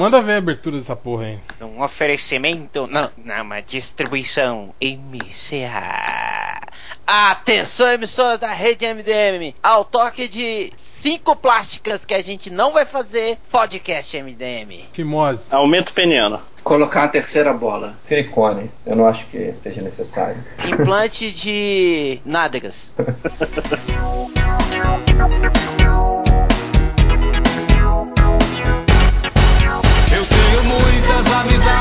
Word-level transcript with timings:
Manda 0.00 0.22
ver 0.22 0.32
a 0.32 0.38
abertura 0.38 0.78
dessa 0.78 0.96
porra 0.96 1.26
aí. 1.26 1.38
Um 1.60 1.82
oferecimento. 1.82 2.86
Não, 2.90 3.10
não, 3.22 3.42
uma 3.42 3.60
distribuição 3.60 4.74
MCA. 4.80 6.58
Atenção, 7.06 7.92
emissora 7.92 8.38
da 8.38 8.48
rede 8.48 8.86
MDM. 8.86 9.54
Ao 9.62 9.84
toque 9.84 10.26
de 10.26 10.72
cinco 10.74 11.36
plásticas 11.36 12.06
que 12.06 12.14
a 12.14 12.22
gente 12.22 12.48
não 12.48 12.72
vai 12.72 12.86
fazer, 12.86 13.36
podcast 13.52 14.22
MDM. 14.22 14.86
Fimose. 14.90 15.44
Aumento 15.50 15.92
peniano. 15.92 16.40
Colocar 16.64 17.00
uma 17.00 17.08
terceira 17.08 17.52
bola. 17.52 17.98
Silicone. 18.02 18.70
Eu 18.86 18.96
não 18.96 19.06
acho 19.06 19.26
que 19.26 19.52
seja 19.62 19.82
necessário. 19.82 20.42
Implante 20.66 21.30
de 21.30 22.20
nádegas. 22.24 22.90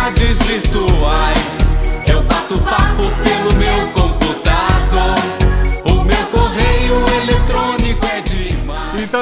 amizades 0.10 0.40
virtuais. 0.40 1.38
Eu 2.08 2.24
bato 2.24 2.58
papo 2.60 3.04
pelo 3.24 3.56
meu 3.56 3.88
computador. 3.92 4.19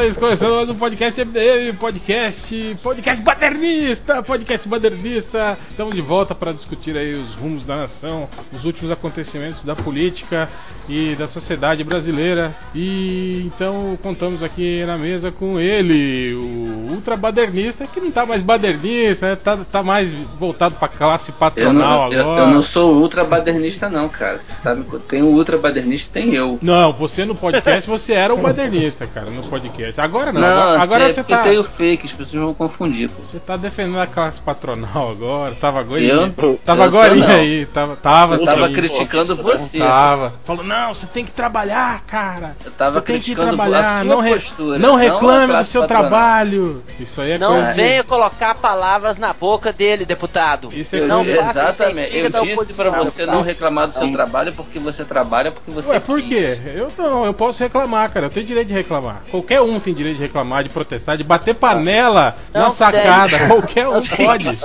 Eles 0.07 0.17
começando 0.17 0.55
mais 0.55 0.69
um 0.69 0.75
podcast 0.75 1.19
MDM, 1.25 1.73
podcast, 1.77 2.77
podcast 2.81 3.21
badernista, 3.21 4.23
podcast 4.23 4.65
badernista. 4.69 5.57
Estamos 5.67 5.93
de 5.93 6.01
volta 6.01 6.33
para 6.33 6.53
discutir 6.53 6.95
aí 6.95 7.13
os 7.15 7.33
rumos 7.33 7.65
da 7.65 7.75
nação, 7.75 8.29
os 8.53 8.63
últimos 8.63 8.89
acontecimentos 8.89 9.65
da 9.65 9.75
política 9.75 10.47
e 10.87 11.13
da 11.15 11.27
sociedade 11.27 11.83
brasileira. 11.83 12.55
E 12.73 13.43
então 13.47 13.99
contamos 14.01 14.41
aqui 14.41 14.85
na 14.85 14.97
mesa 14.97 15.29
com 15.29 15.59
ele, 15.59 16.33
o 16.35 16.93
ultra 16.93 17.17
badernista, 17.17 17.85
que 17.85 17.99
não 17.99 18.09
tá 18.09 18.25
mais 18.25 18.41
badernista, 18.41 19.27
né? 19.27 19.35
tá, 19.35 19.57
tá 19.69 19.83
mais 19.83 20.09
voltado 20.39 20.75
para 20.75 20.87
classe 20.87 21.31
Eu 21.31 21.35
patronal 21.37 22.09
não, 22.09 22.13
eu, 22.13 22.21
agora. 22.21 22.41
eu 22.43 22.47
não 22.47 22.61
sou 22.61 22.95
ultra 22.95 23.25
badernista, 23.25 23.89
não, 23.89 24.07
cara. 24.07 24.39
Você 24.39 24.73
me- 24.73 24.99
tem 24.99 25.21
o 25.21 25.27
ultra 25.27 25.57
badernista, 25.57 26.13
tem 26.13 26.33
eu. 26.33 26.57
Não, 26.61 26.93
você 26.93 27.25
no 27.25 27.35
podcast 27.35 27.89
você 27.89 28.13
era 28.13 28.33
o 28.33 28.37
badernista, 28.37 29.05
cara, 29.05 29.29
no 29.29 29.43
podcast. 29.49 29.96
Agora 29.97 30.31
não, 30.31 30.41
Não, 30.41 30.47
agora, 30.49 30.81
agora 30.83 31.03
assim, 31.05 31.11
é 31.19 31.23
você 31.23 31.23
tá. 31.23 31.43
tem 31.43 31.57
o 31.57 31.63
fake, 31.63 32.05
as 32.05 32.11
pessoas 32.13 32.39
vão 32.41 32.53
confundir, 32.53 33.09
pô. 33.09 33.23
Você 33.23 33.39
tá 33.39 33.57
defendendo 33.57 33.99
a 33.99 34.07
classe 34.07 34.39
patronal 34.39 35.09
agora, 35.11 35.55
tava 35.59 35.79
agora. 35.79 36.01
Eu? 36.01 36.31
Tava 36.63 36.81
Eu 36.81 36.85
agora 36.87 37.13
aí, 37.35 37.65
tava, 37.67 37.95
tava 37.95 38.35
Eu 38.35 38.45
tava 38.45 38.67
sim. 38.67 38.73
criticando 38.73 39.35
você. 39.35 39.79
Tava. 39.79 40.33
Falou, 40.45 40.63
não, 40.63 40.93
você 40.93 41.07
tem 41.07 41.25
que 41.25 41.31
trabalhar, 41.31 42.01
cara. 42.05 42.55
Eu 42.63 42.71
tava 42.71 42.91
você 42.99 43.01
tem 43.01 43.15
que 43.19 43.33
criticando 43.33 43.55
trabalhar, 43.55 43.79
a 43.99 44.03
sua 44.03 44.15
não, 44.15 44.21
re- 44.21 44.33
postura, 44.33 44.79
não 44.79 44.95
reclame 44.95 45.53
do 45.55 45.63
seu 45.65 45.81
patronal. 45.81 46.09
trabalho. 46.09 46.83
Isso 46.99 47.21
aí 47.21 47.31
é 47.31 47.37
Não 47.37 47.53
coisa 47.53 47.67
de- 47.67 47.73
venha 47.73 48.03
colocar 48.03 48.55
palavras 48.55 49.17
na 49.17 49.33
boca 49.33 49.73
dele, 49.73 50.05
deputado. 50.05 50.69
Isso 50.73 50.95
é 50.95 50.99
Eu- 50.99 51.07
não 51.07 51.23
coisa- 51.23 51.41
faça 51.43 51.59
isso 51.59 51.67
exatamente. 51.83 52.11
fica 52.11 52.37
Eu 52.37 52.45
disse 52.65 52.73
pra 52.75 52.91
você 53.03 53.25
não 53.25 53.41
reclamar 53.41 53.87
do 53.87 53.93
seu 53.93 54.11
trabalho 54.11 54.53
porque 54.53 54.79
você 54.79 55.03
trabalha, 55.03 55.51
porque 55.51 55.71
você 55.71 55.89
Ué, 55.89 55.99
por 55.99 56.21
quê? 56.21 56.57
Eu 56.75 56.91
não, 56.97 57.25
eu 57.25 57.33
posso 57.33 57.61
reclamar, 57.63 58.11
cara. 58.11 58.27
Eu 58.27 58.29
tenho 58.29 58.45
direito 58.45 58.67
de 58.67 58.73
reclamar. 58.73 59.21
Qualquer 59.31 59.61
um 59.61 59.76
tem 59.79 59.93
direito 59.93 60.17
de 60.17 60.21
reclamar, 60.23 60.63
de 60.63 60.69
protestar, 60.69 61.17
de 61.17 61.23
bater 61.23 61.55
panela 61.55 62.37
Não 62.53 62.63
na 62.63 62.69
sacada. 62.69 63.37
deve. 63.37 63.47
Qualquer 63.47 63.87
um 63.87 64.01
pode. 64.01 64.57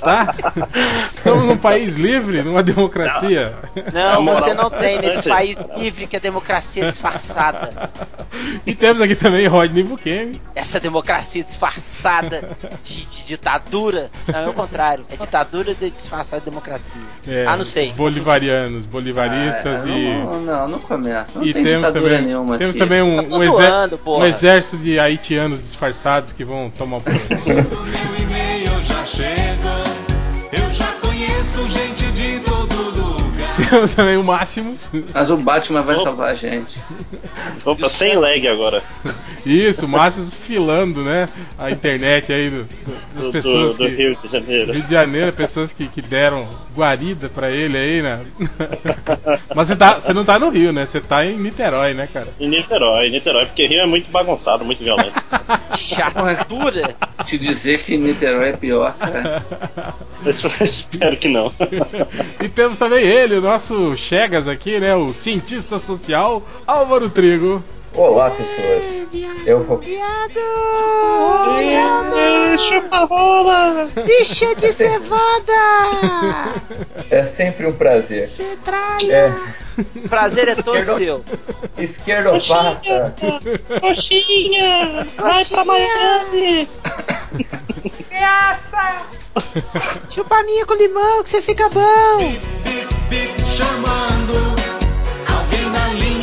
Tá? 0.00 0.34
Estamos 1.06 1.44
num 1.46 1.56
país 1.56 1.94
livre, 1.96 2.42
numa 2.42 2.62
democracia. 2.62 3.54
Não, 3.92 4.22
moral 4.22 4.40
você 4.42 4.54
não 4.54 4.70
tem 4.70 4.98
nesse 4.98 5.28
país 5.28 5.66
livre 5.76 6.06
que 6.06 6.16
a 6.16 6.20
democracia 6.20 6.84
é 6.84 6.88
disfarçada. 6.88 7.70
E 8.66 8.74
temos 8.74 9.00
aqui 9.00 9.14
também 9.14 9.46
Rodney 9.46 9.82
Bukemi. 9.84 10.40
Essa 10.54 10.80
democracia 10.80 11.42
disfarçada 11.42 12.56
de, 12.82 13.06
de 13.06 13.24
ditadura. 13.26 14.10
Não, 14.26 14.38
é 14.38 14.48
o 14.48 14.52
contrário. 14.52 15.04
É 15.10 15.16
ditadura 15.16 15.74
de 15.74 15.90
disfarçada 15.90 16.40
de 16.40 16.50
democracia. 16.50 17.00
É, 17.26 17.46
ah, 17.46 17.56
não 17.56 17.64
sei. 17.64 17.92
Bolivarianos, 17.92 18.84
bolivaristas 18.84 19.84
Ah, 19.84 19.88
e. 19.88 20.14
Não, 20.24 20.40
não, 20.40 20.68
não 20.68 20.78
começa. 20.78 21.38
Não 21.38 21.46
e 21.46 21.52
tem 21.52 21.64
temos 21.64 21.86
ditadura 21.86 22.14
também, 22.16 22.26
nenhuma 22.26 22.58
temos 22.58 22.70
aqui. 22.70 22.78
também 22.78 23.02
um, 23.02 23.16
tô 23.16 23.36
um, 23.36 23.40
zoando, 23.44 24.00
um 24.06 24.24
exército 24.24 24.53
de 24.76 24.98
haitianos 24.98 25.60
disfarçados 25.60 26.32
que 26.32 26.44
vão 26.44 26.70
tomar 26.70 26.98
o 26.98 27.00
poder. 27.00 27.20
Eu 30.52 30.70
já 30.70 30.92
conheço 31.00 31.66
gente 31.68 32.03
lugar. 33.64 33.70
temos 33.70 33.94
também 33.94 34.16
o 34.16 34.22
Máximos. 34.24 34.88
Mas 35.12 35.30
o 35.30 35.36
Batman 35.36 35.82
vai 35.82 35.94
Opa. 35.96 36.04
salvar 36.04 36.30
a 36.30 36.34
gente. 36.34 36.80
Opa, 37.64 37.88
sem 37.88 38.14
lag 38.16 38.46
agora. 38.48 38.82
Isso, 39.44 39.86
o 39.86 39.88
Máximos 39.88 40.32
filando, 40.32 41.02
né? 41.02 41.28
A 41.58 41.70
internet 41.70 42.32
aí 42.32 42.50
do, 42.50 42.64
do- 42.64 42.68
das 43.14 43.22
Do, 43.26 43.32
pessoas 43.32 43.76
do, 43.76 43.84
do 43.84 43.90
que, 43.90 43.96
Rio 43.96 44.16
de 44.22 44.28
Janeiro. 44.32 44.72
Rio 44.72 44.82
de 44.82 44.90
Janeiro, 44.92 45.32
pessoas 45.36 45.72
que, 45.72 45.86
que 45.88 46.00
deram 46.02 46.48
guarida 46.74 47.28
pra 47.28 47.50
ele 47.50 47.76
aí, 47.76 48.02
né? 48.02 48.24
Mas 49.54 49.68
você, 49.68 49.76
tá, 49.76 50.00
você 50.00 50.12
não 50.12 50.24
tá 50.24 50.38
no 50.38 50.48
Rio, 50.50 50.72
né? 50.72 50.86
Você 50.86 51.00
tá 51.00 51.24
em 51.24 51.36
Niterói, 51.36 51.94
né, 51.94 52.08
cara? 52.12 52.28
Em 52.40 52.48
Niterói, 52.48 53.10
Niterói, 53.10 53.46
porque 53.46 53.66
Rio 53.66 53.80
é 53.82 53.86
muito 53.86 54.10
bagunçado, 54.10 54.64
muito 54.64 54.82
violento. 54.82 55.22
Chatura. 55.76 56.96
Te 57.24 57.38
dizer 57.38 57.82
que 57.82 57.96
Niterói 57.96 58.50
é 58.50 58.52
pior, 58.56 58.94
cara. 58.98 59.42
Eu 60.24 60.30
espero 60.30 61.16
que 61.16 61.28
não. 61.28 61.52
E 62.40 62.48
temos 62.48 62.78
também 62.78 63.04
ele, 63.04 63.36
o 63.36 63.40
nosso 63.40 63.53
Chegas 63.96 64.48
aqui, 64.48 64.80
né? 64.80 64.96
O 64.96 65.12
cientista 65.12 65.78
social 65.78 66.42
Álvaro 66.66 67.08
Trigo. 67.08 67.62
Olá, 67.94 68.28
pessoas. 68.30 69.06
Eu 69.46 69.62
vou. 69.62 69.80
Chupa 72.58 73.04
rola! 73.04 73.88
Bicha 74.04 74.54
de 74.56 74.72
cevada! 74.72 75.52
É 77.08 77.22
sempre 77.24 77.68
um 77.68 77.72
prazer. 77.72 78.28
É. 79.08 79.32
O 79.96 80.08
prazer 80.08 80.48
é 80.48 80.54
todo 80.56 80.74
Perdão. 80.74 80.98
seu. 80.98 81.24
Esquerdopata. 81.78 83.14
Coxinha! 83.80 85.06
Vai 85.16 85.44
pra 85.44 85.64
Miami! 85.64 86.68
Chupa 90.10 90.42
minha 90.42 90.66
com 90.66 90.74
limão 90.74 91.22
que 91.22 91.28
você 91.28 91.40
fica 91.42 91.68
bom. 91.68 92.34
Bip, 93.08 93.44
chamando. 93.44 94.54
Alguém 95.26 95.70
na 95.70 95.88
linha 95.88 96.13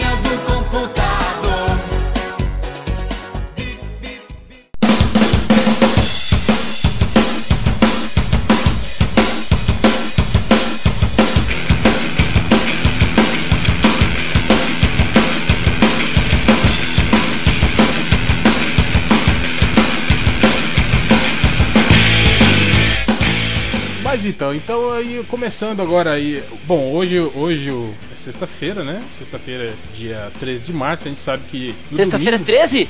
então, 24.41 24.55
então 24.55 24.91
aí 24.93 25.23
começando 25.29 25.81
agora 25.81 26.13
aí. 26.13 26.43
Bom, 26.63 26.91
hoje, 26.93 27.19
hoje 27.19 27.69
é 27.69 28.23
sexta-feira, 28.23 28.83
né? 28.83 28.99
Sexta-feira, 29.19 29.71
dia 29.95 30.31
13 30.39 30.65
de 30.65 30.73
março, 30.73 31.07
a 31.07 31.11
gente 31.11 31.21
sabe 31.21 31.43
que. 31.47 31.75
Sexta-feira 31.91 32.39
domingo- 32.39 32.45
13? 32.45 32.89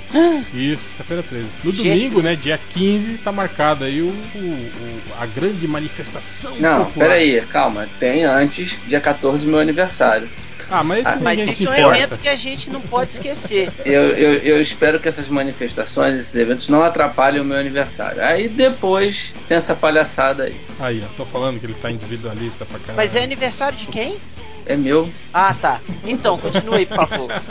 Isso, 0.53 0.81
sexta-feira 0.87 1.23
13. 1.23 1.47
No 1.63 1.73
Gente. 1.73 1.89
domingo, 1.89 2.21
né, 2.21 2.35
dia 2.37 2.57
15, 2.69 3.11
está 3.13 3.31
marcado 3.33 3.83
aí 3.83 4.01
o, 4.01 4.05
o- 4.07 4.39
o- 4.39 5.01
a 5.19 5.25
grande 5.25 5.67
manifestação 5.67 6.55
Não, 6.57 6.85
popular. 6.85 7.07
peraí, 7.09 7.41
calma. 7.49 7.87
Tem 7.99 8.23
antes, 8.23 8.77
dia 8.87 9.01
14, 9.01 9.45
meu 9.45 9.59
aniversário. 9.59 10.29
Ah, 10.71 10.83
mas 10.83 10.99
isso 11.05 11.09
Ah, 11.09 11.19
Mas 11.21 11.39
isso 11.49 11.69
é 11.69 11.85
um 11.85 11.93
evento 11.93 12.17
que 12.17 12.29
a 12.29 12.35
gente 12.35 12.69
não 12.69 12.79
pode 12.79 13.11
esquecer. 13.11 13.71
Eu, 13.85 14.01
eu, 14.11 14.33
eu 14.35 14.61
espero 14.61 14.99
que 14.99 15.07
essas 15.09 15.27
manifestações, 15.27 16.15
esses 16.15 16.35
eventos 16.35 16.69
não 16.69 16.83
atrapalhem 16.83 17.41
o 17.41 17.45
meu 17.45 17.57
aniversário. 17.57 18.23
Aí 18.23 18.47
depois 18.47 19.33
tem 19.47 19.57
essa 19.57 19.75
palhaçada 19.75 20.43
aí. 20.43 20.55
Aí, 20.79 21.03
ó, 21.03 21.07
tô 21.17 21.25
falando 21.25 21.59
que 21.59 21.65
ele 21.65 21.73
tá 21.75 21.91
individualista 21.91 22.65
pra 22.65 22.79
caralho. 22.79 22.97
Mas 22.97 23.15
é 23.15 23.23
aniversário 23.23 23.77
de 23.77 23.85
quem? 23.87 24.17
É 24.65 24.75
meu. 24.75 25.09
Ah, 25.33 25.53
tá. 25.59 25.81
Então, 26.05 26.37
continue 26.37 26.75
aí, 26.77 26.85
por 26.85 26.95
favor. 27.07 27.29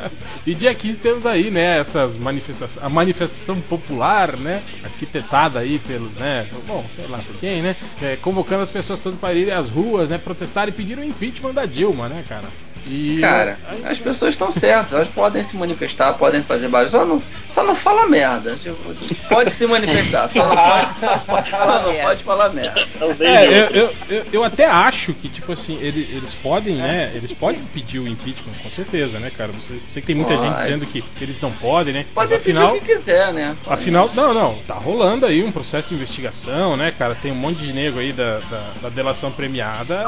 E 0.46 0.54
dia 0.54 0.74
15 0.74 0.98
temos 0.98 1.26
aí, 1.26 1.50
né, 1.50 1.78
essas 1.78 2.16
manifestações, 2.16 2.82
a 2.82 2.88
manifestação 2.88 3.60
popular, 3.60 4.38
né, 4.38 4.62
arquitetada 4.82 5.58
aí 5.58 5.78
pelos, 5.78 6.10
né, 6.12 6.46
bom, 6.66 6.82
sei 6.96 7.06
lá 7.08 7.18
por 7.18 7.36
quem, 7.36 7.60
né, 7.60 7.76
é, 8.00 8.16
convocando 8.16 8.62
as 8.62 8.70
pessoas 8.70 9.00
todas 9.00 9.18
para 9.20 9.34
irem 9.34 9.52
às 9.52 9.68
ruas, 9.68 10.08
né, 10.08 10.16
protestar 10.16 10.66
e 10.66 10.72
pedir 10.72 10.98
o 10.98 11.04
impeachment 11.04 11.52
da 11.52 11.66
Dilma, 11.66 12.08
né, 12.08 12.24
cara. 12.26 12.48
E 12.86 13.18
Cara, 13.20 13.58
aí- 13.68 13.82
as 13.84 13.98
pessoas 13.98 14.34
estão 14.34 14.50
certas, 14.50 14.92
elas 14.92 15.08
podem 15.08 15.42
se 15.42 15.56
manifestar, 15.56 16.14
podem 16.14 16.42
fazer 16.42 16.68
barulho, 16.68 16.90
só 16.90 17.04
não, 17.04 17.22
só 17.48 17.62
não 17.64 17.74
fala 17.74 18.08
merda. 18.08 18.58
Pode 19.28 19.50
se 19.50 19.66
manifestar, 19.66 20.28
só 20.28 20.46
não 20.48 20.56
pode, 21.26 21.50
só 21.50 21.82
não 21.82 21.94
pode 22.02 22.22
falar 22.22 22.48
merda. 22.50 22.86
Eu 23.00 23.16
É, 23.26 23.46
eu, 23.46 23.50
eu, 23.76 23.94
eu, 24.08 24.24
eu 24.32 24.44
até 24.44 24.66
acho 24.66 25.12
que, 25.14 25.28
tipo 25.28 25.52
assim, 25.52 25.76
ele- 25.80 26.08
eles 26.10 26.34
podem, 26.34 26.76
né? 26.76 27.10
Eles 27.14 27.32
podem 27.32 27.60
pedir 27.74 27.98
o 27.98 28.08
impeachment, 28.08 28.54
com 28.62 28.70
certeza, 28.70 29.18
né, 29.20 29.30
cara? 29.30 29.52
Você, 29.52 29.78
sei 29.92 30.00
que 30.00 30.06
tem 30.06 30.16
muita 30.16 30.34
Pode. 30.36 30.48
gente 30.48 30.62
dizendo 30.62 30.86
que 30.86 31.04
eles 31.20 31.40
não 31.40 31.52
podem, 31.52 31.92
né? 31.92 32.06
Pode 32.14 32.32
Mas 32.32 32.42
pedir 32.42 32.56
afinal, 32.58 32.76
o 32.76 32.80
que 32.80 32.86
quiser, 32.86 33.32
né? 33.34 33.54
afinal, 33.66 34.10
não, 34.14 34.32
não, 34.34 34.54
tá 34.66 34.74
rolando 34.74 35.26
aí 35.26 35.42
um 35.42 35.52
processo 35.52 35.88
de 35.88 35.94
investigação, 35.94 36.76
né, 36.76 36.90
cara? 36.96 37.14
Tem 37.14 37.30
um 37.30 37.34
monte 37.36 37.58
de 37.58 37.72
nego 37.72 37.98
aí 37.98 38.12
da, 38.12 38.38
da, 38.50 38.72
da 38.82 38.88
delação 38.88 39.30
premiada 39.30 40.04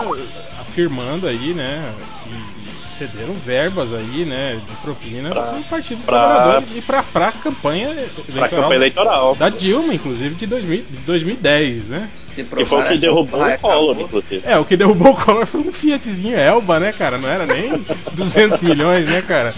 afirmando 0.60 1.26
aí, 1.26 1.52
né, 1.54 1.92
que 2.24 2.61
cederam 3.08 3.34
verbas 3.34 3.92
aí, 3.92 4.24
né, 4.24 4.60
de 4.68 4.76
propina 4.76 5.30
para 5.30 5.56
o 5.58 5.64
Partido 5.64 5.96
dos 5.98 6.06
pra- 6.06 6.18
Trabalhadores 6.28 6.76
e 6.76 6.80
pra, 6.82 7.02
pra 7.02 7.32
campanha 7.32 7.90
eleitoral 7.90 8.48
campanha 8.50 8.74
eleitoral. 8.76 9.34
da 9.36 9.48
Dilma, 9.48 9.94
inclusive, 9.94 10.34
de 10.34 10.46
2000, 10.46 10.84
de 10.88 10.96
2010, 10.98 11.84
né? 11.88 12.08
Se 12.24 12.42
Que 12.44 12.64
foi 12.64 12.80
o 12.82 12.88
que 12.88 12.96
derrubou 12.96 13.44
o 13.46 13.58
Collor, 13.58 14.00
inclusive. 14.00 14.42
É, 14.46 14.56
o 14.58 14.64
que 14.64 14.74
derrubou 14.74 15.12
o 15.12 15.16
Collor 15.16 15.44
foi 15.46 15.60
um 15.60 15.70
Fiatzinho 15.72 16.34
Elba, 16.38 16.80
né, 16.80 16.90
cara? 16.90 17.18
Não 17.18 17.28
era 17.28 17.44
nem 17.44 17.70
200 18.14 18.60
milhões, 18.60 19.04
né, 19.06 19.20
cara? 19.20 19.54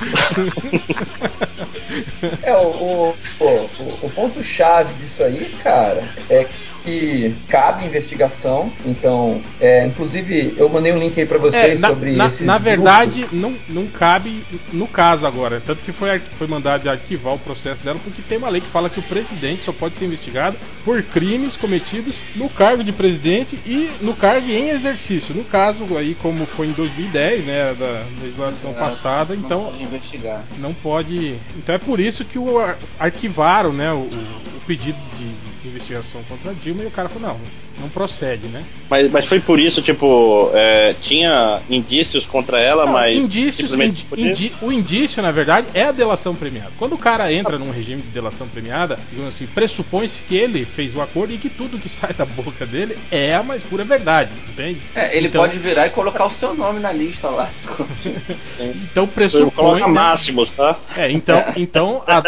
É, 2.43 2.53
o, 2.57 2.59
o, 2.67 3.15
o, 3.41 3.71
o 4.03 4.11
ponto-chave 4.11 4.93
disso 4.95 5.23
aí, 5.23 5.55
cara, 5.63 6.03
é 6.29 6.45
que 6.85 7.35
cabe 7.49 7.87
investigação. 7.87 8.71
Então, 8.85 9.41
é, 9.61 9.87
inclusive, 9.87 10.55
eu 10.57 10.69
mandei 10.69 10.93
um 10.93 10.99
link 10.99 11.19
aí 11.19 11.27
pra 11.27 11.39
É, 11.39 11.41
vocês 11.41 11.81
na, 11.81 11.89
sobre 11.89 12.13
na, 12.13 12.27
esses 12.27 12.41
na 12.47 12.59
grupos. 12.59 12.65
verdade, 12.77 13.27
não, 13.33 13.55
não 13.69 13.87
cabe 13.87 14.45
no 14.73 14.87
caso 14.87 15.27
agora. 15.27 15.63
Tanto 15.65 15.83
que 15.83 15.93
foi, 15.93 16.19
foi 16.39 16.47
mandado 16.47 16.89
arquivar 16.91 17.35
o 17.35 17.39
processo 17.39 17.83
dela, 17.83 17.99
porque 18.05 18.21
tem 18.23 18.37
uma 18.39 18.51
lei 18.51 18.61
que 18.61 18.69
fala 18.69 18.91
que 18.91 19.01
o 19.01 19.03
presidente 19.03 19.65
só 19.65 19.73
pode 19.73 19.97
ser 19.97 20.05
investigado 20.05 20.57
por 20.85 21.03
crimes 21.03 21.57
cometidos 21.57 22.15
no 22.37 22.49
cargo 22.51 22.85
de 22.85 22.93
presidente 22.93 23.59
e 23.65 23.91
no 24.03 24.15
cargo 24.15 24.47
em 24.51 24.69
exercício. 24.69 25.35
No 25.35 25.45
caso, 25.45 25.97
aí, 25.97 26.15
como 26.21 26.45
foi 26.45 26.67
em 26.67 26.73
2010, 26.73 27.45
né, 27.47 27.75
da 27.79 28.05
legislação 28.23 28.71
Exato. 28.73 28.85
passada, 28.87 29.35
Não 29.35 29.43
então 29.43 29.65
pode 29.65 29.83
investigar. 29.83 30.45
não 30.59 30.75
pode. 30.75 31.37
Então 31.57 31.75
é 31.75 31.79
por 31.79 31.99
isso 31.99 32.25
que 32.25 32.39
o 32.39 32.59
ar- 32.59 32.77
arquivaram, 32.99 33.73
né, 33.73 33.91
o, 33.93 34.01
o 34.01 34.61
pedido 34.67 34.99
de, 35.19 35.25
de 35.25 35.54
investigação 35.69 36.23
contra 36.25 36.55
Dilma 36.55 36.83
e 36.83 36.87
o 36.87 36.91
cara 36.91 37.09
falou 37.09 37.29
não, 37.29 37.41
não 37.81 37.89
procede, 37.89 38.47
né? 38.49 38.63
Mas, 38.89 39.11
mas 39.11 39.27
foi 39.27 39.41
por 39.41 39.59
isso, 39.59 39.83
tipo, 39.83 40.51
é, 40.55 40.95
tinha 41.01 41.61
indícios 41.69 42.25
contra 42.27 42.59
ela, 42.61 42.85
Não, 42.87 42.93
mas. 42.93 43.17
indícios, 43.17 43.73
indi- 43.73 44.07
indi- 44.17 44.53
o 44.63 44.71
indício, 44.73 45.23
na 45.23 45.31
verdade, 45.33 45.67
é 45.75 45.85
a 45.85 45.93
delação 45.93 46.35
premiada. 46.35 46.71
Quando 46.79 46.95
o 46.95 46.99
cara 46.99 47.33
entra 47.33 47.59
num 47.59 47.71
regime 47.71 48.03
de 48.03 48.09
delação 48.09 48.47
premiada, 48.49 48.99
digamos 49.11 49.35
assim, 49.35 49.47
pressupõe-se 49.47 50.23
que 50.23 50.37
ele 50.37 50.65
fez 50.65 50.95
o 50.95 51.01
acordo 51.01 51.33
e 51.35 51.39
que 51.39 51.49
tudo 51.49 51.79
que 51.79 51.89
sai 51.91 52.13
da 52.13 52.25
boca 52.25 52.65
dele 52.67 52.97
é 53.11 53.35
a 53.35 53.43
mais 53.43 53.63
pura 53.63 53.85
verdade, 53.85 54.31
entende? 54.49 54.81
É, 54.95 55.17
ele 55.17 55.29
Então- 55.29 55.41
pode 55.43 55.59
virar 55.59 55.87
e 55.87 55.91
colocar 55.91 56.27
o 56.27 56.31
seu 56.31 56.55
nome 56.55 56.81
na 56.81 56.93
lista 56.93 57.29
lá. 57.29 57.49
Então 58.61 59.07
pressupõe. 59.07 59.51
Coloca 59.51 59.87
né? 59.87 59.93
máximos, 59.93 60.51
tá? 60.53 60.77
É, 60.97 61.11
então, 61.11 61.43
então 61.57 62.03
a, 62.07 62.23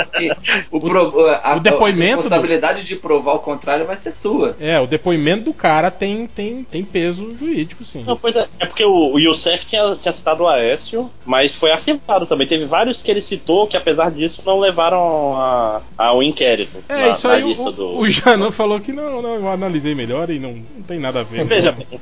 o, 0.71 0.81
pro- 0.81 1.29
a, 1.43 1.57
o 1.57 1.61
depoimento 1.61 2.15
a 2.21 2.23
responsabilidade 2.23 2.85
de 2.87 2.97
provar 2.97 3.35
o 3.35 3.39
contrário 3.39 3.87
vai 3.87 3.97
ser 3.97 4.11
sua. 4.11 4.57
é, 4.61 4.79
o 4.81 4.87
depoimento 4.87 5.36
do 5.43 5.53
cara 5.55 5.91
tem, 5.91 6.27
tem, 6.27 6.65
tem 6.65 6.85
peso 6.85 7.35
jurídico, 7.39 7.85
sim. 7.85 8.05
Não, 8.07 8.17
pois 8.17 8.35
é, 8.37 8.47
é 8.61 8.67
porque 8.67 8.85
o, 8.85 9.13
o 9.15 9.19
Youssef 9.19 9.67
tinha, 9.67 9.97
tinha 10.01 10.15
citado 10.15 10.43
o 10.45 10.49
Aécio, 10.49 11.11
mas 11.25 11.55
foi 11.55 11.71
arquivado 11.71 12.27
também. 12.27 12.47
Teve 12.47 12.65
vários 12.65 13.03
que 13.03 13.11
ele 13.11 13.23
citou 13.23 13.67
que, 13.67 13.77
apesar 13.77 14.11
disso, 14.11 14.43
não 14.45 14.59
levaram 14.59 15.35
a- 15.37 15.83
ao 15.97 16.23
inquérito. 16.23 16.79
É, 16.89 16.95
na, 16.95 17.09
isso 17.11 17.29
aí 17.29 17.43
o, 17.45 17.71
do. 17.73 17.99
o 17.99 18.09
Janan 18.11 18.51
falou 18.51 18.81
que 18.81 18.93
não, 18.93 19.21
não, 19.23 19.35
eu 19.37 19.49
analisei 19.49 19.95
melhor 19.95 20.31
e 20.31 20.39
não, 20.39 20.53
não 20.53 20.83
tem 20.87 20.99
nada 20.99 21.21
a 21.21 21.23
ver. 21.23 21.45
Veja 21.45 21.73
bem. 21.73 21.87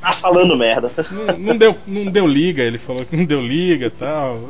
tá 0.00 0.12
falando 0.12 0.56
merda. 0.56 0.90
Não, 1.26 1.38
não 1.38 1.56
deu, 1.56 1.76
não 1.86 2.04
deu 2.06 2.26
liga, 2.26 2.62
ele 2.62 2.78
falou 2.78 3.04
que 3.04 3.16
não 3.16 3.24
deu 3.24 3.40
liga 3.40 3.86
e 3.86 3.90
tal. 3.90 4.48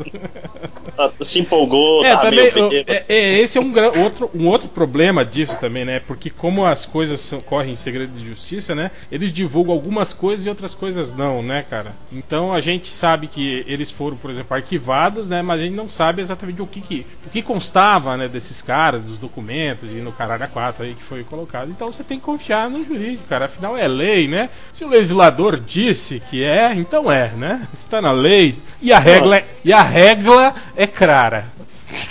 Se 1.23 1.41
empolgou, 1.41 2.05
É, 2.05 2.11
tá 2.15 2.23
também, 2.23 2.45
bêbado. 2.53 2.75
é, 2.87 3.05
é, 3.09 3.39
esse 3.41 3.59
é 3.59 3.61
um, 3.61 3.73
outro, 4.03 4.31
um 4.35 4.49
outro 4.49 4.69
problema 4.69 5.25
disso 5.25 5.57
também, 5.61 5.85
né? 5.85 6.01
Porque 6.01 6.31
como 6.31 6.65
as 6.65 6.85
coisas 6.85 7.21
são- 7.21 7.41
correm 7.49 7.73
em 7.73 7.77
segredo 7.77 8.13
de 8.13 8.27
justiça, 8.29 8.75
né? 8.75 8.91
Eles 9.11 9.33
divulgam 9.33 9.73
algumas 9.73 10.13
coisas 10.13 10.45
e 10.45 10.49
outras 10.49 10.75
coisas 10.75 11.15
não, 11.15 11.43
né, 11.43 11.65
cara? 11.69 11.93
Então 12.13 12.53
a 12.53 12.61
gente 12.61 12.91
sabe 12.95 13.27
que 13.27 13.65
eles 13.67 13.91
foram, 13.91 14.17
por 14.17 14.31
exemplo, 14.31 14.57
arquivados, 14.57 15.29
né? 15.29 15.43
Mas 15.43 15.61
a 15.61 15.63
gente 15.65 15.75
não 15.75 15.89
sabe 15.89 16.21
exatamente 16.23 16.61
o 16.63 16.67
que, 16.67 16.81
que- 16.81 17.07
o 17.27 17.31
que 17.31 17.43
constava, 17.43 18.17
né, 18.17 18.29
desses 18.29 18.61
caras, 18.63 19.03
dos 19.03 19.19
documentos 19.19 19.91
e 19.91 19.97
no 19.97 20.13
caralho 20.13 20.45
a 20.45 20.49
quatro 20.49 20.85
aí 20.85 20.95
que 20.95 21.03
foi 21.03 21.25
colocado. 21.25 21.71
Então 21.71 21.91
você 21.91 22.05
tem 22.05 22.19
que 22.19 22.25
confiar 22.25 22.69
no 22.69 22.85
jurídico, 22.85 23.25
cara. 23.29 23.47
Afinal 23.47 23.77
é 23.77 23.89
lei, 23.89 24.29
né? 24.29 24.51
Se 24.73 24.85
o 24.85 24.89
legislador 24.89 25.59
disse 25.59 26.21
que 26.31 26.43
é, 26.45 26.75
então 26.75 27.11
é, 27.11 27.29
né? 27.31 27.67
Está 27.79 28.01
na 28.03 28.13
lei. 28.13 28.59
E 28.83 28.93
a 28.93 28.99
regra, 28.99 29.37
é- 29.39 29.45
e 29.65 29.73
a 29.73 29.83
regra 29.83 30.55
é 30.77 30.87
clara. 30.87 31.47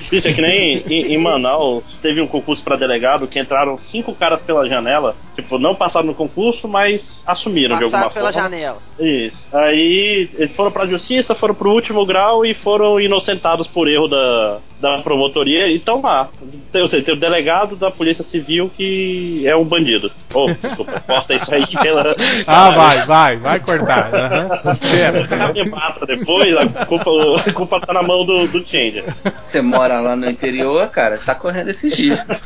Bicho, 0.10 0.28
é 0.28 0.34
que 0.34 0.42
nem 0.42 0.78
em, 0.88 1.14
em 1.14 1.18
Manaus 1.18 1.96
teve 1.98 2.20
um 2.22 2.28
concurso 2.28 2.64
pra 2.64 2.76
delegado 2.76 3.28
que 3.28 3.40
entraram 3.40 3.78
cinco 3.78 4.14
caras 4.16 4.42
pela 4.42 4.68
janela. 4.68 5.16
Tipo, 5.36 5.58
não 5.60 5.76
passaram 5.76 6.08
no 6.08 6.16
concurso, 6.16 6.68
mas 6.68 7.24
assumiram 7.26 7.78
de 7.78 7.84
Passar 7.84 7.98
alguma 7.98 8.14
pela 8.14 8.34
forma. 8.34 8.44
janela. 8.50 8.78
Isso. 9.00 9.48
Aí 9.56 10.30
eles 10.34 10.52
foram 10.56 10.72
pra 10.72 10.86
justiça, 10.88 11.36
foram 11.36 11.54
pro 11.54 11.72
último 11.72 12.06
grau 12.06 12.46
e 12.46 12.54
foram 12.56 13.00
inocentados 13.00 13.68
por 13.68 13.88
erro 13.88 14.08
da, 14.08 14.58
da 14.82 14.98
promotoria 15.00 15.68
e 15.68 15.76
estão 15.78 16.02
lá. 16.02 16.30
Tem, 16.72 16.82
ou 16.82 16.88
seja, 16.88 17.04
tem 17.04 17.14
o 17.14 17.20
delegado 17.20 17.76
da 17.76 17.92
Polícia 17.92 18.24
Civil 18.24 18.72
que 18.76 19.44
é 19.48 19.56
um 19.56 19.64
bandido. 19.64 20.12
Oh, 20.34 20.48
desculpa, 20.62 21.00
corta 21.06 21.34
isso 21.36 21.54
aí 21.54 21.64
pela. 21.82 22.16
Ah, 22.48 22.72
vai, 22.72 23.06
vai, 23.06 23.38
vai 23.38 23.60
cortar. 23.60 24.10
aham. 24.14 24.72
Espera. 24.72 25.28
Me 25.54 25.70
mata 25.70 26.06
depois, 26.06 26.56
a 26.58 26.66
culpa, 26.86 27.12
a 27.46 27.54
culpa 27.54 27.80
tá 27.80 27.94
na 27.94 28.02
mão 28.02 28.26
do, 28.26 28.48
do 28.48 28.68
Changer. 28.68 29.04
Você 29.44 29.62
mora 29.68 30.00
lá 30.00 30.16
no 30.16 30.30
interior, 30.30 30.90
cara, 30.90 31.18
tá 31.18 31.36
correndo 31.36 31.70
esses 31.70 31.94
riscos. 31.94 32.38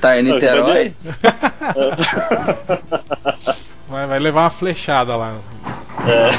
Tá 0.00 0.18
em 0.18 0.22
Niterói? 0.22 0.94
Vai, 3.88 4.06
vai 4.06 4.18
levar 4.18 4.42
uma 4.42 4.50
flechada 4.50 5.14
lá 5.14 5.34
no 5.34 5.40
É. 6.10 6.30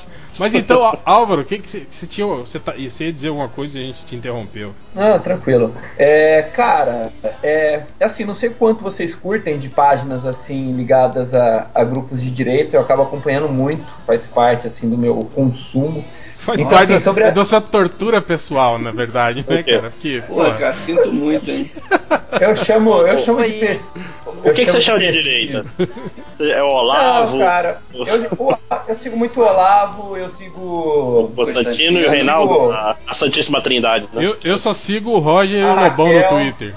Mas 0.38 0.52
então, 0.52 0.98
Álvaro, 1.04 1.42
o 1.42 1.44
que 1.44 1.58
que 1.58 1.70
você 1.70 1.86
você 1.88 2.06
tinha. 2.06 2.26
Você, 2.26 2.58
tá, 2.58 2.72
você 2.72 3.04
ia 3.04 3.12
dizer 3.12 3.28
alguma 3.28 3.48
coisa 3.48 3.78
e 3.78 3.82
a 3.82 3.86
gente 3.86 4.04
te 4.04 4.16
interrompeu. 4.16 4.72
Não, 4.94 5.18
tranquilo. 5.20 5.72
É, 5.96 6.42
cara, 6.42 7.10
é 7.42 7.84
assim, 8.00 8.24
não 8.24 8.34
sei 8.34 8.50
quanto 8.50 8.82
vocês 8.82 9.14
curtem 9.14 9.58
de 9.58 9.68
páginas 9.68 10.26
assim 10.26 10.72
ligadas 10.72 11.34
a, 11.34 11.68
a 11.72 11.84
grupos 11.84 12.20
de 12.20 12.30
direita, 12.30 12.76
eu 12.76 12.80
acabo 12.80 13.02
acompanhando 13.02 13.48
muito, 13.48 13.84
faz 14.04 14.26
parte 14.26 14.66
assim 14.66 14.90
do 14.90 14.98
meu 14.98 15.30
consumo. 15.34 16.04
Faz 16.44 16.60
Então, 16.60 16.70
parte 16.70 16.82
assim, 16.84 16.92
da, 16.94 17.00
sobre 17.00 17.24
a- 17.24 17.30
da 17.30 17.44
sua 17.44 17.60
tortura 17.60 18.20
pessoal, 18.20 18.78
na 18.78 18.90
verdade, 18.90 19.44
né, 19.48 19.62
cara? 19.62 19.90
Porque, 19.90 20.22
Pô, 20.28 20.34
pô, 20.34 20.44
cara, 20.52 20.72
sinto 20.74 21.10
muito, 21.12 21.50
hein? 21.50 21.70
Eu 22.40 22.56
chamo, 22.56 22.94
eu 23.02 23.16
chamo 23.20 23.42
de 23.44 23.52
pes... 23.52 23.88
O 24.44 24.52
que, 24.52 24.64
que 24.64 24.72
você 24.72 24.80
chama 24.80 24.98
de 24.98 25.06
pesquisa. 25.06 25.70
direita? 25.78 25.92
É 26.40 26.60
o 26.64 26.66
Olavo, 26.66 27.36
Não, 27.38 27.46
cara, 27.46 27.78
eu, 27.94 28.04
o- 28.36 28.56
eu 28.88 28.94
sigo 28.96 29.16
muito 29.16 29.40
o 29.40 29.44
Olavo, 29.44 30.16
eu 30.16 30.28
sigo 30.30 30.60
o 30.60 31.32
Constantino 31.34 31.98
e 32.00 32.02
o 32.02 32.06
eu 32.06 32.10
Reinaldo, 32.10 32.52
sigo- 32.54 32.72
a, 32.72 32.96
a 33.06 33.14
Santíssima 33.14 33.60
Trindade. 33.62 34.08
Né? 34.12 34.24
eu, 34.26 34.36
eu 34.42 34.58
só 34.58 34.74
sigo 34.74 35.12
o 35.12 35.20
Roger 35.20 35.60
e 35.60 35.62
o 35.64 35.74
Lobão 35.76 36.08
no 36.08 36.18
Raquel. 36.18 36.28
Twitter. 36.28 36.74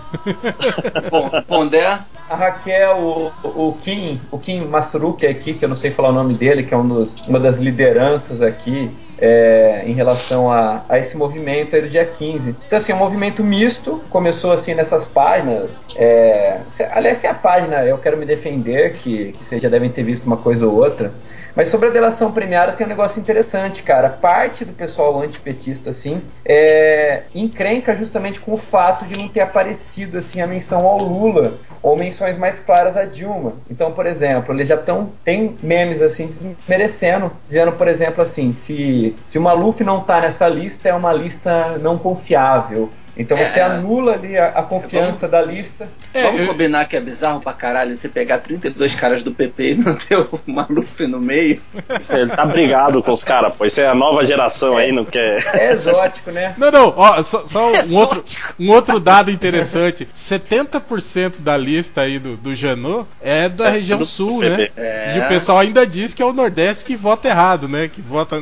Bom, 1.10 1.30
Pondé, 1.48 1.98
A 2.30 2.36
Raquel, 2.36 2.98
o, 2.98 3.32
o 3.70 3.78
Kim, 3.82 4.20
o 4.30 4.38
Kim 4.38 4.62
Masruki 4.66 5.26
aqui, 5.26 5.54
que 5.56 5.66
eu 5.66 5.70
não 5.70 5.78
sei 5.78 5.90
falar 5.92 6.10
o 6.10 6.14
nome 6.14 6.34
dele, 6.36 6.64
que 6.64 6.74
é 6.74 6.78
um 6.78 6.88
dos- 6.88 7.16
uma 7.28 7.40
das 7.40 7.58
lideranças 7.60 8.42
aqui 8.42 8.92
é, 9.20 9.84
em 9.86 9.94
relação 9.94 10.52
a, 10.52 10.84
a 10.88 11.00
esse 11.00 11.18
movimento 11.18 11.76
aí 11.76 11.82
do 11.82 11.90
dia 11.90 12.06
15. 12.06 12.56
Então, 12.66 12.78
assim, 12.78 12.92
é 12.92 12.96
um 12.96 13.00
movimento 13.00 13.44
misto, 13.44 14.02
começou 14.10 14.52
assim 14.52 14.74
nessas 14.74 15.06
páginas. 15.06 15.80
é, 15.96 16.60
aliás, 16.92 17.18
tem 17.18 17.30
a 17.30 17.34
página 17.34 17.86
Eu 17.86 17.98
Quero 17.98 18.18
Me 18.18 18.26
Defender, 18.26 18.94
que, 18.94 19.34
que 19.34 19.46
vocês 19.46 19.62
já 19.62 19.70
devem 19.70 19.90
ter 19.90 20.04
visto 20.04 20.26
uma 20.26 20.38
coisa 20.38 20.66
ou 20.68 20.74
outra. 20.76 21.12
Mas 21.58 21.70
sobre 21.70 21.88
a 21.88 21.92
delação 21.92 22.32
premiada 22.32 22.74
tem 22.74 22.86
um 22.86 22.90
negócio 22.90 23.20
interessante, 23.20 23.82
cara. 23.82 24.10
Parte 24.10 24.64
do 24.64 24.74
pessoal 24.74 25.20
antipetista, 25.20 25.90
assim, 25.90 26.22
é, 26.46 27.24
encrenca 27.34 27.96
justamente 27.96 28.40
com 28.40 28.54
o 28.54 28.58
fato 28.58 29.06
de 29.06 29.18
não 29.18 29.28
ter 29.28 29.40
aparecido 29.40 30.20
assim 30.20 30.40
a 30.40 30.46
menção 30.46 30.86
ao 30.86 31.00
Lula 31.00 31.56
ou 31.82 31.98
menções 31.98 32.38
mais 32.38 32.60
claras 32.60 32.96
a 32.96 33.06
Dilma. 33.06 33.54
Então, 33.72 33.92
por 33.92 34.06
exemplo, 34.06 34.54
eles 34.54 34.68
já 34.68 34.76
estão 34.76 35.10
tem 35.24 35.56
memes 35.64 36.00
assim 36.00 36.30
merecendo, 36.70 37.32
dizendo, 37.44 37.72
por 37.72 37.88
exemplo, 37.88 38.22
assim, 38.22 38.54
se 38.54 39.16
se 39.26 39.40
o 39.40 39.42
Maluf 39.42 39.84
não 39.84 40.02
tá 40.02 40.22
nessa 40.22 40.48
lista 40.48 40.88
é 40.88 40.94
uma 40.94 41.12
lista 41.12 41.80
não 41.80 41.98
confiável 41.98 42.88
Então 43.18 43.38
É. 43.38 43.46
você 43.46 43.60
anula 43.60 44.14
ali 44.14 44.38
a, 44.38 44.48
a 44.50 44.64
confiança 44.64 45.28
da 45.28 45.42
lista. 45.42 45.88
É, 46.14 46.24
Vamos 46.24 46.42
eu- 46.42 46.48
combinar 46.48 46.86
que 46.86 46.96
é 46.96 47.00
bizarro 47.00 47.40
pra 47.40 47.54
caralho 47.54 47.96
você 47.98 48.08
pegar 48.08 48.40
32 48.40 48.96
caras 48.96 49.24
do 49.24 49.32
PP 49.32 49.72
e 49.72 49.76
não 49.76 49.96
ter 49.96 50.18
o 50.18 50.40
Maluf 50.46 51.06
no 51.08 51.20
meio. 51.20 51.62
Ele 52.10 52.30
tá 52.32 52.46
brigado 52.46 53.02
com 53.02 53.12
os 53.12 53.24
caras, 53.24 53.54
pô. 53.56 53.66
Isso 53.66 53.82
é 53.82 53.88
a 53.88 53.96
nova 53.96 54.26
geração 54.26 54.78
aí, 54.78 54.92
não 54.92 55.04
quer. 55.06 55.44
É 55.56 55.72
exótico, 55.74 56.32
né? 56.32 56.54
Não, 56.58 56.72
não, 56.72 56.94
ó, 56.96 57.24
só, 57.24 57.48
só 57.48 57.72
um, 57.72 57.96
outro, 57.96 58.20
Exótico. 58.20 58.54
um 58.60 58.70
outro 58.72 59.00
dado 59.00 59.32
interessante: 59.32 60.08
70% 60.16 61.34
da 61.40 61.58
lista 61.58 62.02
aí 62.02 62.20
do, 62.20 62.38
do 62.38 62.56
Janot 62.56 63.08
é 63.22 63.50
da 63.50 63.68
É, 63.68 63.72
região 63.72 63.98
do 63.98 64.06
sul, 64.06 64.42
PP. 64.42 64.58
né? 64.58 64.70
É. 64.78 65.18
E 65.18 65.22
o 65.22 65.28
pessoal 65.28 65.60
ainda 65.60 65.86
diz 65.88 66.14
que 66.14 66.22
é 66.22 66.26
o 66.26 66.34
Nordeste 66.34 66.86
que 66.86 66.96
vota 66.96 67.28
errado, 67.28 67.68
né? 67.68 67.88
Que 67.88 68.02
vota. 68.02 68.38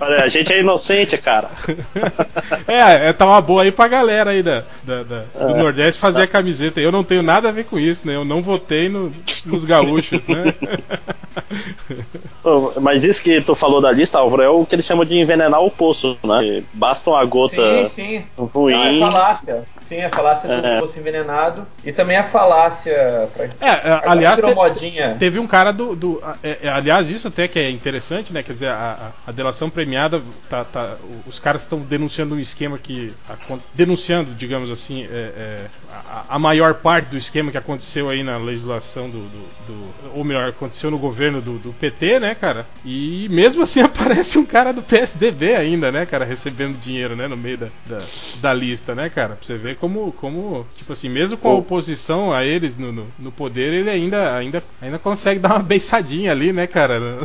Olha, 0.00 0.24
a 0.24 0.28
gente 0.28 0.52
é 0.52 0.60
inocente, 0.60 1.16
cara. 1.18 1.48
é, 2.74 3.08
é, 3.08 3.12
tá 3.12 3.26
uma 3.26 3.40
boa 3.40 3.62
aí 3.62 3.72
pra 3.72 3.88
galera 3.88 4.30
aí 4.30 4.42
da, 4.42 4.64
da- 4.82 5.02
da- 5.02 5.24
do 5.46 5.54
É. 5.54 5.58
Nordeste 5.62 6.00
fazer 6.00 6.22
a 6.22 6.26
camiseta. 6.26 6.80
Eu 6.80 6.92
não 6.92 7.04
tenho 7.04 7.22
nada 7.22 7.48
a 7.48 7.52
ver 7.52 7.64
com 7.64 7.78
isso, 7.78 8.06
né? 8.06 8.14
Eu 8.14 8.24
não 8.24 8.42
votei 8.42 8.88
no- 8.88 9.12
nos 9.46 9.64
gaúchos, 9.64 10.22
né? 10.26 10.54
Mas 12.80 13.04
isso 13.04 13.22
que 13.22 13.40
tu 13.40 13.54
falou 13.54 13.80
da 13.80 13.92
lista, 13.92 14.18
Álvaro, 14.18 14.42
é 14.42 14.48
o 14.48 14.64
que 14.66 14.74
eles 14.74 14.86
chamam 14.86 15.04
de 15.04 15.16
envenenar 15.18 15.60
o 15.62 15.70
poço, 15.70 16.16
né? 16.24 16.62
Basta 16.72 17.10
uma 17.10 17.24
gota 17.24 17.86
Sim, 17.86 17.86
sim. 17.86 18.24
ruim. 18.36 18.74
Não, 18.98 19.08
é 19.08 19.10
falácia. 19.10 19.62
Sim, 19.92 20.00
a 20.02 20.10
falácia 20.10 20.48
do 20.48 20.66
É. 20.66 20.78
poço 20.78 20.98
envenenado. 20.98 21.66
E 21.84 21.92
também 21.92 22.16
a 22.16 22.24
falácia. 22.24 23.28
Pra... 23.34 23.44
É, 23.44 23.50
é, 23.60 24.00
aliás, 24.06 24.36
virou 24.36 24.52
te- 24.52 24.54
modinha. 24.56 25.16
Teve 25.18 25.38
um 25.38 25.46
cara 25.46 25.70
do. 25.72 25.94
do- 25.94 26.18
a- 26.22 26.36
é, 26.42 26.60
é, 26.62 26.68
aliás, 26.70 27.10
isso 27.10 27.28
até 27.28 27.46
que 27.46 27.58
é 27.58 27.68
interessante, 27.70 28.32
né? 28.32 28.42
Quer 28.42 28.54
dizer, 28.54 28.68
a, 28.68 29.12
a- 29.26 29.30
a 29.30 29.32
delação 29.32 29.68
premiada, 29.68 30.22
tá, 30.48 30.64
tá- 30.64 30.96
os 31.26 31.38
caras 31.38 31.62
estão 31.62 31.78
denunciando 31.80 32.34
um 32.34 32.40
esquema 32.40 32.78
que. 32.78 33.12
acon- 33.28 33.58
denunciando, 33.74 34.30
digamos 34.34 34.70
assim, 34.70 35.04
é, 35.04 35.06
é, 35.10 35.58
a, 35.92 36.36
a 36.36 36.38
maior 36.38 36.74
parte 36.74 37.08
do 37.10 37.16
esquema 37.18 37.50
que 37.50 37.58
aconteceu 37.58 38.08
aí 38.08 38.22
na 38.22 38.38
legislação 38.38 39.10
do. 39.10 39.18
do- 39.18 39.52
do- 39.66 39.92
ou 40.14 40.24
melhor, 40.24 40.48
aconteceu 40.48 40.90
no 40.90 40.98
governo 40.98 41.40
do, 41.42 41.58
do 41.58 41.72
PT, 41.74 42.18
né, 42.18 42.34
cara? 42.34 42.64
E 42.84 43.26
mesmo 43.30 43.62
assim 43.62 43.80
aparece 43.82 44.38
um 44.38 44.44
cara 44.46 44.72
do 44.72 44.82
PSDB 44.82 45.54
ainda, 45.54 45.92
né, 45.92 46.06
cara? 46.06 46.24
Recebendo 46.24 46.78
dinheiro, 46.78 47.14
né, 47.14 47.28
no 47.28 47.36
meio 47.36 47.58
da, 47.58 47.66
da, 47.86 48.02
da 48.40 48.54
lista, 48.54 48.94
né, 48.94 49.08
cara? 49.10 49.34
Pra 49.36 49.44
você 49.46 49.56
ver 49.56 49.76
como, 49.82 50.12
como 50.12 50.64
tipo 50.76 50.92
assim, 50.92 51.08
mesmo 51.08 51.36
com 51.36 51.48
a 51.48 51.54
oposição 51.54 52.32
a 52.32 52.44
eles 52.44 52.78
no, 52.78 52.92
no, 52.92 53.08
no 53.18 53.32
poder, 53.32 53.74
ele 53.74 53.90
ainda, 53.90 54.36
ainda, 54.36 54.62
ainda 54.80 54.96
consegue 54.96 55.40
dar 55.40 55.54
uma 55.54 55.58
beiçadinha 55.58 56.30
ali, 56.30 56.52
né, 56.52 56.68
cara? 56.68 57.18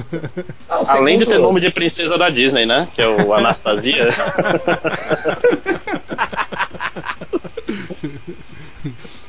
Ah, 0.67 0.81
Além 0.87 1.19
de 1.19 1.27
ter 1.27 1.37
nome 1.37 1.61
de 1.61 1.69
princesa 1.69 2.17
da 2.17 2.29
Disney, 2.31 2.65
né? 2.65 2.87
Que 2.95 3.03
é 3.03 3.07
o 3.07 3.31
Anastasia. 3.37 4.09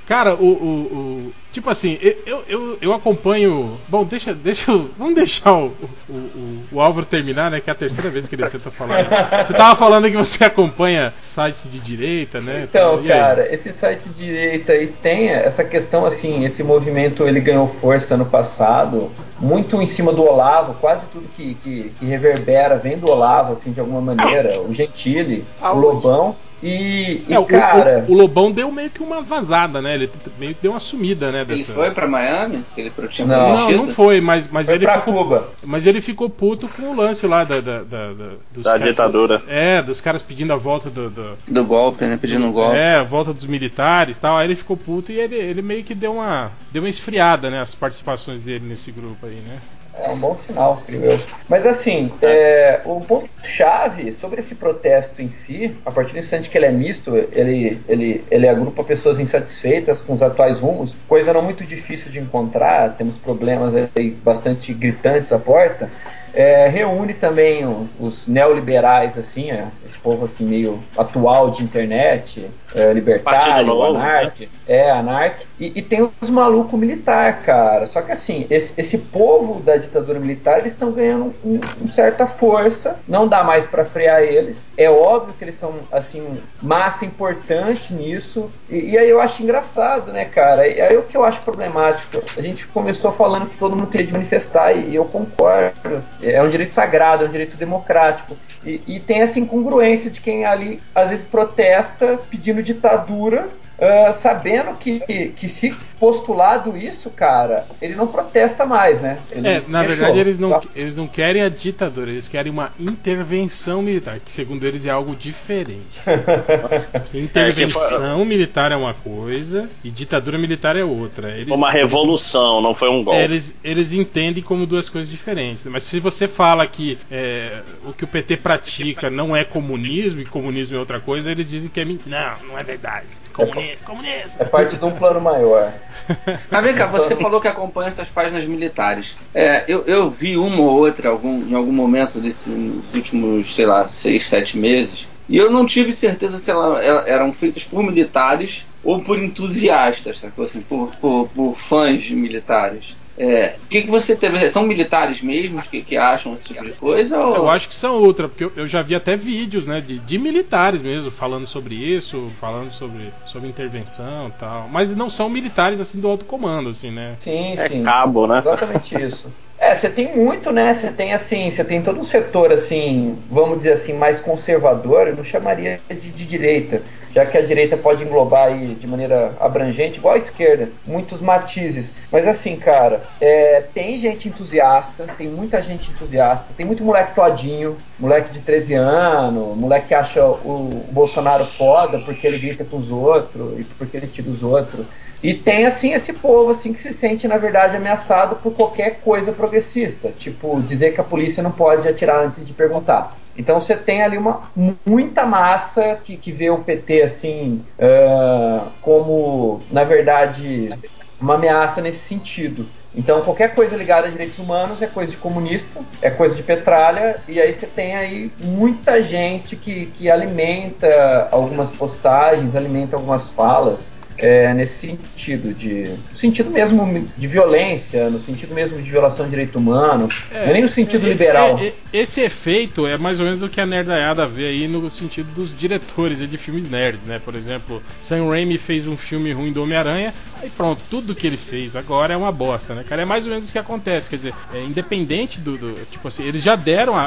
Cara, 0.06 0.34
o, 0.34 0.46
o, 0.46 0.82
o- 1.28 1.34
Tipo 1.58 1.70
assim, 1.70 1.98
eu, 2.24 2.44
eu, 2.48 2.78
eu 2.80 2.92
acompanho. 2.92 3.76
Bom, 3.88 4.04
deixa, 4.04 4.32
deixa 4.32 4.70
eu. 4.70 4.88
Vamos 4.96 5.16
deixar 5.16 5.54
o, 5.54 5.74
o, 6.08 6.12
o, 6.14 6.62
o 6.70 6.80
Álvaro 6.80 7.04
terminar, 7.04 7.50
né? 7.50 7.60
Que 7.60 7.68
é 7.68 7.72
a 7.72 7.76
terceira 7.76 8.08
vez 8.08 8.28
que 8.28 8.36
ele 8.36 8.48
tenta 8.48 8.70
falar. 8.70 9.44
Você 9.44 9.52
tava 9.52 9.74
falando 9.74 10.08
que 10.08 10.16
você 10.16 10.44
acompanha 10.44 11.12
sites 11.20 11.68
de 11.68 11.80
direita, 11.80 12.40
né? 12.40 12.62
Então, 12.62 13.02
cara, 13.02 13.52
esses 13.52 13.74
sites 13.74 14.14
de 14.14 14.26
direita 14.26 14.72
aí 14.72 14.86
tem 14.86 15.30
essa 15.30 15.64
questão 15.64 16.06
assim, 16.06 16.44
esse 16.44 16.62
movimento 16.62 17.26
ele 17.26 17.40
ganhou 17.40 17.66
força 17.66 18.14
ano 18.14 18.26
passado, 18.26 19.10
muito 19.40 19.82
em 19.82 19.86
cima 19.88 20.12
do 20.12 20.22
Olavo, 20.22 20.74
quase 20.74 21.06
tudo 21.08 21.28
que, 21.36 21.54
que, 21.54 21.90
que 21.98 22.06
reverbera 22.06 22.76
vem 22.76 22.96
do 22.96 23.10
Olavo, 23.10 23.52
assim, 23.52 23.72
de 23.72 23.80
alguma 23.80 24.00
maneira, 24.00 24.60
o 24.60 24.72
Gentili, 24.72 25.44
o 25.60 25.72
Lobão. 25.72 26.36
E, 26.62 27.22
e 27.28 27.32
É, 27.32 27.38
o, 27.38 27.44
cara, 27.44 28.04
o, 28.08 28.12
o 28.12 28.14
Lobão 28.16 28.50
deu 28.50 28.70
meio 28.72 28.90
que 28.90 29.02
uma 29.02 29.20
vazada, 29.20 29.80
né? 29.80 29.94
Ele 29.94 30.10
meio 30.38 30.54
que 30.54 30.62
deu 30.62 30.72
uma 30.72 30.80
sumida, 30.80 31.30
né? 31.30 31.42
Ele 31.42 31.56
dessa- 31.56 31.72
foi 31.72 31.90
pra 31.92 32.06
Miami? 32.08 32.64
Ele 32.76 32.92
tinha 33.08 33.26
Não. 33.28 33.54
Não, 33.54 33.70
não 33.72 33.88
foi, 33.94 34.20
mas, 34.20 34.50
mas 34.50 34.66
foi 34.66 34.74
ele 34.76 34.84
pra 34.84 34.98
ficou. 34.98 35.14
Cuba. 35.14 35.48
Mas 35.66 35.86
ele 35.86 36.00
ficou 36.00 36.28
puto 36.28 36.66
com 36.68 36.90
o 36.90 36.96
lance 36.96 37.26
lá 37.26 37.44
da, 37.44 37.60
da, 37.60 37.78
da, 37.82 38.12
da- 38.12 38.30
dos 38.52 38.64
Da 38.64 38.72
caras- 38.72 38.88
ditadura. 38.88 39.42
É, 39.46 39.80
dos 39.82 40.00
caras 40.00 40.22
pedindo 40.22 40.52
a 40.52 40.56
volta 40.56 40.90
do. 40.90 41.08
do- 41.10 41.36
Do 41.46 41.64
golpe, 41.64 42.04
né? 42.04 42.16
Pedindo 42.16 42.46
um 42.46 42.52
golpe. 42.52 42.76
É, 42.76 42.96
a 42.96 43.02
volta 43.04 43.32
dos 43.32 43.46
militares 43.46 44.16
e 44.16 44.20
tal. 44.20 44.36
Aí 44.36 44.46
ele 44.48 44.56
ficou 44.56 44.76
puto 44.76 45.12
e 45.12 45.18
ele, 45.20 45.36
ele 45.36 45.62
meio 45.62 45.84
que 45.84 45.94
deu 45.94 46.14
uma. 46.14 46.50
Deu 46.72 46.82
uma 46.82 46.88
esfriada, 46.88 47.50
né? 47.50 47.60
As 47.60 47.74
participações 47.74 48.40
dele 48.40 48.64
nesse 48.66 48.90
grupo 48.90 49.26
aí, 49.26 49.36
né? 49.46 49.58
É 49.94 50.10
um 50.10 50.18
bom 50.18 50.36
sinal, 50.38 50.82
creio 50.86 51.04
eu. 51.04 51.20
Mas 51.48 51.66
assim, 51.66 52.12
é, 52.22 52.80
o 52.84 53.00
ponto-chave 53.00 54.12
sobre 54.12 54.40
esse 54.40 54.54
protesto 54.54 55.20
em 55.20 55.30
si, 55.30 55.76
a 55.84 55.90
partir 55.90 56.12
do 56.12 56.18
instante 56.18 56.48
que 56.48 56.56
ele 56.56 56.66
é 56.66 56.70
misto, 56.70 57.16
ele, 57.32 57.80
ele, 57.88 58.24
ele 58.30 58.48
agrupa 58.48 58.84
pessoas 58.84 59.18
insatisfeitas 59.18 60.00
com 60.00 60.12
os 60.12 60.22
atuais 60.22 60.60
rumos, 60.60 60.94
coisa 61.08 61.32
não 61.32 61.42
muito 61.42 61.64
difícil 61.64 62.12
de 62.12 62.20
encontrar, 62.20 62.96
temos 62.96 63.16
problemas 63.16 63.74
bastante 64.22 64.72
gritantes 64.72 65.32
à 65.32 65.38
porta. 65.38 65.90
É, 66.34 66.68
reúne 66.68 67.14
também 67.14 67.64
os 67.98 68.26
neoliberais, 68.26 69.16
assim, 69.18 69.50
é, 69.50 69.66
esse 69.84 69.98
povo 69.98 70.24
assim 70.24 70.44
meio 70.44 70.80
atual 70.96 71.50
de 71.50 71.62
internet, 71.62 72.48
é, 72.74 72.92
libertário, 72.92 73.66
Novo, 73.66 73.96
anarque, 73.96 74.48
é, 74.66 74.90
anarque, 74.90 75.46
e, 75.58 75.78
e 75.78 75.82
tem 75.82 76.08
os 76.20 76.30
malucos 76.30 76.78
militar, 76.78 77.40
cara. 77.42 77.86
Só 77.86 78.02
que 78.02 78.12
assim, 78.12 78.46
esse, 78.50 78.72
esse 78.76 78.98
povo 78.98 79.60
da 79.60 79.76
ditadura 79.76 80.18
militar, 80.18 80.58
eles 80.58 80.72
estão 80.72 80.92
ganhando 80.92 81.34
um, 81.44 81.60
um 81.82 81.90
certa 81.90 82.26
força, 82.26 83.00
não 83.08 83.26
dá 83.26 83.42
mais 83.42 83.66
pra 83.66 83.84
frear 83.84 84.22
eles. 84.22 84.66
É 84.76 84.90
óbvio 84.90 85.34
que 85.34 85.44
eles 85.44 85.54
são, 85.54 85.74
assim, 85.90 86.24
massa 86.62 87.04
importante 87.04 87.92
nisso, 87.92 88.50
e, 88.68 88.90
e 88.90 88.98
aí 88.98 89.08
eu 89.08 89.20
acho 89.20 89.42
engraçado, 89.42 90.12
né, 90.12 90.24
cara? 90.24 90.68
E 90.68 90.80
aí 90.80 90.96
o 90.96 91.02
que 91.02 91.16
eu 91.16 91.24
acho 91.24 91.40
problemático, 91.40 92.22
a 92.36 92.42
gente 92.42 92.66
começou 92.66 93.10
falando 93.10 93.48
que 93.48 93.56
todo 93.56 93.74
mundo 93.76 93.88
teria 93.88 94.06
de 94.06 94.12
manifestar, 94.12 94.72
e 94.72 94.94
eu 94.94 95.04
concordo. 95.04 96.02
É 96.22 96.42
um 96.42 96.48
direito 96.48 96.74
sagrado, 96.74 97.24
é 97.24 97.28
um 97.28 97.30
direito 97.30 97.56
democrático. 97.56 98.36
E, 98.64 98.80
e 98.86 99.00
tem 99.00 99.20
essa 99.20 99.38
incongruência 99.38 100.10
de 100.10 100.20
quem 100.20 100.44
ali 100.44 100.80
às 100.94 101.10
vezes 101.10 101.24
protesta 101.24 102.18
pedindo 102.28 102.62
ditadura, 102.62 103.48
ah, 103.80 104.12
sabendo 104.12 104.74
que, 104.76 105.00
que 105.36 105.48
se 105.48 105.74
postulado 105.98 106.76
isso, 106.76 107.10
cara, 107.10 107.66
ele 107.80 107.94
não 107.94 108.06
protesta 108.06 108.64
mais, 108.64 109.00
né? 109.00 109.18
Ele 109.30 109.46
É, 109.48 109.62
na 109.66 109.80
fechou. 109.82 109.96
verdade 109.96 110.18
eles 110.20 110.38
não, 110.38 110.50
Tá? 110.50 110.62
eles 110.74 110.94
não 110.96 111.06
querem 111.08 111.42
a 111.42 111.48
ditadura, 111.48 112.10
eles 112.10 112.28
querem 112.28 112.52
uma 112.52 112.72
intervenção 112.78 113.82
militar, 113.82 114.20
que 114.20 114.30
segundo 114.30 114.64
eles 114.64 114.86
é 114.86 114.90
algo 114.90 115.14
diferente. 115.16 115.84
Intervenção 117.14 118.24
militar 118.24 118.72
é 118.72 118.76
uma 118.76 118.94
coisa 118.94 119.68
e 119.82 119.90
ditadura 119.90 120.38
militar 120.38 120.76
é 120.76 120.84
outra. 120.84 121.30
Eles, 121.30 121.48
Foi 121.48 121.56
uma 121.56 121.70
revolução, 121.70 122.60
não 122.60 122.74
foi 122.74 122.88
um 122.88 123.02
golpe. 123.02 123.20
Eles, 123.20 123.54
eles 123.62 123.92
entendem 123.92 124.42
como 124.42 124.66
duas 124.66 124.88
coisas 124.88 125.10
diferentes. 125.10 125.64
Mas 125.64 125.84
se 125.84 126.00
você 126.00 126.28
fala 126.28 126.66
que 126.66 126.98
é, 127.10 127.60
o 127.84 127.92
que 127.92 128.04
o 128.04 128.06
PT 128.06 128.36
pratica 128.38 129.10
não 129.10 129.34
é 129.34 129.44
comunismo 129.44 130.20
e 130.20 130.24
comunismo 130.24 130.76
é 130.76 130.78
outra 130.78 131.00
coisa, 131.00 131.30
eles 131.30 131.48
dizem 131.48 131.68
que 131.70 131.80
é 131.80 131.84
mentira. 131.84 132.36
Não, 132.40 132.48
não 132.48 132.58
é 132.58 132.62
verdade. 132.62 133.06
Comunismo, 133.46 133.86
comunismo. 133.86 134.30
É 134.38 134.44
parte 134.44 134.76
de 134.76 134.84
um 134.84 134.90
plano 134.90 135.20
maior. 135.20 135.72
Mas 136.50 136.64
vem 136.64 136.74
cá, 136.74 136.86
você 136.86 137.14
falou 137.14 137.40
que 137.40 137.46
acompanha 137.48 137.88
essas 137.88 138.08
páginas 138.08 138.44
militares. 138.44 139.16
É, 139.32 139.64
eu, 139.68 139.84
eu 139.86 140.10
vi 140.10 140.36
uma 140.36 140.60
ou 140.60 140.78
outra 140.80 141.08
algum, 141.08 141.42
em 141.48 141.54
algum 141.54 141.72
momento 141.72 142.18
desse, 142.18 142.50
nos 142.50 142.92
últimos, 142.92 143.54
sei 143.54 143.64
lá, 143.66 143.86
seis, 143.88 144.26
sete 144.26 144.58
meses. 144.58 145.06
E 145.28 145.36
eu 145.36 145.50
não 145.50 145.64
tive 145.66 145.92
certeza 145.92 146.38
se 146.38 146.50
ela, 146.50 146.82
ela- 146.82 147.04
eram 147.06 147.32
feitas 147.32 147.62
por 147.62 147.82
militares 147.82 148.66
ou 148.82 149.02
por 149.02 149.18
entusiastas, 149.22 150.18
sacou? 150.18 150.44
Assim, 150.44 150.60
por, 150.62 150.90
por, 150.96 151.28
por 151.28 151.54
fãs 151.54 152.02
de 152.02 152.16
militares. 152.16 152.96
É, 153.18 153.56
o 153.64 153.68
que, 153.68 153.82
que 153.82 153.90
você 153.90 154.14
teve? 154.14 154.48
São 154.48 154.62
militares 154.64 155.20
mesmos 155.20 155.66
que, 155.66 155.82
que 155.82 155.96
acham 155.96 156.34
esse 156.34 156.44
tipo 156.54 156.64
de 156.64 156.72
coisa? 156.72 157.18
Ou... 157.18 157.36
Eu 157.36 157.50
acho 157.50 157.68
que 157.68 157.74
são 157.74 157.94
outra, 157.94 158.28
porque 158.28 158.44
eu, 158.44 158.52
eu 158.54 158.66
já 158.66 158.80
vi 158.80 158.94
até 158.94 159.16
vídeos, 159.16 159.66
né, 159.66 159.80
de, 159.80 159.98
de 159.98 160.18
militares 160.18 160.80
mesmo, 160.80 161.10
falando 161.10 161.46
sobre 161.46 161.74
isso, 161.74 162.30
falando 162.40 162.72
sobre, 162.72 163.12
sobre 163.26 163.48
intervenção 163.48 164.28
e 164.28 164.32
tal. 164.32 164.68
Mas 164.68 164.94
não 164.94 165.10
são 165.10 165.28
militares 165.28 165.80
assim 165.80 166.00
do 166.00 166.08
alto 166.08 166.24
comando, 166.24 166.70
assim, 166.70 166.90
né? 166.90 167.16
Sim, 167.18 167.54
É 167.56 167.68
sim. 167.68 167.82
cabo, 167.82 168.26
né? 168.26 168.38
Exatamente 168.38 168.94
isso. 169.02 169.26
É, 169.60 169.74
você 169.74 169.90
tem 169.90 170.16
muito, 170.16 170.52
né? 170.52 170.72
Você 170.72 170.88
tem 170.92 171.12
assim, 171.12 171.50
você 171.50 171.64
tem 171.64 171.82
todo 171.82 171.98
um 171.98 172.04
setor 172.04 172.52
assim, 172.52 173.18
vamos 173.28 173.58
dizer 173.58 173.72
assim, 173.72 173.92
mais 173.92 174.20
conservador, 174.20 175.08
eu 175.08 175.16
não 175.16 175.24
chamaria 175.24 175.80
de, 175.88 175.96
de 175.96 176.24
direita, 176.24 176.80
já 177.12 177.26
que 177.26 177.36
a 177.36 177.42
direita 177.42 177.76
pode 177.76 178.04
englobar 178.04 178.46
aí 178.46 178.76
de 178.76 178.86
maneira 178.86 179.34
abrangente, 179.40 179.98
igual 179.98 180.14
a 180.14 180.18
esquerda, 180.18 180.68
muitos 180.86 181.20
matizes. 181.20 181.92
Mas 182.12 182.28
assim, 182.28 182.54
cara, 182.54 183.02
é, 183.20 183.64
tem 183.74 183.96
gente 183.96 184.28
entusiasta, 184.28 185.04
tem 185.18 185.26
muita 185.26 185.60
gente 185.60 185.90
entusiasta, 185.90 186.46
tem 186.56 186.64
muito 186.64 186.84
moleque 186.84 187.16
todinho, 187.16 187.76
moleque 187.98 188.32
de 188.32 188.38
13 188.38 188.74
anos, 188.74 189.56
moleque 189.56 189.88
que 189.88 189.94
acha 189.94 190.24
o, 190.24 190.70
o 190.88 190.92
Bolsonaro 190.92 191.44
foda 191.44 191.98
porque 191.98 192.24
ele 192.24 192.38
grita 192.38 192.64
com 192.64 192.76
os 192.76 192.92
outros 192.92 193.58
e 193.58 193.64
porque 193.64 193.96
ele 193.96 194.06
tira 194.06 194.30
os 194.30 194.40
outros. 194.44 194.86
E 195.22 195.34
tem 195.34 195.66
assim 195.66 195.92
esse 195.92 196.12
povo 196.12 196.50
assim 196.50 196.72
que 196.72 196.78
se 196.78 196.92
sente 196.92 197.26
na 197.26 197.38
verdade 197.38 197.76
ameaçado 197.76 198.36
por 198.36 198.52
qualquer 198.52 199.00
coisa 199.00 199.32
progressista, 199.32 200.10
tipo 200.16 200.60
dizer 200.62 200.94
que 200.94 201.00
a 201.00 201.04
polícia 201.04 201.42
não 201.42 201.50
pode 201.50 201.88
atirar 201.88 202.24
antes 202.24 202.46
de 202.46 202.52
perguntar. 202.52 203.16
Então 203.36 203.60
você 203.60 203.76
tem 203.76 204.02
ali 204.02 204.16
uma 204.16 204.50
muita 204.86 205.24
massa 205.24 205.98
que, 206.02 206.16
que 206.16 206.30
vê 206.30 206.50
o 206.50 206.58
PT 206.58 207.02
assim 207.02 207.64
uh, 207.78 208.68
como, 208.80 209.60
na 209.70 209.84
verdade, 209.84 210.76
uma 211.20 211.34
ameaça 211.34 211.80
nesse 211.80 212.00
sentido. 212.00 212.66
Então 212.94 213.20
qualquer 213.22 213.54
coisa 213.54 213.76
ligada 213.76 214.08
a 214.08 214.10
direitos 214.10 214.38
humanos 214.38 214.82
é 214.82 214.86
coisa 214.86 215.10
de 215.10 215.16
comunista, 215.16 215.80
é 216.00 216.10
coisa 216.10 216.34
de 216.34 216.42
petralha, 216.42 217.16
e 217.28 217.40
aí 217.40 217.52
você 217.52 217.66
tem 217.66 217.94
aí 217.94 218.32
muita 218.40 219.02
gente 219.02 219.54
que, 219.54 219.86
que 219.86 220.10
alimenta 220.10 221.28
algumas 221.30 221.70
postagens, 221.70 222.56
alimenta 222.56 222.96
algumas 222.96 223.30
falas 223.30 223.84
é, 224.18 224.52
nesse 224.52 224.88
sentido, 224.88 225.54
de 225.54 225.94
no 226.10 226.16
sentido 226.16 226.50
mesmo 226.50 227.06
de 227.16 227.26
violência, 227.26 228.10
no 228.10 228.18
sentido 228.18 228.52
mesmo 228.52 228.80
de 228.82 228.90
violação 228.90 229.24
de 229.24 229.30
direito 229.30 229.58
humano, 229.58 230.08
é, 230.32 230.52
nem 230.52 230.62
no 230.62 230.68
sentido 230.68 231.06
é, 231.06 231.10
liberal. 231.10 231.58
É, 231.58 231.68
é, 231.68 231.72
esse 231.92 232.20
efeito 232.20 232.86
é 232.86 232.98
mais 232.98 233.20
ou 233.20 233.26
menos 233.26 233.42
o 233.42 233.48
que 233.48 233.60
a 233.60 233.66
nerdaiada 233.66 234.26
vê 234.26 234.48
aí 234.48 234.66
no 234.66 234.90
sentido 234.90 235.32
dos 235.34 235.56
diretores 235.56 236.18
de 236.28 236.36
filmes 236.36 236.68
nerds, 236.68 237.00
né? 237.06 237.20
Por 237.24 237.34
exemplo, 237.34 237.80
Sam 238.00 238.28
Raimi 238.28 238.58
fez 238.58 238.86
um 238.86 238.96
filme 238.96 239.32
ruim 239.32 239.52
do 239.52 239.62
Homem-Aranha, 239.62 240.12
aí 240.42 240.50
pronto, 240.50 240.82
tudo 240.90 241.14
que 241.14 241.26
ele 241.26 241.36
fez 241.36 241.76
agora 241.76 242.12
é 242.12 242.16
uma 242.16 242.32
bosta, 242.32 242.74
né, 242.74 242.84
cara? 242.86 243.02
É 243.02 243.04
mais 243.04 243.24
ou 243.24 243.30
menos 243.30 243.48
o 243.48 243.52
que 243.52 243.58
acontece, 243.58 244.10
quer 244.10 244.16
dizer, 244.16 244.34
é, 244.52 244.62
independente 244.62 245.40
do, 245.40 245.56
do, 245.56 245.78
Tipo 245.88 246.08
assim, 246.08 246.24
eles 246.24 246.42
já 246.42 246.56
deram 246.56 246.96
a, 246.96 247.04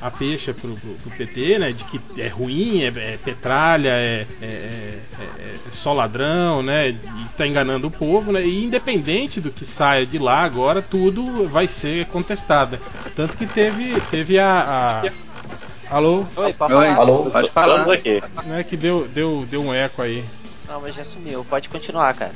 a, 0.00 0.06
a 0.06 0.10
peixa 0.10 0.52
pro, 0.52 0.74
pro, 0.74 0.90
pro, 0.94 1.10
PT, 1.10 1.58
né? 1.58 1.70
De 1.70 1.84
que 1.84 2.00
é 2.18 2.28
ruim, 2.28 2.82
é, 2.82 2.88
é 2.88 3.18
petralha, 3.24 3.90
é, 3.90 4.26
é, 4.42 4.98
só 5.70 5.92
ladrão 5.92 6.39
né? 6.62 6.90
E 6.90 6.98
tá 7.36 7.46
enganando 7.46 7.86
o 7.86 7.90
povo, 7.90 8.32
né? 8.32 8.42
E 8.42 8.64
independente 8.64 9.40
do 9.40 9.50
que 9.50 9.64
saia 9.64 10.06
de 10.06 10.18
lá 10.18 10.40
agora, 10.40 10.82
tudo 10.82 11.48
vai 11.48 11.68
ser 11.68 12.06
contestado. 12.06 12.78
Tanto 13.14 13.36
que 13.36 13.46
teve, 13.46 14.00
teve 14.10 14.38
a, 14.38 15.02
a... 15.10 15.94
Alô? 15.94 16.24
Oi, 16.36 16.52
pode 16.52 16.72
falar. 16.72 16.94
Alô, 16.96 17.30
pode 17.30 17.50
falar. 17.50 17.92
Aqui. 17.92 18.22
Não 18.46 18.56
é 18.56 18.64
que 18.64 18.76
deu, 18.76 19.08
deu, 19.08 19.46
deu 19.48 19.62
um 19.62 19.74
eco 19.74 20.02
aí. 20.02 20.24
Não, 20.68 20.80
mas 20.80 20.94
já 20.94 21.04
sumiu. 21.04 21.44
Pode 21.44 21.68
continuar, 21.68 22.14
cara. 22.14 22.32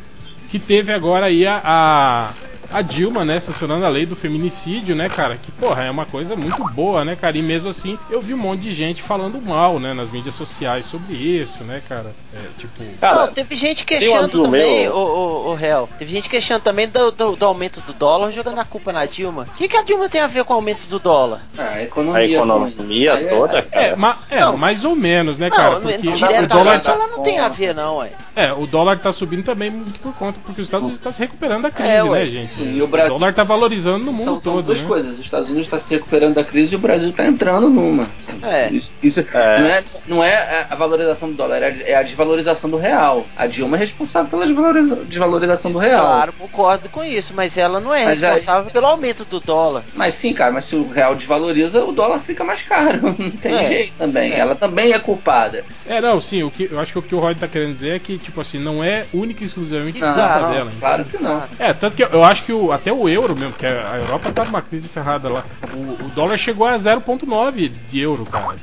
Que 0.51 0.59
teve 0.59 0.93
agora 0.93 1.27
aí 1.27 1.47
a, 1.47 1.61
a 1.65 2.33
a 2.75 2.83
Dilma, 2.83 3.25
né, 3.25 3.39
sancionando 3.39 3.87
a 3.87 3.89
lei 3.89 4.05
do 4.05 4.17
feminicídio, 4.17 4.97
né, 4.97 5.09
cara? 5.09 5.37
Que, 5.37 5.53
porra, 5.53 5.85
é 5.85 5.91
uma 5.91 6.05
coisa 6.05 6.35
muito 6.35 6.65
boa, 6.73 7.05
né, 7.05 7.15
cara? 7.15 7.39
E 7.39 7.43
mesmo 7.43 7.69
assim, 7.69 7.97
eu 8.11 8.21
vi 8.21 8.35
um 8.35 8.39
monte 8.39 8.63
de 8.63 8.75
gente 8.75 9.01
falando 9.01 9.41
mal, 9.41 9.79
né, 9.79 9.95
nas 9.95 10.11
mídias 10.11 10.35
sociais 10.35 10.85
sobre 10.85 11.15
isso, 11.15 11.63
né, 11.63 11.81
cara? 11.89 12.13
É, 12.35 12.41
tipo. 12.59 12.83
Cara, 13.01 13.27
Não, 13.27 13.33
teve 13.33 13.55
gente 13.55 13.85
queixando 13.85 14.43
também, 14.43 14.89
o, 14.89 14.97
o, 14.97 15.51
o 15.51 15.55
réu. 15.55 15.89
Teve 15.99 16.13
gente 16.13 16.29
queixando 16.29 16.63
também 16.63 16.89
do, 16.89 17.13
do, 17.13 17.37
do, 17.37 17.47
aumento 17.47 17.81
do 17.81 17.93
dólar, 17.93 18.33
jogando 18.33 18.59
a 18.59 18.65
culpa 18.65 18.93
na 18.93 19.07
Dilma. 19.07 19.47
O 19.49 19.57
que, 19.57 19.69
que 19.69 19.77
a 19.77 19.83
Dilma 19.83 20.09
tem 20.09 20.21
a 20.21 20.27
ver 20.27 20.43
com 20.43 20.53
o 20.53 20.57
aumento 20.57 20.85
do 20.89 20.99
dólar? 20.99 21.43
Ah, 21.57 21.75
a 21.75 21.83
economia. 21.85 22.21
A 22.21 22.25
economia 22.25 23.13
é, 23.13 23.29
toda, 23.29 23.63
cara. 23.63 23.87
É, 23.87 23.95
ma, 23.95 24.17
é 24.29 24.45
mais 24.57 24.85
ou 24.85 24.97
menos, 24.97 25.39
né, 25.39 25.49
cara? 25.49 25.79
Porque 25.79 26.09
o 26.09 26.47
dólar. 26.49 26.83
ela 26.85 27.07
não 27.07 27.23
tem 27.23 27.39
a 27.39 27.49
ver, 27.49 27.73
não, 27.73 27.99
ué. 27.99 28.11
É, 28.35 28.53
o 28.53 28.67
dólar 28.67 28.99
tá 28.99 29.13
subindo 29.13 29.45
também 29.45 29.71
muito 29.71 30.01
por 30.01 30.13
conta, 30.15 30.41
porque 30.45 30.61
os 30.61 30.67
Estados 30.67 30.87
Unidos 30.87 30.99
estão 30.99 31.13
tá 31.13 31.17
se 31.17 31.23
recuperando 31.23 31.63
da 31.63 31.71
crise, 31.71 31.91
é, 31.91 32.03
né, 32.03 32.27
gente? 32.27 32.64
E 32.65 32.83
o 32.83 32.87
Brasil. 32.87 33.17
O 33.17 33.19
dólar 33.19 33.35
tá 33.35 33.45
valorizando 33.45 34.05
no 34.05 34.13
mundo 34.13 34.25
são, 34.25 34.35
todo. 34.41 34.43
São 34.43 34.63
duas 34.63 34.81
né? 34.81 34.89
coisas. 34.89 35.13
Os 35.19 35.25
Estados 35.25 35.49
Unidos 35.49 35.67
está 35.67 35.79
se 35.79 35.95
recuperando 35.95 36.35
da 36.35 36.45
crise 36.45 36.75
e 36.75 36.77
o 36.77 36.79
Brasil 36.79 37.11
está 37.11 37.27
entrando 37.27 37.69
numa. 37.69 38.09
É. 38.43 38.71
Isso, 38.71 38.99
isso 39.03 39.21
é. 39.21 39.61
Não, 39.61 39.67
é, 39.67 39.85
não 40.07 40.25
é 40.25 40.67
a 40.69 40.75
valorização 40.75 41.29
do 41.29 41.35
dólar, 41.35 41.63
é 41.63 41.95
a 41.95 42.03
desvalorização 42.03 42.69
do 42.71 42.77
real. 42.77 43.25
A 43.37 43.47
Dilma 43.47 43.77
é 43.77 43.81
responsável 43.81 44.31
pela 44.31 44.47
desvaloriza, 44.47 44.97
desvalorização 44.97 45.73
do 45.73 45.79
real. 45.79 46.05
Claro, 46.05 46.33
concordo 46.33 46.89
com 46.89 47.05
isso, 47.05 47.33
mas 47.35 47.57
ela 47.57 47.81
não 47.81 47.95
é 47.95 48.05
mas 48.05 48.21
responsável 48.21 48.67
aí... 48.67 48.73
pelo 48.73 48.87
aumento 48.87 49.25
do 49.25 49.41
dólar. 49.41 49.83
Mas 49.95 50.15
sim, 50.15 50.33
cara, 50.33 50.53
mas 50.53 50.65
se 50.65 50.77
o 50.77 50.89
real 50.89 51.15
desvaloriza, 51.15 51.85
o 51.85 51.93
dólar 51.93 52.21
fica 52.21 52.45
mais 52.45 52.63
caro. 52.63 53.15
Não 53.19 53.31
tem 53.31 53.55
é. 53.55 53.69
jeito 53.69 53.93
também. 53.99 54.33
É. 54.33 54.39
Ela 54.39 54.55
também 54.55 54.93
é 54.93 54.99
culpada. 54.99 55.65
É, 55.87 56.01
não, 56.01 56.21
sim, 56.21 56.43
o 56.43 56.51
que, 56.51 56.69
eu 56.71 56.79
acho 56.81 56.93
que 56.93 56.99
o 56.99 57.03
que 57.03 57.15
o 57.15 57.19
Rod 57.19 57.39
tá 57.39 57.49
querendo 57.49 57.75
dizer 57.75 57.97
é 57.97 57.99
que, 57.99 58.19
tipo 58.19 58.41
assim, 58.41 58.59
não 58.59 58.83
é 58.83 59.07
única 59.13 59.43
e 59.43 59.47
exclusivamente 59.47 59.99
culpa 59.99 60.51
dela. 60.53 60.73
Claro 60.79 61.05
que 61.05 61.23
não. 61.23 61.43
É, 61.59 61.73
tanto 61.73 61.97
que 61.97 62.03
eu, 62.03 62.09
eu 62.09 62.25
acho 62.25 62.44
que 62.45 62.53
o, 62.53 62.73
até 62.73 62.93
o 62.93 63.09
euro 63.09 63.35
mesmo, 63.35 63.55
que 63.55 63.67
a 63.67 63.97
Europa 63.97 64.31
tá 64.31 64.45
numa 64.45 64.63
crise 64.63 64.87
ferrada 64.89 65.29
lá. 65.29 65.45
O, 65.73 66.07
o 66.07 66.11
dólar 66.15 66.37
chegou 66.39 66.67
a 66.67 66.77
0,9 66.77 67.69
de 67.91 68.01
euro, 68.01 68.27
cara. 68.27 68.57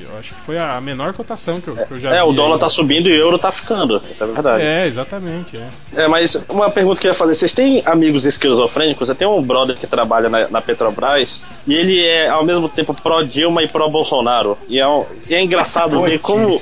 Eu 0.00 0.18
acho 0.18 0.34
que 0.34 0.40
foi 0.42 0.58
a 0.58 0.80
menor 0.80 1.12
cotação 1.14 1.60
que 1.60 1.68
eu, 1.68 1.74
que 1.74 1.92
eu 1.92 1.98
já 1.98 2.08
é, 2.08 2.12
vi. 2.12 2.18
É, 2.18 2.22
o 2.22 2.32
dólar 2.32 2.54
aí. 2.54 2.60
tá 2.60 2.68
subindo 2.68 3.08
e 3.08 3.12
o 3.12 3.16
euro 3.16 3.38
tá 3.38 3.50
ficando. 3.50 4.00
Isso 4.10 4.22
é 4.22 4.26
verdade. 4.26 4.62
É, 4.62 4.86
exatamente. 4.86 5.56
É, 5.56 6.04
é 6.04 6.08
mas 6.08 6.34
uma 6.48 6.70
pergunta 6.70 7.00
que 7.00 7.06
eu 7.06 7.10
ia 7.10 7.14
fazer: 7.14 7.34
vocês 7.34 7.52
têm 7.52 7.82
amigos 7.84 8.26
esquizofrênicos? 8.26 9.08
Eu 9.08 9.14
tenho 9.14 9.36
um 9.36 9.42
brother 9.42 9.76
que 9.76 9.86
trabalha 9.86 10.28
na, 10.28 10.48
na 10.48 10.60
Petrobras 10.60 11.42
e 11.66 11.74
ele 11.74 12.04
é 12.04 12.28
ao 12.28 12.44
mesmo 12.44 12.68
tempo 12.68 12.94
pró-Dilma 12.94 13.62
e 13.62 13.68
pró-Bolsonaro. 13.68 14.58
E, 14.68 14.78
é 14.78 14.86
um, 14.86 15.04
e 15.28 15.34
é 15.34 15.42
engraçado 15.42 16.00
ver 16.04 16.18
como 16.18 16.60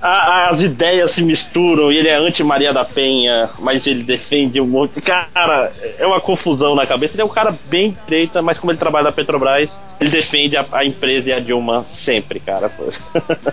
a, 0.00 0.50
as 0.50 0.60
ideias 0.60 1.10
se 1.12 1.22
misturam 1.22 1.90
e 1.90 1.96
ele 1.96 2.08
é 2.08 2.16
anti-Maria 2.16 2.72
da 2.72 2.84
Penha, 2.84 3.48
mas 3.58 3.86
ele 3.86 4.02
defende 4.02 4.60
um 4.60 4.66
monte. 4.66 5.00
Cara, 5.00 5.70
é 5.98 6.06
uma 6.06 6.20
confusão 6.20 6.74
na 6.74 6.86
cabeça. 6.86 7.14
Ele 7.14 7.22
é 7.22 7.24
um 7.24 7.30
cara 7.30 7.54
bem 7.66 7.94
treta, 8.06 8.42
mas 8.42 8.58
como 8.58 8.70
ele 8.70 8.78
trabalha 8.78 9.04
na 9.04 9.12
Petrobras, 9.12 9.80
ele 10.00 10.10
defende 10.10 10.56
a, 10.56 10.64
a 10.72 10.84
empresa 10.84 11.30
e 11.30 11.32
a 11.32 11.40
Dilma 11.40 11.84
sempre, 11.88 12.40
cara 12.40 12.57
cara. 12.58 12.72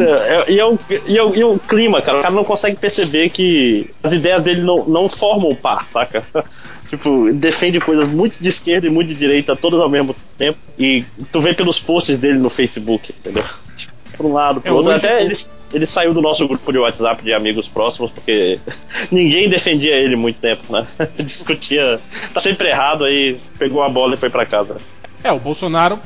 É, 0.00 0.52
e, 0.52 0.58
é 0.58 0.66
um, 0.66 0.78
e, 1.06 1.16
é 1.16 1.24
um, 1.24 1.34
e 1.34 1.40
é 1.40 1.46
um 1.46 1.58
clima, 1.58 2.00
cara. 2.00 2.18
O 2.18 2.22
cara 2.22 2.34
não 2.34 2.44
consegue 2.44 2.76
perceber 2.76 3.30
que 3.30 3.90
as 4.02 4.12
ideias 4.12 4.42
dele 4.42 4.62
não, 4.62 4.84
não 4.84 5.08
formam 5.08 5.54
par, 5.54 5.86
saca? 5.92 6.24
Tipo, 6.88 7.30
defende 7.34 7.78
coisas 7.80 8.08
muito 8.08 8.42
de 8.42 8.48
esquerda 8.48 8.86
e 8.86 8.90
muito 8.90 9.08
de 9.08 9.14
direita, 9.14 9.54
todas 9.54 9.78
ao 9.78 9.90
mesmo 9.90 10.16
tempo. 10.38 10.58
E 10.78 11.04
tu 11.30 11.40
vê 11.40 11.52
pelos 11.52 11.78
posts 11.78 12.16
dele 12.16 12.38
no 12.38 12.48
Facebook, 12.48 13.12
entendeu? 13.18 13.44
Tipo, 13.76 13.92
por 14.16 14.26
um 14.26 14.32
lado, 14.32 14.60
pro 14.60 14.70
é, 14.70 14.74
outro. 14.74 14.92
Até 14.92 15.22
ele, 15.22 15.36
ele 15.72 15.86
saiu 15.86 16.14
do 16.14 16.22
nosso 16.22 16.48
grupo 16.48 16.72
de 16.72 16.78
WhatsApp 16.78 17.22
de 17.22 17.34
amigos 17.34 17.68
próximos, 17.68 18.10
porque 18.10 18.58
ninguém 19.12 19.50
defendia 19.50 19.96
ele 19.96 20.16
muito 20.16 20.40
tempo, 20.40 20.72
né? 20.72 20.86
Discutia, 21.18 22.00
tá 22.32 22.40
sempre 22.40 22.68
errado, 22.68 23.04
aí 23.04 23.38
pegou 23.58 23.82
a 23.82 23.88
bola 23.88 24.14
e 24.14 24.18
foi 24.18 24.30
para 24.30 24.46
casa. 24.46 24.78
É, 25.22 25.32
o 25.32 25.38
Bolsonaro 25.38 25.98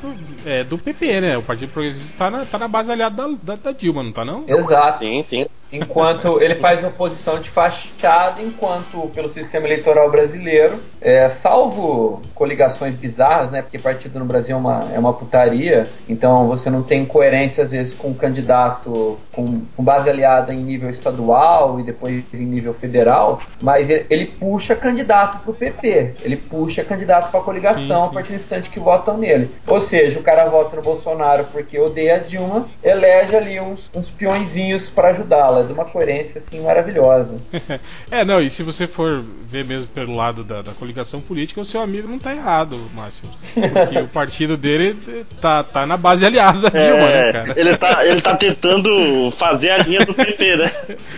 é 0.44 0.64
do 0.64 0.78
PP, 0.78 1.20
né? 1.20 1.36
O 1.38 1.42
Partido 1.42 1.70
Progressista 1.70 2.16
tá 2.16 2.30
na, 2.30 2.44
tá 2.46 2.58
na 2.58 2.68
base 2.68 2.90
aliada 2.90 3.16
da, 3.16 3.36
da, 3.42 3.56
da 3.56 3.72
Dilma, 3.72 4.02
não 4.02 4.12
tá 4.12 4.24
não? 4.24 4.44
Exato. 4.48 5.04
Sim, 5.04 5.22
sim. 5.22 5.46
Enquanto 5.72 6.40
ele 6.42 6.56
faz 6.56 6.84
oposição 6.84 7.40
de 7.40 7.48
fachada, 7.48 8.42
enquanto 8.42 9.08
pelo 9.14 9.28
sistema 9.28 9.66
eleitoral 9.66 10.10
brasileiro, 10.10 10.78
é, 11.00 11.28
salvo 11.28 12.20
coligações 12.34 12.94
bizarras, 12.94 13.50
né? 13.50 13.62
Porque 13.62 13.78
partido 13.78 14.18
no 14.18 14.26
Brasil 14.26 14.54
é 14.54 14.58
uma, 14.58 14.80
é 14.94 14.98
uma 14.98 15.14
putaria, 15.14 15.86
então 16.08 16.46
você 16.46 16.68
não 16.68 16.82
tem 16.82 17.06
coerência 17.06 17.64
às 17.64 17.70
vezes 17.70 17.94
com 17.94 18.08
um 18.08 18.14
candidato 18.14 19.18
com, 19.32 19.62
com 19.74 19.82
base 19.82 20.10
aliada 20.10 20.52
em 20.52 20.58
nível 20.58 20.90
estadual 20.90 21.80
e 21.80 21.82
depois 21.82 22.22
em 22.34 22.44
nível 22.44 22.74
federal, 22.74 23.40
mas 23.62 23.88
ele, 23.88 24.06
ele 24.10 24.26
puxa 24.26 24.76
candidato 24.76 25.42
pro 25.42 25.54
PP, 25.54 26.16
ele 26.22 26.36
puxa 26.36 26.84
candidato 26.84 27.30
para 27.30 27.40
coligação 27.40 27.82
sim, 27.82 27.86
sim. 27.86 28.10
a 28.10 28.12
partir 28.12 28.32
do 28.32 28.36
instante 28.36 28.70
que 28.70 28.78
votam 28.78 29.16
nele. 29.16 29.50
Ou 29.66 29.80
seja, 29.80 30.18
o 30.18 30.22
cara 30.22 30.44
vota 30.46 30.76
no 30.76 30.82
Bolsonaro 30.82 31.44
porque 31.44 31.78
odeia 31.78 32.16
a 32.16 32.18
Dilma, 32.18 32.66
elege 32.82 33.34
ali 33.34 33.58
uns, 33.58 33.90
uns 33.96 34.10
peõezinhos 34.10 34.90
para 34.90 35.08
ajudá-la 35.08 35.61
de 35.64 35.72
uma 35.72 35.84
coerência 35.84 36.38
assim 36.38 36.60
maravilhosa. 36.60 37.36
é, 38.10 38.24
não, 38.24 38.40
e 38.40 38.50
se 38.50 38.62
você 38.62 38.86
for 38.86 39.22
ver 39.50 39.64
mesmo 39.64 39.86
pelo 39.88 40.16
lado 40.16 40.42
da, 40.42 40.62
da 40.62 40.72
coligação 40.72 41.20
política, 41.20 41.60
o 41.60 41.64
seu 41.64 41.80
amigo 41.80 42.08
não 42.08 42.18
tá 42.18 42.34
errado, 42.34 42.78
Márcio. 42.94 43.22
Porque 43.54 43.98
o 43.98 44.08
partido 44.08 44.56
dele 44.56 44.96
tá, 45.40 45.62
tá 45.62 45.86
na 45.86 45.96
base 45.96 46.24
aliada 46.24 46.70
da 46.70 46.78
é, 46.78 46.86
Dilma, 46.86 47.06
né, 47.06 47.32
cara? 47.32 47.54
Ele 47.56 47.76
tá, 47.76 48.06
ele 48.06 48.20
tá 48.20 48.36
tentando 48.36 49.30
fazer 49.32 49.70
a 49.70 49.78
linha 49.78 50.04
do 50.04 50.14
PP, 50.14 50.56
né? 50.56 50.70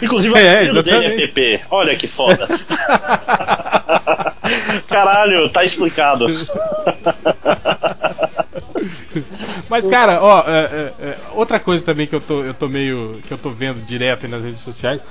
Inclusive 0.02 0.34
o 0.34 0.36
é, 0.36 0.56
partido 0.56 0.82
dele 0.82 1.06
é 1.06 1.16
PP. 1.16 1.60
Olha 1.70 1.96
que 1.96 2.08
foda. 2.08 2.48
Caralho, 4.88 5.48
tá 5.50 5.64
explicado. 5.64 6.26
Mas, 9.68 9.86
cara, 9.86 10.22
ó, 10.22 10.44
é, 10.46 10.52
é, 10.52 11.06
é, 11.06 11.16
outra 11.32 11.58
coisa 11.58 11.84
também 11.84 12.06
que 12.06 12.14
eu 12.14 12.20
tô, 12.20 12.42
eu 12.42 12.54
tô 12.54 12.68
meio. 12.68 13.20
que 13.26 13.32
eu 13.32 13.38
tô 13.38 13.50
vendo 13.50 13.80
direto 13.82 14.28
nas 14.28 14.42
redes 14.42 14.60
sociais. 14.60 15.02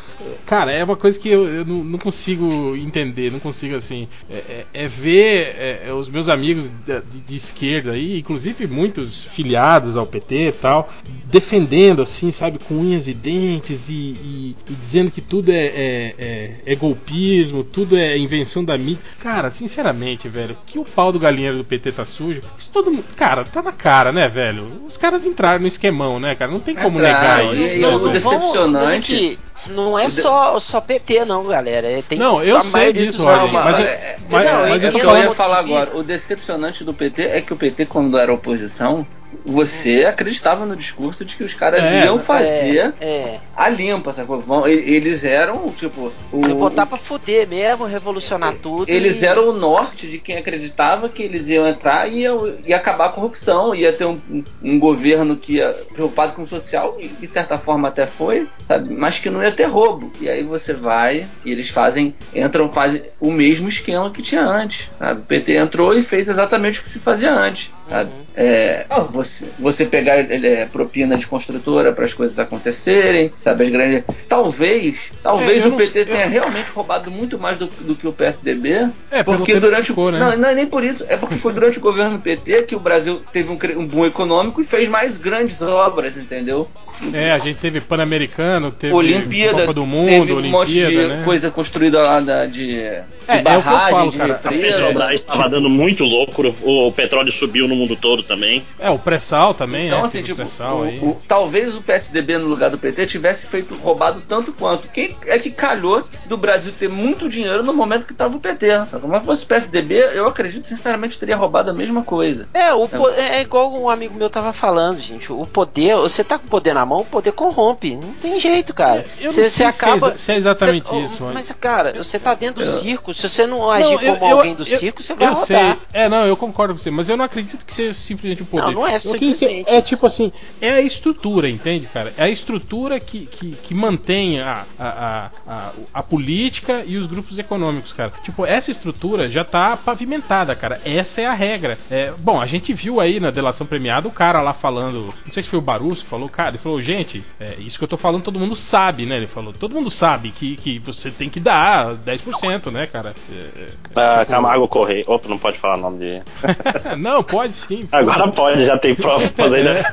Cara, 0.45 0.71
é 0.71 0.83
uma 0.83 0.95
coisa 0.95 1.19
que 1.19 1.29
eu, 1.29 1.47
eu 1.47 1.65
não, 1.65 1.83
não, 1.83 1.99
consigo 1.99 2.75
entender, 2.75 3.31
não 3.31 3.39
consigo 3.39 3.75
assim. 3.75 4.07
É, 4.29 4.37
é, 4.37 4.65
é 4.73 4.87
ver 4.87 5.55
é, 5.57 5.93
os 5.93 6.09
meus 6.09 6.29
amigos 6.29 6.69
de, 6.85 7.01
de, 7.27 7.35
esquerda 7.35 7.91
aí, 7.91 8.19
inclusive 8.19 8.67
muitos 8.67 9.23
filiados 9.25 9.97
ao 9.97 10.05
PT 10.05 10.47
e 10.47 10.51
tal, 10.51 10.91
defendendo 11.25 12.01
assim, 12.01 12.31
sabe, 12.31 12.59
com 12.59 12.75
unhas 12.75 13.07
e 13.07 13.13
dentes 13.13 13.89
e, 13.89 13.93
e, 13.93 14.55
e 14.69 14.73
dizendo 14.73 15.11
que 15.11 15.21
tudo 15.21 15.51
é, 15.51 16.61
é, 16.65 16.75
golpismo, 16.75 17.63
tudo 17.63 17.97
é 17.97 18.17
invenção 18.17 18.63
da 18.63 18.77
mídia. 18.77 18.99
Cara, 19.19 19.49
sinceramente, 19.49 20.27
velho, 20.27 20.57
que 20.65 20.79
o 20.79 20.85
pau 20.85 21.11
do 21.11 21.19
galinheiro 21.19 21.57
do 21.57 21.65
PT 21.65 21.91
tá 21.91 22.05
sujo, 22.05 22.41
isso 22.57 22.71
todo 22.71 22.91
mundo. 22.91 23.05
Cara, 23.15 23.32
tá 23.43 23.61
na 23.61 23.71
cara, 23.71 24.11
né, 24.11 24.27
velho? 24.27 24.83
Os 24.87 24.97
caras 24.97 25.25
entraram 25.25 25.61
no 25.61 25.67
esquemão, 25.67 26.19
né, 26.19 26.35
cara? 26.35 26.51
Não 26.51 26.59
tem 26.59 26.75
como 26.75 26.99
negar 26.99 27.43
isso. 27.43 27.55
E, 27.55 27.79
e 27.79 27.85
o 27.85 28.07
decepcionante. 28.09 29.39
não 29.69 29.97
é 29.97 30.09
só, 30.09 30.59
só 30.59 30.79
PT, 30.79 31.25
não, 31.25 31.45
galera. 31.47 31.87
É, 31.87 32.01
tem 32.01 32.19
não, 32.19 32.43
eu 32.43 32.61
sei 32.61 32.93
disso, 32.93 33.23
Roger. 33.23 33.51
Mas, 33.51 33.75
mas, 33.75 34.15
mas, 34.29 34.51
não, 34.51 34.59
mas 34.69 34.83
eu, 34.83 34.91
eu, 34.91 34.99
eu 34.99 35.17
ia 35.17 35.33
falar 35.33 35.59
agora. 35.59 35.97
O 35.97 36.03
decepcionante 36.03 36.83
do 36.83 36.93
PT 36.93 37.23
é 37.23 37.41
que 37.41 37.53
o 37.53 37.57
PT, 37.57 37.87
quando 37.87 38.17
era 38.17 38.31
oposição, 38.31 39.07
você 39.45 40.05
acreditava 40.05 40.65
no 40.65 40.75
discurso 40.75 41.23
de 41.25 41.35
que 41.35 41.43
os 41.43 41.53
caras 41.53 41.83
É, 41.83 42.05
iam 42.05 42.19
fazer 42.19 42.93
É, 42.99 43.05
é. 43.07 43.39
a 43.55 43.69
limpa, 43.69 44.13
sacou? 44.13 44.39
Vão, 44.41 44.67
eles 44.67 45.23
eram, 45.23 45.69
tipo. 45.69 46.11
O, 46.31 46.41
Você 46.41 46.53
botar 46.53 46.85
pra 46.85 46.97
fuder 46.97 47.47
mesmo, 47.47 47.85
revolucionar 47.85 48.53
tudo. 48.55 48.85
eles 48.89 49.21
e- 49.21 49.25
eram 49.25 49.49
o 49.49 49.53
norte 49.53 50.07
de 50.07 50.17
quem 50.19 50.37
acreditava 50.37 51.09
que 51.09 51.21
eles 51.23 51.47
iam 51.49 51.67
entrar 51.67 52.07
e 52.11 52.21
iam, 52.21 52.37
ia 52.65 52.75
acabar 52.77 53.05
a 53.07 53.09
corrupção, 53.09 53.73
ia 53.75 53.91
ter 53.93 54.05
um, 54.05 54.19
um 54.61 54.79
governo 54.79 55.35
que 55.35 55.55
ia 55.55 55.69
preocupado 55.93 56.33
com 56.33 56.43
o 56.43 56.47
social, 56.47 56.97
e 56.99 57.07
de 57.07 57.27
certa 57.27 57.57
forma 57.57 57.87
até 57.87 58.05
foi, 58.07 58.47
sabe? 58.65 58.93
Mas 58.93 59.19
que 59.19 59.29
não 59.29 59.43
ia 59.43 59.51
ter 59.51 59.65
roubo. 59.65 60.11
E 60.21 60.29
aí 60.29 60.43
você 60.43 60.73
vai 60.73 61.25
e 61.45 61.51
eles 61.51 61.69
fazem, 61.69 62.15
entram, 62.35 62.71
fazem 62.71 63.03
o 63.19 63.31
mesmo 63.31 63.67
esquema 63.67 64.11
que 64.11 64.21
tinha 64.21 64.41
antes. 64.45 64.89
Sabe? 64.99 65.21
O 65.21 65.23
PT 65.23 65.53
entrou 65.55 65.93
e 65.97 66.03
fez 66.03 66.27
exatamente 66.29 66.79
o 66.79 66.83
que 66.83 66.89
se 66.89 66.99
fazia 66.99 67.33
antes. 67.33 67.71
Sabe? 67.89 68.09
Uhum. 68.11 68.23
É, 68.35 68.85
você, 69.23 69.45
você 69.59 69.85
pegar 69.85 70.15
é, 70.19 70.65
propina 70.65 71.17
de 71.17 71.25
construtora 71.27 71.91
para 71.91 72.05
as 72.05 72.13
coisas 72.13 72.37
acontecerem, 72.39 73.31
sabe? 73.41 73.63
As 73.65 73.69
grandes. 73.69 74.03
Talvez, 74.27 75.11
talvez 75.21 75.63
É, 75.63 75.67
o 75.67 75.69
não- 75.71 75.77
PT 75.77 75.99
eu- 76.01 76.05
tenha 76.05 76.25
realmente 76.27 76.69
roubado 76.71 77.09
muito 77.11 77.37
mais 77.39 77.57
do, 77.57 77.67
do 77.67 77.95
que 77.95 78.07
o 78.07 78.13
PSDB. 78.13 78.89
É, 79.11 79.23
porque 79.23 79.59
durante 79.59 79.87
ficou, 79.87 80.07
o. 80.07 80.11
né? 80.11 80.19
Não, 80.19 80.37
não 80.37 80.49
é 80.49 80.55
nem 80.55 80.65
por 80.65 80.83
isso. 80.83 81.05
É 81.07 81.17
porque 81.17 81.35
foi 81.37 81.53
durante 81.53 81.77
o 81.77 81.81
governo 81.81 82.19
PT 82.19 82.63
que 82.63 82.75
o 82.75 82.79
Brasil 82.79 83.21
teve 83.31 83.49
um, 83.49 83.57
um 83.79 83.85
boom 83.85 84.05
econômico 84.05 84.61
e 84.61 84.63
fez 84.63 84.87
mais 84.89 85.17
grandes 85.17 85.61
obras, 85.61 86.17
entendeu? 86.17 86.67
É, 87.13 87.31
a 87.31 87.39
gente 87.39 87.57
teve 87.57 87.81
Pan-Americano, 87.81 88.71
teve 88.71 88.93
Olimpíada, 88.93 89.61
Copa 89.61 89.73
do 89.73 89.85
Mundo, 89.85 90.07
teve 90.09 90.31
um 90.31 90.37
Olimpíada, 90.37 90.57
monte 90.57 90.71
de 90.73 91.07
né? 91.07 91.21
coisa 91.25 91.49
construída 91.51 92.01
lá 92.01 92.19
da, 92.19 92.45
de, 92.45 92.67
de 92.67 92.75
É, 92.77 93.05
é 93.27 93.41
barragem, 93.41 93.91
falo, 93.95 94.11
de 94.11 94.17
cara. 94.17 94.33
A. 94.43 94.49
Petrobras 94.49 95.13
estava 95.15 95.49
dando 95.49 95.69
muito 95.69 96.03
lucro, 96.03 96.55
o 96.61 96.91
petróleo 96.91 97.31
subiu 97.33 97.67
no 97.67 97.75
mundo 97.75 97.95
todo 97.95 98.23
também. 98.23 98.63
É, 98.79 98.89
o 98.89 98.99
pré-sal 99.13 99.53
também, 99.53 99.87
Então, 99.87 100.01
né? 100.01 100.07
assim, 100.07 100.23
tipo, 100.23 100.37
pré-sal 100.37 100.79
o- 100.79 100.83
aí. 100.83 100.97
o- 100.99 101.17
talvez 101.27 101.75
o 101.75 101.81
PSDB 101.81 102.37
no 102.37 102.47
lugar 102.47 102.69
do 102.69 102.77
PT 102.77 103.05
tivesse 103.05 103.45
feito 103.45 103.75
roubado 103.75 104.21
tanto 104.27 104.51
quanto. 104.53 104.87
Quem 104.87 105.15
é 105.27 105.37
que 105.37 105.51
calhou 105.51 106.03
do 106.25 106.35
Brasil 106.37 106.71
ter 106.77 106.89
muito 106.89 107.29
dinheiro 107.29 107.61
no 107.63 107.73
momento 107.73 108.05
que 108.05 108.13
estava 108.13 108.35
o 108.35 108.39
PT? 108.39 108.67
Sabe? 108.89 109.07
Mas 109.07 109.21
se 109.21 109.25
fosse 109.25 109.43
o 109.43 109.47
PSDB, 109.47 109.95
eu 110.13 110.27
acredito 110.27 110.67
sinceramente 110.67 111.19
teria 111.19 111.35
roubado 111.35 111.69
a 111.69 111.73
mesma 111.73 112.01
coisa. 112.03 112.47
É, 112.53 112.73
o 112.73 112.87
po- 112.87 113.09
é 113.09 113.41
igual 113.41 113.71
um 113.73 113.89
amigo 113.89 114.15
meu 114.17 114.29
tava 114.29 114.51
falando, 114.53 114.99
gente. 114.99 115.31
O 115.31 115.41
poder, 115.45 115.95
você 115.97 116.23
tá 116.23 116.39
com 116.39 116.47
o 116.47 116.49
poder 116.49 116.73
na 116.73 116.85
mão, 116.85 116.99
o 117.01 117.05
poder 117.05 117.31
corrompe. 117.33 117.95
Não 117.95 118.13
tem 118.13 118.39
jeito, 118.39 118.73
cara. 118.73 119.05
Eu 119.19 119.25
não 119.27 119.33
Você 119.33 119.49
se 119.49 119.63
é 119.63 119.67
acaba. 119.67 120.07
exa- 120.09 120.17
se 120.17 120.31
é 120.31 120.37
exatamente 120.37 120.87
você- 120.87 120.99
isso, 121.01 121.23
Mas, 121.23 121.33
mas- 121.33 121.51
cara, 121.59 121.93
você 122.03 122.17
tá 122.17 122.33
dentro 122.33 122.63
do 122.63 122.69
Eu- 122.69 122.79
circo. 122.79 123.13
Se 123.13 123.29
você 123.29 123.45
não 123.45 123.69
agir 123.69 123.83
Não, 123.95 124.01
eu- 124.01 124.13
como 124.15 124.31
eu- 124.31 124.37
alguém 124.37 124.55
do 124.55 124.63
eu- 124.67 124.79
circo, 124.79 125.01
você 125.03 125.13
vai 125.13 125.27
eu 125.27 125.33
rodar. 125.33 125.45
sei. 125.47 125.75
É, 125.93 126.09
não, 126.09 126.25
eu 126.25 126.35
concordo 126.35 126.73
com 126.73 126.79
você, 126.79 126.89
mas 126.89 127.09
eu 127.09 127.17
não 127.17 127.25
acredito 127.25 127.65
que 127.65 127.73
seja 127.73 127.93
simplesmente 127.93 128.41
o 128.41 128.45
poder. 128.45 128.65
Não, 128.67 128.71
não 128.73 128.87
é 128.87 128.97
simplesmente. 129.11 129.69
É 129.69 129.81
tipo 129.81 130.05
assim, 130.05 130.31
é 130.61 130.71
a 130.71 130.81
estrutura, 130.81 131.49
entende, 131.49 131.87
cara? 131.87 132.13
É 132.17 132.23
a 132.23 132.29
estrutura 132.29 132.99
que, 132.99 133.25
que, 133.25 133.51
que 133.51 133.73
mantém 133.73 134.39
a, 134.39 134.65
a, 134.79 134.87
a, 134.87 135.29
a, 135.47 135.71
a 135.93 136.03
política 136.03 136.83
e 136.85 136.97
os 136.97 137.05
grupos 137.07 137.37
econômicos, 137.37 137.93
cara. 137.93 138.11
Tipo, 138.23 138.45
essa 138.45 138.71
estrutura 138.71 139.29
já 139.29 139.43
tá 139.43 139.75
pavimentada, 139.77 140.55
cara. 140.55 140.79
Essa 140.85 141.21
é 141.21 141.25
a 141.25 141.33
regra. 141.33 141.77
É, 141.89 142.11
bom, 142.19 142.39
a 142.39 142.45
gente 142.45 142.73
viu 142.73 142.99
aí 142.99 143.19
na 143.19 143.31
delação 143.31 143.65
premiada 143.67 144.07
o 144.07 144.11
cara 144.11 144.41
lá 144.41 144.53
falando, 144.53 145.13
não 145.25 145.31
sei 145.31 145.43
se 145.43 145.49
foi 145.49 145.59
o 145.59 145.61
Barusso 145.61 146.03
que 146.03 146.09
falou, 146.09 146.29
cara, 146.29 146.49
ele 146.49 146.57
falou, 146.57 146.81
gente, 146.81 147.23
é, 147.39 147.55
isso 147.59 147.77
que 147.77 147.83
eu 147.83 147.87
tô 147.87 147.97
falando 147.97 148.23
todo 148.23 148.39
mundo 148.39 148.55
sabe, 148.55 149.05
né? 149.05 149.17
Ele 149.17 149.27
falou, 149.27 149.53
todo 149.53 149.73
mundo 149.75 149.89
sabe 149.91 150.31
que, 150.31 150.55
que 150.55 150.79
você 150.79 151.09
tem 151.11 151.29
que 151.29 151.39
dar 151.39 151.95
10%, 151.95 152.71
né, 152.71 152.87
cara? 152.87 153.13
É, 153.31 153.63
é, 153.63 153.65
Ah, 153.95 154.19
tipo- 154.19 154.31
Camargo 154.31 154.67
Correia. 154.67 155.03
Opa, 155.07 155.27
não 155.27 155.37
pode 155.37 155.57
falar 155.59 155.77
o 155.77 155.81
nome 155.81 155.99
de. 155.99 156.19
não, 156.97 157.23
pode 157.23 157.53
sim. 157.53 157.81
Agora 157.91 158.27
pode, 158.29 158.65
já 158.65 158.77
tem 158.77 158.92
provas 159.01 159.53
aí, 159.53 159.63
né? 159.63 159.83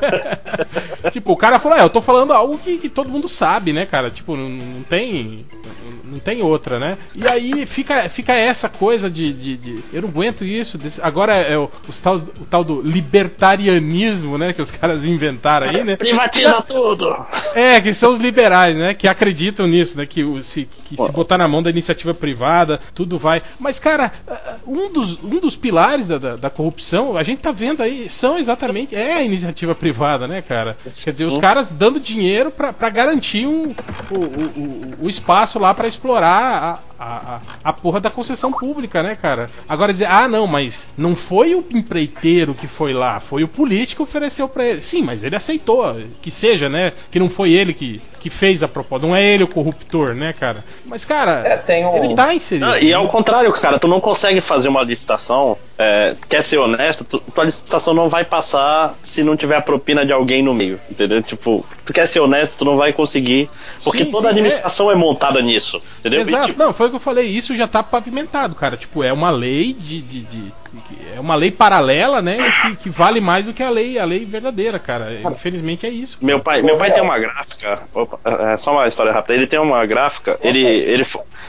tipo, 1.11 1.33
o 1.33 1.37
cara 1.37 1.59
falou, 1.59 1.79
é, 1.79 1.83
eu 1.83 1.91
tô 1.91 2.01
falando 2.01 2.33
algo 2.33 2.59
que, 2.59 2.79
que 2.79 2.89
todo 2.89 3.11
mundo 3.11 3.29
sabe, 3.29 3.73
né, 3.73 3.87
cara? 3.87 4.11
Tipo, 4.11 4.37
não, 4.37 4.49
não 4.49 4.83
tem. 4.83 5.45
Não 6.11 6.19
tem 6.19 6.43
outra, 6.43 6.79
né? 6.79 6.99
E 7.17 7.27
aí 7.27 7.67
fica, 7.67 8.09
fica 8.09 8.33
essa 8.35 8.69
coisa 8.69 9.09
de, 9.09 9.33
de, 9.33 9.57
de- 9.57 9.85
Eu 9.93 10.03
não 10.03 10.09
aguento 10.09 10.45
isso. 10.45 10.77
desse- 10.77 11.01
agora 11.03 11.35
é 11.35 11.57
o, 11.57 11.71
os 11.89 11.99
tal, 11.99 12.17
o 12.17 12.45
tal 12.51 12.65
do 12.65 12.83
libertarianismo, 12.83 14.37
né? 14.39 14.53
Que 14.53 14.63
os 14.63 14.71
caras 14.71 15.05
inventaram 15.05 15.69
aí, 15.69 15.85
né? 15.85 15.97
Privatiza 15.97 16.61
tudo! 16.63 17.15
É, 17.55 17.81
que 17.81 17.93
são 17.95 18.13
os 18.13 18.19
liberais, 18.21 18.77
né? 18.77 18.95
Que 18.95 19.09
acreditam 19.09 19.67
nisso, 19.67 19.97
né? 19.97 20.07
Que, 20.07 20.25
se, 20.43 20.69
que 20.85 20.97
se 20.97 21.13
botar 21.13 21.39
na 21.39 21.49
mão 21.49 21.63
da 21.63 21.71
iniciativa 21.71 22.13
privada, 22.15 22.81
tudo 22.95 23.19
vai. 23.19 23.43
Mas, 23.59 23.79
cara, 23.79 24.13
um 24.67 24.93
dos, 24.93 25.19
um 25.23 25.41
dos 25.41 25.57
pilares 25.57 26.07
da, 26.09 26.19
da, 26.19 26.37
da 26.37 26.51
corrupção, 26.51 27.17
a 27.17 27.23
gente 27.23 27.41
tá 27.41 27.53
vendo 27.53 27.83
aí, 27.83 28.09
são 28.09 28.39
exatamente. 28.39 28.95
É 28.95 29.15
a 29.15 29.23
iniciativa 29.23 29.75
privada, 29.75 30.27
né, 30.27 30.43
cara? 30.43 30.77
Quer 31.05 31.13
dizer, 31.13 31.25
os 31.25 31.39
caras 31.39 31.71
dando 31.71 31.99
dinheiro 32.01 32.51
pra, 32.51 32.73
pra 32.73 32.91
garantir 32.91 33.47
um, 33.47 33.75
o, 34.11 34.19
o, 34.19 34.43
o- 34.57 34.91
o 35.03 35.09
espaço 35.09 35.59
lá 35.59 35.73
pra 35.75 35.89
explorar 36.01 36.81
a, 36.99 37.05
a, 37.05 37.41
a, 37.63 37.73
porra 37.75 38.01
da 38.01 38.11
concessão 38.11 38.51
pública, 38.51 39.03
né, 39.03 39.15
cara? 39.15 39.51
Agora 39.69 39.93
dizer, 39.93 40.07
ah, 40.07 40.27
não, 40.27 40.47
mas 40.47 40.89
não 40.97 41.15
foi 41.15 41.55
o 41.55 41.65
empreiteiro 41.71 42.55
que 42.55 42.67
foi 42.67 42.95
lá, 42.95 43.21
foi 43.21 43.45
o 43.45 43.49
político 43.49 43.91
que 43.97 44.03
ofereceu 44.09 44.49
pra 44.49 44.65
ele. 44.65 44.81
Sim, 44.81 45.03
mas 45.03 45.23
ele 45.23 45.37
aceitou, 45.37 45.95
que 46.23 46.31
seja, 46.31 46.69
né? 46.69 46.93
Que 47.11 47.19
não 47.19 47.29
foi 47.29 47.53
ele 47.53 47.75
que, 47.75 48.01
que 48.21 48.31
fez 48.31 48.63
a 48.63 48.69
proposta, 48.69 49.07
não 49.07 49.17
é 49.17 49.25
ele 49.25 49.43
o 49.45 49.49
corruptor, 49.49 50.15
né, 50.15 50.33
cara? 50.33 50.63
Mas, 50.85 51.05
cara, 51.05 51.43
É, 51.47 51.57
tem 51.57 51.87
um- 51.87 51.97
ele 51.97 52.15
tá 52.15 52.33
inserido. 52.35 52.67
Ah, 52.67 52.79
e 52.79 52.93
ao 52.93 53.09
contrário, 53.09 53.51
cara, 53.53 53.79
tu 53.79 53.89
não 53.89 54.01
consegue 54.01 54.41
fazer 54.41 54.69
uma 54.69 54.83
licitação, 54.83 55.57
é, 55.79 56.15
quer 56.29 56.45
ser 56.45 56.59
honesto, 56.59 57.03
tu, 57.03 57.19
tua 57.35 57.45
licitação 57.45 57.95
não 57.95 58.09
vai 58.09 58.25
passar 58.25 58.95
se 59.03 59.25
não 59.25 59.37
tiver 59.37 59.57
a 59.57 59.63
propina 59.63 60.05
de 60.05 60.13
alguém 60.13 60.43
no 60.43 60.53
meio, 60.53 60.79
entendeu? 60.91 61.23
Tipo, 61.23 61.65
tu 61.85 61.93
quer 61.93 62.07
ser 62.07 62.21
honesto, 62.21 62.57
tu 62.59 62.65
não 62.65 62.77
vai 62.77 62.93
conseguir, 62.93 63.49
porque 63.83 64.05
Sim, 64.05 64.11
toda 64.13 64.29
sim, 64.29 64.35
administração 64.35 64.91
é. 64.91 64.95
montada 64.95 65.41
nisso, 65.41 65.81
entendeu? 65.99 66.21
E, 66.21 66.23
Exato, 66.29 66.47
tipo, 66.49 66.59
não, 66.59 66.75
foi 66.75 66.87
o 66.87 66.91
que 66.91 66.97
eu 66.97 67.01
falei, 67.01 67.27
isso 67.27 67.57
já 67.57 67.67
tá 67.67 67.83
pavimentado, 67.83 68.55
cara. 68.55 68.77
Tipo, 68.77 69.03
é 69.03 69.13
uma 69.13 69.31
lei 69.31 69.73
de. 69.73 70.03
de- 70.03 70.21
de- 70.25 70.53
é 71.15 71.19
uma 71.21 71.35
lei 71.35 71.51
paralela, 71.51 72.23
né? 72.23 72.39
Que, 72.63 72.77
que 72.77 72.91
vale 72.91 73.21
mais 73.21 73.45
do 73.45 73.53
que 73.53 73.63
a 73.63 73.71
lei, 73.71 73.99
a 73.99 74.05
lei 74.05 74.25
verdadeira, 74.25 74.79
cara. 74.79 75.19
Infelizmente 75.21 75.87
é 75.87 75.89
isso. 75.89 76.19
Meu 76.21 76.41
pai, 76.41 76.63
meu 76.63 76.77
pai 76.77 76.93
tem 76.93 77.03
uma 77.03 77.19
gráfica. 77.19 77.83
Opa, 77.93 78.19
é 78.53 78.57
só 78.57 78.73
uma 78.73 78.87
história 78.87 79.13
rápida. 79.13 79.35
Ele 79.35 79.47
tem 79.47 79.59
uma 79.59 79.85
gráfica. 79.85 80.39
Ele, 80.43 80.65
ele, 80.65 81.05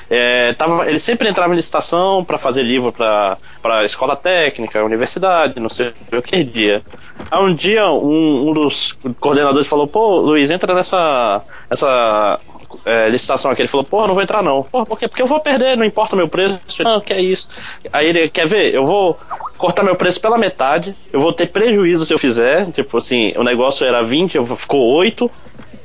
é, 0.10 0.54
tava, 0.54 0.90
ele 0.90 1.00
sempre 1.00 1.30
entrava 1.30 1.54
em 1.54 1.58
licitação 1.58 2.26
para 2.26 2.38
fazer 2.38 2.64
livro 2.64 2.92
para 2.92 3.38
para 3.62 3.86
escola 3.86 4.16
técnica, 4.16 4.84
universidade, 4.84 5.60
não 5.60 5.70
sei 5.70 5.94
o 6.12 6.22
que 6.22 6.44
dia. 6.44 6.82
Aí 7.30 7.40
um 7.40 7.54
dia 7.54 7.88
um, 7.92 8.50
um 8.50 8.54
dos 8.54 8.98
coordenadores 9.20 9.68
falou: 9.68 9.88
Pô, 9.88 10.18
Luiz, 10.18 10.50
entra 10.50 10.74
nessa 10.74 11.44
essa 11.70 12.40
é, 12.86 13.10
licitação 13.10 13.52
aqui. 13.52 13.62
Ele 13.62 13.70
falou: 13.70 13.84
Porra, 13.86 14.08
não 14.08 14.14
vou 14.14 14.24
entrar 14.24 14.42
não. 14.44 14.64
Porra, 14.64 14.86
por 14.86 14.98
quê? 14.98 15.08
Porque 15.08 15.22
eu 15.22 15.28
vou 15.28 15.40
perder, 15.40 15.78
não 15.78 15.86
importa 15.86 16.16
o 16.16 16.18
meu 16.18 16.28
preço. 16.28 16.60
Não, 16.84 17.00
que 17.02 17.14
é 17.14 17.22
isso. 17.22 17.48
Aí 17.92 18.08
ele 18.08 18.30
quer 18.30 18.48
ver? 18.48 18.74
Eu 18.74 18.86
vou 18.86 19.18
cortar 19.58 19.84
meu 19.84 19.96
preço 19.96 20.20
pela 20.20 20.38
metade. 20.38 20.96
Eu 21.12 21.20
vou 21.22 21.32
ter 21.34 21.48
prejuízo 21.48 22.06
se 22.06 22.14
eu 22.14 22.20
fizer. 22.20 22.72
Tipo 22.72 22.98
assim, 22.98 23.34
o 23.38 23.44
negócio 23.44 23.86
era 23.86 24.02
20, 24.04 24.36
eu- 24.36 24.46
ficou 24.58 24.82
8 24.96 25.30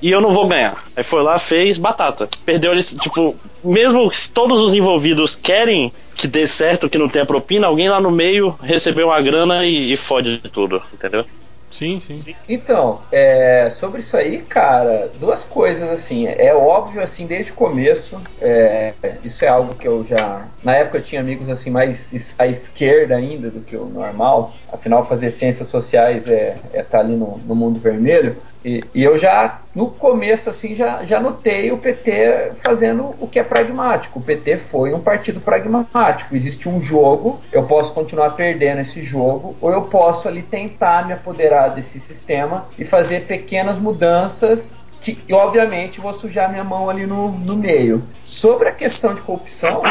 e 0.03 0.11
eu 0.11 0.21
não 0.21 0.31
vou 0.31 0.47
ganhar. 0.47 0.85
Aí 0.95 1.03
foi 1.05 1.23
lá, 1.23 1.39
fez 1.39 1.79
batata. 1.79 2.29
Perdeu 2.45 2.73
eles, 2.73 2.95
tipo, 3.01 3.35
mesmo 3.65 4.13
se 4.13 4.31
todos 4.31 4.61
os 4.61 4.75
envolvidos 4.75 5.35
querem 5.37 5.93
que 6.15 6.27
dê 6.27 6.47
certo, 6.47 6.89
que 6.89 6.97
não 6.99 7.09
tenha 7.09 7.27
propina, 7.27 7.67
alguém 7.67 7.89
lá 7.91 8.01
no 8.01 8.11
meio 8.11 8.59
recebeu 8.63 9.09
uma 9.09 9.21
grana 9.21 9.65
e, 9.67 9.93
e 9.93 9.97
fode 9.97 10.39
tudo, 10.53 10.83
entendeu? 10.93 11.25
Sim, 11.71 12.01
sim. 12.01 12.23
Então, 12.49 13.03
é, 13.11 13.69
sobre 13.71 14.01
isso 14.01 14.17
aí, 14.17 14.43
cara, 14.43 15.09
duas 15.19 15.43
coisas 15.45 15.89
assim. 15.91 16.27
É 16.27 16.55
óbvio, 16.55 17.03
assim, 17.03 17.27
desde 17.27 17.53
o 17.53 17.55
começo, 17.55 18.21
é, 18.41 18.95
isso 19.23 19.45
é 19.45 19.49
algo 19.49 19.75
que 19.75 19.87
eu 19.87 20.05
já. 20.05 20.49
Na 20.63 20.77
época 20.77 20.99
eu 20.99 21.03
tinha 21.03 21.21
amigos 21.21 21.49
assim 21.49 21.71
mais 21.71 22.35
à 22.39 22.47
esquerda 22.47 23.17
ainda 23.17 23.51
do 23.51 23.61
que 23.61 23.77
o 23.77 23.87
normal. 23.87 24.55
Afinal, 24.73 25.07
fazer 25.07 25.31
ciências 25.33 25.69
sociais 25.69 26.29
é 26.29 26.61
estar 26.67 26.79
é 26.79 26.83
tá 26.83 27.01
ali 27.01 27.17
no, 27.17 27.39
no 27.39 27.55
mundo 27.55 27.79
vermelho. 27.81 28.41
E, 28.67 28.83
e 28.93 29.05
eu 29.05 29.17
já, 29.17 29.61
no 29.73 29.93
começo, 29.93 30.51
assim, 30.51 30.75
já, 30.75 31.05
já 31.05 31.21
notei 31.21 31.71
o 31.71 31.79
PT 31.79 32.51
fazendo 32.65 33.15
o 33.21 33.29
que 33.29 33.39
é 33.39 33.45
pragmático. 33.45 34.19
O 34.19 34.23
PT 34.23 34.57
foi 34.57 34.93
um 34.93 35.01
partido 35.01 35.41
pragmático. 35.41 36.35
Existe 36.35 36.69
um 36.69 36.81
jogo, 36.81 37.41
eu 37.53 37.63
posso 37.63 37.93
continuar 37.93 38.31
perdendo 38.31 38.81
esse 38.81 39.05
jogo, 39.05 39.57
ou 39.61 39.71
eu 39.71 39.83
posso 39.83 40.27
ali 40.27 40.43
tentar 40.43 41.07
me 41.07 41.13
apoderar 41.13 41.69
desse 41.69 42.01
sistema 42.01 42.67
e 42.77 42.85
fazer 42.85 43.27
pequenas 43.27 43.79
mudanças 43.79 44.75
que, 45.01 45.17
obviamente, 45.33 46.01
vou 46.01 46.13
sujar 46.13 46.51
minha 46.51 46.65
mão 46.65 46.91
ali 46.91 47.07
no, 47.07 47.31
no 47.31 47.55
meio. 47.57 48.03
Sobre 48.25 48.69
a 48.69 48.73
questão 48.73 49.15
de 49.15 49.23
corrupção, 49.23 49.83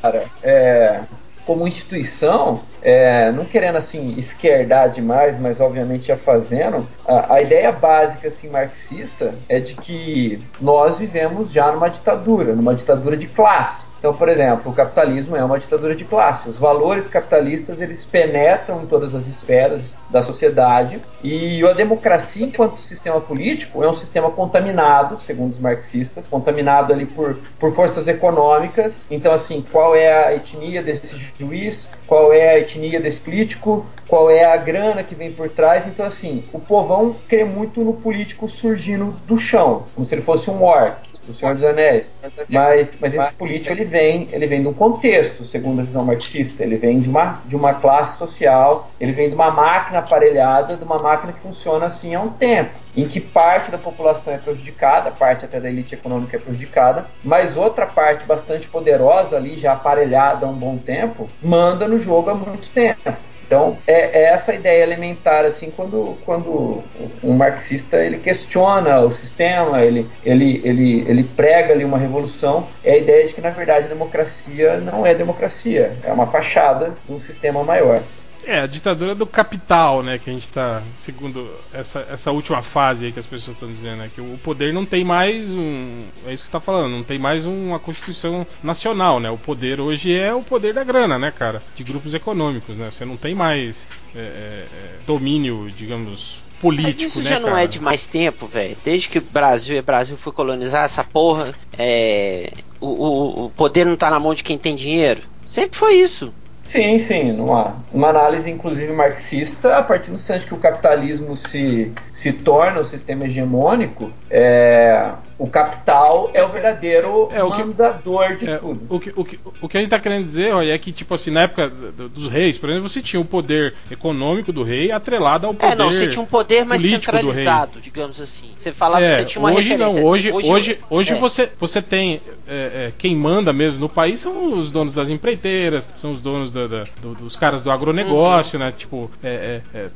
cara, 0.00 0.26
é, 0.40 1.00
como 1.46 1.68
instituição, 1.68 2.62
é, 2.82 3.30
não 3.32 3.44
querendo 3.44 3.76
assim 3.76 4.14
esquerdar 4.16 4.90
demais, 4.90 5.38
mas 5.38 5.60
obviamente 5.60 6.06
já 6.06 6.16
fazendo, 6.16 6.86
a, 7.06 7.34
a, 7.34 7.42
ideia 7.42 7.70
básica 7.70 8.28
assim 8.28 8.48
marxista 8.48 9.34
é 9.48 9.60
de 9.60 9.74
que 9.74 10.42
nós 10.60 10.98
vivemos 10.98 11.52
já 11.52 11.70
numa 11.70 11.88
ditadura, 11.88 12.54
numa 12.54 12.74
ditadura 12.74 13.16
de 13.16 13.26
classe. 13.26 13.86
Então, 14.04 14.12
por 14.12 14.28
exemplo, 14.28 14.70
o 14.70 14.74
capitalismo 14.74 15.34
é 15.34 15.42
uma 15.42 15.58
ditadura 15.58 15.94
de 15.94 16.04
classe. 16.04 16.46
Os 16.46 16.58
valores 16.58 17.08
capitalistas 17.08 17.80
eles 17.80 18.04
penetram 18.04 18.82
em 18.82 18.86
todas 18.86 19.14
as 19.14 19.26
esferas 19.26 19.82
da 20.10 20.20
sociedade 20.20 21.00
e 21.22 21.66
a 21.66 21.72
democracia, 21.72 22.44
enquanto 22.44 22.80
sistema 22.80 23.18
político, 23.18 23.82
é 23.82 23.88
um 23.88 23.94
sistema 23.94 24.30
contaminado, 24.30 25.18
segundo 25.22 25.54
os 25.54 25.58
marxistas, 25.58 26.28
contaminado 26.28 26.92
ali 26.92 27.06
por, 27.06 27.38
por 27.58 27.74
forças 27.74 28.06
econômicas. 28.06 29.06
Então, 29.10 29.32
assim, 29.32 29.64
qual 29.72 29.96
é 29.96 30.26
a 30.26 30.34
etnia 30.34 30.82
desse 30.82 31.16
juiz? 31.38 31.88
Qual 32.06 32.30
é 32.30 32.50
a 32.50 32.58
etnia 32.58 33.00
desse 33.00 33.22
político? 33.22 33.86
Qual 34.06 34.30
é 34.30 34.44
a 34.44 34.58
grana 34.58 35.02
que 35.02 35.14
vem 35.14 35.32
por 35.32 35.48
trás? 35.48 35.86
Então, 35.86 36.04
assim, 36.04 36.44
o 36.52 36.60
povão 36.60 37.16
crê 37.26 37.42
muito 37.42 37.80
no 37.80 37.94
político 37.94 38.50
surgindo 38.50 39.16
do 39.26 39.38
chão, 39.38 39.84
como 39.94 40.06
se 40.06 40.14
ele 40.14 40.20
fosse 40.20 40.50
um 40.50 40.62
orc 40.62 41.13
do 41.26 41.34
Senhor 41.34 41.54
dos 41.54 41.64
Anéis. 41.64 42.06
Mas, 42.48 42.98
mas 43.00 43.14
esse 43.14 43.32
político 43.34 43.72
ele 43.72 43.84
vem, 43.84 44.28
ele 44.32 44.46
vem 44.46 44.62
de 44.62 44.68
um 44.68 44.74
contexto, 44.74 45.44
segundo 45.44 45.80
a 45.80 45.84
visão 45.84 46.04
marxista. 46.04 46.62
Ele 46.62 46.76
vem 46.76 47.00
de 47.00 47.08
uma, 47.08 47.42
de 47.46 47.56
uma 47.56 47.74
classe 47.74 48.18
social, 48.18 48.90
ele 49.00 49.12
vem 49.12 49.28
de 49.28 49.34
uma 49.34 49.50
máquina 49.50 49.98
aparelhada, 49.98 50.76
de 50.76 50.84
uma 50.84 50.96
máquina 50.96 51.32
que 51.32 51.40
funciona 51.40 51.86
assim 51.86 52.14
há 52.14 52.20
um 52.20 52.30
tempo, 52.30 52.70
em 52.96 53.06
que 53.06 53.20
parte 53.20 53.70
da 53.70 53.78
população 53.78 54.34
é 54.34 54.38
prejudicada, 54.38 55.10
parte 55.10 55.44
até 55.44 55.60
da 55.60 55.68
elite 55.68 55.94
econômica 55.94 56.36
é 56.36 56.40
prejudicada, 56.40 57.06
mas 57.22 57.56
outra 57.56 57.86
parte 57.86 58.26
bastante 58.26 58.68
poderosa 58.68 59.36
ali, 59.36 59.56
já 59.56 59.72
aparelhada 59.72 60.46
há 60.46 60.48
um 60.48 60.54
bom 60.54 60.76
tempo, 60.76 61.28
manda 61.42 61.88
no 61.88 61.98
jogo 61.98 62.30
há 62.30 62.34
muito 62.34 62.68
tempo. 62.70 63.14
Então, 63.46 63.76
é, 63.86 64.22
é, 64.22 64.24
essa 64.32 64.54
ideia 64.54 64.82
elementar, 64.82 65.44
assim, 65.44 65.70
quando, 65.70 66.16
quando 66.24 66.82
um 67.22 67.34
marxista 67.34 67.98
ele 67.98 68.18
questiona 68.18 69.00
o 69.00 69.12
sistema, 69.12 69.82
ele, 69.82 70.08
ele, 70.24 70.62
ele, 70.64 71.04
ele 71.08 71.24
prega 71.24 71.72
ali 71.72 71.84
uma 71.84 71.98
revolução, 71.98 72.66
é 72.82 72.92
a 72.92 72.96
ideia 72.96 73.26
de 73.26 73.34
que, 73.34 73.40
na 73.40 73.50
verdade, 73.50 73.86
a 73.86 73.88
democracia 73.88 74.78
não 74.78 75.04
é 75.04 75.14
democracia, 75.14 75.92
é 76.02 76.12
uma 76.12 76.26
fachada 76.26 76.92
de 77.06 77.12
um 77.12 77.20
sistema 77.20 77.62
maior. 77.62 78.00
É, 78.46 78.60
a 78.60 78.66
ditadura 78.66 79.14
do 79.14 79.26
capital, 79.26 80.02
né? 80.02 80.18
Que 80.18 80.30
a 80.30 80.32
gente 80.32 80.48
tá. 80.48 80.82
Segundo 80.96 81.50
essa, 81.72 82.06
essa 82.10 82.30
última 82.30 82.62
fase 82.62 83.06
aí 83.06 83.12
que 83.12 83.18
as 83.18 83.26
pessoas 83.26 83.56
estão 83.56 83.70
dizendo, 83.70 83.98
né? 83.98 84.10
Que 84.14 84.20
o 84.20 84.38
poder 84.42 84.72
não 84.72 84.84
tem 84.84 85.04
mais 85.04 85.48
um. 85.50 86.04
É 86.26 86.32
isso 86.32 86.44
que 86.44 86.46
você 86.46 86.52
tá 86.52 86.60
falando, 86.60 86.92
não 86.92 87.02
tem 87.02 87.18
mais 87.18 87.44
uma 87.46 87.78
Constituição 87.78 88.46
Nacional, 88.62 89.18
né? 89.20 89.30
O 89.30 89.38
poder 89.38 89.80
hoje 89.80 90.14
é 90.16 90.32
o 90.32 90.42
poder 90.42 90.74
da 90.74 90.84
grana, 90.84 91.18
né, 91.18 91.30
cara? 91.30 91.62
De 91.74 91.82
grupos 91.82 92.14
econômicos, 92.14 92.76
né? 92.76 92.90
Você 92.90 93.04
não 93.04 93.16
tem 93.16 93.34
mais 93.34 93.86
é, 94.14 94.18
é, 94.18 94.22
é 94.22 94.66
domínio, 95.06 95.70
digamos, 95.76 96.42
político, 96.60 96.90
Mas 96.90 97.00
isso 97.00 97.22
né, 97.22 97.30
já 97.30 97.38
não 97.40 97.50
cara? 97.50 97.64
é 97.64 97.66
de 97.66 97.80
mais 97.80 98.06
tempo, 98.06 98.46
velho. 98.46 98.76
Desde 98.84 99.08
que 99.08 99.18
o 99.18 99.22
Brasil 99.22 99.76
e 99.76 99.82
Brasil 99.82 100.16
foi 100.16 100.32
colonizar 100.32 100.84
essa 100.84 101.04
porra, 101.04 101.54
é, 101.76 102.52
o, 102.80 102.86
o, 102.86 103.44
o 103.46 103.50
poder 103.50 103.84
não 103.84 103.96
tá 103.96 104.10
na 104.10 104.18
mão 104.18 104.34
de 104.34 104.42
quem 104.42 104.58
tem 104.58 104.74
dinheiro. 104.74 105.22
Sempre 105.44 105.78
foi 105.78 105.94
isso. 105.94 106.32
Sim, 106.64 106.98
sim, 106.98 107.32
numa, 107.32 107.76
uma 107.92 108.08
análise 108.08 108.50
inclusive 108.50 108.90
marxista, 108.92 109.76
a 109.76 109.82
partir 109.82 110.10
do 110.10 110.14
instante 110.14 110.46
que 110.46 110.54
o 110.54 110.58
capitalismo 110.58 111.36
se, 111.36 111.92
se 112.12 112.32
torna 112.32 112.80
o 112.80 112.84
sistema 112.84 113.26
hegemônico, 113.26 114.10
é, 114.30 115.10
o 115.36 115.48
capital 115.48 116.30
é 116.32 116.44
o 116.44 116.48
verdadeiro 116.48 117.28
é, 117.32 117.42
o 117.42 117.50
que, 117.50 117.64
mandador 117.64 118.36
de 118.36 118.48
é, 118.48 118.58
tudo. 118.58 118.86
O 118.88 119.00
que, 119.00 119.12
o, 119.16 119.24
que, 119.24 119.38
o 119.60 119.68
que 119.68 119.76
a 119.76 119.80
gente 119.80 119.88
está 119.88 119.98
querendo 119.98 120.26
dizer 120.26 120.52
Roy, 120.52 120.70
é 120.70 120.78
que, 120.78 120.92
tipo 120.92 121.12
assim, 121.14 121.30
na 121.30 121.42
época 121.42 121.68
dos 121.68 122.28
reis, 122.28 122.56
por 122.56 122.70
exemplo, 122.70 122.88
você 122.88 123.02
tinha 123.02 123.20
o 123.20 123.24
poder 123.24 123.74
econômico 123.90 124.52
do 124.52 124.62
rei 124.62 124.92
atrelado 124.92 125.46
ao 125.46 125.54
poder. 125.54 125.72
É, 125.72 125.74
não, 125.74 125.90
você 125.90 126.06
tinha 126.06 126.22
um 126.22 126.26
poder 126.26 126.64
mais 126.64 126.82
centralizado, 126.82 127.80
digamos 127.80 128.20
assim. 128.20 128.50
Você 128.56 128.72
falava 128.72 129.04
é, 129.04 129.08
que 129.08 129.14
você 129.16 129.24
tinha 129.24 129.42
uma 129.42 129.52
hoje 129.52 129.68
referência. 129.68 130.00
Não, 130.00 130.08
hoje, 130.08 130.32
hoje, 130.32 130.50
hoje, 130.50 130.78
hoje 130.88 131.12
é. 131.12 131.18
você, 131.18 131.50
você 131.58 131.82
tem. 131.82 132.20
É, 132.46 132.86
é, 132.86 132.92
quem 132.96 133.16
manda 133.16 133.52
mesmo 133.52 133.80
no 133.80 133.88
país 133.88 134.20
são 134.20 134.58
os 134.58 134.70
donos 134.70 134.94
das 134.94 135.08
empreiteiras, 135.08 135.88
são 135.96 136.12
os 136.12 136.20
donos 136.20 136.52
da, 136.52 136.66
da, 136.66 136.84
do, 137.02 137.14
dos 137.14 137.34
caras 137.34 137.62
do 137.62 137.70
agronegócio, 137.70 138.58
uhum. 138.58 138.64
né? 138.66 138.72
Tipo, 138.76 139.10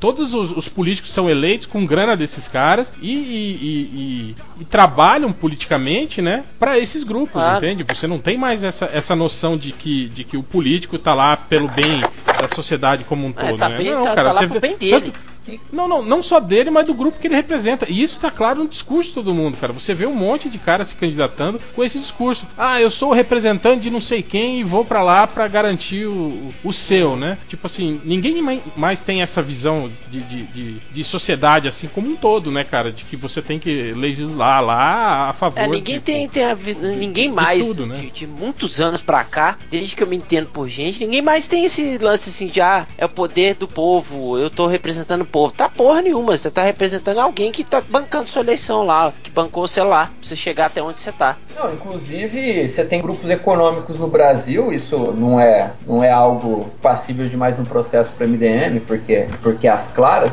todos 0.00 0.34
os, 0.34 0.56
os, 0.56 0.68
políticos 0.68 1.12
são 1.12 1.30
eleitos 1.30 1.66
com 1.66 1.84
grana 1.86 2.16
desses 2.16 2.48
caras 2.48 2.92
e, 3.00 3.12
e, 3.12 3.52
e, 3.62 4.36
e 4.60 4.64
trabalham 4.64 5.27
politicamente, 5.32 6.20
né, 6.20 6.44
para 6.58 6.78
esses 6.78 7.02
grupos, 7.04 7.42
ah. 7.42 7.56
entende? 7.56 7.84
Você 7.88 8.06
não 8.06 8.18
tem 8.18 8.36
mais 8.36 8.62
essa, 8.62 8.90
essa 8.92 9.14
noção 9.14 9.56
de 9.56 9.72
que, 9.72 10.08
de 10.08 10.24
que 10.24 10.36
o 10.36 10.42
político 10.42 10.98
tá 10.98 11.14
lá 11.14 11.36
pelo 11.36 11.68
bem 11.68 12.00
da 12.40 12.48
sociedade 12.48 13.04
como 13.04 13.26
um 13.26 13.30
é, 13.30 13.32
todo, 13.32 13.58
tá 13.58 13.68
né? 13.68 13.76
Bem, 13.76 13.90
não, 13.90 14.02
tá, 14.02 14.14
cara, 14.14 14.32
tá 14.32 14.40
você 14.40 14.46
vê, 14.46 14.60
bem 14.60 14.76
dele. 14.76 15.12
Tanto, 15.12 15.27
não, 15.72 15.88
não, 15.88 16.02
não 16.02 16.22
só 16.22 16.40
dele, 16.40 16.70
mas 16.70 16.86
do 16.86 16.94
grupo 16.94 17.18
que 17.18 17.26
ele 17.26 17.34
representa. 17.34 17.86
E 17.88 18.02
isso 18.02 18.16
está 18.16 18.30
claro 18.30 18.62
no 18.62 18.68
discurso 18.68 19.10
de 19.10 19.14
todo 19.14 19.34
mundo, 19.34 19.56
cara. 19.56 19.72
Você 19.72 19.94
vê 19.94 20.06
um 20.06 20.14
monte 20.14 20.48
de 20.48 20.58
cara 20.58 20.84
se 20.84 20.94
candidatando 20.94 21.60
com 21.74 21.84
esse 21.84 21.98
discurso. 21.98 22.46
Ah, 22.56 22.80
eu 22.80 22.90
sou 22.90 23.10
o 23.10 23.14
representante 23.14 23.82
de 23.82 23.90
não 23.90 24.00
sei 24.00 24.22
quem 24.22 24.60
e 24.60 24.64
vou 24.64 24.84
para 24.84 25.02
lá 25.02 25.26
para 25.26 25.46
garantir 25.48 26.06
o, 26.06 26.52
o 26.64 26.72
seu, 26.72 27.16
né? 27.16 27.38
Tipo 27.48 27.66
assim, 27.66 28.00
ninguém 28.04 28.42
mais 28.76 29.00
tem 29.00 29.22
essa 29.22 29.40
visão 29.40 29.90
de, 30.10 30.20
de, 30.20 30.42
de, 30.46 30.80
de, 30.92 31.04
sociedade 31.04 31.68
assim 31.68 31.88
como 31.88 32.08
um 32.08 32.16
todo, 32.16 32.50
né, 32.50 32.64
cara? 32.64 32.92
De 32.92 33.04
que 33.04 33.16
você 33.16 33.40
tem 33.40 33.58
que 33.58 33.92
legislar 33.92 34.62
lá 34.62 35.30
a 35.30 35.32
favor. 35.32 35.58
É, 35.58 35.66
ninguém 35.66 36.00
tem, 36.00 36.28
tem 36.28 36.44
a, 36.44 36.54
ninguém 36.54 37.30
mais 37.30 37.66
tudo, 37.66 37.86
né? 37.86 37.96
de, 37.96 38.10
de, 38.10 38.26
muitos 38.26 38.80
anos 38.80 39.02
pra 39.02 39.24
cá, 39.24 39.58
desde 39.70 39.94
que 39.94 40.02
eu 40.02 40.06
me 40.06 40.16
entendo 40.16 40.48
por 40.48 40.68
gente, 40.68 41.00
ninguém 41.00 41.22
mais 41.22 41.46
tem 41.46 41.64
esse 41.64 41.98
lance 41.98 42.30
assim 42.30 42.48
de 42.48 42.60
ah, 42.60 42.86
é 42.96 43.04
o 43.04 43.08
poder 43.08 43.54
do 43.54 43.68
povo, 43.68 44.38
eu 44.38 44.50
tô 44.50 44.66
representando 44.66 45.22
o 45.22 45.26
povo 45.26 45.37
Tá 45.56 45.68
porra 45.68 46.02
nenhuma. 46.02 46.36
Você 46.36 46.50
tá 46.50 46.62
representando 46.62 47.18
alguém 47.18 47.52
que 47.52 47.62
tá 47.62 47.80
bancando 47.80 48.28
sua 48.28 48.42
eleição 48.42 48.84
lá, 48.84 49.12
que 49.22 49.30
bancou 49.30 49.64
o 49.64 49.68
celular, 49.68 50.06
pra 50.08 50.28
você 50.28 50.34
chegar 50.34 50.66
até 50.66 50.82
onde 50.82 51.00
você 51.00 51.12
tá. 51.12 51.36
Não, 51.56 51.72
inclusive, 51.72 52.68
você 52.68 52.84
tem 52.84 53.00
grupos 53.00 53.28
econômicos 53.30 53.98
no 53.98 54.08
Brasil, 54.08 54.72
isso 54.72 54.96
não 55.16 55.38
é, 55.38 55.70
não 55.86 56.02
é 56.02 56.10
algo 56.10 56.68
passível 56.82 57.28
de 57.28 57.36
mais 57.36 57.58
um 57.58 57.64
processo 57.64 58.10
para 58.12 58.26
MDM, 58.26 58.80
porque, 58.86 59.28
porque 59.42 59.68
as 59.68 59.88
claras 59.88 60.32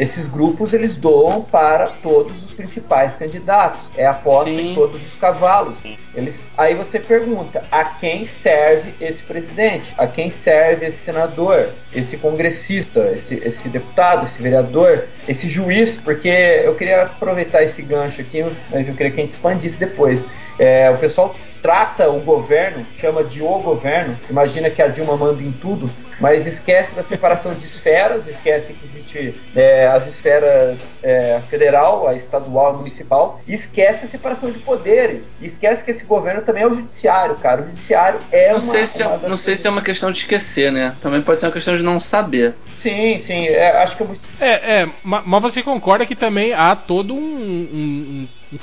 esses 0.00 0.26
grupos 0.26 0.72
eles 0.72 0.96
doam 0.96 1.42
para 1.42 1.86
todos 1.86 2.42
os 2.42 2.52
principais 2.52 3.14
candidatos. 3.14 3.82
É 3.94 4.06
aposta 4.06 4.48
Sim. 4.48 4.72
em 4.72 4.74
todos 4.74 4.98
os 5.06 5.14
cavalos. 5.16 5.74
Eles, 6.14 6.40
aí 6.56 6.74
você 6.74 6.98
pergunta 6.98 7.62
a 7.70 7.84
quem 7.84 8.26
serve 8.26 8.94
esse 8.98 9.22
presidente, 9.22 9.92
a 9.98 10.06
quem 10.06 10.30
serve 10.30 10.86
esse 10.86 11.04
senador, 11.04 11.68
esse 11.94 12.16
congressista, 12.16 13.12
esse, 13.14 13.34
esse 13.44 13.68
deputado, 13.68 14.24
esse 14.24 14.40
vereador, 14.40 15.04
esse 15.28 15.46
juiz, 15.46 15.98
porque 15.98 16.28
eu 16.64 16.74
queria 16.76 17.02
aproveitar 17.02 17.62
esse 17.62 17.82
gancho 17.82 18.22
aqui, 18.22 18.42
mas 18.70 18.88
eu 18.88 18.94
queria 18.94 19.12
que 19.12 19.20
a 19.20 19.24
gente 19.24 19.32
expandisse 19.32 19.78
depois. 19.78 20.24
É, 20.58 20.90
o 20.90 20.96
pessoal 20.96 21.36
trata 21.60 22.08
o 22.08 22.20
governo, 22.20 22.86
chama 22.96 23.22
de 23.22 23.42
o 23.42 23.58
governo, 23.58 24.18
imagina 24.30 24.70
que 24.70 24.80
a 24.80 24.88
Dilma 24.88 25.14
manda 25.14 25.42
em 25.42 25.52
tudo, 25.52 25.90
mas 26.20 26.46
esquece 26.46 26.94
da 26.94 27.02
separação 27.02 27.54
de 27.54 27.64
esferas, 27.64 28.28
esquece 28.28 28.74
que 28.74 28.84
existe 28.84 29.34
é, 29.56 29.86
as 29.86 30.06
esferas 30.06 30.96
é, 31.02 31.40
federal, 31.48 32.06
a 32.06 32.14
estadual, 32.14 32.74
a 32.74 32.76
municipal, 32.76 33.40
e 33.46 33.54
esquece 33.54 34.04
a 34.04 34.08
separação 34.08 34.50
de 34.50 34.58
poderes, 34.58 35.24
e 35.40 35.46
esquece 35.46 35.82
que 35.82 35.90
esse 35.90 36.04
governo 36.04 36.42
também 36.42 36.62
é 36.62 36.66
o 36.66 36.74
judiciário, 36.74 37.36
cara. 37.36 37.62
O 37.62 37.66
judiciário 37.66 38.20
é 38.30 38.52
não 38.52 38.60
uma, 38.60 38.72
sei 38.72 38.86
se 38.86 39.02
é, 39.02 39.18
Não 39.28 39.36
sei 39.36 39.56
se 39.56 39.66
é 39.66 39.70
uma 39.70 39.82
questão 39.82 40.10
de 40.10 40.18
esquecer, 40.18 40.70
né? 40.70 40.94
Também 41.00 41.22
pode 41.22 41.40
ser 41.40 41.46
uma 41.46 41.52
questão 41.52 41.76
de 41.76 41.82
não 41.82 41.98
saber. 41.98 42.54
Sim, 42.80 43.18
sim, 43.18 43.46
é, 43.46 43.82
acho 43.82 43.96
que 43.96 44.02
é 44.02 44.06
muito... 44.06 44.20
É, 44.40 44.80
é, 44.80 44.88
mas 45.02 45.42
você 45.42 45.62
concorda 45.62 46.06
que 46.06 46.16
também 46.16 46.52
há 46.52 46.74
todo 46.74 47.14
um, 47.14 47.18
um, 47.18 48.28
um, 48.52 48.58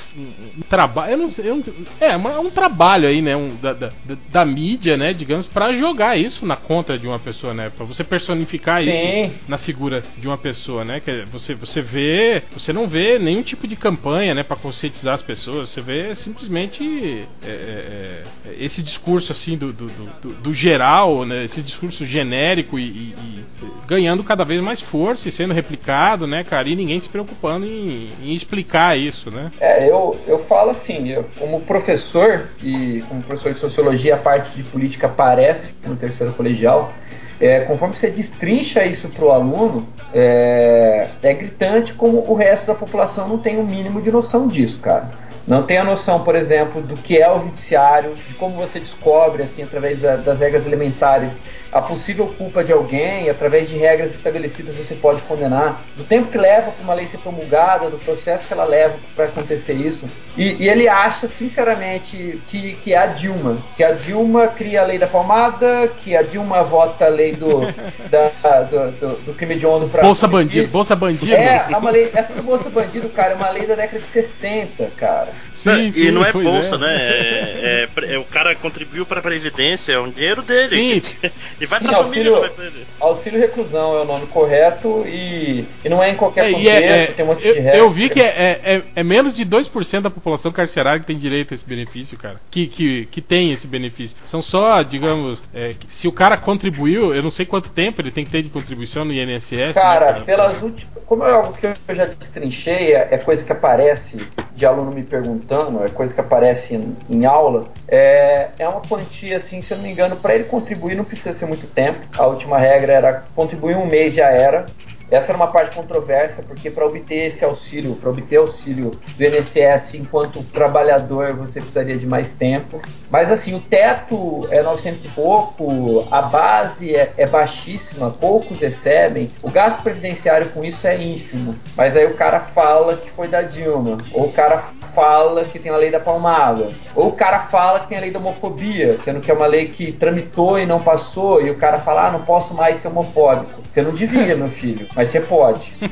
um 0.58 0.60
trabalho, 0.68 1.12
eu 1.12 1.18
não 1.18 1.30
sei, 1.30 1.48
eu 1.48 1.62
é, 2.00 2.16
um 2.16 2.50
trabalho 2.50 3.08
aí, 3.08 3.22
né, 3.22 3.36
um, 3.36 3.54
da, 3.56 3.72
da, 3.72 3.90
da, 4.28 4.44
mídia, 4.44 4.96
né, 4.96 5.12
digamos, 5.12 5.46
para 5.46 5.72
jogar 5.72 6.16
isso 6.16 6.44
na 6.44 6.56
conta 6.56 6.98
de 6.98 7.06
uma 7.06 7.18
pessoa, 7.18 7.47
né, 7.54 7.70
para 7.74 7.84
você 7.84 8.04
personificar 8.04 8.82
Sim. 8.82 8.90
isso 8.90 9.34
na 9.46 9.58
figura 9.58 10.02
de 10.16 10.26
uma 10.26 10.38
pessoa, 10.38 10.84
né, 10.84 11.00
que 11.00 11.24
você 11.30 11.54
você 11.54 11.80
vê, 11.80 12.42
você 12.52 12.72
não 12.72 12.88
vê 12.88 13.18
nenhum 13.18 13.42
tipo 13.42 13.66
de 13.66 13.76
campanha, 13.76 14.34
né, 14.34 14.42
para 14.42 14.56
conscientizar 14.56 15.14
as 15.14 15.22
pessoas, 15.22 15.70
você 15.70 15.80
vê 15.80 16.14
simplesmente 16.14 17.26
é, 17.44 17.48
é, 17.48 18.22
é, 18.46 18.54
esse 18.58 18.82
discurso 18.82 19.32
assim 19.32 19.56
do, 19.56 19.72
do, 19.72 19.86
do, 19.86 20.34
do, 20.34 20.54
geral, 20.54 21.24
né, 21.24 21.44
esse 21.44 21.62
discurso 21.62 22.06
genérico 22.06 22.78
e, 22.78 22.82
e, 22.82 23.14
e, 23.18 23.44
ganhando 23.86 24.22
cada 24.24 24.44
vez 24.44 24.60
mais 24.60 24.80
força 24.80 25.28
e 25.28 25.32
sendo 25.32 25.54
replicado, 25.54 26.26
né, 26.26 26.44
cara, 26.44 26.68
e 26.68 26.76
ninguém 26.76 27.00
se 27.00 27.08
preocupando 27.08 27.66
em, 27.66 28.08
em 28.22 28.34
explicar 28.34 28.98
isso, 28.98 29.30
né? 29.30 29.50
É, 29.60 29.88
eu, 29.88 30.18
eu 30.26 30.38
falo 30.44 30.70
assim, 30.70 31.08
eu, 31.08 31.24
como 31.38 31.60
professor 31.60 32.48
e 32.62 33.02
como 33.08 33.22
professor 33.22 33.52
de 33.52 33.60
sociologia, 33.60 34.14
a 34.14 34.18
parte 34.18 34.56
de 34.56 34.62
política 34.64 35.06
aparece 35.06 35.74
no 35.86 35.96
terceiro 35.96 36.32
colegial. 36.32 36.92
É, 37.40 37.60
conforme 37.60 37.96
você 37.96 38.10
destrincha 38.10 38.84
isso 38.84 39.08
para 39.08 39.24
o 39.24 39.30
aluno, 39.30 39.88
é, 40.12 41.08
é 41.22 41.32
gritante 41.34 41.92
como 41.92 42.18
o 42.28 42.34
resto 42.34 42.66
da 42.66 42.74
população 42.74 43.28
não 43.28 43.38
tem 43.38 43.58
o 43.58 43.64
mínimo 43.64 44.02
de 44.02 44.10
noção 44.10 44.48
disso, 44.48 44.80
cara. 44.80 45.08
Não 45.46 45.62
tem 45.62 45.78
a 45.78 45.84
noção, 45.84 46.22
por 46.24 46.34
exemplo, 46.34 46.82
do 46.82 46.94
que 46.94 47.16
é 47.16 47.30
o 47.30 47.40
judiciário, 47.40 48.14
de 48.14 48.34
como 48.34 48.54
você 48.56 48.78
descobre, 48.80 49.42
assim, 49.42 49.62
através 49.62 50.00
das 50.00 50.40
regras 50.40 50.66
elementares, 50.66 51.38
a 51.72 51.82
possível 51.82 52.26
culpa 52.38 52.64
de 52.64 52.72
alguém, 52.72 53.28
através 53.28 53.68
de 53.68 53.76
regras 53.76 54.14
estabelecidas 54.14 54.74
você 54.74 54.94
pode 54.94 55.20
condenar, 55.22 55.82
do 55.96 56.04
tempo 56.04 56.30
que 56.30 56.38
leva 56.38 56.70
para 56.70 56.82
uma 56.82 56.94
lei 56.94 57.06
ser 57.06 57.18
promulgada, 57.18 57.90
do 57.90 57.98
processo 57.98 58.46
que 58.46 58.52
ela 58.52 58.64
leva 58.64 58.96
para 59.14 59.26
acontecer 59.26 59.74
isso. 59.74 60.06
E, 60.36 60.64
e, 60.64 60.68
ele 60.68 60.88
acha, 60.88 61.26
sinceramente, 61.26 62.40
que, 62.46 62.74
que 62.82 62.94
é 62.94 62.98
a 62.98 63.06
Dilma, 63.06 63.58
que 63.76 63.84
a 63.84 63.92
Dilma 63.92 64.48
cria 64.48 64.82
a 64.82 64.84
lei 64.84 64.98
da 64.98 65.06
palmada, 65.06 65.88
que 66.02 66.16
a 66.16 66.22
Dilma 66.22 66.62
vota 66.62 67.06
a 67.06 67.08
lei 67.08 67.34
do, 67.34 67.60
da, 68.08 68.28
do, 68.62 68.90
do, 68.92 69.08
do 69.26 69.34
crime 69.34 69.56
de 69.56 69.66
onda 69.66 69.86
para. 69.86 70.02
Bolsa 70.02 70.26
bandido, 70.26 70.68
bolsa 70.68 70.96
bandido. 70.96 71.34
É, 71.34 71.66
é 71.70 71.76
uma 71.76 71.90
lei, 71.90 72.10
essa 72.14 72.34
do 72.34 72.42
Bolsa 72.42 72.70
Bandido, 72.70 73.08
cara, 73.10 73.32
é 73.32 73.36
uma 73.36 73.50
lei 73.50 73.66
da 73.66 73.74
década 73.74 73.98
de 73.98 74.06
60, 74.06 74.90
cara. 74.96 75.28
Sim, 75.58 75.90
sim, 75.90 76.06
e 76.06 76.10
não 76.12 76.24
é 76.24 76.32
bolsa, 76.32 76.76
é. 76.76 76.78
né? 76.78 76.96
É, 76.96 77.88
é, 77.96 78.14
é, 78.14 78.18
o 78.18 78.24
cara 78.24 78.54
contribuiu 78.54 79.04
para 79.04 79.18
a 79.18 79.22
Previdência, 79.22 79.92
é 79.92 79.98
um 79.98 80.08
dinheiro 80.08 80.40
dele. 80.42 80.68
Sim. 80.68 81.02
e 81.60 81.66
vai 81.66 81.80
para 81.80 81.98
a 81.98 82.04
família 82.04 82.30
auxílio, 82.30 82.82
auxílio 83.00 83.40
reclusão 83.40 83.98
é 83.98 84.02
o 84.02 84.04
nome 84.04 84.26
correto 84.28 85.04
e, 85.06 85.66
e 85.84 85.88
não 85.88 86.02
é 86.02 86.10
em 86.10 86.14
qualquer 86.14 86.46
é, 86.46 86.52
contexto, 86.52 86.82
é, 86.82 87.06
tem 87.06 87.24
um 87.24 87.28
monte 87.28 87.46
eu, 87.46 87.54
de 87.54 87.60
regra. 87.60 87.78
Eu 87.78 87.90
vi 87.90 88.08
que 88.08 88.20
é, 88.20 88.82
é, 88.94 89.02
menos 89.02 89.34
de 89.34 89.44
2% 89.44 90.00
da 90.00 90.10
população 90.10 90.52
carcerária 90.52 91.00
que 91.00 91.06
tem 91.06 91.18
direito 91.18 91.52
a 91.52 91.54
esse 91.54 91.64
benefício, 91.64 92.16
cara. 92.16 92.40
Que, 92.50 92.66
que, 92.68 93.06
que 93.06 93.20
tem 93.20 93.52
esse 93.52 93.66
benefício. 93.66 94.16
São 94.24 94.40
só, 94.40 94.82
digamos, 94.82 95.42
se 95.88 96.06
o 96.06 96.12
cara 96.12 96.36
contribuiu, 96.36 97.12
eu 97.14 97.22
não 97.22 97.30
sei 97.30 97.44
quanto 97.44 97.70
tempo 97.70 98.00
ele 98.00 98.12
tem 98.12 98.24
que 98.24 98.30
ter 98.30 98.42
de 98.42 98.48
contribuição 98.48 99.04
no 99.04 99.12
INSS. 99.12 99.74
Cara, 99.74 100.06
né, 100.06 100.12
cara? 100.12 100.24
pelas 100.24 100.62
últimas. 100.62 100.98
Como 101.04 101.24
é 101.24 101.32
algo 101.32 101.52
que 101.52 101.66
eu 101.66 101.94
já 101.94 102.04
destrinchei, 102.04 102.92
é 102.92 103.18
coisa 103.18 103.42
que 103.42 103.50
aparece 103.50 104.26
de 104.54 104.66
aluno 104.66 104.90
me 104.90 105.02
perguntando, 105.02 105.47
é 105.84 105.88
coisa 105.88 106.12
que 106.12 106.20
aparece 106.20 106.74
em, 106.74 106.96
em 107.08 107.24
aula, 107.24 107.68
é, 107.86 108.48
é 108.58 108.68
uma 108.68 108.80
quantia, 108.82 109.36
assim, 109.36 109.62
se 109.62 109.72
eu 109.72 109.78
não 109.78 109.84
me 109.84 109.90
engano, 109.90 110.16
para 110.16 110.34
ele 110.34 110.44
contribuir 110.44 110.94
não 110.94 111.04
precisa 111.04 111.32
ser 111.32 111.46
muito 111.46 111.66
tempo. 111.66 112.00
A 112.18 112.26
última 112.26 112.58
regra 112.58 112.92
era 112.92 113.24
contribuir 113.34 113.76
um 113.76 113.86
mês 113.86 114.14
já 114.14 114.26
era. 114.26 114.66
Essa 115.10 115.32
era 115.32 115.36
uma 115.36 115.46
parte 115.46 115.74
controversa, 115.74 116.42
porque 116.42 116.70
para 116.70 116.84
obter 116.86 117.26
esse 117.26 117.42
auxílio, 117.42 117.96
para 117.96 118.10
obter 118.10 118.36
auxílio 118.36 118.90
do 118.90 119.24
INSS 119.24 119.94
enquanto 119.94 120.42
trabalhador, 120.42 121.32
você 121.34 121.60
precisaria 121.60 121.96
de 121.96 122.06
mais 122.06 122.34
tempo. 122.34 122.80
Mas 123.10 123.32
assim, 123.32 123.54
o 123.54 123.60
teto 123.60 124.46
é 124.50 124.62
900 124.62 125.06
e 125.06 125.08
pouco, 125.08 126.06
a 126.10 126.20
base 126.20 126.94
é, 126.94 127.12
é 127.16 127.26
baixíssima, 127.26 128.10
poucos 128.10 128.60
recebem. 128.60 129.30
O 129.42 129.50
gasto 129.50 129.82
previdenciário 129.82 130.50
com 130.50 130.62
isso 130.62 130.86
é 130.86 131.02
ínfimo. 131.02 131.54
Mas 131.74 131.96
aí 131.96 132.04
o 132.04 132.14
cara 132.14 132.40
fala 132.40 132.94
que 132.94 133.10
foi 133.10 133.28
da 133.28 133.40
Dilma, 133.40 133.96
ou 134.12 134.26
o 134.26 134.32
cara 134.32 134.58
fala 134.58 135.44
que 135.44 135.58
tem 135.58 135.72
a 135.72 135.76
lei 135.76 135.90
da 135.90 136.00
palmada, 136.00 136.68
ou 136.94 137.08
o 137.08 137.12
cara 137.12 137.40
fala 137.40 137.80
que 137.80 137.88
tem 137.88 137.98
a 137.98 138.00
lei 138.00 138.10
da 138.10 138.18
homofobia, 138.18 138.98
sendo 138.98 139.20
que 139.20 139.30
é 139.30 139.34
uma 139.34 139.46
lei 139.46 139.68
que 139.68 139.90
tramitou 139.90 140.58
e 140.58 140.66
não 140.66 140.82
passou, 140.82 141.40
e 141.40 141.50
o 141.50 141.56
cara 141.56 141.78
fala, 141.78 142.08
ah, 142.08 142.10
não 142.10 142.22
posso 142.22 142.52
mais 142.52 142.78
ser 142.78 142.88
homofóbico. 142.88 143.62
Você 143.68 143.80
não 143.80 143.92
devia, 143.94 144.36
meu 144.36 144.48
filho 144.48 144.86
mas 144.98 145.10
você 145.10 145.20
pode. 145.20 145.72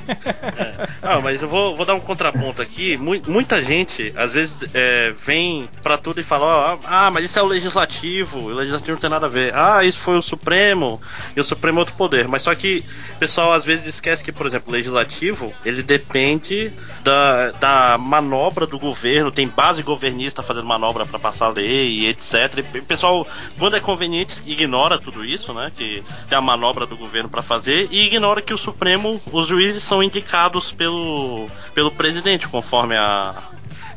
É. 0.56 0.88
Ah, 1.02 1.20
mas 1.20 1.42
eu 1.42 1.48
vou, 1.48 1.76
vou 1.76 1.84
dar 1.84 1.94
um 1.94 2.00
contraponto 2.00 2.62
aqui. 2.62 2.96
Muita 2.96 3.62
gente, 3.62 4.12
às 4.16 4.32
vezes, 4.32 4.56
é, 4.74 5.12
vem 5.24 5.68
para 5.82 5.98
tudo 5.98 6.20
e 6.20 6.22
fala: 6.22 6.46
ó, 6.46 6.78
ah, 6.84 7.10
mas 7.10 7.24
isso 7.24 7.38
é 7.38 7.42
o 7.42 7.46
legislativo, 7.46 8.38
o 8.38 8.54
legislativo 8.54 8.92
não 8.92 8.98
tem 8.98 9.10
nada 9.10 9.26
a 9.26 9.28
ver. 9.28 9.54
Ah, 9.54 9.84
isso 9.84 9.98
foi 9.98 10.16
o 10.16 10.22
Supremo, 10.22 11.00
e 11.36 11.40
o 11.40 11.44
Supremo 11.44 11.78
é 11.78 11.80
outro 11.80 11.94
poder. 11.94 12.26
Mas 12.26 12.42
só 12.42 12.54
que 12.54 12.84
o 13.14 13.18
pessoal 13.18 13.52
às 13.52 13.64
vezes 13.64 13.86
esquece 13.86 14.24
que, 14.24 14.32
por 14.32 14.46
exemplo, 14.46 14.70
o 14.70 14.72
legislativo 14.72 15.52
ele 15.64 15.82
depende 15.82 16.72
da, 17.02 17.50
da 17.52 17.98
manobra 17.98 18.66
do 18.66 18.78
governo, 18.78 19.30
tem 19.30 19.48
base 19.48 19.82
governista 19.82 20.42
fazendo 20.42 20.66
manobra 20.66 21.04
para 21.04 21.18
passar 21.18 21.46
a 21.46 21.50
lei, 21.50 22.08
etc. 22.08 22.64
E 22.74 22.78
o 22.78 22.84
pessoal, 22.84 23.26
quando 23.58 23.76
é 23.76 23.80
conveniente, 23.80 24.42
ignora 24.46 24.98
tudo 24.98 25.24
isso, 25.24 25.52
né? 25.52 25.70
Que 25.76 26.02
tem 26.28 26.38
a 26.38 26.40
manobra 26.40 26.86
do 26.86 26.96
governo 26.96 27.28
para 27.28 27.42
fazer 27.42 27.88
e 27.90 28.06
ignora 28.06 28.40
que 28.40 28.54
o 28.54 28.58
Supremo 28.58 28.95
Supremo, 28.96 29.20
os 29.32 29.46
juízes 29.46 29.82
são 29.82 30.02
indicados 30.02 30.72
pelo, 30.72 31.46
pelo 31.74 31.90
presidente, 31.90 32.48
conforme 32.48 32.96
a, 32.96 33.34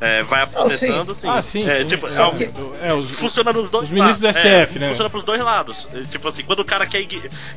é, 0.01 0.23
vai 0.23 0.43
aposentando, 0.43 1.15
sim. 1.15 1.27
Ah, 1.27 1.41
sim. 1.41 1.69
É, 1.69 1.79
sim. 1.79 1.87
Tipo, 1.87 2.07
é, 2.07 2.31
que, 2.31 2.49
é, 2.81 2.93
os, 2.93 3.11
funciona 3.11 3.53
nos 3.53 3.69
dois 3.69 3.85
Os 3.85 3.91
ministros 3.91 4.19
do 4.19 4.27
STF, 4.27 4.77
é, 4.77 4.79
né? 4.79 4.89
Funciona 4.89 5.09
pros 5.09 5.23
dois 5.23 5.41
lados. 5.41 5.87
É, 5.93 6.01
tipo 6.01 6.27
assim, 6.27 6.43
quando 6.43 6.59
o 6.59 6.65
cara 6.65 6.85
quer, 6.85 7.05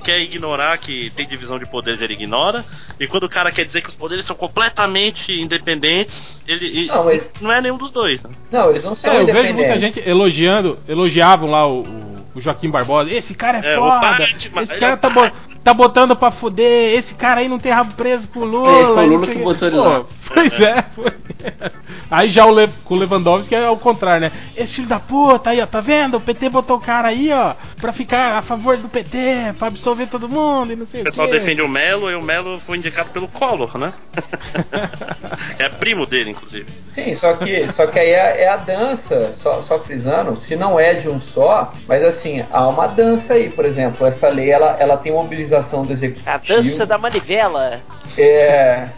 quer 0.05 0.21
ignorar 0.21 0.79
que 0.79 1.11
tem 1.11 1.27
divisão 1.27 1.59
de 1.59 1.69
poderes, 1.69 2.01
ele 2.01 2.15
ignora. 2.15 2.65
E 2.99 3.07
quando 3.07 3.25
o 3.25 3.29
cara 3.29 3.51
quer 3.51 3.65
dizer 3.65 3.81
que 3.81 3.89
os 3.89 3.95
poderes 3.95 4.25
são 4.25 4.37
completamente 4.37 5.33
independentes, 5.33 6.37
ele. 6.47 6.87
Não, 6.87 7.11
ele... 7.11 7.27
não 7.41 7.53
é 7.53 7.61
nenhum 7.61 7.77
dos 7.77 7.91
dois. 7.91 8.23
Né? 8.23 8.31
Não, 8.51 8.71
eles 8.71 8.85
não 8.85 8.95
são 8.95 9.13
é, 9.13 9.23
Eu 9.23 9.27
vejo 9.27 9.55
muita 9.55 9.79
gente 9.79 10.03
elogiando, 10.09 10.79
elogiavam 10.89 11.51
lá 11.51 11.67
o, 11.67 11.81
o, 11.81 12.22
o 12.35 12.41
Joaquim 12.41 12.71
Barbosa. 12.71 13.11
Esse 13.11 13.35
cara 13.35 13.59
é, 13.59 13.73
é 13.73 13.77
foda! 13.77 14.19
Esse 14.63 14.77
cara 14.79 14.97
tá, 14.97 15.11
bo 15.11 15.31
tá 15.63 15.73
botando 15.73 16.17
pra 16.17 16.31
fuder. 16.31 16.97
Esse 16.97 17.15
cara 17.15 17.41
aí 17.41 17.49
não 17.49 17.59
tem 17.59 17.73
rabo 17.73 17.95
preso 17.95 18.29
pro 18.29 18.45
Lula. 18.45 18.71
É, 18.71 18.85
foi 18.85 19.05
o 19.05 19.09
Lula 19.09 19.27
que 19.27 19.39
botou 19.39 19.69
ele 19.69 19.77
lá. 19.77 20.05
Pois 20.27 20.61
é, 20.61 20.85
foi. 20.95 21.13
Aí 22.13 22.29
já 22.29 22.45
o 22.45 22.53
Le 22.53 22.69
com 22.85 22.95
o 22.95 22.99
Lewandowski 22.99 23.55
é 23.55 23.65
ao 23.65 23.77
contrário, 23.79 24.21
né? 24.21 24.33
Esse 24.55 24.75
filho 24.75 24.87
da 24.87 25.01
puta 25.01 25.49
aí, 25.49 25.63
ó, 25.63 25.67
tá 25.67 25.81
vendo? 25.81 26.19
O 26.19 26.21
PT 26.21 26.51
botou 26.51 26.77
o 26.77 26.81
cara 26.81 27.09
aí, 27.09 27.33
ó, 27.33 27.55
pra 27.81 27.91
ficar 27.91 28.37
a 28.37 28.43
favor 28.43 28.77
do 28.77 28.87
PT, 28.87 29.55
pra 29.59 29.69
absolver 29.69 30.07
todo 30.09 30.29
mundo 30.29 30.75
e 30.75 30.77
não 30.77 30.85
sei 30.85 31.01
o 31.01 31.05
quê. 31.05 31.09
O 31.09 31.11
pessoal 31.11 31.29
defende 31.31 31.63
o 31.63 31.69
Melo 31.69 32.11
e 32.11 32.15
o 32.15 32.23
Melo 32.23 32.61
foi 32.61 32.77
indicado 32.77 33.09
pelo 33.11 33.29
Collor, 33.29 33.79
né? 33.79 33.95
é 35.59 35.71
primo 35.71 36.05
dele, 36.05 36.31
inclusive. 36.31 36.67
Sim, 36.91 37.15
só 37.15 37.33
que, 37.33 37.73
só 37.73 37.87
que 37.87 37.99
aí 37.99 38.11
é, 38.11 38.43
é 38.43 38.49
a 38.49 38.59
dança, 38.59 39.35
só, 39.35 39.63
só 39.63 39.79
frisando, 39.79 40.37
se 40.37 40.55
não 40.55 40.79
é 40.79 40.93
de 40.93 41.09
um 41.09 41.19
só, 41.19 41.73
mas 41.89 42.05
assim, 42.05 42.22
há 42.51 42.69
uma 42.69 42.87
dança 42.87 43.35
aí, 43.35 43.51
por 43.51 43.65
exemplo, 43.65 44.07
essa 44.07 44.29
lei 44.29 44.51
ela, 44.51 44.77
ela 44.79 44.97
tem 44.97 45.13
mobilização 45.13 45.83
do 45.83 45.93
executivo. 45.93 46.29
A 46.29 46.37
dança 46.37 46.87
da 46.87 46.99
manivela. 46.99 47.81
É. 48.19 48.89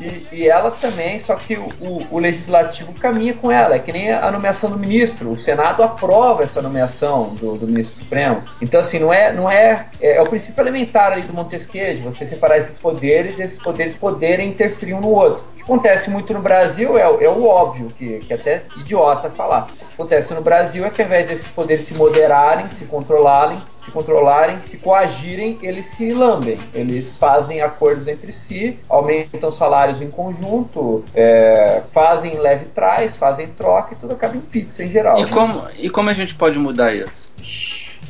E, 0.00 0.26
e 0.32 0.48
ela 0.48 0.70
também, 0.70 1.18
só 1.18 1.34
que 1.34 1.54
o, 1.54 1.68
o, 1.80 2.06
o, 2.10 2.18
legislativo 2.18 2.92
caminha 2.94 3.34
com 3.34 3.50
ela. 3.50 3.74
É 3.74 3.78
que 3.78 3.92
nem 3.92 4.12
a 4.12 4.30
nomeação 4.30 4.70
do 4.70 4.78
ministro. 4.78 5.32
O 5.32 5.38
Senado 5.38 5.82
aprova 5.82 6.42
essa 6.42 6.60
nomeação 6.60 7.34
do, 7.34 7.56
do 7.56 7.66
ministro 7.66 8.02
Supremo. 8.02 8.42
Então, 8.60 8.80
assim, 8.80 8.98
não 8.98 9.12
é, 9.12 9.32
não 9.32 9.50
é, 9.50 9.86
é. 10.00 10.16
É 10.16 10.22
o 10.22 10.26
princípio 10.26 10.60
elementar 10.60 11.12
ali 11.12 11.22
do 11.22 11.32
Montesquieu, 11.32 11.94
de 11.94 12.02
você 12.02 12.26
separar 12.26 12.58
esses 12.58 12.78
poderes 12.78 13.38
e 13.38 13.42
esses 13.42 13.58
poderes 13.58 13.94
poderem 13.94 14.48
interferir 14.48 14.94
um 14.94 15.00
no 15.00 15.10
outro 15.10 15.44
acontece 15.68 16.08
muito 16.08 16.32
no 16.32 16.40
Brasil 16.40 16.96
é, 16.96 17.02
é 17.02 17.28
o 17.28 17.44
óbvio, 17.44 17.90
que, 17.96 18.20
que 18.20 18.32
é 18.32 18.36
até 18.36 18.62
idiota 18.78 19.28
falar. 19.28 19.64
O 19.70 19.76
que 19.76 19.94
acontece 19.94 20.32
no 20.32 20.40
Brasil 20.40 20.86
é 20.86 20.90
que 20.90 21.02
ao 21.02 21.06
invés 21.06 21.28
desses 21.28 21.48
poderes 21.48 21.84
se 21.84 21.92
moderarem, 21.92 22.70
se 22.70 22.86
controlarem, 22.86 23.60
se 23.78 23.90
controlarem, 23.90 24.62
se 24.62 24.78
coagirem, 24.78 25.58
eles 25.62 25.86
se 25.86 26.08
lambem. 26.08 26.56
Eles 26.72 27.18
fazem 27.18 27.60
acordos 27.60 28.08
entre 28.08 28.32
si, 28.32 28.78
aumentam 28.88 29.52
salários 29.52 30.00
em 30.00 30.10
conjunto, 30.10 31.04
é, 31.14 31.82
fazem 31.92 32.32
leve 32.38 32.66
trás, 32.66 33.16
fazem 33.16 33.48
troca 33.48 33.92
e 33.92 33.96
tudo 33.96 34.14
acaba 34.14 34.36
em 34.36 34.40
pizza 34.40 34.82
em 34.82 34.86
geral. 34.86 35.18
E, 35.18 35.24
né? 35.24 35.30
como, 35.30 35.62
e 35.76 35.90
como 35.90 36.08
a 36.08 36.14
gente 36.14 36.34
pode 36.34 36.58
mudar 36.58 36.94
isso? 36.94 37.28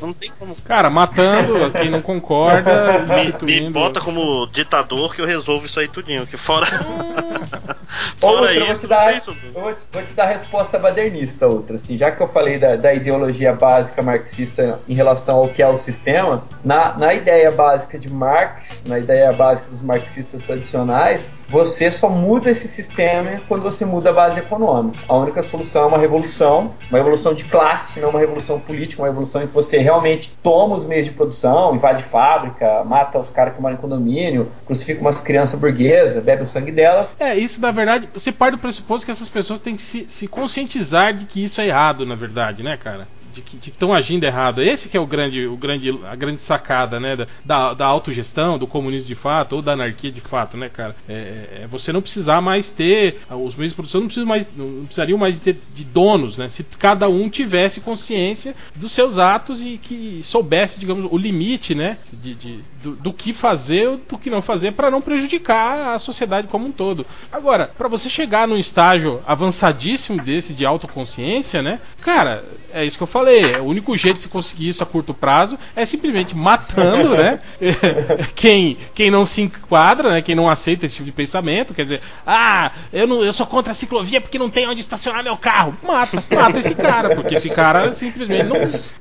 Não 0.01 0.13
tem 0.13 0.31
como. 0.37 0.55
Cara, 0.63 0.89
matando 0.89 1.71
quem 1.71 1.89
não 1.89 2.01
concorda. 2.01 3.05
me, 3.43 3.61
me, 3.61 3.69
bota 3.71 3.99
como 3.99 4.47
ditador 4.47 5.13
que 5.13 5.21
eu 5.21 5.25
resolvo 5.25 5.65
isso 5.65 5.79
aí 5.79 5.87
tudinho. 5.87 6.25
Que 6.25 6.37
fora. 6.37 6.65
fora 8.17 8.41
outra, 8.41 8.53
isso, 8.53 8.65
vou 8.65 8.75
te, 8.75 8.87
dar, 8.87 9.17
isso, 9.17 9.37
eu 9.53 9.61
vou, 9.61 9.73
te, 9.73 9.81
vou 9.91 10.03
te 10.03 10.13
dar 10.13 10.23
a 10.23 10.27
resposta 10.27 10.77
badernista, 10.77 11.47
outra. 11.47 11.75
Assim, 11.75 11.97
já 11.97 12.11
que 12.11 12.21
eu 12.21 12.27
falei 12.27 12.57
da, 12.57 12.75
da, 12.75 12.93
ideologia 12.93 13.53
básica 13.53 14.01
marxista 14.01 14.79
em 14.87 14.93
relação 14.93 15.37
ao 15.37 15.49
que 15.49 15.61
é 15.61 15.67
o 15.67 15.77
sistema, 15.77 16.43
na, 16.63 16.97
na 16.97 17.13
ideia 17.13 17.51
básica 17.51 17.97
de 17.97 18.11
Marx, 18.11 18.83
na 18.85 18.99
ideia 18.99 19.31
básica 19.31 19.69
dos 19.69 19.81
marxistas 19.81 20.43
tradicionais, 20.43 21.29
você 21.49 21.89
só 21.89 22.09
muda 22.09 22.49
esse 22.49 22.67
sistema 22.67 23.41
quando 23.47 23.63
você 23.63 23.83
muda 23.83 24.11
a 24.11 24.13
base 24.13 24.39
econômica. 24.39 24.97
A 25.07 25.15
única 25.15 25.41
solução 25.41 25.83
é 25.83 25.87
uma 25.87 25.97
revolução, 25.97 26.73
uma 26.89 26.97
revolução 26.97 27.33
de 27.33 27.43
classe, 27.43 27.99
não 27.99 28.09
uma 28.09 28.19
revolução 28.19 28.59
política, 28.59 29.01
uma 29.01 29.07
revolução 29.07 29.43
em 29.43 29.47
que 29.47 29.53
você 29.53 29.79
realmente 29.79 30.31
toma 30.43 30.75
os 30.75 30.85
meios 30.85 31.07
de 31.07 31.11
produção, 31.11 31.75
invade 31.75 32.03
fábrica, 32.03 32.83
mata 32.83 33.19
os 33.19 33.29
caras 33.29 33.55
que 33.55 33.61
moram 33.61 33.75
em 33.75 33.79
condomínio, 33.79 34.51
crucifica 34.65 35.01
umas 35.01 35.19
crianças 35.21 35.59
burguesas, 35.59 36.23
bebe 36.23 36.43
o 36.43 36.47
sangue 36.47 36.71
delas. 36.71 37.15
É, 37.19 37.35
isso 37.35 37.59
na 37.59 37.71
verdade, 37.71 38.07
você 38.13 38.31
parte 38.31 38.55
do 38.55 38.59
pressuposto 38.59 39.05
que 39.05 39.11
essas 39.11 39.29
pessoas 39.29 39.59
têm 39.59 39.75
que 39.75 39.83
se, 39.83 40.05
se 40.09 40.27
conscientizar 40.27 41.13
de 41.13 41.25
que 41.25 41.43
isso 41.43 41.59
é 41.61 41.67
errado, 41.67 42.05
na 42.05 42.15
verdade, 42.15 42.63
né, 42.63 42.77
cara? 42.77 43.07
De 43.41 43.59
que 43.59 43.69
estão 43.69 43.93
agindo 43.93 44.23
errado. 44.23 44.61
Esse 44.61 44.89
que 44.89 44.97
é 44.97 44.99
o 44.99 45.05
grande, 45.05 45.45
o 45.45 45.57
grande, 45.57 45.89
a 46.05 46.15
grande 46.15 46.41
sacada, 46.41 46.99
né, 46.99 47.17
da, 47.43 47.73
da 47.73 47.85
autogestão, 47.85 48.57
do 48.57 48.67
comunismo 48.67 49.07
de 49.07 49.15
fato 49.15 49.57
ou 49.57 49.61
da 49.61 49.73
anarquia 49.73 50.11
de 50.11 50.21
fato, 50.21 50.57
né, 50.57 50.69
cara? 50.69 50.95
É, 51.07 51.13
é, 51.13 51.61
é 51.63 51.67
você 51.67 51.91
não 51.91 52.01
precisar 52.01 52.41
mais 52.41 52.71
ter 52.71 53.19
os 53.29 53.55
meios 53.55 53.71
de 53.71 53.75
produção, 53.75 54.01
não 54.01 54.25
mais, 54.25 54.49
não 54.55 54.85
precisariam 54.85 55.17
mais 55.17 55.35
de 55.35 55.41
ter 55.41 55.57
de 55.73 55.83
donos, 55.83 56.37
né? 56.37 56.49
Se 56.49 56.63
cada 56.63 57.07
um 57.09 57.29
tivesse 57.29 57.81
consciência 57.81 58.55
dos 58.75 58.91
seus 58.91 59.17
atos 59.17 59.61
e 59.61 59.77
que 59.77 60.21
soubesse, 60.23 60.79
digamos, 60.79 61.07
o 61.11 61.17
limite, 61.17 61.73
né, 61.75 61.97
de, 62.11 62.35
de 62.35 62.59
do, 62.83 62.95
do, 62.95 63.13
que 63.13 63.33
fazer, 63.33 63.97
do 64.09 64.17
que 64.17 64.29
não 64.29 64.41
fazer 64.41 64.71
para 64.71 64.89
não 64.89 65.01
prejudicar 65.01 65.95
a 65.95 65.99
sociedade 65.99 66.47
como 66.47 66.67
um 66.67 66.71
todo. 66.71 67.05
Agora, 67.31 67.71
para 67.77 67.87
você 67.87 68.09
chegar 68.09 68.47
num 68.47 68.57
estágio 68.57 69.21
avançadíssimo 69.25 70.21
desse 70.21 70.53
de 70.53 70.65
autoconsciência, 70.65 71.61
né, 71.61 71.79
cara, 72.01 72.43
é 72.73 72.85
isso 72.85 72.97
que 72.97 73.03
eu 73.03 73.07
falei 73.07 73.28
falei, 73.29 73.55
o 73.61 73.65
único 73.65 73.95
jeito 73.97 74.17
de 74.17 74.23
se 74.23 74.29
conseguir 74.29 74.69
isso 74.69 74.83
a 74.83 74.85
curto 74.85 75.13
prazo 75.13 75.57
é 75.75 75.85
simplesmente 75.85 76.35
matando, 76.35 77.09
né? 77.15 77.39
quem, 78.35 78.77
quem 78.93 79.11
não 79.11 79.25
se 79.25 79.41
enquadra, 79.41 80.11
né? 80.11 80.21
Quem 80.21 80.35
não 80.35 80.49
aceita 80.49 80.85
esse 80.85 80.95
tipo 80.95 81.05
de 81.05 81.11
pensamento, 81.11 81.73
quer 81.73 81.83
dizer, 81.83 82.01
ah, 82.25 82.71
eu, 82.91 83.07
não, 83.07 83.23
eu 83.23 83.33
sou 83.33 83.45
contra 83.45 83.71
a 83.71 83.75
ciclovia 83.75 84.19
porque 84.21 84.39
não 84.39 84.49
tem 84.49 84.67
onde 84.67 84.81
estacionar 84.81 85.23
meu 85.23 85.37
carro. 85.37 85.73
Mata, 85.83 86.23
mata 86.35 86.59
esse 86.59 86.75
cara, 86.75 87.15
porque 87.15 87.35
esse 87.35 87.49
cara 87.49 87.93
simplesmente 87.93 88.45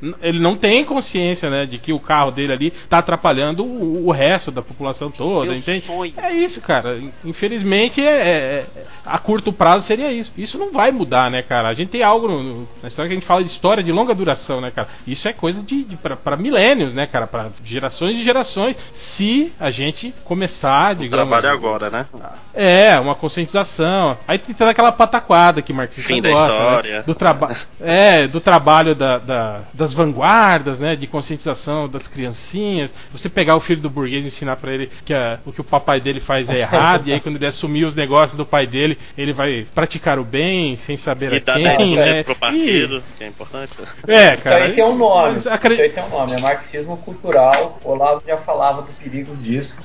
não, 0.01 0.15
ele 0.23 0.39
não 0.39 0.57
tem 0.57 0.85
consciência, 0.85 1.51
né, 1.51 1.67
de 1.67 1.79
que 1.79 1.93
o 1.93 2.01
carro 2.01 2.31
dele 2.31 2.53
ali 2.53 2.71
tá 2.89 2.99
atrapalhando 2.99 3.65
o, 3.65 4.07
o 4.07 4.11
resto 4.11 4.51
da 4.51 4.63
população 4.63 5.11
toda, 5.11 5.47
Meu 5.51 5.59
entende? 5.59 5.85
sonho. 5.87 6.13
É 6.17 6.33
isso, 6.33 6.61
cara. 6.61 6.99
Infelizmente, 7.25 8.01
é, 8.01 8.05
é- 8.05 8.67
a 9.05 9.19
curto 9.19 9.53
prazo 9.53 9.87
seria 9.87 10.13
isso. 10.13 10.31
Isso 10.37 10.59
não 10.59 10.71
vai 10.71 10.93
mudar, 10.93 11.31
né, 11.31 11.41
cara? 11.43 11.69
A 11.69 11.75
gente 11.75 11.89
tem 11.89 12.03
algo 12.03 12.29
no- 12.29 12.43
no- 12.43 12.69
na 12.83 12.89
história 12.89 13.09
que 13.09 13.15
a 13.15 13.19
gente 13.19 13.27
fala 13.27 13.43
de 13.43 13.51
história 13.51 13.83
de 13.83 13.91
longa 13.93 14.08
duração, 14.15 14.61
né, 14.61 14.71
cara? 14.71 14.89
Isso 15.07 15.29
é 15.29 15.33
coisa 15.33 15.63
de, 15.63 15.85
de 15.85 15.97
para 15.97 16.37
milênios, 16.37 16.93
né, 16.95 17.07
cara? 17.07 17.27
Para 17.27 17.49
gerações 17.65 18.17
e 18.19 18.23
gerações. 18.25 18.77
Se 18.93 19.53
a 19.59 19.71
gente 19.71 20.15
começar, 20.25 20.93
O 20.93 21.01
digamos, 21.01 21.29
trabalho 21.29 21.47
é 21.47 21.51
agora, 21.57 21.91
né? 21.91 22.07
é, 22.55 22.99
uma 22.99 23.15
conscientização. 23.15 24.17
Aí 24.27 24.39
tem 24.39 24.55
toda 24.55 24.71
aquela 24.71 24.93
pataquada 24.93 25.63
que 25.63 25.73
marxista 25.73 26.13
Fim 26.13 26.21
da 26.23 26.31
gosta, 26.31 26.53
história. 26.53 26.97
né? 26.99 27.03
Do 27.07 27.15
trabalho, 27.15 27.57
é, 27.81 28.27
do 28.27 28.41
trabalho 28.41 28.95
da, 28.95 29.19
da- 29.19 29.61
das 29.73 29.93
vanguardas, 29.93 30.79
né? 30.81 30.97
De 30.97 31.07
conscientização 31.07 31.89
das 31.89 32.07
criancinhas. 32.07 32.93
Você 33.13 33.29
pegar 33.29 33.57
o 33.57 33.61
filho 33.61 33.81
do 33.81 33.91
burguês 33.91 34.25
e 34.25 34.29
ensinar 34.29 34.57
pra 34.57 34.73
ele 34.73 34.91
que 35.05 35.15
a- 35.15 35.39
o 35.45 35.53
que 35.53 35.61
o 35.61 35.65
papai 35.65 36.01
dele 36.01 36.21
faz 36.21 36.49
é 36.51 36.59
errado, 36.59 37.09
e 37.09 37.13
aí 37.13 37.21
quando 37.21 37.37
ele 37.37 37.47
assumir 37.47 37.85
os 37.85 37.95
negócios 37.95 38.37
do 38.37 38.45
pai 38.47 38.67
dele, 38.67 38.99
ele 39.17 39.33
vai 39.33 39.67
praticar 39.75 40.19
o 40.19 40.25
bem 40.25 40.77
sem 40.79 40.97
saber 40.97 41.33
E 41.33 41.37
a 41.37 41.41
dar 41.41 41.55
quem, 41.77 41.95
10% 41.95 41.97
né? 41.97 42.23
pro 42.23 42.35
partido, 42.35 43.03
que 43.17 43.25
é 43.25 43.29
importante. 43.29 43.73
É, 44.07 44.35
Isso 44.35 44.45
cara. 44.45 44.65
aí 44.65 44.75
tem 44.75 44.85
um 44.85 44.97
nome. 44.97 45.31
mas 45.31 45.41
Isso 45.41 45.49
aí 45.51 45.91
tem 45.91 46.05
um 46.05 46.09
nome. 46.09 46.33
É 46.33 46.41
marxismo 46.41 46.97
cultural. 46.99 47.79
O 47.85 47.91
Olavo 47.91 48.23
já 48.27 48.37
falava 48.37 48.83
dos 48.83 48.97
perigos 48.97 49.43
disso. 49.43 49.77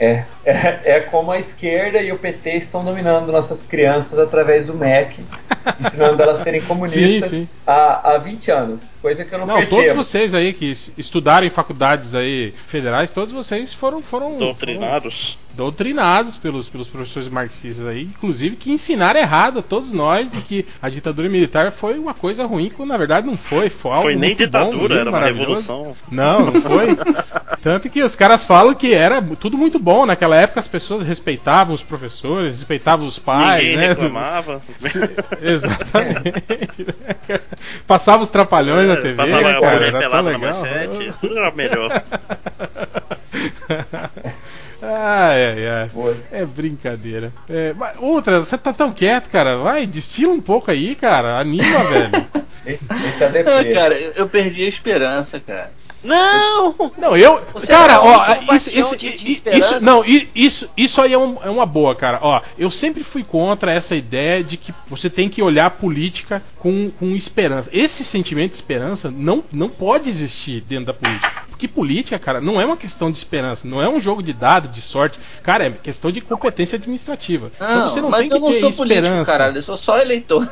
É, 0.00 0.24
é, 0.44 0.80
é 0.84 1.00
como 1.00 1.30
a 1.30 1.38
esquerda 1.38 2.00
e 2.02 2.10
o 2.10 2.18
PT 2.18 2.56
estão 2.56 2.84
dominando 2.84 3.30
nossas 3.30 3.62
crianças 3.62 4.18
através 4.18 4.66
do 4.66 4.74
MEC, 4.74 5.22
ensinando 5.80 6.20
elas 6.22 6.40
a 6.40 6.42
serem 6.44 6.60
comunistas 6.66 7.30
Sim, 7.30 7.40
sim. 7.42 7.48
Há, 7.66 8.14
há 8.14 8.18
20 8.18 8.50
anos. 8.50 8.80
Coisa 9.00 9.24
que 9.24 9.32
eu 9.34 9.38
não, 9.38 9.46
Não, 9.46 9.56
percebo. 9.56 9.82
todos 9.82 9.94
vocês 10.06 10.34
aí 10.34 10.52
que 10.52 10.70
es- 10.72 10.92
estudaram 10.98 11.46
em 11.46 11.50
faculdades 11.50 12.14
aí 12.14 12.52
federais, 12.66 13.10
todos 13.12 13.32
vocês 13.32 13.72
foram 13.72 14.02
foram 14.02 14.36
Doutrinados. 14.36 15.38
doutrinados 15.52 16.36
pelos, 16.36 16.68
pelos 16.68 16.88
professores 16.88 17.28
marxistas 17.28 17.86
aí, 17.86 18.02
inclusive 18.02 18.56
que 18.56 18.72
ensinaram 18.72 19.20
errado 19.20 19.60
a 19.60 19.62
todos 19.62 19.92
nós 19.92 20.30
de 20.30 20.40
que 20.42 20.66
a 20.82 20.88
ditadura 20.88 21.28
militar 21.28 21.70
foi 21.70 21.98
uma 21.98 22.14
coisa 22.14 22.44
ruim, 22.46 22.70
quando 22.74 22.88
na 22.88 22.96
verdade 22.96 23.26
não 23.26 23.36
foi. 23.36 23.68
Foi, 23.70 23.90
algo 23.92 24.02
Foi 24.04 24.16
nem 24.16 24.30
muito 24.30 24.38
bom, 24.38 24.44
ditadura, 24.46 24.94
lindo, 24.94 25.00
era 25.00 25.10
uma 25.10 25.20
revolução. 25.20 25.96
Não, 26.10 26.46
não 26.46 26.60
foi. 26.60 26.96
Tanto 27.62 27.88
que 27.88 28.02
os 28.02 28.14
caras 28.16 28.42
falam 28.44 28.74
que 28.74 28.92
era 28.92 29.22
tudo 29.22 29.56
muito 29.56 29.73
bom. 29.78 30.06
Naquela 30.06 30.36
época 30.36 30.60
as 30.60 30.66
pessoas 30.66 31.06
respeitavam 31.06 31.74
os 31.74 31.82
professores, 31.82 32.52
respeitavam 32.52 33.06
os 33.06 33.18
pais, 33.18 33.62
Ninguém 33.62 33.76
né? 33.76 33.88
reclamava. 33.88 34.62
Exatamente. 35.40 36.86
Passava 37.86 38.22
os 38.22 38.30
trapalhões 38.30 38.88
na 38.88 38.96
TV. 38.96 39.12
É, 39.12 39.14
Passava 39.14 39.42
né, 39.42 39.50
a 39.50 39.60
cara, 39.60 39.74
mulher 39.74 39.82
era 39.82 39.92
tão 39.92 40.00
pelada 40.00 40.30
na 40.30 40.38
manchete, 40.38 41.14
tudo 41.20 41.38
era 41.38 41.50
melhor. 41.50 42.02
ai, 44.82 45.44
ai, 45.46 45.66
ai. 45.66 45.88
Foi. 45.88 46.16
É 46.30 46.44
brincadeira. 46.44 47.32
É, 47.48 47.72
mas, 47.74 47.96
outra, 47.98 48.40
você 48.40 48.56
tá 48.58 48.72
tão 48.72 48.92
quieto, 48.92 49.28
cara. 49.28 49.58
Vai, 49.58 49.86
destila 49.86 50.32
um 50.32 50.40
pouco 50.40 50.70
aí, 50.70 50.94
cara. 50.94 51.38
Anima, 51.38 51.84
velho. 51.84 52.26
Ele, 52.66 52.78
ele 52.90 53.44
tá 53.44 53.58
Ah, 53.58 53.64
cara, 53.74 53.98
eu 53.98 54.12
eu 54.12 54.28
perdi 54.28 54.64
a 54.64 54.68
esperança, 54.68 55.38
cara. 55.38 55.70
Não! 56.04 56.74
Não, 56.98 57.16
eu. 57.16 57.42
Você 57.54 57.68
cara, 57.68 58.00
ó, 58.00 58.54
isso, 58.54 58.76
isso, 58.78 58.96
de- 58.96 59.16
de 59.16 59.32
isso, 59.58 59.84
não, 59.84 60.04
isso, 60.34 60.70
isso 60.76 61.00
aí 61.00 61.12
é, 61.12 61.18
um- 61.18 61.36
é 61.42 61.50
uma 61.50 61.66
boa, 61.66 61.94
cara. 61.94 62.18
Ó, 62.22 62.40
eu 62.58 62.70
sempre 62.70 63.02
fui 63.02 63.24
contra 63.24 63.72
essa 63.72 63.96
ideia 63.96 64.42
de 64.44 64.56
que 64.56 64.72
você 64.86 65.08
tem 65.08 65.28
que 65.28 65.42
olhar 65.42 65.66
a 65.66 65.70
política 65.70 66.42
com, 66.58 66.90
com 66.98 67.06
esperança. 67.16 67.70
Esse 67.72 68.04
sentimento 68.04 68.50
de 68.50 68.56
esperança 68.56 69.10
não, 69.10 69.42
não 69.52 69.68
pode 69.68 70.08
existir 70.08 70.60
dentro 70.62 70.86
da 70.86 70.94
política. 70.94 71.44
Porque 71.48 71.68
política, 71.68 72.18
cara, 72.18 72.40
não 72.40 72.60
é 72.60 72.66
uma 72.66 72.76
questão 72.76 73.10
de 73.12 73.16
esperança, 73.18 73.66
não 73.66 73.80
é 73.80 73.88
um 73.88 74.00
jogo 74.00 74.22
de 74.22 74.32
dado, 74.32 74.66
de 74.68 74.80
sorte. 74.80 75.18
Cara, 75.42 75.66
é 75.66 75.70
questão 75.70 76.10
de 76.10 76.20
competência 76.20 76.76
administrativa. 76.76 77.50
então 77.54 77.88
você 77.88 78.00
não 78.00 78.10
mas 78.10 78.22
tem 78.22 78.28
que 78.30 78.34
eu 78.34 78.40
não 78.40 78.48
ter 78.50 78.60
sou 78.60 78.70
esperança. 78.70 79.02
político, 79.08 79.24
caralho. 79.26 79.58
Eu 79.58 79.62
sou 79.62 79.76
só 79.76 79.98
eleitor. 79.98 80.48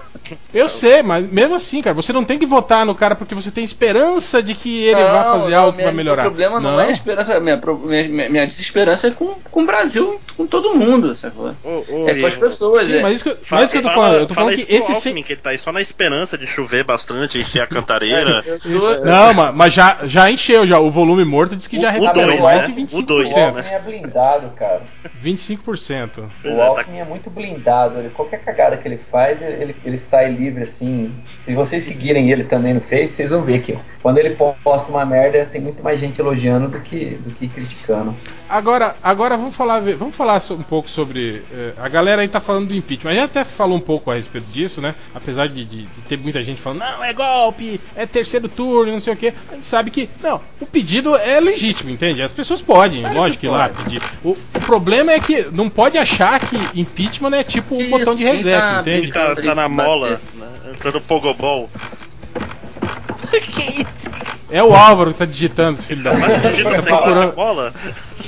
Eu 0.54 0.68
sei, 0.68 1.02
mas 1.02 1.28
mesmo 1.28 1.56
assim, 1.56 1.82
cara, 1.82 1.92
você 1.94 2.12
não 2.12 2.24
tem 2.24 2.38
que 2.38 2.46
votar 2.46 2.86
no 2.86 2.94
cara 2.94 3.16
porque 3.16 3.34
você 3.34 3.50
tem 3.50 3.64
esperança 3.64 4.40
de 4.42 4.54
que 4.54 4.84
ele 4.84 5.02
vai 5.02 5.24
Não, 5.24 5.41
fazer 5.42 5.54
não, 5.56 5.60
algo 5.60 5.72
que 5.72 5.76
minha- 5.78 5.86
vai 5.88 5.94
melhorar. 5.94 6.22
O 6.22 6.24
problema 6.26 6.60
não, 6.60 6.80
é 6.80 6.86
a 6.86 6.90
esperança. 6.90 7.40
Minha, 7.40 7.60
minha, 8.08 8.28
minha- 8.28 8.46
desesperança 8.46 9.08
é 9.08 9.10
com, 9.10 9.34
com 9.50 9.62
o 9.62 9.66
Brasil, 9.66 10.20
com 10.36 10.46
todo 10.46 10.74
mundo, 10.74 11.14
sacou? 11.14 11.54
Ô, 11.64 11.84
ô, 11.88 12.08
É 12.08 12.14
com 12.20 12.26
as 12.26 12.36
pessoas. 12.36 12.86
Sim, 12.86 12.96
é. 12.98 13.02
mas 13.02 13.14
isso 13.16 13.24
que, 13.24 13.36
mas 13.50 13.62
isso 13.64 13.72
que 13.72 13.78
eu 13.78 13.82
tô 13.82 13.88
fala- 13.88 13.94
falando. 14.06 14.20
Eu 14.20 14.26
tô 14.28 14.34
fala 14.34 14.50
falando 14.50 14.66
que 14.66 14.74
esse 14.74 14.92
Alckmin, 14.92 15.22
que 15.22 15.32
ele 15.34 15.40
tá 15.40 15.50
aí 15.50 15.58
só 15.58 15.72
na 15.72 15.80
esperança 15.80 16.36
de 16.38 16.46
chover 16.46 16.84
bastante, 16.84 17.38
encher 17.38 17.60
a 17.62 17.66
cantareira. 17.66 18.42
Eu 18.46 18.58
tô- 18.60 19.04
Não, 19.04 19.34
mas, 19.34 19.54
mas 19.54 19.74
já, 19.74 19.98
já 20.04 20.30
encheu 20.30 20.66
já. 20.66 20.78
O 20.78 20.90
volume 20.90 21.24
morto 21.24 21.54
diz 21.56 21.66
que 21.66 21.80
já 21.80 21.88
O- 21.88 21.90
o 21.90 22.00
recuperou 22.00 22.26
dois, 22.28 22.40
mais 22.40 22.62
né? 22.62 22.66
de 22.68 22.72
25%. 22.74 22.98
O 22.98 23.02
dois, 23.02 23.32
O 23.32 23.36
Alckmin 23.38 23.68
é 23.70 23.78
blindado, 23.78 24.48
cara. 24.56 24.82
25%. 25.22 26.30
Pois 26.42 26.54
O 26.54 26.56
é, 26.56 26.58
tá- 26.58 26.64
Alckmin 26.66 26.98
é 26.98 27.04
muito 27.04 27.30
blindado. 27.30 27.98
Ele, 27.98 28.10
qualquer 28.10 28.40
cagada 28.44 28.76
que 28.76 28.86
ele 28.86 28.98
faz, 29.10 29.40
ele, 29.40 29.74
ele 29.84 29.98
sai 29.98 30.30
livre 30.30 30.62
assim. 30.64 31.12
Se 31.38 31.54
vocês 31.54 31.84
seguirem 31.84 32.30
ele 32.30 32.44
também 32.44 32.74
no 32.74 32.80
Face, 32.80 33.08
vocês 33.14 33.30
vão 33.30 33.42
ver 33.42 33.62
que 33.62 33.78
quando 34.02 34.18
ele 34.18 34.36
posta 34.64 34.90
uma 34.90 35.04
merda, 35.04 35.31
tem 35.46 35.60
muito 35.60 35.82
mais 35.82 35.98
gente 35.98 36.20
elogiando 36.20 36.68
do 36.68 36.80
que, 36.80 37.16
do 37.24 37.34
que 37.34 37.48
criticando. 37.48 38.14
Agora, 38.48 38.94
agora 39.02 39.36
vamos 39.36 39.56
falar, 39.56 39.80
vamos 39.80 40.14
falar 40.14 40.40
um 40.50 40.62
pouco 40.62 40.90
sobre. 40.90 41.42
eh, 41.50 41.72
a 41.78 41.88
galera 41.88 42.20
aí 42.22 42.28
tá 42.28 42.40
falando 42.40 42.68
do 42.68 42.74
impeachment. 42.74 43.10
A 43.10 43.14
gente 43.14 43.24
até 43.24 43.44
falou 43.44 43.76
um 43.78 43.80
pouco 43.80 44.10
a 44.10 44.14
respeito 44.14 44.46
disso, 44.52 44.80
né? 44.80 44.94
Apesar 45.14 45.48
de, 45.48 45.64
de- 45.64 45.82
de 45.86 46.00
ter 46.08 46.18
muita 46.18 46.42
gente 46.44 46.60
falando, 46.60 46.80
não, 46.80 47.02
é 47.02 47.12
golpe, 47.14 47.80
é 47.96 48.04
terceiro 48.04 48.48
turno, 48.48 48.92
não 48.92 49.00
sei 49.00 49.14
o 49.14 49.16
quê. 49.16 49.32
A 49.50 49.54
gente 49.54 49.66
sabe 49.66 49.90
que, 49.90 50.08
não, 50.22 50.40
o 50.60 50.66
pedido 50.66 51.16
é 51.16 51.40
legítimo, 51.40 51.88
entende? 51.90 52.20
As 52.22 52.32
pessoas 52.32 52.60
podem, 52.60 53.00
Claro 53.00 53.16
lógico 53.16 53.40
que 53.40 53.48
lá 53.48 53.68
pedir. 53.70 54.02
O, 54.22 54.30
o 54.32 54.60
problema 54.66 55.12
é 55.12 55.20
que 55.20 55.46
não 55.50 55.70
pode 55.70 55.96
achar 55.96 56.38
que 56.40 56.56
impeachment 56.78 57.34
é 57.34 57.42
tipo 57.42 57.74
um 57.74 57.78
Que 57.78 57.88
botão 57.88 58.12
isso, 58.12 58.16
de 58.18 58.24
reset, 58.24 58.60
tá 58.60 58.80
entende? 58.82 59.10
Tá, 59.10 59.34
tá 59.34 59.54
na 59.54 59.66
Bater. 59.68 59.70
mola, 59.70 60.20
né? 60.34 60.48
tá 60.82 60.90
no 60.90 61.00
pogobol. 61.00 61.70
que 63.30 63.62
isso? 63.82 64.12
É 64.52 64.62
o 64.62 64.74
Álvaro 64.74 65.12
que 65.12 65.18
tá 65.18 65.24
digitando, 65.24 65.78
esse 65.78 65.86
filho 65.88 66.02
da 66.02 66.10
puta. 66.12 66.28
Tá 66.40 66.76
no 66.76 66.82
procurando, 66.82 67.32
bola? 67.32 67.72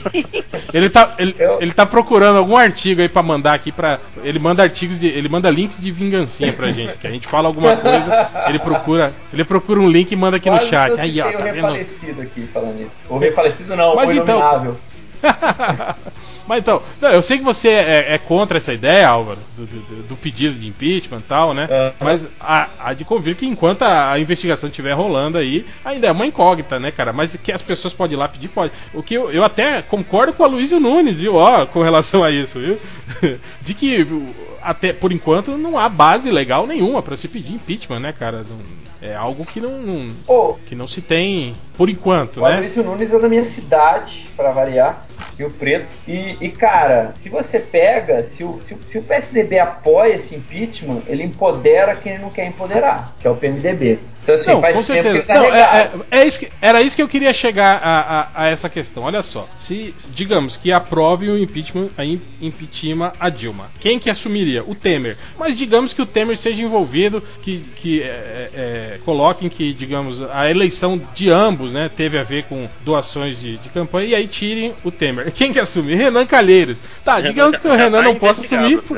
ele, 0.73 0.89
tá, 0.91 1.15
ele, 1.19 1.35
Eu- 1.39 1.59
ele 1.61 1.73
tá 1.73 1.85
procurando 1.87 2.39
algum 2.39 2.57
artigo 2.57 3.01
aí 3.03 3.09
pra 3.09 3.23
mandar 3.23 3.55
aqui 3.55 3.71
pra. 3.71 3.99
Ele 4.23 4.39
manda 4.39 4.63
artigos 4.63 4.99
de. 4.99 5.07
Ele 5.07 5.29
manda 5.29 5.51
links 5.51 5.79
de 5.81 5.91
vingancinha 5.91 6.53
pra 6.53 6.71
gente. 6.73 6.97
Que 6.99 7.07
a 7.07 7.11
gente 7.11 7.27
fala 7.27 7.49
alguma 7.49 7.77
coisa, 7.77 8.31
ele 8.49 8.59
procura. 8.59 9.13
Ele 9.33 9.45
procura 9.45 9.81
um 9.81 9.89
link 9.91 10.11
e 10.13 10.17
manda 10.17 10.39
aqui 10.39 10.49
no 10.51 10.57
Quase 10.57 10.71
chat. 10.71 10.93
que 10.95 10.99
eu 11.01 11.03
Aí, 11.05 11.21
ó, 11.21 11.25
tá 11.25 11.31
o 11.39 11.43
vendo? 11.43 11.55
refalecido 11.55 12.23
aqui 12.23 12.47
falando 12.53 12.81
isso. 12.81 12.91
O 13.09 13.19
refalecido 13.19 13.77
não, 13.77 13.95
Mas 13.95 14.09
o 14.09 14.13
então- 14.13 14.39
inominável. 14.39 14.77
Mas 16.47 16.59
então, 16.61 16.83
não, 17.01 17.09
eu 17.11 17.23
sei 17.23 17.39
que 17.39 17.45
você 17.45 17.69
é, 17.71 18.15
é 18.15 18.19
contra 18.19 18.59
essa 18.59 18.73
ideia, 18.73 19.09
Álvaro, 19.09 19.39
do, 19.57 19.65
do- 19.67 20.03
do 20.09 20.17
pedido 20.17 20.55
de 20.55 20.69
impeachment 20.69 21.21
e 21.21 21.23
tal, 21.23 21.55
né? 21.55 21.65
Aham. 21.71 21.93
Mas 22.01 22.27
há, 22.39 22.69
há 22.79 22.93
de 22.95 23.05
convir 23.05 23.35
que 23.37 23.47
enquanto 23.47 23.83
a, 23.83 24.13
a 24.13 24.19
investigação 24.21 24.69
estiver 24.69 24.93
rolando 24.93 25.39
aí, 25.39 25.65
ainda 25.85 26.07
é 26.07 26.13
uma 26.13 26.27
incógnita, 26.27 26.79
né, 26.79 26.91
cara? 26.91 27.13
Mas 27.13 27.35
que 27.37 27.51
as 27.53 27.63
pessoas 27.63 27.95
podem 27.95 28.17
ir 28.17 28.19
lá 28.21 28.29
pedir, 28.29 28.49
pode. 28.49 28.73
O 28.93 29.03
que 29.03 29.15
eu, 29.15 29.31
eu 29.33 29.43
até 29.45 29.81
concordo 29.83 30.33
com 30.35 30.43
o 30.43 30.47
Aloysio 30.47 30.79
Nunes, 30.81 31.17
viu? 31.17 31.37
Ó, 31.37 31.65
com 31.67 31.81
relação 31.83 32.23
a 32.23 32.31
isso, 32.31 32.59
viu? 32.61 32.79
De 33.65 33.73
que 33.75 34.07
até 34.63 34.93
por 34.93 35.13
enquanto 35.13 35.57
não 35.57 35.79
há 35.79 35.89
base 35.89 36.31
legal 36.31 36.67
nenhuma 36.67 37.03
pra 37.03 37.17
se 37.17 37.29
pedir 37.29 37.55
impeachment, 37.55 38.01
né, 38.01 38.13
cara? 38.13 38.45
É 39.03 39.15
algo 39.15 39.45
que 39.45 39.61
não, 39.61 39.83
não- 39.83 40.09
que 40.67 40.75
não 40.75 40.87
se 40.89 41.03
tem 41.03 41.55
por 41.77 41.91
enquanto, 41.91 42.39
o 42.41 42.45
né? 42.49 42.55
Aloysio 42.57 42.83
Nunes 42.83 43.13
é 43.13 43.19
da 43.19 43.29
minha 43.29 43.45
cidade, 43.45 44.27
pra 44.35 44.51
variar, 44.51 45.07
Rio 45.39 45.51
Preto. 45.51 45.89
E, 46.09 46.39
e, 46.41 46.49
cara, 46.51 47.13
se 47.17 47.29
você 47.29 47.59
pega, 47.59 48.23
se 48.23 48.43
o, 48.45 48.61
se, 48.65 48.73
o- 48.73 48.79
se 48.91 48.97
o 48.99 49.03
PSDB 49.03 49.59
apoia 49.59 50.15
esse 50.15 50.35
impeachment, 50.35 51.03
ele 51.07 51.23
empodera 51.23 51.95
quem 51.97 52.13
ele 52.15 52.23
não 52.23 52.31
quer 52.31 52.47
empoderar, 52.47 53.15
que 53.21 53.27
é 53.27 53.31
o 53.31 53.37
PMDB. 53.37 53.99
Então, 54.25 54.35
assim, 54.35 54.51
Não, 54.53 54.61
faz 54.61 54.75
com 54.77 54.85
certeza. 54.85 55.35
Não, 55.35 55.55
é- 55.55 55.61
é- 56.11 56.21
é 56.23 56.27
isso 56.27 56.39
que- 56.41 56.49
era 56.61 56.81
isso 56.83 56.97
que 56.97 57.03
eu 57.03 57.09
queria 57.09 57.33
chegar 57.35 57.79
a, 57.83 58.01
a- 58.01 58.29
a 58.45 58.47
essa 58.49 58.69
questão. 58.71 59.03
Olha 59.03 59.23
só, 59.23 59.47
se 59.59 59.95
digamos 60.15 60.57
que 60.57 60.73
aprove 60.73 61.29
o 61.29 61.39
impeachment, 61.39 61.89
a 61.99 62.05
im- 62.07 62.21
impeachment 62.41 63.13
a 63.21 63.29
Dilma, 63.29 63.71
quem 63.81 63.99
que 63.99 64.09
assumiria? 64.09 64.65
O 64.65 64.75
Temer. 64.75 65.19
Mas 65.39 65.57
digamos 65.59 65.93
que 65.93 66.01
o 66.01 66.07
Temer 66.07 66.39
seja 66.39 66.63
envolvido, 66.63 67.23
que, 67.43 67.59
que 67.77 68.03
é, 68.03 68.07
é, 68.07 68.51
é, 68.55 68.99
coloquem 69.05 69.49
que, 69.51 69.73
digamos, 69.75 70.23
a 70.33 70.51
eleição 70.51 70.99
de 71.15 71.31
ambos, 71.31 71.73
né, 71.73 71.91
teve 71.95 72.19
a 72.19 72.23
ver 72.23 72.45
com 72.45 72.67
doações 72.83 73.39
de, 73.39 73.59
de 73.59 73.69
campanha 73.69 74.09
e 74.09 74.15
aí 74.15 74.27
tirem 74.27 74.73
o 74.83 74.91
Temer. 74.91 75.31
Quem 75.33 75.53
que 75.53 75.61
assume? 75.61 75.95
Renan 75.95 76.25
Calheiros. 76.25 76.79
Tá, 77.05 77.21
digamos 77.21 77.59
que 77.59 77.69
o 77.69 77.75
Renan 77.77 78.01
não 78.03 78.15
possa 78.15 78.41
assumir. 78.41 78.81
por-. 78.83 78.97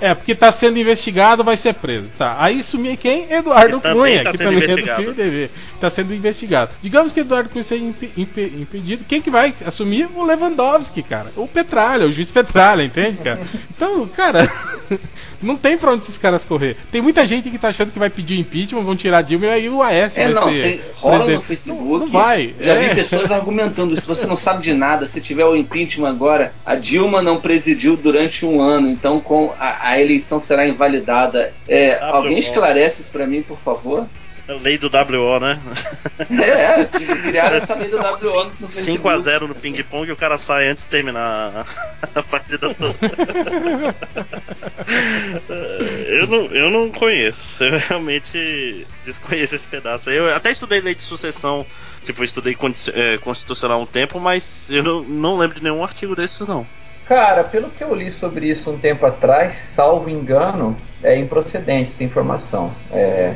É, 0.00 0.14
porque 0.14 0.34
tá 0.34 0.50
sendo 0.52 0.78
investigado, 0.78 1.42
vai 1.44 1.56
ser 1.56 1.74
preso. 1.74 2.10
Tá. 2.18 2.36
Aí 2.38 2.62
sumir 2.62 2.96
quem? 2.96 3.30
Eduardo 3.32 3.80
Que 3.80 3.92
Cunha, 3.92 4.24
tá 4.24 4.30
que 4.32 4.36
sendo 4.38 4.50
também 4.50 4.62
é 4.64 4.66
do 4.66 4.72
investigado. 4.72 5.02
PMDB. 5.14 5.50
Tá 5.80 5.90
sendo 5.90 6.14
investigado. 6.14 6.70
Digamos 6.82 7.12
que 7.12 7.20
Eduardo 7.20 7.48
Cunha 7.48 7.64
seja 7.64 7.84
impe- 7.84 8.10
impe- 8.16 8.52
impedido. 8.56 9.04
Quem 9.08 9.22
que 9.22 9.30
vai 9.30 9.54
assumir? 9.64 10.08
O 10.14 10.24
Lewandowski, 10.24 11.02
cara. 11.02 11.26
O 11.36 11.46
Petralha, 11.46 12.06
o 12.06 12.12
juiz 12.12 12.30
Petralha, 12.30 12.82
entende, 12.82 13.18
cara? 13.18 13.40
Então, 13.74 14.06
cara. 14.08 14.50
Não 15.42 15.56
tem 15.56 15.76
pra 15.76 15.92
onde 15.92 16.04
esses 16.04 16.16
caras 16.16 16.42
correr. 16.42 16.74
Tem 16.90 17.02
muita 17.02 17.26
gente 17.26 17.50
que 17.50 17.58
tá 17.58 17.68
achando 17.68 17.90
que 17.92 17.98
vai 17.98 18.08
pedir 18.08 18.38
impeachment, 18.38 18.80
vão 18.82 18.96
tirar 18.96 19.20
Dilma 19.20 19.44
e 19.46 19.50
aí 19.50 19.68
o 19.68 19.82
Aécio 19.82 20.22
É, 20.22 20.24
vai 20.24 20.34
não, 20.34 20.44
ser. 20.50 20.62
tem, 20.62 20.80
rola 20.94 21.18
no 21.18 21.24
presidente. 21.24 21.46
Facebook. 21.46 21.82
Não, 21.90 21.98
não 21.98 22.06
vai. 22.06 22.54
Já 22.60 22.72
é. 22.74 22.88
vi 22.88 22.94
pessoas 22.94 23.30
argumentando 23.32 23.94
se 23.94 24.06
você 24.06 24.26
não 24.26 24.38
sabe 24.38 24.62
de 24.62 24.72
nada, 24.72 25.06
se 25.06 25.20
tiver 25.20 25.44
o 25.44 25.54
impeachment 25.54 26.08
agora, 26.08 26.54
a 26.64 26.74
Dilma 26.76 27.20
não 27.20 27.38
presidiu 27.42 27.94
durante 27.94 28.46
um 28.46 28.58
ano, 28.60 28.88
então 28.88 29.20
com 29.20 29.52
a, 29.60 29.83
a 29.84 30.00
eleição 30.00 30.40
será 30.40 30.66
invalidada. 30.66 31.52
É, 31.68 31.98
alguém 32.00 32.38
esclarece 32.38 33.02
isso 33.02 33.12
pra 33.12 33.26
mim, 33.26 33.42
por 33.42 33.58
favor? 33.58 34.08
A 34.46 34.52
Lei 34.54 34.76
do 34.76 34.88
WO, 34.88 35.40
né? 35.40 35.58
É, 36.30 36.80
é 36.84 36.84
criaram 37.22 37.56
essa 37.56 37.74
lei 37.76 37.88
do 37.88 37.96
WO 37.96 38.44
no 38.60 38.68
Facebook. 38.68 39.08
5x0 39.08 39.40
no 39.48 39.54
ping-pong 39.54 40.08
e 40.08 40.12
o 40.12 40.16
cara 40.16 40.36
sai 40.36 40.68
antes 40.68 40.84
de 40.84 40.90
terminar 40.90 41.66
a 42.14 42.22
partida 42.22 42.74
toda. 42.74 42.94
eu, 46.06 46.26
não, 46.26 46.44
eu 46.46 46.70
não 46.70 46.90
conheço. 46.90 47.64
Eu 47.64 47.78
realmente 47.78 48.86
desconheço 49.04 49.54
esse 49.54 49.66
pedaço. 49.66 50.10
Eu 50.10 50.34
até 50.34 50.52
estudei 50.52 50.80
lei 50.80 50.94
de 50.94 51.02
sucessão. 51.02 51.64
Tipo, 52.04 52.22
estudei 52.22 52.54
eh, 52.94 53.18
constitucional 53.22 53.80
um 53.80 53.86
tempo, 53.86 54.20
mas 54.20 54.68
eu 54.70 54.82
não, 54.82 55.02
não 55.02 55.38
lembro 55.38 55.56
de 55.56 55.62
nenhum 55.64 55.82
artigo 55.82 56.14
desses, 56.14 56.40
não. 56.40 56.66
Cara, 57.06 57.44
pelo 57.44 57.68
que 57.68 57.84
eu 57.84 57.94
li 57.94 58.10
sobre 58.10 58.48
isso 58.48 58.70
um 58.70 58.78
tempo 58.78 59.04
atrás, 59.04 59.54
salvo 59.54 60.08
engano, 60.08 60.74
é 61.02 61.18
improcedente 61.18 61.90
essa 61.90 62.02
informação. 62.02 62.72
É, 62.90 63.34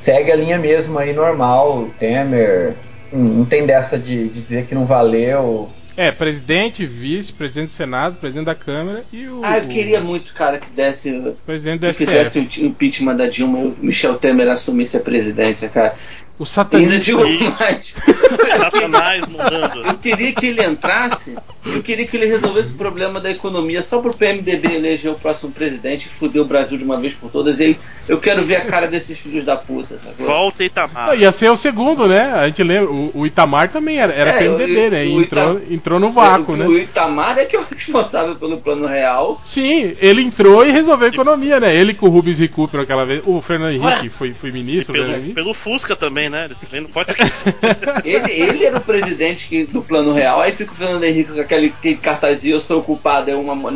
segue 0.00 0.32
a 0.32 0.36
linha 0.36 0.58
mesmo 0.58 0.98
aí 0.98 1.12
normal, 1.12 1.88
Temer. 1.98 2.74
hum, 3.12 3.38
Não 3.38 3.44
tem 3.44 3.64
dessa 3.64 3.96
de, 3.96 4.28
de 4.28 4.40
dizer 4.42 4.66
que 4.66 4.74
não 4.74 4.86
valeu. 4.86 5.70
É, 5.96 6.10
presidente, 6.10 6.86
vice, 6.86 7.32
presidente 7.32 7.66
do 7.68 7.72
Senado, 7.72 8.16
presidente 8.16 8.46
da 8.46 8.54
Câmara 8.54 9.04
e 9.12 9.28
o. 9.28 9.40
Ah, 9.44 9.58
eu 9.58 9.68
queria 9.68 10.00
muito, 10.00 10.32
cara, 10.32 10.58
que 10.58 10.70
desse. 10.70 11.10
o 11.10 11.36
presidente 11.44 11.80
do 11.80 11.86
Que 11.88 11.92
fizesse 11.92 12.38
o 12.38 12.66
impeachment 12.66 13.16
da 13.16 13.26
Dilma 13.26 13.58
e 13.58 13.64
o 13.66 13.76
Michel 13.80 14.14
Temer 14.16 14.48
assumisse 14.48 14.96
a 14.96 15.00
presidência, 15.00 15.68
cara. 15.68 15.94
O 16.40 16.44
E 16.44 16.46
ainda 16.46 16.48
satanista. 16.48 16.98
digo 17.00 17.20
mais. 17.60 17.94
Satanás 18.58 19.26
mudando. 19.28 19.84
Eu 19.86 19.94
queria 19.94 20.32
que 20.32 20.46
ele 20.46 20.64
entrasse, 20.64 21.36
eu 21.66 21.82
queria 21.82 22.06
que 22.06 22.16
ele 22.16 22.26
resolvesse 22.26 22.72
o 22.72 22.76
problema 22.76 23.20
da 23.20 23.30
economia 23.30 23.82
só 23.82 24.00
pro 24.00 24.16
PMDB 24.16 24.74
eleger 24.74 25.12
o 25.12 25.14
próximo 25.14 25.52
presidente 25.52 26.06
e 26.06 26.08
fuder 26.08 26.40
o 26.40 26.44
Brasil 26.44 26.78
de 26.78 26.84
uma 26.84 26.98
vez 26.98 27.12
por 27.14 27.30
todas. 27.30 27.60
E 27.60 27.64
aí 27.64 27.78
eu 28.08 28.18
quero 28.18 28.42
ver 28.42 28.56
a 28.56 28.64
cara 28.64 28.86
desses 28.86 29.18
filhos 29.18 29.44
da 29.44 29.56
puta. 29.56 29.98
sacou? 30.02 30.26
Volta 30.26 30.64
Itamar. 30.64 31.08
Não, 31.08 31.14
ia 31.14 31.30
ser 31.30 31.50
o 31.50 31.56
segundo, 31.56 32.06
né? 32.08 32.32
A 32.32 32.46
gente 32.48 32.62
lembra. 32.62 32.90
O, 32.90 33.10
o 33.14 33.26
Itamar 33.26 33.70
também 33.70 33.98
era, 34.00 34.12
era 34.12 34.30
É, 34.30 34.38
PMDB, 34.38 34.86
o- 34.86 34.90
né? 34.90 35.06
E 35.06 35.08
o 35.16 35.20
entrou, 35.22 35.52
Ita- 35.58 35.74
entrou 35.74 36.00
no 36.00 36.10
vácuo, 36.10 36.54
o, 36.54 36.56
né? 36.56 36.66
O 36.66 36.78
Itamar 36.78 37.36
é 37.38 37.44
que 37.44 37.54
é 37.56 37.60
o 37.60 37.64
responsável 37.70 38.34
pelo 38.36 38.58
plano 38.58 38.86
real. 38.86 39.38
Sim, 39.44 39.92
ele 40.00 40.22
entrou 40.22 40.64
e 40.64 40.70
resolveu 40.70 41.08
a 41.08 41.10
economia, 41.10 41.60
né? 41.60 41.74
Ele 41.74 41.92
com 41.92 42.06
o 42.06 42.10
Rubens 42.10 42.38
Recupero 42.38 42.82
aquela 42.82 43.04
vez. 43.04 43.20
O 43.26 43.42
Fernando 43.42 43.72
Henrique 43.74 44.08
foi, 44.08 44.32
foi 44.32 44.48
E 44.48 44.52
ministro, 44.52 44.92
pelo, 44.92 45.04
Fernando 45.04 45.20
Henrique. 45.22 45.34
pelo 45.34 45.52
Fusca 45.52 45.94
também, 45.94 46.29
né? 46.30 46.48
Ele 46.72 46.80
não 46.82 46.90
pode. 46.90 47.10
Ele, 48.04 48.32
ele 48.32 48.64
era 48.64 48.78
o 48.78 48.80
presidente 48.80 49.46
que- 49.48 49.64
do 49.66 49.82
plano 49.82 50.12
real. 50.12 50.40
Aí 50.40 50.52
fica 50.52 50.72
o 50.72 50.74
Fernando 50.74 51.04
Henrique 51.04 51.32
com 51.32 51.40
aquele, 51.40 51.66
aquele 51.78 51.96
cartazinho, 51.96 52.56
eu 52.56 52.60
sou 52.60 52.80
o 52.80 52.82
culpado, 52.82 53.30
é 53.30 53.34
uma, 53.34 53.52
uma 53.52 53.70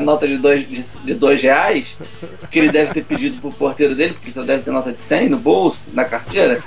nota 0.00 0.26
de 0.26 0.36
dois, 0.38 0.66
de, 0.68 0.82
de 1.04 1.14
dois 1.14 1.40
reais, 1.40 1.96
que 2.50 2.58
ele 2.58 2.70
deve 2.70 2.92
ter 2.92 3.04
pedido 3.04 3.40
pro 3.40 3.50
porteiro 3.52 3.94
dele, 3.94 4.14
porque 4.14 4.32
só 4.32 4.42
deve 4.42 4.62
ter 4.62 4.70
nota 4.70 4.90
de 4.92 4.98
100 5.00 5.28
no 5.28 5.36
bolso, 5.36 5.88
na 5.92 6.04
carteira. 6.04 6.62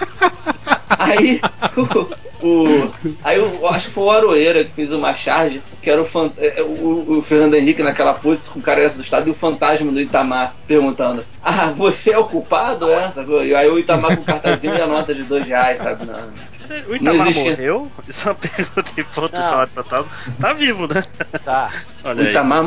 Aí 0.97 1.41
o, 1.75 2.47
o- 2.47 2.91
aí 3.23 3.37
eu 3.37 3.67
acho 3.69 3.87
que 3.87 3.93
foi 3.93 4.03
o 4.03 4.11
Aroeira 4.11 4.63
que 4.63 4.71
fez 4.71 4.93
uma 4.93 5.13
charge, 5.15 5.61
que 5.81 5.89
era 5.89 6.01
o, 6.01 6.05
fan- 6.05 6.31
é, 6.37 6.61
o, 6.61 7.17
o 7.17 7.21
Fernando 7.21 7.55
Henrique 7.55 7.81
naquela 7.83 8.13
pose 8.13 8.49
com 8.49 8.59
o 8.59 8.61
cara 8.61 8.87
do 8.89 9.01
estado 9.01 9.27
e 9.27 9.31
o 9.31 9.35
fantasma 9.35 9.91
do 9.91 9.99
Itamar 9.99 10.55
perguntando: 10.67 11.23
Ah, 11.43 11.67
você 11.75 12.11
é 12.11 12.17
o 12.17 12.25
culpado? 12.25 12.89
É? 12.91 13.11
E 13.45 13.55
aí 13.55 13.67
o 13.69 13.79
Itamar 13.79 14.15
com 14.15 14.21
o 14.23 14.25
cartazinho 14.25 14.75
e 14.75 14.81
a 14.81 14.87
nota 14.87 15.04
de 15.13 15.23
dois 15.23 15.45
reais, 15.47 15.79
sabe? 15.79 16.05
Não. 16.05 16.54
O 16.87 16.95
Itamar 16.95 17.15
Não 17.15 17.27
existe. 17.27 17.49
morreu? 17.49 17.91
Isso 18.07 18.27
é 18.27 18.31
uma 18.31 18.35
pergunta 18.39 18.91
em 18.97 19.03
ponto 19.03 19.33
de 19.33 19.39
Não. 19.39 19.49
falar 19.49 19.65
de 19.65 19.71
fantasma. 19.71 20.07
Tá 20.39 20.53
vivo, 20.53 20.87
né? 20.87 21.03
Tá. 21.43 21.71
O 22.05 22.07
Olha 22.09 22.21
aí. 22.21 22.29
Itamar, 22.29 22.63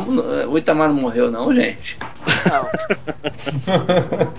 o 0.49 0.59
Itamar 0.59 0.89
não 0.89 0.97
morreu, 0.97 1.31
não, 1.31 1.55
gente. 1.55 1.97
Não. 2.51 2.69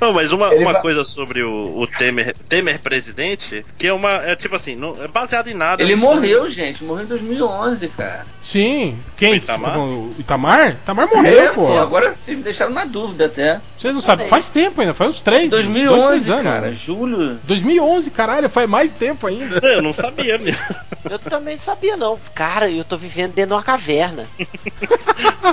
Não, 0.00 0.12
mas 0.12 0.32
uma, 0.32 0.52
Ele 0.54 0.62
uma 0.64 0.72
vai- 0.74 0.82
coisa 0.82 1.04
sobre 1.04 1.42
o, 1.42 1.78
o 1.78 1.86
Temer, 1.86 2.34
Temer 2.48 2.78
presidente, 2.80 3.64
que 3.76 3.86
é 3.86 3.92
uma. 3.92 4.10
É 4.24 4.36
tipo 4.36 4.54
assim, 4.56 4.76
não, 4.76 4.96
é 5.02 5.08
baseado 5.08 5.48
em 5.48 5.54
nada. 5.54 5.82
Ele 5.82 5.94
morreu, 5.96 6.48
gente. 6.48 6.84
Morreu 6.84 7.04
em 7.04 7.08
2011, 7.08 7.88
cara. 7.88 8.24
Sim. 8.42 8.98
Quem? 9.16 9.32
O 9.32 9.36
Itamar? 9.36 9.78
O 9.78 10.14
Itamar? 10.18 10.70
Itamar 10.72 11.08
morreu, 11.08 11.38
É, 11.38 11.48
pô. 11.52 11.76
Agora 11.76 12.14
vocês 12.18 12.36
me 12.36 12.42
deixaram 12.44 12.72
na 12.72 12.84
dúvida 12.84 13.26
até. 13.26 13.60
Vocês 13.78 13.92
não 13.92 14.00
sabem. 14.00 14.28
Faz 14.28 14.48
tempo 14.48 14.80
ainda, 14.80 14.94
faz 14.94 15.10
uns 15.10 15.20
três. 15.20 15.50
dois, 15.50 15.64
2011, 15.66 16.06
três 16.08 16.30
anos. 16.30 16.42
cara. 16.44 16.72
Julho. 16.72 17.38
2011, 17.44 18.10
caralho, 18.10 18.48
faz 18.58 18.68
mais 18.68 18.92
tempo 18.92 19.26
ainda. 19.26 19.58
Eu 19.66 19.82
não 19.82 19.92
sabia 19.92 20.36
mesmo. 20.38 20.62
Eu 21.08 21.18
também 21.18 21.54
não 21.54 21.62
sabia, 21.62 21.96
não. 21.96 22.18
Cara, 22.34 22.68
eu 22.68 22.84
tô 22.84 22.96
vivendo 22.96 23.34
dentro 23.34 23.50
de 23.50 23.54
uma 23.54 23.62
caverna. 23.62 24.26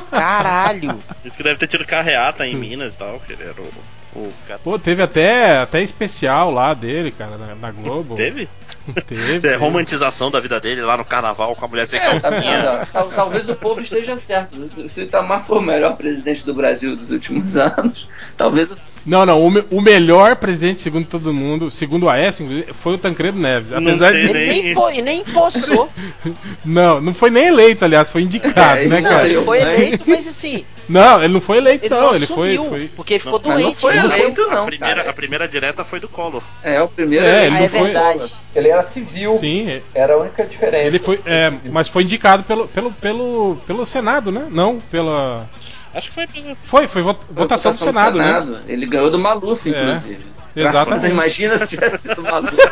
Caralho. 0.09 0.99
Isso 1.23 1.37
que 1.37 1.43
deve 1.43 1.59
ter 1.59 1.67
tido 1.67 1.85
carreata 1.85 2.47
em 2.47 2.55
Minas 2.55 2.95
e 2.95 2.97
tal, 2.97 3.19
que 3.19 3.33
ele 3.33 3.43
era 3.43 3.61
o. 3.61 3.73
Pô, 4.63 4.79
teve 4.79 5.03
até, 5.03 5.57
até 5.57 5.81
especial 5.81 6.49
lá 6.49 6.73
dele, 6.73 7.11
cara, 7.11 7.37
na, 7.37 7.53
na 7.53 7.71
Globo. 7.71 8.15
Teve? 8.15 8.47
Teve. 9.07 9.47
É, 9.47 9.55
romantização 9.55 10.29
da 10.29 10.39
vida 10.39 10.59
dele 10.59 10.81
lá 10.81 10.97
no 10.97 11.05
carnaval 11.05 11.55
com 11.55 11.65
a 11.65 11.67
mulher 11.67 11.88
sem 11.88 11.99
É, 11.99 12.19
tá 12.19 12.31
calcinha. 12.31 12.88
Tal- 12.91 13.07
Talvez 13.09 13.47
o 13.49 13.55
povo 13.55 13.81
esteja 13.81 14.17
certo. 14.17 14.55
Se 14.89 15.01
o 15.01 15.03
Itamar 15.03 15.43
for 15.45 15.57
o 15.57 15.61
melhor 15.61 15.95
presidente 15.95 16.45
do 16.45 16.53
Brasil 16.53 16.95
dos 16.95 17.09
últimos 17.09 17.55
anos, 17.57 18.07
talvez. 18.38 18.88
Não, 19.05 19.25
não, 19.25 19.41
o, 19.41 19.49
me- 19.51 19.65
o 19.71 19.81
melhor 19.81 20.36
presidente, 20.36 20.79
segundo 20.79 21.05
todo 21.07 21.33
mundo, 21.33 21.69
segundo 21.71 22.03
o 22.03 22.09
Aécio, 22.09 22.45
foi 22.81 22.93
o 22.95 22.97
Tancredo 22.97 23.38
Neves. 23.39 23.69
Não 23.71 23.77
Apesar 23.79 24.11
de. 24.11 24.19
Ele 24.19 24.33
nem- 24.73 24.75
e 24.97 25.01
nem 25.01 25.23
poçou. 25.23 25.89
Não, 26.63 26.99
não 27.01 27.13
foi 27.13 27.29
nem 27.29 27.47
eleito, 27.47 27.86
aliás, 27.86 28.09
foi 28.09 28.21
indicado, 28.23 28.81
É, 28.81 28.86
né, 28.88 29.01
não, 29.01 29.09
cara? 29.09 29.27
Ele 29.27 29.41
foi 29.43 29.59
né? 29.63 29.75
eleito, 29.75 30.03
mas 30.07 30.27
assim, 30.27 30.65
Não, 30.89 31.23
ele 31.23 31.33
não 31.33 31.41
foi 31.41 31.57
eleito, 31.57 31.86
ele 31.86 31.93
não. 31.93 32.01
não 32.07 32.15
Ele 32.15 32.25
foi. 32.27 32.57
foi... 32.57 32.89
porque 32.95 33.19
ficou 33.19 33.39
não 33.43 33.51
doente. 33.55 33.79
foi 33.81 33.93
ele 33.93 34.01
morreu. 34.07 34.19
eleito, 34.23 34.41
A 34.41 34.55
não. 34.55 34.65
primeira, 34.65 34.95
cara. 34.95 35.09
a 35.09 35.13
primeira 35.13 35.47
direta 35.47 35.83
foi 35.83 35.99
do 35.99 36.07
Collor. 36.07 36.41
É, 36.63 36.81
o 36.81 36.88
primeiro. 36.88 37.25
É, 37.25 37.47
eleito. 37.47 37.55
ele 37.55 37.55
Ah, 37.55 37.59
é 37.59 37.61
não 37.61 37.69
foi- 37.69 37.81
verdade. 37.83 38.33
Ele 38.55 38.71
era 38.76 38.84
civil, 38.84 39.38
Sim, 39.38 39.69
é- 39.69 39.82
era 39.93 40.13
a 40.13 40.17
única 40.17 40.45
diferença. 40.45 40.86
ele 40.88 40.99
foi. 40.99 41.19
é, 41.26 41.51
mas 41.71 41.88
foi 41.88 42.03
indicado 42.03 42.43
pelo, 42.43 42.67
pelo, 42.67 42.91
pelo, 42.93 43.57
pelo 43.67 43.86
Senado, 43.86 44.32
né? 44.32 44.45
Não, 44.49 44.80
pela. 44.91 45.47
Acho 45.93 46.09
que 46.09 46.13
foi 46.15 46.28
pelo. 46.28 46.55
Foi, 46.65 46.88
foi 46.88 47.03
Foi 47.03 47.15
votação 47.32 47.71
do 47.71 47.78
Senado, 47.78 48.17
né? 48.17 48.45
Ele 48.67 48.86
ganhou 48.86 49.09
do 49.09 49.17
Maluf, 49.17 49.65
É, 49.67 49.71
inclusive. 49.82 50.26
exatamente. 50.55 51.01
Você 51.01 51.07
imagina 51.09 51.57
se 51.59 51.67
tivesse 51.67 52.07
sido 52.09 52.21
Maluf. 52.21 52.53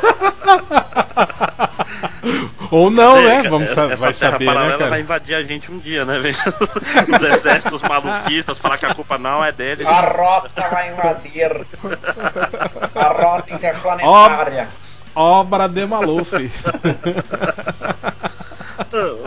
Ou 2.72 2.90
não, 2.90 3.18
É, 3.18 3.24
né? 3.24 3.36
cara, 3.38 3.50
Vamos 3.50 3.70
sa- 3.72 3.84
essa 3.92 3.96
vai 3.98 4.14
terra 4.14 4.32
saber, 4.32 4.46
paralela 4.46 4.72
né, 4.72 4.78
cara? 4.80 4.90
vai 4.90 5.02
invadir 5.02 5.36
a 5.36 5.44
gente 5.44 5.72
um 5.72 5.78
dia, 5.78 6.04
né? 6.06 6.18
Os 7.08 7.24
exércitos 7.38 7.82
malufistas 7.84 8.58
falar 8.58 8.78
que 8.80 8.86
a 8.86 8.96
culpa 8.96 9.18
não 9.18 9.44
é 9.46 9.52
dele. 9.52 9.86
A 9.86 10.02
rota 10.02 10.68
vai 10.70 10.92
invadir. 10.92 11.66
A 12.96 13.04
rota 13.10 13.54
interplanetária. 13.54 14.68
Obra 15.16 15.68
de 15.68 15.86
Maluf. 15.86 16.32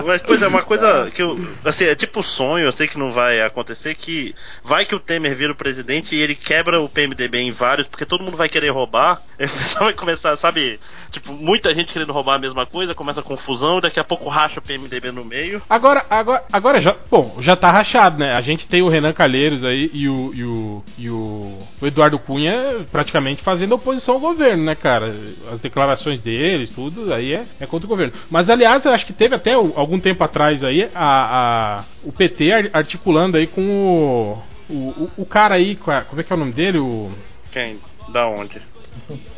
Mas, 0.04 0.22
pois 0.22 0.42
é, 0.42 0.46
uma 0.46 0.62
coisa 0.62 1.11
que 1.14 1.22
eu. 1.22 1.38
Assim, 1.64 1.84
é 1.84 1.94
tipo 1.94 2.22
sonho, 2.22 2.64
eu 2.64 2.72
sei 2.72 2.86
que 2.86 2.98
não 2.98 3.12
vai 3.12 3.40
acontecer, 3.40 3.94
que 3.94 4.34
vai 4.62 4.84
que 4.84 4.94
o 4.94 5.00
Temer 5.00 5.34
vira 5.34 5.52
o 5.52 5.57
presidente 5.57 6.14
e 6.14 6.20
ele 6.20 6.34
quebra 6.34 6.80
o 6.80 6.88
PMDB 6.88 7.38
em 7.38 7.50
vários, 7.50 7.86
porque 7.86 8.04
todo 8.04 8.24
mundo 8.24 8.36
vai 8.36 8.48
querer 8.48 8.70
roubar. 8.70 9.22
E 9.46 9.78
vai 9.78 9.92
começar, 9.92 10.34
sabe? 10.36 10.80
Tipo, 11.11 11.32
muita 11.32 11.74
gente 11.74 11.92
querendo 11.92 12.12
roubar 12.12 12.34
a 12.34 12.38
mesma 12.38 12.66
coisa, 12.66 12.94
começa 12.94 13.20
a 13.20 13.22
confusão, 13.22 13.78
e 13.78 13.82
daqui 13.82 14.00
a 14.00 14.04
pouco 14.04 14.28
racha 14.28 14.59
o 14.59 14.62
PMDB 14.62 15.12
no 15.12 15.24
meio. 15.24 15.62
Agora, 15.68 16.04
agora, 16.11 16.44
agora 16.52 16.80
já, 16.80 16.96
bom, 17.11 17.36
já 17.40 17.54
tá 17.54 17.70
rachado, 17.70 18.18
né? 18.18 18.32
A 18.32 18.40
gente 18.40 18.66
tem 18.66 18.82
o 18.82 18.88
Renan 18.88 19.12
Calheiros 19.12 19.64
aí 19.64 19.90
e 19.92 20.09
o, 20.09 20.34
e 20.34 20.44
o, 20.44 20.84
e 20.98 21.11
o, 21.11 21.59
o 21.80 21.86
Eduardo 21.86 22.18
Cunha 22.18 22.86
praticamente 22.90 23.42
fazendo 23.42 23.74
oposição 23.74 24.14
ao 24.14 24.20
governo, 24.20 24.64
né, 24.64 24.74
cara? 24.74 25.14
As 25.52 25.61
declarações 25.61 26.20
deles, 26.20 26.70
tudo, 26.70 27.12
aí 27.12 27.34
é, 27.34 27.44
é 27.61 27.66
contra 27.66 27.86
o 27.86 27.88
governo. 27.88 28.12
Mas, 28.30 28.50
aliás, 28.50 28.84
eu 28.84 28.92
acho 28.92 29.07
que 29.07 29.12
teve 29.12 29.34
até 29.34 29.45
o- 29.55 29.74
algum 29.76 30.01
tempo 30.01 30.24
atrás 30.24 30.64
aí 30.64 30.88
a, 30.94 31.80
a- 31.80 31.84
o 32.03 32.11
PT 32.11 32.51
ar- 32.53 32.70
articulando 32.72 33.36
aí 33.36 33.47
com 33.47 33.61
o, 33.62 34.42
o, 34.72 35.11
o- 35.18 35.26
cara 35.26 35.55
aí, 35.57 35.76
como 35.76 36.20
é 36.20 36.24
que 36.24 36.32
é 36.32 36.36
o 36.36 36.38
nome 36.38 36.53
dele? 36.53 36.78
O, 36.78 37.11
Quem? 37.53 37.78
Da 38.09 38.26
onde? 38.26 38.61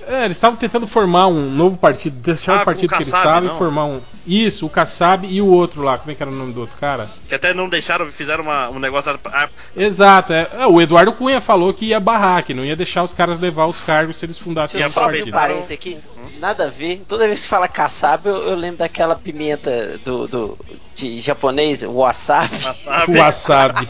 É, 0.06 0.24
eles 0.24 0.36
estavam 0.38 0.56
tentando 0.56 0.86
formar 0.86 1.26
um 1.26 1.50
novo 1.50 1.76
partido, 1.76 2.16
deixar 2.20 2.58
Ah, 2.58 2.62
o 2.62 2.64
partido 2.64 2.86
o 2.92 2.96
que 2.96 3.02
eles 3.02 3.12
Kassab, 3.12 3.28
estavam 3.38 3.54
e 3.54 3.58
formar 3.58 3.84
um. 3.84 4.00
Isso, 4.26 4.64
o 4.64 4.70
Kassab 4.70 5.26
e 5.26 5.40
o 5.42 5.46
outro 5.46 5.82
lá, 5.82 5.98
como 5.98 6.10
é 6.10 6.14
que 6.14 6.22
era 6.22 6.30
o 6.30 6.34
nome 6.34 6.52
do 6.54 6.60
outro 6.60 6.76
cara? 6.78 7.06
Que 7.28 7.34
até 7.34 7.52
não 7.52 7.68
deixaram, 7.68 8.06
fizeram 8.06 8.44
uma- 8.44 8.70
um 8.70 8.78
negócio. 8.78 9.18
Ah, 9.26 9.48
Exato, 9.76 10.32
é, 10.32 10.48
é, 10.54 10.66
o 10.66 10.80
Eduardo 10.80 11.12
Cunha 11.12 11.40
falou 11.42 11.74
que 11.74 11.86
ia 11.86 12.00
barrar, 12.00 12.42
que 12.42 12.54
não 12.54 12.64
ia 12.64 12.74
deixar 12.76 13.02
os 13.04 13.12
caras 13.12 13.38
levar 13.38 13.66
os 13.66 13.80
cargos 13.80 14.18
se 14.18 14.24
eles 14.24 14.38
fundassem 14.38 14.80
só 14.88 15.04
abrir 15.04 15.24
um 15.24 15.30
partido. 15.30 15.32
parênteses 15.32 15.72
aqui. 15.72 15.98
Nada 16.40 16.64
a 16.66 16.68
ver. 16.70 17.02
Toda 17.08 17.26
vez 17.26 17.42
que 17.42 17.48
fala 17.48 17.66
caçaba, 17.68 18.28
eu, 18.30 18.36
eu 18.48 18.54
lembro 18.56 18.78
daquela 18.78 19.16
pimenta 19.16 19.98
do, 20.04 20.26
do 20.26 20.58
de 20.94 21.20
japonês, 21.20 21.82
wasabi. 21.82 22.48
wasabi. 22.64 23.12
O 23.12 23.18
wasabi. 23.20 23.88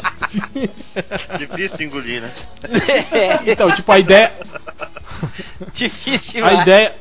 Difícil 1.39 1.79
de 1.79 1.85
engolir, 1.85 2.23
né? 2.23 2.31
então, 3.47 3.71
tipo, 3.71 3.91
a 3.93 3.99
ideia. 3.99 4.33
Difícil 5.73 6.45
A 6.45 6.49
demais. 6.49 6.63
ideia, 6.67 6.95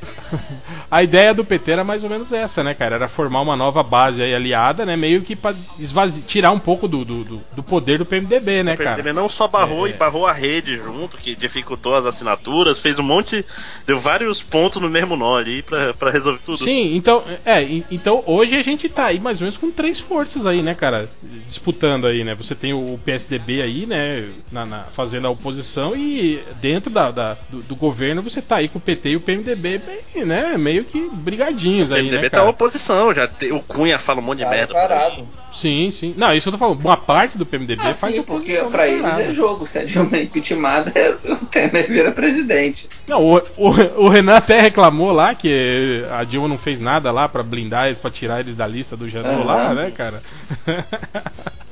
a 0.89 1.03
ideia 1.03 1.33
do 1.33 1.43
PT 1.43 1.71
era 1.71 1.83
mais 1.83 2.03
ou 2.03 2.09
menos 2.09 2.31
essa, 2.31 2.63
né, 2.63 2.73
cara? 2.73 2.95
Era 2.95 3.07
formar 3.07 3.41
uma 3.41 3.55
nova 3.55 3.83
base 3.83 4.21
aí 4.21 4.33
aliada, 4.33 4.85
né? 4.85 4.95
Meio 4.95 5.21
que 5.21 5.35
pra 5.35 5.51
esvazi- 5.79 6.21
tirar 6.21 6.51
um 6.51 6.59
pouco 6.59 6.87
do, 6.87 7.03
do, 7.05 7.23
do- 7.23 7.63
poder 7.63 7.97
do 7.99 8.05
PMDB, 8.05 8.63
né, 8.63 8.73
O 8.73 8.77
PMDB 8.77 9.03
cara? 9.09 9.13
não 9.13 9.27
só 9.29 9.47
barrou 9.47 9.85
É. 9.87 9.89
e 9.89 9.93
barrou 9.93 10.25
a 10.25 10.31
rede 10.31 10.77
junto, 10.77 11.17
que 11.17 11.35
dificultou 11.35 11.95
as 11.95 12.05
assinaturas, 12.05 12.79
fez 12.79 12.97
um 12.97 13.03
monte. 13.03 13.45
Deu 13.85 13.99
vários 13.99 14.41
pontos 14.41 14.81
no 14.81 14.89
mesmo 14.89 15.15
nó 15.17 15.35
ali 15.35 15.61
pra, 15.61 15.93
pra 15.93 16.11
resolver 16.11 16.39
tudo. 16.45 16.63
Sim, 16.63 16.95
então, 16.95 17.23
é, 17.45 17.61
então 17.91 18.23
hoje 18.25 18.55
a 18.55 18.61
gente 18.63 18.87
tá 18.87 19.05
aí 19.07 19.19
mais 19.19 19.39
ou 19.41 19.45
menos 19.45 19.57
com 19.57 19.69
três 19.69 19.99
forças 19.99 20.45
aí, 20.45 20.61
né, 20.61 20.73
cara? 20.73 21.09
Disputando 21.47 22.07
aí, 22.07 22.23
né? 22.23 22.33
Você 22.35 22.55
tem 22.55 22.73
o 22.73 22.97
PSDB 23.03 23.61
aí, 23.61 23.85
né, 23.85 24.29
na, 24.51 24.65
na- 24.65 24.83
fazendo 24.93 25.27
a 25.27 25.29
oposição 25.29 25.95
e 25.95 26.41
dentro 26.61 26.89
da, 26.89 27.11
da- 27.11 27.37
do, 27.49 27.59
do 27.59 27.75
governo 27.75 28.06
você 28.15 28.41
tá 28.41 28.57
aí 28.57 28.67
com 28.67 28.77
o 28.77 28.81
PT 28.81 29.09
e 29.09 29.15
o 29.15 29.19
PMDB, 29.21 29.79
bem, 29.79 30.25
né, 30.25 30.57
meio 30.57 30.83
que 30.83 31.09
brigadinhos 31.13 31.91
O 31.91 31.93
aí, 31.93 32.01
PMDB 32.03 32.23
né, 32.23 32.29
tá 32.29 32.37
cara? 32.37 32.49
oposição, 32.49 33.13
já 33.13 33.27
te- 33.27 33.51
o 33.51 33.61
Cunha 33.61 33.99
fala 33.99 34.19
um 34.19 34.23
monte 34.23 34.39
de 34.39 34.45
merda. 34.45 34.73
parado. 34.73 35.27
Sim, 35.51 35.89
sim. 35.91 36.13
Não, 36.17 36.33
isso 36.35 36.49
eu 36.49 36.51
tô 36.53 36.57
falando. 36.59 36.79
Uma 36.79 36.97
parte 36.97 37.37
do 37.37 37.45
PMDB 37.45 37.81
Ah, 37.81 37.93
faz 37.93 38.13
sim, 38.13 38.21
porque 38.21 38.53
pra 38.69 38.87
eles 38.87 39.01
caralho. 39.01 39.23
é 39.27 39.31
jogo. 39.31 39.65
Se 39.65 39.79
a 39.79 39.85
Dilma 39.85 40.17
é 40.17 40.23
impeachmentada, 40.23 41.17
o 41.25 41.35
Temer 41.45 41.87
vira 41.87 42.11
presidente. 42.11 42.87
Não, 43.07 43.23
o, 43.23 43.37
o- 43.57 44.03
o 44.05 44.09
Renan 44.09 44.35
até 44.35 44.59
reclamou 44.61 45.11
lá 45.11 45.33
que 45.33 46.03
a 46.11 46.23
Dilma 46.23 46.47
não 46.47 46.57
fez 46.59 46.79
nada 46.79 47.11
lá 47.11 47.27
pra 47.27 47.41
blindar 47.43 47.87
eles, 47.87 47.97
pra 47.97 48.11
tirar 48.11 48.39
eles 48.41 48.55
da 48.55 48.67
lista 48.67 48.95
do 48.95 49.09
Janot 49.09 49.29
Aham. 49.29 49.43
lá, 49.45 49.73
né, 49.73 49.91
cara? 49.95 50.21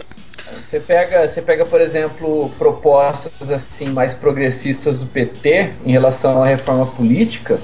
Você 0.64 0.80
pega, 0.80 1.28
você 1.28 1.42
pega, 1.42 1.66
por 1.66 1.82
exemplo, 1.82 2.50
propostas 2.58 3.50
assim 3.50 3.90
mais 3.90 4.14
progressistas 4.14 4.98
do 4.98 5.06
PT 5.06 5.72
em 5.86 5.92
relação 5.92 6.44
à 6.44 6.48
reforma 6.48 6.86
política, 6.86 7.60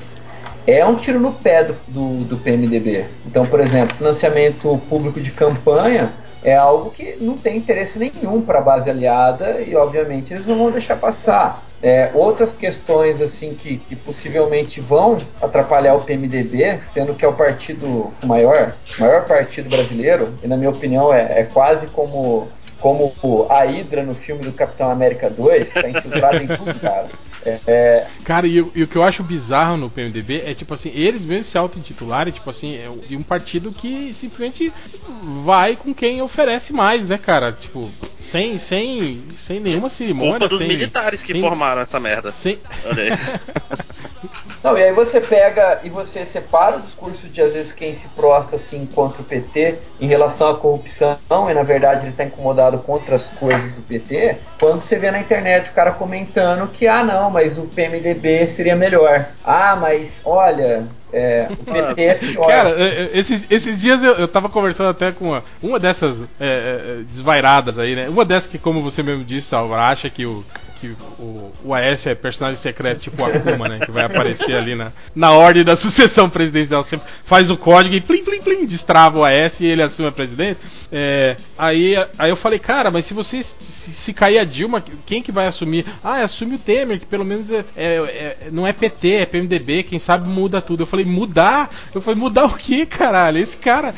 é 0.66 0.86
um 0.86 0.96
tiro 0.96 1.20
no 1.20 1.32
pé 1.32 1.64
do, 1.64 1.76
do, 1.88 2.24
do 2.26 2.38
PMDB. 2.38 3.06
Então, 3.26 3.46
por 3.46 3.60
exemplo, 3.60 3.96
financiamento 3.96 4.80
público 4.90 5.20
de 5.20 5.32
campanha 5.32 6.12
é 6.44 6.56
algo 6.56 6.90
que 6.92 7.18
não 7.20 7.36
tem 7.36 7.58
interesse 7.58 8.00
nenhum 8.00 8.42
para 8.42 8.60
a 8.60 8.62
base 8.62 8.90
aliada 8.90 9.62
e, 9.62 9.76
obviamente, 9.76 10.34
eles 10.34 10.46
não 10.46 10.58
vão 10.58 10.72
deixar 10.72 10.96
passar. 10.96 11.64
É, 11.84 12.12
outras 12.14 12.54
questões 12.54 13.20
assim 13.22 13.56
que, 13.56 13.78
que 13.78 13.96
possivelmente 13.96 14.80
vão 14.80 15.18
atrapalhar 15.42 15.96
o 15.96 16.02
PMDB, 16.02 16.80
sendo 16.94 17.16
que 17.16 17.26
é 17.26 17.28
o 17.28 17.34
partido 17.34 18.12
maior, 18.24 18.76
maior 19.00 19.26
partido 19.26 19.68
brasileiro, 19.68 20.34
e 20.44 20.48
na 20.48 20.58
minha 20.58 20.70
opinião 20.70 21.12
é, 21.12 21.40
é 21.40 21.44
quase 21.44 21.88
como 21.88 22.48
como 22.82 23.14
a 23.50 23.64
Hydra 23.64 24.04
no 24.04 24.16
filme 24.16 24.42
do 24.42 24.52
Capitão 24.52 24.90
América 24.90 25.30
2, 25.30 25.72
tá 25.72 25.90
infiltrado 25.90 26.38
em 26.38 26.48
tudo, 26.48 26.80
cara. 26.82 27.08
É, 27.46 27.60
é, 27.68 28.08
Cara, 28.24 28.46
e, 28.48 28.62
o- 28.62 28.72
e 28.76 28.84
o 28.84 28.88
que 28.88 28.96
eu 28.96 29.04
acho 29.04 29.24
bizarro 29.24 29.78
no 29.78 29.90
PMDB 29.90 30.44
é, 30.46 30.54
tipo 30.54 30.74
assim, 30.74 30.92
eles 30.94 31.26
mesmos 31.26 31.48
se 31.48 31.58
auto-intitularem, 31.58 32.32
tipo 32.34 32.50
assim, 32.50 32.78
é 32.78 32.90
um- 32.90 32.98
de 32.98 33.16
um 33.18 33.24
partido 33.24 33.72
que 33.72 34.14
simplesmente 34.14 34.72
vai 35.44 35.76
com 35.76 35.94
quem 35.94 36.22
oferece 36.22 36.72
mais, 36.74 37.06
né, 37.06 37.18
cara? 37.18 37.52
Tipo, 37.52 37.90
sem, 38.20 38.58
sem, 38.60 39.24
sem 39.38 39.60
nenhuma 39.60 39.90
cerimônia. 39.90 40.34
Culpa 40.34 40.50
dos 40.50 40.58
sem, 40.60 40.68
militares 40.68 41.24
que 41.24 41.32
sem- 41.32 41.42
formaram 41.42 41.82
essa 41.82 42.00
merda. 42.00 42.32
Sem... 42.32 42.60
Olha 42.86 43.04
aí. 43.04 43.10
Não, 44.64 44.78
e 44.78 44.84
aí 44.84 44.94
você 44.94 45.20
pega 45.20 45.80
e 45.84 45.90
você 45.90 46.24
separa 46.26 46.78
o 46.78 46.82
discurso 46.82 47.28
de 47.28 47.42
às 47.42 47.54
vezes 47.54 47.72
quem 47.72 47.92
se 47.96 48.08
prosta 48.10 48.56
assim 48.56 48.86
contra 48.86 49.20
o 49.22 49.26
PT 49.26 49.80
em 50.00 50.08
relação 50.08 50.50
à 50.52 50.56
corrupção 50.58 51.18
e 51.50 51.54
na 51.56 51.64
verdade 51.64 52.04
ele 52.04 52.12
está 52.12 52.24
incomodado 52.26 52.78
contra 52.80 53.16
as 53.16 53.28
coisas 53.28 53.74
do 53.74 53.82
PT, 53.82 54.38
quando 54.60 54.80
você 54.82 54.98
vê 55.00 55.10
na 55.10 55.20
internet 55.20 55.72
o 55.72 55.74
cara 55.74 55.92
comentando 55.94 56.68
que 56.68 56.88
ah 56.88 57.04
não, 57.04 57.31
mas 57.32 57.58
o 57.58 57.64
PMDB 57.64 58.46
seria 58.48 58.76
melhor. 58.76 59.26
Ah, 59.44 59.76
mas 59.76 60.22
olha, 60.24 60.86
é, 61.14 61.48
o 61.50 61.64
PT 61.64 62.02
é 62.02 62.14
pior. 62.16 62.48
Cara, 62.48 62.76
esses, 63.14 63.46
esses 63.50 63.80
dias 63.80 64.04
eu, 64.04 64.14
eu 64.14 64.28
tava 64.28 64.50
conversando 64.50 64.90
até 64.90 65.12
com 65.12 65.30
uma, 65.30 65.44
uma 65.62 65.80
dessas 65.80 66.22
é, 66.22 66.26
é, 66.40 67.04
desvairadas 67.04 67.80
aí, 67.80 67.96
né? 67.96 68.10
Uma 68.10 68.26
dessas 68.26 68.50
que, 68.50 68.58
como 68.58 68.82
você 68.82 69.02
mesmo 69.02 69.24
disse, 69.24 69.54
Álvaro, 69.56 69.82
acha 69.82 70.10
que 70.10 70.26
o, 70.26 70.44
que 70.82 70.96
o, 71.20 71.52
o 71.64 71.74
Aécio 71.76 72.10
é 72.10 72.16
personagem 72.16 72.58
secreto, 72.60 73.02
tipo 73.02 73.24
Akuma, 73.24 73.70
né? 73.70 73.80
Que 73.86 73.92
vai 73.92 74.04
aparecer 74.04 74.56
ali 74.56 74.74
na, 74.74 74.92
na 75.16 75.32
ordem 75.32 75.64
da 75.64 75.76
sucessão 75.78 76.28
presidencial. 76.28 76.84
Sempre 76.84 77.08
faz 77.24 77.52
o 77.52 77.56
código 77.56 77.94
e 77.94 78.02
plim, 78.02 78.24
plim, 78.24 78.42
plim, 78.42 78.66
destrava 78.66 79.20
o 79.20 79.24
Aécio 79.24 79.64
e 79.64 79.70
ele 79.70 79.84
assume 79.84 80.08
a 80.08 80.12
presidência. 80.12 80.64
É, 80.92 81.38
aí, 81.56 81.96
aí 82.18 82.30
eu 82.32 82.36
falei, 82.36 82.58
cara, 82.58 82.90
mas 82.90 83.06
se 83.06 83.14
você 83.14 83.44
se, 83.44 83.92
se 83.94 84.14
cair 84.14 84.40
a 84.40 84.44
Dilma, 84.44 84.84
quem 85.06 85.22
que 85.22 85.32
vai 85.32 85.46
assumir? 85.46 85.86
Ah, 86.04 86.24
assume 86.24 86.56
o 86.56 86.60
Temer, 86.60 87.00
que 87.00 87.06
pelo 87.06 87.24
menos 87.24 87.50
é, 87.52 87.64
é- 87.78 87.96
é- 87.96 88.38
não 88.52 88.66
é 88.66 88.74
PT, 88.74 89.10
é 89.18 89.26
PMDB, 89.26 89.84
quem 89.84 90.00
sabe 90.00 90.28
muda 90.28 90.60
tudo. 90.62 90.82
Eu 90.82 90.88
falei, 90.88 91.06
mudar? 91.06 91.70
Eu 91.94 92.02
falei, 92.02 92.20
mudar 92.20 92.46
o 92.46 92.56
que, 92.58 92.88
caralho? 92.88 93.38
Esse 93.38 93.56
cara. 93.58 93.94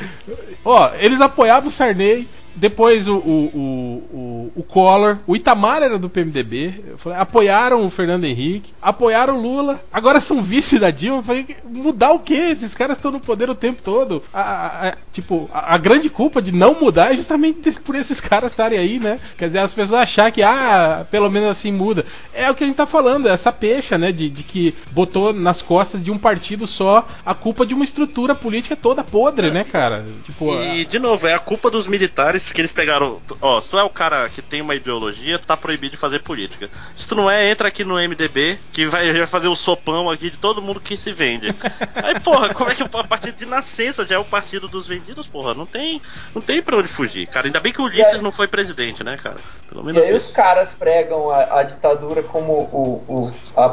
Ó, 0.64 0.90
eles 0.98 1.20
apoiavam 1.20 1.68
o 1.68 1.72
Sarney. 1.72 2.28
Depois 2.56 3.08
o, 3.08 3.16
o, 3.16 3.20
o, 3.54 4.16
o, 4.16 4.52
o 4.56 4.62
Collor, 4.62 5.18
o 5.26 5.34
Itamar 5.34 5.82
era 5.82 5.98
do 5.98 6.08
PMDB. 6.08 6.94
Falei, 6.98 7.18
apoiaram 7.18 7.84
o 7.84 7.90
Fernando 7.90 8.24
Henrique, 8.24 8.72
apoiaram 8.80 9.36
o 9.38 9.42
Lula, 9.42 9.80
agora 9.92 10.20
são 10.20 10.42
vice 10.42 10.78
da 10.78 10.90
Dilma. 10.90 11.22
Falei, 11.22 11.46
mudar 11.64 12.12
o 12.12 12.20
que? 12.20 12.34
Esses 12.34 12.74
caras 12.74 12.98
estão 12.98 13.10
no 13.10 13.20
poder 13.20 13.50
o 13.50 13.54
tempo 13.54 13.82
todo. 13.82 14.22
A, 14.32 14.40
a- 14.40 14.88
a- 14.90 14.94
tipo, 15.12 15.48
a, 15.52 15.74
a 15.74 15.78
grande 15.78 16.08
culpa 16.08 16.40
de 16.40 16.52
não 16.52 16.74
mudar 16.80 17.12
é 17.12 17.16
justamente 17.16 17.72
por 17.80 17.94
esses 17.96 18.20
caras 18.20 18.52
estarem 18.52 18.78
aí, 18.78 18.98
né? 18.98 19.18
Quer 19.36 19.48
dizer, 19.48 19.58
as 19.60 19.74
pessoas 19.74 20.00
achar 20.02 20.30
que, 20.30 20.42
ah, 20.42 21.06
pelo 21.10 21.30
menos 21.30 21.48
assim 21.48 21.72
muda. 21.72 22.04
É 22.32 22.50
o 22.50 22.54
que 22.54 22.62
a 22.64 22.66
gente 22.66 22.76
tá 22.76 22.86
falando, 22.86 23.28
essa 23.28 23.50
pecha, 23.52 23.98
né? 23.98 24.12
De, 24.12 24.28
de 24.30 24.42
que 24.42 24.74
botou 24.92 25.32
nas 25.32 25.60
costas 25.60 26.02
de 26.02 26.10
um 26.10 26.18
partido 26.18 26.66
só 26.66 27.06
a 27.24 27.34
culpa 27.34 27.66
de 27.66 27.74
uma 27.74 27.84
estrutura 27.84 28.34
política 28.34 28.76
toda 28.76 29.02
podre, 29.02 29.50
né, 29.50 29.64
cara? 29.64 30.04
Tipo, 30.24 30.54
E, 30.62 30.84
de 30.84 30.98
novo, 30.98 31.26
é 31.26 31.34
a 31.34 31.38
culpa 31.38 31.70
dos 31.70 31.86
militares 31.86 32.43
que 32.52 32.60
eles 32.60 32.72
pegaram. 32.72 33.20
Ó, 33.40 33.60
se 33.60 33.68
tu 33.70 33.78
é 33.78 33.82
o 33.82 33.90
cara 33.90 34.28
que 34.28 34.42
tem 34.42 34.60
uma 34.60 34.74
ideologia, 34.74 35.38
tu 35.38 35.46
tá 35.46 35.56
proibido 35.56 35.92
de 35.92 36.00
fazer 36.00 36.20
política. 36.22 36.68
Se 36.96 37.06
tu 37.08 37.14
não 37.14 37.30
é, 37.30 37.50
entra 37.50 37.68
aqui 37.68 37.84
no 37.84 37.94
MDB, 37.96 38.58
que 38.72 38.86
vai, 38.86 39.12
vai 39.12 39.26
fazer 39.26 39.48
o 39.48 39.56
sopão 39.56 40.10
aqui 40.10 40.30
de 40.30 40.36
todo 40.36 40.60
mundo 40.62 40.80
que 40.80 40.96
se 40.96 41.12
vende. 41.12 41.54
Aí, 42.02 42.18
porra, 42.20 42.52
como 42.52 42.70
é 42.70 42.74
que 42.74 42.82
a 42.82 43.04
partir 43.04 43.32
de 43.32 43.46
nascença 43.46 44.04
já 44.04 44.16
é 44.16 44.18
o 44.18 44.24
partido 44.24 44.68
dos 44.68 44.86
vendidos, 44.86 45.26
porra? 45.26 45.54
Não 45.54 45.66
tem, 45.66 46.00
não 46.34 46.42
tem 46.42 46.62
pra 46.62 46.76
onde 46.76 46.88
fugir, 46.88 47.26
cara. 47.28 47.46
Ainda 47.46 47.60
bem 47.60 47.72
que 47.72 47.80
o 47.80 47.84
Ulisses 47.84 48.20
não 48.20 48.32
foi 48.32 48.46
presidente, 48.48 49.02
né, 49.04 49.16
cara? 49.16 49.36
Pelo 49.68 49.82
E 49.82 49.84
menos 49.84 50.02
aí 50.02 50.14
os 50.14 50.28
caras 50.28 50.72
pregam 50.72 51.30
a, 51.30 51.60
a 51.60 51.62
ditadura 51.62 52.22
como 52.22 52.52
o, 52.52 53.04
o- 53.08 53.32
a 53.56 53.68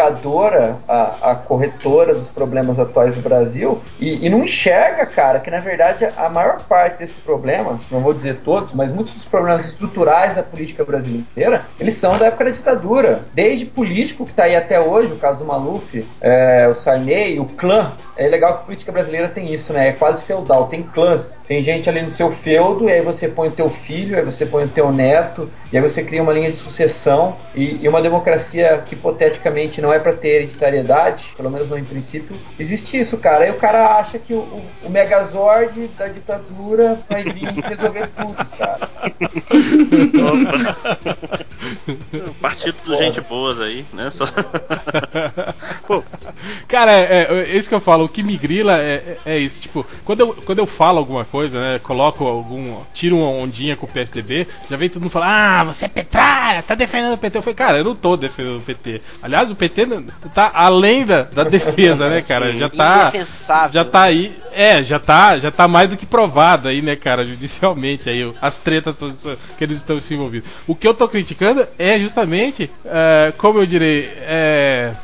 pacificadora, 0.00 0.76
a, 0.88 1.30
a 1.32 1.34
corretora 1.34 2.14
dos 2.14 2.30
problemas 2.30 2.78
atuais 2.78 3.14
do 3.14 3.20
Brasil 3.22 3.82
e, 3.98 4.26
e 4.26 4.28
não 4.30 4.42
enxerga, 4.44 5.06
cara, 5.06 5.40
que 5.40 5.50
na 5.50 5.60
verdade 5.60 6.04
a 6.16 6.28
maior 6.28 6.62
parte 6.62 6.98
desses 6.98 7.22
problemas, 7.22 7.82
não 7.90 8.00
vou 8.00 8.14
dizer 8.16 8.36
todos, 8.44 8.72
mas 8.72 8.90
muitos 8.90 9.14
dos 9.14 9.24
problemas 9.24 9.66
estruturais 9.66 10.34
da 10.34 10.42
política 10.42 10.84
brasileira, 10.84 11.64
eles 11.78 11.94
são 11.94 12.16
da 12.18 12.26
época 12.26 12.44
da 12.44 12.50
ditadura. 12.50 13.20
Desde 13.32 13.66
político 13.66 14.24
que 14.24 14.30
está 14.30 14.44
aí 14.44 14.56
até 14.56 14.80
hoje, 14.80 15.12
o 15.12 15.16
caso 15.16 15.38
do 15.38 15.44
Maluf, 15.44 16.04
é, 16.20 16.66
o 16.68 16.74
Sarney, 16.74 17.38
o 17.38 17.44
clã. 17.44 17.92
É 18.16 18.26
legal 18.26 18.54
que 18.54 18.60
a 18.60 18.64
política 18.64 18.92
brasileira 18.92 19.28
tem 19.28 19.52
isso, 19.52 19.72
né? 19.72 19.88
É 19.88 19.92
quase 19.92 20.24
feudal, 20.24 20.68
tem 20.68 20.82
clãs. 20.82 21.34
Tem 21.46 21.62
gente 21.62 21.88
ali 21.88 22.02
no 22.02 22.12
seu 22.12 22.32
feudo, 22.32 22.88
e 22.88 22.92
aí 22.92 23.00
você 23.00 23.28
põe 23.28 23.48
o 23.48 23.52
teu 23.52 23.68
filho, 23.68 24.16
aí 24.18 24.24
você 24.24 24.44
põe 24.44 24.64
o 24.64 24.68
teu 24.68 24.90
neto, 24.90 25.48
e 25.72 25.76
aí 25.76 25.82
você 25.82 26.02
cria 26.02 26.20
uma 26.20 26.32
linha 26.32 26.50
de 26.50 26.56
sucessão. 26.56 27.36
E, 27.54 27.84
e 27.84 27.88
uma 27.88 28.02
democracia 28.02 28.82
que 28.84 28.94
hipoteticamente 28.94 29.80
não 29.80 29.92
é 29.92 29.98
para 29.98 30.12
ter 30.12 30.28
hereditariedade, 30.28 31.34
pelo 31.36 31.50
menos 31.50 31.68
não 31.68 31.78
em 31.78 31.84
princípio, 31.84 32.36
existe 32.58 32.98
isso, 32.98 33.16
cara. 33.18 33.44
Aí 33.44 33.50
o 33.50 33.54
cara 33.54 33.96
acha 33.96 34.18
que 34.18 34.34
o, 34.34 34.38
o, 34.38 34.62
o 34.86 34.90
Megazord 34.90 35.88
da 35.96 36.06
ditadura 36.06 36.98
vai 37.08 37.22
vir 37.22 37.52
resolver 37.64 38.05
cara. 38.58 38.90
Opa. 41.26 41.46
Partido 42.40 42.76
dos 42.84 42.98
gente 42.98 43.20
boas 43.20 43.60
aí, 43.60 43.84
né? 43.92 44.10
Só... 44.10 44.24
Pô, 45.86 46.02
Cara, 46.68 46.92
é, 46.92 47.28
é, 47.30 47.38
é 47.52 47.56
isso 47.56 47.68
que 47.68 47.74
eu 47.74 47.80
falo. 47.80 48.04
o 48.04 48.08
que 48.08 48.22
me 48.22 48.36
grila 48.36 48.78
é, 48.78 49.18
é, 49.24 49.34
é 49.34 49.38
isso. 49.38 49.60
Tipo, 49.60 49.86
quando 50.04 50.20
eu, 50.20 50.34
quando 50.44 50.58
eu 50.58 50.66
falo 50.66 50.98
alguma 50.98 51.24
coisa, 51.24 51.60
né? 51.60 51.78
Coloco 51.78 52.26
algum. 52.26 52.82
Tiro 52.92 53.16
uma 53.16 53.28
ondinha 53.28 53.76
com 53.76 53.86
o 53.86 53.88
PSDB, 53.88 54.46
já 54.68 54.76
vem 54.76 54.88
todo 54.88 55.02
mundo 55.02 55.10
falar: 55.10 55.60
Ah, 55.60 55.64
você 55.64 55.86
é 55.86 55.88
petralha, 55.88 56.62
tá 56.62 56.74
defendendo 56.74 57.14
o 57.14 57.18
PT. 57.18 57.38
Eu 57.38 57.42
falei, 57.42 57.54
cara, 57.54 57.78
eu 57.78 57.84
não 57.84 57.94
tô 57.94 58.16
defendendo 58.16 58.58
o 58.58 58.62
PT. 58.62 59.00
Aliás, 59.22 59.50
o 59.50 59.54
PT 59.54 59.86
tá 60.34 60.50
além 60.52 61.04
da, 61.04 61.22
da 61.22 61.44
defesa, 61.44 62.08
né, 62.08 62.22
cara? 62.26 62.52
Já 62.56 62.68
tá. 62.68 63.08
Indefensável. 63.08 63.72
Já 63.72 63.84
tá 63.84 64.02
aí. 64.02 64.36
É, 64.52 64.82
já 64.82 64.98
tá, 64.98 65.38
já 65.38 65.50
tá 65.50 65.68
mais 65.68 65.88
do 65.88 65.96
que 65.96 66.06
provado 66.06 66.68
aí, 66.68 66.80
né, 66.80 66.96
cara, 66.96 67.26
judicialmente 67.26 67.95
aí, 68.06 68.32
as 68.40 68.58
tretas 68.58 68.98
que 69.56 69.64
eles 69.64 69.78
estão 69.78 69.98
se 70.00 70.14
envolvidos. 70.14 70.50
O 70.66 70.74
que 70.74 70.86
eu 70.86 70.94
tô 70.94 71.08
criticando 71.08 71.66
é 71.78 71.98
justamente, 71.98 72.70
eh, 72.84 73.32
como 73.36 73.58
eu 73.58 73.66
direi, 73.66 74.10
é, 74.20 74.94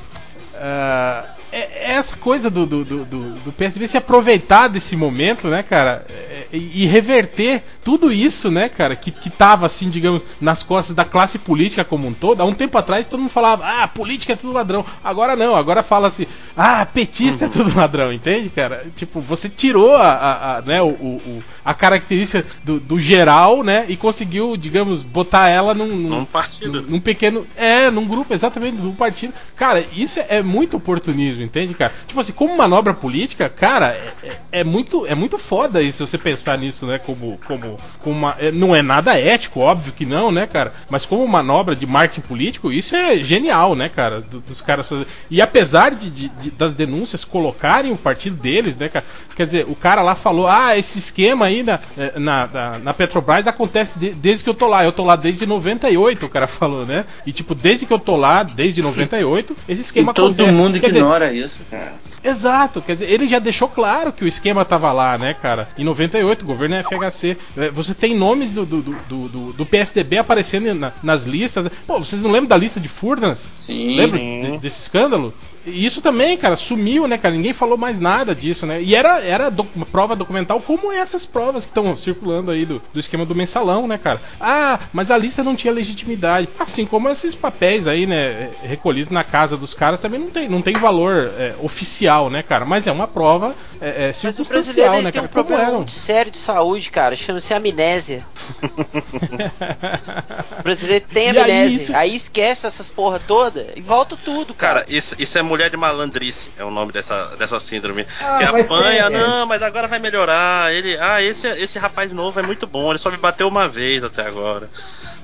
é 1.53 1.93
essa 1.93 2.16
coisa 2.16 2.49
do, 2.49 2.64
do, 2.64 2.84
do, 2.84 3.05
do, 3.05 3.86
se 3.86 3.97
aproveitar 3.97 4.68
desse 4.68 4.97
momento, 4.97 5.49
né, 5.49 5.62
cara, 5.62 6.07
e, 6.53 6.82
e, 6.82 6.86
reverter 6.86 7.62
tudo 7.82 8.12
isso, 8.12 8.50
né, 8.50 8.68
cara, 8.68 8.94
que, 8.94 9.11
que 9.11 9.30
tava 9.30 9.64
assim, 9.64 9.88
digamos, 9.88 10.22
nas 10.40 10.62
costas 10.62 10.94
da 10.94 11.05
classe 11.05 11.38
política 11.38 11.84
como 11.84 12.07
um 12.07 12.12
todo. 12.12 12.40
Há 12.40 12.44
um 12.44 12.53
tempo 12.53 12.76
atrás 12.76 13.07
todo 13.07 13.20
mundo 13.20 13.30
falava, 13.30 13.64
ah, 13.64 13.88
política 13.88 14.34
é 14.34 14.36
tudo 14.36 14.53
ladrão. 14.53 14.84
Agora 15.03 15.34
não, 15.34 15.57
agora 15.57 15.82
fala 15.82 16.09
assim, 16.09 16.26
ah, 16.57 16.84
petista 16.84 17.46
é 17.46 17.48
uhum. 17.48 17.55
é 17.55 17.57
tudo 17.57 17.76
ladrão, 17.76 18.12
entende, 18.12 18.50
cara? 18.50 18.86
Tipo, 18.94 19.20
você 19.20 19.48
tirou 19.48 19.96
a, 19.96 20.12
a, 20.12 20.57
a 20.59 20.62
né, 20.62 20.82
o, 20.82 20.88
o, 20.88 21.42
a 21.64 21.72
característica 21.72 22.46
do, 22.62 22.78
do, 22.78 23.00
geral, 23.00 23.64
né, 23.64 23.86
e 23.88 23.96
conseguiu, 23.96 24.57
digamos, 24.57 25.03
botar 25.03 25.48
ela 25.48 25.72
num, 25.72 25.88
num, 25.88 26.09
num 26.18 26.24
partido. 26.24 26.82
Num, 26.82 26.90
num, 26.90 27.00
pequeno. 27.00 27.46
É, 27.57 27.90
num 27.90 28.07
grupo, 28.07 28.34
exatamente, 28.34 28.76
num 28.76 28.94
partido. 28.94 29.32
Cara, 29.57 29.84
isso 29.94 30.20
é 30.28 30.42
muito 30.42 30.76
oportunismo, 30.76 31.42
entende, 31.42 31.72
cara? 31.72 31.92
Tipo 32.07 32.20
assim, 32.20 32.32
como 32.32 32.57
manobra 32.57 32.92
política, 32.92 33.48
cara, 33.48 33.88
é, 33.88 34.12
é, 34.22 34.61
é 34.61 34.64
muito, 34.64 35.07
é 35.07 35.14
muito 35.14 35.38
foda 35.38 35.80
isso, 35.80 36.07
você 36.07 36.18
pensar 36.18 36.41
nisso, 36.57 36.86
né, 36.86 36.99
como. 36.99 37.38
como, 37.47 37.76
como 38.01 38.16
uma, 38.16 38.36
é, 38.38 38.51
não 38.51 38.74
é 38.74 38.82
nada 38.82 39.18
ético, 39.18 39.61
óbvio 39.61 39.93
que 39.93 40.05
não, 40.05 40.30
né, 40.30 40.47
cara? 40.47 40.72
Mas 40.88 41.07
como 41.07 41.26
manobra 41.26 41.74
de 41.74 41.86
marketing 41.86 42.26
político, 42.26 42.72
isso 42.72 42.95
é 42.95 43.16
genial, 43.16 43.74
né, 43.74 43.88
cara? 43.88 44.20
dos 44.20 44.61
caras 44.61 44.88
fazer. 44.88 45.07
E 45.30 45.40
apesar 45.40 45.93
de, 45.93 46.11
de, 46.11 46.28
de, 46.28 46.51
das 46.51 46.74
denúncias 46.74 47.24
colocarem 47.24 47.93
o 47.93 47.97
partido 47.97 48.36
deles, 48.36 48.76
né, 48.76 48.88
cara? 48.88 49.05
Quer 49.34 49.47
dizer, 49.47 49.66
o 49.68 49.74
cara 49.74 50.03
lá 50.03 50.14
falou, 50.14 50.47
ah, 50.47 50.76
esse 50.76 50.99
esquema 50.99 51.47
aí 51.47 51.62
na, 51.62 51.80
eh, 51.97 52.18
na, 52.18 52.47
na, 52.47 52.78
na 52.78 52.95
Petrobras 52.95 53.47
acontece 53.47 53.99
de, 53.99 54.11
desde 54.11 54.45
que 54.45 54.51
eu 54.51 54.55
tô 54.55 54.66
lá. 54.66 54.84
Eu 54.84 54.93
tô 54.93 55.05
lá 55.05 55.16
desde 55.16 55.47
98, 55.47 56.26
o 56.26 56.28
cara 56.28 56.47
falou, 56.47 56.84
né? 56.84 57.05
E 57.26 57.32
tipo, 57.32 57.55
desde 57.55 57.86
que 57.86 57.93
eu 57.93 57.99
tô 57.99 58.16
lá, 58.16 58.43
desde 58.43 58.82
98, 58.82 59.57
esse 59.68 59.82
esquema 59.82 60.12
e 60.12 60.14
todo 60.14 60.34
acontece. 60.34 60.53
mundo 60.53 60.80
quer 60.80 60.88
ignora 60.88 61.28
dizer, 61.28 61.47
isso, 61.47 61.61
cara. 61.70 61.95
Exato, 62.24 62.80
quer 62.80 62.94
dizer, 62.94 63.10
ele 63.10 63.28
já 63.28 63.38
deixou 63.38 63.68
claro 63.68 64.12
que 64.12 64.24
o 64.24 64.28
esquema 64.28 64.64
tava 64.64 64.92
lá, 64.92 65.18
né, 65.18 65.34
cara? 65.34 65.68
Em 65.76 65.84
98, 65.84 66.42
o 66.42 66.46
governo 66.46 66.76
é 66.76 66.82
FHC. 66.82 67.36
Eh, 67.56 67.70
você 67.70 67.94
tem 67.94 68.16
nomes 68.16 68.52
do, 68.52 68.64
do, 68.64 68.82
do, 68.82 69.28
do, 69.28 69.52
do 69.52 69.66
PSDB 69.66 70.18
aparecendo 70.18 70.72
na, 70.74 70.92
nas 71.02 71.24
listas. 71.24 71.70
Pô, 71.86 71.98
vocês 71.98 72.22
não 72.22 72.30
lembram 72.30 72.48
da 72.48 72.56
lista 72.56 72.78
de 72.78 72.88
Furnas? 72.88 73.48
Sim. 73.54 73.96
Lembra 73.96 74.18
de, 74.18 74.58
desse 74.58 74.80
escândalo? 74.80 75.34
E 75.64 75.86
isso 75.86 76.00
também, 76.00 76.36
cara, 76.36 76.56
sumiu, 76.56 77.06
né, 77.06 77.16
cara? 77.16 77.34
Ninguém 77.34 77.52
falou 77.52 77.76
mais 77.78 78.00
nada 78.00 78.34
disso, 78.34 78.66
né? 78.66 78.82
E 78.82 78.94
era, 78.94 79.20
era 79.20 79.52
prova 79.90 80.16
documental 80.16 80.60
como 80.60 80.92
essas 80.92 81.24
provas 81.24 81.64
que 81.64 81.70
estão 81.70 81.96
circulando 81.96 82.50
aí 82.50 82.64
do, 82.64 82.82
do 82.92 83.00
esquema 83.00 83.24
do 83.24 83.34
mensalão, 83.34 83.86
né, 83.86 83.98
cara? 83.98 84.20
Ah, 84.40 84.80
mas 84.92 85.10
a 85.10 85.18
lista 85.18 85.42
não 85.42 85.56
tinha 85.56 85.72
legitimidade. 85.72 86.48
Assim 86.58 86.84
como 86.84 87.08
esses 87.08 87.34
papéis 87.34 87.86
aí, 87.86 88.06
né, 88.06 88.50
recolhidos 88.62 89.12
na 89.12 89.24
casa 89.24 89.56
dos 89.56 89.74
caras 89.74 90.00
também 90.00 90.20
não 90.20 90.30
tem, 90.30 90.48
não 90.48 90.62
tem 90.62 90.74
valor 90.74 91.30
é, 91.38 91.54
oficial, 91.62 92.28
né, 92.28 92.42
cara? 92.42 92.64
Mas 92.64 92.86
é 92.86 92.92
uma 92.92 93.06
prova 93.06 93.54
é, 93.80 94.08
é, 94.08 94.12
circunstancial, 94.12 94.22
mas 94.22 94.38
o 94.40 94.44
brasileiro, 94.44 94.92
né, 94.92 95.02
tem 95.02 95.12
cara? 95.12 95.26
um 95.26 95.28
problema 95.28 95.72
muito 95.72 95.90
sério 95.90 96.32
de 96.32 96.38
saúde, 96.38 96.90
cara. 96.90 97.16
Chama-se 97.16 97.54
amnésia. 97.54 98.26
o 100.58 100.62
brasileiro 100.62 101.04
tem 101.12 101.30
amnésia. 101.30 101.54
Aí, 101.54 101.76
isso... 101.76 101.96
aí, 101.96 102.14
esquece 102.14 102.66
essas 102.66 102.90
porra 102.90 103.20
toda 103.20 103.68
e 103.76 103.80
volta 103.80 104.16
tudo, 104.16 104.54
cara. 104.54 104.72
Cara, 104.80 104.86
isso, 104.88 105.14
isso 105.18 105.36
é 105.38 105.42
mulher 105.53 105.68
de 105.68 105.76
malandrice, 105.76 106.48
é 106.57 106.64
o 106.64 106.70
nome 106.70 106.92
dessa, 106.92 107.26
dessa 107.38 107.61
síndrome. 107.61 108.07
Ah, 108.22 108.38
que 108.38 108.44
apanha, 108.44 109.09
ser, 109.09 109.11
não, 109.11 109.46
mas 109.46 109.62
agora 109.62 109.86
vai 109.86 109.98
melhorar. 109.98 110.72
Ele, 110.72 110.96
ah, 110.98 111.22
esse, 111.22 111.46
esse 111.46 111.78
rapaz 111.78 112.11
novo 112.11 112.40
é 112.40 112.42
muito 112.42 112.66
bom, 112.66 112.90
ele 112.90 112.98
só 112.98 113.11
me 113.11 113.18
bateu 113.18 113.46
uma 113.48 113.68
vez 113.68 114.03
até 114.03 114.26
agora. 114.26 114.68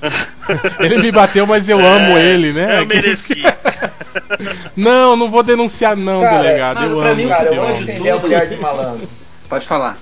ele 0.79 0.99
me 0.99 1.11
bateu, 1.11 1.47
mas 1.47 1.67
eu 1.69 1.81
é, 1.81 1.87
amo 1.87 2.19
ele, 2.19 2.53
né? 2.53 2.81
Eu 2.81 2.87
mereci. 2.87 3.43
não, 4.77 5.17
não 5.17 5.31
vou 5.31 5.43
denunciar, 5.43 5.97
não, 5.97 6.21
cara, 6.21 6.43
delegado. 6.43 6.85
Eu 6.85 7.01
amo. 7.01 7.15
Mim, 7.15 7.29
cara, 7.29 7.45
eu 7.47 7.55
vou 7.55 7.73
defender 7.73 8.11
a 8.11 8.17
mulher 8.19 8.47
de 8.49 8.57
malandro. 8.57 9.09
Pode 9.49 9.67
falar. 9.67 9.97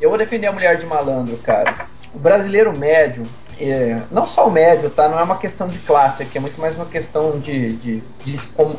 Eu 0.00 0.08
vou 0.08 0.18
defender 0.18 0.48
a 0.48 0.52
mulher 0.52 0.76
de 0.76 0.84
malandro, 0.84 1.36
cara. 1.38 1.72
O 2.12 2.18
brasileiro 2.18 2.76
médio, 2.76 3.22
é, 3.70 4.02
não 4.10 4.24
só 4.24 4.46
o 4.46 4.50
médio, 4.50 4.90
tá? 4.90 5.08
Não 5.08 5.18
é 5.18 5.22
uma 5.22 5.36
questão 5.36 5.68
de 5.68 5.78
classe 5.78 6.22
aqui, 6.22 6.38
é 6.38 6.40
muito 6.40 6.60
mais 6.60 6.74
uma 6.76 6.86
questão 6.86 7.38
de, 7.38 7.72
de, 7.74 8.02
de 8.24 8.38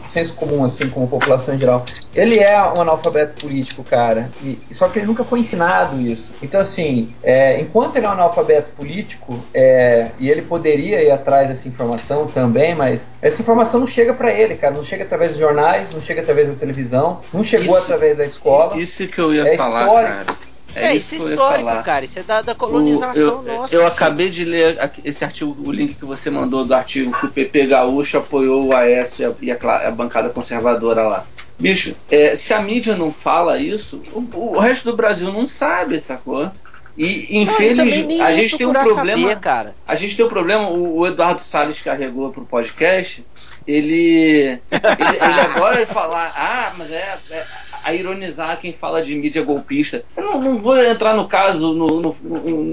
senso 0.10 0.34
comum, 0.34 0.64
assim, 0.64 0.90
como 0.90 1.08
população 1.08 1.56
em 1.56 1.60
geral. 1.60 1.86
Ele 2.16 2.40
é 2.40 2.60
um 2.62 2.82
analfabeto 2.82 3.42
político, 3.42 3.84
cara, 3.84 4.30
e, 4.44 4.60
só 4.72 4.88
que 4.88 5.00
ele 5.00 5.06
nunca 5.06 5.24
foi 5.24 5.40
ensinado 5.40 6.00
isso. 6.00 6.32
Então, 6.42 6.62
assim, 6.62 7.14
é, 7.24 7.60
enquanto 7.60 7.96
ele 7.96 8.06
é 8.06 8.10
um 8.10 8.14
analfabeto 8.14 8.72
político, 8.76 9.40
é, 9.54 10.10
e 10.20 10.30
ele 10.30 10.42
poderia 10.42 11.02
ir 11.02 11.12
atrás 11.12 11.48
dessa 11.48 11.68
informação 11.68 12.28
também, 12.28 12.76
mas 12.76 13.10
essa 13.22 13.42
informação 13.42 13.80
não 13.80 13.88
chega 13.88 14.14
para 14.14 14.32
ele, 14.32 14.56
cara, 14.56 14.74
não 14.76 14.84
chega 14.84 15.04
através 15.04 15.32
dos 15.32 15.40
jornais, 15.40 15.88
não 15.94 16.02
chega 16.02 16.22
através 16.22 16.48
da 16.48 16.56
televisão, 16.56 17.22
não 17.34 17.44
chegou 17.44 17.78
isso, 17.78 17.84
através 17.86 18.18
da 18.18 18.26
escola. 18.26 18.78
Isso 18.78 19.08
que 19.08 19.20
eu 19.20 19.34
ia 19.34 19.54
é 19.54 19.58
falar, 19.58 19.86
histórico. 19.86 20.26
cara. 20.26 20.43
É, 20.76 20.88
é 20.88 20.96
isso, 20.96 21.16
é 21.16 21.18
histórico, 21.18 21.84
cara. 21.84 22.06
Isso 22.06 22.20
é 22.20 22.24
da, 22.24 22.42
da 22.42 22.56
colonização 22.56 23.42
o, 23.42 23.48
eu, 23.48 23.58
nossa. 23.58 23.76
Eu 23.76 23.88
acabei 23.88 24.30
de 24.30 24.44
ler 24.44 24.78
esse 25.04 25.24
artigo, 25.24 25.56
o 25.66 25.72
link 25.72 25.96
que 25.96 26.06
você 26.06 26.30
mandou 26.30 26.66
do 26.66 26.74
artigo 26.74 27.12
que 27.18 27.26
o 27.26 27.30
PP 27.30 27.68
Gaúcho 27.68 28.18
apoiou 28.18 28.66
o 28.66 28.76
Aécio 28.76 29.36
e 29.42 29.52
a, 29.52 29.58
a, 29.62 29.88
a 29.88 29.92
bancada 29.92 30.30
conservadora 30.30 31.04
lá. 31.04 31.26
Bicho, 31.60 31.96
é, 32.10 32.36
se 32.36 32.54
a 32.54 32.62
mídia 32.62 32.96
não 32.96 33.12
fala 33.12 33.60
isso, 33.60 34.02
o, 34.12 34.56
o, 34.56 34.60
resto 34.60 34.86
do 34.86 34.98
Brasil 34.98 35.32
não 35.32 35.48
sabe, 35.48 36.00
sacou? 36.00 36.52
E 36.98 37.42
infelizmente 37.42 38.22
a 38.22 38.32
gente 38.32 38.58
tem 38.58 38.68
um 38.68 38.74
problema. 38.74 39.22
Saber, 39.22 39.40
cara. 39.40 39.76
A 39.88 39.96
gente 39.96 40.16
tem 40.16 40.26
um 40.26 40.30
problema, 40.30 40.70
o, 40.70 41.00
o 41.00 41.08
Eduardo 41.08 41.42
Salles 41.42 41.82
carregou 41.82 42.32
pro 42.32 42.46
podcast. 42.46 43.26
Ele, 43.66 44.60
ele, 44.60 44.60
ele 44.70 45.40
agora 45.56 45.76
vai 45.76 45.86
falar, 45.86 46.34
ah, 46.36 46.74
mas 46.78 46.92
é, 46.92 47.18
é 47.32 47.46
a 47.84 47.94
ironizar 47.94 48.60
quem 48.60 48.74
fala 48.74 49.04
de 49.04 49.16
mídia 49.16 49.44
golpista. 49.44 50.04
Eu 50.16 50.24
não, 50.24 50.42
não 50.42 50.60
vou 50.60 50.78
entrar 50.78 51.16
no 51.16 51.28
caso, 51.28 51.74
no, 51.74 52.02
no, 52.02 52.16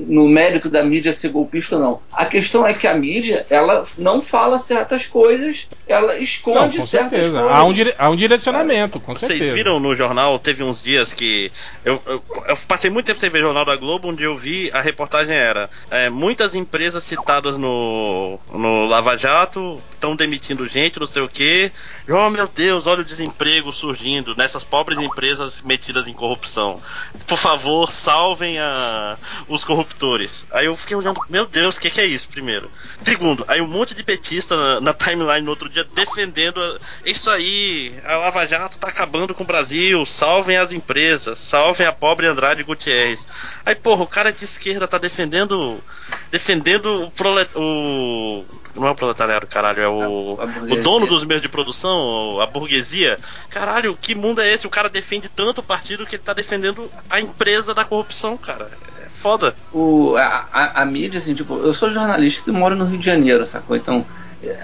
no, 0.07 0.29
mérito 0.29 0.71
da 0.71 0.83
mídia 0.83 1.13
ser 1.13 1.31
golpista, 1.31 1.79
não. 1.79 2.01
A 2.13 2.25
questão 2.25 2.67
é 2.67 2.73
que 2.73 2.87
a 2.87 2.95
mídia, 2.95 3.47
ela 3.51 3.85
não 3.99 4.23
fala 4.23 4.59
certas 4.59 5.07
coisas, 5.07 5.69
ela 5.89 6.17
esconde 6.17 6.79
não, 6.79 6.87
certas 6.87 7.11
certeza. 7.11 7.31
coisas. 7.33 7.57
Há 7.57 7.65
um, 7.65 7.73
dire... 7.73 7.95
Há 7.99 8.09
um 8.09 8.17
direcionamento, 8.17 9.01
com 9.01 9.15
Vocês 9.15 9.33
certeza. 9.33 9.55
viram 9.55 9.81
no 9.81 9.95
jornal, 9.97 10.39
teve 10.39 10.63
uns 10.63 10.81
dias 10.81 11.13
que. 11.13 11.51
Eu, 11.85 12.01
eu, 12.07 12.23
eu, 12.47 12.57
passei 12.69 12.91
muito 12.91 13.07
tempo 13.07 13.19
sem 13.19 13.31
ver 13.31 13.41
jornal 13.41 13.65
da 13.65 13.77
Globo, 13.77 14.09
onde 14.09 14.23
eu 14.23 14.37
vi 14.37 14.71
a 14.73 14.81
reportagem 14.81 15.35
era: 15.35 15.69
é, 15.91 16.09
muitas 16.09 16.55
empresas 16.55 17.03
citadas 17.05 17.59
no, 17.59 18.39
no 18.53 18.87
Lava 18.87 19.17
Jato 19.17 19.81
estão 19.95 20.17
demitindo 20.17 20.67
gente, 20.67 20.99
não 20.99 21.07
sei 21.07 21.23
o 21.23 21.29
quê. 21.29 21.73
Oh 22.13 22.29
meu 22.29 22.49
Deus, 22.49 22.89
olha 22.89 23.03
o 23.03 23.05
desemprego 23.05 23.73
surgindo 23.73 24.35
nessas 24.35 24.65
pobres 24.65 24.99
empresas 24.99 25.63
metidas 25.63 26.09
em 26.09 26.13
corrupção. 26.13 26.83
Por 27.25 27.39
favor, 27.39 27.89
salvem 27.89 28.59
a, 28.59 29.17
os 29.47 29.63
corruptores. 29.63 30.45
Aí 30.51 30.67
eu 30.67 30.77
fiquei 30.77 30.97
olhando, 30.97 31.21
meu 31.29 31.47
Deus, 31.47 31.77
o 31.77 31.81
que, 31.81 31.89
que, 31.89 32.01
é 32.01 32.07
isso, 32.07 32.29
primeiro? 32.29 32.69
Segundo, 33.05 33.45
aí 33.47 33.61
um 33.61 33.69
monte 33.69 33.95
de 33.95 34.03
petista 34.03 34.57
na, 34.57 34.81
na 34.81 34.93
timeline 34.93 35.43
no 35.43 35.51
outro 35.51 35.69
dia 35.69 35.85
defendendo 35.85 36.61
a, 36.61 36.79
isso 37.05 37.31
aí, 37.31 37.95
a 38.05 38.17
Lava 38.17 38.45
Jato 38.45 38.77
tá 38.79 38.89
acabando 38.89 39.33
com 39.33 39.45
o 39.45 39.47
Brasil, 39.47 40.05
salvem 40.05 40.57
as 40.57 40.73
empresas, 40.73 41.39
salvem 41.39 41.87
a 41.87 41.93
pobre 41.93 42.27
Andrade 42.27 42.65
Gutierrez. 42.65 43.25
Aí, 43.65 43.77
porra, 43.77 44.03
o 44.03 44.09
cara 44.09 44.33
de 44.33 44.45
esquerda 44.45 44.89
tá 44.89 44.99
defendendo 44.99 45.81
defendendo 46.29 47.13
o, 47.55 48.43
o 48.45 48.45
não 48.75 48.87
é 48.87 48.91
o 48.91 48.95
proletariado, 48.95 49.47
caralho, 49.47 49.83
é 49.83 49.89
o, 49.89 50.39
o 50.71 50.83
dono 50.83 51.07
dos 51.07 51.25
meios 51.25 51.43
de 51.43 51.49
produção, 51.49 52.41
a 52.41 52.47
burguesia. 52.47 53.19
Caralho, 53.49 53.97
que 54.01 54.15
mundo 54.15 54.41
é 54.41 54.53
esse? 54.53 54.67
O 54.67 54.71
cara 54.71 54.89
defende 54.89 55.29
tanto 55.29 55.61
o 55.61 55.65
partido 55.65 56.07
que 56.07 56.17
ele 56.17 56.23
tá 56.23 56.33
defendendo 56.33 56.91
a 57.09 57.21
empresa 57.21 57.75
da 57.75 57.85
corrupção, 57.85 58.37
cara. 58.37 58.71
É 59.05 59.09
foda. 59.11 59.55
O, 59.73 60.17
a, 60.17 60.49
a, 60.53 60.83
a 60.83 60.85
mídia, 60.85 61.19
assim, 61.19 61.35
tipo, 61.35 61.57
eu 61.57 61.75
sou 61.75 61.91
jornalista 61.91 62.51
e 62.51 62.53
moro 62.53 62.77
no 62.77 62.85
Rio 62.85 62.99
de 62.99 63.07
Janeiro, 63.07 63.47
sacou? 63.47 63.77
Então 63.77 64.07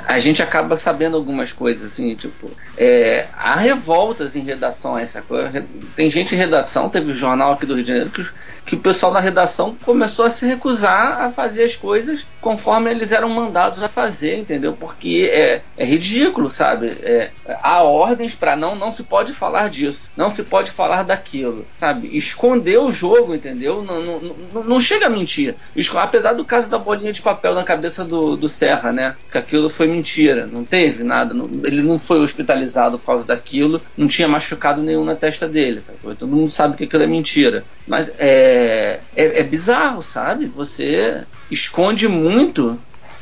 a 0.07 0.19
gente 0.19 0.43
acaba 0.43 0.77
sabendo 0.77 1.17
algumas 1.17 1.53
coisas, 1.53 1.93
assim, 1.93 2.15
tipo, 2.15 2.51
é, 2.79 3.29
há 3.37 3.57
revoltas 3.57 4.35
em 4.35 4.41
redação 4.41 4.97
a 4.97 5.03
essa 5.03 5.21
coisa. 5.21 5.67
Tem 5.95 6.11
gente 6.11 6.35
em 6.35 6.39
redação, 6.39 6.89
teve 6.89 7.13
um 7.13 7.15
jornal 7.15 7.53
aqui 7.53 7.67
do 7.67 7.75
Rio 7.75 7.83
de 7.83 7.89
Janeiro 7.89 8.11
que, 8.11 8.27
que 8.67 8.75
o 8.75 8.81
pessoal 8.81 9.13
na 9.13 9.21
redação 9.21 9.77
começou 9.85 10.25
a 10.25 10.31
se 10.31 10.45
recusar 10.45 11.21
a 11.23 11.31
fazer 11.31 11.63
as 11.65 11.77
coisas 11.77 12.27
conforme 12.41 12.91
eles 12.91 13.13
eram 13.13 13.29
mandados 13.29 13.83
a 13.83 13.89
fazer, 13.89 14.37
entendeu? 14.37 14.73
Porque 14.73 15.31
é, 15.33 15.63
é 15.77 15.85
ridículo, 15.85 16.51
sabe? 16.51 16.89
É, 17.01 17.31
há 17.63 17.83
ordens 17.83 18.35
para 18.35 18.57
não, 18.57 18.75
não 18.75 18.91
se 18.91 19.05
pode 19.05 19.33
falar 19.33 19.71
disso, 19.71 20.11
não 20.17 20.31
se 20.31 20.43
pode 20.43 20.71
falar 20.73 21.05
daquilo, 21.05 21.65
sabe? 21.75 22.17
Esconder 22.17 22.79
o 22.79 22.91
jogo, 22.93 23.35
entendeu? 23.35 23.83
Não, 23.85 24.03
não, 24.03 24.63
não, 24.65 24.81
chega 24.81 25.07
a 25.07 25.11
mentir. 25.11 25.55
Apesar 25.97 26.33
do 26.33 26.45
caso 26.45 26.69
da 26.69 26.79
bolinha 26.79 27.13
de 27.13 27.23
papel 27.23 27.55
na 27.55 27.63
cabeça 27.63 28.05
do, 28.05 28.37
do 28.37 28.49
Serra, 28.49 28.93
né? 28.93 29.15
Que 29.31 29.39
aquilo 29.39 29.71
foi 29.71 29.87
mentira, 29.87 30.47
não 30.47 30.65
teve 30.65 31.05
nada, 31.05 31.33
não- 31.33 31.49
ele 31.65 31.83
não 31.83 31.99
foi 31.99 32.21
hospitalizado 32.21 32.99
por 32.99 33.07
causa 33.07 33.25
daquilo, 33.27 33.81
não 33.97 34.09
tinha 34.09 34.27
machucado 34.29 34.83
nenhum 34.83 35.05
na 35.05 35.15
testa 35.15 35.47
dele, 35.49 35.81
sabe? 35.81 35.99
Todo 36.17 36.27
mundo 36.27 36.51
sabe 36.51 36.77
que 36.77 36.85
aquilo 36.85 37.03
é 37.05 37.07
mentira. 37.07 37.65
Mas 37.87 38.11
é, 38.19 38.56
é, 38.57 39.01
é 39.41 39.43
bizarro, 39.43 40.03
sabe? 40.03 40.47
Você 40.47 41.23
esconde 41.51 42.09
muito 42.09 42.79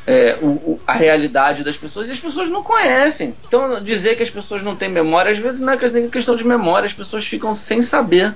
é, 0.07 0.37
o- 0.39 0.45
o- 0.47 0.79
a 0.85 0.93
realidade 0.93 1.63
das 1.63 1.75
pessoas 1.77 2.07
e 2.07 2.11
as 2.11 2.19
pessoas 2.19 2.47
não 2.47 2.61
conhecem. 2.61 3.33
Então, 3.47 3.81
dizer 3.81 4.15
que 4.15 4.21
as 4.21 4.29
pessoas 4.29 4.61
não 4.61 4.75
têm 4.75 4.87
memória, 4.87 5.31
às 5.31 5.39
vezes 5.39 5.59
não 5.59 5.73
é 5.73 5.77
questão 6.11 6.35
de 6.35 6.45
memória, 6.45 6.85
as 6.85 6.93
pessoas 6.93 7.25
ficam 7.25 7.55
sem 7.55 7.81
saber. 7.81 8.33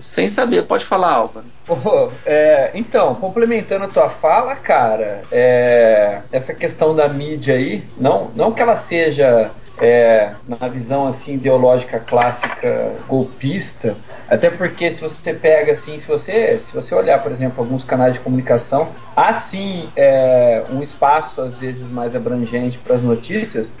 Sem 0.00 0.28
saber, 0.28 0.62
pode 0.64 0.84
falar, 0.84 1.12
Álvaro. 1.12 1.46
Pô, 1.66 2.10
é, 2.26 2.70
então, 2.74 3.14
complementando 3.16 3.84
a 3.84 3.88
tua 3.88 4.08
fala, 4.08 4.54
cara, 4.56 5.22
é, 5.30 6.20
essa 6.30 6.54
questão 6.54 6.94
da 6.94 7.08
mídia 7.08 7.54
aí, 7.54 7.84
não, 7.96 8.30
não 8.34 8.52
que 8.52 8.62
ela 8.62 8.76
seja 8.76 9.50
é, 9.80 10.36
na 10.46 10.68
visão 10.68 11.06
assim 11.06 11.34
ideológica 11.34 11.98
clássica 12.00 13.02
golpista, 13.06 13.96
até 14.28 14.50
porque 14.50 14.90
se 14.90 15.00
você 15.00 15.34
pega 15.34 15.72
assim, 15.72 15.98
se 15.98 16.06
você 16.06 16.58
se 16.60 16.72
você 16.72 16.94
olhar, 16.94 17.22
por 17.22 17.32
exemplo, 17.32 17.62
alguns 17.62 17.84
canais 17.84 18.14
de 18.14 18.20
comunicação, 18.20 18.94
há 19.16 19.32
sim 19.32 19.92
é, 19.96 20.64
um 20.70 20.82
espaço 20.82 21.40
às 21.40 21.58
vezes 21.58 21.88
mais 21.90 22.14
abrangente 22.14 22.78
para 22.78 22.96
as 22.96 23.02
notícias, 23.02 23.72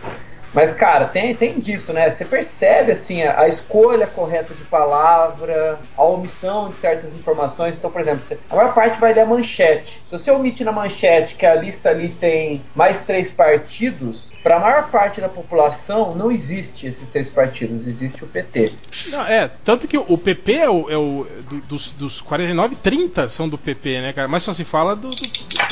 mas, 0.54 0.70
cara, 0.70 1.08
tem, 1.08 1.34
tem 1.34 1.58
disso, 1.58 1.94
né? 1.94 2.10
Você 2.10 2.26
percebe, 2.26 2.92
assim, 2.92 3.22
a, 3.22 3.40
a 3.40 3.48
escolha 3.48 4.06
correta 4.06 4.54
de 4.54 4.64
palavra, 4.64 5.78
a 5.96 6.04
omissão 6.04 6.68
de 6.68 6.76
certas 6.76 7.14
informações. 7.14 7.74
Então, 7.78 7.90
por 7.90 8.02
exemplo, 8.02 8.22
você- 8.26 8.38
a 8.50 8.56
maior 8.56 8.74
parte 8.74 9.00
vai 9.00 9.14
ler 9.14 9.22
a 9.22 9.26
manchete. 9.26 10.02
Se 10.04 10.10
você 10.12 10.30
omite 10.30 10.62
na 10.62 10.70
manchete 10.70 11.36
que 11.36 11.46
a 11.46 11.54
lista 11.54 11.88
ali 11.88 12.12
tem 12.12 12.66
mais 12.74 12.98
três 13.00 13.30
partidos, 13.30 14.31
para 14.42 14.56
a 14.56 14.60
maior 14.60 14.90
parte 14.90 15.20
da 15.20 15.28
população 15.28 16.14
não 16.16 16.30
existe 16.32 16.86
esses 16.86 17.06
três 17.08 17.28
partidos, 17.28 17.86
existe 17.86 18.24
o 18.24 18.26
PT. 18.26 18.64
Não, 19.08 19.22
é, 19.24 19.48
tanto 19.64 19.86
que 19.86 19.96
o 19.96 20.18
PP 20.18 20.52
é 20.54 20.68
o. 20.68 20.90
é 20.90 20.96
o- 20.96 21.26
do- 21.48 21.60
dos, 21.68 21.90
dos 21.92 22.20
49, 22.20 22.74
30 22.76 23.28
são 23.28 23.48
do 23.48 23.56
PP, 23.56 24.00
né, 24.00 24.12
cara? 24.12 24.26
Mas 24.26 24.42
só 24.42 24.52
se 24.52 24.64
fala 24.64 24.96
do, 24.96 25.10
do- 25.10 25.16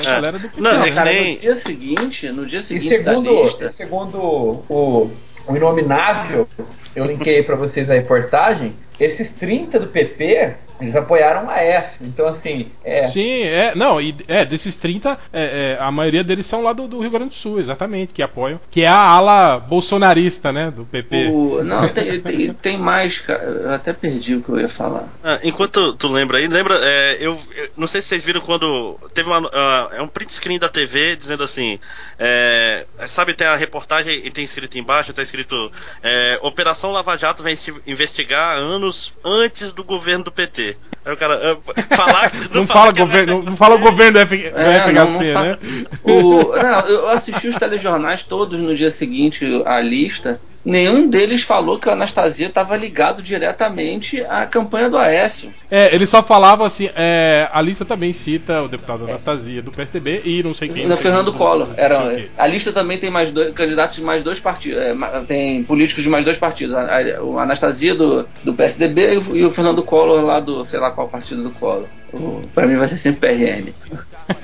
da 0.05 0.11
É. 0.11 0.13
galera 0.15 0.39
do 0.39 0.49
PP. 0.49 0.61
Não, 0.61 0.73
né? 0.79 0.87
é 0.87 0.89
que 0.91 0.95
Cara, 0.95 1.13
nem- 1.13 1.35
no 1.35 1.41
dia 1.41 1.57
seguinte, 1.57 2.29
no 2.33 2.47
dia 2.47 2.61
E 2.61 2.63
seguinte 2.63 2.89
segundo, 2.97 3.35
da 3.35 3.43
lista, 3.43 3.65
e 3.67 3.73
segundo 3.73 4.19
o, 4.19 5.11
o 5.49 5.57
Inominável, 5.57 6.47
eu 6.95 7.05
linkei 7.05 7.43
para 7.43 7.57
vocês 7.57 7.91
a 7.91 7.95
reportagem, 7.95 8.75
esses 8.99 9.31
30 9.31 9.81
do 9.81 9.87
PP, 9.89 10.55
eles 10.81 10.97
apoiaram 10.97 11.47
o 11.47 11.51
Aécio. 11.51 12.01
Então, 12.03 12.27
assim, 12.27 12.71
é, 12.85 13.05
Sim, 13.07 13.43
é. 13.43 13.75
Não, 13.75 14.01
e 14.01 14.15
é, 14.29 14.45
desses 14.45 14.77
30, 14.77 15.19
é, 15.33 15.77
é, 15.79 15.83
a 15.83 15.91
maioria 15.91 16.25
deles 16.25 16.47
são 16.47 16.63
lá 16.63 16.73
do, 16.73 16.87
do 16.89 17.01
Rio 17.01 17.11
Grande 17.11 17.31
do 17.31 17.35
Sul, 17.35 17.59
exatamente, 17.61 18.13
que 18.13 18.23
apoiam. 18.23 18.61
Que 18.71 18.83
é 18.83 18.89
a 18.89 18.97
ala 18.99 19.59
bolsonarista, 19.59 20.53
né? 20.53 20.71
Do 20.71 20.85
PP. 20.85 21.29
o- 21.29 21.63
não, 21.65 21.89
tem, 21.89 22.21
tem, 22.21 22.53
tem 22.55 22.79
mais, 22.79 23.19
cara. 23.19 23.43
Eu 23.43 23.71
até 23.73 23.93
perdi 23.93 24.37
o 24.37 24.43
que 24.43 24.49
eu 24.51 24.61
ia 24.61 24.69
falar. 24.69 25.09
Ah, 25.23 25.39
enquanto 25.43 25.95
tu 25.95 26.09
lembra 26.09 26.39
aí, 26.39 26.47
lembra, 26.47 26.79
é, 26.83 27.17
eu, 27.21 27.39
eu 27.57 27.69
não 27.77 27.87
sei 27.87 28.01
se 28.03 28.09
vocês 28.09 28.25
viram 28.25 28.41
quando 28.41 28.99
teve 29.15 29.29
uma, 29.29 29.49
ah, 29.53 29.89
é 29.93 30.03
um 30.03 30.09
print 30.09 30.33
screen 30.33 30.59
da 30.59 30.69
TV 30.69 31.17
dizendo 31.17 31.43
assim, 31.45 31.79
é, 32.19 32.87
sabe, 33.09 33.35
tem 33.35 33.47
a 33.47 33.57
reportagem 33.57 34.21
e 34.25 34.31
tem 34.31 34.45
escrito 34.45 34.79
embaixo, 34.79 35.13
tá 35.13 35.23
escrito 35.23 35.71
é, 36.03 36.39
Operação 36.43 36.91
Lava 36.93 37.17
Jato 37.17 37.43
vai 37.43 37.57
investigar 37.87 38.57
anos 38.57 39.13
antes 39.25 39.73
do 39.73 39.83
governo 39.85 40.25
do 40.25 40.33
PT. 40.33 40.70
Aí 41.05 41.15
o 41.15 41.17
cara 41.17 41.59
falar, 41.97 42.33
Não, 42.53 42.67
falar 42.67 42.67
fala 42.67 42.91
é 42.91 42.93
governo, 42.93 43.43
não 43.43 43.57
fala 43.57 43.75
o 43.77 43.79
governo 43.79 44.13
do 44.13 44.19
F, 44.19 44.37
do 44.37 44.59
É, 44.59 44.81
FHC, 44.81 44.93
não, 44.93 45.11
não 45.11 45.43
né? 45.43 45.59
O, 46.05 46.57
não, 46.57 46.81
eu 46.89 47.09
assisti 47.09 47.49
os 47.49 47.57
telejornais 47.57 48.23
todos 48.23 48.61
no 48.61 48.75
dia 48.75 48.91
seguinte 48.91 49.63
à 49.65 49.81
lista. 49.81 50.41
Nenhum 50.65 51.09
deles 51.09 51.43
falou 51.43 51.79
que 51.79 51.89
o 51.89 51.93
Anastasia 51.93 52.47
estava 52.47 52.77
ligado 52.77 53.23
diretamente 53.23 54.23
à 54.25 54.45
campanha 54.47 54.91
do 54.91 54.99
Aécio. 54.99 55.51
É, 55.71 55.95
ele 55.95 56.07
só 56.07 56.23
falava 56.23 56.67
assim, 56.67 56.91
é, 56.95 57.49
a 57.51 57.63
lista 57.63 57.85
também 57.85 58.13
cita 58.13 58.63
o 58.63 58.69
deputado 58.69 59.05
Anastasia 59.05 59.63
do 59.63 59.71
PSDB 59.71 60.21
e 60.25 60.43
não 60.43 60.53
sei 60.55 60.69
quem. 60.69 60.87
No 60.87 60.97
Fernando 60.97 61.27
do- 61.33 61.39
Collor. 61.39 61.69
não 61.69 61.75
Era, 61.77 62.23
a 62.37 62.47
lista 62.47 62.73
também 62.73 62.99
tem 62.99 63.11
mais 63.11 63.31
dois 63.31 63.55
candidatos 63.55 63.97
de 63.97 64.03
mais 64.03 64.23
dois 64.23 64.39
partidos. 64.39 64.79
é, 64.79 64.95
tem 65.27 65.63
políticos 65.65 66.03
de 66.03 66.09
mais 66.11 66.25
dois 66.25 66.37
partidos. 66.37 66.75
A, 66.75 66.99
a- 66.99 67.23
o 67.23 67.39
Anastasia 67.39 67.95
do, 67.95 68.29
do 68.45 68.53
PSDB 68.53 69.15
e 69.15 69.19
o, 69.19 69.37
e 69.37 69.45
o 69.45 69.51
Fernando 69.51 69.83
Collor 69.83 70.23
lá 70.25 70.41
do, 70.41 70.65
sei 70.65 70.79
lá 70.79 70.91
qual 70.91 71.09
partido 71.09 71.43
do 71.43 71.51
Collor. 71.53 71.87
O, 72.13 72.43
pra 72.55 72.67
mim 72.67 72.77
vai 72.77 72.89
ser 72.89 72.97
sempre 72.97 73.29
PRN. 73.29 73.73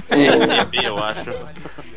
PMDB, 0.08 0.86
eu 0.86 0.98
acho. 0.98 1.30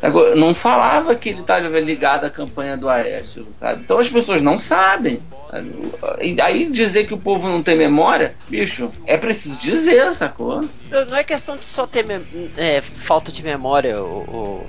Agora, 0.01 0.36
não 0.36 0.55
falava 0.55 1.15
que 1.15 1.30
ele 1.30 1.41
estava 1.41 1.67
ligado 1.80 2.26
à 2.26 2.30
campanha 2.30 2.78
do 2.78 2.88
Aécio, 2.89 3.45
sabe? 3.59 3.82
Então 3.84 3.99
as 3.99 4.09
pessoas 4.09 4.41
não 4.41 4.57
sabem. 4.59 5.22
sabe? 5.51 5.72
E 6.22 6.39
aí 6.41 6.70
dizer 6.72 7.05
que 7.05 7.13
o 7.13 7.17
povo 7.17 7.47
não 7.47 7.61
tem 7.61 7.76
memória, 7.78 8.36
bicho, 8.49 8.91
é 9.05 9.17
preciso 9.17 9.57
dizer, 9.57 10.13
sacou? 10.13 10.61
Não 10.89 11.05
não 11.05 11.17
é 11.17 11.24
questão 11.24 11.55
de 11.55 11.63
só 11.65 11.86
ter 11.86 12.05
é, 12.57 12.82
falta 12.82 13.32
de 13.32 13.43
memória, 13.43 14.01
o, 14.01 14.65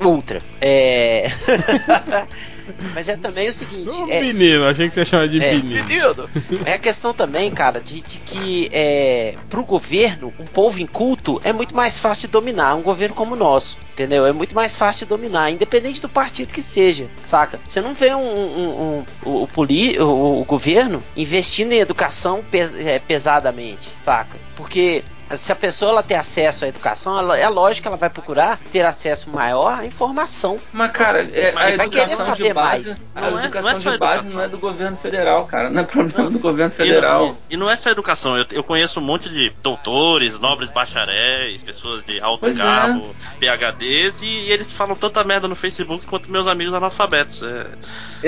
o- 0.00 0.06
Ultra. 0.06 0.40
É. 0.60 1.28
Mas 2.94 3.08
é 3.08 3.16
também 3.16 3.48
o 3.48 3.52
seguinte. 3.52 3.88
Ô, 3.90 4.08
é, 4.10 4.20
menino, 4.20 4.66
achei 4.66 4.88
que 4.88 4.94
você 4.94 5.04
chamava 5.04 5.28
de 5.28 5.42
É, 5.42 5.54
menino. 5.54 6.28
É 6.64 6.74
a 6.74 6.78
questão 6.78 7.12
também, 7.12 7.50
cara, 7.50 7.80
de, 7.80 8.00
de 8.00 8.18
que 8.18 8.68
é, 8.72 9.34
pro 9.48 9.64
governo, 9.64 10.32
um 10.38 10.44
povo 10.44 10.80
inculto 10.80 11.40
é 11.44 11.52
muito 11.52 11.74
mais 11.76 11.98
fácil 11.98 12.28
de 12.28 12.32
dominar, 12.32 12.74
um 12.74 12.82
governo 12.82 13.14
como 13.14 13.34
o 13.34 13.38
nosso, 13.38 13.76
entendeu? 13.92 14.26
É 14.26 14.32
muito 14.32 14.54
mais 14.54 14.76
fácil 14.76 15.06
de 15.06 15.10
dominar, 15.10 15.50
independente 15.50 16.00
do 16.00 16.08
partido 16.08 16.52
que 16.52 16.62
seja, 16.62 17.06
saca? 17.24 17.60
Você 17.66 17.80
não 17.80 17.94
vê 17.94 18.14
um, 18.14 18.20
um- 18.20 18.82
um- 18.98 19.04
o, 19.24 19.42
o, 19.44 19.46
poli- 19.48 19.98
o- 19.98 20.40
o 20.40 20.44
governo 20.44 21.02
investindo 21.16 21.72
em 21.72 21.78
educação 21.78 22.42
pes- 22.50 22.74
é, 22.74 22.98
pesadamente, 22.98 23.88
saca? 24.00 24.36
Porque 24.56 25.02
se 25.36 25.52
a 25.52 25.56
pessoa 25.56 25.90
ela 25.92 26.02
tem 26.02 26.16
acesso 26.16 26.64
à 26.64 26.68
educação, 26.68 27.18
ela, 27.18 27.38
é 27.38 27.48
lógico 27.48 27.82
que 27.82 27.88
ela 27.88 27.96
vai 27.96 28.10
procurar 28.10 28.58
ter 28.72 28.84
acesso 28.84 29.30
maior 29.30 29.80
à 29.80 29.86
informação. 29.86 30.56
Mas, 30.72 30.90
cara, 30.92 31.22
é, 31.22 31.52
Mas 31.52 31.74
a 31.74 31.76
vai 31.76 31.88
querer 31.88 32.02
educação 32.04 32.32
de 32.32 32.38
saber 32.42 32.54
base, 32.54 32.86
mais. 32.88 33.10
a 33.14 33.30
Não 33.30 33.38
é- 33.38 33.44
educação 33.44 33.70
não 33.72 33.78
é 33.78 33.82
só 33.82 33.90
de 33.92 33.98
base 33.98 34.14
educação. 34.14 34.32
não 34.38 34.42
é 34.44 34.48
do 34.48 34.58
governo 34.58 34.96
federal, 34.96 35.46
cara. 35.46 35.70
Não 35.70 35.82
é 35.82 35.84
problema 35.84 36.30
do 36.30 36.38
governo 36.38 36.72
E, 36.72 36.76
federal. 36.76 37.26
não- 37.26 37.36
e 37.50 37.56
não 37.56 37.70
é 37.70 37.76
só 37.76 37.90
educação, 37.90 38.36
eu, 38.36 38.46
eu 38.50 38.64
conheço 38.64 38.98
um 39.00 39.02
monte 39.04 39.28
de 39.28 39.50
doutores, 39.62 40.38
nobres 40.40 40.70
bacharéis, 40.70 41.62
pessoas 41.62 42.04
de 42.04 42.20
alto 42.20 42.40
Pois 42.40 42.58
é. 42.58 42.62
cargo, 42.62 43.14
PHDs, 43.38 44.20
e, 44.22 44.50
eles 44.50 44.70
falam 44.72 44.94
tanta 44.94 45.22
merda 45.24 45.48
no 45.48 45.56
Facebook 45.56 46.06
quanto 46.06 46.30
meus 46.30 46.46
amigos 46.46 46.74
analfabetos. 46.74 47.42
É, 47.42 47.66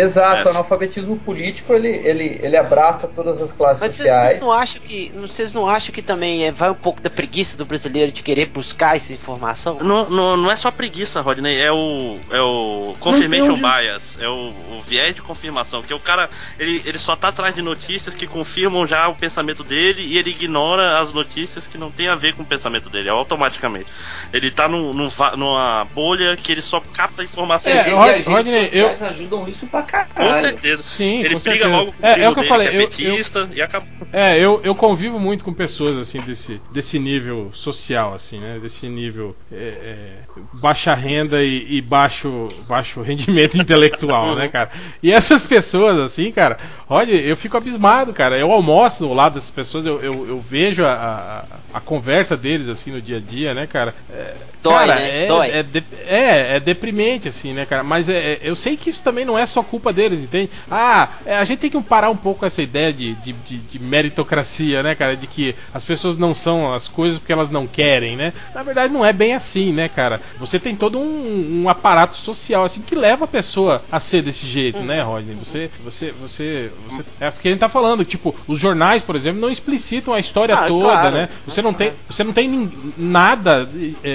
exato, 0.01 0.37
É. 0.43 0.45
o 0.45 0.49
analfabetismo 0.51 1.19
político 1.19 1.73
ele, 1.73 1.89
ele, 1.89 2.39
ele 2.43 2.57
abraça 2.57 3.07
todas 3.09 3.41
as 3.41 3.53
classes 3.53 3.81
Mas 3.81 3.93
vocês 3.93 4.09
sociais. 4.09 4.41
não 4.41 4.53
acham 4.53 4.83
que. 4.83 5.13
Vocês 5.21 5.53
não 5.53 5.69
acham 5.69 5.93
que 5.95 6.03
também 6.03 6.45
é, 6.47 6.51
vai 6.53 6.71
um 6.71 6.75
pouco 6.75 6.92
da 7.01 7.09
preguiça 7.11 7.57
do 7.57 7.65
brasileiro 7.65 8.13
de 8.13 8.23
querer 8.23 8.47
buscar 8.47 8.97
essa 8.97 9.13
informação? 9.13 9.79
Não, 9.83 10.09
não, 10.11 10.37
não 10.37 10.51
é 10.51 10.57
só 10.57 10.71
preguiça, 10.71 11.21
Rodney, 11.21 11.59
é 11.61 11.71
o, 11.73 12.19
é 12.31 12.41
o 12.41 12.95
confirmation 13.01 13.55
bias, 13.55 14.17
é 14.21 14.29
o, 14.29 14.53
o 14.79 14.83
viés 14.87 15.15
de 15.15 15.23
confirmação, 15.23 15.83
que 15.83 15.93
o 15.95 15.99
cara, 16.01 16.29
ele, 16.59 16.83
ele 16.85 16.99
só 16.99 17.15
tá 17.17 17.29
atrás 17.29 17.55
de 17.55 17.63
notícias 17.63 18.15
que 18.15 18.27
confirmam 18.27 18.87
já 18.87 19.09
o 19.09 19.15
pensamento 19.15 19.63
dele 19.65 20.03
e 20.03 20.19
ele 20.19 20.31
ignora 20.31 20.99
as 21.01 21.13
notícias 21.13 21.67
que 21.67 21.79
não 21.79 21.91
tem 21.91 22.09
a 22.09 22.15
ver 22.15 22.35
com 22.35 22.43
o 22.43 22.47
pensamento 22.47 22.91
dele, 22.91 23.09
automaticamente. 23.09 23.87
Ele 24.33 24.51
tá 24.51 24.69
num, 24.69 24.93
num 24.93 25.09
va- 25.09 25.37
numa 25.37 25.85
bolha 25.95 26.37
que 26.37 26.51
ele 26.53 26.63
só 26.63 26.81
capta 26.81 27.23
informações. 27.23 27.75
É, 27.77 27.89
e, 27.89 27.93
Rod- 27.93 28.19
e 28.19 28.23
Rodney, 28.23 28.69
eu- 28.73 28.93
ajudam 29.07 29.49
isso 29.49 29.67
pra 29.67 29.83
com 29.83 29.89
caralho. 29.89 30.41
certeza. 30.41 30.83
Sim, 30.83 31.21
ele 31.21 31.35
com 31.35 31.41
briga 31.41 31.51
certeza. 31.59 31.69
logo 31.69 31.93
com 31.93 32.03
o 32.03 32.07
É, 32.07 32.21
é 32.21 32.29
o 32.29 32.35
que 32.35 32.41
eu 32.41 32.45
falei, 32.45 32.69
que 32.69 32.75
é 32.75 32.77
eu- 32.79 32.83
eu- 32.83 32.89
petista, 32.89 33.49
e 33.53 33.63
acabou. 33.63 33.89
É, 34.13 34.39
eu, 34.39 34.61
eu 34.65 34.75
convivo 34.75 35.19
muito 35.19 35.45
com 35.45 35.53
pessoas 35.55 35.97
assim 35.97 36.21
desse, 36.21 36.61
desse 36.71 36.82
nível 36.99 37.51
social, 37.53 38.15
assim, 38.15 38.39
né? 38.39 38.59
Desse 38.61 38.89
nível 38.89 39.37
é, 39.51 39.57
é, 39.57 40.13
baixa 40.55 40.95
renda 40.95 41.43
e, 41.43 41.77
e 41.77 41.81
baixo, 41.81 42.49
baixo 42.69 43.01
rendimento 43.03 43.57
intelectual, 43.57 44.35
né, 44.35 44.49
cara? 44.49 44.71
E 45.03 45.13
essas 45.13 45.43
pessoas, 45.45 45.99
assim, 45.99 46.31
cara, 46.33 46.57
olha, 46.89 47.13
eu 47.15 47.37
fico 47.37 47.57
abismado, 47.57 48.13
cara. 48.13 48.37
Eu 48.39 48.51
almoço 48.51 49.05
ao 49.05 49.15
lado 49.15 49.35
dessas 49.35 49.51
pessoas, 49.51 49.87
eu, 49.87 50.01
eu, 50.03 50.29
eu 50.29 50.39
vejo 50.41 50.85
a, 50.85 51.45
a, 51.73 51.79
a 51.79 51.81
conversa 51.81 52.37
deles, 52.37 52.69
assim, 52.69 52.91
no 52.93 53.01
dia 53.01 53.17
a 53.17 53.21
dia, 53.21 53.55
né, 53.55 53.67
cara? 53.67 53.95
É, 54.11 54.35
Dói, 54.63 54.75
cara, 54.87 54.95
né? 54.95 55.25
É, 55.25 55.27
Dói. 55.27 55.51
É, 55.51 55.63
de- 55.65 55.85
é, 56.07 56.57
é 56.57 56.61
deprimente, 56.61 57.29
assim, 57.29 57.53
né, 57.53 57.67
cara? 57.67 57.83
Mas 57.83 58.09
é, 58.09 58.35
é- 58.35 58.39
eu 58.43 58.55
sei 58.55 58.77
que 58.77 58.91
isso 58.91 59.03
também 59.03 59.25
não 59.25 59.37
é 59.37 59.45
só 59.45 59.61
culpa 59.63 59.93
deles, 59.93 60.21
entende? 60.21 60.51
Ah, 60.71 61.09
é, 61.27 61.35
a 61.37 61.45
gente 61.45 61.59
tem 61.59 61.71
que 61.71 61.83
parar 61.83 62.11
um 62.11 62.17
pouco 62.17 62.47
essa 62.47 62.63
ideia 62.63 62.93
de, 62.93 63.15
de, 63.17 63.33
de- 63.33 63.59
de 63.59 63.79
meritocracia, 63.81 64.83
né, 64.83 64.95
cara? 64.95 65.17
De 65.17 65.27
que 65.27 65.55
as 65.75 65.85
pessoas 65.85 66.17
não 66.17 66.33
são 66.35 66.72
as 66.75 66.89
coisas 66.89 67.19
porque 67.19 67.33
elas 67.33 67.51
não 67.51 67.67
querem, 67.67 68.17
né? 68.17 68.33
Na 68.55 68.63
verdade 68.63 68.93
não 68.93 69.05
é 69.05 69.13
bem 69.13 69.35
assim, 69.35 69.73
né, 69.73 69.89
cara? 69.89 70.21
Você 70.39 70.59
tem 70.59 70.75
todo 70.77 70.99
um, 70.99 71.63
um 71.63 71.69
aparato 71.69 72.17
social 72.17 72.65
assim 72.65 72.81
que 72.81 72.95
leva 72.95 73.25
a 73.25 73.29
pessoa 73.29 73.83
a 73.91 74.01
ser 74.01 74.23
desse 74.23 74.47
jeito, 74.47 74.79
né, 74.81 75.03
Rodney? 75.03 75.35
Você, 75.37 75.71
você, 75.85 76.13
você, 76.21 76.71
você 76.89 77.03
é 77.21 77.31
que 77.31 77.49
a 77.49 77.51
gente 77.51 77.61
tá 77.61 77.69
falando, 77.69 78.05
tipo, 78.05 78.35
os 78.47 78.59
jornais, 78.59 79.03
por 79.03 79.17
exemplo, 79.17 79.41
não 79.41 79.51
explicitam 79.51 80.13
a 80.15 80.21
história 80.21 80.55
Ah, 80.55 80.67
toda, 80.67 80.85
claro. 80.85 81.15
né? 81.15 81.29
Você 81.47 81.61
não 81.63 81.73
tem, 81.75 81.93
você 82.09 82.23
não 82.25 82.33
tem 82.33 82.71
nada 82.97 83.69
é, 84.05 84.09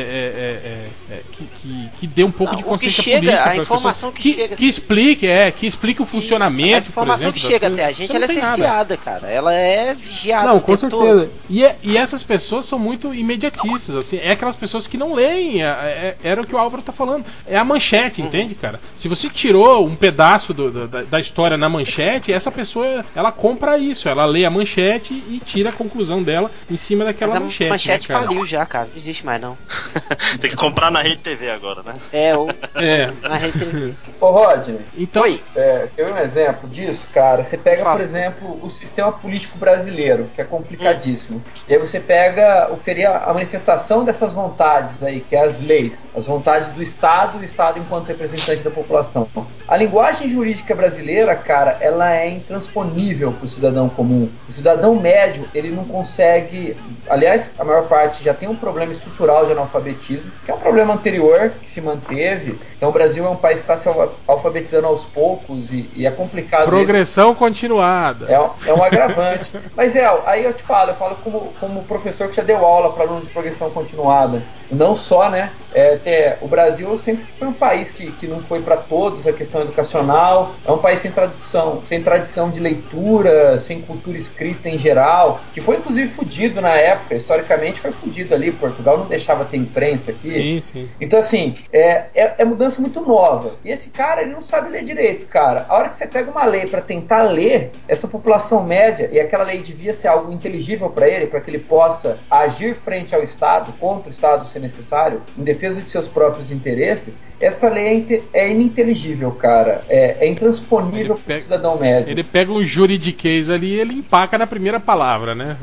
é, 1.10 1.14
é, 1.14 1.22
que, 1.32 1.43
que, 1.62 1.89
que 1.99 2.08
dê 2.08 2.24
um 2.24 2.32
pouco 2.32 2.53
Não, 2.53 2.60
de 2.60 2.64
o 2.64 2.66
que 2.78 2.86
consciência 2.86 3.03
chega, 3.03 3.49
a 3.49 3.58
informação 3.58 4.12
pessoas. 4.12 4.34
que 4.34 4.41
chega- 4.41 4.55
que 4.55 4.66
explique, 4.68 5.28
é, 5.28 5.51
que 5.51 5.66
explique 5.68 6.01
o 6.01 6.05
funcionamento, 6.05 6.88
a 6.88 6.89
informação 6.89 7.32
por 7.32 7.38
exemplo, 7.38 7.41
que 7.41 7.53
chega 7.53 7.68
até 7.68 7.86
a 7.86 7.91
gente, 7.91 8.16
ela 8.16 8.26
é 8.26 8.28
cerceada, 8.28 8.97
cara. 8.97 9.28
Ela 9.30 9.53
é 9.53 9.93
vigiada. 9.93 10.47
Não, 10.47 10.60
com 10.60 10.76
certeza. 10.76 11.30
E, 11.49 11.64
é- 11.64 11.76
e 11.84 11.97
essas 11.97 12.24
pessoas 12.24 12.37
são 12.40 12.78
muito 12.80 13.14
imediatistas, 13.14 13.96
assim. 13.96 14.18
É 14.18 14.32
aquelas 14.32 14.56
pessoas 14.56 14.88
que 14.88 14.98
não 14.98 15.14
leem. 15.14 15.64
é- 15.64 15.68
é- 15.68 16.18
era 16.24 16.42
o 16.42 16.46
que 16.46 16.54
o 16.56 16.58
Álvaro 16.58 16.82
tá 16.82 16.92
falando. 16.92 17.26
É 17.48 17.58
a 17.58 17.64
manchete, 17.64 18.22
Uhum. 18.22 18.28
entende, 18.28 18.56
cara? 18.56 18.80
Se 18.96 19.08
você 19.08 19.30
tirou 19.30 19.86
um 19.86 19.96
pedaço 19.96 20.54
do- 20.54 20.88
da, 20.88 21.04
da 21.04 21.20
história 21.20 21.58
na 21.58 21.70
manchete, 21.70 22.32
essa 22.34 22.52
pessoa, 22.52 23.04
ela 23.16 23.32
compra 23.32 23.78
isso. 23.78 24.08
Ela 24.10 24.26
lê 24.26 24.46
a 24.46 24.50
manchete 24.50 25.14
e 25.14 25.40
tira 25.46 25.70
a 25.70 25.74
conclusão 25.74 26.22
dela 26.24 26.52
em 26.70 26.78
cima 26.78 27.06
daquela 27.06 27.34
Mas 27.34 27.42
a 27.42 27.46
manchete. 27.46 27.70
manchete, 27.70 28.10
né, 28.10 28.16
cara? 28.16 28.28
faliu 28.28 28.46
já, 28.46 28.66
cara. 28.66 28.88
Não 28.90 28.98
existe 28.98 29.26
mais, 29.26 29.42
não. 29.42 29.58
Tem 30.42 30.50
que 30.50 30.56
comprar 30.56 30.92
na 30.92 31.02
rede 31.02 31.18
TV 31.18 31.50
agora, 31.50 31.82
né? 31.84 31.94
É, 32.12 32.36
o. 32.36 32.48
É. 32.76 33.12
Na 33.22 33.36
rede 33.36 33.58
TV. 33.60 33.94
Ô 34.20 34.32
Rodney, 34.32 34.80
Então, 34.98 35.24
Oi. 35.24 35.42
é, 35.56 35.88
quer 35.96 36.06
ver 36.06 36.14
um 36.14 36.18
exemplo 36.18 36.68
disso, 36.70 37.04
cara? 37.14 37.44
Você 37.44 37.58
pega, 37.58 37.84
Fala. 37.84 37.98
por 37.98 38.06
exemplo, 38.06 38.60
o 38.64 38.70
sistema 38.70 39.12
político 39.12 39.58
brasileiro, 39.58 40.30
que 40.36 40.42
é 40.42 40.44
complicadíssimo. 40.44 41.42
E 41.68 41.74
aí 41.74 41.80
você 41.80 42.00
pega 42.00 42.26
o 42.71 42.78
que 42.78 42.84
seria 42.84 43.17
a 43.17 43.34
manifestação 43.34 44.03
dessas 44.03 44.34
vontades 44.34 45.01
aí, 45.03 45.21
que 45.21 45.36
é 45.36 45.43
as 45.43 45.61
leis, 45.61 46.07
as 46.15 46.25
vontades 46.25 46.71
do 46.71 46.82
Estado, 46.82 47.38
o 47.38 47.43
Estado 47.43 47.80
enquanto 47.80 48.07
representante 48.07 48.61
da 48.61 48.71
população. 48.71 49.28
A 49.67 49.75
linguagem 49.75 50.30
jurídica 50.30 50.73
brasileira, 50.73 51.36
cara, 51.36 51.78
ela 51.82 52.15
é 52.15 52.30
intransponível 52.30 53.32
para 53.32 53.45
o 53.45 53.49
cidadão 53.49 53.89
comum. 53.89 54.30
O 54.47 54.51
cidadão 54.51 54.95
médio, 54.95 55.45
ele 55.53 55.69
não 55.69 55.86
consegue. 55.86 56.75
Aliás, 57.09 57.51
a 57.57 57.63
maior 57.63 57.88
parte 57.88 58.23
já 58.23 58.34
tem 58.34 58.47
um 58.47 58.55
problema 58.55 58.91
estrutural 58.91 59.45
de 59.45 59.51
analfabetismo, 59.51 60.32
que 60.45 60.51
é 60.51 60.53
um 60.53 60.59
problema 60.59 60.93
anterior 60.93 61.51
que 61.61 61.69
se 61.69 61.82
manteve. 61.82 62.57
Então, 62.78 62.89
o 62.89 62.91
Brasil 62.91 63.25
é 63.25 63.30
um 63.30 63.36
país 63.36 63.57
que 63.57 63.63
está 63.63 63.75
se 63.75 63.88
alfa- 63.88 64.11
alfabetizando 64.28 64.86
aos 64.86 65.03
poucos 65.03 65.71
e, 65.73 65.89
e 65.95 66.05
é 66.05 66.11
complicado. 66.11 66.67
progressão 66.67 67.34
continuada. 67.34 68.28
É, 68.32 68.39
um- 68.39 68.49
é 68.67 68.73
um 68.73 68.84
agravante. 68.84 69.51
Mas 69.75 69.95
é, 69.95 70.05
aí 70.28 70.43
eu 70.45 70.53
te 70.53 70.61
falo, 70.61 70.91
eu 70.91 70.95
falo 70.95 71.15
como, 71.15 71.53
como 71.59 71.84
professor 71.86 72.28
que 72.30 72.36
já 72.36 72.43
deu 72.43 72.63
aula 72.63 72.93
para 72.93 73.03
alunos 73.05 73.23
de 73.23 73.34
progressão 73.34 73.71
continuada. 73.71 74.43
Não 74.69 74.95
só, 74.95 75.28
né? 75.28 75.51
É, 75.78 75.95
ter- 75.97 76.38
o 76.41 76.47
Brasil 76.47 76.97
sempre 76.97 77.23
foi 77.38 77.47
um 77.47 77.53
país 77.53 77.91
que, 77.91 78.11
que 78.13 78.25
não 78.25 78.41
foi 78.41 78.61
para 78.63 78.78
todos 78.78 79.28
a 79.28 79.32
questão 79.32 79.61
educacional. 79.61 80.55
É 80.65 80.71
um 80.71 80.80
país 80.80 80.99
sem 81.01 81.11
tradição, 81.11 81.84
sem 81.88 82.01
tradição 82.01 82.49
de 82.49 82.59
leitura, 82.59 83.59
sem 83.59 83.80
cultura 83.82 84.17
escrita 84.17 84.67
em 84.69 84.80
geral, 84.80 85.39
que 85.53 85.61
foi 85.61 85.75
inclusive 85.75 86.07
fudido 86.09 86.61
na 86.61 86.75
época. 86.75 87.13
Historicamente 87.13 87.80
foi 87.80 87.91
fudido 87.91 88.34
ali. 88.34 88.51
Portugal 88.51 88.97
não 88.97 89.05
deixava 89.05 89.45
ter 89.45 89.57
imprensa 89.57 90.09
aqui. 90.09 90.30
Sim, 90.30 90.61
sim. 90.61 90.89
Então, 90.99 91.19
assim, 91.19 91.53
é, 91.71 92.05
é, 92.15 92.34
é 92.39 92.43
mudança 92.45 92.82
muito 92.82 92.99
nova. 93.01 93.51
E 93.63 93.69
esse 93.69 93.89
cara, 93.89 94.23
ele 94.23 94.32
não 94.32 94.41
sabe 94.41 94.71
ler 94.71 94.84
direito, 94.84 95.28
cara. 95.28 95.67
A 95.69 95.75
hora 95.75 95.89
que 95.89 95.95
você 95.97 96.07
pega 96.07 96.32
uma 96.32 96.45
lei 96.45 96.65
para 96.65 96.82
tentar 96.82 97.21
ler, 97.21 97.69
essa 97.88 98.07
população 98.07 98.63
média, 98.63 99.09
e 99.11 99.19
aquela 99.19 99.43
lei 99.43 99.61
devia 99.61 99.93
ser 99.93 100.07
algo 100.07 100.32
inteligível 100.32 100.89
para 100.89 101.07
ele, 101.07 101.28
para 101.28 101.39
que 101.39 101.51
ele 101.51 101.59
possa 101.59 102.17
agir 102.32 102.73
frente 102.73 103.13
ao 103.13 103.21
Estado, 103.21 103.71
contra 103.73 104.09
o 104.09 104.11
Estado 104.11 104.47
se 104.47 104.57
necessário, 104.57 105.21
em 105.38 105.43
defesa 105.43 105.66
de 105.76 105.89
seus 105.89 106.07
próprios 106.07 106.51
interesses, 106.51 107.22
essa 107.39 107.70
lei 107.70 108.24
é, 108.34 108.45
é 108.45 108.51
ininteligível, 108.51 109.32
cara. 109.32 109.82
É, 109.89 110.18
é 110.26 110.28
intransponível 110.28 111.15
para 111.15 111.38
o 111.38 111.41
cidadão 111.41 111.78
médio. 111.78 112.09
Ele 112.11 112.24
pega 112.24 112.51
um 112.51 112.63
juridiquês 112.65 113.49
ali 113.49 113.76
e 113.76 113.80
ele 113.80 113.93
empaca 113.95 114.38
na 114.38 114.47
primeira 114.47 114.80
palavra, 114.80 115.36
né? 115.36 115.57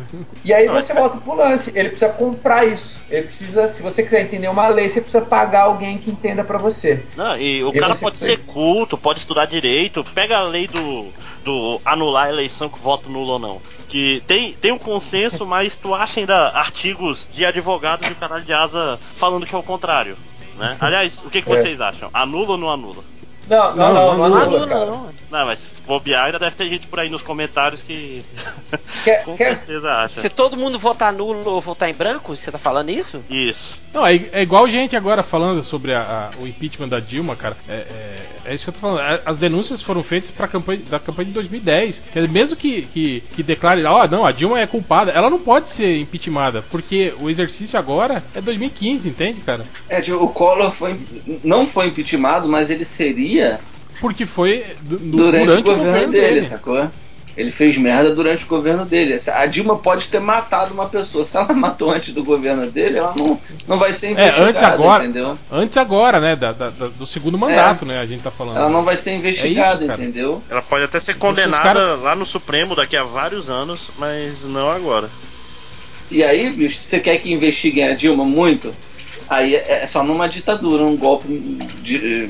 E 0.44 0.52
aí 0.52 0.68
você 0.68 0.92
volta 0.92 1.16
pro 1.18 1.34
lance. 1.34 1.72
Ele 1.74 1.88
precisa 1.90 2.10
comprar 2.12 2.64
isso. 2.66 3.00
Ele 3.10 3.26
precisa, 3.28 3.68
se 3.68 3.82
você 3.82 4.02
quiser 4.02 4.22
entender 4.22 4.48
uma 4.48 4.68
lei, 4.68 4.88
você 4.88 5.00
precisa 5.00 5.24
pagar 5.24 5.62
alguém 5.62 5.98
que 5.98 6.10
entenda 6.10 6.42
para 6.44 6.58
você. 6.58 7.02
Não, 7.16 7.36
e 7.36 7.62
o 7.64 7.70
E 7.74 7.78
cara 7.78 7.94
pode 7.94 8.18
foi- 8.18 8.28
ser 8.28 8.38
culto, 8.40 8.96
pode 8.98 9.20
estudar 9.20 9.46
direito, 9.46 10.04
pega 10.14 10.38
a 10.38 10.42
lei 10.42 10.66
do, 10.68 11.06
do 11.44 11.80
anular 11.84 12.26
a 12.26 12.30
eleição 12.30 12.68
com 12.68 12.78
voto 12.78 13.08
nulo 13.10 13.32
ou 13.34 13.38
não. 13.38 13.60
Que 13.88 14.22
tem, 14.26 14.52
tem 14.54 14.72
um 14.72 14.78
consenso, 14.78 15.44
mas 15.46 15.76
tu 15.76 15.94
acha 15.94 16.20
ainda 16.20 16.48
artigos 16.48 17.28
de 17.32 17.44
advogados 17.44 18.08
e 18.08 18.12
o 18.12 18.16
caralho 18.16 18.44
de 18.44 18.52
asa 18.52 18.98
falando 19.16 19.46
que 19.46 19.54
é 19.54 19.58
o 19.58 19.62
contrário. 19.62 20.16
Né? 20.56 20.76
Aliás, 20.80 21.20
o 21.24 21.30
que, 21.30 21.42
que 21.42 21.52
É. 21.52 21.60
vocês 21.62 21.80
acham? 21.80 22.08
Anula 22.12 22.52
ou 22.52 22.58
não 22.58 22.70
anula? 22.70 23.02
Não, 23.48 23.76
Não, 23.76 23.92
não, 23.92 23.94
não, 23.94 23.94
não, 23.94 24.16
não 24.16 24.24
anula, 24.24 24.42
anula, 24.42 24.66
cara. 24.66 24.92
Não. 25.30 25.46
Mas 25.46 25.58
se 25.60 25.82
bobear, 25.82 26.26
ainda 26.26 26.38
deve 26.38 26.56
ter 26.56 26.68
gente 26.68 26.86
por 26.86 27.00
aí 27.00 27.08
nos 27.08 27.22
comentários 27.22 27.82
que 27.82 28.24
Quer, 29.04 29.24
com 29.24 29.36
quer, 29.36 29.54
certeza 29.56 29.90
acha. 29.90 30.20
Se 30.20 30.28
todo 30.28 30.56
mundo 30.56 30.78
votar 30.78 31.12
nulo 31.12 31.48
ou 31.48 31.60
votar 31.60 31.88
em 31.90 31.94
branco, 31.94 32.34
você 32.34 32.50
tá 32.50 32.58
falando 32.58 32.90
isso? 32.90 33.22
Isso. 33.28 33.80
Não, 33.92 34.06
é, 34.06 34.14
é 34.32 34.42
igual 34.42 34.68
gente 34.68 34.96
agora 34.96 35.22
falando 35.22 35.62
sobre 35.64 35.94
a- 35.94 36.30
a- 36.34 36.42
o 36.42 36.46
impeachment 36.46 36.88
da 36.88 36.98
Dilma, 37.00 37.36
cara. 37.36 37.56
É, 37.68 37.72
é- 37.74 38.14
é 38.46 38.54
isso 38.54 38.64
que 38.64 38.70
eu 38.70 38.74
tô 38.74 38.80
falando. 38.80 39.00
A- 39.00 39.20
As 39.26 39.38
denúncias 39.38 39.80
foram 39.82 40.02
feitas 40.02 40.30
pra 40.30 40.48
campanha, 40.48 40.80
da 40.88 40.98
campanha 40.98 41.26
de 41.26 41.32
2010. 41.32 42.02
Quer 42.12 42.20
dizer, 42.20 42.32
mesmo 42.32 42.56
que, 42.56 42.82
que, 42.82 43.20
que 43.34 43.42
declare, 43.42 43.84
ó, 43.84 44.06
não, 44.08 44.24
a 44.26 44.32
Dilma 44.32 44.60
é 44.60 44.66
culpada, 44.66 45.10
ela 45.12 45.30
não 45.30 45.38
pode 45.38 45.70
ser 45.70 45.98
impeachmentada, 46.00 46.62
porque 46.70 47.14
o 47.20 47.30
exercício 47.30 47.78
agora 47.78 48.22
é 48.34 48.40
2015, 48.40 49.08
entende, 49.08 49.40
cara? 49.40 49.64
É, 49.88 50.00
tipo, 50.00 50.16
o 50.22 50.28
Collor 50.28 50.70
foi, 50.72 50.98
não 51.42 51.66
foi 51.66 51.88
impeachmentado, 51.88 52.48
mas 52.48 52.70
ele 52.70 52.84
seria 52.84 53.60
Porque 54.00 54.26
foi 54.26 54.64
du- 54.82 54.98
du- 54.98 55.16
durante, 55.16 55.52
o 55.58 55.62
governo, 55.62 56.12
dele, 56.12 56.42
sacou? 56.46 56.88
Ele 57.36 57.50
fez 57.50 57.76
merda 57.76 58.14
durante 58.14 58.44
o 58.44 58.46
governo 58.46 58.84
dele. 58.84 59.18
A 59.34 59.44
Dilma 59.46 59.76
pode 59.76 60.06
ter 60.06 60.20
matado 60.20 60.72
uma 60.72 60.86
pessoa. 60.88 61.24
Se 61.24 61.36
ela 61.36 61.50
matou 61.54 61.90
antes 61.90 62.14
do 62.14 62.22
governo 62.22 62.70
dele, 62.70 62.98
ela 62.98 63.12
não, 63.16 63.36
não 63.66 63.76
vai 63.76 63.92
ser 63.92 64.06
É, 64.06 64.10
investigada, 64.12 64.48
antes 64.50 64.62
agora, 64.62 65.04
entendeu? 65.04 65.38
antes 65.50 65.76
agora, 65.76 66.20
né, 66.20 66.36
da- 66.36 66.52
da- 66.52 66.68
do 66.70 67.04
segundo 67.04 67.36
mandato, 67.36 67.84
né, 67.84 67.98
a 67.98 68.06
gente 68.06 68.22
tá 68.22 68.30
falando. 68.30 68.56
Ela 68.56 68.68
não 68.70 68.84
vai 68.84 68.96
ser 68.96 69.12
investigada, 69.14 69.82
É 69.82 69.88
isso, 69.88 69.94
entendeu? 70.00 70.40
Ela 70.48 70.62
pode 70.62 70.84
até 70.84 71.00
ser 71.00 71.12
os 71.12 71.18
condenada 71.18 71.62
cara- 71.62 71.94
lá 71.96 72.14
no 72.14 72.24
Supremo 72.24 72.76
daqui 72.76 72.96
a 72.96 73.02
vários 73.02 73.48
anos, 73.50 73.80
mas 73.98 74.42
não 74.44 74.70
agora. 74.70 75.10
E 76.10 76.22
aí, 76.22 76.50
bicho, 76.50 76.78
você 76.78 77.00
quer 77.00 77.16
que 77.16 77.32
investiguem 77.32 77.88
a 77.88 77.94
Dilma 77.94 78.24
muito? 78.24 78.72
Aí 79.28 79.54
é 79.54 79.82
é 79.82 79.86
só 79.86 80.02
numa 80.02 80.28
ditadura, 80.28 80.84
um 80.84 80.96
golpe, 80.96 81.28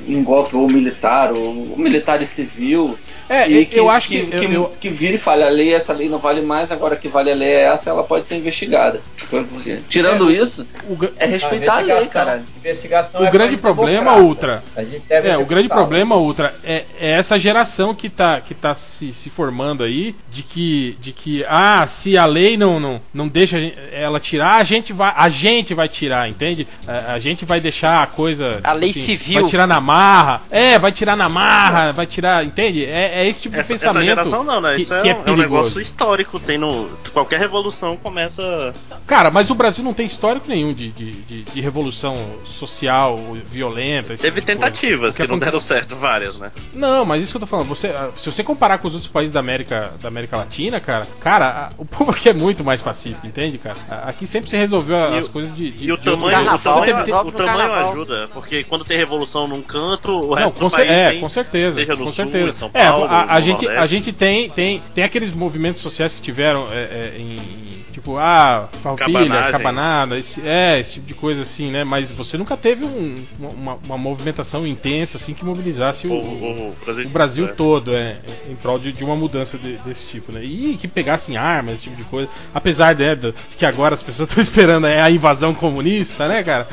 um 0.09 0.25
golpe 0.25 0.57
ou 0.57 0.69
militar, 0.69 1.33
ou 1.33 1.77
militar 1.77 2.23
e 2.23 2.27
civil. 2.27 2.99
É, 3.29 3.49
e 3.49 3.69
eu 3.73 3.89
acho 3.91 4.09
que, 4.09 4.27
que, 4.27 4.45
eu- 4.45 4.53
eu- 4.53 4.73
que 4.81 4.89
vira 4.89 5.15
e 5.15 5.19
fala, 5.19 5.47
a 5.47 5.51
lei, 5.51 5.73
essa 5.75 5.93
lei 5.93 6.09
não 6.09 6.19
vale 6.19 6.41
mais, 6.43 6.71
agora 6.71 6.95
que 6.97 7.09
vale 7.09 7.31
a 7.31 7.35
lei 7.35 7.49
é 7.49 7.63
essa, 7.65 7.91
ela 7.91 8.05
pode 8.05 8.27
ser 8.27 8.37
investigada. 8.37 9.01
Porque, 9.31 9.79
tirando 9.89 10.31
isso, 10.31 10.67
o, 10.89 10.97
é 11.17 11.27
respeitar 11.27 11.77
a 11.77 11.81
lei, 11.81 11.97
investigação- 11.97 12.13
cara. 12.13 12.43
Investigação 12.59 13.21
O 13.21 13.25
é 13.27 13.31
grande 13.31 13.57
problema. 13.57 14.17
Ultra, 14.17 14.63
A 14.77 14.83
gente 14.83 15.03
deve 15.09 15.29
É, 15.29 15.37
o 15.37 15.45
grande 15.45 15.69
problema, 15.69 16.17
Ultra, 16.17 16.55
é, 16.65 16.85
é 17.01 17.11
essa 17.11 17.39
geração 17.39 17.95
que 17.95 18.09
tá, 18.09 18.41
que 18.41 18.55
tá 18.55 18.75
se, 18.75 19.13
se 19.13 19.31
formando 19.31 19.83
aí, 19.85 20.15
de 20.31 20.43
que, 20.43 20.97
de 21.01 21.13
que, 21.13 21.45
ah, 21.49 21.87
se 21.87 22.17
a 22.19 22.27
lei 22.27 22.57
não, 22.57 22.79
não, 22.81 23.01
não 23.13 23.29
deixa 23.29 23.57
a 23.59 23.61
ela 23.95 24.21
tirar, 24.21 24.57
a 24.57 24.65
gente 24.65 24.93
vai, 24.93 25.13
a 25.17 25.29
gente 25.29 25.75
vai 25.75 25.89
tirar, 25.89 26.29
entende? 26.29 26.67
A, 26.87 27.13
a 27.15 27.19
gente 27.21 27.45
vai 27.45 27.61
deixar 27.61 28.03
a 28.03 28.07
coisa. 28.07 28.55
tipo 28.57 28.69
A 28.69 28.73
lei 28.73 28.93
civil. 28.93 29.41
Vai 29.43 29.51
tirar 29.51 29.67
na 29.67 29.81
marra. 29.81 30.43
É, 30.51 30.79
vai 30.79 30.93
tirar 30.93 31.17
na 31.17 31.29
marra, 31.29 31.93
vai 31.93 32.07
tirar, 32.07 32.45
entende? 32.45 32.85
É, 32.85 33.14
é 33.21 33.27
esse 33.29 33.43
tipo 33.43 33.55
de 33.55 33.61
Essa, 33.61 33.75
essa 33.75 33.87
pensamento. 33.87 34.07
geração 34.09 34.45
não, 34.45 34.61
né? 34.61 34.77
que- 34.77 34.83
Isso 34.83 34.95
é, 34.95 35.03
que 35.03 35.09
um, 35.13 35.23
é 35.27 35.31
um 35.31 35.37
negócio 35.37 35.81
histórico. 35.81 36.39
Tem 36.41 36.59
no, 36.59 36.89
qualquer 37.13 37.39
revolução 37.39 37.97
começa. 37.97 38.73
Cara, 39.07 39.31
mas 39.31 39.51
o 39.51 39.55
Brasil 39.55 39.83
não 39.85 39.95
tem 39.95 40.07
histórico 40.07 40.49
nenhum 40.49 40.73
de, 40.73 40.91
de, 40.91 41.11
de, 41.13 41.43
de 41.45 41.61
revolução 41.61 42.15
social, 42.45 43.17
violenta. 43.47 44.09
Teve 44.17 44.19
tipo 44.19 44.35
de 44.41 44.47
tentativas 44.47 45.15
O 45.15 45.17
que, 45.19 45.27
não 45.27 45.39
deram 45.39 45.61
certo, 45.61 45.97
várias, 45.97 46.39
né? 46.39 46.51
Não, 46.73 47.05
mas 47.05 47.23
isso 47.23 47.33
que 47.33 47.37
eu 47.37 47.41
tô 47.41 47.47
falando, 47.47 47.67
você, 47.69 47.89
ah, 47.89 48.11
se 48.17 48.27
você 48.31 48.43
comparar 48.43 48.79
com 48.79 48.89
os 48.89 48.95
outros 48.95 49.11
países 49.11 49.33
da 49.33 49.41
América, 49.41 49.93
da 50.01 50.09
América 50.09 50.37
Latina, 50.37 50.81
cara, 50.81 51.07
cara, 51.21 51.47
a- 51.47 51.71
o 51.79 51.85
povo 51.85 52.11
aqui 52.11 52.29
é 52.29 52.33
muito 52.33 52.65
mais 52.65 52.81
pacífico, 52.83 53.27
entende, 53.27 53.59
cara? 53.59 53.77
A- 53.91 54.05
Aqui 54.15 54.27
sempre 54.27 54.49
se 54.51 54.57
resolveu 54.57 54.97
E 55.13 55.19
as 55.19 55.27
o- 55.27 55.31
coisas 55.31 55.55
de, 55.57 55.71
de 55.71 55.87
E 55.87 55.93
o 55.93 55.97
de 55.99 56.09
outro 56.09 56.13
tamanho, 56.13 56.39
jeito. 56.39 56.55
o 56.55 56.59
tamanho, 56.59 56.99
o 57.29 57.33
tamanho 57.33 57.73
ajuda, 57.75 58.29
porque 58.33 58.63
quando 58.65 58.85
tem 58.85 58.97
revolução 58.97 59.49
num 59.49 59.61
canto, 59.63 60.13
o 60.13 60.29
Não, 60.29 60.35
resto 60.35 60.53
com, 60.53 60.65
do 60.69 60.71
país 60.71 60.91
é, 60.91 61.11
tem, 61.11 61.21
com 61.21 61.29
certeza, 61.29 61.75
seja 61.77 61.93
no 61.93 61.99
com 61.99 62.05
sul, 62.05 62.13
certeza. 62.13 62.49
em 62.49 62.53
São 62.53 62.71
é, 62.73 62.91
Paulo, 62.91 63.04
a, 63.05 63.37
a 63.37 63.41
no 63.41 63.45
gente, 63.45 63.69
a 63.69 63.87
gente 63.87 64.13
tem, 64.13 64.51
tem, 64.51 64.83
tem 64.95 65.05
aqueles 65.05 65.33
movimentos 65.35 65.83
sociais 65.83 66.15
que 66.15 66.21
tiveram 66.23 66.67
é, 66.71 66.83
é, 66.83 67.17
em, 67.19 67.37
Tipo, 67.95 68.17
ah, 68.19 68.69
farroupilha, 68.83 69.53
cabanada, 69.53 70.19
esse, 70.19 70.41
é, 70.45 70.81
esse 70.81 70.95
tipo 70.95 71.07
de 71.07 71.15
coisa 71.15 71.43
assim, 71.43 71.71
né? 71.71 71.85
Mas 71.85 72.11
você 72.11 72.37
nunca 72.37 72.57
teve 72.57 72.85
um- 72.85 73.15
uma, 73.39 73.79
uma 73.87 73.97
movimentação 73.97 74.67
intensa 74.67 75.17
assim 75.17 75.33
que 75.33 75.45
mobilizasse 75.45 76.09
o, 76.09 76.13
O, 76.13 76.71
o- 76.71 76.77
Brasil, 76.85 77.07
o 77.07 77.09
Brasil 77.09 77.45
é. 77.47 77.53
todo, 77.53 77.95
é, 77.95 78.17
em 78.51 78.57
prol 78.57 78.81
de, 78.81 78.91
de 78.93 79.05
uma 79.05 79.15
mudança 79.15 79.57
de- 79.57 79.77
desse 79.79 80.07
tipo, 80.09 80.33
né? 80.33 80.43
E 80.43 80.77
que 80.77 80.89
pegassem 80.89 81.37
armas, 81.37 81.75
esse 81.75 81.85
tipo 81.85 81.95
de 81.95 82.03
coisa. 82.03 82.29
Apesar 82.53 82.97
né, 82.97 83.15
de 83.15 83.33
que 83.57 83.65
agora 83.65 83.95
as 83.95 84.03
pessoas 84.03 84.29
estão 84.29 84.43
esperando 84.43 84.89
é, 84.89 85.01
a 85.01 85.09
invasão 85.09 85.55
comunista, 85.55 86.27
né, 86.27 86.43
cara? 86.43 86.67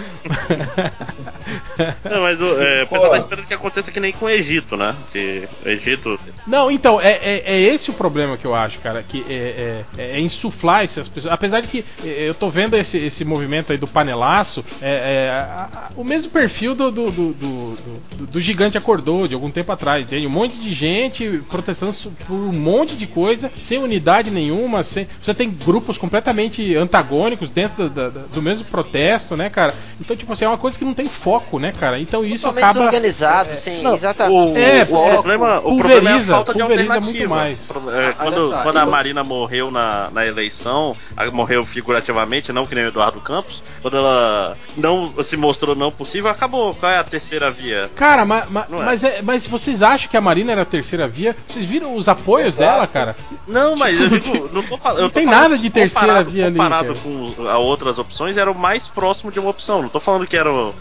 Não, 2.10 2.22
mas 2.24 2.42
o, 2.42 2.60
é, 2.62 2.86
pessoal 2.86 3.12
tá 3.12 3.18
esperando 3.20 3.46
que 3.46 3.54
aconteça 3.54 3.92
que 3.92 4.00
nem 4.00 4.12
com 4.12 4.26
o 4.26 4.30
Egito, 4.30 4.76
né? 4.76 4.96
Que 5.12 5.48
o 5.64 5.70
Egito. 5.70 6.20
Não, 6.48 6.72
então, 6.72 7.00
é, 7.00 7.12
é, 7.22 7.44
é 7.46 7.60
esse 7.60 7.92
o 7.92 7.94
problema 7.94 8.38
que 8.38 8.46
eu 8.46 8.56
acho, 8.56 8.80
cara, 8.80 9.04
que 9.04 9.24
é, 9.30 9.84
é, 9.98 10.16
é 10.18 10.20
insuflar 10.20 10.84
essas 10.84 11.11
pessoas. 11.12 11.34
Apesar 11.34 11.62
de 11.62 11.68
que 11.68 11.86
é, 12.04 12.30
eu 12.30 12.34
tô 12.34 12.50
vendo 12.50 12.76
esse, 12.76 12.98
esse 12.98 13.24
movimento 13.26 13.72
aí 13.72 13.78
do 13.78 13.88
panelaço, 13.88 14.64
é, 14.82 14.90
é, 14.90 15.30
a- 15.30 15.70
a- 15.74 15.92
o 15.96 16.04
mesmo 16.04 16.32
perfil 16.32 16.74
do 16.76 16.92
do, 16.92 17.12
do, 17.12 17.34
do- 17.34 17.76
do- 18.18 18.28
do 18.28 18.40
gigante 18.42 18.78
acordou 18.78 19.28
de 19.28 19.34
algum 19.36 19.50
tempo 19.52 19.72
atrás, 19.72 20.04
entende? 20.04 20.26
Um 20.28 20.30
monte 20.32 20.58
de 20.58 20.74
gente 20.74 21.42
protestando 21.50 21.94
por 22.28 22.34
um 22.34 22.52
monte 22.52 22.96
de 22.96 23.06
coisa, 23.08 23.52
sem 23.62 23.78
unidade 23.80 24.30
nenhuma, 24.32 24.84
sem, 24.84 25.08
você 25.22 25.34
tem 25.34 25.50
grupos 25.50 25.98
completamente 25.98 26.76
antagônicos 26.76 27.50
dentro 27.50 27.90
da- 27.90 28.10
da- 28.10 28.22
do 28.34 28.42
mesmo 28.42 28.66
protesto, 28.66 29.36
né, 29.38 29.50
cara? 29.50 29.74
Então, 30.00 30.16
tipo 30.16 30.32
assim, 30.34 30.46
é 30.46 30.48
uma 30.48 30.58
coisa 30.58 30.78
que 30.78 30.86
não 30.86 30.94
tem 30.94 31.06
foco, 31.08 31.60
né, 31.60 31.72
cara? 31.72 32.00
Então 32.00 32.24
isso 32.26 32.44
Totalmente 32.44 32.64
acaba. 32.64 32.80
desorganizado, 32.80 33.50
é, 33.52 33.56
sem 33.56 33.82
não, 33.82 33.94
exatamente. 33.94 34.58
O, 34.58 34.58
é, 34.58 34.84
o 34.84 34.88
problema, 35.14 35.60
o 35.60 35.62
pulveriza, 35.62 35.82
problema 35.92 36.10
é 36.10 36.22
a 36.22 36.26
falta 36.26 36.54
de 36.54 36.62
alternativa. 36.62 37.00
muito 37.02 37.30
mais. 37.30 37.60
É, 37.70 38.14
quando 38.14 38.50
só, 38.50 38.62
quando 38.64 38.78
a 38.78 38.82
eu- 38.84 38.92
Marina 38.92 39.24
morreu 39.24 39.72
na, 39.72 40.10
na 40.12 40.26
eleição, 40.26 40.96
morreu 41.32 41.64
figurativamente, 41.66 42.52
não 42.54 42.66
que 42.66 42.74
nem 42.76 42.86
o 42.86 42.88
Eduardo 42.88 43.20
Campos, 43.20 43.62
quando 43.82 43.98
ela 43.98 44.58
não 44.78 45.14
se 45.24 45.36
mostrou 45.38 45.76
não 45.76 45.92
possível, 45.92 46.30
acabou. 46.30 46.74
Qual 46.74 46.92
é 46.92 46.98
a 46.98 47.04
terceira 47.04 47.52
via? 47.52 47.90
Cara, 47.96 48.26
ma- 48.26 48.46
ma- 48.50 48.68
é. 48.72 48.76
mas, 48.86 49.04
é- 49.04 49.22
mas 49.22 49.46
vocês 49.48 49.82
acham 49.84 50.10
que 50.10 50.18
a 50.18 50.22
Marina 50.22 50.52
era 50.52 50.62
a 50.62 50.66
terceira 50.66 51.08
via? 51.08 51.36
Vocês 51.48 51.66
viram 51.66 51.96
os 51.96 52.08
apoios 52.08 52.56
Exato. 52.58 52.60
dela, 52.72 52.88
cara? 52.88 53.16
Não, 53.48 53.76
mas 53.76 54.00
eu 54.00 54.10
Tipo, 54.10 54.32
digo, 54.34 54.50
não 54.54 54.64
tô 54.64 54.78
falando. 54.78 54.98
não 55.00 55.06
eu 55.06 55.10
tô 55.10 55.14
tem 55.20 55.26
falando 55.26 55.42
nada 55.42 55.58
de 55.58 55.70
terceira 55.70 56.08
comparado- 56.08 56.32
via 56.32 56.46
ali, 56.48 56.56
Comparado 56.58 56.94
com 57.00 57.48
a 57.48 57.58
outras 57.58 57.98
opções, 57.98 58.38
era 58.38 58.52
o 58.52 58.56
mais 58.56 58.88
próximo 58.88 59.32
de 59.32 59.40
uma 59.40 59.50
opção. 59.50 59.82
Não 59.82 59.90
tô 59.90 60.00
falando 60.00 60.26
que 60.28 60.38
era 60.38 60.52
o. 60.52 60.74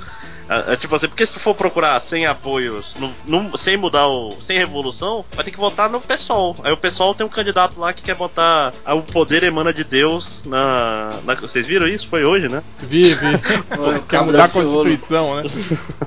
a- 0.51 0.73
a- 0.73 0.77
tipo 0.77 0.95
assim, 0.97 1.07
porque 1.09 1.25
se 1.25 1.33
tu 1.33 1.39
for 1.41 1.55
procurar 1.55 2.01
sem 2.01 2.27
apoios, 2.27 2.95
no- 2.99 3.13
no- 3.27 3.57
sem 3.57 3.77
mudar 3.77 4.07
o. 4.09 4.33
sem 4.45 4.59
revolução, 4.59 5.25
vai 5.33 5.45
ter 5.45 5.51
que 5.53 5.57
votar 5.57 5.89
no 5.89 6.01
PSOL. 6.01 6.57
Aí 6.65 6.73
o 6.73 6.77
PSOL 6.77 7.15
tem 7.15 7.25
um 7.25 7.31
candidato 7.31 7.79
lá 7.79 7.93
que 7.93 8.03
quer 8.03 8.15
botar 8.15 8.73
a- 8.85 8.95
o 8.95 9.03
poder 9.03 9.43
emana 9.45 9.73
de 9.73 9.85
Deus 9.85 10.41
na. 10.45 11.11
na- 11.25 11.35
vocês 11.37 11.67
viram 11.67 11.87
isso? 11.87 12.09
Foi 12.09 12.25
hoje, 12.25 12.49
né? 12.49 12.63
Vi, 12.83 13.15
vi. 13.15 13.27
O 13.79 14.03
Quer 14.03 14.23
mudar 14.23 14.39
da 14.39 14.45
a. 14.45 14.49
Constituição, 14.49 15.37
né? 15.37 15.43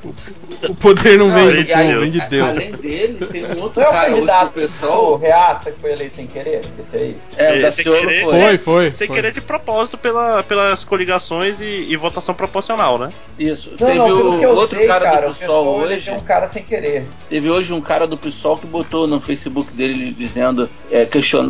O- 0.03 0.13
O 0.69 0.75
poder 0.75 1.17
não, 1.17 1.33
vem 1.33 1.47
do 1.63 1.71
é 1.71 1.75
povo, 1.75 1.87
Deus. 1.87 2.01
vem 2.01 2.11
de 2.11 2.29
Deus. 2.29 2.47
Além 2.49 2.71
dele, 2.73 3.25
tem 3.25 3.45
um 3.45 3.61
outro 3.61 3.81
Não 3.81 3.87
é 3.87 3.89
o 3.89 3.91
cara 3.91 4.05
hoje 4.05 4.13
candidato 4.15 4.45
do 4.45 4.53
pessoal. 4.53 5.17
Reaça 5.17 5.71
que 5.71 5.79
foi 5.81 5.91
eleito 5.91 6.15
sem 6.15 6.27
querer? 6.27 6.61
Esse 6.79 6.95
aí? 6.95 7.17
É, 7.35 7.57
o 7.57 7.61
da 7.63 7.71
Sem 7.71 7.83
querer. 7.83 8.21
foi. 8.23 8.39
Foi, 8.39 8.57
foi. 8.57 8.89
Sem 8.91 9.07
foi. 9.07 9.15
querer 9.17 9.31
de 9.33 9.41
propósito 9.41 9.97
pela, 9.97 10.41
pelas 10.43 10.83
coligações 10.85 11.59
e, 11.59 11.87
e 11.89 11.95
votação 11.97 12.33
proporcional, 12.33 12.97
né? 12.97 13.09
Isso. 13.37 13.71
Não, 13.71 13.77
Teve 13.77 13.93
não, 13.97 14.05
pelo 14.05 14.29
o 14.32 14.32
que 14.39 14.45
eu 14.45 14.55
outro 14.55 14.77
sei, 14.77 14.87
cara, 14.87 15.05
cara, 15.05 15.27
do 15.29 15.35
PSOL 15.35 15.67
hoje. 15.77 16.11
um 16.11 16.19
cara 16.19 16.47
sem 16.47 16.63
querer. 16.63 17.05
Teve 17.29 17.49
hoje 17.49 17.73
um 17.73 17.81
cara 17.81 18.07
do 18.07 18.17
PSOL 18.17 18.57
que 18.57 18.67
botou 18.67 19.07
no 19.07 19.19
Facebook 19.19 19.73
dele 19.73 20.15
dizendo, 20.17 20.69
é, 20.91 21.07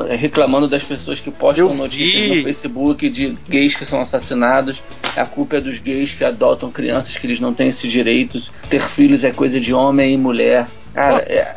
é, 0.10 0.16
reclamando 0.16 0.68
das 0.68 0.84
pessoas 0.84 1.20
que 1.20 1.32
postam 1.32 1.70
Eu 1.70 1.76
notícias 1.76 2.24
vi. 2.24 2.36
no 2.38 2.44
Facebook 2.44 3.10
de 3.10 3.38
gays 3.48 3.76
que 3.76 3.86
são 3.86 4.02
assassinados. 4.02 4.82
A 5.16 5.26
culpa 5.26 5.58
é 5.58 5.62
dos 5.62 5.78
gays 5.78 6.14
que 6.14 6.24
adotam 6.24 6.72
crianças 6.72 7.18
que 7.18 7.28
eles 7.28 7.40
não 7.40 7.54
têm 7.54 7.70
esses 7.70 7.92
direitos. 7.92 8.52
Ter 8.70 8.82
filhos 8.82 9.24
é 9.24 9.32
coisa 9.32 9.60
de 9.60 9.74
homem 9.74 10.14
e 10.14 10.18
mulher. 10.18 10.68
Cara, 10.94 11.20
é. 11.20 11.56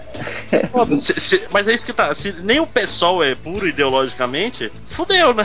Se- 0.96 1.20
se- 1.20 1.42
mas 1.50 1.68
é 1.68 1.74
isso 1.74 1.84
que 1.86 1.92
tá. 1.92 2.14
Se 2.14 2.32
nem 2.42 2.60
o 2.60 2.66
pessoal 2.66 3.22
é 3.22 3.34
puro 3.34 3.66
ideologicamente, 3.68 4.70
fudeu, 4.86 5.34
né? 5.34 5.44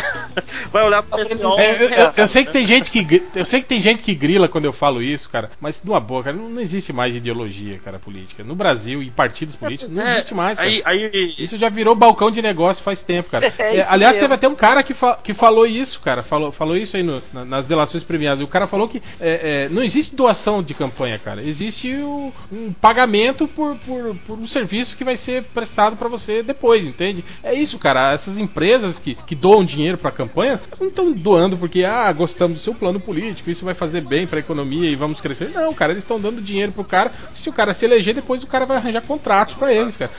Vai 0.71 0.85
olhar 0.85 1.03
pro 1.03 1.25
pessoal. 1.25 1.59
É, 1.59 1.71
eu, 1.83 1.89
eu- 1.89 2.13
eu 2.17 2.27
sei 2.27 2.45
que 2.45 2.51
tem 2.51 2.65
gente 2.67 2.91
que 2.91 3.23
eu 3.35 3.45
sei 3.45 3.61
que 3.61 3.67
tem 3.67 3.81
gente 3.81 4.01
que 4.03 4.13
grila 4.13 4.47
quando 4.47 4.65
eu 4.65 4.73
falo 4.73 5.01
isso, 5.01 5.29
cara. 5.29 5.51
Mas 5.59 5.81
numa 5.83 5.99
boa, 5.99 6.23
cara, 6.23 6.35
não, 6.35 6.49
não 6.49 6.61
existe 6.61 6.93
mais 6.93 7.15
ideologia, 7.15 7.79
cara, 7.83 7.99
política. 7.99 8.43
No 8.43 8.55
Brasil 8.55 9.01
e 9.03 9.09
partidos 9.09 9.55
políticos 9.55 9.93
não 9.93 10.05
É, 10.05 10.13
existe 10.17 10.33
mais. 10.33 10.57
Cara. 10.57 10.69
Aí, 10.69 10.81
aí, 10.85 11.35
Isso 11.37 11.57
já 11.57 11.69
virou 11.69 11.95
balcão 11.95 12.29
de 12.31 12.41
negócio 12.41 12.83
faz 12.83 13.03
tempo, 13.03 13.29
cara. 13.29 13.51
É 13.61 13.77
É, 13.77 13.85
aliás, 13.87 14.15
mesmo. 14.15 14.21
teve 14.27 14.33
até 14.33 14.47
um 14.47 14.55
cara 14.55 14.83
que, 14.83 14.93
fa- 14.93 15.17
que 15.21 15.33
falou 15.33 15.65
isso, 15.65 15.99
cara. 16.01 16.21
Falou, 16.21 16.51
falou 16.51 16.75
isso 16.77 16.95
aí 16.97 17.03
no- 17.03 17.21
na- 17.33 17.45
nas 17.45 17.65
delações 17.65 18.03
premiadas. 18.03 18.43
O 18.43 18.47
cara 18.47 18.67
falou 18.67 18.87
que 18.87 19.01
é, 19.19 19.65
é, 19.65 19.69
não 19.69 19.83
existe 19.83 20.15
doação 20.15 20.61
de 20.63 20.73
campanha, 20.73 21.17
cara. 21.19 21.41
Existe 21.45 21.93
o- 21.95 22.31
um 22.51 22.71
pagamento 22.73 23.47
por, 23.47 23.75
por, 23.77 24.15
por 24.27 24.37
um 24.39 24.47
serviço 24.47 24.60
que 24.95 25.03
vai 25.03 25.17
ser 25.17 25.43
prestado 25.43 25.95
pra 25.95 26.07
você 26.07 26.41
depois, 26.43 26.85
entende? 26.85 27.23
É 27.43 27.53
isso, 27.53 27.77
cara. 27.77 28.13
Essas 28.13 28.37
empresas 28.37 28.99
que, 28.99 29.15
que 29.15 29.35
doam 29.35 29.63
dinheiro 29.63 29.97
pra 29.97 30.11
campanha 30.11 30.59
não 30.79 30.87
estão 30.87 31.11
doando 31.11 31.57
porque, 31.57 31.83
ah, 31.83 32.11
gostamos 32.11 32.57
do 32.57 32.63
seu 32.63 32.73
plano 32.73 32.99
político, 32.99 33.49
isso 33.49 33.65
vai 33.65 33.73
fazer 33.73 34.01
bem 34.01 34.27
pra 34.27 34.39
economia 34.39 34.89
e 34.89 34.95
vamos 34.95 35.21
crescer. 35.21 35.49
Não, 35.49 35.73
cara, 35.73 35.93
eles 35.93 36.03
estão 36.03 36.19
dando 36.19 36.41
dinheiro 36.41 36.71
pro 36.71 36.83
cara. 36.83 37.11
Se 37.35 37.49
o 37.49 37.53
cara 37.53 37.73
se 37.73 37.85
eleger, 37.85 38.13
depois 38.13 38.43
o 38.43 38.47
cara 38.47 38.65
vai 38.65 38.77
arranjar 38.77 39.05
contratos 39.05 39.55
pra 39.55 39.73
eles, 39.73 39.97
cara. 39.97 40.11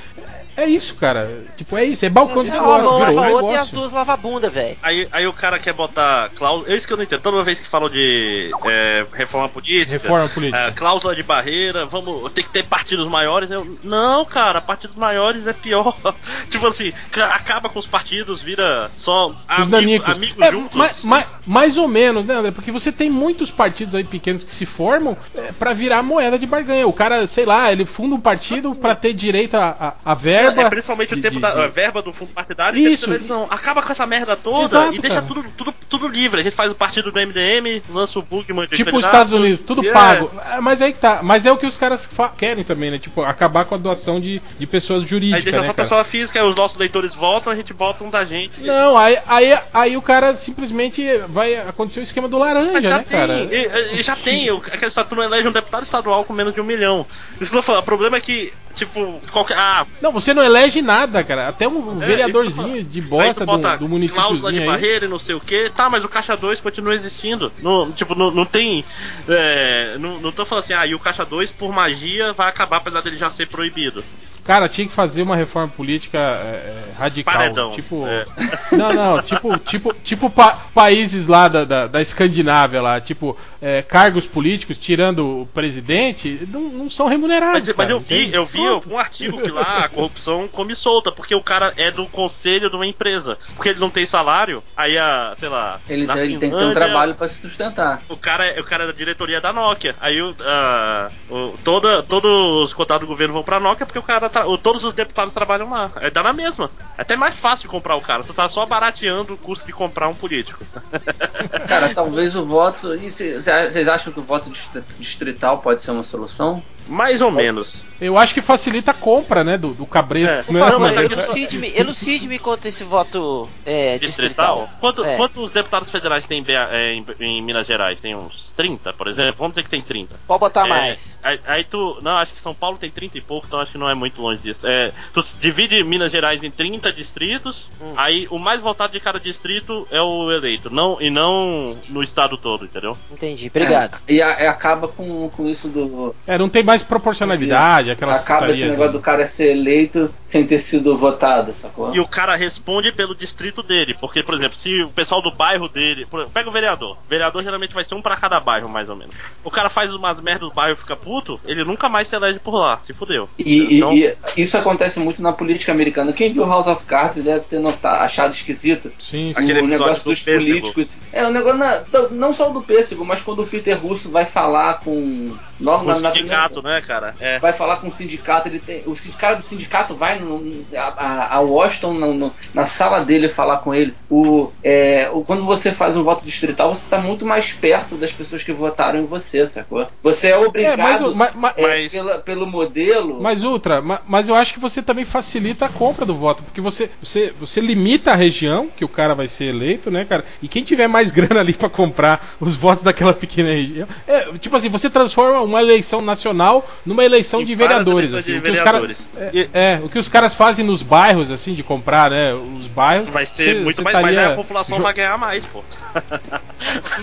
É 0.57 0.67
isso, 0.67 0.95
cara. 0.97 1.45
Tipo, 1.57 1.77
é 1.77 1.85
isso. 1.85 2.05
É 2.05 2.09
balcão 2.09 2.45
de 2.45 2.51
negócio. 2.51 2.85
mão 2.85 2.99
Virou 2.99 3.15
lava 3.15 3.29
um 3.29 3.33
outra 3.33 3.47
e 3.47 3.51
as 3.51 3.55
negócio. 3.55 3.75
duas 3.77 3.93
lavam 3.93 4.15
a 4.15 4.17
bunda, 4.17 4.51
velho. 4.51 4.77
aí, 4.83 5.09
aí 5.11 5.27
o 5.27 5.33
cara 5.33 5.59
quer 5.59 5.73
botar 5.73 6.31
cláusula. 6.37 6.71
É 6.73 6.77
isso 6.77 6.87
que 6.87 6.93
eu 6.93 6.97
não 6.97 7.05
entendo. 7.05 7.21
Toda 7.23 7.43
vez 7.43 7.59
que 7.59 7.67
falam 7.67 7.89
de 7.89 8.51
é, 8.67 9.07
reforma 9.13 9.49
política. 9.49 9.93
Reforma 9.93 10.29
política. 10.29 10.59
é, 10.59 10.71
cláusula 10.73 11.15
de 11.15 11.23
barreira, 11.23 11.87
vamos, 11.87 12.31
tem 12.33 12.45
que 12.45 12.51
ter 12.51 12.65
partidos 12.65 13.09
maiores. 13.09 13.51
Eu, 13.51 13.79
não, 13.83 14.25
cara, 14.25 14.61
partidos 14.61 14.97
maiores 14.97 15.47
é 15.47 15.53
pior. 15.53 15.97
tipo 16.51 16.67
assim, 16.67 16.93
ca- 17.11 17.35
acaba 17.35 17.69
com 17.69 17.79
os 17.79 17.87
partidos, 17.87 18.43
vira 18.43 18.91
só 18.99 19.35
amigo, 19.49 20.05
amigos 20.05 20.41
É, 20.43 20.51
juntos. 20.51 20.77
ma- 20.77 20.91
ma- 21.03 21.25
mais 21.47 21.77
ou 21.77 21.89
menos, 21.89 22.27
né, 22.27 22.35
André? 22.35 22.51
Porque 22.51 22.71
você 22.71 22.93
tem 22.93 23.09
muitos 23.11 23.51
partidos 23.51 23.95
aí 23.95 24.05
pequenos 24.05 24.43
que 24.43 24.53
se 24.53 24.67
formam 24.67 25.17
é, 25.35 25.53
para 25.53 25.73
virar 25.73 26.03
moeda 26.03 26.39
de 26.39 26.47
barganha. 26.47 26.87
O 26.87 26.93
cara, 26.93 27.27
sei 27.27 27.47
lá, 27.47 27.73
ele 27.73 27.85
funda 27.87 28.15
um 28.15 28.21
partido 28.21 28.75
pra 28.75 28.95
ter 28.95 29.13
direito 29.15 29.55
a, 29.57 29.95
a, 30.05 30.13
a 30.13 30.15
verba. 30.15 30.42
É, 30.47 30.69
principalmente 30.69 31.15
o 31.15 31.21
tempo 31.21 31.41
da 31.41 31.65
a 31.65 31.69
verba 31.69 32.03
do 32.03 32.13
fundo 32.13 32.33
partidário 32.33 32.79
e 32.79 32.93
Isso. 32.93 33.07
televisão. 33.07 33.47
Acaba 33.51 33.83
com 33.83 33.93
essa 33.93 34.07
merda 34.07 34.37
toda 34.37 34.65
Exato, 34.79 34.95
e 34.95 34.99
deixa 34.99 35.17
cara. 35.23 35.27
tudo, 35.27 35.45
tudo, 35.57 35.75
tudo 35.89 36.09
livre. 36.09 36.41
A 36.41 36.45
gente 36.45 36.55
faz 36.57 36.71
o 36.73 36.75
partido 36.75 37.11
do 37.13 37.19
MDM, 37.19 37.83
lança 37.91 38.19
o 38.19 38.23
Bugman 38.23 38.67
de 38.67 38.77
Tipo 38.77 38.97
os 38.97 39.05
Estados 39.05 39.33
Unidos, 39.33 39.61
tudo 39.67 39.85
e 39.85 39.89
é- 39.89 39.93
pago. 39.93 40.31
Ah, 40.45 40.61
Mas 40.61 40.81
aí 40.83 40.93
tá. 40.93 41.21
Mas 41.23 41.47
é 41.47 41.53
o 41.53 41.57
que 41.57 41.67
os 41.67 41.77
caras 41.77 42.09
querem 42.37 42.65
também, 42.65 42.91
né? 42.91 42.99
Tipo, 42.99 43.23
acabar 43.23 43.65
com 43.65 43.75
a 43.75 43.79
doação 43.79 44.21
de, 44.21 44.41
de 44.59 44.67
pessoas 44.67 45.03
Aí 45.03 45.09
jurídicas. 45.09 45.45
deixa 45.45 45.61
né, 45.61 45.67
só 45.67 45.73
cara? 45.73 45.85
pessoa 45.85 46.05
física, 46.05 46.41
aí 46.41 46.47
os 46.49 46.55
nossos 46.57 46.77
leitores 46.79 47.15
votam, 47.15 47.53
a 47.53 47.57
gente 47.57 47.73
bota 47.73 48.03
um 48.05 48.11
da 48.11 48.25
gente. 48.25 48.61
Não, 48.61 48.97
aí, 48.97 49.19
aí, 49.27 49.59
aí 49.73 49.97
o 49.97 50.03
cara 50.03 50.35
simplesmente 50.35 51.03
vai 51.29 51.57
acontecer 51.57 52.01
o 52.01 52.03
esquema 52.03 52.29
do 52.29 52.39
laranja, 52.39 52.73
Mas 52.73 52.83
já 52.83 52.99
né, 52.99 53.05
tem, 53.09 53.19
cara? 53.19 53.35
e- 53.51 54.01
e 54.01 54.03
já 54.03 54.17
tem. 54.17 54.49
estatuto 54.87 55.15
não 55.15 55.23
elege 55.23 55.49
um 55.49 55.53
deputado 55.53 55.83
estadual 55.85 56.25
com 56.25 56.33
menos 56.33 56.55
de 56.55 56.61
um 56.61 56.65
milhão. 56.65 57.07
Isso 57.41 57.51
que 57.51 57.57
eu 57.57 57.63
falando. 57.63 57.83
O 57.83 57.85
problema 57.85 58.17
é 58.17 58.21
que, 58.21 58.53
tipo, 58.75 59.21
qualquer. 59.31 59.57
Ah, 59.59 59.87
Não, 60.01 60.13
você 60.13 60.33
não 60.35 60.43
elege 60.43 60.81
nada, 60.83 61.23
cara. 61.25 61.49
Até 61.49 61.67
um 61.69 62.03
É, 62.03 62.07
vereadorzinho 62.07 62.83
de 62.85 63.01
bosta 63.01 63.45
do, 63.47 63.57
do 63.89 64.09
cláusula 64.09 64.53
de 64.53 64.59
aí. 64.61 64.67
barreira 64.67 65.05
e 65.07 65.09
não 65.09 65.19
sei 65.19 65.35
o 65.35 65.41
que, 65.41 65.71
tá, 65.71 65.89
mas 65.91 66.05
o 66.05 66.09
caixa 66.09 66.37
2 66.37 66.61
continua 66.61 66.95
existindo. 66.95 67.53
Não, 67.63 67.91
tipo, 67.93 68.15
não, 68.15 68.31
não 68.31 68.45
tem. 68.45 68.85
é, 69.29 69.97
não, 69.99 70.19
não 70.19 70.33
tô 70.33 70.45
falando 70.45 70.65
assim, 70.65 70.73
ah, 70.75 70.87
e 70.87 70.95
o 70.95 70.99
caixa 70.99 71.25
2 71.25 71.51
por 71.51 71.73
magia 71.73 72.33
vai 72.33 72.49
acabar, 72.49 72.79
apesar 72.79 73.01
dele 73.03 73.17
já 73.17 73.31
ser 73.31 73.49
proibido. 73.49 74.03
Cara, 74.45 74.69
tinha 74.69 74.89
que 74.89 74.93
fazer 74.93 75.23
uma 75.23 75.37
reforma 75.37 75.69
política 75.69 76.19
é, 76.19 76.23
é, 76.57 76.83
radical. 76.99 77.33
Paredão, 77.33 77.71
Tipo. 77.77 78.05
é. 78.09 78.25
Não, 78.77 78.93
não, 78.93 79.23
tipo, 79.23 79.57
tipo, 79.59 79.95
tipo 80.03 80.31
pa- 80.31 80.59
países 80.75 81.27
lá 81.29 81.47
da, 81.47 81.65
da, 81.65 81.87
da 81.87 82.03
Escandinávia 82.03 82.81
lá, 82.83 83.01
tipo, 83.01 83.37
é, 83.61 83.83
cargos 83.83 84.27
políticos, 84.27 84.79
tirando 84.79 85.43
o 85.43 85.47
presidente, 85.47 86.41
não, 86.51 86.61
não 86.63 86.91
são 86.91 87.07
remunerados. 87.07 87.59
Mas, 87.61 87.67
mas 87.69 87.77
cara, 87.77 87.91
eu 87.93 88.01
vi, 88.01 88.33
eu 88.35 88.45
vi 88.47 88.59
Pronto. 88.65 88.91
um 88.93 88.99
artigo 88.99 89.41
que 89.43 89.51
lá 89.51 89.85
a 89.85 89.89
corrupção 89.89 90.49
come 90.49 90.75
solta, 90.75 91.11
porque 91.13 91.35
o 91.35 91.43
cara 91.43 91.73
é 91.77 91.91
do 91.91 92.07
conselho 92.07 92.69
de 92.71 92.77
uma 92.77 92.87
empresa. 92.87 93.39
Porque 93.55 93.69
eles 93.71 93.81
não 93.81 93.91
têm 93.91 94.07
salário, 94.07 94.63
aí 94.77 94.97
a, 94.99 95.35
sei 95.39 95.49
lá. 95.49 95.81
Ele, 95.89 96.07
na 96.07 96.19
ele 96.19 96.39
tem 96.39 96.51
que 96.51 96.57
ter 96.57 96.65
um 96.65 96.73
trabalho 96.73 97.15
pra 97.15 97.29
se 97.29 97.41
sustentar. 97.41 98.03
O 98.09 98.17
cara, 98.17 98.47
é- 98.47 98.61
o 98.61 98.65
cara 98.65 98.85
é 98.85 98.87
da 98.87 98.93
diretoria 98.93 99.41
da 99.41 99.53
Nokia. 99.53 99.95
Aí 100.01 100.21
o, 100.21 100.35
ah, 100.41 101.09
o- 101.31 101.55
toda, 101.65 102.03
todos 102.03 102.31
os 102.65 102.73
contatos 102.73 103.07
do 103.07 103.11
governo 103.11 103.35
vão 103.35 103.43
pra 103.43 103.61
Nokia 103.61 103.87
porque 103.87 103.99
o 103.99 104.03
cara 104.03 104.29
tá, 104.29 104.47
o- 104.47 104.59
todos 104.59 104.85
os 104.85 104.95
deputados 104.95 105.33
trabalham 105.35 105.71
lá. 105.71 105.91
É 106.01 106.11
dá 106.11 106.23
na 106.23 106.33
mesma. 106.33 106.71
É 106.99 107.03
até 107.03 107.17
mais 107.17 107.35
fácil 107.37 107.63
de 107.63 107.69
comprar 107.69 107.97
o 107.97 108.01
cara. 108.01 108.23
Tu 108.25 108.33
tá 108.35 108.49
só 108.49 108.65
barateando 108.67 109.35
o 109.35 109.39
custo 109.39 109.65
de 109.67 109.73
comprar 109.73 110.09
um 110.09 110.15
político. 110.15 110.65
Cara, 111.69 111.95
talvez 111.95 112.35
o 112.37 112.45
voto. 112.45 112.97
cê- 113.11 113.41
cê- 113.41 113.71
Vocês 113.71 113.89
acham 113.89 114.13
que 114.13 114.21
o 114.21 114.23
voto 114.23 114.51
distri- 114.51 114.83
distrital 114.99 115.59
pode 115.59 115.83
ser 115.83 115.91
uma 115.91 116.05
solução? 116.05 116.63
Mais 116.89 117.21
ou 117.23 117.31
menos. 117.31 117.83
Eu 118.01 118.19
acho 118.19 118.35
que 118.35 118.43
facilita 118.43 118.91
a 118.91 118.95
compra, 118.95 119.45
né, 119.45 119.57
do, 119.57 119.73
do 119.75 119.87
cabresto. 119.87 120.51
É. 120.51 120.53
né? 120.53 120.61
Não, 120.71 120.81
mas 120.81 120.97
elucide-me, 120.97 121.73
elucide-me 121.77 122.39
quanto 122.39 122.67
esse 122.67 122.83
voto 122.83 123.49
é, 123.65 123.97
Distrital? 123.99 124.57
distrital. 124.67 124.71
Quanto- 124.81 125.05
É. 125.05 125.17
Quantos 125.17 125.53
deputados 125.53 125.89
federais 125.91 126.27
tem 126.27 126.41
em, 126.41 126.45
é, 126.53 126.95
em- 126.95 127.07
em 127.21 127.43
Minas 127.43 127.67
Gerais? 127.67 128.01
Tem 128.01 128.17
uns 128.17 128.53
30, 128.57 128.93
por 128.93 129.07
exemplo? 129.07 129.35
Vamos 129.39 129.53
dizer 129.55 129.63
que 129.65 129.71
tem 129.71 129.81
30. 129.81 130.17
Pode 130.27 130.41
botar 130.41 130.67
É, 130.67 130.69
mais. 130.69 131.19
Aí, 131.23 131.41
aí 131.47 131.65
tu. 131.65 131.99
Não, 132.03 132.17
acho 132.19 132.33
que 132.35 132.41
São 132.41 132.53
Paulo 132.55 132.77
tem 132.77 132.91
30 132.91 133.19
e 133.19 133.21
pouco, 133.21 133.47
então 133.47 133.61
acho 133.61 133.71
que 133.73 133.79
não 133.79 133.89
é 133.89 133.95
muito 133.95 134.21
longe 134.21 134.43
disso. 134.43 134.67
É, 134.67 134.91
tu 135.15 135.25
divide 135.41 135.83
Minas 135.85 136.11
Gerais 136.11 136.43
em 136.43 136.51
30 136.51 136.93
distritos, 136.93 137.69
Hum. 137.81 137.93
aí 137.97 138.27
o 138.31 138.39
mais 138.39 138.61
votado 138.61 138.93
de 138.93 138.99
cada 139.01 139.21
distrito 139.21 139.87
é 139.93 140.01
o 140.01 140.33
eleito, 140.33 140.75
não, 140.75 141.01
e 141.01 141.09
não 141.09 141.77
no 141.89 142.03
estado 142.03 142.37
todo, 142.37 142.65
entendeu? 142.65 142.97
Entendi, 143.13 143.47
obrigado. 143.47 144.01
É, 144.09 144.13
e 144.15 144.21
a- 144.23 144.51
acaba 144.51 144.89
com, 144.89 145.29
com 145.31 145.47
isso 145.47 145.69
do. 145.69 146.15
É, 146.27 146.37
não 146.37 146.49
tem 146.49 146.63
mais 146.65 146.72
proporcionalidade, 146.81 147.91
aquela 147.91 148.15
acaba 148.17 148.51
esse 148.51 148.65
negócio 148.65 148.93
do 148.93 149.01
cara 149.01 149.27
ser 149.27 149.51
eleito 149.57 150.09
sem 150.25 150.47
ter 150.47 150.59
sido 150.61 150.97
votado, 150.97 151.53
sacou? 151.53 151.95
E 151.95 152.01
o 152.01 152.07
cara 152.07 152.37
responde 152.37 152.93
pelo 152.93 153.15
distrito 153.15 153.63
dele, 153.63 153.95
porque, 154.01 154.23
por 154.23 154.35
exemplo, 154.35 154.57
se 154.57 154.83
o 154.83 154.89
pessoal 154.91 155.21
do 155.21 155.33
bairro 155.33 155.69
dele. 155.69 156.07
por- 156.07 156.29
Pega 156.31 156.49
o 156.49 156.53
vereador. 156.53 156.93
O 157.05 157.11
vereador 157.11 157.43
geralmente 157.43 157.75
vai 157.75 157.85
ser 157.85 157.95
um 157.97 158.01
pra 158.03 158.17
cada 158.17 158.39
bairro, 158.41 158.69
mais 158.69 158.89
ou 158.89 158.95
menos. 158.97 159.15
O 159.45 159.51
cara 159.51 159.69
faz 159.69 159.93
umas 159.93 160.21
merdas 160.21 160.49
do 160.49 160.55
bairro 160.55 160.75
e 160.79 160.81
fica 160.81 160.95
puto, 160.97 161.39
ele 161.45 161.65
nunca 161.65 161.89
mais 161.89 162.07
se 162.09 162.15
elege 162.15 162.39
por 162.39 162.55
lá, 162.55 162.79
se 162.85 162.93
fudeu. 162.93 163.29
E, 163.39 163.43
e- 163.59 163.77
Então- 163.79 163.93
e 163.93 164.15
isso 164.37 164.57
acontece 164.57 165.01
muito 165.01 165.21
na 165.21 165.33
política 165.33 165.73
americana. 165.73 166.13
Quem 166.13 166.33
viu 166.33 166.47
House 166.47 166.69
of 166.69 166.85
Cards 166.87 167.23
deve 167.23 167.41
ter 167.47 167.59
notado, 167.59 168.03
achado 168.03 168.33
esquisito. 168.33 168.93
Sim, 169.01 169.11
sim. 169.27 169.31
Aquele 169.33 169.47
o 169.61 169.65
episódio 169.65 169.69
negócio 169.79 170.05
do 170.05 170.11
dos 170.11 170.23
pêssego. 170.23 170.45
políticos. 170.47 170.97
É, 171.13 171.25
o 171.27 171.31
negócio 171.33 171.59
na- 171.59 171.83
não 172.13 172.33
só 172.33 172.51
o 172.51 172.53
do 172.55 172.63
pêssego, 172.63 173.05
mas 173.05 173.21
quando 173.21 173.43
o 173.43 173.47
Peter 173.47 173.77
Russo 173.81 174.09
vai 174.11 174.25
falar 174.25 174.81
com. 174.81 175.35
Na, 175.63 175.79
na 176.01 176.13
sindicato, 176.13 176.55
primeira- 176.55 176.81
né, 176.81 176.87
cara? 176.87 177.15
É. 177.21 177.39
Vai 177.39 177.53
falar 177.53 177.77
com 177.77 177.89
o 177.89 177.93
sindicato, 177.93 178.49
ele 178.49 178.59
tem. 178.59 178.83
O 178.87 178.97
cara 179.19 179.35
do 179.37 179.43
sindicato 179.43 179.95
vai 179.95 180.19
no, 180.19 180.65
a, 180.77 181.37
a- 181.37 181.41
Washington 181.41 181.95
no- 181.95 182.15
no- 182.15 182.35
na 182.55 182.65
sala 182.65 183.01
dele 183.05 183.29
falar 183.29 183.59
com 183.59 183.75
ele. 183.75 183.95
O, 184.11 184.51
é, 184.63 185.09
o- 185.13 185.23
quando 185.25 185.45
você 185.45 185.73
faz 185.73 185.97
um 185.97 186.03
voto 186.03 186.25
distrital, 186.25 186.75
você 186.75 186.85
está 186.85 186.99
muito 186.99 187.25
mais 187.27 187.53
perto 187.53 187.95
das 187.97 188.11
pessoas 188.13 188.43
que 188.43 188.53
votaram 188.53 188.99
em 189.01 189.07
você, 189.07 189.47
sacou? 189.47 189.87
Você 190.03 190.29
é 190.29 190.31
É, 190.33 190.39
obrigado 190.39 190.79
mas, 190.79 191.03
o- 191.03 191.15
ma- 191.15 191.31
ma- 191.35 191.55
é, 191.57 191.63
mas- 191.63 191.93
pela- 191.93 192.19
pelo 192.19 192.47
modelo. 192.47 193.21
Mas 193.21 193.45
Ultra, 193.45 193.81
ma- 193.81 194.01
mas 194.07 194.29
eu 194.29 194.35
acho 194.35 194.55
que 194.55 194.61
você 194.61 194.83
também 194.83 195.05
facilita 195.05 195.67
a 195.67 195.69
compra 195.69 196.05
do 196.07 196.17
voto, 196.17 196.43
porque 196.43 196.61
você, 196.61 196.91
você, 197.03 197.33
você 197.39 197.61
limita 197.61 198.13
a 198.13 198.17
região 198.17 198.69
que 198.77 198.85
o 198.85 198.89
cara 198.89 199.15
vai 199.15 199.29
ser 199.29 199.45
eleito, 199.47 199.91
né, 199.91 200.05
cara? 200.05 200.25
E 200.41 200.49
quem 200.49 200.63
tiver 200.65 200.89
mais 200.89 201.11
grana 201.13 201.41
ali 201.41 201.53
pra 201.53 201.69
comprar 201.69 202.35
os 202.41 202.57
votos 202.57 202.83
daquela 202.85 203.13
pequena 203.13 203.51
região, 203.51 203.87
é, 204.07 204.33
tipo 204.39 204.57
assim, 204.57 204.69
você 204.69 204.89
transforma 204.91 205.41
uma 205.53 205.61
eleição 205.63 206.01
nacional 206.03 206.67
numa 206.85 207.05
eleição 207.05 207.41
Em 207.43 207.45
de 207.45 207.55
vereadores, 207.55 208.13
assim. 208.15 208.33
de 208.33 208.39
o 208.39 208.43
que 208.43 208.51
os 208.51 208.61
caras 208.61 208.81
vereadores. 208.81 209.09
é, 209.55 209.73
é, 209.75 209.81
o 209.85 209.89
que 209.89 209.99
os 209.99 210.09
caras 210.09 210.35
fazem 210.35 210.65
nos 210.65 210.83
bairros 210.83 211.31
assim 211.31 211.55
de 211.55 211.63
comprar, 211.63 212.11
né, 212.11 212.33
os 212.35 212.67
bairros 212.67 213.11
Vai 213.11 213.27
ser 213.27 213.45
você- 213.57 213.61
muito 213.61 213.77
você 213.77 213.83
mais. 213.83 214.03
Mas 214.03 214.19
a 214.19 214.35
população 214.35 214.77
jo- 214.79 214.83
vai 214.83 214.93
ganhar 214.95 215.17
mais, 215.19 215.45
pô. 215.47 215.63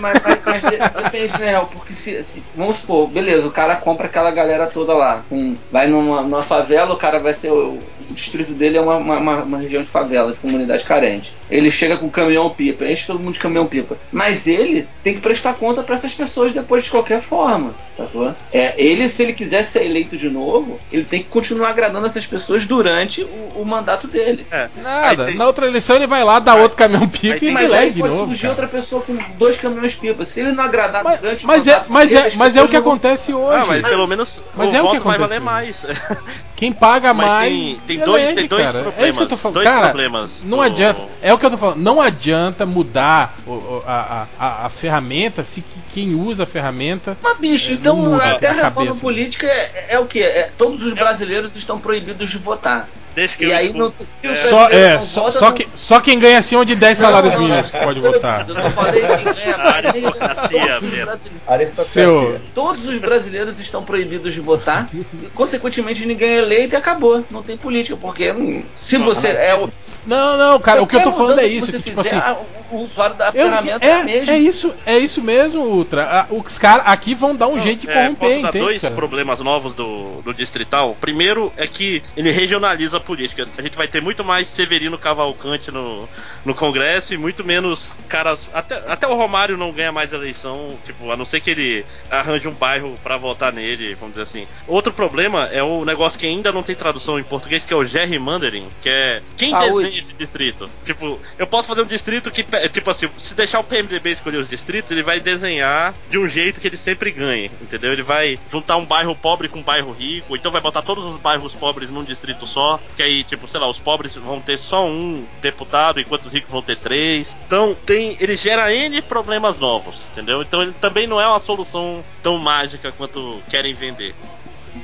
Mas, 0.00 0.14
mas- 0.24 0.38
mas 0.44 0.62
de- 0.62 1.02
depende, 1.02 1.38
né, 1.38 1.50
Real? 1.50 1.66
Porque 1.72 1.92
se, 1.92 2.22
se- 2.22 2.42
Vamos 2.56 2.76
supor, 2.76 3.06
beleza, 3.08 3.46
o 3.46 3.50
cara 3.50 3.76
compra 3.76 4.06
aquela 4.06 4.30
galera 4.30 4.66
toda 4.66 4.94
lá. 4.94 5.22
com- 5.28 5.54
vai 5.70 5.86
numa, 5.86 6.22
numa 6.22 6.42
favela, 6.42 6.92
o 6.94 6.96
cara 6.96 7.18
vai 7.20 7.34
ser. 7.34 7.50
O, 7.52 7.74
o 7.78 8.14
distrito 8.14 8.52
dele 8.52 8.78
é 8.78 8.80
uma, 8.80 8.96
uma, 8.96 9.16
uma- 9.18 9.42
uma 9.42 9.58
região 9.58 9.82
de 9.82 9.88
favela, 9.88 10.32
de 10.32 10.40
comunidade 10.40 10.84
carente. 10.84 11.36
Ele 11.50 11.70
chega 11.70 11.96
com 11.96 12.08
caminhão-pipa, 12.10 12.84
enche 12.86 13.06
todo 13.06 13.18
mundo 13.20 13.34
de 13.34 13.38
caminhão-pipa. 13.40 13.96
Mas 14.10 14.46
ele 14.46 14.88
tem 15.04 15.14
que 15.14 15.20
prestar 15.20 15.54
conta 15.54 15.82
pra 15.82 15.94
essas 15.94 16.14
pessoas 16.14 16.52
depois 16.52 16.84
de 16.84 16.90
qualquer 16.90 17.20
forma, 17.20 17.74
sacou? 17.94 18.29
É, 18.52 18.74
ele, 18.82 19.08
se 19.08 19.22
ele 19.22 19.32
quiser 19.32 19.62
ser 19.64 19.84
eleito 19.84 20.16
de 20.16 20.28
novo, 20.28 20.78
ele 20.92 21.04
tem 21.04 21.22
que 21.22 21.28
continuar 21.28 21.70
agradando 21.70 22.06
essas 22.06 22.26
pessoas 22.26 22.64
durante 22.64 23.22
o, 23.22 23.52
o 23.56 23.64
mandato 23.64 24.06
dele. 24.06 24.46
É. 24.50 24.68
Nada. 24.82 25.26
Tem- 25.26 25.36
Na 25.36 25.46
outra 25.46 25.66
eleição 25.66 25.96
ele 25.96 26.06
vai 26.06 26.24
lá, 26.24 26.38
dá 26.38 26.54
outro 26.54 26.76
caminhão 26.76 27.08
pipa 27.08 27.34
aí 27.34 27.48
e 27.48 27.52
Mas 27.52 27.64
elege 27.70 27.82
aí 27.84 27.90
de 27.92 28.00
pode 28.00 28.12
novo. 28.14 28.26
surgir 28.26 28.42
cara. 28.42 28.52
outra 28.52 28.68
pessoa 28.68 29.02
com 29.02 29.16
dois 29.38 29.56
caminhões 29.56 29.94
pipa. 29.94 30.24
Se 30.24 30.40
ele 30.40 30.52
não 30.52 30.64
agradar 30.64 31.02
Mas, 31.04 31.20
durante 31.20 31.44
o 31.44 31.46
mas 31.46 31.66
é, 31.66 31.70
mandato 31.72 31.92
mas 31.92 32.10
dele, 32.10 32.22
é, 32.22 32.26
as 32.26 32.36
mas 32.36 32.56
é 32.56 32.62
o 32.62 32.66
que 32.68 32.74
não 32.74 32.82
vão- 32.82 32.92
acontece 32.92 33.32
hoje. 33.34 33.56
Ah, 33.56 33.66
mas, 33.66 33.82
Mas- 33.82 33.90
pelo 33.90 34.06
menos 34.06 34.40
mas 34.54 34.72
o 34.72 34.76
é 34.76 34.82
o 34.82 34.90
que 34.90 34.98
voto 34.98 35.04
vai 35.04 35.16
acontece 35.16 35.20
valer 35.20 35.40
mais. 35.40 35.76
Quem 36.56 36.72
paga 36.72 37.14
Mas 37.14 37.26
mais. 37.26 37.52
tem- 37.54 37.80
tem 37.86 37.98
dois- 38.00 38.22
elege, 38.22 38.34
tem 38.36 38.46
dois 38.46 38.62
cara. 38.66 38.78
É 38.78 38.82
problemas, 38.82 39.08
isso 39.08 39.16
que 39.18 39.24
eu 39.24 39.28
tô 39.28 39.36
falando. 39.38 39.54
dois 39.54 39.66
cara, 39.68 39.86
problemas 39.88 40.30
não 40.44 40.58
do- 40.58 40.62
adianta. 40.64 41.00
É 41.22 41.32
o 41.32 41.38
que 41.38 41.46
eu 41.46 41.50
tô 41.50 41.56
falando. 41.56 41.78
Não 41.78 42.00
adianta 42.02 42.66
mudar 42.66 43.34
o- 43.46 43.50
o- 43.52 43.82
a, 43.86 44.26
a- 44.38 44.44
a- 44.46 44.66
a 44.66 44.68
ferramenta 44.68 45.42
se 45.42 45.62
que- 45.62 45.80
quem 45.94 46.14
usa 46.14 46.42
a 46.42 46.46
ferramenta. 46.46 47.16
Mas, 47.22 47.38
bicho, 47.38 47.70
É, 47.70 47.74
então 47.74 48.19
até 48.20 48.48
a 48.48 48.52
reforma 48.52 48.94
política 48.96 49.46
é, 49.46 49.94
é 49.94 49.98
o 49.98 50.06
quê? 50.06 50.20
É, 50.20 50.50
todos 50.56 50.82
os 50.82 50.92
brasileiros 50.94 51.56
estão 51.56 51.78
proibidos 51.78 52.30
de 52.30 52.38
votar. 52.38 52.88
Deixa 53.14 53.36
que 53.36 53.44
E 53.44 53.50
eu 53.50 53.56
aí, 53.56 53.74
É. 54.22 54.48
Só, 54.48 54.68
é, 54.68 54.94
não 54.96 55.02
só, 55.02 55.20
vota, 55.22 55.38
só, 55.38 55.44
não- 55.46 55.52
que, 55.52 55.68
só 55.76 56.00
quem 56.00 56.18
ganha 56.18 56.38
acima 56.38 56.64
de 56.64 56.74
10 56.76 56.98
Não, 57.00 57.08
salários 57.08 57.34
mínimos 57.38 57.70
pode 57.70 58.00
votar. 58.00 58.48
Eu 58.48 58.54
não 58.54 58.70
falei 58.70 59.02
quem 59.02 59.32
ganha 59.34 59.56
mais. 59.58 59.94
nem- 59.94 60.04
Aristocracia, 60.06 60.48
todos, 60.50 60.84
os 60.84 60.90
Pedro. 60.90 61.06
brasileiros, 61.06 61.30
Aristocracia. 61.48 61.84
Seu- 62.04 62.40
todos 62.54 62.86
os 62.86 62.98
brasileiros 62.98 63.58
estão 63.58 63.82
proibidos 63.82 64.32
de 64.32 64.40
votar. 64.40 64.88
e, 64.94 65.04
consequentemente, 65.34 66.06
ninguém 66.06 66.30
é 66.30 66.38
eleito 66.38 66.74
e 66.74 66.76
acabou. 66.76 67.24
Não 67.30 67.42
tem 67.42 67.56
política, 67.56 67.96
porque 67.96 68.62
se 68.74 68.96
você 68.98 69.28
é 69.28 69.54
o. 69.54 69.68
Não, 70.06 70.38
não, 70.38 70.58
cara, 70.58 70.82
o 70.82 70.86
que 70.86 70.96
eu 70.96 71.02
tô 71.02 71.12
falando 71.12 71.40
é 71.40 71.46
isso. 71.46 71.66
você 71.70 71.78
Que, 71.78 71.90
tipo 71.90 72.02
fizer, 72.02 72.16
assim, 72.16 72.24
ah, 72.26 72.36
o, 72.70 72.76
usuário 72.78 73.16
da 73.16 73.26
eu- 73.26 73.32
ferramenta 73.32 73.84
é, 73.84 73.90
é, 73.90 74.02
mesma. 74.04 74.32
é 74.32 74.38
isso, 74.38 74.74
é 74.86 74.98
isso 74.98 75.20
mesmo, 75.22 75.60
Ultra. 75.62 76.04
Ah, 76.04 76.26
Os 76.30 76.58
caras 76.58 76.84
aqui 76.86 77.14
vão 77.14 77.34
dar 77.36 77.48
um 77.48 77.60
jeito 77.60 77.80
de 77.82 77.90
É, 77.90 77.94
corromper, 77.94 78.16
posso 78.30 78.42
dar 78.42 78.48
entende, 78.48 78.64
dois 78.64 78.80
cara? 78.82 78.94
problemas 78.94 79.40
novos 79.40 79.74
do, 79.74 80.22
do 80.22 80.32
Distrital. 80.32 80.96
Primeiro 81.00 81.52
é 81.56 81.66
que 81.66 82.02
ele 82.16 82.30
regionaliza 82.30 82.99
política. 83.00 83.44
A 83.56 83.62
gente 83.62 83.76
vai 83.76 83.88
ter 83.88 84.00
muito 84.00 84.24
mais 84.24 84.48
Severino 84.48 84.98
Cavalcante 84.98 85.70
no, 85.70 86.08
no 86.44 86.54
Congresso 86.54 87.14
e 87.14 87.18
muito 87.18 87.44
menos 87.44 87.94
caras. 88.08 88.50
Até, 88.52 88.76
até 88.86 89.06
o 89.06 89.14
Romário 89.14 89.56
não 89.56 89.72
ganha 89.72 89.92
mais 89.92 90.12
eleição, 90.12 90.76
tipo, 90.84 91.10
a 91.10 91.16
não 91.16 91.24
ser 91.24 91.40
que 91.40 91.50
ele 91.50 91.86
arranje 92.10 92.48
um 92.48 92.52
bairro 92.52 92.94
pra 93.02 93.16
votar 93.16 93.52
nele, 93.52 93.94
vamos 93.94 94.14
dizer 94.14 94.22
assim. 94.22 94.46
Outro 94.66 94.92
problema 94.92 95.48
é 95.52 95.62
o 95.62 95.84
negócio 95.84 96.18
que 96.18 96.26
ainda 96.26 96.52
não 96.52 96.62
tem 96.62 96.74
tradução 96.74 97.18
em 97.18 97.24
português, 97.24 97.64
que 97.64 97.72
é 97.72 97.76
o 97.76 97.84
gerrymandering, 97.84 98.68
que 98.82 98.88
é 98.88 99.22
quem 99.36 99.50
Saúde. 99.50 99.84
desenha 99.84 100.02
esse 100.02 100.14
distrito. 100.14 100.68
Tipo, 100.84 101.18
eu 101.38 101.46
posso 101.46 101.68
fazer 101.68 101.82
um 101.82 101.86
distrito 101.86 102.30
que, 102.30 102.44
tipo 102.68 102.90
assim, 102.90 103.08
se 103.18 103.34
deixar 103.34 103.60
o 103.60 103.64
PMDB 103.64 104.10
escolher 104.10 104.38
os 104.38 104.48
distritos, 104.48 104.90
ele 104.90 105.02
vai 105.02 105.20
desenhar 105.20 105.94
de 106.08 106.18
um 106.18 106.28
jeito 106.28 106.60
que 106.60 106.66
ele 106.66 106.76
sempre 106.76 107.10
ganhe, 107.10 107.50
entendeu? 107.60 107.92
Ele 107.92 108.02
vai 108.02 108.38
juntar 108.50 108.76
um 108.76 108.84
bairro 108.84 109.14
pobre 109.14 109.48
com 109.48 109.60
um 109.60 109.62
bairro 109.62 109.92
rico, 109.92 110.36
então 110.36 110.50
vai 110.50 110.60
botar 110.60 110.82
todos 110.82 111.04
os 111.04 111.20
bairros 111.20 111.52
pobres 111.54 111.90
num 111.90 112.04
distrito 112.04 112.46
só, 112.46 112.80
que 112.90 113.02
aí, 113.02 113.24
tipo, 113.24 113.48
sei 113.48 113.60
lá, 113.60 113.68
os 113.68 113.78
pobres 113.78 114.14
vão 114.16 114.40
ter 114.40 114.58
só 114.58 114.86
um 114.86 115.26
deputado, 115.40 116.00
enquanto 116.00 116.26
os 116.26 116.32
ricos 116.32 116.50
vão 116.50 116.62
ter 116.62 116.76
três. 116.76 117.34
Então, 117.46 117.74
tem, 117.86 118.16
ele 118.20 118.36
gera 118.36 118.72
N 118.72 119.00
problemas 119.02 119.58
novos, 119.58 119.96
entendeu? 120.12 120.42
Então, 120.42 120.62
ele 120.62 120.72
também 120.80 121.06
não 121.06 121.20
é 121.20 121.26
uma 121.26 121.40
solução 121.40 122.04
tão 122.22 122.38
mágica 122.38 122.92
quanto 122.92 123.42
querem 123.50 123.74
vender. 123.74 124.14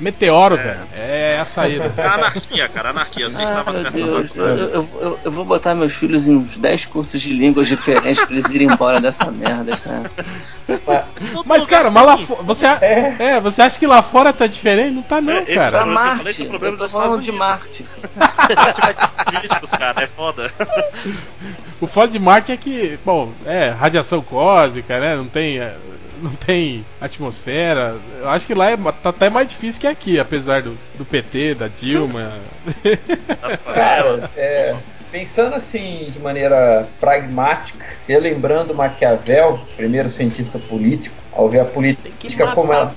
Meteoro, 0.01 0.57
É. 0.57 0.63
velho. 0.63 0.81
É 0.95 1.39
a 1.41 1.45
saída. 1.45 1.93
É 1.97 2.03
anarquia, 2.07 2.69
cara, 2.69 2.91
anarquia. 2.91 3.31
Você 3.31 3.37
Ah, 3.37 3.43
estava 3.45 3.73
meu 3.73 3.91
Deus, 3.91 4.37
eu, 4.37 4.47
eu, 4.47 4.89
eu- 5.01 5.21
eu 5.25 5.31
vou 5.31 5.45
botar 5.45 5.75
meus 5.75 5.93
filhos 5.95 6.27
em 6.27 6.37
uns 6.37 6.59
10 6.59 6.85
cursos 6.87 7.21
de 7.21 7.33
línguas 7.33 7.67
diferentes 7.69 8.25
pra 8.25 8.35
eles 8.37 8.51
irem 8.51 8.69
embora 8.71 9.01
dessa 9.01 9.31
merda, 9.31 9.77
cara. 9.77 10.11
Mas, 11.45 11.65
cara, 11.67 11.91
mas 11.91 12.07
lá 12.07 12.19
fo- 12.19 12.43
você, 12.43 12.67
É. 12.67 13.17
é, 13.19 13.41
você 13.41 13.63
acha 13.63 13.79
que 13.79 13.87
lá 13.87 14.03
fora 14.03 14.33
tá 14.33 14.47
diferente? 14.47 14.91
Não 14.95 15.03
tá, 15.03 15.21
não, 15.21 15.33
É, 15.33 15.43
cara. 15.45 15.71
Pra 15.71 15.79
eu 15.81 15.85
falei 15.85 15.95
Marte, 15.95 16.35
que 16.35 16.43
o 16.43 16.49
problema 16.49 16.75
eu 16.75 16.79
tô 16.79 16.85
dos 16.85 16.93
falando 16.93 17.21
Estados 17.23 17.25
de 17.25 17.31
Unidos. 17.31 17.49
Marte. 17.49 17.85
políticos, 19.25 19.71
cara, 19.71 20.03
é 20.03 20.07
foda. 20.07 20.51
O 21.79 21.87
foda 21.87 22.11
de 22.11 22.19
Marte 22.19 22.53
é 22.53 22.57
que, 22.57 22.99
bom, 23.05 23.33
é 23.45 23.69
radiação 23.69 24.23
cósmica, 24.23 24.99
né? 24.99 25.15
Não 25.15 25.27
tem, 25.27 25.59
é, 25.59 25.77
não 26.23 26.33
tem 26.33 26.85
atmosfera. 27.01 27.97
Eu 28.21 28.29
acho 28.29 28.47
que 28.47 28.55
lá 28.55 28.71
é, 28.71 28.77
tá 28.77 29.11
até 29.11 29.31
mais 29.31 29.49
difícil 29.49 29.81
que 29.81 29.87
aqui, 29.87 30.19
apesar 30.19 30.63
do, 30.63 30.77
do 30.97 31.05
PT, 31.05 31.55
da 31.55 31.69
Dilma. 31.69 32.33
Cara, 33.75 34.31
é, 34.37 34.75
pensando 35.17 35.55
assim 35.55 36.09
de 36.11 36.19
maneira 36.19 36.87
pragmática, 37.01 37.83
relembrando 38.07 38.75
Maquiavel, 38.75 39.59
primeiro 39.75 40.11
cientista 40.11 40.59
político, 40.59 41.17
ao 41.33 41.49
ver 41.49 41.61
a 41.61 41.65
política 41.65 42.11
como 42.55 42.71
ela, 42.71 42.95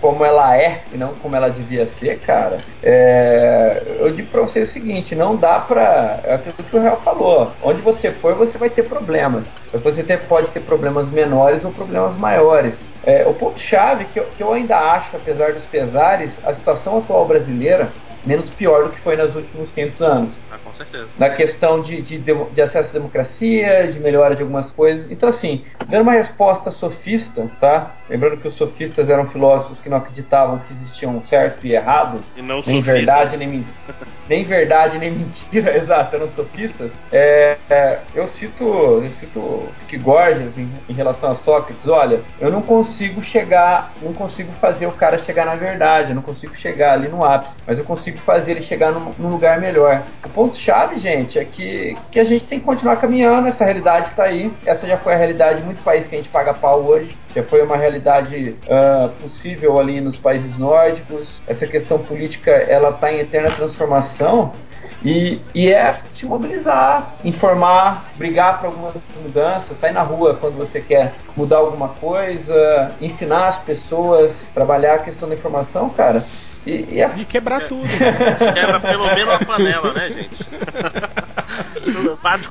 como 0.00 0.24
ela 0.24 0.56
é 0.56 0.82
e 0.92 0.96
não 0.96 1.14
como 1.14 1.34
ela 1.34 1.48
devia 1.48 1.88
ser, 1.88 2.20
cara, 2.20 2.58
é, 2.80 3.82
eu 3.98 4.12
digo 4.12 4.28
pra 4.30 4.42
você 4.42 4.60
o 4.62 4.66
seguinte, 4.66 5.16
não 5.16 5.34
dá 5.34 5.58
pra. 5.58 6.20
É 6.22 6.34
aquilo 6.34 6.54
que 6.54 6.76
o 6.76 6.80
Real 6.80 7.00
falou. 7.04 7.50
Onde 7.62 7.80
você 7.80 8.12
for, 8.12 8.34
você 8.34 8.56
vai 8.56 8.70
ter 8.70 8.84
problemas. 8.84 9.48
Você 9.72 10.04
ter- 10.04 10.20
pode 10.20 10.50
ter 10.52 10.60
problemas 10.60 11.08
menores 11.10 11.64
ou 11.64 11.72
problemas 11.72 12.14
maiores. 12.14 12.78
É, 13.04 13.26
o 13.26 13.34
ponto-chave 13.34 14.04
que, 14.06 14.20
que 14.20 14.42
eu 14.42 14.52
ainda 14.52 14.76
acho, 14.76 15.16
apesar 15.16 15.52
dos 15.52 15.64
pesares, 15.64 16.38
a 16.44 16.54
situação 16.54 16.98
atual 16.98 17.26
brasileira 17.26 17.90
menos 18.24 18.48
pior 18.50 18.84
do 18.84 18.90
que 18.90 19.00
foi 19.00 19.16
nos 19.16 19.34
últimos 19.36 19.70
500 19.70 20.02
anos. 20.02 20.32
Ah, 20.50 20.58
com 20.62 20.72
certeza. 20.74 21.08
Na 21.18 21.30
questão 21.30 21.80
de, 21.80 22.00
de, 22.02 22.18
de 22.18 22.62
acesso 22.62 22.90
à 22.90 22.92
democracia, 22.94 23.86
de 23.88 23.98
melhora 24.00 24.34
de 24.34 24.42
algumas 24.42 24.70
coisas. 24.70 25.10
Então, 25.10 25.28
assim, 25.28 25.64
dando 25.88 26.02
uma 26.02 26.12
resposta 26.12 26.70
sofista, 26.70 27.48
tá? 27.60 27.92
Lembrando 28.08 28.36
que 28.36 28.46
os 28.48 28.54
sofistas 28.54 29.08
eram 29.08 29.24
filósofos 29.26 29.80
que 29.80 29.88
não 29.88 29.96
acreditavam 29.98 30.58
que 30.60 30.72
existiam 30.72 31.22
certo 31.26 31.66
e 31.66 31.72
errado, 31.74 32.20
E 32.36 32.42
não 32.42 32.56
nem 32.56 32.62
sofistas. 32.62 32.84
verdade, 32.84 33.36
nem 33.36 33.48
mentira. 33.48 33.74
Nem 34.26 34.42
verdade, 34.42 34.96
nem 34.98 35.10
mentira, 35.10 35.76
exato, 35.76 36.16
eram 36.16 36.30
sofistas. 36.30 36.98
É, 37.12 37.58
é, 37.68 37.98
eu 38.14 38.26
cito, 38.26 38.64
eu 38.64 39.10
cito 39.10 39.68
que 39.86 39.98
Gorgias 39.98 40.56
em, 40.56 40.66
em 40.88 40.94
relação 40.94 41.30
a 41.30 41.34
Sócrates, 41.34 41.86
olha, 41.86 42.22
eu 42.40 42.50
não 42.50 42.62
consigo 42.62 43.22
chegar, 43.22 43.92
não 44.00 44.14
consigo 44.14 44.50
fazer 44.52 44.86
o 44.86 44.92
cara 44.92 45.18
chegar 45.18 45.44
na 45.44 45.56
verdade, 45.56 46.12
eu 46.12 46.14
não 46.14 46.22
consigo 46.22 46.54
chegar 46.56 46.94
ali 46.94 47.08
no 47.08 47.22
ápice, 47.22 47.58
mas 47.66 47.78
eu 47.78 47.84
consigo 47.84 48.13
fazer 48.16 48.52
ele 48.52 48.62
chegar 48.62 48.92
num, 48.92 49.12
num 49.18 49.28
lugar 49.28 49.60
melhor. 49.60 50.02
O 50.24 50.28
ponto 50.28 50.56
chave, 50.56 50.98
gente, 50.98 51.38
é 51.38 51.44
que, 51.44 51.96
que 52.10 52.20
a 52.20 52.24
gente 52.24 52.44
tem 52.44 52.58
que 52.58 52.64
continuar 52.64 52.96
caminhando, 52.96 53.48
essa 53.48 53.64
realidade 53.64 54.10
está 54.10 54.24
aí, 54.24 54.52
essa 54.66 54.86
já 54.86 54.96
foi 54.96 55.14
a 55.14 55.16
realidade 55.16 55.60
de 55.60 55.64
muito 55.64 55.82
país 55.82 56.06
que 56.06 56.14
a 56.14 56.18
gente 56.18 56.28
paga 56.28 56.54
pau 56.54 56.84
hoje, 56.84 57.16
já 57.34 57.42
foi 57.42 57.62
uma 57.62 57.76
realidade 57.76 58.56
ah, 58.68 59.10
possível 59.20 59.78
ali 59.78 60.00
nos 60.00 60.16
países 60.16 60.56
nórdicos. 60.56 61.42
Essa 61.46 61.66
questão 61.66 61.98
política 61.98 62.50
ela 62.50 62.90
está 62.90 63.12
em 63.12 63.18
eterna 63.18 63.50
transformação 63.50 64.52
e, 65.04 65.38
e 65.54 65.70
é 65.70 65.94
se 66.14 66.24
mobilizar, 66.24 67.14
informar, 67.24 68.06
brigar 68.16 68.58
por 68.58 68.66
alguma 68.66 68.92
mudança, 69.22 69.74
sair 69.74 69.92
na 69.92 70.02
rua 70.02 70.36
quando 70.40 70.56
você 70.56 70.80
quer 70.80 71.12
mudar 71.36 71.58
alguma 71.58 71.88
coisa, 71.88 72.90
ensinar 73.00 73.48
as 73.48 73.58
pessoas, 73.58 74.50
trabalhar 74.52 74.94
a 74.94 74.98
questão 74.98 75.28
da 75.28 75.34
informação, 75.34 75.90
cara. 75.90 76.24
E, 76.66 76.94
e 76.94 77.00
é 77.00 77.10
E 77.18 77.24
quebrar 77.24 77.62
tudo. 77.68 77.86
Quebra 77.88 78.80
pelo 78.80 79.06
menos 79.06 79.34
a 79.34 79.38
panela, 79.44 79.92
né, 79.92 80.08
gente? 80.08 80.36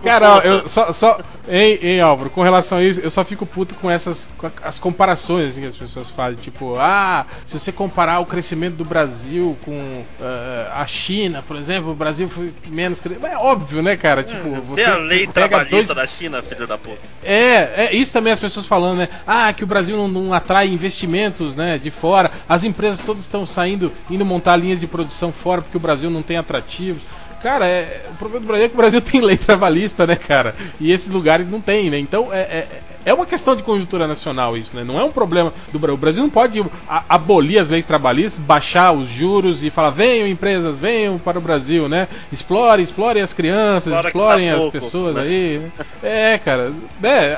Cara, 0.04 0.42
eu 0.44 0.68
só, 0.70 0.94
só 0.94 1.20
hein, 1.48 1.80
hein, 1.82 2.02
Álvaro, 2.02 2.30
com 2.30 2.42
relação 2.42 2.78
a 2.78 2.84
isso, 2.84 3.00
eu 3.02 3.10
só 3.12 3.24
fico 3.24 3.46
puto 3.46 3.76
com 3.76 3.90
essas 3.90 4.30
com 4.38 4.50
as 4.64 4.80
comparações 4.80 5.50
assim, 5.50 5.62
que 5.62 5.68
as 5.68 5.76
pessoas 5.76 6.10
fazem, 6.10 6.40
tipo, 6.40 6.76
ah, 6.78 7.26
se 7.46 7.58
você 7.60 7.72
comparar 7.72 8.20
o 8.20 8.26
crescimento 8.26 8.76
do 8.76 8.86
Brasil 8.86 9.58
com 9.66 10.04
eh, 10.22 10.68
a 10.74 10.86
China, 10.86 11.44
por 11.46 11.58
exemplo, 11.58 11.92
o 11.92 11.96
Brasil 11.96 12.30
foi 12.30 12.54
menos 12.68 13.00
cre- 13.02 13.18
é 13.24 13.38
óbvio, 13.38 13.82
né, 13.82 13.98
cara? 13.98 14.24
Tipo, 14.24 14.62
você 14.62 14.84
Tem 14.84 14.94
a 14.94 14.98
lei 14.98 15.28
trabalhista 15.28 15.76
dois 15.76 15.88
da 15.96 16.08
China, 16.08 16.42
filho 16.42 16.68
da 16.68 16.78
puta. 16.78 17.02
é, 17.24 17.86
é 17.88 17.96
isso 17.96 18.12
também 18.14 18.32
as 18.34 18.40
pessoas 18.40 18.66
falando, 18.66 19.00
né? 19.00 19.10
Ah, 19.26 19.52
que 19.54 19.64
o 19.64 19.68
Brasil 19.68 19.98
não, 19.98 20.08
não 20.08 20.34
atrai 20.34 20.68
investimentos, 20.68 21.56
né, 21.56 21.78
de 21.78 21.92
fora. 21.92 22.32
As 22.48 22.64
empresas 22.64 23.00
todas 23.00 23.24
estão 23.24 23.46
saindo, 23.46 23.92
indo 24.10 24.26
montar 24.26 24.56
linhas 24.56 24.80
de 24.80 24.88
produção 24.88 25.32
fora 25.32 25.62
porque 25.62 25.78
o 25.78 25.80
Brasil 25.80 26.10
não 26.10 26.22
tem 26.22 26.38
atrativos. 26.38 27.02
Cara, 27.42 27.68
é, 27.68 28.06
o 28.10 28.16
problema 28.16 28.46
do 28.46 28.48
Brasil 28.48 28.66
é 28.66 28.70
que 28.70 28.76
o 28.76 28.78
Brasil 28.78 29.02
tem 29.04 29.22
lei 29.22 29.38
trabalhista, 29.38 30.08
né, 30.08 30.16
cara? 30.16 30.56
E 30.80 30.92
esses 30.92 31.10
lugares 31.10 31.48
não 31.48 31.60
tem, 31.60 31.90
né? 31.90 32.00
Então 32.00 32.34
é, 32.34 32.40
é, 32.40 32.68
é 33.06 33.14
uma 33.14 33.26
questão 33.26 33.56
de 33.56 33.64
conjuntura 33.64 34.08
nacional 34.08 34.56
isso, 34.58 34.76
né? 34.76 34.84
Não 34.84 35.00
é 35.00 35.04
um 35.04 35.12
problema 35.12 35.54
do 35.72 35.80
Brasil. 35.80 35.96
O 35.96 35.98
Brasil 35.98 36.24
não 36.24 36.30
pode 36.30 36.64
abolir 37.10 37.60
as 37.60 37.70
leis 37.70 37.86
trabalhistas, 37.86 38.40
baixar 38.44 38.92
os 38.94 39.10
juros 39.10 39.64
e 39.64 39.70
falar 39.70 39.90
venham 39.92 40.28
empresas, 40.28 40.78
venham 40.78 41.18
para 41.18 41.38
o 41.38 41.42
Brasil, 41.42 41.88
né? 41.90 42.08
Explore, 42.32 42.82
explorem 42.82 43.22
as 43.22 43.34
crianças, 43.34 43.88
Explora 43.94 44.02
que 44.04 44.08
explorem 44.18 44.48
tá 44.48 44.54
as 44.54 44.60
pouco, 44.60 44.72
pessoas 44.72 45.16
né? 45.16 45.22
aí. 45.22 45.60
né? 45.60 45.86
É, 46.02 46.38
cara, 46.38 46.72
né, 47.02 47.38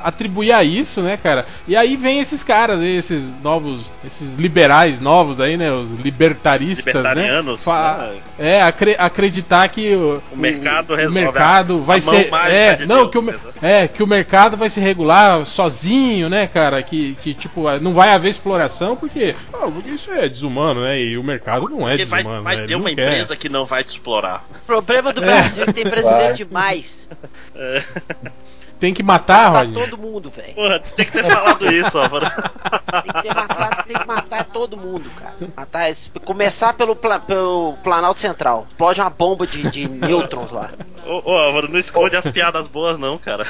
atribuir 0.00 0.52
a 0.52 0.62
isso, 0.64 1.00
né, 1.00 1.16
cara? 1.16 1.46
E 1.66 1.76
aí 1.76 1.96
vem 1.96 2.20
esses 2.20 2.42
caras, 2.44 2.80
esses 2.80 3.24
novos, 3.42 3.90
esses 4.04 4.34
liberais 4.36 5.00
novos 5.00 5.40
aí, 5.40 5.56
né, 5.56 5.72
os 5.72 5.90
libertaristas, 6.00 6.86
Libertarianos, 6.94 7.58
né? 7.58 7.64
Fa- 7.64 7.96
né? 8.12 8.18
É, 8.38 8.62
acre- 8.62 8.96
acreditar 8.98 9.68
que 9.68 9.94
o, 9.94 10.20
O 10.32 10.36
mercado 10.36 10.92
o 10.92 10.96
resolve 10.96 11.20
mercado 11.20 11.78
a- 11.78 11.84
vai 11.84 12.00
ser 12.00 12.30
é, 12.48 12.74
de 12.74 12.86
não, 12.86 12.96
Deus, 13.08 13.10
que 13.10 13.18
o, 13.18 13.22
entendeu? 13.22 13.40
é, 13.62 13.88
que 13.88 14.02
o 14.02 14.06
mercado 14.06 14.56
vai 14.56 14.68
se 14.68 14.80
regular 14.94 15.44
sozinho, 15.44 16.28
né, 16.28 16.46
cara? 16.46 16.82
Que, 16.82 17.14
que 17.16 17.34
tipo, 17.34 17.64
não 17.80 17.92
vai 17.92 18.10
haver 18.10 18.30
exploração 18.30 18.96
porque, 18.96 19.34
ah, 19.52 19.68
porque 19.70 19.90
isso 19.90 20.10
é 20.12 20.28
desumano, 20.28 20.82
né? 20.82 21.00
E 21.00 21.18
o 21.18 21.22
mercado 21.24 21.68
não 21.68 21.86
é 21.88 21.92
Porque 21.92 22.04
vai, 22.04 22.20
desumano, 22.22 22.42
vai 22.42 22.56
né? 22.56 22.62
ter 22.62 22.72
Ele 22.72 22.74
uma 22.76 22.88
não 22.88 22.96
quer. 22.96 23.02
empresa 23.08 23.36
que 23.36 23.48
não 23.48 23.66
vai 23.66 23.82
te 23.84 23.88
explorar. 23.90 24.44
O 24.54 24.66
problema 24.66 25.10
É. 25.10 25.12
do 25.12 25.20
Brasil 25.20 25.64
é 25.64 25.66
que 25.66 25.72
tem 25.72 25.84
brasileiro 25.84 26.24
Vai. 26.28 26.32
demais. 26.34 27.08
É. 27.54 27.82
Tem 28.84 28.92
que 28.92 29.02
matar, 29.02 29.50
Tá 29.50 29.58
Rodney. 29.60 29.82
todo 29.82 29.96
mundo, 29.96 30.28
velho. 30.28 30.52
Porra, 30.54 30.78
tu 30.78 30.92
tem 30.92 31.06
que 31.06 31.12
ter 31.12 31.24
falado 31.24 31.72
isso, 31.72 31.98
Álvaro. 31.98 32.26
Tem 32.30 33.12
que, 33.14 33.22
ter 33.22 33.34
matar, 33.34 33.84
tem 33.86 33.96
que 33.98 34.06
matar 34.06 34.44
todo 34.44 34.76
mundo, 34.76 35.08
cara. 35.18 35.32
Matar 35.56 35.88
esse- 35.88 36.10
começar 36.22 36.74
pelo, 36.74 36.94
pla- 36.94 37.18
pelo 37.18 37.78
Planalto 37.82 38.20
Central. 38.20 38.66
Explode 38.68 39.00
uma 39.00 39.08
bomba 39.08 39.46
de, 39.46 39.62
de 39.70 39.88
nêutrons 39.88 40.52
lá. 40.52 40.68
Ô, 41.06 41.32
ô, 41.32 41.38
Álvaro, 41.38 41.68
não 41.70 41.78
esconde 41.78 42.14
as 42.14 42.28
piadas 42.28 42.66
boas, 42.66 42.98
não, 42.98 43.16
cara. 43.16 43.46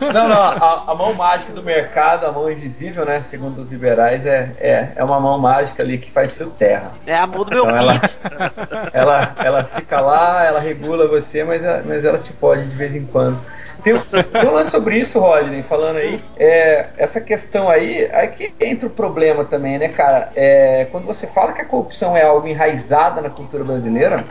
Não, 0.00 0.28
não, 0.28 0.36
a, 0.36 0.84
a 0.88 0.94
mão 0.94 1.14
mágica 1.14 1.54
do 1.54 1.62
mercado, 1.62 2.26
a 2.26 2.32
mão 2.32 2.50
invisível, 2.50 3.06
né? 3.06 3.22
Segundo 3.22 3.62
os 3.62 3.70
liberais, 3.72 4.26
é, 4.26 4.52
é, 4.58 4.92
é 4.96 5.02
uma 5.04 5.18
mão 5.18 5.38
mágica 5.38 5.82
ali 5.82 5.96
que 5.96 6.10
faz 6.10 6.36
fio 6.36 6.50
terra. 6.50 6.92
É 7.06 7.16
a 7.16 7.26
mão 7.26 7.42
do 7.42 7.50
meu 7.50 7.64
Então 7.64 7.74
ela, 7.76 8.00
ela, 8.92 9.34
ela 9.38 9.64
fica 9.64 9.98
lá, 10.00 10.44
ela 10.44 10.60
regula 10.60 11.08
você, 11.08 11.42
mas, 11.42 11.62
mas 11.86 12.04
ela 12.04 12.18
te 12.18 12.34
pode 12.34 12.66
de 12.66 12.76
vez 12.76 12.94
em 12.94 13.06
quando. 13.06 13.55
Tem, 13.86 14.22
tem 14.24 14.48
um 14.48 14.54
lance 14.54 14.70
sobre 14.72 14.98
isso, 14.98 15.20
Rodney, 15.20 15.62
falando 15.62 15.98
aí. 15.98 16.20
É, 16.36 16.86
essa 16.98 17.20
questão 17.20 17.68
aí, 17.68 18.10
aí 18.12 18.28
que 18.28 18.52
entra 18.60 18.88
o 18.88 18.90
problema 18.90 19.44
também, 19.44 19.78
né, 19.78 19.88
cara? 19.88 20.30
É, 20.34 20.88
quando 20.90 21.04
você 21.04 21.24
fala 21.24 21.52
que 21.52 21.62
a 21.62 21.64
corrupção 21.64 22.16
é 22.16 22.24
algo 22.24 22.48
enraizada 22.48 23.20
na 23.20 23.30
cultura 23.30 23.62
brasileira, 23.62 24.24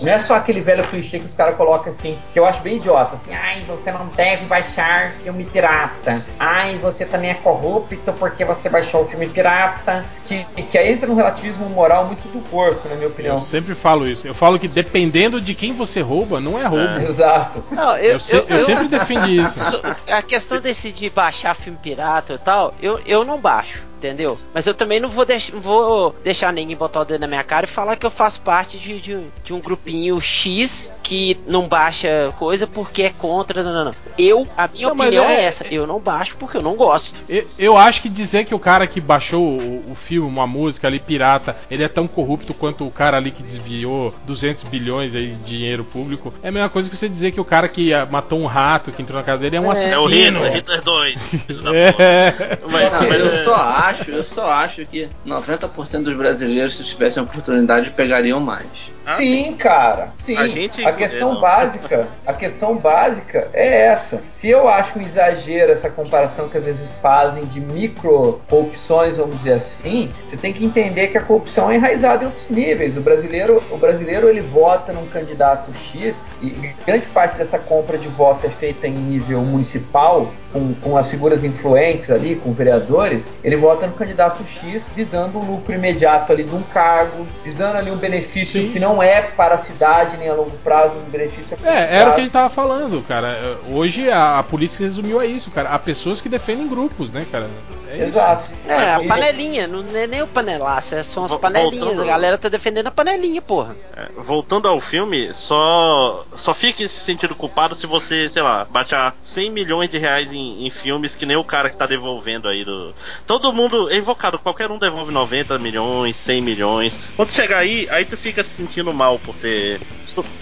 não 0.00 0.12
é 0.12 0.18
só 0.18 0.34
aquele 0.36 0.60
velho 0.60 0.84
clichê 0.84 1.18
que 1.18 1.26
os 1.26 1.34
caras 1.34 1.56
colocam 1.56 1.90
assim, 1.90 2.16
que 2.32 2.38
eu 2.38 2.46
acho 2.46 2.60
bem 2.62 2.76
idiota, 2.76 3.14
assim, 3.14 3.32
ai, 3.32 3.60
você 3.66 3.90
não 3.90 4.06
deve 4.08 4.44
baixar 4.46 5.12
filme 5.22 5.44
pirata. 5.44 6.20
Ai, 6.38 6.76
você 6.78 7.04
também 7.04 7.30
é 7.30 7.34
corrupto 7.34 8.12
porque 8.18 8.44
você 8.44 8.68
baixou 8.68 9.02
o 9.02 9.06
filme 9.08 9.28
pirata. 9.28 10.04
Que, 10.26 10.44
que 10.70 10.76
aí 10.78 10.92
entra 10.92 11.10
um 11.10 11.14
relativismo 11.14 11.68
moral 11.70 12.04
muito 12.06 12.28
do 12.28 12.40
corpo, 12.50 12.86
na 12.88 12.94
minha 12.96 13.08
opinião. 13.08 13.36
Eu 13.36 13.40
sempre 13.40 13.74
falo 13.74 14.06
isso. 14.06 14.26
Eu 14.26 14.34
falo 14.34 14.58
que 14.58 14.68
dependendo 14.68 15.40
de 15.40 15.54
quem 15.54 15.72
você 15.72 16.00
rouba, 16.00 16.38
não 16.40 16.58
é 16.58 16.64
roubo. 16.66 17.00
Exato. 17.00 17.64
Não, 17.70 17.96
Eu, 17.96 18.20
se- 18.20 18.44
eu 18.48 18.64
sempre 18.64 18.88
defendi 18.88 19.40
isso. 19.40 19.58
So- 19.70 19.80
A 20.08 20.22
questão 20.22 20.60
desse 20.60 20.92
de 20.92 21.08
baixar 21.10 21.54
filme 21.54 21.78
pirata 21.82 22.34
e 22.34 22.38
tal, 22.38 22.72
eu, 22.80 23.00
eu 23.06 23.24
não 23.24 23.38
baixo, 23.40 23.80
entendeu? 23.98 24.38
Mas 24.54 24.66
eu 24.66 24.74
também 24.74 25.00
não 25.00 25.10
vou, 25.10 25.24
deix 25.24 25.50
vou 25.50 26.14
deixar 26.24 26.52
ninguém 26.52 26.76
botar 26.76 27.00
o 27.00 27.04
dedo 27.04 27.20
na 27.20 27.26
minha 27.26 27.44
cara 27.44 27.66
e 27.66 27.68
falar 27.68 27.96
que 27.96 28.06
eu 28.06 28.10
faço 28.10 28.40
parte 28.40 28.78
de, 28.78 29.00
de, 29.00 29.20
de 29.44 29.52
um 29.52 29.60
grupinho 29.60 30.20
X 30.20 30.92
que 31.02 31.38
não 31.46 31.66
baixa 31.68 32.32
coisa 32.38 32.66
porque 32.66 33.02
é 33.04 33.10
contra. 33.10 33.62
Não, 33.62 33.72
não, 33.72 33.84
não. 33.86 33.94
Eu, 34.18 34.46
a 34.56 34.68
minha 34.68 34.88
opinião 34.92 35.24
é... 35.24 35.36
é- 35.36 35.44
essa. 35.44 35.66
Eu 35.66 35.86
não 35.86 35.98
baixo 35.98 36.36
porque 36.38 36.56
eu 36.56 36.62
não 36.62 36.74
gosto. 36.76 37.14
Eu, 37.28 37.46
eu 37.58 37.76
acho 37.76 38.02
que 38.02 38.08
dizer 38.08 38.44
que 38.44 38.54
o 38.54 38.58
cara 38.58 38.86
que 38.86 39.00
baixou 39.00 39.42
o, 39.42 39.92
o 39.92 39.94
filme, 39.94 40.28
uma 40.28 40.46
música 40.46 40.86
ali 40.86 40.98
pirata, 41.00 41.56
ele 41.70 41.82
é 41.82 41.88
tão 41.88 42.06
corrupto 42.06 42.52
quanto 42.54 42.86
o 42.86 42.90
cara 42.90 43.16
ali 43.16 43.30
que 43.30 43.42
desviou 43.42 44.14
200 44.26 44.64
bilhões 44.64 45.14
aí 45.14 45.28
de 45.44 45.56
dinheiro 45.56 45.84
público, 45.84 46.32
é 46.42 46.48
a 46.48 46.52
mesma 46.52 46.68
coisa 46.68 46.88
que 46.90 46.96
você 46.96 47.08
dizer 47.08 47.32
que 47.32 47.40
o 47.40 47.44
cara 47.44 47.68
que 47.68 47.92
ah, 47.92 48.06
matou 48.10 48.38
um 48.38 48.46
rato 48.46 48.92
que 48.92 49.00
entrou 49.02 49.18
na 49.18 49.24
casa 49.24 49.38
dele 49.38 49.56
é 49.56 49.60
um 49.60 49.66
É. 49.66 49.72
assassino. 49.72 49.94
É 49.94 49.98
o 49.98 50.06
Hitler, 50.06 50.52
Hitler 50.54 50.82
2. 50.82 51.22
filho 51.22 51.62
da 51.62 51.70
puta. 51.92 52.02
É. 52.02 52.58
Mas, 52.70 52.92
mas, 53.08 53.20
eu 53.20 53.26
é, 53.26 53.44
só 53.44 53.54
acho, 53.54 53.87
eu 54.08 54.22
só 54.22 54.50
acho 54.52 54.84
que 54.86 55.08
90% 55.26 56.02
dos 56.02 56.14
brasileiros, 56.14 56.76
se 56.76 56.84
tivessem 56.84 57.22
oportunidade, 57.22 57.90
pegariam 57.90 58.40
mais. 58.40 58.66
Ah, 59.06 59.14
Sim, 59.14 59.54
cara. 59.58 60.12
Sim. 60.16 60.36
A 60.36 60.46
gente- 60.48 60.84
a 60.84 60.92
questão 60.92 61.36
é, 61.36 61.40
básica, 61.40 62.06
a 62.26 62.32
questão 62.32 62.76
básica 62.76 63.48
é 63.54 63.86
essa. 63.86 64.20
Se 64.30 64.48
eu 64.48 64.68
acho 64.68 64.98
um 64.98 65.02
exagero 65.02 65.72
essa 65.72 65.88
comparação 65.88 66.48
que 66.48 66.58
às 66.58 66.66
vezes 66.66 66.96
fazem 66.98 67.44
de 67.46 67.60
micro 67.60 68.40
corrupções, 68.48 69.16
vamos 69.16 69.38
dizer 69.38 69.54
assim, 69.54 70.10
você 70.26 70.36
tem 70.36 70.52
que 70.52 70.64
entender 70.64 71.08
que 71.08 71.18
a 71.18 71.22
corrupção 71.22 71.70
é 71.70 71.76
enraizada 71.76 72.24
em 72.24 72.26
outros 72.26 72.48
níveis. 72.50 72.96
O 72.96 73.00
brasileiro, 73.00 73.62
o 73.70 73.76
brasileiro 73.76 74.28
ele 74.28 74.40
vota 74.40 74.92
num 74.92 75.06
candidato 75.06 75.72
X 75.74 76.16
e 76.42 76.50
grande 76.86 77.06
parte 77.08 77.36
dessa 77.36 77.58
compra 77.58 77.96
de 77.96 78.08
voto 78.08 78.46
é 78.46 78.50
feita 78.50 78.86
em 78.86 78.92
nível 78.92 79.40
municipal, 79.40 80.30
com, 80.52 80.74
com 80.74 80.96
as 80.96 81.10
figuras 81.10 81.44
influentes 81.44 82.10
ali, 82.10 82.36
com 82.36 82.52
vereadores, 82.52 83.28
ele 83.44 83.56
vota 83.56 83.86
no 83.86 83.92
candidato 83.92 84.42
X 84.46 84.90
visando 84.94 85.38
um 85.38 85.44
lucro 85.44 85.74
imediato 85.74 86.32
ali 86.32 86.42
de 86.44 86.54
um 86.54 86.62
cargo, 86.62 87.26
visando 87.44 87.76
ali 87.78 87.90
um 87.90 87.96
benefício 87.96 88.62
Sim. 88.62 88.70
que 88.72 88.78
não 88.78 88.97
não 88.98 89.02
é 89.02 89.22
para 89.22 89.54
a 89.54 89.58
cidade 89.58 90.16
nem 90.16 90.28
a 90.28 90.34
longo 90.34 90.56
prazo 90.58 90.94
um 90.94 91.04
benefício. 91.10 91.56
É, 91.64 91.96
era 91.98 92.10
o 92.10 92.14
que 92.14 92.20
a 92.20 92.24
gente 92.24 92.32
tava 92.32 92.50
falando, 92.50 93.00
cara. 93.06 93.58
Hoje 93.70 94.10
a, 94.10 94.38
a 94.40 94.42
polícia 94.42 94.78
se 94.78 94.82
resumiu 94.82 95.20
a 95.20 95.26
isso, 95.26 95.50
cara. 95.52 95.70
Há 95.70 95.78
pessoas 95.78 96.20
que 96.20 96.28
defendem 96.28 96.68
grupos, 96.68 97.12
né, 97.12 97.24
cara? 97.30 97.48
É 97.88 97.94
isso. 97.96 98.04
Exato. 98.06 98.50
É, 98.66 98.94
a 98.94 99.00
panelinha, 99.06 99.66
não 99.66 99.84
é 99.96 100.06
nem 100.06 100.22
o 100.22 100.26
panelaço, 100.26 100.94
é- 100.94 101.02
são 101.02 101.24
as 101.24 101.34
panelinhas. 101.34 101.78
voltando- 101.84 102.02
A 102.02 102.06
galera 102.06 102.36
tá 102.38 102.48
defendendo 102.48 102.88
a 102.88 102.90
panelinha, 102.90 103.40
porra. 103.40 103.76
É, 103.96 104.08
voltando 104.16 104.66
ao 104.68 104.80
filme, 104.80 105.32
só 105.34 106.24
só 106.34 106.52
fique 106.54 106.88
se 106.88 107.00
sentindo 107.00 107.34
culpado 107.34 107.74
se 107.74 107.86
você, 107.86 108.28
sei 108.30 108.42
lá, 108.42 108.64
baixar 108.64 109.14
100 109.22 109.50
milhões 109.50 109.90
de 109.90 109.98
reais 109.98 110.32
em, 110.32 110.66
em 110.66 110.70
filmes 110.70 111.14
que 111.14 111.24
nem 111.26 111.36
o 111.36 111.44
cara 111.44 111.70
que 111.70 111.76
tá 111.76 111.86
devolvendo 111.86 112.48
aí 112.48 112.64
do. 112.64 112.92
Todo 113.26 113.52
mundo 113.52 113.90
é 113.90 113.96
invocado, 113.96 114.38
qualquer 114.38 114.70
um 114.70 114.78
devolve 114.78 115.12
90 115.12 115.58
milhões, 115.58 116.16
100 116.16 116.40
milhões. 116.40 116.92
Quando 117.16 117.30
chegar 117.32 117.58
aí, 117.58 117.86
aí 117.90 118.04
tu 118.04 118.16
fica 118.16 118.42
se 118.42 118.50
sentindo 118.50 118.77
mal 118.82 119.18
por 119.18 119.34
ter. 119.36 119.80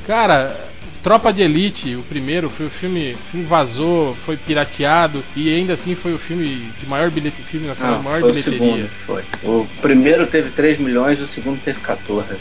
Cara, 0.07 0.55
Tropa 1.07 1.33
de 1.33 1.41
Elite, 1.41 1.95
o 1.95 2.03
primeiro, 2.03 2.51
foi 2.51 2.67
o 2.67 2.71
filme, 2.71 3.13
o 3.13 3.31
filme 3.31 3.47
vazou, 3.47 4.17
foi 4.27 4.37
pirateado 4.37 5.23
e 5.37 5.55
ainda 5.55 5.75
assim 5.75 5.95
foi 5.95 6.13
o 6.13 6.19
filme 6.19 6.69
de 6.81 6.87
maior 6.89 7.13
bilhete, 7.13 7.43
filme 7.43 7.69
nacional 7.69 7.93
Não, 7.93 7.99
de 8.01 8.05
maior 8.05 8.21
foi 8.21 8.31
o 8.31 8.33
bilheteria. 8.33 8.59
segundo 8.59 8.89
que 8.89 8.99
foi. 8.99 9.23
O 9.45 9.69
primeiro 9.81 10.27
teve 10.27 10.51
3 10.51 10.79
milhões, 10.79 11.21
o 11.21 11.27
segundo 11.29 11.61
teve 11.63 11.79
14. 11.79 12.37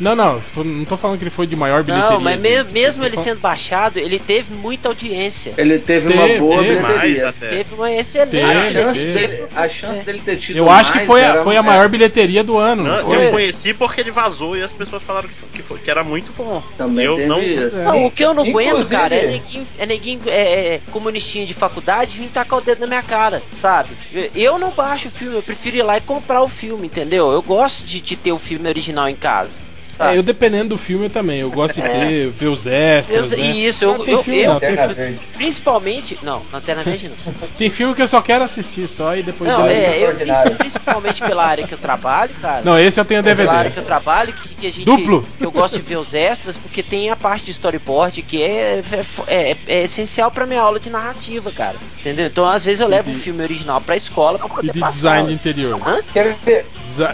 Não, 0.00 0.14
não, 0.14 0.40
tô- 0.54 0.62
não 0.62 0.84
tô 0.84 0.96
falando 0.96 1.18
que 1.18 1.24
ele 1.24 1.30
foi 1.30 1.46
de 1.46 1.56
maior 1.56 1.82
bilheteria. 1.82 2.10
Não, 2.12 2.20
mas 2.20 2.38
me- 2.38 2.62
de- 2.62 2.72
mesmo 2.72 3.00
tô 3.02 3.06
ele 3.08 3.16
falando- 3.16 3.28
sendo 3.30 3.40
baixado, 3.40 3.98
ele 3.98 4.18
teve 4.18 4.54
muita 4.54 4.88
audiência. 4.88 5.54
Ele 5.56 5.78
teve 5.78 6.12
uma 6.12 6.22
Teve, 6.26 6.38
boa 6.38 6.62
teve 6.62 6.80
Mais 6.80 6.86
bilheteria. 7.00 7.28
até. 7.30 7.48
Teve 7.48 7.74
uma 7.74 7.92
excelente. 7.92 8.44
A 8.44 8.54
Teve, 8.54 8.72
chance, 8.72 8.98
teve. 9.00 9.12
dele, 9.26 9.42
a 9.56 9.68
chance 9.68 10.00
dele 10.04 10.22
ter 10.24 10.36
tido 10.36 10.56
Eu 10.58 10.70
acho 10.70 10.92
que 10.92 11.00
foi 11.04 11.22
a, 11.24 11.28
era- 11.28 11.42
foi 11.44 11.56
a 11.56 11.58
é, 11.58 11.62
maior 11.62 11.88
bilheteria 11.88 12.44
do 12.44 12.56
ano. 12.56 12.84
não 12.84 13.12
eu 13.12 13.30
conheci 13.32 13.74
porque 13.74 14.00
ele 14.00 14.10
vazou 14.12 14.56
e 14.56 14.62
as 14.62 14.70
pessoas 14.72 15.02
falaram 15.02 15.28
que, 15.28 15.34
foi- 15.34 15.48
que, 15.52 15.62
foi- 15.62 15.78
que 15.80 15.90
era 15.90 16.04
muito 16.04 16.32
bom. 16.36 16.62
Também 16.76 17.04
eu 17.04 17.18
não. 17.26 17.40
isso. 17.42 17.76
Não, 17.78 18.06
o 18.06 18.10
que 18.10 18.24
eu 18.24 18.32
não 18.32 18.44
aguento, 18.44 18.68
Inclusive- 18.68 18.90
cara, 18.96 19.14
é 19.16 19.26
neguinho, 19.26 19.66
é 19.78 19.86
neguinho 19.86 20.20
é, 20.28 20.40
é, 20.74 20.80
comunistinho 20.92 21.44
de 21.46 21.54
faculdade 21.54 22.16
vir 22.18 22.28
tacar 22.28 22.60
o 22.60 22.62
dedo 22.62 22.80
na 22.80 22.86
minha 22.86 23.02
cara, 23.02 23.42
sabe? 23.60 23.90
Eu 24.34 24.58
não 24.60 24.70
baixo 24.70 25.08
o 25.08 25.10
filme, 25.10 25.34
eu 25.34 25.42
prefiro 25.42 25.76
ir 25.76 25.82
lá 25.82 25.96
e 25.96 26.00
comprar 26.00 26.40
o 26.42 26.48
filme, 26.48 26.86
entendeu? 26.86 27.32
Eu 27.32 27.42
gosto 27.42 27.84
de, 27.84 28.00
de 28.00 28.14
ter 28.14 28.30
o 28.30 28.38
filme 28.38 28.68
original 28.68 29.08
em 29.08 29.16
casa. 29.16 29.66
É, 30.00 30.16
eu 30.16 30.22
dependendo 30.22 30.70
do 30.70 30.78
filme 30.78 31.06
eu 31.06 31.10
também. 31.10 31.40
Eu 31.40 31.50
gosto 31.50 31.74
de 31.74 31.82
ter, 31.82 32.28
ver 32.30 32.46
os 32.46 32.66
extras. 32.66 33.32
Eu- 33.32 33.38
né? 33.38 33.46
isso, 33.50 33.84
eu- 33.84 33.94
Ah, 33.94 34.04
tem 34.04 34.14
eu- 34.14 34.22
filme, 34.22 34.40
eu- 34.42 34.52
não, 34.52 34.60
Verde. 34.60 35.20
Principalmente. 35.34 36.18
Não, 36.22 36.42
Lanterna 36.52 36.82
Verde 36.82 37.08
não. 37.08 37.48
tem 37.58 37.70
filme 37.70 37.94
que 37.94 38.02
eu 38.02 38.08
só 38.08 38.20
quero 38.20 38.44
assistir 38.44 38.86
só 38.88 39.16
e 39.16 39.22
depois 39.22 39.50
Não, 39.50 39.66
é, 39.66 39.88
eu, 39.90 40.10
extraordinário. 40.10 40.56
principalmente 40.56 41.20
pela 41.22 41.44
área 41.44 41.66
que 41.66 41.72
eu 41.74 41.78
trabalho, 41.78 42.30
cara. 42.40 42.62
Não, 42.64 42.78
esse 42.78 43.00
eu 43.00 43.04
tenho 43.04 43.22
Pela 43.22 43.40
área 43.52 43.70
DVD. 43.70 43.70
que 43.74 43.78
eu 43.80 43.84
trabalho, 43.84 44.32
que, 44.32 44.48
que 44.54 44.66
a 44.66 44.70
gente. 44.70 44.84
Duplo. 44.84 45.26
Que 45.38 45.44
eu 45.44 45.50
gosto 45.50 45.76
de 45.76 45.82
ver 45.82 45.96
os 45.96 46.14
extras, 46.14 46.56
porque 46.56 46.82
tem 46.82 47.10
a 47.10 47.16
parte 47.16 47.44
de 47.46 47.50
storyboard 47.52 48.22
que 48.22 48.42
é, 48.42 48.82
é, 49.26 49.50
é- 49.50 49.56
é 49.66 49.82
essencial 49.84 50.30
pra 50.30 50.46
minha 50.46 50.60
aula 50.60 50.78
de 50.78 50.90
narrativa, 50.90 51.50
cara. 51.50 51.76
Entendeu? 52.00 52.26
Então, 52.26 52.46
às 52.48 52.64
vezes, 52.64 52.80
eu 52.80 52.88
levo 52.88 53.10
o 53.10 53.14
filme 53.14 53.42
original 53.42 53.80
pra 53.80 53.96
escola 53.96 54.38
pra 54.38 54.46
E 54.46 54.50
poder 54.50 54.72
de 54.72 54.78
passar. 54.80 54.92
design 54.94 55.28
de 55.28 55.34
interior. 55.34 55.80
Hã? 55.86 55.98
Quer 56.12 56.36
ver? 56.44 56.66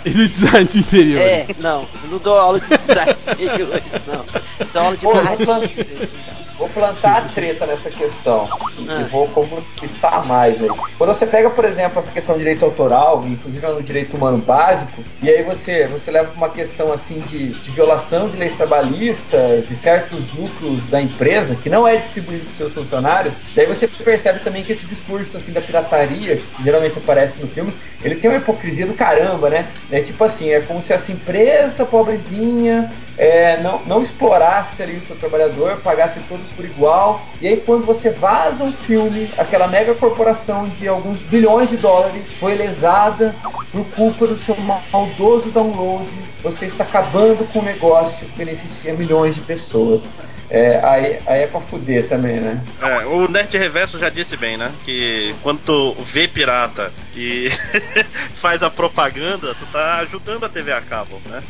E 0.04 0.10
de 0.10 0.28
design 0.28 0.68
de 0.68 0.78
interior. 0.78 1.20
É, 1.22 1.46
não, 1.58 1.86
eu 2.04 2.10
não 2.10 2.18
dou 2.18 2.38
aula 2.38 2.60
de 2.60 2.68
design 2.68 3.14
de 3.14 3.30
interiores, 3.44 3.82
não. 4.06 4.24
Dou 4.72 4.82
aula 4.82 4.96
de 4.96 5.02
Pô. 5.04 5.12
Vou 6.56 6.68
plantar 6.68 7.18
a 7.18 7.20
treta 7.22 7.66
nessa 7.66 7.90
questão 7.90 8.48
e 8.78 8.88
Ah. 8.88 9.08
vou 9.10 9.26
conquistar 9.28 10.24
mais 10.24 10.62
aí. 10.62 10.68
Quando 10.96 11.12
você 11.12 11.26
pega, 11.26 11.50
por 11.50 11.64
exemplo, 11.64 11.98
essa 11.98 12.12
questão 12.12 12.36
de 12.36 12.42
direito 12.42 12.64
autoral, 12.64 13.24
inclusive 13.26 13.66
no 13.66 13.82
direito 13.82 14.16
humano 14.16 14.38
básico, 14.38 15.02
e 15.20 15.28
aí 15.28 15.42
você, 15.42 15.88
você 15.88 16.12
leva 16.12 16.28
pra 16.28 16.36
uma 16.36 16.48
questão 16.48 16.92
assim 16.92 17.18
de, 17.28 17.48
de 17.48 17.70
violação 17.72 18.28
de 18.28 18.36
leis 18.36 18.54
trabalhistas, 18.54 19.66
de 19.66 19.74
certos 19.74 20.32
lucros 20.32 20.80
da 20.88 21.02
empresa, 21.02 21.56
que 21.56 21.68
não 21.68 21.88
é 21.88 21.96
distribuído 21.96 22.44
para 22.44 22.56
seus 22.56 22.72
funcionários, 22.72 23.34
daí 23.56 23.66
você 23.66 23.88
percebe 23.88 24.38
também 24.38 24.62
que 24.62 24.72
esse 24.72 24.86
discurso 24.86 25.36
assim 25.36 25.52
da 25.52 25.60
pirataria, 25.60 26.36
que 26.36 26.62
geralmente 26.62 26.96
aparece 26.96 27.40
no 27.40 27.48
filme, 27.48 27.72
ele 28.02 28.14
tem 28.14 28.30
uma 28.30 28.38
hipocrisia 28.38 28.86
do 28.86 28.94
caramba, 28.94 29.50
né? 29.50 29.66
É 29.90 30.00
tipo 30.00 30.24
assim, 30.24 30.50
é 30.50 30.60
como 30.60 30.82
se 30.82 30.92
essa 30.92 31.12
empresa 31.12 31.84
pobrezinha 31.84 32.90
é, 33.16 33.60
não, 33.60 33.80
não 33.86 34.02
explorasse 34.02 34.82
ali 34.82 34.96
o 34.96 35.06
seu 35.06 35.16
trabalhador, 35.16 35.80
pagasse 35.82 36.18
todos 36.28 36.46
por 36.56 36.64
igual. 36.64 37.22
E 37.40 37.48
aí 37.48 37.56
quando 37.58 37.84
você 37.84 38.10
vaza 38.10 38.64
um 38.64 38.72
filme, 38.72 39.30
aquela 39.36 39.68
mega 39.68 39.94
corporação 39.94 40.68
de 40.68 40.88
alguns 40.88 41.18
bilhões 41.20 41.68
de 41.68 41.76
dólares 41.76 42.24
foi 42.40 42.54
lesada 42.54 43.34
por 43.70 43.84
culpa 43.94 44.26
do 44.26 44.38
seu 44.38 44.56
maldoso 44.56 45.50
download, 45.50 46.08
você 46.42 46.66
está 46.66 46.84
acabando 46.84 47.44
com 47.52 47.60
um 47.60 47.64
negócio 47.64 48.26
que 48.26 48.38
beneficia 48.38 48.94
milhões 48.94 49.34
de 49.34 49.40
pessoas. 49.42 50.02
É, 50.50 50.78
aí, 50.84 51.18
aí 51.26 51.42
é 51.42 51.46
pra 51.46 51.60
fuder 51.60 52.06
também, 52.08 52.36
né? 52.36 52.62
É, 52.80 53.06
o 53.06 53.26
Nerd 53.28 53.56
Reverso 53.56 53.98
já 53.98 54.08
disse 54.08 54.36
bem, 54.36 54.56
né? 54.56 54.70
Que 54.84 55.34
quando 55.42 55.60
tu 55.60 55.94
vê 56.02 56.28
pirata 56.28 56.92
e 57.14 57.48
faz 58.40 58.62
a 58.62 58.70
propaganda, 58.70 59.54
tu 59.54 59.66
tá 59.72 59.98
ajudando 59.98 60.44
a 60.44 60.48
TV 60.48 60.72
a 60.72 60.80
cabo, 60.80 61.20
né? 61.26 61.42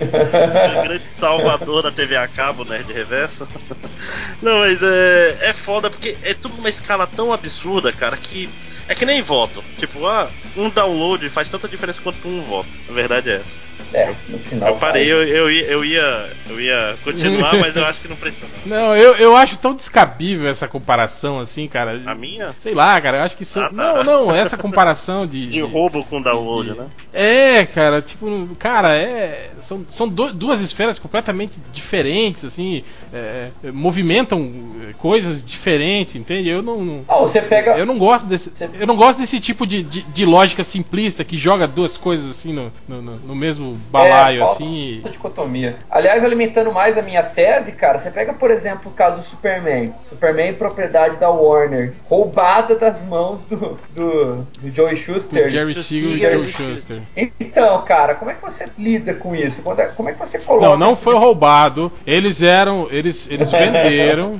o 0.00 0.82
grande 0.82 1.08
salvador 1.08 1.82
da 1.82 1.90
TV 1.90 2.16
a 2.16 2.26
cabo, 2.26 2.64
Nerd 2.64 2.90
Reverso. 2.92 3.46
Não, 4.40 4.60
mas 4.60 4.82
é, 4.82 5.38
é 5.40 5.52
foda 5.52 5.90
porque 5.90 6.16
é 6.22 6.32
tudo 6.32 6.56
numa 6.56 6.70
escala 6.70 7.06
tão 7.06 7.32
absurda, 7.32 7.92
cara, 7.92 8.16
que 8.16 8.48
é 8.88 8.94
que 8.94 9.06
nem 9.06 9.22
voto. 9.22 9.62
Tipo, 9.78 10.06
ah, 10.06 10.28
um 10.56 10.68
download 10.68 11.28
faz 11.28 11.48
tanta 11.48 11.68
diferença 11.68 12.00
quanto 12.02 12.26
um 12.26 12.42
voto. 12.42 12.68
A 12.88 12.92
verdade 12.92 13.30
é 13.30 13.34
essa. 13.36 13.69
É, 13.92 14.12
no 14.28 14.38
final. 14.38 14.68
Eu 14.70 14.76
parei, 14.76 15.10
eu, 15.10 15.22
eu, 15.26 15.50
ia, 15.50 15.64
eu 15.66 15.84
ia 15.84 16.30
eu 16.48 16.60
ia 16.60 16.96
continuar, 17.04 17.54
mas 17.58 17.74
eu 17.76 17.84
acho 17.84 18.00
que 18.00 18.08
não 18.08 18.16
precisa. 18.16 18.46
não. 18.66 18.76
Não, 18.80 18.96
eu, 18.96 19.14
eu 19.16 19.36
acho 19.36 19.56
tão 19.58 19.74
descabível 19.74 20.48
essa 20.48 20.66
comparação 20.68 21.38
assim, 21.40 21.66
cara. 21.68 22.00
A 22.06 22.14
minha? 22.14 22.54
Sei 22.58 22.74
lá, 22.74 23.00
cara, 23.00 23.18
eu 23.18 23.22
acho 23.22 23.36
que 23.36 23.44
são. 23.44 23.64
Ah, 23.64 23.68
tá. 23.68 23.74
Não, 23.74 24.04
não, 24.04 24.34
essa 24.34 24.56
comparação 24.56 25.26
de. 25.26 25.46
De 25.46 25.60
roubo 25.60 26.04
com 26.04 26.20
download, 26.20 26.70
né? 26.70 26.86
É, 27.12 27.64
cara, 27.66 28.00
tipo, 28.02 28.48
cara, 28.58 28.94
é. 28.96 29.50
São, 29.62 29.84
são 29.88 30.08
do- 30.08 30.32
duas 30.32 30.60
esferas 30.60 30.98
completamente 30.98 31.60
diferentes, 31.72 32.44
assim, 32.44 32.82
é, 33.12 33.48
é, 33.62 33.70
movimentam 33.70 34.52
é, 34.88 34.92
coisas 34.94 35.44
diferentes, 35.44 36.16
entende? 36.16 36.48
Eu 36.48 36.62
não. 36.62 36.84
não- 36.84 37.04
Ah, 37.08 37.16
você 37.18 37.40
pega. 37.40 37.76
eu 37.76 37.86
não 37.86 37.98
gosto 37.98 38.26
desse, 38.26 38.52
eu 38.78 38.86
não 38.86 38.96
gosto 38.96 39.18
desse 39.20 39.38
tipo 39.40 39.66
de, 39.66 39.82
de, 39.82 40.02
de 40.02 40.24
lógica 40.24 40.64
simplista 40.64 41.22
que 41.24 41.36
joga 41.36 41.66
duas 41.68 41.96
coisas 41.96 42.30
assim 42.30 42.52
no, 42.52 42.72
no, 42.88 43.00
no- 43.02 43.16
no 43.18 43.34
mesmo 43.34 43.69
balaio, 43.90 44.42
É, 44.42 44.44
assim. 44.44 45.00
dicotomia. 45.10 45.76
Aliás, 45.90 46.24
alimentando 46.24 46.72
mais 46.72 46.96
a 46.98 47.02
minha 47.02 47.22
tese, 47.22 47.72
cara, 47.72 47.98
você 47.98 48.10
pega, 48.10 48.32
por 48.32 48.50
exemplo, 48.50 48.90
o 48.90 48.94
caso 48.94 49.16
do 49.18 49.22
Superman. 49.22 49.92
Superman 50.08 50.54
propriedade 50.54 51.16
da 51.16 51.30
Warner, 51.30 51.92
roubada 52.08 52.74
das 52.74 53.02
mãos 53.02 53.42
do, 53.44 53.78
do, 53.94 54.34
do 54.60 54.74
Joey 54.74 54.94
do 54.94 55.00
Schuster. 55.00 55.50
Jerry 55.50 55.74
do 55.74 55.82
Siegel 55.82 56.36
e 56.36 56.40
Siegel 56.40 56.48
e 56.48 56.52
Shuster. 56.76 57.02
Então, 57.38 57.82
cara, 57.82 58.14
como 58.14 58.30
é 58.30 58.34
que 58.34 58.42
você 58.42 58.66
lida 58.78 59.14
com 59.14 59.34
isso? 59.34 59.62
É- 59.78 59.86
Como 59.86 60.08
é 60.08 60.12
que 60.12 60.18
você 60.18 60.38
coloca 60.38 60.66
Não, 60.68 60.76
não 60.76 60.96
foi 60.96 61.14
roubado. 61.16 61.90
Eles 62.06 62.42
eram. 62.42 62.88
Eles, 62.90 63.28
eles 63.30 63.50
venderam. 63.52 64.38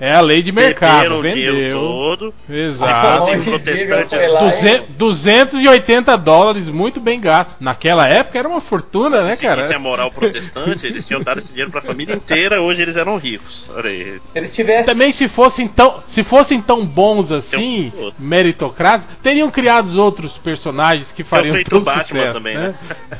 É 0.00 0.12
a 0.12 0.20
lei 0.20 0.42
de 0.42 0.50
mercado. 0.52 1.22
Dinheiro 1.22 1.52
Vendeu. 1.54 1.78
todo. 1.80 2.34
Exato. 2.48 3.26
Protestantes. 3.42 3.78
chega, 3.80 4.08
foi 4.08 4.28
lá. 4.28 4.40
Duze- 4.40 4.82
280 4.96 6.16
dólares, 6.16 6.68
muito 6.68 7.00
bem 7.00 7.20
gasto. 7.20 7.54
Naquela 7.60 8.08
época 8.08 8.38
era 8.38 8.48
uma 8.48 8.60
fortuna, 8.70 9.22
né, 9.22 9.34
Se 9.34 9.42
seguissem 9.42 9.64
a 9.64 9.66
cara? 9.66 9.78
moral 9.80 10.12
protestante, 10.12 10.86
eles 10.86 11.04
tinham 11.04 11.20
dado 11.20 11.40
esse 11.40 11.48
dinheiro 11.48 11.72
pra 11.72 11.82
família 11.82 12.14
inteira, 12.14 12.62
hoje 12.62 12.82
eles 12.82 12.96
eram 12.96 13.16
ricos. 13.16 13.64
Olha 13.68 13.90
aí. 13.90 14.20
Se 14.32 14.38
eles 14.38 14.54
tivessem. 14.54 14.84
Também 14.84 15.10
se 15.10 15.26
fossem 15.26 15.66
tão, 15.66 16.00
se 16.06 16.22
fossem 16.22 16.62
tão 16.62 16.86
bons 16.86 17.32
assim, 17.32 17.92
um 17.96 18.12
meritocratas, 18.16 19.04
teriam 19.20 19.50
criado 19.50 20.00
outros 20.00 20.38
personagens 20.38 21.10
que 21.10 21.24
fariam 21.24 21.52
sei 21.52 21.64
do 21.64 21.70
tanto 21.70 21.84
Batman 21.84 22.04
sucesso, 22.04 22.32
também, 22.32 22.56
né? 22.56 22.74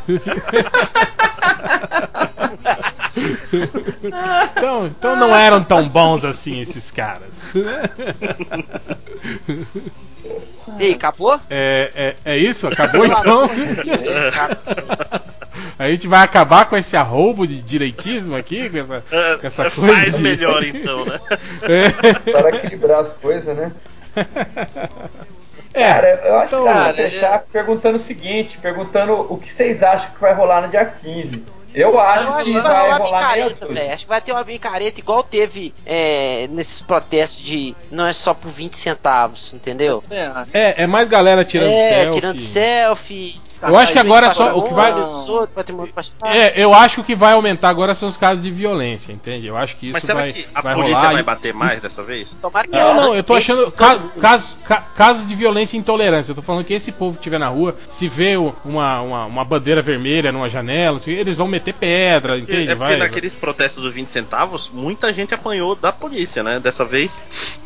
então, 4.56 4.86
então 4.86 5.16
não 5.16 5.34
eram 5.34 5.64
tão 5.64 5.88
bons 5.88 6.24
assim 6.24 6.60
esses 6.60 6.92
caras. 6.92 7.34
E 10.78 10.84
aí, 10.84 10.92
acabou? 10.92 11.40
É, 11.50 12.14
é, 12.24 12.32
é 12.32 12.38
isso? 12.38 12.68
Acabou 12.68 13.04
então? 13.04 13.50
A 15.78 15.88
gente 15.88 16.06
vai 16.06 16.22
acabar 16.22 16.66
com 16.68 16.76
esse 16.76 16.96
arrobo 16.96 17.46
de 17.46 17.60
direitismo 17.60 18.34
aqui, 18.36 18.68
com 18.70 18.78
essa, 18.78 19.02
com 19.38 19.46
essa 19.46 19.66
É, 19.66 19.70
coisa. 19.70 19.92
faz 19.94 20.14
de- 20.16 20.22
melhor 20.22 20.62
então, 20.64 21.04
né? 21.04 21.20
É. 21.62 22.32
Para 22.32 22.56
equilibrar 22.56 23.00
as 23.00 23.12
coisas, 23.12 23.56
né? 23.56 23.72
É, 25.72 25.84
Cara, 25.88 26.20
eu 26.24 26.34
acho 26.40 26.54
então, 26.56 26.66
que 26.66 26.72
cara, 26.72 26.94
fechar 26.94 27.38
perguntando 27.52 27.96
o 27.96 28.00
seguinte: 28.00 28.58
perguntando 28.58 29.12
o 29.32 29.36
que 29.38 29.50
vocês 29.50 29.82
acham 29.82 30.10
que 30.10 30.20
vai 30.20 30.34
rolar 30.34 30.62
no 30.62 30.68
dia 30.68 30.84
15. 30.84 31.44
Eu 31.72 32.00
acho, 32.00 32.24
Eu 32.24 32.34
acho 32.34 32.44
que 32.46 32.52
que 32.52 32.60
vai 32.60 32.72
vai 32.88 32.98
rolar 32.98 33.04
picareta, 33.20 33.66
dúzia. 33.66 33.82
velho. 33.82 33.94
Acho 33.94 34.04
que 34.04 34.08
vai 34.08 34.20
ter 34.20 34.32
uma 34.32 34.44
picareta 34.44 34.98
igual 34.98 35.22
teve 35.22 35.72
é, 35.86 36.48
nesses 36.50 36.80
protestos 36.82 37.40
de 37.40 37.76
não 37.92 38.04
é 38.04 38.12
só 38.12 38.34
por 38.34 38.50
20 38.50 38.76
centavos, 38.76 39.52
entendeu? 39.54 40.02
é, 40.52 40.82
é 40.82 40.86
mais 40.88 41.06
galera 41.06 41.44
tirando 41.44 41.70
é, 41.70 41.90
selfie. 42.02 42.10
tirando 42.12 42.40
selfie. 42.40 43.40
Eu 43.62 43.76
acho 43.76 43.92
que 43.92 43.98
Aí 43.98 44.04
vem 44.04 44.12
agora 44.12 44.32
só 44.32 44.56
o 44.56 44.62
que 44.68 44.74
vai. 44.74 44.92
É, 46.24 46.62
eu 46.62 46.72
acho 46.74 46.96
que 46.96 47.00
o 47.00 47.04
que 47.04 47.14
vai 47.14 47.32
aumentar 47.34 47.68
agora 47.68 47.94
são 47.94 48.08
os 48.08 48.16
casos 48.16 48.42
de 48.42 48.50
violência, 48.50 49.12
entende? 49.12 49.46
Eu 49.46 49.56
acho 49.56 49.76
que 49.76 49.86
isso 49.86 49.92
Mas 49.94 50.02
será 50.04 50.20
vai, 50.20 50.32
que 50.32 50.46
a 50.54 50.60
vai 50.60 50.74
polícia 50.74 50.96
rolar. 50.96 51.12
vai 51.12 51.20
e- 51.20 51.24
bater 51.24 51.54
mais 51.54 51.80
dessa 51.80 52.02
vez? 52.02 52.28
Tomara 52.40 52.66
que 52.66 52.76
Não, 52.76 52.94
não, 52.94 53.14
eu 53.14 53.22
tô 53.22 53.34
achando 53.34 53.70
casos, 53.72 54.56
ca- 54.64 54.84
casos 54.94 55.26
de 55.28 55.34
violência 55.34 55.76
e 55.76 55.80
intolerância. 55.80 56.30
Eu 56.32 56.36
tô 56.36 56.42
falando 56.42 56.64
que 56.64 56.72
esse 56.74 56.92
povo 56.92 57.12
que 57.14 57.20
estiver 57.20 57.38
na 57.38 57.48
rua, 57.48 57.76
se 57.88 58.08
vê 58.08 58.36
uma, 58.36 59.00
uma, 59.00 59.24
uma 59.26 59.44
bandeira 59.44 59.82
vermelha 59.82 60.32
numa 60.32 60.48
janela, 60.48 61.00
eles 61.06 61.36
vão 61.36 61.46
meter 61.48 61.74
pedra, 61.74 62.36
Porque- 62.36 62.52
entende? 62.52 62.72
é 62.72 62.74
porque 62.74 62.90
Vai- 62.92 62.96
naqueles 62.96 63.34
protestos 63.34 63.82
dos 63.82 63.92
20 63.94 64.08
centavos, 64.08 64.70
muita 64.72 65.12
gente 65.12 65.34
apanhou 65.34 65.74
da 65.74 65.92
polícia, 65.92 66.42
né? 66.42 66.58
Dessa 66.60 66.84
vez. 66.84 67.10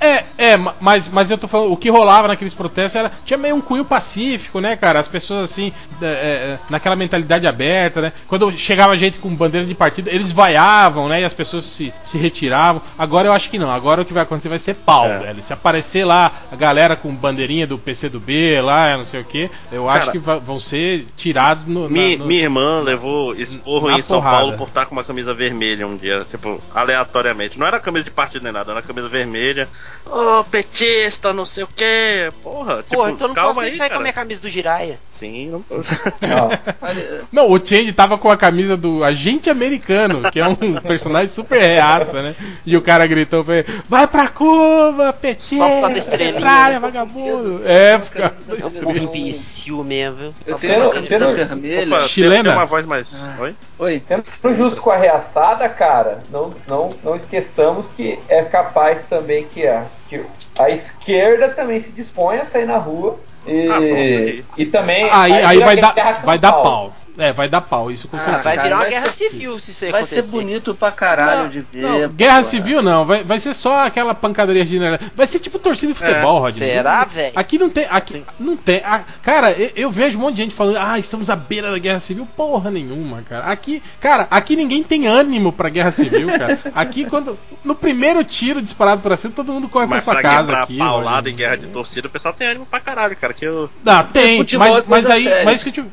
É, 0.00 0.24
é, 0.36 0.56
ma- 0.56 0.74
mas, 0.80 1.08
mas 1.08 1.30
eu 1.30 1.38
tô 1.38 1.46
falando, 1.48 1.72
o 1.72 1.76
que 1.76 1.88
rolava 1.88 2.28
naqueles 2.28 2.52
protestos 2.54 2.96
era. 2.96 3.12
Tinha 3.24 3.38
meio 3.38 3.54
um 3.54 3.60
cunho 3.60 3.84
pacífico, 3.84 4.60
né, 4.60 4.76
cara? 4.76 5.00
As 5.00 5.08
pessoas 5.08 5.44
assim, 5.50 5.72
é, 6.02 6.06
é, 6.06 6.58
naquela 6.70 6.96
mentalidade 6.96 7.46
aberta, 7.46 8.00
né? 8.00 8.12
Quando 8.26 8.50
chegava 8.56 8.96
gente 8.96 9.18
com 9.18 9.34
bandeira 9.34 9.66
de 9.66 9.74
partido, 9.74 10.08
eles 10.10 10.32
vaiavam, 10.32 11.08
né? 11.08 11.20
E 11.20 11.24
as 11.24 11.32
pessoas 11.32 11.64
se, 11.64 11.92
se 12.02 12.18
retiravam. 12.18 12.82
Agora 12.98 13.28
eu 13.28 13.32
acho 13.32 13.48
que 13.50 13.58
não. 13.58 13.70
Agora 13.70 14.02
o 14.02 14.04
que 14.04 14.12
vai 14.12 14.22
acontecer 14.22 14.48
vai 14.48 14.58
ser 14.58 14.74
pau, 14.74 15.06
É. 15.06 15.18
velho. 15.18 15.42
Se 15.42 15.52
aparecer 15.52 16.04
lá 16.04 16.32
a 16.50 16.56
galera 16.56 16.96
com 16.96 17.14
bandeirinha 17.14 17.66
do 17.66 17.78
PC 17.78 18.08
do 18.08 18.20
B, 18.20 18.60
lá, 18.60 18.96
não 18.96 19.04
sei 19.04 19.20
o 19.20 19.24
que, 19.24 19.50
eu 19.72 19.88
acho 19.88 20.00
Cara, 20.00 20.12
que 20.12 20.18
va- 20.18 20.38
vão 20.38 20.58
ser 20.60 21.06
tirados 21.16 21.66
no. 21.66 21.82
na- 21.84 21.88
Mi- 21.88 22.16
no- 22.16 22.26
minha 22.26 22.42
irmã 22.42 22.80
levou 22.80 23.34
esporro 23.34 23.90
na 23.90 23.98
em 23.98 24.02
São 24.02 24.18
porrada. 24.18 24.36
Paulo 24.38 24.56
por 24.56 24.68
estar 24.68 24.86
com 24.86 24.92
uma 24.94 25.04
camisa 25.04 25.32
vermelha 25.34 25.86
um 25.86 25.96
dia, 25.96 26.26
tipo, 26.30 26.60
aleatoriamente. 26.74 27.58
Não 27.58 27.66
era 27.66 27.80
camisa 27.80 28.04
de 28.04 28.10
partido 28.10 28.42
nem 28.42 28.52
nada, 28.52 28.72
era 28.72 28.82
camisa 28.82 29.08
vermelha. 29.08 29.68
Ô, 30.06 30.44
petista, 30.44 31.32
não 31.32 31.46
sei 31.46 31.64
o 31.64 31.68
que. 31.68 32.30
Porra, 32.42 32.82
tipo, 32.82 32.96
Porra, 32.96 33.10
então 33.10 33.24
eu 33.24 33.28
não 33.28 33.34
calma 33.34 33.48
posso 33.50 33.60
nem 33.62 33.70
aí, 33.70 33.76
sair 33.76 33.88
com 33.88 33.92
cara. 33.94 34.00
a 34.00 34.02
minha 34.02 34.12
camisa 34.12 34.40
do 34.42 34.48
Jiraya. 34.48 34.98
Sim, 35.18 35.48
não 35.50 35.64
Olha, 36.82 37.20
Não, 37.30 37.50
o 37.50 37.64
Change 37.64 37.92
tava 37.92 38.18
com 38.18 38.28
a 38.30 38.36
camisa 38.36 38.76
do 38.76 39.04
agente 39.04 39.48
americano, 39.48 40.30
que 40.30 40.40
é 40.40 40.46
um 40.46 40.56
personagem 40.82 41.28
super 41.28 41.60
reaça, 41.60 42.20
né? 42.22 42.34
E 42.66 42.76
o 42.76 42.82
cara 42.82 43.06
gritou 43.06 43.44
pra 43.44 43.58
ele: 43.58 43.66
Vai 43.88 44.06
pra 44.06 44.28
Cuba, 44.28 45.12
PT! 45.12 45.56
Só 45.56 45.64
por 45.68 45.80
causa 45.80 45.88
da 45.90 45.98
estrelinha, 45.98 46.40
né? 46.70 46.78
vagabundo! 46.80 47.60
É, 47.64 47.98
por 47.98 48.10
causa 48.10 48.42
da 48.44 48.54
É 48.56 48.86
um 48.86 48.96
imbecil 48.96 49.84
mesmo, 49.84 50.16
viu? 50.16 50.34
eu 50.46 50.58
tenho 50.58 50.78
não- 50.78 50.86
uma 50.86 50.92
camisa 50.94 51.18
não- 51.18 51.34
vermelha. 51.34 51.96
Opa, 51.96 52.08
Chilena? 52.08 52.44
Tem 52.44 52.52
uma 52.52 52.66
voz 52.66 52.84
mais. 52.84 53.06
Ah. 53.14 53.36
Oi? 53.40 53.54
Oi. 53.78 54.02
Sendo 54.04 54.24
justo 54.52 54.80
com 54.80 54.90
a 54.90 54.96
reaçada, 54.96 55.68
cara, 55.68 56.22
não, 56.30 56.50
não, 56.68 56.90
não 57.02 57.14
esqueçamos 57.14 57.88
que 57.88 58.18
é 58.28 58.42
capaz 58.42 59.04
também 59.04 59.44
que 59.46 59.66
a, 59.66 59.84
que 60.08 60.20
a 60.58 60.68
esquerda 60.70 61.48
também 61.50 61.78
se 61.80 61.92
dispõe 61.92 62.38
a 62.38 62.44
sair 62.44 62.66
na 62.66 62.78
rua 62.78 63.18
e, 63.46 63.68
Ah, 63.68 63.76
aí. 63.78 64.44
e 64.56 64.66
também 64.66 65.08
Aí, 65.10 65.32
aí 65.32 65.54
vira 65.58 65.66
vai, 65.66 65.76
dar, 65.76 66.22
vai 66.24 66.38
dar 66.38 66.52
pau. 66.52 66.92
É, 67.16 67.32
vai 67.32 67.48
dar 67.48 67.60
pau, 67.60 67.90
isso 67.90 68.08
com 68.08 68.16
Ah, 68.16 68.20
certeza. 68.20 68.42
Vai 68.42 68.58
virar 68.58 68.74
uma 68.76 68.82
vai 68.82 68.90
guerra 68.90 69.06
ser- 69.06 69.28
civil 69.30 69.58
se 69.58 69.70
isso 69.70 69.80
Vai 69.82 70.00
acontecer. 70.00 70.22
ser 70.22 70.30
bonito 70.30 70.74
pra 70.74 70.90
caralho 70.90 71.42
Não, 71.44 71.48
de 71.48 71.60
ver. 71.60 71.82
não, 71.82 72.08
guerra 72.08 72.38
pô. 72.38 72.44
civil 72.44 72.82
não, 72.82 73.04
vai, 73.04 73.22
vai 73.22 73.38
ser 73.38 73.54
só 73.54 73.86
aquela 73.86 74.14
pancadaria 74.14 74.66
general. 74.66 74.98
Vai 75.14 75.26
ser 75.26 75.38
tipo 75.38 75.58
torcida 75.58 75.92
de 75.92 75.98
futebol, 75.98 76.40
Rodney. 76.40 76.68
Será, 76.70 77.04
velho? 77.04 77.32
Aqui 77.36 77.58
não 77.58 77.70
tem. 77.70 77.86
Aqui 77.88 78.24
não 78.40 78.56
tem. 78.56 78.82
ah, 78.84 79.04
cara, 79.22 79.52
eu, 79.52 79.70
eu 79.76 79.90
vejo 79.90 80.18
um 80.18 80.22
monte 80.22 80.36
de 80.36 80.42
gente 80.42 80.54
falando, 80.54 80.78
ah, 80.78 80.98
estamos 80.98 81.30
à 81.30 81.36
beira 81.36 81.70
da 81.70 81.78
guerra 81.78 82.00
civil. 82.00 82.26
Porra 82.36 82.70
nenhuma, 82.70 83.22
cara. 83.22 83.44
Aqui, 83.46 83.82
cara, 84.00 84.26
aqui 84.30 84.56
ninguém 84.56 84.82
tem 84.82 85.06
ânimo 85.06 85.52
pra 85.52 85.68
guerra 85.68 85.92
civil, 85.92 86.26
cara. 86.36 86.58
Aqui, 86.74 87.04
quando. 87.04 87.38
No 87.64 87.74
primeiro 87.74 88.22
tiro 88.24 88.60
disparado 88.60 89.00
pra 89.02 89.16
cima, 89.16 89.32
todo 89.32 89.52
mundo 89.52 89.68
corre 89.68 89.86
Mas 89.86 90.04
pra 90.04 90.12
sua 90.12 90.20
pra 90.20 90.22
casa. 90.30 90.40
quebrar 90.42 90.62
aqui, 90.64 90.76
paulada 90.78 91.16
Rodney. 91.16 91.32
em 91.32 91.36
guerra 91.36 91.56
de 91.56 91.66
torcida, 91.68 92.08
o 92.08 92.10
pessoal 92.10 92.34
tem 92.34 92.48
ânimo 92.48 92.66
pra 92.66 92.80
caralho, 92.80 93.16
cara. 93.16 93.32
Que 93.32 93.44
eu. 93.46 93.70
Ah, 93.86 94.02
tem, 94.02 94.40
é 94.40 94.56
mas, 94.58 94.84
mas 94.86 95.08
aí. 95.10 95.24
séria. 95.24 95.44
Mas, 95.44 95.62
que 95.62 95.68
eu 95.68 95.72
te- 95.72 95.84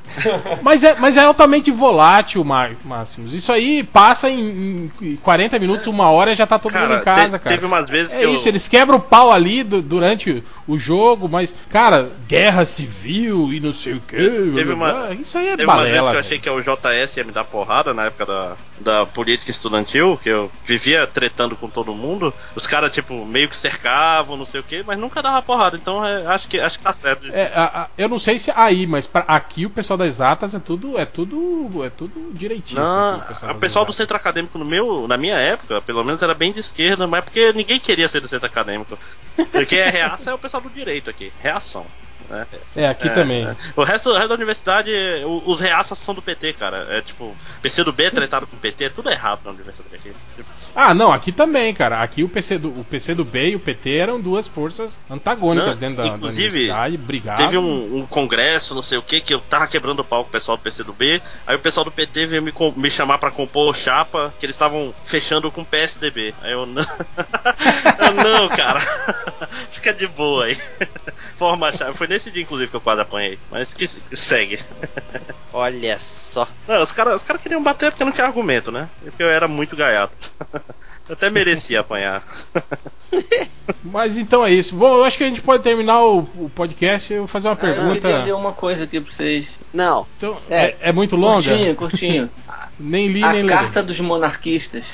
mas, 0.61 0.83
é, 0.83 0.95
mas 0.99 1.10
é 1.17 1.23
altamente 1.23 1.71
volátil, 1.71 2.43
Máximos. 2.43 3.33
Isso 3.33 3.51
aí 3.51 3.83
passa 3.83 4.29
em, 4.29 4.91
em 5.01 5.15
40 5.17 5.57
minutos, 5.59 5.87
uma 5.87 6.09
hora 6.11 6.35
já 6.35 6.45
tá 6.47 6.57
todo 6.59 6.73
mundo 6.77 6.93
em 6.95 7.01
casa, 7.03 7.37
te- 7.37 7.43
cara. 7.43 7.55
Teve 7.55 7.65
umas 7.65 7.89
vezes 7.89 8.11
É 8.13 8.19
que 8.19 8.23
eu. 8.25 8.35
isso, 8.35 8.47
eles 8.47 8.67
quebram 8.67 8.97
o 8.97 9.01
pau 9.01 9.31
ali 9.31 9.63
du- 9.63 9.81
durante 9.81 10.43
o 10.73 10.79
jogo, 10.79 11.27
mas, 11.27 11.53
cara, 11.69 12.09
guerra 12.27 12.65
civil 12.65 13.51
e 13.53 13.59
não 13.59 13.73
sei 13.73 13.93
o 13.93 13.99
que. 14.01 14.15
Teve 14.15 14.73
uma- 14.73 15.11
Isso 15.13 15.37
aí 15.37 15.49
é 15.49 15.57
Teve 15.57 15.63
uma 15.63 15.77
vez 15.83 15.87
que 15.89 15.97
balela. 15.97 16.13
eu 16.15 16.19
achei 16.19 16.39
que 16.39 16.49
o 16.49 16.61
JS 16.61 17.17
ia 17.17 17.23
me 17.23 17.31
dar 17.31 17.43
porrada 17.43 17.93
na 17.93 18.05
época 18.05 18.25
da, 18.25 18.53
da 18.79 19.05
política 19.05 19.51
estudantil, 19.51 20.19
que 20.21 20.29
eu 20.29 20.51
vivia 20.65 21.05
tretando 21.07 21.55
com 21.55 21.69
todo 21.69 21.93
mundo. 21.93 22.33
Os 22.55 22.65
caras, 22.67 22.91
tipo, 22.91 23.25
meio 23.25 23.49
que 23.49 23.57
cercavam, 23.57 24.37
não 24.37 24.45
sei 24.45 24.61
o 24.61 24.63
que, 24.63 24.83
mas 24.85 24.97
nunca 24.97 25.21
dava 25.21 25.41
porrada. 25.41 25.77
Então 25.77 26.05
é, 26.05 26.25
acho, 26.27 26.47
que, 26.47 26.59
acho 26.59 26.77
que 26.77 26.83
tá 26.83 26.93
certo 26.93 27.27
isso. 27.27 27.35
É, 27.35 27.51
a- 27.53 27.81
a- 27.83 27.87
eu 27.97 28.07
não 28.09 28.19
sei 28.19 28.39
se 28.39 28.51
aí, 28.55 28.85
mas 28.87 29.05
pra- 29.07 29.25
aqui 29.27 29.65
o 29.65 29.69
pessoal 29.69 29.97
das 29.97 30.07
exatas 30.07 30.53
é 30.53 30.59
tudo, 30.59 30.97
é 30.97 31.05
tudo, 31.05 31.83
é 31.83 31.89
tudo 31.89 32.31
direitinho. 32.33 32.81
Não, 32.81 33.15
aqui, 33.15 33.45
o 33.45 33.55
pessoal 33.55 33.85
do 33.85 33.89
das 33.89 33.95
centro 33.97 34.15
acadêmico 34.15 34.57
no 34.57 34.65
meu, 34.65 35.07
na 35.07 35.17
minha 35.17 35.35
época, 35.35 35.81
pelo 35.81 36.03
menos 36.03 36.21
era 36.21 36.33
bem 36.33 36.51
de 36.51 36.59
esquerda, 36.59 37.05
mas 37.07 37.23
porque 37.25 37.51
ninguém 37.53 37.79
queria 37.79 38.07
ser 38.07 38.21
do 38.21 38.27
centro 38.27 38.45
acadêmico. 38.47 38.97
Porque 39.51 39.75
é 39.75 39.89
reaça 39.89 40.31
é 40.31 40.33
o 40.33 40.37
pessoal 40.37 40.60
do 40.61 40.69
direito 40.69 41.09
aqui, 41.09 41.31
reação. 41.39 41.85
Né? 42.31 42.47
É, 42.75 42.87
aqui 42.87 43.07
É, 43.07 43.11
também. 43.11 43.45
é. 43.45 43.55
O, 43.75 43.83
resto, 43.83 44.09
o 44.09 44.13
resto 44.13 44.29
da 44.29 44.35
universidade, 44.35 44.91
o- 45.25 45.43
os 45.45 45.59
reaças 45.59 45.97
são 45.99 46.15
do 46.15 46.21
PT, 46.21 46.53
cara. 46.53 46.87
É 46.89 47.01
tipo, 47.01 47.35
PC 47.61 47.83
do 47.83 47.91
B 47.91 48.05
é 48.05 48.09
tratado 48.09 48.47
com 48.47 48.57
PT, 48.57 48.85
é 48.85 48.89
tudo 48.89 49.09
errado 49.09 49.41
na 49.45 49.51
universidade 49.51 49.93
aqui. 49.95 50.11
Tipo, 50.35 50.49
Ah, 50.73 50.93
não, 50.93 51.11
aqui 51.11 51.31
também, 51.31 51.73
cara. 51.73 52.01
Aqui 52.01 52.23
o 52.23 52.29
PC 52.29 52.57
do, 52.57 52.69
o 52.69 52.83
PC 52.85 53.13
do 53.13 53.25
B 53.25 53.49
e 53.49 53.55
o 53.55 53.59
PT 53.59 53.97
eram 53.97 54.19
duas 54.21 54.47
forças 54.47 54.97
antagônicas 55.09 55.71
Não, 55.71 55.75
dentro 55.77 55.97
da, 55.97 56.03
da 56.03 56.09
inclusive, 56.15 56.47
universidade, 56.47 56.97
brigavam. 56.97 57.45
Teve 57.45 57.57
um, 57.57 57.97
um 57.97 58.05
congresso, 58.05 58.73
não 58.73 58.81
sei 58.83 58.97
o 58.97 59.01
que, 59.01 59.19
que 59.19 59.33
eu 59.33 59.39
tava 59.41 59.67
quebrando 59.67 59.99
o 59.99 60.05
pau 60.05 60.23
com 60.23 60.29
o 60.29 60.31
pessoal 60.31 60.55
do 60.57 60.63
PC 60.63 60.83
do 60.83 60.93
B. 60.93 61.21
Aí 61.45 61.55
o 61.55 61.59
pessoal 61.59 61.83
do 61.83 61.91
PT 61.91 62.25
veio 62.25 62.41
me, 62.41 62.53
me 62.77 62.89
chamar 62.89 63.17
pra 63.17 63.29
compor 63.31 63.75
chapa, 63.75 64.33
que 64.39 64.45
eles 64.45 64.55
estavam 64.55 64.93
fechando 65.05 65.51
com 65.51 65.61
o 65.61 65.65
PSDB. 65.65 66.33
Aí 66.41 66.51
eu 66.53 66.65
não. 66.65 66.81
eu 67.99 68.13
não, 68.13 68.49
cara. 68.49 68.79
Fica 69.71 69.93
de 69.93 70.07
boa 70.07 70.45
aí. 70.45 70.57
Forma 71.35 71.71
chapa. 71.71 71.93
Foi 71.93 72.07
nesse 72.07 72.20
dia, 72.29 72.43
inclusive, 72.43 72.69
que 72.69 72.75
eu 72.75 72.81
quase 72.81 73.01
apanhei. 73.01 73.39
Mas 73.49 73.73
que 73.73 73.87
que 73.87 74.15
segue. 74.17 74.59
Olha 75.53 75.97
só. 75.99 76.47
Não, 76.67 76.81
os 76.83 76.91
caras 76.91 77.15
os 77.15 77.23
cara 77.23 77.39
queriam 77.39 77.63
bater 77.63 77.91
porque 77.91 78.03
não 78.03 78.11
tinha 78.11 78.27
argumento, 78.27 78.71
né? 78.71 78.87
Porque 79.03 79.23
eu 79.23 79.29
era 79.29 79.47
muito 79.47 79.75
gaiato. 79.75 80.15
Eu 81.09 81.13
até 81.13 81.29
merecia 81.31 81.79
apanhar. 81.81 82.23
Mas 83.83 84.17
então 84.17 84.45
é 84.45 84.51
isso. 84.51 84.73
Bom, 84.75 84.95
eu 84.95 85.03
acho 85.03 85.17
que 85.17 85.23
a 85.23 85.27
gente 85.27 85.41
pode 85.41 85.63
terminar 85.63 85.99
o, 86.03 86.19
o 86.19 86.49
podcast. 86.53 87.11
Eu 87.11 87.21
vou 87.21 87.27
fazer 87.27 87.47
uma 87.49 87.53
Ah, 87.55 87.57
eu 87.67 87.73
pergunta. 87.75 87.99
queria 88.01 88.23
ler 88.23 88.33
uma 88.35 88.53
coisa 88.53 88.83
aqui 88.85 89.01
pra 89.01 89.11
vocês. 89.11 89.49
Não. 89.73 90.07
Então, 90.17 90.37
É. 90.49 90.65
é, 90.67 90.77
é 90.81 90.91
muito 90.93 91.15
longa? 91.17 91.41
Curtinho, 91.49 91.75
curtinho. 91.75 92.29
Nem 92.79 93.07
li, 93.09 93.23
A 93.23 93.33
nem 93.33 93.41
li. 93.41 93.49
Carta 93.49 93.81
dos 93.83 93.99
Monarquistas. 93.99 94.85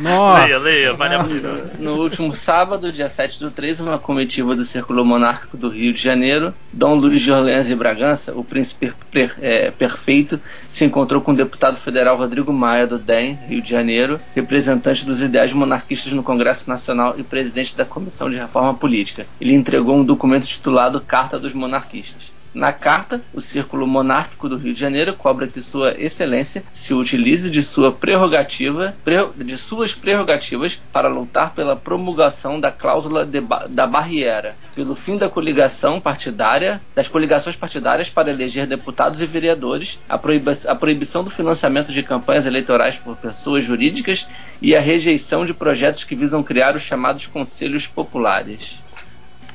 Nossa. 0.00 0.44
leia, 0.44 0.58
leia, 0.58 0.94
vale 0.94 1.14
a 1.14 1.18
Não. 1.22 1.28
pena. 1.28 1.70
No 1.78 1.94
último 1.96 2.34
sábado, 2.34 2.92
dia 2.92 3.08
7 3.08 3.40
do 3.40 3.50
3, 3.50 3.80
uma 3.80 3.98
comitiva 3.98 4.54
do 4.54 4.64
Círculo 4.64 5.04
Monárquico 5.04 5.56
do 5.56 5.68
Rio 5.68 5.92
de 5.92 6.02
Janeiro, 6.02 6.54
Dom 6.72 6.94
Luiz 6.94 7.20
de 7.22 7.32
Orleans 7.32 7.70
e 7.70 7.74
Bragança, 7.74 8.32
o 8.34 8.44
príncipe 8.44 8.92
per- 9.10 9.34
é, 9.40 9.70
perfeito, 9.70 10.40
se 10.68 10.84
encontrou 10.84 11.20
com 11.20 11.32
o 11.32 11.36
deputado 11.36 11.76
federal 11.76 12.16
Rodrigo 12.16 12.52
Maia, 12.52 12.86
do 12.86 12.98
DEM, 12.98 13.38
Rio 13.48 13.62
de 13.62 13.70
Janeiro, 13.70 14.18
representante 14.34 15.04
dos 15.04 15.20
ideais 15.22 15.52
monarquistas 15.52 16.12
no 16.12 16.22
Congresso 16.22 16.68
Nacional 16.68 17.14
e 17.18 17.22
presidente 17.22 17.76
da 17.76 17.84
Comissão 17.84 18.28
de 18.30 18.36
Reforma 18.36 18.74
Política. 18.74 19.26
Ele 19.40 19.54
entregou 19.54 19.96
um 19.96 20.04
documento 20.04 20.46
titulado 20.46 21.00
Carta 21.00 21.38
dos 21.38 21.52
Monarquistas. 21.54 22.35
Na 22.56 22.72
carta, 22.72 23.20
o 23.34 23.40
Círculo 23.42 23.86
Monárquico 23.86 24.48
do 24.48 24.56
Rio 24.56 24.72
de 24.72 24.80
Janeiro 24.80 25.12
cobra 25.12 25.46
que 25.46 25.60
Sua 25.60 25.94
Excelência 25.98 26.64
se 26.72 26.94
utilize 26.94 27.50
de 27.50 27.62
sua 27.62 27.92
prerrogativa, 27.92 28.96
pre- 29.04 29.28
de 29.44 29.58
suas 29.58 29.94
prerrogativas 29.94 30.80
para 30.90 31.06
lutar 31.06 31.52
pela 31.52 31.76
promulgação 31.76 32.58
da 32.58 32.72
cláusula 32.72 33.26
ba- 33.26 33.66
da 33.68 33.86
barriera, 33.86 34.56
pelo 34.74 34.94
fim 34.94 35.18
da 35.18 35.28
coligação 35.28 36.00
partidária, 36.00 36.80
das 36.94 37.08
coligações 37.08 37.56
partidárias 37.56 38.08
para 38.08 38.30
eleger 38.30 38.66
deputados 38.66 39.20
e 39.20 39.26
vereadores, 39.26 39.98
a, 40.08 40.16
proibi- 40.16 40.66
a 40.66 40.74
proibição 40.74 41.22
do 41.22 41.28
financiamento 41.28 41.92
de 41.92 42.02
campanhas 42.02 42.46
eleitorais 42.46 42.96
por 42.96 43.18
pessoas 43.18 43.66
jurídicas 43.66 44.26
e 44.62 44.74
a 44.74 44.80
rejeição 44.80 45.44
de 45.44 45.52
projetos 45.52 46.04
que 46.04 46.16
visam 46.16 46.42
criar 46.42 46.74
os 46.74 46.82
chamados 46.82 47.26
conselhos 47.26 47.86
populares. 47.86 48.78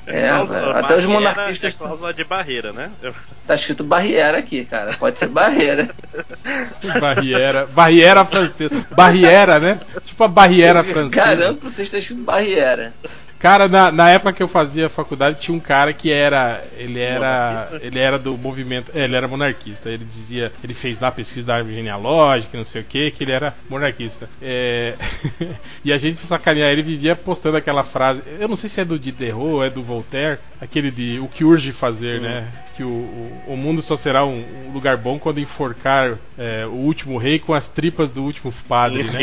É, 0.08 0.30
até 0.30 0.96
os 0.98 1.06
barreira 1.06 1.08
monarquistas- 1.08 1.76
É 1.76 1.78
cláusula 1.78 2.14
de 2.14 2.24
barreira, 2.24 2.74
né? 2.74 2.90
Eu- 3.02 3.14
Tá 3.46 3.56
escrito 3.56 3.84
barriera 3.84 4.38
aqui, 4.38 4.64
cara. 4.66 4.94
Pode 4.94 5.18
ser 5.20 5.28
barreira. 5.28 5.90
Barriera. 7.00 7.66
Barriera 7.68 8.24
francesa. 8.26 8.86
Barriera, 8.92 9.60
né? 9.60 9.80
Tipo 10.06 10.24
a 10.24 10.28
barriera 10.28 10.84
francesa. 10.84 11.16
Garanto 11.16 11.60
pra 11.60 11.70
vocês 11.70 11.90
tá 11.90 11.98
escrito 11.98 12.22
barriera. 12.24 12.94
Cara, 13.42 13.68
na, 13.68 13.92
na 13.92 14.10
época 14.12 14.34
que 14.34 14.44
eu 14.44 14.48
fazia 14.48 14.88
faculdade, 14.90 15.40
tinha 15.40 15.56
um 15.56 15.60
cara 15.60 15.92
que 15.94 16.12
era. 16.12 16.64
Ele 16.78 17.00
era. 17.00 17.70
Ele 17.82 17.98
era 18.00 18.20
do 18.20 18.38
movimento. 18.38 18.92
é, 18.94 19.04
Ele 19.06 19.16
era 19.16 19.28
monarquista. 19.28 19.90
Ele 19.90 20.06
dizia. 20.06 20.52
Ele 20.64 20.74
fez 20.74 21.00
lá 21.00 21.12
pesquisa 21.12 21.48
da 21.48 21.56
árvore 21.56 21.76
genealógica, 21.76 22.58
não 22.58 22.66
sei 22.66 22.82
o 22.82 22.86
que, 22.86 23.10
que 23.12 23.24
ele 23.24 23.32
era 23.32 23.54
monarquista. 23.70 24.30
É, 24.42 24.96
e 25.84 25.92
a 25.92 25.98
gente, 25.98 26.18
pra 26.20 26.28
sacanear, 26.28 26.70
ele 26.70 26.84
vivia 26.84 27.16
postando 27.16 27.58
aquela 27.58 27.84
frase. 27.84 28.22
Eu 28.40 28.48
não 28.48 28.56
sei 28.56 28.70
se 28.70 28.80
é 28.82 28.86
do 28.86 29.00
Diderot 29.00 29.66
é 29.66 29.70
do 29.70 29.82
Voltaire. 29.82 30.38
Aquele 30.62 30.92
de 30.92 31.20
o 31.20 31.28
que 31.28 31.44
urge 31.44 31.72
fazer, 31.72 32.22
né? 32.22 32.46
Que 32.78 32.84
o, 32.84 32.88
o, 32.88 33.44
o 33.54 33.58
mundo 33.58 33.82
só 33.82 33.98
será 33.98 34.24
um, 34.24 34.44
um 34.68 34.72
lugar 34.72 34.96
bom 34.96 35.18
quando 35.18 35.40
enforcar 35.40 36.18
é, 36.38 36.66
o 36.68 36.74
último 36.74 37.18
rei 37.18 37.40
com 37.40 37.52
as 37.56 37.68
tripas 37.68 38.12
do 38.12 38.22
último 38.24 38.54
padre, 38.70 39.04
né? 39.06 39.22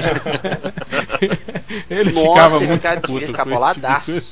ele 1.88 2.12
Nossa, 2.12 2.28
ficava 2.28 2.56
ele 2.56 2.66
muito 2.66 2.82
fica- 2.82 3.00
puto 3.00 3.26
tipo 3.26 3.44
boladaço. 3.44 4.07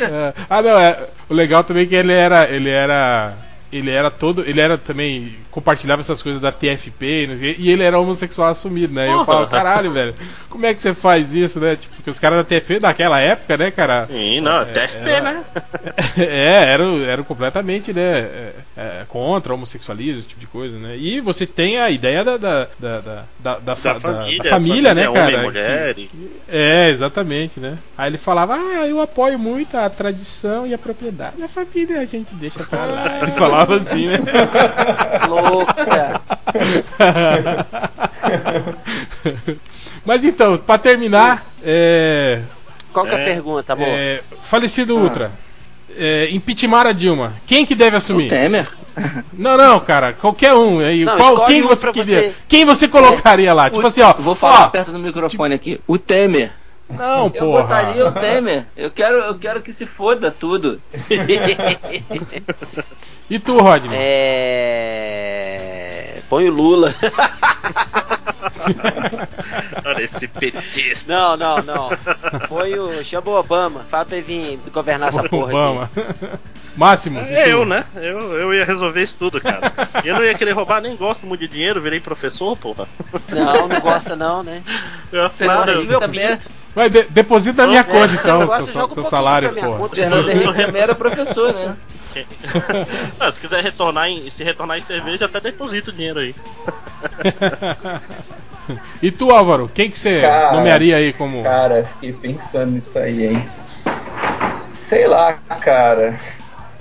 É, 0.00 0.34
ah 0.50 0.62
não, 0.62 0.78
é, 0.78 1.08
o 1.28 1.34
legal 1.34 1.64
também 1.64 1.84
é 1.84 1.86
que 1.86 1.94
ele 1.94 2.12
era, 2.12 2.48
ele 2.50 2.68
era, 2.68 3.32
ele 3.76 3.90
era 3.90 4.10
todo, 4.10 4.42
ele 4.46 4.60
era 4.60 4.76
também 4.78 5.34
compartilhava 5.50 6.00
essas 6.00 6.20
coisas 6.22 6.40
da 6.40 6.50
TFP 6.50 7.54
e 7.58 7.70
ele 7.70 7.82
era 7.82 7.98
homossexual 7.98 8.50
assumido, 8.50 8.92
né? 8.92 9.08
E 9.08 9.12
eu 9.12 9.24
falo, 9.24 9.46
caralho, 9.46 9.92
velho, 9.92 10.14
como 10.50 10.66
é 10.66 10.74
que 10.74 10.82
você 10.82 10.92
faz 10.94 11.32
isso, 11.32 11.60
né? 11.60 11.76
Tipo, 11.76 11.94
porque 11.96 12.10
os 12.10 12.18
caras 12.18 12.38
da 12.38 12.44
TFP 12.44 12.80
daquela 12.80 13.20
época, 13.20 13.56
né, 13.56 13.70
cara? 13.70 14.06
Sim, 14.06 14.40
não, 14.40 14.62
É, 14.62 14.64
TFP, 14.66 15.08
era- 15.10 15.32
né? 15.32 15.44
é, 16.18 16.64
eram 16.72 17.00
era 17.04 17.22
completamente, 17.22 17.92
né, 17.92 18.02
é, 18.02 18.52
é, 18.76 19.04
contra 19.08 19.54
homossexualismo, 19.54 20.18
esse 20.18 20.28
tipo 20.28 20.40
de 20.40 20.46
coisa, 20.46 20.76
né? 20.78 20.96
E 20.96 21.20
você 21.20 21.46
tem 21.46 21.78
a 21.78 21.88
ideia 21.90 22.24
da 22.24 22.36
da, 22.36 22.68
da, 22.78 23.00
da, 23.00 23.24
da, 23.38 23.58
da 23.58 23.76
fa- 23.76 23.92
Da 23.94 23.98
da- 23.98 24.00
família, 24.00 24.42
da 24.42 24.50
família, 24.50 24.94
né, 24.94 25.08
homem 25.08 25.22
cara? 25.22 25.32
e 25.40 25.42
mulher. 25.42 25.98
e- 25.98 26.10
É, 26.48 26.90
exatamente, 26.90 27.60
né? 27.60 27.78
Aí 27.96 28.10
ele 28.10 28.18
falava, 28.18 28.54
ah, 28.54 28.86
eu 28.86 29.00
apoio 29.00 29.38
muito 29.38 29.76
a 29.76 29.88
tradição 29.88 30.66
e 30.66 30.74
a 30.74 30.78
propriedade. 30.78 31.42
A 31.42 31.48
família 31.48 32.00
a 32.00 32.04
gente 32.04 32.34
deixa 32.34 32.64
pra 32.64 32.84
lá. 32.84 33.18
Ele 33.22 33.32
falava 33.32 33.63
assim, 33.72 34.06
né? 34.08 34.18
Louca. 35.28 36.20
Mas 40.04 40.24
então, 40.24 40.56
pra 40.58 40.78
terminar, 40.78 41.44
é, 41.62 42.40
Qual 42.92 43.06
que 43.06 43.12
é 43.12 43.16
a 43.16 43.20
É, 43.20 43.24
pergunta, 43.24 43.72
amor? 43.72 43.88
é, 43.88 44.22
falecido 44.48 44.96
Ultra, 44.96 45.32
é, 45.96 46.28
impeachment 46.30 46.80
a 46.86 46.92
Dilma, 46.92 47.32
quem 47.46 47.64
que 47.66 47.74
deve 47.74 47.96
O 47.96 47.98
assumir? 47.98 48.28
Temer. 48.28 48.68
Não, 49.32 49.56
não, 49.56 49.80
cara, 49.80 50.12
qualquer 50.12 50.54
um. 50.54 50.78
Aí, 50.78 51.04
Não, 51.04 51.16
qual, 51.16 51.46
quem 51.46 51.62
você 51.62 51.90
queria? 51.92 52.20
você. 52.22 52.32
Quem 52.46 52.64
você 52.64 52.86
colocaria 52.86 53.52
lá? 53.52 53.68
Tipo 53.68 53.82
O- 53.82 53.86
assim, 53.88 54.02
ó. 54.02 54.12
Vou 54.12 54.36
falar 54.36 54.66
ó, 54.66 54.68
perto 54.68 54.92
do 54.92 54.98
microfone 55.00 55.52
aqui. 55.54 55.80
O 55.86 55.98
Temer. 55.98 56.52
Não, 56.90 57.24
Eu 57.26 57.30
porra. 57.30 57.62
botaria 57.62 58.06
o 58.06 58.12
Temer. 58.12 58.66
Eu 58.76 58.90
quero, 58.90 59.16
eu 59.18 59.34
quero 59.38 59.62
que 59.62 59.72
se 59.72 59.86
foda 59.86 60.30
tudo. 60.30 60.80
E 63.30 63.38
tu, 63.38 63.56
Rodney? 63.58 63.96
É. 63.98 65.54
Põe 66.28 66.46
o 66.46 66.52
Lula. 66.52 66.94
Olha 69.84 70.02
esse 70.02 70.28
petista. 70.28 71.12
Não, 71.12 71.36
não, 71.36 71.56
não. 71.62 71.88
Põe 72.48 72.78
o. 72.78 73.02
Chama 73.04 73.30
o 73.30 73.38
Obama. 73.38 73.80
Fala 73.90 74.04
pra 74.04 74.16
ele 74.18 74.26
vir 74.26 74.60
governar 74.72 75.08
essa 75.08 75.22
porra 75.28 75.52
Obama. 75.54 75.90
Máximo. 76.76 77.20
e 77.22 77.32
É 77.34 77.50
eu, 77.52 77.64
né? 77.64 77.84
Eu, 77.94 78.18
eu 78.34 78.52
ia 78.54 78.64
resolver 78.64 79.02
isso 79.02 79.16
tudo, 79.18 79.40
cara. 79.40 79.72
Eu 80.04 80.16
não 80.16 80.24
ia 80.24 80.34
querer 80.34 80.52
roubar, 80.52 80.80
nem 80.82 80.94
gosto 80.96 81.26
muito 81.26 81.40
de 81.40 81.48
dinheiro, 81.48 81.80
virei 81.80 82.00
professor, 82.00 82.56
porra. 82.56 82.86
aqui. 83.12 83.34
Não, 83.34 83.68
não 83.68 83.80
gosta 83.80 84.14
não, 84.16 84.42
né? 84.42 84.62
Eu, 85.12 85.24
Henrique 85.24 85.86
meu 85.88 86.00
também, 86.00 86.20
é- 86.24 86.38
Vai, 86.74 86.90
de- 86.90 87.04
deposita 87.04 87.62
na 87.62 87.68
minha 87.68 87.80
É, 87.80 87.84
conta 87.84 88.14
então, 88.14 88.40
não 88.40 88.46
gosta, 88.46 88.64
seu, 88.64 88.72
um 88.72 88.74
seu 88.74 88.86
pouquinho 88.88 89.10
salário, 89.10 89.54
conta. 89.54 89.96
Fernando 89.96 90.30
Henrique 90.30 90.54
também 90.64 90.82
era 90.82 90.94
professor, 90.94 91.52
né? 91.52 91.76
Ah, 93.18 93.32
se 93.32 93.40
quiser 93.40 93.62
retornar 93.62 94.08
em, 94.08 94.30
se 94.30 94.44
retornar 94.44 94.78
em 94.78 94.82
cerveja, 94.82 95.24
até 95.24 95.40
deposita 95.40 95.90
o 95.90 95.92
dinheiro 95.92 96.20
aí. 96.20 96.34
E 99.02 99.10
tu, 99.10 99.30
Álvaro, 99.30 99.68
quem 99.72 99.90
que 99.90 99.98
você 99.98 100.20
Cara, 100.20 100.52
nomearia 100.56 100.96
aí 100.96 101.12
como. 101.12 101.42
Cara, 101.42 101.84
fiquei 101.94 102.12
pensando 102.12 102.72
nisso 102.72 102.98
aí, 102.98 103.26
hein? 103.26 103.48
Sei 104.72 105.06
lá, 105.06 105.34
cara. 105.60 106.18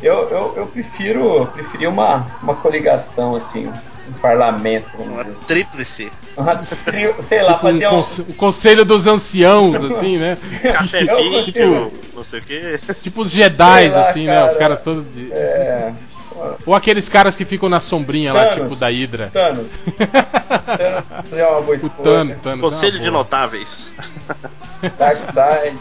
Eu, 0.02 0.30
eu, 0.30 0.54
eu 0.58 0.68
prefiro 0.68 1.46
preferia 1.48 1.90
uma, 1.90 2.26
uma 2.42 2.56
coligação, 2.56 3.36
assim, 3.36 3.72
um 4.10 4.14
parlamento, 4.14 4.86
Uma 5.00 5.24
dizer. 5.24 5.38
tríplice. 5.48 6.12
Uma 6.36 6.56
sei 7.24 7.42
lá, 7.44 7.54
Tipo 7.54 7.62
fazer 7.62 7.88
um. 7.88 7.90
conse- 7.92 8.22
um 8.30 8.34
conselho 8.34 8.86
dos 8.86 9.06
anciãos, 9.08 9.76
assim, 9.84 10.18
né? 10.18 10.38
Café 10.74 11.04
Eu 11.04 11.18
vídeo, 11.18 11.32
consigo- 11.46 11.94
não 12.16 12.26
sei 12.26 12.40
o 12.40 12.44
que. 12.44 12.80
Tipo 13.02 13.22
os 13.22 13.32
Jedi, 13.32 13.88
assim, 13.88 14.26
né? 14.28 14.42
Os 14.46 14.54
cara. 14.54 14.60
caras 14.60 14.82
todos 14.82 15.06
de. 15.14 15.32
É. 15.32 15.94
Ou 16.66 16.74
aqueles 16.76 17.08
caras 17.10 17.36
que 17.36 17.46
ficam 17.46 17.70
na 17.70 17.80
sombrinha 17.80 18.34
lá, 18.34 18.46
Thanos. 18.48 18.64
tipo 18.64 18.76
da 18.76 18.88
Hydra. 18.90 19.30
Thanos. 19.34 19.68
Thanos 19.98 21.34
é 21.34 21.48
uma 21.48 21.62
boa 21.62 21.78
O. 21.78 21.90
Thanos, 21.90 22.38
Thanos. 22.42 22.60
é 22.60 22.62
Conselho 22.62 22.96
uma 22.98 23.04
de 23.04 23.10
notáveis. 23.12 23.88
Darkseid. 24.98 25.78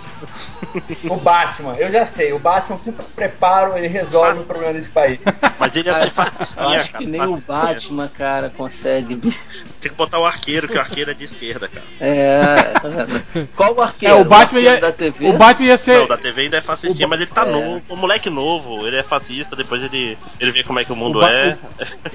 O 1.10 1.16
Batman, 1.16 1.74
eu 1.76 1.90
já 1.90 2.06
sei. 2.06 2.32
O 2.32 2.38
Batman 2.38 2.76
sempre 2.76 3.04
prepara, 3.14 3.76
ele 3.78 3.88
resolve 3.88 4.28
Sabe? 4.28 4.40
o 4.40 4.44
problema 4.44 4.72
desse 4.72 4.88
país. 4.88 5.18
Mas 5.58 5.74
ele 5.76 5.88
ia 5.88 5.94
ser 5.98 6.06
Eu 6.06 6.10
fascistinha, 6.10 6.78
acho 6.80 6.92
cara. 6.92 7.04
que 7.04 7.10
nem 7.10 7.22
o. 7.22 7.36
Batman, 7.40 8.08
cara, 8.08 8.50
consegue. 8.56 9.16
Tem 9.16 9.90
que 9.90 9.96
botar 9.96 10.18
o 10.20 10.24
arqueiro, 10.26 10.68
que 10.68 10.76
o 10.76 10.80
arqueiro 10.80 11.10
é 11.10 11.14
de 11.14 11.24
esquerda, 11.24 11.68
cara. 11.68 11.84
É, 12.00 12.56
tá 12.80 12.88
vendo? 12.88 13.48
Qual 13.56 13.74
o 13.76 13.80
É, 13.80 13.84
arqueiro? 13.84 14.20
o 14.20 14.24
Batman 14.24 14.58
arqueiro 14.60 14.74
ia. 14.76 14.80
da 14.80 14.92
TV? 14.92 15.28
O 15.28 15.32
Batman 15.34 15.66
ia 15.66 15.76
ser. 15.76 15.98
Não, 15.98 16.06
da 16.06 16.16
TV 16.16 16.42
ainda 16.42 16.56
é 16.58 16.60
fascistinha, 16.60 17.06
o- 17.06 17.10
mas 17.10 17.20
ele 17.20 17.30
tá 17.30 17.44
é. 17.46 17.50
novo, 17.50 17.82
um 17.90 17.96
moleque 17.96 18.30
novo, 18.30 18.86
ele 18.86 18.96
é 18.96 19.02
fascista, 19.02 19.56
depois 19.56 19.82
ele, 19.82 20.16
ele 20.42 20.50
vê 20.52 20.62
como 20.62 20.78
é 20.80 20.84
que 20.84 20.92
o 20.92 20.96
mundo 20.96 21.18
O 21.20 21.24
é. 21.24 21.56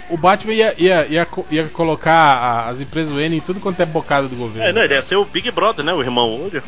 O 0.10 0.18
Batman 0.18 0.54
ia, 0.54 0.74
ia, 0.78 1.06
ia, 1.08 1.28
ia 1.50 1.66
colocar 1.70 2.14
a- 2.14 2.70
as 2.70 2.82
empresas 2.82 3.12
N 3.18 3.38
em 3.38 3.40
tudo 3.42 3.60
quanto 3.60 3.80
é 3.82 3.86
bocado 3.86 4.28
do 4.28 4.36
governo. 4.36 4.68
É, 4.70 4.74
não, 4.74 4.82
ele 4.84 4.94
ia 4.94 5.02
ser 5.02 5.16
o 5.16 5.26
Big 5.26 5.50
Brother, 5.52 5.84
né? 5.86 5.94
O 5.94 6.02
irmão 6.02 6.44
olho. 6.44 6.62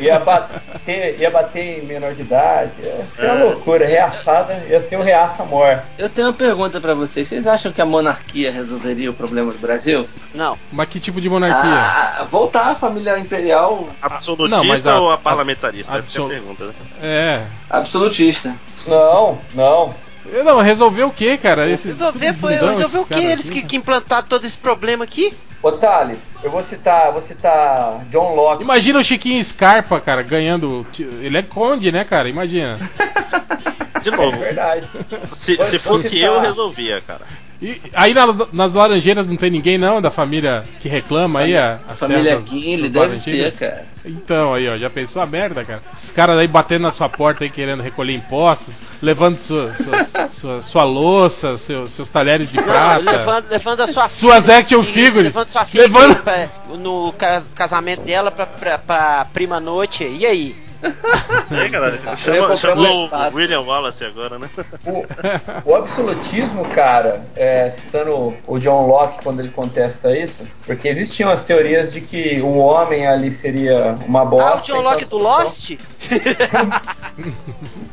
Ia 0.00 0.18
bater, 0.18 1.20
ia 1.20 1.30
bater 1.30 1.82
em 1.82 1.86
menor 1.86 2.14
de 2.14 2.22
idade. 2.22 2.72
Ia 2.82 3.04
ser 3.14 3.24
uma 3.30 3.40
É. 3.40 3.44
loucura. 3.44 3.86
Reaçada, 3.86 4.54
ia 4.68 4.80
ser 4.80 4.96
o 4.96 5.02
reaça 5.02 5.44
mor. 5.44 5.80
Eu 5.98 6.08
tenho 6.08 6.28
uma 6.28 6.32
pergunta 6.32 6.80
pra 6.80 6.94
vocês. 6.94 7.28
Vocês 7.28 7.46
acham 7.46 7.70
que 7.72 7.80
a 7.80 7.84
monarquia 7.86 8.50
resolveria 8.50 9.10
o 9.10 9.14
problema 9.14 9.52
do 9.52 9.58
Brasil? 9.58 10.08
Não. 10.34 10.58
Mas 10.72 10.88
que 10.88 10.98
tipo 10.98 11.20
de 11.20 11.28
monarquia? 11.28 11.70
Ah, 11.72 12.24
voltar 12.28 12.68
à 12.70 12.74
família 12.74 13.18
imperial 13.18 13.88
Absolutista 14.00 14.56
Não, 14.56 14.64
mas 14.64 14.86
a- 14.86 15.00
ou 15.00 15.10
a- 15.10 15.14
a 15.14 15.18
parlamentarista? 15.18 15.92
É 15.92 15.96
a 15.96 15.98
absol- 15.98 16.28
pergunta, 16.28 16.64
né? 16.66 16.72
É. 17.02 17.42
absolutista. 17.68 18.54
Não, 18.86 19.38
não. 19.54 19.90
Eu 20.26 20.44
Não, 20.44 20.60
resolver 20.60 21.02
o 21.04 21.10
que, 21.10 21.36
cara? 21.36 21.68
Esse, 21.68 21.88
Resolver 21.88 22.26
tudo 22.32 22.38
foi. 22.40 22.54
bundão, 22.54 22.68
Resolver 22.74 22.98
o 22.98 23.06
caras 23.06 23.24
Eles 23.24 23.50
aqui, 23.50 23.60
que, 23.62 23.68
que 23.68 23.76
implantaram 23.76 24.26
todo 24.28 24.44
esse 24.44 24.56
problema 24.56 25.04
aqui? 25.04 25.34
Ô 25.62 25.70
Thales, 25.72 26.32
eu 26.42 26.50
vou 26.50 26.62
citar, 26.62 27.12
vou 27.12 27.20
citar 27.20 28.04
John 28.10 28.34
Locke. 28.34 28.62
Imagina 28.64 28.98
o 28.98 29.04
Chiquinho 29.04 29.44
Scarpa, 29.44 30.00
cara, 30.00 30.22
ganhando. 30.22 30.86
Ele 30.98 31.38
é 31.38 31.42
conde, 31.42 31.92
né, 31.92 32.04
cara? 32.04 32.28
Imagina. 32.28 32.78
De 34.02 34.08
É 34.08 34.16
novo, 34.16 34.36
verdade. 34.38 34.88
se, 35.34 35.54
Vou- 35.56 35.66
se 35.66 35.78
fosse 35.78 36.08
citar- 36.08 36.24
eu, 36.30 36.40
resolvia, 36.40 37.00
cara. 37.06 37.24
E 37.62 37.80
aí 37.94 38.12
na- 38.12 38.26
nas 38.52 38.74
Laranjeiras 38.74 39.24
não 39.24 39.36
tem 39.36 39.48
ninguém, 39.48 39.78
não, 39.78 40.02
da 40.02 40.10
família 40.10 40.64
que 40.80 40.88
reclama 40.88 41.40
aí 41.40 41.56
a, 41.56 41.78
A 41.88 41.94
família 41.94 42.36
Guinle 42.40 42.88
deve 42.88 43.18
ter, 43.20 43.52
cara. 43.52 43.86
Então, 44.04 44.52
aí, 44.52 44.68
ó, 44.68 44.76
já 44.76 44.90
pensou 44.90 45.22
a 45.22 45.26
merda, 45.26 45.64
cara? 45.64 45.80
Esses 45.94 46.10
caras 46.10 46.36
aí 46.36 46.48
batendo 46.48 46.82
na 46.82 46.90
sua 46.90 47.08
porta 47.08 47.44
aí 47.44 47.50
querendo 47.50 47.80
recolher 47.80 48.14
impostos, 48.16 48.74
levando 49.00 49.38
sua, 49.38 49.72
sua, 49.74 50.28
sua, 50.34 50.62
sua 50.62 50.82
louça, 50.84 51.56
seu- 51.56 51.88
seus 51.88 52.08
talheres 52.08 52.50
de 52.50 52.56
Não, 52.56 52.64
prata. 52.64 52.98
levando, 52.98 53.44
levando 53.48 53.80
a 53.82 53.86
sua 53.86 54.08
Suas 54.08 54.48
action 54.48 54.80
Isso, 54.80 54.90
figures. 54.92 55.26
Levando 55.26 55.46
sua 55.46 55.64
filha 55.64 55.84
Levando- 55.84 56.16
pra- 56.16 56.48
no 56.76 57.12
cas- 57.16 57.48
casamento 57.54 58.02
dela 58.02 58.32
pra, 58.32 58.44
pra, 58.44 58.76
pra 58.78 59.24
prima 59.32 59.60
noite. 59.60 60.02
E 60.02 60.26
aí? 60.26 60.56
É, 60.82 61.68
cara, 61.68 62.16
chama, 62.16 62.56
chama 62.56 62.90
o. 62.90 63.34
William 63.34 63.60
Wallace 63.60 64.04
agora, 64.04 64.38
né? 64.38 64.48
O, 64.84 65.70
o 65.70 65.76
absolutismo, 65.76 66.64
cara, 66.70 67.22
é, 67.36 67.70
citando 67.70 68.36
o 68.46 68.58
John 68.58 68.86
Locke 68.86 69.22
quando 69.22 69.40
ele 69.40 69.50
contesta 69.50 70.16
isso, 70.16 70.44
porque 70.66 70.88
existiam 70.88 71.30
as 71.30 71.42
teorias 71.44 71.92
de 71.92 72.00
que 72.00 72.40
o 72.40 72.56
homem 72.58 73.06
ali 73.06 73.30
seria 73.30 73.94
uma 74.06 74.24
bosta. 74.24 74.48
ah, 74.48 74.54
o 74.54 74.62
John 74.62 74.80
então 74.80 74.82
Locke 74.82 75.04
do 75.04 75.18
Lost? 75.18 75.70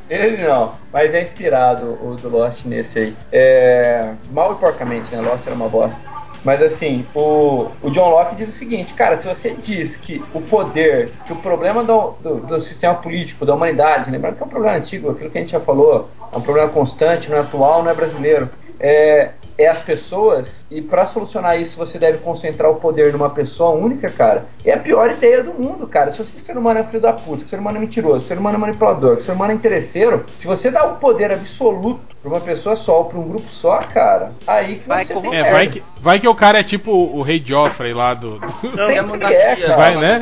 Ele 0.10 0.38
não, 0.38 0.74
mas 0.91 1.14
é 1.14 1.22
inspirado 1.22 1.98
o 2.02 2.16
do 2.16 2.30
Lost 2.30 2.66
nesse 2.66 2.99
aí. 2.99 3.16
É, 3.32 4.14
mal 4.32 4.53
e 4.53 4.56
porcamente, 4.56 5.14
né? 5.14 5.22
Lost 5.22 5.45
era 5.45 5.56
uma 5.56 5.70
bosta. 5.70 5.99
Mas 6.44 6.61
assim, 6.61 7.06
o, 7.14 7.68
o 7.82 7.90
John 7.90 8.10
Locke 8.10 8.36
diz 8.36 8.49
o 8.49 8.52
seguinte, 8.52 8.94
cara, 8.94 9.18
se 9.18 9.28
você 9.28 9.53
diz 9.53 9.98
que 9.98 10.24
o 10.34 10.41
poder, 10.41 11.11
que 11.26 11.34
o 11.34 11.36
problema 11.36 11.84
do, 11.84 12.11
do, 12.22 12.36
do 12.38 12.61
sistema 12.61 12.95
político, 12.95 13.45
da 13.45 13.53
humanidade, 13.53 14.10
lembrando 14.10 14.38
que 14.38 14.44
é 14.44 14.45
um 14.45 14.49
problema 14.49 14.78
antigo, 14.78 15.11
aquilo 15.11 15.30
que 15.30 15.38
a 15.38 15.41
gente 15.41 15.52
já 15.52 15.60
falou, 15.60 16.10
é 16.32 16.38
um 16.38 16.41
problema 16.41 16.70
constante, 16.70 17.30
não 17.30 17.38
é 17.38 17.41
atual, 17.41 17.84
não 17.84 17.91
é 17.91 17.94
brasileiro, 17.94 18.49
é, 18.80 19.32
é 19.57 19.68
as 19.68 19.80
pessoas, 19.80 20.59
e 20.72 20.82
para 20.82 21.06
solucionar 21.06 21.60
isso 21.60 21.78
você 21.78 21.98
deve 21.98 22.20
concentrar 22.20 22.70
o 22.72 22.76
poder 22.76 23.12
numa 23.12 23.30
pessoa 23.30 23.72
única, 23.72 24.10
cara, 24.10 24.46
é 24.64 24.72
a 24.74 24.78
pior 24.78 25.10
ideia 25.12 25.44
do 25.44 25.54
mundo, 25.54 25.88
cara. 25.88 26.12
Se 26.12 26.20
você 26.24 26.40
ser 26.40 26.58
humano 26.58 26.80
é 26.80 26.84
filho 26.84 27.02
da 27.02 27.14
puta, 27.14 27.40
que 27.41 27.46
o 27.46 27.50
ser 27.50 27.60
humano 27.60 27.78
é 27.78 27.80
mentiroso, 27.82 28.20
que 28.20 28.26
o 28.26 28.28
ser 28.28 28.38
humano 28.40 28.56
é 28.56 28.60
manipulador, 28.60 29.16
que 29.16 29.22
o 29.22 29.26
ser 29.26 29.32
humano 29.34 29.52
é 29.52 29.56
interesseiro, 29.56 30.26
se 30.40 30.48
você 30.48 30.72
dá 30.72 30.84
o 30.86 30.96
poder 30.96 31.32
absoluto 31.32 32.00
pra 32.22 32.32
uma 32.32 32.40
pessoa 32.41 32.76
só 32.76 33.00
ou 33.00 33.06
pra 33.06 33.20
um 33.20 33.28
grupo 33.30 33.48
só, 33.52 33.78
cara, 33.80 34.32
aí 34.48 34.80
que 34.80 34.88
Vai 34.90 35.06
você 35.06 35.14
tem 35.14 35.36
É, 35.36 35.52
vai 35.52 35.68
que, 35.68 35.84
vai 36.02 36.20
que 36.20 36.28
o 36.28 36.36
cara 36.36 36.60
é 36.60 36.64
tipo 36.64 36.91
o 36.91 37.22
rei 37.22 37.41
Joffrey 37.46 37.94
lá 37.94 38.14
do. 38.14 38.40
do- 38.40 38.48
Não, 38.76 38.88
Sempre 38.88 39.26
é, 39.34 39.56
cara. 39.56 39.76
Vai, 39.78 39.96
né? 39.98 40.20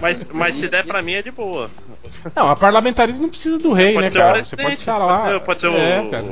Mas, 0.00 0.26
mas 0.32 0.54
se 0.54 0.68
der 0.68 0.84
pra 0.86 1.02
mim 1.02 1.14
é 1.14 1.22
de 1.22 1.30
boa. 1.30 1.68
Não, 2.34 2.48
a 2.50 2.56
parlamentarismo 2.56 3.22
não 3.22 3.28
precisa 3.28 3.58
do 3.58 3.72
rei, 3.72 3.92
Pode 3.92 4.04
né, 4.06 4.10
ser 4.10 4.18
cara? 4.18 4.44
Você 4.44 4.56
pode 4.56 4.74
estar 4.74 4.98
lá. 4.98 5.18
Pode 5.18 5.32
ser, 5.32 5.40
pode 5.40 5.60
ser 5.60 5.66
é, 5.68 6.00
o. 6.00 6.10
cara. 6.10 6.24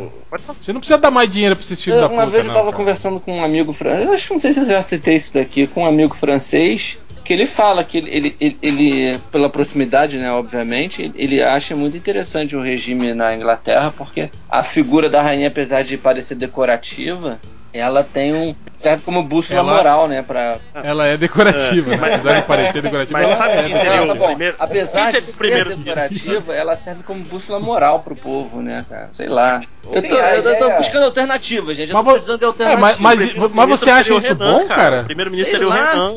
Você 0.60 0.72
não 0.72 0.80
precisa 0.80 0.98
dar 0.98 1.10
mais 1.10 1.28
dinheiro 1.28 1.54
pra 1.56 1.64
esses 1.64 1.82
filhos 1.82 1.98
da 2.00 2.06
Eu, 2.06 2.10
uma 2.12 2.22
puta, 2.24 2.30
vez 2.32 2.44
eu 2.44 2.48
não, 2.48 2.54
tava 2.54 2.70
cara. 2.70 2.76
conversando 2.78 3.11
com 3.20 3.36
um 3.36 3.44
amigo 3.44 3.72
francês, 3.72 4.10
acho 4.10 4.26
que 4.26 4.32
não 4.32 4.38
sei 4.38 4.52
se 4.52 4.60
eu 4.60 4.66
já 4.66 4.82
citei 4.82 5.16
isso 5.16 5.34
daqui, 5.34 5.66
com 5.66 5.82
um 5.82 5.86
amigo 5.86 6.14
francês, 6.14 6.98
que 7.24 7.32
ele 7.32 7.46
fala 7.46 7.84
que 7.84 7.98
ele, 7.98 8.10
ele, 8.10 8.36
ele- 8.40 8.58
ele, 8.62 9.18
pela 9.30 9.48
proximidade, 9.48 10.18
né, 10.18 10.30
obviamente, 10.32 11.10
ele- 11.14 11.42
acha 11.42 11.74
muito 11.76 11.96
interessante 11.96 12.56
o 12.56 12.60
regime 12.62 13.14
na 13.14 13.34
Inglaterra, 13.34 13.92
porque 13.96 14.30
a 14.48 14.62
figura 14.62 15.08
da 15.08 15.22
rainha, 15.22 15.48
apesar 15.48 15.82
de 15.82 15.96
parecer 15.96 16.34
decorativa, 16.34 17.38
ela 17.74 18.04
tem 18.04 18.34
um. 18.34 18.54
serve 18.76 19.02
como 19.04 19.22
bússola 19.22 19.60
Ela- 19.60 19.72
moral, 19.76 20.08
né, 20.08 20.22
pra, 20.22 20.56
Ela 20.82 21.06
é 21.06 21.16
decorativa, 21.16 21.94
É, 21.94 21.96
né? 21.96 22.00
mas- 22.00 22.14
Apesar 22.14 22.40
de 22.40 22.46
parecer 22.46 22.82
decorativa, 22.82 23.18
mas 23.18 23.26
ela 23.28 23.36
sabe 23.36 23.52
é. 23.52 23.62
quem 23.62 23.74
né? 23.74 23.80
seria 23.84 24.02
o 24.02 24.06
tá 24.08 24.14
bom. 24.14 24.26
primeiro- 24.26 24.56
Apesar 24.58 25.12
de 25.12 25.20
ser 25.22 25.76
decorativa, 25.76 26.54
ela 26.54 26.76
serve 26.76 27.02
como 27.04 27.22
bússola 27.22 27.60
moral 27.60 28.00
pro 28.00 28.14
povo, 28.16 28.60
né, 28.60 28.84
cara? 28.88 29.08
Sei 29.12 29.28
lá. 29.28 29.62
Eu 29.90 30.00
Sim, 30.02 30.08
tô, 30.08 30.16
a 30.16 30.34
eu 30.36 30.42
tô 30.42 30.50
ideia- 30.52 30.76
buscando 30.76 31.04
alternativas, 31.04 31.76
gente. 31.76 31.90
Eu 31.90 31.94
Mas 31.96 32.04
tô 32.04 32.10
precisando 32.12 32.38
de 32.40 32.44
É, 32.44 32.48
alternativas. 32.48 32.80
mas, 32.82 32.98
mas, 32.98 33.16
primeiro-ministro 33.16 33.56
mas 33.56 33.80
você 33.80 33.90
acha 33.90 34.14
isso 34.14 34.28
Renan, 34.28 34.52
bom, 34.58 34.66
cara? 34.68 35.00
O 35.00 35.04
primeiro-ministro 35.04 35.52
seria 35.52 35.68
o. 35.68 35.70
Renan. 35.70 36.14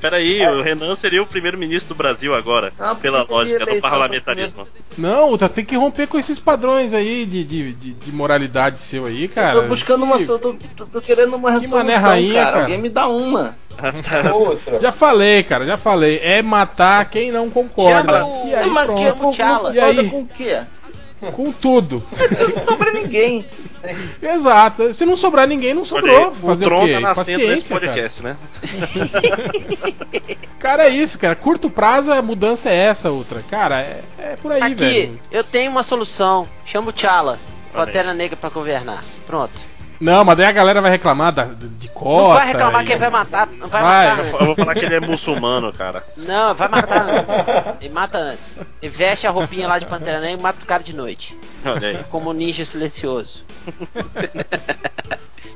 Peraí, 0.00 0.46
o 0.48 0.62
Renan 0.62 0.96
seria 0.96 1.22
o 1.22 1.26
primeiro-ministro 1.26 1.94
do 1.94 1.98
Brasil 1.98 2.34
agora, 2.34 2.72
Ah, 2.78 2.94
pela 2.94 3.22
lógica 3.22 3.64
do 3.66 3.80
parlamentarismo. 3.80 4.66
Não, 4.98 5.36
tá, 5.38 5.48
tem 5.48 5.64
que 5.64 5.76
romper 5.76 6.06
com 6.06 6.18
esses 6.18 6.38
padrões 6.38 6.92
aí 6.92 7.24
de, 7.26 7.44
de, 7.44 7.72
de, 7.72 7.92
de 7.94 8.12
moralidade 8.12 8.78
seu 8.78 9.06
aí, 9.06 9.28
cara. 9.28 9.56
Eu 9.58 9.62
tô 9.62 9.68
buscando 9.68 10.04
uma 10.04 10.16
Que- 10.18 10.24
eu 10.28 10.38
tô, 10.38 10.54
tô, 10.76 10.86
tô 10.86 11.00
querendo 11.00 11.34
uma 11.36 11.48
Que 11.50 11.54
resolução, 11.60 11.78
mané 11.78 11.96
rainha, 11.96 12.34
cara. 12.34 12.46
cara. 12.52 12.62
Alguém 12.62 12.78
me 12.78 12.88
dá 12.88 13.06
uma. 13.08 13.56
Outra. 14.34 14.80
Já 14.80 14.92
falei, 14.92 15.42
cara, 15.42 15.64
já 15.66 15.76
falei. 15.76 16.20
É 16.22 16.42
matar 16.42 17.08
quem 17.08 17.32
não 17.32 17.48
concorda. 17.50 18.12
Chama 18.20 18.26
o- 18.26 18.48
E 18.48 18.54
aí 18.54 18.68
que 18.68 18.74
pronto. 18.84 19.02
Chama 19.02 19.28
o 19.28 19.32
T'Challa. 19.32 19.74
E 19.74 19.80
aí? 19.80 20.10
com 20.10 20.20
o 20.20 20.26
quê? 20.26 20.60
Com 21.30 21.52
tudo. 21.52 22.02
Não 22.56 22.64
sobra 22.64 22.90
ninguém. 22.92 23.46
Exato. 24.20 24.92
Se 24.94 25.04
não 25.06 25.16
sobrar 25.16 25.46
ninguém, 25.46 25.72
não 25.74 25.84
sobrou. 25.84 26.16
aí, 26.16 26.26
o 26.26 26.34
Fazer 26.34 26.64
o, 26.64 26.68
Tron 26.68 26.86
quê? 26.86 26.92
tá 26.94 27.00
nascendo 27.00 27.46
nesse 27.46 27.72
Paciência, 27.72 27.80
cara. 27.80 27.86
podcast, 27.92 28.22
né? 28.22 28.36
Cara, 30.58 30.84
é 30.86 30.90
isso, 30.90 31.18
cara. 31.18 31.34
Curto 31.34 31.68
prazo, 31.68 32.12
a 32.12 32.22
mudança 32.22 32.70
é 32.70 32.76
essa, 32.76 33.10
outra. 33.10 33.42
Cara, 33.50 33.80
é, 33.80 34.00
é 34.16 34.36
por 34.40 34.52
aí, 34.52 34.62
Aqui, 34.62 34.74
velho. 34.76 35.20
eu 35.30 35.42
tenho 35.42 35.70
uma 35.72 35.82
solução. 35.82 36.46
Chama 36.64 36.90
o 36.90 36.92
T'Challa. 36.92 37.36
Pantera 37.72 38.14
Negra 38.14 38.36
pra 38.36 38.48
governar. 38.48 39.02
Pronto. 39.26 39.58
Não, 40.02 40.24
mas 40.24 40.36
daí 40.36 40.46
a 40.46 40.52
galera 40.52 40.80
vai 40.80 40.90
reclamar 40.90 41.32
da, 41.32 41.44
de 41.44 41.88
Costa. 41.88 42.22
não 42.22 42.32
vai 42.34 42.46
reclamar 42.48 42.82
e- 42.82 42.86
quem 42.86 42.96
vai 42.96 43.10
matar. 43.10 43.46
Não 43.46 43.68
vai, 43.68 43.82
Vai, 43.82 43.92
matar 44.06 44.16
Eu 44.16 44.20
antes. 44.20 44.30
vou- 44.32 44.40
eu 44.40 44.46
vou 44.46 44.54
falar 44.56 44.74
que 44.74 44.84
ele 44.84 44.94
é 44.96 45.00
muçulmano, 45.00 45.72
cara. 45.72 46.04
Não, 46.16 46.54
vai 46.54 46.68
matar 46.68 47.08
antes. 47.08 47.34
Ele 47.80 47.92
mata 47.94 48.18
antes. 48.18 48.58
Ele 48.82 48.90
veste 48.92 49.26
a 49.26 49.30
roupinha 49.30 49.66
lá 49.68 49.78
de 49.78 49.86
Pantera 49.86 50.20
Negra 50.20 50.38
e 50.38 50.42
mata 50.42 50.62
o 50.62 50.66
cara 50.66 50.82
de 50.82 50.94
noite. 50.94 51.36
Olha 51.64 51.88
aí. 51.88 51.98
Como 52.10 52.30
um 52.30 52.32
ninja 52.32 52.64
silencioso. 52.64 53.44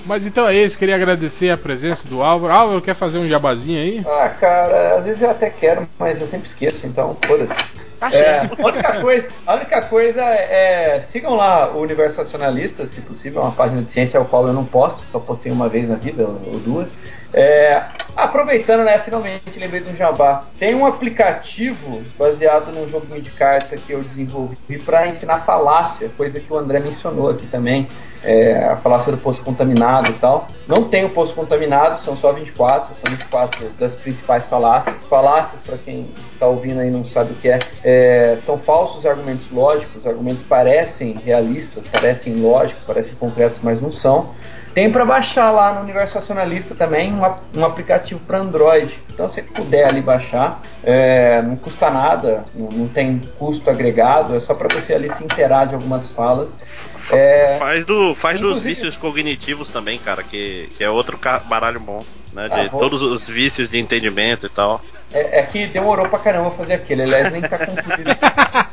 Mas 0.06 0.24
então 0.24 0.46
é 0.48 0.54
isso, 0.54 0.78
queria 0.78 0.94
agradecer 0.94 1.50
a 1.50 1.56
presença 1.56 2.06
do 2.06 2.22
Álvaro. 2.22 2.52
Álvaro, 2.52 2.80
quer 2.82 2.94
fazer 2.94 3.18
um 3.18 3.26
jabazinho 3.28 3.80
aí? 3.80 4.04
Ah, 4.06 4.28
cara, 4.28 4.94
às 4.94 5.04
vezes 5.04 5.20
eu 5.22 5.30
até 5.30 5.50
quero, 5.50 5.88
mas 5.98 6.20
eu 6.20 6.26
sempre 6.28 6.46
esqueço, 6.46 6.86
então 6.86 7.16
foda-se. 7.26 7.54
Tá 7.98 8.12
É, 8.12 8.40
a, 8.40 8.66
única 8.66 9.00
coisa, 9.00 9.28
a 9.46 9.54
única 9.54 9.82
coisa 9.82 10.22
é, 10.22 11.00
sigam 11.00 11.34
lá 11.34 11.74
o 11.74 11.80
Universo 11.80 12.18
Racionalista, 12.18 12.86
se 12.86 13.00
possível, 13.00 13.40
é 13.40 13.44
uma 13.44 13.52
página 13.52 13.82
de 13.82 13.90
ciência 13.90 14.18
ao 14.18 14.26
qual 14.26 14.46
eu 14.46 14.52
não 14.52 14.64
posto, 14.64 15.02
só 15.10 15.18
postei 15.18 15.50
uma 15.50 15.68
vez 15.68 15.88
na 15.88 15.96
vida, 15.96 16.24
ou 16.24 16.58
duas. 16.60 16.96
É, 17.36 17.82
aproveitando, 18.16 18.82
né, 18.82 18.98
finalmente 19.04 19.58
lembrei 19.58 19.82
um 19.82 19.94
jabá. 19.94 20.44
Tem 20.58 20.74
um 20.74 20.86
aplicativo 20.86 22.02
baseado 22.18 22.74
num 22.74 22.88
jogo 22.88 23.20
de 23.20 23.30
carta 23.30 23.76
que 23.76 23.92
eu 23.92 24.02
desenvolvi 24.02 24.78
para 24.82 25.06
ensinar 25.06 25.40
falácia, 25.40 26.10
coisa 26.16 26.40
que 26.40 26.50
o 26.50 26.56
André 26.56 26.80
mencionou 26.80 27.28
aqui 27.28 27.46
também. 27.46 27.86
É, 28.24 28.64
a 28.64 28.76
falácia 28.76 29.12
do 29.12 29.18
poço 29.18 29.42
contaminado 29.42 30.10
e 30.10 30.14
tal. 30.14 30.46
Não 30.66 30.88
tem 30.88 31.04
o 31.04 31.10
poço 31.10 31.34
contaminado, 31.34 32.00
são 32.00 32.16
só 32.16 32.32
24, 32.32 32.96
são 33.00 33.12
24 33.12 33.68
das 33.78 33.94
principais 33.94 34.46
falácias. 34.46 35.04
Falácias, 35.04 35.62
para 35.62 35.76
quem 35.76 36.08
está 36.32 36.46
ouvindo 36.46 36.80
aí 36.80 36.90
não 36.90 37.04
sabe 37.04 37.32
o 37.32 37.34
que 37.36 37.48
é, 37.50 37.58
é, 37.84 38.38
são 38.44 38.58
falsos 38.58 39.04
argumentos 39.04 39.48
lógicos, 39.52 40.06
argumentos 40.06 40.42
parecem 40.44 41.12
realistas, 41.22 41.86
parecem 41.86 42.36
lógicos, 42.36 42.82
parecem 42.84 43.14
concretos, 43.14 43.58
mas 43.62 43.80
não 43.80 43.92
são. 43.92 44.34
Tem 44.76 44.92
para 44.92 45.06
baixar 45.06 45.50
lá 45.52 45.72
no 45.72 45.80
Universo 45.80 46.16
Racionalista 46.16 46.74
também 46.74 47.10
um, 47.10 47.22
um 47.58 47.64
aplicativo 47.64 48.20
para 48.26 48.40
Android. 48.40 48.92
Então, 49.10 49.30
se 49.32 49.40
puder 49.40 49.88
ali 49.88 50.02
baixar, 50.02 50.60
é, 50.84 51.40
não 51.40 51.56
custa 51.56 51.88
nada, 51.88 52.44
não, 52.54 52.68
não 52.68 52.86
tem 52.86 53.18
custo 53.38 53.70
agregado, 53.70 54.36
é 54.36 54.40
só 54.40 54.52
para 54.52 54.68
você 54.78 54.92
ali 54.92 55.10
se 55.14 55.24
inteirar 55.24 55.64
de 55.64 55.74
algumas 55.74 56.10
falas. 56.10 56.58
É, 57.10 57.56
Faz, 57.58 57.86
do, 57.86 58.14
faz 58.14 58.38
dos 58.38 58.60
vícios 58.60 58.98
cognitivos 58.98 59.70
também, 59.70 59.98
cara, 59.98 60.22
que, 60.22 60.68
que 60.76 60.84
é 60.84 60.90
outro 60.90 61.18
baralho 61.48 61.80
bom, 61.80 62.02
né? 62.34 62.46
De 62.50 62.60
Ah, 62.60 62.68
todos 62.68 63.00
os 63.00 63.26
vícios 63.26 63.70
de 63.70 63.78
entendimento 63.78 64.44
e 64.44 64.50
tal. 64.50 64.82
É, 65.12 65.40
é 65.40 65.42
que 65.42 65.66
demorou 65.66 66.08
pra 66.08 66.18
caramba 66.18 66.50
fazer 66.50 66.74
aquele, 66.74 67.02
aliás, 67.02 67.32
nem 67.32 67.42
tá 67.42 67.58
concluído. 67.58 68.10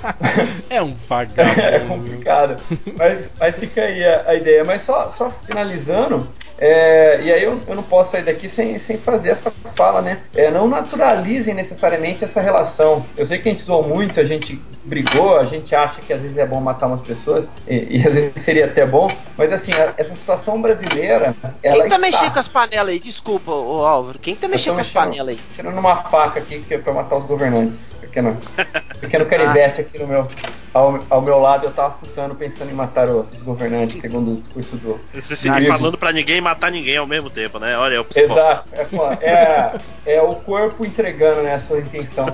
É 0.70 0.82
um 0.82 0.90
é 0.90 0.94
vagabundo. 1.08 1.88
complicado. 1.88 2.56
Mas, 2.98 3.30
mas 3.40 3.60
fica 3.60 3.82
aí 3.82 4.04
a, 4.04 4.30
a 4.32 4.36
ideia. 4.36 4.64
Mas 4.66 4.82
só, 4.82 5.12
só 5.12 5.30
finalizando, 5.30 6.28
é, 6.58 7.20
e 7.24 7.32
aí 7.34 7.44
eu, 7.44 7.60
eu 7.68 7.76
não 7.76 7.84
posso 7.84 8.12
sair 8.12 8.24
daqui 8.24 8.48
sem, 8.48 8.78
sem 8.80 8.98
fazer 8.98 9.30
essa 9.30 9.52
fala, 9.76 10.02
né? 10.02 10.20
É, 10.36 10.52
não 10.52 10.68
naturalizem 10.68 11.54
necessariamente 11.54 12.24
essa 12.24 12.40
relação. 12.42 13.06
Eu 13.18 13.26
sei 13.26 13.40
que 13.40 13.50
a 13.50 13.52
gente 13.52 13.64
zoou 13.64 13.84
muito, 13.88 14.20
a 14.20 14.24
gente 14.26 14.62
brigou, 14.84 15.38
a 15.38 15.46
gente 15.46 15.74
acha 15.76 16.02
que 16.02 16.14
às 16.14 16.22
vezes 16.22 16.38
é 16.38 16.46
bom 16.46 16.60
matar 16.62 16.88
umas 16.88 17.02
pessoas, 17.02 17.50
e, 17.68 17.98
e 18.00 18.08
às 18.08 18.14
vezes 18.14 18.34
seria 18.36 18.66
até 18.66 18.86
bom, 18.86 19.12
mas 19.38 19.52
assim, 19.52 19.72
a- 19.74 19.94
essa 19.98 20.16
situação 20.16 20.62
brasileira. 20.62 21.34
Ela 21.64 21.74
Quem 21.74 21.80
tá 21.80 21.86
está... 21.86 21.98
mexendo 21.98 22.34
com 22.34 22.40
as 22.40 22.48
panelas 22.48 22.90
aí? 22.94 23.00
Desculpa, 23.00 23.52
ô 23.52 23.86
Álvaro. 23.86 24.20
Quem 24.20 24.36
tá 24.36 24.48
mexendo 24.48 24.76
com 24.76 24.82
as 24.82 24.90
panelas 24.90 25.36
aí? 25.36 25.56
Tirando 25.56 25.78
uma 25.78 25.98
faca 25.98 26.40
aqui 26.40 26.60
que 26.60 26.74
é 26.76 26.78
pra 26.78 26.94
matar 26.94 27.18
os 27.18 27.26
governantes. 27.26 27.98
Pequeno, 28.00 28.38
pequeno 29.02 29.26
canivete 29.26 29.82
aqui 29.82 30.00
no 30.00 30.08
meu, 30.08 30.28
ao, 30.74 31.00
ao 31.10 31.22
meu 31.22 31.38
lado, 31.40 31.66
eu 31.66 31.72
tava 31.72 31.96
fuçando 32.00 32.34
pensando 32.36 32.72
em 32.72 32.74
matar 32.74 33.10
o- 33.10 33.28
os 33.32 33.42
governantes, 33.42 34.00
segundo 34.02 34.32
o 34.32 34.36
discurso 34.42 34.76
do. 34.78 35.00
Você 35.14 35.36
se 35.36 35.48
Amigo. 35.50 35.72
falando 35.78 35.98
pra 35.98 36.12
ninguém 36.12 36.42
matar 36.42 36.72
ninguém 36.72 36.98
ao 36.98 37.06
mesmo 37.08 37.30
tempo, 37.30 37.60
né? 37.60 37.78
Olha, 37.78 37.96
é 37.96 38.00
o 38.00 38.06
psicopata. 38.06 38.66
Exato, 38.74 38.98
é, 39.22 39.72
é, 40.06 40.16
é 40.16 40.22
o 40.22 40.30
corpo 40.36 40.86
entregando 40.86 41.42
né, 41.44 41.54
a 41.54 41.60
sua 41.60 41.80
intenção. 41.80 42.26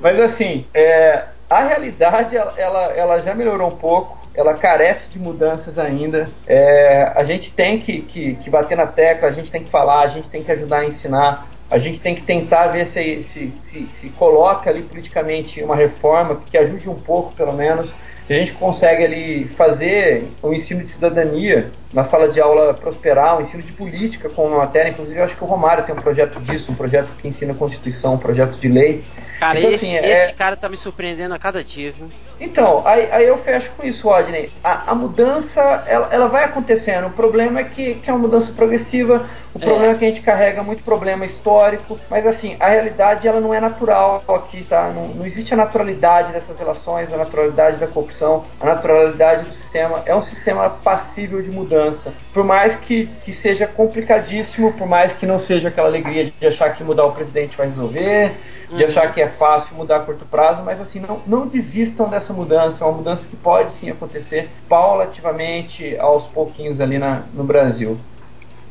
Mas 0.00 0.18
assim, 0.20 0.66
é, 0.74 1.24
a 1.48 1.62
realidade 1.62 2.36
ela, 2.36 2.54
ela, 2.56 2.82
ela 2.92 3.20
já 3.20 3.34
melhorou 3.34 3.68
um 3.68 3.76
pouco. 3.76 4.22
Ela 4.36 4.54
carece 4.54 5.10
de 5.10 5.18
mudanças 5.20 5.78
ainda. 5.78 6.28
É, 6.44 7.12
a 7.14 7.22
gente 7.22 7.52
tem 7.52 7.78
que, 7.78 8.02
que, 8.02 8.34
que 8.34 8.50
bater 8.50 8.76
na 8.76 8.86
tecla, 8.88 9.28
a 9.28 9.32
gente 9.32 9.48
tem 9.48 9.62
que 9.62 9.70
falar, 9.70 10.00
a 10.02 10.08
gente 10.08 10.28
tem 10.28 10.42
que 10.42 10.50
ajudar 10.50 10.78
a 10.78 10.84
ensinar. 10.84 11.46
A 11.70 11.78
gente 11.78 12.00
tem 12.00 12.14
que 12.14 12.22
tentar 12.22 12.68
ver 12.68 12.86
se, 12.86 13.22
se, 13.24 13.52
se, 13.62 13.88
se 13.94 14.08
coloca 14.10 14.68
ali 14.70 14.82
politicamente 14.82 15.62
uma 15.62 15.74
reforma 15.74 16.42
que 16.50 16.56
ajude 16.58 16.88
um 16.88 16.94
pouco, 16.94 17.32
pelo 17.34 17.52
menos. 17.52 17.92
Se 18.24 18.32
a 18.32 18.38
gente 18.38 18.52
consegue 18.52 19.04
ali 19.04 19.44
fazer 19.48 20.26
o 20.42 20.52
ensino 20.54 20.82
de 20.82 20.88
cidadania 20.88 21.70
na 21.92 22.02
sala 22.04 22.28
de 22.28 22.40
aula 22.40 22.72
prosperar, 22.72 23.38
o 23.38 23.42
ensino 23.42 23.62
de 23.62 23.72
política 23.72 24.30
com 24.30 24.46
uma 24.46 24.58
matéria, 24.58 24.88
inclusive 24.90 25.18
eu 25.18 25.24
acho 25.24 25.36
que 25.36 25.44
o 25.44 25.46
Romário 25.46 25.84
tem 25.84 25.94
um 25.94 25.98
projeto 26.00 26.40
disso, 26.40 26.72
um 26.72 26.74
projeto 26.74 27.08
que 27.18 27.28
ensina 27.28 27.52
a 27.52 27.56
Constituição, 27.56 28.14
um 28.14 28.18
projeto 28.18 28.56
de 28.58 28.68
lei. 28.68 29.04
Cara, 29.38 29.58
Então, 29.58 29.70
esse, 29.70 29.86
assim, 29.86 29.96
é- 29.96 30.10
esse 30.10 30.32
cara 30.32 30.56
tá 30.56 30.70
me 30.70 30.76
surpreendendo 30.76 31.34
a 31.34 31.38
cada 31.38 31.62
dia, 31.62 31.92
viu? 31.92 32.10
Então, 32.44 32.82
aí, 32.86 33.08
aí 33.10 33.26
eu 33.26 33.38
fecho 33.38 33.70
com 33.76 33.86
isso, 33.86 34.06
Rodney. 34.08 34.52
A, 34.62 34.90
a 34.92 34.94
mudança, 34.94 35.60
ela, 35.86 36.08
ela 36.10 36.28
vai 36.28 36.44
acontecendo. 36.44 37.06
O 37.06 37.10
problema 37.10 37.60
é 37.60 37.64
que, 37.64 37.94
que 37.94 38.10
é 38.10 38.12
uma 38.12 38.18
mudança 38.20 38.52
progressiva. 38.52 39.26
O 39.54 39.58
É. 39.58 39.64
problema 39.64 39.92
é 39.92 39.96
que 39.96 40.04
a 40.04 40.08
gente 40.08 40.20
carrega 40.20 40.62
muito 40.62 40.82
problema 40.82 41.24
histórico. 41.24 41.98
Mas, 42.10 42.26
assim, 42.26 42.56
a 42.60 42.68
realidade, 42.68 43.26
ela 43.26 43.40
não 43.40 43.54
é 43.54 43.60
natural 43.60 44.22
aqui, 44.28 44.62
tá? 44.64 44.90
Não, 44.94 45.08
não 45.08 45.24
existe 45.26 45.54
a 45.54 45.56
naturalidade 45.56 46.32
dessas 46.32 46.58
relações, 46.58 47.12
a 47.12 47.16
naturalidade 47.16 47.78
da 47.78 47.86
corrupção, 47.86 48.44
a 48.60 48.66
naturalidade 48.66 49.46
do 49.48 49.54
sistema. 49.54 50.02
É 50.04 50.14
um 50.14 50.22
sistema 50.22 50.68
passível 50.68 51.40
de 51.40 51.50
mudança. 51.50 52.12
Por 52.32 52.44
mais 52.44 52.74
que, 52.74 53.06
que 53.24 53.32
seja 53.32 53.66
complicadíssimo, 53.66 54.72
por 54.72 54.86
mais 54.86 55.12
que 55.12 55.24
não 55.24 55.38
seja 55.38 55.68
aquela 55.68 55.88
alegria 55.88 56.30
de 56.38 56.46
achar 56.46 56.74
que 56.74 56.84
mudar 56.84 57.06
o 57.06 57.12
presidente 57.12 57.56
vai 57.56 57.68
resolver, 57.68 58.32
de 58.76 58.82
Uhum. 58.82 58.88
achar 58.88 59.12
que 59.12 59.20
é 59.20 59.28
fácil 59.28 59.76
mudar 59.76 59.96
a 59.96 60.00
curto 60.00 60.24
prazo, 60.24 60.62
mas 60.64 60.80
assim, 60.80 61.00
não, 61.00 61.20
não 61.26 61.46
desistam 61.46 62.08
dessa 62.08 62.32
mudança, 62.32 62.84
é 62.84 62.86
uma 62.88 62.96
mudança 62.96 63.26
que 63.26 63.36
pode 63.36 63.72
sim 63.72 63.90
acontecer 63.90 64.50
paulativamente, 64.68 65.96
aos 65.98 66.24
pouquinhos 66.24 66.80
ali 66.80 66.98
na, 66.98 67.22
no 67.32 67.44
Brasil. 67.44 67.98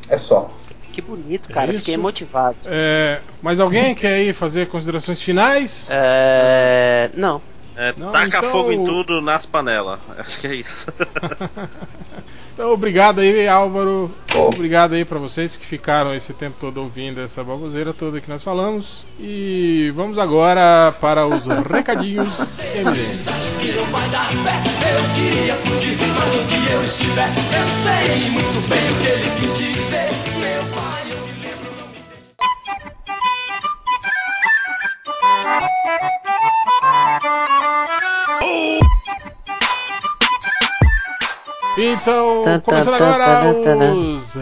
É 0.08 0.18
só. 0.18 0.50
Que 0.92 1.00
bonito, 1.00 1.48
cara. 1.48 1.72
É 1.74 1.78
Fiquei 1.78 1.96
motivado. 1.96 2.56
É, 2.66 3.20
mais 3.42 3.58
alguém 3.58 3.94
quer 3.94 4.14
aí 4.14 4.32
fazer 4.32 4.68
considerações 4.68 5.20
finais? 5.20 5.88
É. 5.90 7.10
Não. 7.14 7.40
É, 7.76 7.92
Não, 7.96 8.10
taca 8.12 8.38
então- 8.38 8.50
fogo 8.52 8.70
em 8.70 8.84
tudo 8.84 9.20
nas 9.20 9.44
panelas. 9.44 9.98
Acho 10.18 10.38
que 10.38 10.46
é 10.46 10.54
isso. 10.54 10.86
Então, 12.54 12.72
obrigado 12.72 13.18
aí, 13.18 13.48
Álvaro. 13.48 14.08
Obrigado 14.32 14.94
aí 14.94 15.04
pra 15.04 15.18
vocês 15.18 15.56
que 15.56 15.66
ficaram 15.66 16.14
esse 16.14 16.32
tempo 16.32 16.56
todo 16.60 16.80
ouvindo 16.80 17.20
essa 17.20 17.42
baboseira 17.42 17.92
toda 17.92 18.20
que 18.20 18.28
nós 18.28 18.44
falamos. 18.44 19.04
E 19.18 19.92
vamos 19.96 20.20
agora 20.20 20.94
para 21.00 21.26
os 21.26 21.44
recadinhos 21.68 22.38
MDM. 22.72 23.34
Então, 41.76 42.42
Tan, 42.44 42.60
tan, 42.60 42.60
começando 42.60 42.98
tan, 42.98 43.04
agora 43.04 43.52
os 43.94 44.36
uh, 44.36 44.40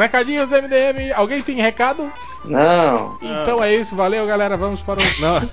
recadinhos 0.00 0.50
MDM. 0.50 1.12
Alguém 1.14 1.42
tem 1.42 1.56
recado? 1.56 2.10
Não. 2.44 3.18
Então 3.20 3.62
é 3.62 3.74
isso, 3.74 3.94
valeu 3.94 4.26
galera, 4.26 4.56
vamos 4.56 4.80
para 4.80 4.98
o. 5.00 5.04
Não. 5.20 5.40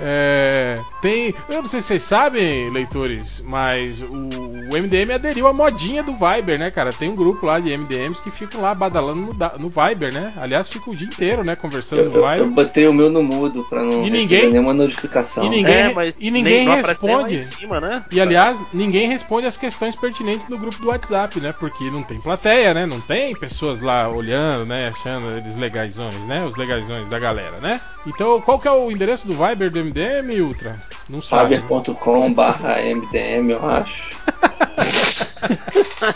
É, 0.00 0.80
tem. 1.00 1.34
Eu 1.48 1.62
não 1.62 1.68
sei 1.68 1.80
se 1.80 1.88
vocês 1.88 2.02
sabem, 2.02 2.70
leitores, 2.70 3.42
mas 3.46 4.00
o, 4.02 4.06
o 4.06 4.82
MDM 4.82 5.12
aderiu 5.14 5.46
à 5.46 5.52
modinha 5.52 6.02
do 6.02 6.12
Viber, 6.14 6.58
né, 6.58 6.70
cara? 6.70 6.92
Tem 6.92 7.08
um 7.08 7.14
grupo 7.16 7.46
lá 7.46 7.58
de 7.60 7.76
MDMs 7.76 8.20
que 8.22 8.30
ficam 8.30 8.60
lá 8.60 8.74
badalando 8.74 9.20
no, 9.20 9.58
no 9.58 9.68
Viber, 9.68 10.12
né? 10.12 10.32
Aliás, 10.36 10.68
fica 10.68 10.90
o 10.90 10.96
dia 10.96 11.06
inteiro, 11.06 11.44
né, 11.44 11.54
conversando 11.56 12.02
Eu, 12.02 12.10
no 12.10 12.16
eu, 12.18 12.24
eu 12.26 12.44
Viber. 12.46 12.64
botei 12.64 12.88
o 12.88 12.92
meu 12.92 13.10
no 13.10 13.22
mudo 13.22 13.64
pra 13.68 13.80
não 13.82 13.90
E 14.04 14.10
receber 14.10 14.18
ninguém- 14.18 14.50
nenhuma 14.52 14.74
notificação. 14.74 15.44
e 15.44 15.48
ninguém- 15.48 15.74
é, 15.74 15.92
mas 15.92 16.16
e 16.20 16.30
ninguém 16.30 16.66
não 16.66 16.74
responde. 16.82 17.36
em 17.36 17.42
cima, 17.42 17.80
né? 17.80 18.04
E 18.10 18.20
aliás, 18.20 18.58
ninguém 18.72 19.08
responde 19.08 19.46
as 19.46 19.56
questões 19.56 19.94
pertinentes 19.96 20.48
no 20.48 20.58
grupo 20.58 20.78
do 20.80 20.88
WhatsApp, 20.88 21.03
né? 21.10 21.54
Porque 21.58 21.90
não 21.90 22.02
tem 22.02 22.20
plateia, 22.20 22.74
né? 22.74 22.86
Não 22.86 23.00
tem 23.00 23.34
pessoas 23.34 23.80
lá 23.80 24.08
olhando, 24.08 24.66
né? 24.66 24.88
Achando 24.88 25.30
eles 25.36 25.56
legaisões, 25.56 26.18
né? 26.26 26.44
Os 26.44 26.56
legaisões 26.56 27.08
da 27.08 27.18
galera, 27.18 27.58
né? 27.60 27.80
Então, 28.06 28.40
qual 28.40 28.58
que 28.58 28.68
é 28.68 28.70
o 28.70 28.90
endereço 28.90 29.26
do 29.26 29.32
Viber 29.32 29.70
do 29.70 29.84
MDM, 29.84 30.40
Ultra? 30.42 30.76
Não 31.08 31.20
sabe. 31.20 31.58
Faber.com 31.60 32.32
barra 32.32 32.76
MDM, 32.82 33.50
eu 33.50 33.68
acho. 33.68 34.18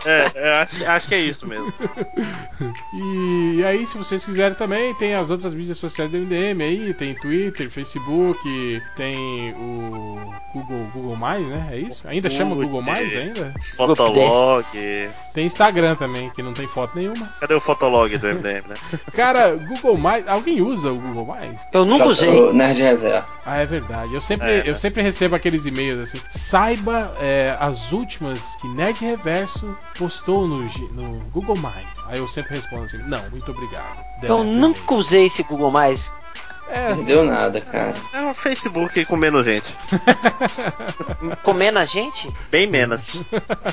É, 0.05 0.31
é, 0.35 0.62
acho, 0.62 0.85
acho 0.85 1.09
que 1.09 1.15
é 1.15 1.20
isso 1.20 1.47
mesmo. 1.47 1.73
E 2.93 3.65
aí, 3.65 3.86
se 3.86 3.97
vocês 3.97 4.24
quiserem 4.24 4.56
também, 4.56 4.94
tem 4.94 5.15
as 5.15 5.31
outras 5.31 5.55
mídias 5.55 5.78
sociais 5.78 6.10
do 6.10 6.19
MDM 6.19 6.62
aí, 6.62 6.94
tem 6.94 7.15
Twitter, 7.15 7.70
Facebook, 7.70 8.82
tem 8.97 9.52
o 9.52 10.32
Google, 10.52 10.90
Google 10.93 11.16
Mais, 11.16 11.47
né? 11.47 11.69
É 11.73 11.78
isso? 11.78 12.06
Ainda 12.09 12.28
chama 12.31 12.55
Putz. 12.55 12.66
Google 12.66 12.82
Mais 12.82 13.16
ainda? 13.16 13.55
Fotolog. 13.77 14.65
Tem 15.35 15.47
Instagram 15.47 15.97
também, 15.97 16.31
que 16.31 16.43
não 16.43 16.53
tem 16.53 16.66
foto 16.69 16.97
nenhuma. 16.97 17.28
Cadê 17.40 17.55
o 17.55 17.61
fotolog 17.61 18.16
do 18.16 18.27
MDM, 18.27 18.69
né? 18.69 18.74
Cara, 19.12 19.55
Google 19.57 19.97
Mais, 19.97 20.27
alguém 20.28 20.61
usa 20.61 20.93
o 20.93 20.99
Google 20.99 21.27
Mais? 21.27 21.57
Eu 21.73 21.85
nunca 21.85 22.07
usei. 22.07 22.28
o 22.28 22.53
Nerd 22.53 22.81
Reverso. 22.82 23.28
Ah, 23.45 23.59
é 23.59 23.66
verdade. 23.66 24.15
Eu 24.15 24.20
sempre, 24.20 24.51
É, 24.51 24.65
né? 24.65 24.70
eu 24.70 24.74
sempre 24.74 25.03
recebo 25.03 25.35
aqueles 25.35 25.65
e-mails 25.65 26.01
assim. 26.01 26.19
Saiba 26.31 27.15
é, 27.19 27.57
as 27.59 27.93
últimas 27.93 28.57
que 28.57 28.69
Nerd 28.69 29.01
Reverso 29.05 29.77
postou 29.97 30.47
no, 30.47 30.62
no 30.62 31.20
Google 31.31 31.57
Mais. 31.57 31.86
Aí 32.07 32.19
eu 32.19 32.28
sempre 32.28 32.55
respondo 32.57 32.85
assim: 32.85 33.03
Não, 33.07 33.23
muito 33.31 33.51
obrigado. 33.51 33.97
Eu 34.23 34.28
Deleta 34.28 34.35
o 34.35 34.45
nunca 34.45 34.95
usei 34.95 35.27
esse 35.27 35.43
Google 35.43 35.70
Mais. 35.70 36.12
É. 36.70 36.95
Não 36.95 37.05
deu 37.05 37.24
nada, 37.24 37.61
cara. 37.61 37.95
É 38.12 38.20
um 38.20 38.35
Facebook 38.35 39.05
com 39.05 39.16
menos 39.16 39.45
gente. 39.45 39.74
Comendo 41.43 41.78
a 41.78 41.85
gente? 41.85 42.31
Bem 42.51 42.66
menos. 42.66 43.23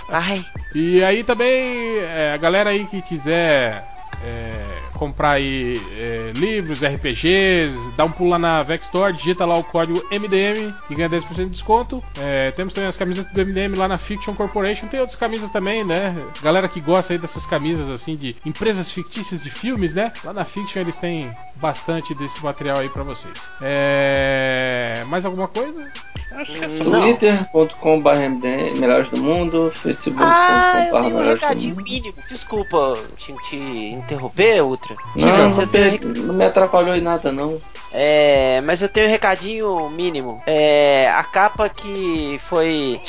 Ai. 0.10 0.44
E 0.74 1.04
aí 1.04 1.24
também, 1.24 2.00
é, 2.00 2.32
a 2.34 2.38
galera 2.38 2.70
aí 2.70 2.86
que 2.86 3.02
quiser 3.02 3.84
é, 4.24 4.80
comprar 4.96 5.32
aí 5.32 5.80
é, 5.98 6.32
livros, 6.36 6.84
RPGs, 6.84 7.92
dá 7.96 8.06
um 8.06 8.12
pulo 8.12 8.32
lá 8.32 8.40
na 8.40 8.64
Vex 8.64 8.86
Store, 8.86 9.14
digita 9.14 9.46
lá 9.46 9.56
o 9.58 9.64
código 9.64 10.02
MDM 10.12 10.74
que 10.88 10.96
ganha 10.96 11.10
10% 11.10 11.36
de 11.36 11.50
desconto. 11.50 12.04
É, 12.20 12.52
temos 12.52 12.74
também 12.74 12.88
as 12.90 12.98
camisetas 12.98 13.32
do 13.32 13.46
MDM 13.46 13.76
lá 13.78 13.88
na 13.88 13.98
Fiction 13.98 14.34
Corporation, 14.34 14.88
tem 14.88 15.00
outras 15.00 15.18
camisas 15.18 15.50
também, 15.50 15.84
né? 15.84 16.16
Galera 16.42 16.68
que 16.68 16.80
gosta 16.80 17.14
aí 17.14 17.20
dessas 17.20 17.46
camisas 17.46 17.90
assim 17.90 18.16
de 18.16 18.36
empresas 18.46 18.90
fictícias 18.92 19.42
de 19.42 19.50
filmes, 19.50 19.94
né? 19.94 20.12
Lá 20.24 20.34
na 20.34 20.46
Fiction 20.46 20.82
eles 20.82 20.98
têm 20.98 21.32
bastante 21.56 22.14
desse 22.16 22.44
material 22.44 22.78
aí 22.78 22.90
pra 22.90 23.04
vocês. 23.04 23.42
É, 23.62 25.04
mais 25.08 25.26
alguma 25.26 25.48
coisa? 25.48 25.92
Acho 26.32 26.52
que 26.52 26.66
é 26.66 26.70
só. 26.70 26.84
Não. 26.84 27.02
Twitter.com 27.02 28.02
barra 28.02 28.30
MDM, 28.30 28.80
melhores 28.80 29.10
do 29.10 29.18
mundo. 29.24 29.72
Ah, 29.74 29.80
Facebook.com 29.80 30.24
eu 30.24 30.92
barra 30.92 31.04
tenho 31.04 31.16
um 31.16 31.20
melhores 31.20 31.40
do 31.40 31.44
recadinho 31.44 31.76
mundo. 31.76 31.84
mínimo. 31.86 32.14
Desculpa 32.30 32.98
te, 33.18 33.34
te 33.50 33.56
interromper, 33.56 34.62
Ultra. 34.92 35.06
Não, 35.16 35.50
não, 35.50 35.68
tem 35.68 35.90
rec- 35.90 36.04
não 36.04 36.34
me 36.34 36.46
atrapalhou 36.46 36.96
em 36.96 37.02
nada, 37.02 37.32
não. 37.32 37.60
É, 37.98 38.60
mas 38.66 38.82
eu 38.82 38.90
tenho 38.90 39.08
um 39.08 39.10
recadinho 39.10 39.90
mínimo. 39.90 40.44
É, 40.46 41.10
a 41.16 41.24
capa 41.24 41.70
que 41.70 42.38
foi 42.50 43.00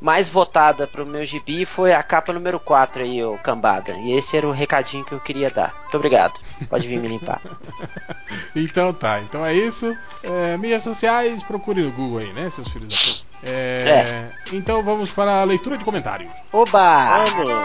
mais 0.00 0.28
votada 0.28 0.86
pro 0.86 1.04
meu 1.04 1.24
gibi 1.24 1.64
foi 1.64 1.92
a 1.92 2.00
capa 2.02 2.32
número 2.32 2.60
4 2.60 3.02
aí, 3.02 3.24
ô 3.24 3.36
cambada. 3.38 3.92
E 3.96 4.12
esse 4.12 4.36
era 4.36 4.46
o 4.46 4.52
recadinho 4.52 5.04
que 5.04 5.10
eu 5.12 5.18
queria 5.18 5.50
dar. 5.50 5.74
Muito 5.82 5.96
obrigado. 5.96 6.38
Pode 6.70 6.86
vir 6.86 6.98
me 7.00 7.08
limpar. 7.08 7.40
Então 8.54 8.90
tá, 8.92 9.20
então 9.20 9.44
é 9.44 9.52
isso. 9.54 9.94
É, 10.22 10.56
mídias 10.56 10.82
sociais, 10.82 11.42
procure 11.42 11.82
no 11.82 11.92
Google 11.92 12.18
aí, 12.20 12.32
né, 12.32 12.48
seus 12.48 12.66
filhos 12.68 12.88
da 12.88 12.96
puta. 12.96 13.52
É, 13.52 14.28
Então 14.52 14.82
vamos 14.82 15.10
para 15.10 15.40
a 15.42 15.44
leitura 15.44 15.76
de 15.76 15.84
comentários. 15.84 16.30
Oba! 16.52 17.24
Vamos. 17.26 17.64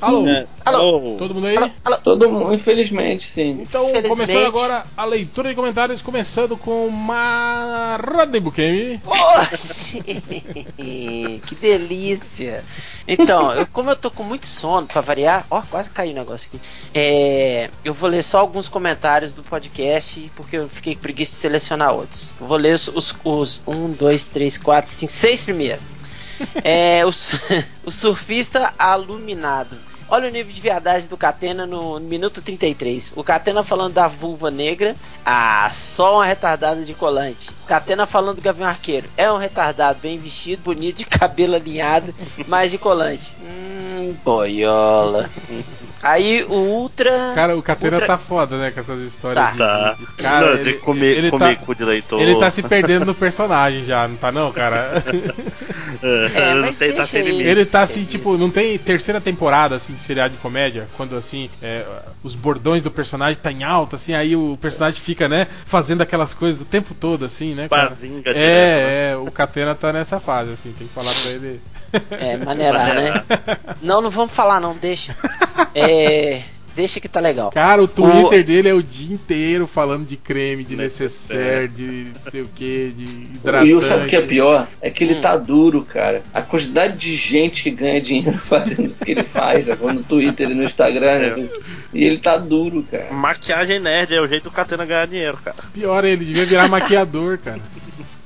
Alô, 0.00 0.26
É, 0.28 0.46
Alô. 0.64 0.78
alô. 0.96 1.16
todo 1.18 1.34
mundo 1.34 1.46
aí? 1.46 1.56
Alô, 1.56 1.70
alô. 1.84 1.96
Todo 1.98 2.30
mundo, 2.30 2.54
infelizmente, 2.54 3.26
sim. 3.30 3.60
Então, 3.60 3.90
Infelizmente. 3.90 4.08
começando 4.08 4.46
agora 4.46 4.84
a 4.96 5.04
leitura 5.04 5.50
de 5.50 5.54
comentários, 5.54 6.00
começando 6.02 6.56
com 6.56 6.88
Marade 6.88 8.40
Bukemi. 8.40 9.00
Oxi, 9.06 10.00
que 11.46 11.54
delícia! 11.60 12.64
Então, 13.06 13.52
eu- 13.52 13.66
como 13.66 13.90
eu 13.90 13.96
tô 13.96 14.10
com 14.10 14.22
muito 14.22 14.46
sono, 14.46 14.86
pra 14.86 15.00
variar, 15.02 15.46
ó, 15.50 15.60
quase 15.62 15.90
caiu 15.90 16.12
o 16.12 16.14
negócio 16.14 16.48
aqui. 16.52 16.60
É, 16.94 17.70
eu 17.84 17.92
vou 17.94 18.08
ler 18.08 18.22
só 18.22 18.38
alguns 18.40 18.68
comentários 18.68 19.34
do 19.34 19.42
podcast, 19.42 20.30
porque 20.36 20.56
eu 20.56 20.68
fiquei 20.68 20.94
com 20.94 21.02
preguiça 21.02 21.32
de 21.32 21.38
selecionar 21.38 21.92
outros. 21.94 22.32
Eu 22.40 22.46
vou 22.46 22.56
ler 22.56 22.74
os, 22.74 22.88
os, 22.88 23.14
os 23.24 23.62
1, 23.66 23.90
2, 23.90 24.24
3, 24.26 24.56
4, 24.58 24.90
5, 24.90 25.12
6 25.12 25.42
primeiros. 25.42 25.82
É, 26.62 27.04
o, 27.04 27.10
o 27.86 27.90
surfista 27.90 28.74
aluminado. 28.78 29.76
Olha 30.10 30.28
o 30.28 30.32
nível 30.32 30.52
de 30.52 30.60
viadagem 30.60 31.08
do 31.08 31.16
Catena 31.16 31.66
no 31.66 32.00
minuto 32.00 32.40
33. 32.40 33.12
O 33.14 33.22
Catena 33.22 33.62
falando 33.62 33.92
da 33.92 34.08
vulva 34.08 34.50
negra. 34.50 34.94
Ah, 35.24 35.68
só 35.72 36.16
uma 36.16 36.24
retardada 36.24 36.82
de 36.82 36.94
colante. 36.94 37.50
O 37.64 37.66
Catena 37.66 38.06
falando 38.06 38.36
do 38.36 38.42
Gavião 38.42 38.66
Arqueiro. 38.68 39.06
É 39.16 39.30
um 39.30 39.36
retardado 39.36 39.98
bem 40.00 40.18
vestido, 40.18 40.62
bonito, 40.62 40.98
de 40.98 41.04
cabelo 41.04 41.54
alinhado, 41.56 42.14
mas 42.46 42.70
de 42.70 42.78
colante. 42.78 43.32
Hum, 44.00 44.14
boiola. 44.24 45.28
Aí 46.00 46.44
o 46.44 46.52
Ultra. 46.52 47.32
Cara, 47.34 47.56
o 47.58 47.62
Catena 47.62 47.94
Ultra- 47.96 48.06
tá 48.06 48.16
foda, 48.16 48.56
né, 48.56 48.70
com 48.70 48.78
essas 48.78 49.00
histórias. 49.00 49.44
Tá. 49.44 49.50
de- 49.50 49.58
Tá. 49.58 49.96
de- 49.98 50.06
Cara, 50.22 50.46
Não, 50.46 50.52
ele, 50.60 50.72
de 50.74 50.78
comer, 50.78 51.16
ele 51.18 51.30
comer 51.30 51.56
tá, 51.58 51.64
cu 51.66 51.74
de 51.74 51.84
leitor. 51.84 52.22
ele 52.22 52.36
tá 52.38 52.48
se 52.48 52.62
perdendo 52.62 53.04
no 53.04 53.12
personagem 53.14 53.84
já, 53.84 54.06
não 54.06 54.14
tá 54.14 54.30
não, 54.30 54.52
cara? 54.52 55.02
É, 56.00 56.54
não 56.54 56.60
mas 56.60 56.76
sei, 56.76 56.90
tá 56.92 56.98
deixa 56.98 57.10
sem 57.10 57.20
ele. 57.22 57.30
limite. 57.32 57.48
Ele 57.48 57.66
tá 57.66 57.80
assim, 57.82 58.04
tipo, 58.04 58.36
não 58.38 58.50
tem 58.50 58.78
terceira 58.78 59.20
temporada 59.20 59.74
assim 59.74 59.96
seriado 59.98 60.34
de 60.34 60.40
comédia, 60.40 60.86
quando 60.96 61.16
assim, 61.16 61.50
é, 61.62 61.84
os 62.22 62.34
bordões 62.34 62.82
do 62.82 62.90
personagem 62.90 63.40
tá 63.40 63.50
em 63.50 63.64
alta, 63.64 63.96
assim, 63.96 64.14
aí 64.14 64.34
o 64.36 64.56
personagem 64.56 65.00
fica, 65.00 65.28
né, 65.28 65.46
fazendo 65.66 66.02
aquelas 66.02 66.34
coisas 66.34 66.60
o 66.60 66.64
tempo 66.64 66.94
todo, 66.94 67.24
assim, 67.24 67.54
né, 67.54 67.68
cara? 67.68 67.90
Bazinga 67.90 68.32
direto, 68.32 68.36
né? 68.36 68.42
É, 68.42 69.10
é, 69.12 69.16
o 69.16 69.30
Catena 69.30 69.74
tá 69.74 69.92
nessa 69.92 70.20
fase, 70.20 70.52
assim, 70.52 70.72
tem 70.76 70.86
que 70.86 70.94
falar 70.94 71.12
pra 71.14 71.30
ele. 71.30 71.60
É, 72.10 72.36
maneirar, 72.36 72.94
né? 72.94 73.24
Não, 73.80 74.02
não 74.02 74.10
vamos 74.10 74.34
falar 74.34 74.60
não, 74.60 74.76
deixa. 74.76 75.16
É, 75.74 76.42
deixa 76.78 77.00
que 77.00 77.08
tá 77.08 77.18
legal. 77.18 77.50
Cara, 77.50 77.82
o 77.82 77.88
Twitter 77.88 78.44
dele 78.44 78.68
é 78.68 78.72
o 78.72 78.80
dia 78.82 79.12
inteiro 79.12 79.66
falando 79.66 80.06
de 80.06 80.16
creme, 80.16 80.62
de 80.64 80.76
necessaire, 80.76 81.66
de 81.66 82.06
não 82.24 82.30
sei 82.30 82.42
o 82.42 82.46
que, 82.48 82.92
de 82.96 83.04
hidratante. 83.34 83.66
E 83.70 83.74
o 83.74 83.82
sabe 83.82 84.04
o 84.04 84.06
que 84.06 84.14
é 84.14 84.22
pior? 84.22 84.68
É 84.80 84.88
que 84.88 85.02
ele 85.02 85.14
Hum. 85.14 85.20
tá 85.20 85.36
duro, 85.36 85.82
cara. 85.82 86.22
A 86.32 86.40
quantidade 86.40 86.96
de 86.96 87.14
gente 87.16 87.64
que 87.64 87.70
ganha 87.72 88.00
dinheiro 88.00 88.38
fazendo 88.38 88.86
isso 88.88 89.04
que 89.04 89.10
ele 89.10 89.24
faz, 89.24 89.66
né? 89.66 89.76
no 89.80 90.02
Twitter 90.04 90.48
e 90.50 90.54
no 90.54 90.62
Instagram, 90.62 91.18
né? 91.18 91.48
E 91.92 92.04
ele 92.04 92.18
tá 92.18 92.36
duro, 92.36 92.84
cara. 92.88 93.08
Maquiagem 93.12 93.80
nerd 93.80 94.14
é 94.14 94.20
o 94.20 94.28
jeito 94.28 94.44
do 94.44 94.50
Catena 94.52 94.84
ganhar 94.86 95.06
dinheiro, 95.06 95.36
cara. 95.44 95.56
Pior, 95.72 96.04
ele 96.04 96.24
devia 96.24 96.46
virar 96.46 96.68
maquiador, 96.68 97.38
cara. 97.38 97.60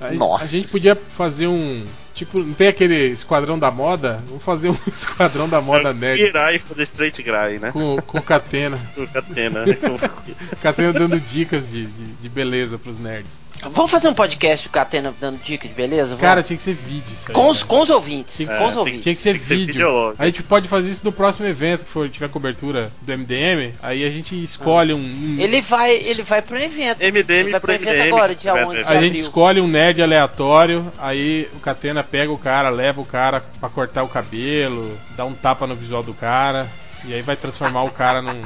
A, 0.01 0.11
Nossa. 0.11 0.45
a 0.45 0.47
gente 0.49 0.69
podia 0.69 0.97
fazer 1.17 1.47
um. 1.47 1.85
Tipo, 2.15 2.41
não 2.41 2.53
tem 2.53 2.69
aquele 2.69 3.07
esquadrão 3.07 3.59
da 3.59 3.71
moda? 3.71 4.23
Vamos 4.27 4.45
fazer 4.45 4.69
um 4.71 4.77
esquadrão 4.93 5.49
da 5.49 5.61
moda 5.61 5.93
nerd 5.93 6.23
Virar 6.23 6.53
e 6.55 6.59
fazer 6.59 6.83
straight 6.85 7.23
guy, 7.23 7.59
né? 7.59 7.73
com, 7.73 7.97
com 8.03 8.21
Catena. 8.21 8.79
Com 8.95 9.07
Catena. 9.07 9.65
né? 9.65 9.75
Com- 9.81 10.57
Catena 10.63 10.93
dando 10.93 11.19
dicas 11.19 11.69
de, 11.71 11.87
de, 11.87 12.05
de 12.21 12.29
beleza 12.29 12.79
pros 12.79 12.99
nerds. 12.99 13.42
Vamos 13.71 13.91
fazer 13.91 14.09
um 14.09 14.15
podcast 14.15 14.69
com 14.69 14.79
a 14.79 14.83
Atena 14.83 15.15
dando 15.21 15.39
dica 15.43 15.69
de 15.69 15.75
beleza? 15.75 16.11
Vamos? 16.17 16.21
Cara, 16.21 16.43
tinha 16.43 16.57
que 16.57 16.63
ser 16.63 16.75
vídeo 16.75 17.13
isso 17.13 17.27
aí. 17.29 17.35
com, 17.35 17.49
os, 17.49 17.61
né? 17.63 17.67
com 17.69 17.81
os 17.81 17.91
ouvintes. 17.91 18.37
Tinha 18.37 18.49
que, 18.49 18.59
com 18.59 18.67
os 18.67 18.77
ouvintes. 18.77 19.03
tinha 19.03 19.15
que 19.15 19.21
ser 19.21 19.31
Tem 19.33 19.41
que 19.41 19.47
ser 19.47 19.55
vídeo. 19.57 20.15
A 20.19 20.27
gente 20.27 20.43
pode 20.43 20.67
fazer 20.69 20.91
isso 20.91 21.03
no 21.05 21.13
próximo 21.13 21.47
evento 21.47 21.85
que 21.85 21.91
for 21.91 22.09
tiver 22.11 22.29
cobertura 22.29 22.91
do 23.01 23.13
MDM. 23.17 23.73
Aí 23.81 24.05
a 24.05 24.11
gente 24.11 24.43
escolhe 24.43 24.93
um. 24.93 24.99
um- 24.99 25.37
Ele 25.41 25.61
vai, 25.61 25.93
ele 25.95 26.23
vai 26.23 26.43
pro 26.43 26.59
evento. 26.59 26.99
MDM 27.03 27.33
ele 27.41 27.51
vai 27.53 27.61
pro 27.61 27.67
pro 27.69 27.75
evento 27.75 27.95
MDM, 27.97 28.09
agora, 28.15 28.35
dia 28.35 28.53
vai 28.53 28.65
11 28.65 28.75
de 28.75 28.81
A 28.89 28.95
gente 28.95 29.07
abril. 29.07 29.23
escolhe 29.23 29.61
um 29.61 29.69
nerd 29.69 30.03
aleatório, 30.03 30.93
aí 30.99 31.49
o 31.55 31.61
Catena 31.61 32.03
pega 32.03 32.33
o 32.33 32.39
cara, 32.39 32.69
leva 32.69 33.01
o 33.01 33.05
cara 33.07 33.45
pra 33.61 33.69
cortar 33.69 34.03
o 34.03 34.09
cabelo, 34.09 34.99
dá 35.17 35.25
um 35.25 35.33
tapa 35.35 35.67
no 35.69 35.75
visual 35.77 36.03
do 36.03 36.13
cara, 36.15 36.67
e 37.05 37.15
aí 37.15 37.23
vai 37.23 37.37
transformar 37.37 37.83
o 37.85 37.91
cara 37.91 38.21
num, 38.23 38.41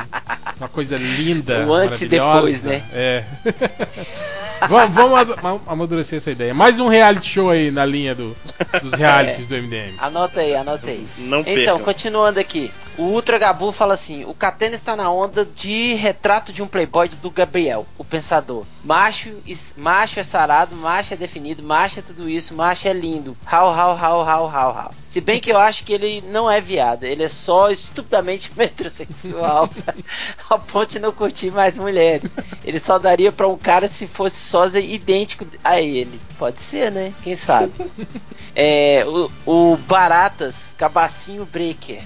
numa 0.59 0.69
coisa 0.69 0.97
linda. 0.97 1.65
O 1.67 1.73
antes 1.75 2.03
e 2.03 2.09
depois, 2.09 2.63
né? 2.63 2.83
É. 2.93 3.25
vamos 4.69 4.95
vamos 4.95 5.19
adu- 5.19 5.37
ma- 5.43 5.61
amadurecer 5.67 6.17
essa 6.19 6.31
ideia. 6.31 6.55
Mais 6.55 6.81
um 6.81 6.89
reality 6.89 7.29
show 7.29 7.51
aí 7.51 7.71
na 7.71 7.85
linha 7.85 8.15
do, 8.15 8.37
dos 8.83 8.93
realities 8.93 9.47
do 9.49 9.55
MDM. 9.57 9.95
Anota 9.99 10.41
aí, 10.41 10.55
anota 10.55 10.87
aí. 10.91 11.07
Não 11.19 11.41
Então, 11.41 11.55
percam. 11.55 11.79
continuando 11.81 12.41
aqui. 12.41 12.71
O 12.97 13.03
Ultra 13.03 13.39
Gabu 13.39 13.73
fala 13.73 13.93
assim: 13.95 14.25
o 14.25 14.33
Catena 14.33 14.75
está 14.75 14.97
na 14.97 15.11
onda 15.11 15.45
de 15.45 15.93
retrato 15.95 16.51
de 16.53 16.63
um 16.63 16.67
playboy 16.67 17.09
do 17.21 17.31
Gabriel, 17.31 17.87
o 17.99 18.05
pensador. 18.05 18.65
Macho, 18.83 19.31
is- 19.47 19.75
macho 19.77 20.19
é 20.19 20.23
sarado, 20.23 20.75
macho 20.75 21.13
é 21.13 21.17
definido, 21.17 21.63
macho 21.63 21.99
é 21.99 22.03
tudo 22.03 22.29
isso, 22.29 22.55
macho 22.55 22.89
é 22.89 22.93
lindo. 22.95 23.37
Hau, 23.45 23.69
hau, 23.69 23.91
hau, 23.97 24.23
hau, 24.27 24.49
hau, 24.49 24.71
hau. 24.79 24.91
Se 25.07 25.21
bem 25.21 25.41
que 25.41 25.51
eu 25.53 25.59
acho 25.59 25.85
que 25.85 25.93
ele 25.93 26.23
não 26.31 26.51
é 26.51 26.61
viado, 26.61 27.05
ele 27.05 27.23
é 27.23 27.29
só 27.29 27.71
estupidamente 27.71 28.46
metrosexual. 28.55 29.71
ao 30.49 30.59
ponto 30.61 30.93
de 30.93 30.99
não 30.99 31.13
curtir 31.13 31.51
mais 31.51 31.77
mulheres. 31.77 32.31
Ele 32.65 32.79
só 32.79 32.99
daria 32.99 33.33
pra 33.33 33.49
um 33.49 33.57
cara 33.57 33.89
se 33.89 34.07
fosse 34.07 34.37
sósia 34.37 34.81
idêntico 34.81 35.47
a 35.65 35.81
ele. 35.81 36.21
Pode 36.39 36.61
ser, 36.61 36.91
né? 36.91 37.13
Quem 37.23 37.35
sabe? 37.35 37.73
É, 38.59 39.05
o, 39.05 39.31
o 39.45 39.77
Baratas, 39.77 40.75
Cabacinho 40.77 41.47
Breaker. 41.47 42.03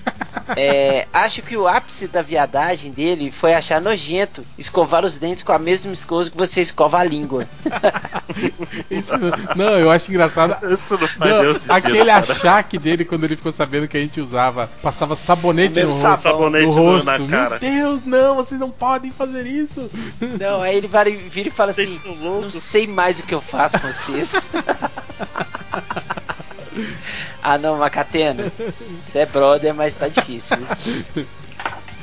É, 0.56 1.06
acho 1.12 1.42
que 1.42 1.56
o 1.56 1.66
ápice 1.66 2.06
da 2.08 2.22
viadagem 2.22 2.90
dele 2.92 3.30
foi 3.30 3.54
achar 3.54 3.80
nojento 3.80 4.44
escovar 4.58 5.04
os 5.04 5.18
dentes 5.18 5.42
com 5.42 5.52
a 5.52 5.58
mesma 5.58 5.92
escova 5.92 6.30
que 6.30 6.36
você 6.36 6.60
escova 6.60 6.98
a 6.98 7.04
língua. 7.04 7.46
Isso 8.90 9.16
não, 9.16 9.30
não, 9.56 9.78
eu 9.78 9.90
acho 9.90 10.10
engraçado. 10.10 10.52
Isso 10.72 10.98
não 10.98 11.08
faz 11.08 11.18
Não, 11.18 11.54
sentido, 11.54 11.70
aquele 11.70 12.04
cara. 12.04 12.32
achaque 12.32 12.78
dele 12.78 13.04
quando 13.04 13.24
ele 13.24 13.36
ficou 13.36 13.52
sabendo 13.52 13.88
que 13.88 13.96
a 13.96 14.00
gente 14.00 14.20
usava, 14.20 14.68
passava 14.82 15.16
sabonete 15.16 15.80
no 15.82 15.90
rosto. 15.90 16.22
sabonete 16.22 16.66
no 16.66 16.72
rosto. 16.72 17.06
na 17.06 17.26
cara. 17.26 17.58
Meu 17.60 17.70
Deus, 17.70 18.04
não, 18.04 18.34
vocês 18.36 18.60
não 18.60 18.70
podem 18.70 19.10
fazer 19.10 19.46
isso. 19.46 19.90
Não, 20.38 20.62
aí 20.62 20.76
ele 20.76 20.88
vai, 20.88 21.10
vira 21.12 21.48
e 21.48 21.52
fala 21.52 21.72
Vocês 21.72 21.88
assim: 21.88 22.00
Não 22.22 22.50
sei 22.50 22.86
mais 22.86 23.18
o 23.18 23.22
que 23.24 23.34
eu 23.34 23.40
faço 23.40 23.78
com 23.80 23.88
vocês. 23.88 24.30
ah 27.42 27.58
não, 27.58 27.78
Macatena. 27.78 28.52
Você 29.04 29.20
é 29.20 29.26
brother, 29.26 29.74
mas 29.74 29.94
tá 29.94 30.08
difícil. 30.08 30.56
viu? 30.56 31.26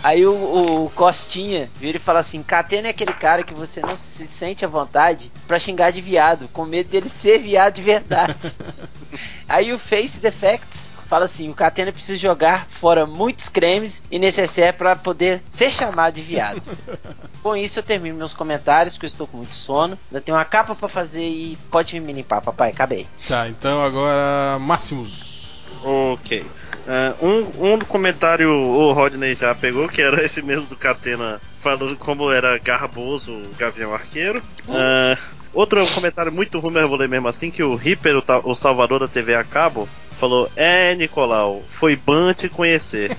Aí 0.03 0.25
o, 0.25 0.85
o 0.85 0.89
Costinha 0.91 1.69
vira 1.75 1.97
e 1.97 2.01
fala 2.01 2.19
assim: 2.19 2.43
Catena 2.43 2.87
é 2.87 2.91
aquele 2.91 3.13
cara 3.13 3.43
que 3.43 3.53
você 3.53 3.81
não 3.81 3.97
se 3.97 4.27
sente 4.27 4.63
à 4.63 4.67
vontade 4.67 5.31
pra 5.47 5.59
xingar 5.59 5.91
de 5.91 6.01
viado, 6.01 6.47
com 6.53 6.65
medo 6.65 6.89
dele 6.89 7.09
ser 7.09 7.39
viado 7.39 7.75
de 7.75 7.81
verdade. 7.81 8.55
Aí 9.49 9.73
o 9.73 9.79
Face 9.79 10.19
Defects 10.19 10.91
fala 11.07 11.25
assim: 11.25 11.49
o 11.49 11.53
Catena 11.53 11.91
precisa 11.91 12.17
jogar 12.17 12.67
fora 12.69 13.05
muitos 13.05 13.49
cremes 13.49 14.03
e 14.11 14.19
necessaire 14.19 14.75
para 14.75 14.95
poder 14.95 15.41
ser 15.49 15.71
chamado 15.71 16.13
de 16.13 16.21
viado. 16.21 16.61
Com 17.41 17.55
isso 17.55 17.79
eu 17.79 17.83
termino 17.83 18.17
meus 18.17 18.33
comentários, 18.33 18.95
porque 18.95 19.05
eu 19.05 19.09
estou 19.09 19.27
com 19.27 19.37
muito 19.37 19.53
sono. 19.53 19.97
Ainda 20.11 20.21
tenho 20.21 20.37
uma 20.37 20.43
capa 20.43 20.75
pra 20.75 20.89
fazer 20.89 21.23
e 21.23 21.57
pode 21.71 21.97
me 21.99 22.11
limpar, 22.11 22.41
papai. 22.41 22.71
Acabei. 22.71 23.07
Tá, 23.27 23.47
então 23.47 23.81
agora 23.81 24.59
Máximos. 24.59 25.61
Ok. 25.83 26.45
Ah, 26.87 27.13
um, 27.21 27.73
um 27.73 27.79
comentário 27.79 28.49
o 28.49 28.91
Rodney 28.93 29.35
já 29.35 29.53
pegou, 29.53 29.87
que 29.87 30.01
era 30.01 30.23
esse 30.23 30.41
mesmo 30.41 30.65
do 30.65 30.75
Catena, 30.75 31.39
falando 31.59 31.95
como 31.97 32.31
era 32.31 32.57
garboso 32.57 33.33
o 33.33 33.55
Gavião 33.57 33.93
Arqueiro. 33.93 34.41
Ah, 34.69 35.17
outro 35.53 35.85
comentário 35.87 36.31
muito 36.31 36.59
ruim, 36.59 36.75
eu 36.75 36.87
vou 36.87 36.97
ler 36.97 37.09
mesmo 37.09 37.27
assim, 37.27 37.51
que 37.51 37.61
o 37.61 37.75
Ripper, 37.75 38.17
o, 38.17 38.23
o 38.51 38.55
salvador 38.55 39.01
da 39.01 39.07
TV 39.07 39.35
a 39.35 39.43
cabo, 39.43 39.87
falou, 40.17 40.49
é 40.55 40.95
Nicolau, 40.95 41.63
foi 41.69 41.95
bom 41.95 42.33
te 42.33 42.49
conhecer. 42.49 43.15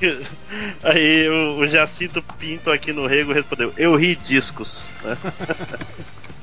Aí 0.82 1.28
o, 1.28 1.58
o 1.58 1.66
Jacinto 1.66 2.22
Pinto 2.38 2.70
aqui 2.70 2.92
no 2.92 3.06
Rego 3.06 3.32
respondeu, 3.32 3.72
eu 3.76 3.96
ri 3.96 4.16
discos. 4.16 4.88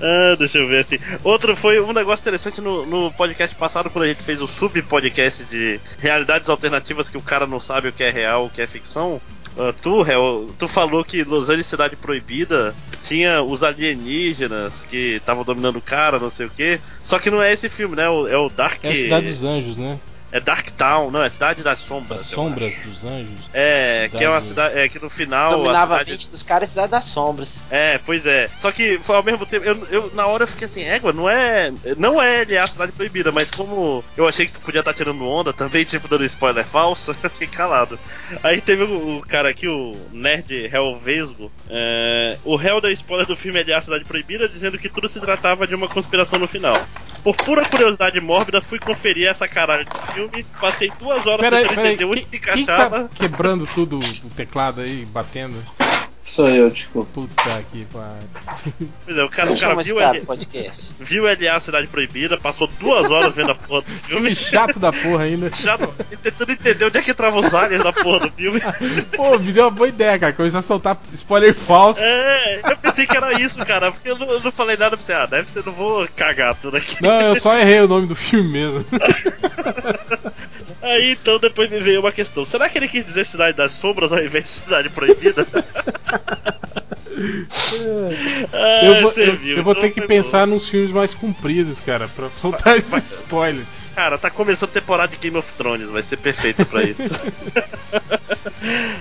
Ah, 0.00 0.36
deixa 0.38 0.58
eu 0.58 0.68
ver 0.68 0.80
assim. 0.80 0.98
Outro 1.24 1.56
foi 1.56 1.80
um 1.80 1.92
negócio 1.92 2.22
interessante 2.22 2.60
no, 2.60 2.86
no 2.86 3.12
podcast 3.12 3.56
passado, 3.56 3.90
quando 3.90 4.04
a 4.04 4.08
gente 4.08 4.22
fez 4.22 4.40
o 4.40 4.46
sub-podcast 4.46 5.42
de 5.44 5.80
realidades 5.98 6.48
alternativas 6.48 7.08
que 7.08 7.16
o 7.16 7.22
cara 7.22 7.46
não 7.46 7.60
sabe 7.60 7.88
o 7.88 7.92
que 7.92 8.04
é 8.04 8.10
real, 8.10 8.46
o 8.46 8.50
que 8.50 8.62
é 8.62 8.66
ficção. 8.66 9.20
Ah, 9.58 9.72
tu, 9.80 10.02
Hel, 10.02 10.48
tu 10.58 10.68
falou 10.68 11.04
que 11.04 11.24
Los 11.24 11.48
Angeles 11.48 11.66
Cidade 11.66 11.96
Proibida 11.96 12.74
tinha 13.02 13.42
os 13.42 13.62
alienígenas 13.62 14.82
que 14.82 15.16
estavam 15.16 15.44
dominando 15.44 15.76
o 15.76 15.80
cara, 15.80 16.18
não 16.18 16.30
sei 16.30 16.46
o 16.46 16.50
que. 16.50 16.78
Só 17.04 17.18
que 17.18 17.30
não 17.30 17.42
é 17.42 17.52
esse 17.52 17.68
filme, 17.68 17.96
né? 17.96 18.04
É 18.04 18.36
o 18.36 18.48
Dark. 18.48 18.84
É 18.84 18.90
a 18.90 18.94
Cidade 18.94 19.30
dos 19.30 19.42
Anjos, 19.42 19.76
né? 19.76 19.98
É 20.32 20.40
Dark 20.40 20.70
Town, 20.72 21.10
não, 21.10 21.22
é 21.22 21.30
Cidade 21.30 21.62
das 21.62 21.78
Sombras. 21.78 22.18
Das 22.20 22.32
eu 22.32 22.34
Sombras 22.36 22.72
acho. 22.72 22.88
dos 22.88 23.04
Anjos. 23.04 23.48
É, 23.54 24.10
que 24.14 24.24
é 24.24 24.28
uma 24.28 24.40
Cidade-. 24.40 24.78
É 24.78 24.88
que 24.88 24.98
no 24.98 25.08
final. 25.08 25.52
a 25.52 25.56
Dominava 25.56 25.94
a 25.94 25.98
cidade- 25.98 26.10
mente 26.12 26.28
dos 26.28 26.42
caras 26.42 26.68
e 26.68 26.72
cidade 26.72 26.90
das 26.90 27.04
sombras. 27.04 27.62
é, 27.70 27.98
pois 28.04 28.26
é. 28.26 28.50
Só 28.56 28.72
que 28.72 28.98
foi 28.98 29.14
ao 29.16 29.22
mesmo 29.22 29.46
tempo, 29.46 29.64
eu, 29.64 29.86
eu- 29.88 30.10
na 30.14 30.26
hora 30.26 30.42
eu 30.42 30.48
fiquei 30.48 30.66
assim, 30.66 30.82
égua, 30.82 31.12
não 31.12 31.30
é. 31.30 31.72
Não 31.96 32.20
é 32.20 32.42
ele 32.42 32.54
é 32.56 32.60
a 32.60 32.66
cidade 32.66 32.90
proibida, 32.92 33.30
mas 33.30 33.50
como 33.50 34.04
eu 34.16 34.26
achei 34.26 34.46
que 34.46 34.52
tu 34.52 34.60
podia 34.60 34.80
estar 34.80 34.92
tirando 34.92 35.24
onda 35.26 35.52
também, 35.52 35.84
tipo, 35.84 36.08
dando 36.08 36.24
spoiler 36.24 36.66
falso, 36.66 37.14
eu 37.22 37.30
fiquei 37.30 37.46
calado. 37.46 37.98
Aí 38.42 38.60
teve 38.60 38.82
o, 38.82 39.18
o 39.18 39.20
cara 39.22 39.48
aqui, 39.48 39.68
o 39.68 39.94
Nerd 40.12 40.68
Helvesgo. 40.72 41.50
É, 41.70 42.36
o 42.44 42.56
réu 42.56 42.80
deu 42.80 42.90
spoiler 42.90 43.26
do 43.26 43.36
filme 43.36 43.60
é 43.62 43.74
a 43.74 43.80
Cidade 43.82 44.04
Proibida, 44.04 44.48
dizendo 44.48 44.76
que 44.78 44.88
tudo 44.88 45.08
se 45.08 45.20
tratava 45.20 45.66
de 45.66 45.74
uma 45.74 45.88
conspiração 45.88 46.38
no 46.38 46.48
final. 46.48 46.76
Por 47.22 47.36
pura 47.36 47.64
curiosidade 47.64 48.20
mórbida, 48.20 48.62
fui 48.62 48.78
conferir 48.78 49.28
essa 49.28 49.48
caralho 49.48 49.84
de 49.84 49.90
filme, 50.16 50.46
passei 50.60 50.90
duas 50.98 51.26
horas 51.26 51.40
tentando 51.40 51.68
peraí. 51.68 51.94
entender 51.94 52.04
onde 52.04 52.24
se 52.24 52.30
Quem, 52.30 52.40
quem 52.40 52.62
encaixava. 52.62 53.04
tá 53.04 53.14
quebrando 53.14 53.66
tudo 53.74 53.98
o 53.98 54.30
teclado 54.30 54.80
aí, 54.80 55.04
batendo? 55.06 55.56
Sou 56.36 56.50
eu, 56.50 56.68
desculpa. 56.68 57.08
Puta 57.14 57.64
que 57.72 57.86
pariu. 57.86 58.90
Pois 59.06 59.16
é, 59.16 59.24
o 59.24 59.28
cara, 59.30 59.50
o 59.50 59.58
cara 59.58 59.74
viu 59.82 59.96
cara 59.96 60.18
ele. 60.18 60.26
podcast? 60.26 60.90
viu 61.00 61.24
LA 61.24 61.60
Cidade 61.60 61.86
Proibida, 61.86 62.36
passou 62.36 62.68
duas 62.78 63.10
horas 63.10 63.34
vendo 63.34 63.52
a 63.52 63.54
porra 63.54 63.80
do 63.80 63.86
filme. 63.86 64.06
Filme 64.06 64.36
chato 64.36 64.78
da 64.78 64.92
porra 64.92 65.24
ainda. 65.24 65.50
Chato, 65.54 65.88
tentando 66.20 66.52
entender 66.52 66.84
onde 66.84 66.98
é 66.98 67.00
que 67.00 67.14
trava 67.14 67.38
os 67.38 67.54
aliens 67.54 67.82
da 67.82 67.90
porra 67.90 68.28
do 68.28 68.32
filme. 68.32 68.60
Pô, 69.16 69.38
me 69.38 69.50
deu 69.50 69.64
uma 69.64 69.70
boa 69.70 69.88
ideia, 69.88 70.18
cara. 70.18 70.34
Começar 70.34 70.58
a 70.58 70.62
soltar 70.62 71.00
spoiler 71.14 71.54
falso. 71.54 72.02
É, 72.02 72.60
eu 72.70 72.76
pensei 72.76 73.06
que 73.06 73.16
era 73.16 73.40
isso, 73.40 73.64
cara, 73.64 73.90
porque 73.90 74.10
eu 74.10 74.18
não, 74.18 74.28
eu 74.28 74.40
não 74.40 74.52
falei 74.52 74.76
nada, 74.76 74.92
eu 74.92 74.98
pensei, 74.98 75.14
ah, 75.14 75.24
deve 75.24 75.48
ser, 75.48 75.64
não 75.64 75.72
vou 75.72 76.06
cagar 76.14 76.54
tudo 76.54 76.76
aqui. 76.76 77.02
Não, 77.02 77.22
eu 77.22 77.40
só 77.40 77.56
errei 77.56 77.80
o 77.80 77.88
nome 77.88 78.06
do 78.08 78.14
filme 78.14 78.50
mesmo. 78.50 78.84
Aí 80.86 81.12
então 81.12 81.38
depois 81.38 81.68
me 81.68 81.78
veio 81.78 82.00
uma 82.00 82.12
questão: 82.12 82.44
será 82.44 82.68
que 82.68 82.78
ele 82.78 82.86
quis 82.86 83.04
dizer 83.04 83.26
Cidade 83.26 83.56
das 83.56 83.72
Sombras 83.72 84.12
ao 84.12 84.22
invés 84.22 84.44
de 84.44 84.50
Cidade 84.50 84.88
Proibida? 84.88 85.44
Ah, 88.52 88.80
eu 88.84 89.00
vou, 89.00 89.10
eu, 89.10 89.14
serviu, 89.14 89.56
eu 89.56 89.64
vou 89.64 89.72
então 89.72 89.82
ter 89.82 89.90
que 89.90 90.02
pensar 90.02 90.46
nos 90.46 90.68
filmes 90.68 90.90
mais 90.90 91.14
compridos, 91.14 91.80
cara, 91.80 92.08
pra 92.08 92.28
soltar 92.30 92.76
esses 92.76 93.12
spoilers. 93.12 93.66
Cara, 93.96 94.18
tá 94.18 94.30
começando 94.30 94.68
a 94.68 94.72
temporada 94.72 95.08
de 95.08 95.16
Game 95.16 95.36
of 95.38 95.50
Thrones, 95.54 95.88
vai 95.88 96.02
ser 96.02 96.18
perfeito 96.18 96.64
pra 96.66 96.82
isso. 96.82 97.02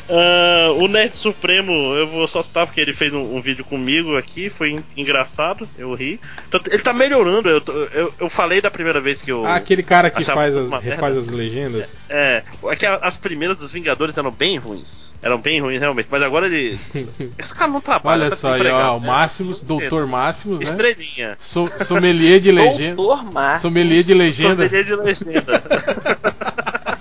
Ah, 0.10 0.72
o 0.76 0.88
Nerd 0.88 1.18
Supremo, 1.18 1.72
eu 1.96 2.08
vou 2.08 2.28
só 2.28 2.44
citar 2.44 2.66
porque 2.68 2.80
ele 2.80 2.94
fez 2.94 3.12
um, 3.14 3.36
um 3.36 3.42
vídeo 3.42 3.64
comigo 3.66 4.16
aqui, 4.18 4.50
foi 4.50 4.72
en- 4.72 4.84
engraçado, 4.96 5.68
eu 5.78 5.94
ri. 5.94 6.20
Tanto- 6.50 6.70
ele 6.70 6.84
tá 6.84 6.94
melhorando, 6.94 7.50
eu, 7.50 7.62
eu, 7.92 8.14
eu 8.20 8.30
falei 8.30 8.62
da 8.62 8.70
primeira 8.70 9.02
vez 9.02 9.22
que 9.22 9.32
eu. 9.32 9.46
Ah, 9.46 9.56
aquele 9.56 9.82
cara 9.82 10.10
que 10.10 10.24
faz 10.24 10.56
as, 10.56 10.70
refaz 10.84 11.18
as 11.18 11.28
legendas. 11.28 11.98
É, 12.10 12.44
é 12.66 12.76
que 12.76 12.86
a- 12.86 13.00
as 13.02 13.18
primeiras 13.18 13.58
dos 13.58 13.72
Vingadores 13.72 14.16
eram 14.18 14.32
bem 14.32 14.58
ruins. 14.60 15.14
Eram 15.24 15.40
bem 15.40 15.60
ruins, 15.60 15.80
realmente. 15.80 16.08
Mas 16.12 16.22
agora 16.22 16.46
ele. 16.46 16.80
Esse 17.40 17.56
cara 17.56 17.72
não 17.72 17.82
trabalha. 17.82 18.22
Olha 18.26 18.30
tá 18.30 18.36
só 18.36 18.50
aí, 18.50 18.60
desempregado, 18.60 18.90
ó, 18.94 18.98
o? 18.98 19.02
Máximos, 19.02 19.62
Doutor 19.62 20.06
Máximos, 20.06 20.60
né? 20.60 20.66
Estrelinha. 20.66 21.38
So, 21.40 21.68
sommelier 21.84 22.40
de 22.40 22.52
legenda. 22.52 22.96
Doutor 22.96 23.24
Márcio. 23.34 23.70
Sommelier 23.70 24.04
de 24.04 24.14
legenda. 24.14 24.56
Sommelier 24.68 24.85
de 24.86 24.96
legenda. 24.96 25.62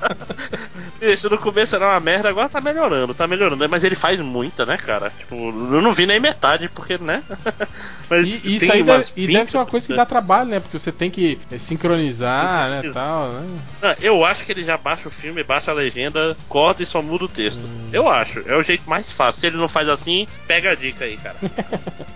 Bicho, 1.05 1.29
no 1.29 1.39
começo 1.39 1.77
era 1.77 1.87
uma 1.91 2.01
merda, 2.01 2.29
agora 2.29 2.49
tá 2.49 2.61
melhorando, 2.61 3.15
tá 3.15 3.27
melhorando. 3.27 3.69
Mas 3.69 3.85
ele 3.85 3.95
faz 3.95 4.19
muita, 4.21 4.65
né, 4.65 4.77
cara? 4.77 5.11
Tipo, 5.11 5.35
eu 5.37 5.83
não 5.83 5.93
vi 5.93 6.07
nem 6.07 6.19
metade, 6.19 6.69
porque, 6.69 6.97
né? 6.99 7.23
Mas 8.09 8.29
E 8.45 8.57
isso 8.57 8.71
aí 8.73 8.83
deve, 8.83 9.05
e 9.17 9.27
20 9.27 9.33
deve 9.37 9.51
ser 9.51 9.57
uma 9.57 9.67
coisa 9.67 9.87
que 9.87 9.95
dá 9.95 10.05
trabalho, 10.07 10.49
né? 10.51 10.61
Porque 10.61 10.79
você 10.79 10.93
tem 10.93 11.11
que 11.11 11.39
eh, 11.51 11.59
sincronizar, 11.59 12.69
né, 12.71 12.91
tal, 12.93 13.29
né? 13.33 13.59
Não, 13.83 13.95
eu 14.01 14.25
acho 14.25 14.45
que 14.45 14.53
ele 14.53 14.63
já 14.65 14.77
baixa 14.77 15.09
o 15.09 15.11
filme, 15.11 15.43
baixa 15.43 15.71
a 15.71 15.75
legenda, 15.75 16.37
corta 16.49 16.83
e 16.83 16.87
só 16.87 17.01
muda 17.01 17.25
o 17.25 17.29
texto. 17.29 17.61
Eu 17.93 18.09
acho, 18.09 18.43
é 18.47 18.57
o 18.57 18.63
jeito 18.63 18.89
mais 18.89 19.11
fácil. 19.11 19.41
Se 19.41 19.47
ele 19.47 19.57
não 19.57 19.69
faz 19.69 19.89
assim, 19.89 20.27
pega 20.47 20.71
a 20.73 20.75
dica 20.75 21.05
aí, 21.05 21.17
cara. 21.17 21.37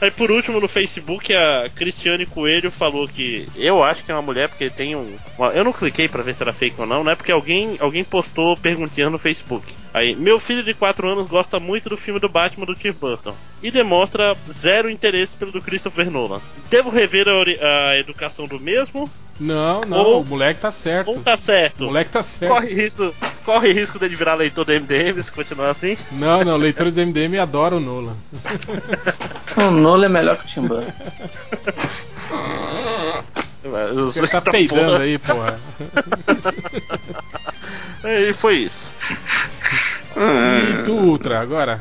aí 0.00 0.10
por 0.10 0.30
último 0.30 0.60
no 0.60 0.68
Facebook 0.68 1.32
a 1.34 1.66
Cristiane 1.74 2.26
Coelho 2.26 2.70
falou 2.70 3.06
que 3.08 3.48
eu 3.56 3.82
acho 3.82 4.04
que 4.04 4.10
é 4.10 4.14
uma 4.14 4.22
mulher 4.22 4.48
porque 4.48 4.68
tem 4.70 4.94
um. 4.94 5.16
uma- 5.38 5.48
eu 5.52 5.64
não 5.64 5.72
cliquei 5.72 6.08
pra 6.08 6.22
ver 6.22 6.34
se 6.34 6.42
era 6.42 6.52
fake 6.52 6.80
ou 6.80 6.86
não, 6.86 7.02
né? 7.04 7.14
Porque 7.14 7.32
alguém, 7.32 7.76
alguém 7.84 8.02
postou 8.04 8.56
perguntinha 8.56 9.08
no 9.10 9.18
Facebook. 9.18 9.72
Aí, 9.92 10.16
meu 10.16 10.40
filho 10.40 10.62
de 10.64 10.74
4 10.74 11.08
anos 11.08 11.30
gosta 11.30 11.60
muito 11.60 11.88
do 11.88 11.96
filme 11.96 12.18
do 12.18 12.28
Batman 12.28 12.66
do 12.66 12.74
Tim 12.74 12.90
Burton 12.92 13.34
e 13.62 13.70
demonstra 13.70 14.36
zero 14.52 14.90
interesse 14.90 15.36
pelo 15.36 15.52
do 15.52 15.62
Christopher 15.62 16.10
Nolan. 16.10 16.40
Devo 16.68 16.90
rever 16.90 17.26
a, 17.28 17.90
a 17.90 17.98
educação 17.98 18.46
do 18.46 18.58
mesmo? 18.58 19.08
Não, 19.38 19.80
não, 19.82 19.98
Ou- 19.98 20.22
o 20.22 20.26
moleque 20.26 20.60
tá 20.60 20.70
certo. 20.70 21.10
Ou 21.10 21.20
tá 21.20 21.36
certo? 21.36 21.82
O 21.82 21.86
moleque 21.86 22.10
tá 22.10 22.22
certo. 22.22 22.52
Corre 22.54 22.72
risco, 22.72 23.14
corre 23.44 23.72
risco 23.72 23.98
dele 23.98 24.14
virar 24.14 24.34
leitor 24.34 24.64
do 24.64 24.72
MDM 24.72 25.20
se 25.22 25.32
continuar 25.32 25.70
assim. 25.70 25.96
Não, 26.12 26.44
não, 26.44 26.56
leitores 26.56 26.92
do 26.94 27.00
MDM 27.04 27.38
adoram 27.40 27.78
o 27.78 27.80
Nolan. 27.80 28.16
O 29.56 29.70
Nolan 29.70 30.06
é 30.06 30.08
melhor 30.08 30.36
que 30.36 30.46
o 30.46 30.48
Tim 30.48 30.66
Burton. 30.66 30.92
Ele 34.16 34.28
tá 34.28 34.40
peidando 34.40 34.96
aí, 34.96 35.18
porra. 35.18 35.58
E 38.06 38.34
foi 38.34 38.56
isso. 38.58 38.92
E 40.14 40.84
tu, 40.84 40.92
Ultra, 40.92 41.40
agora? 41.40 41.80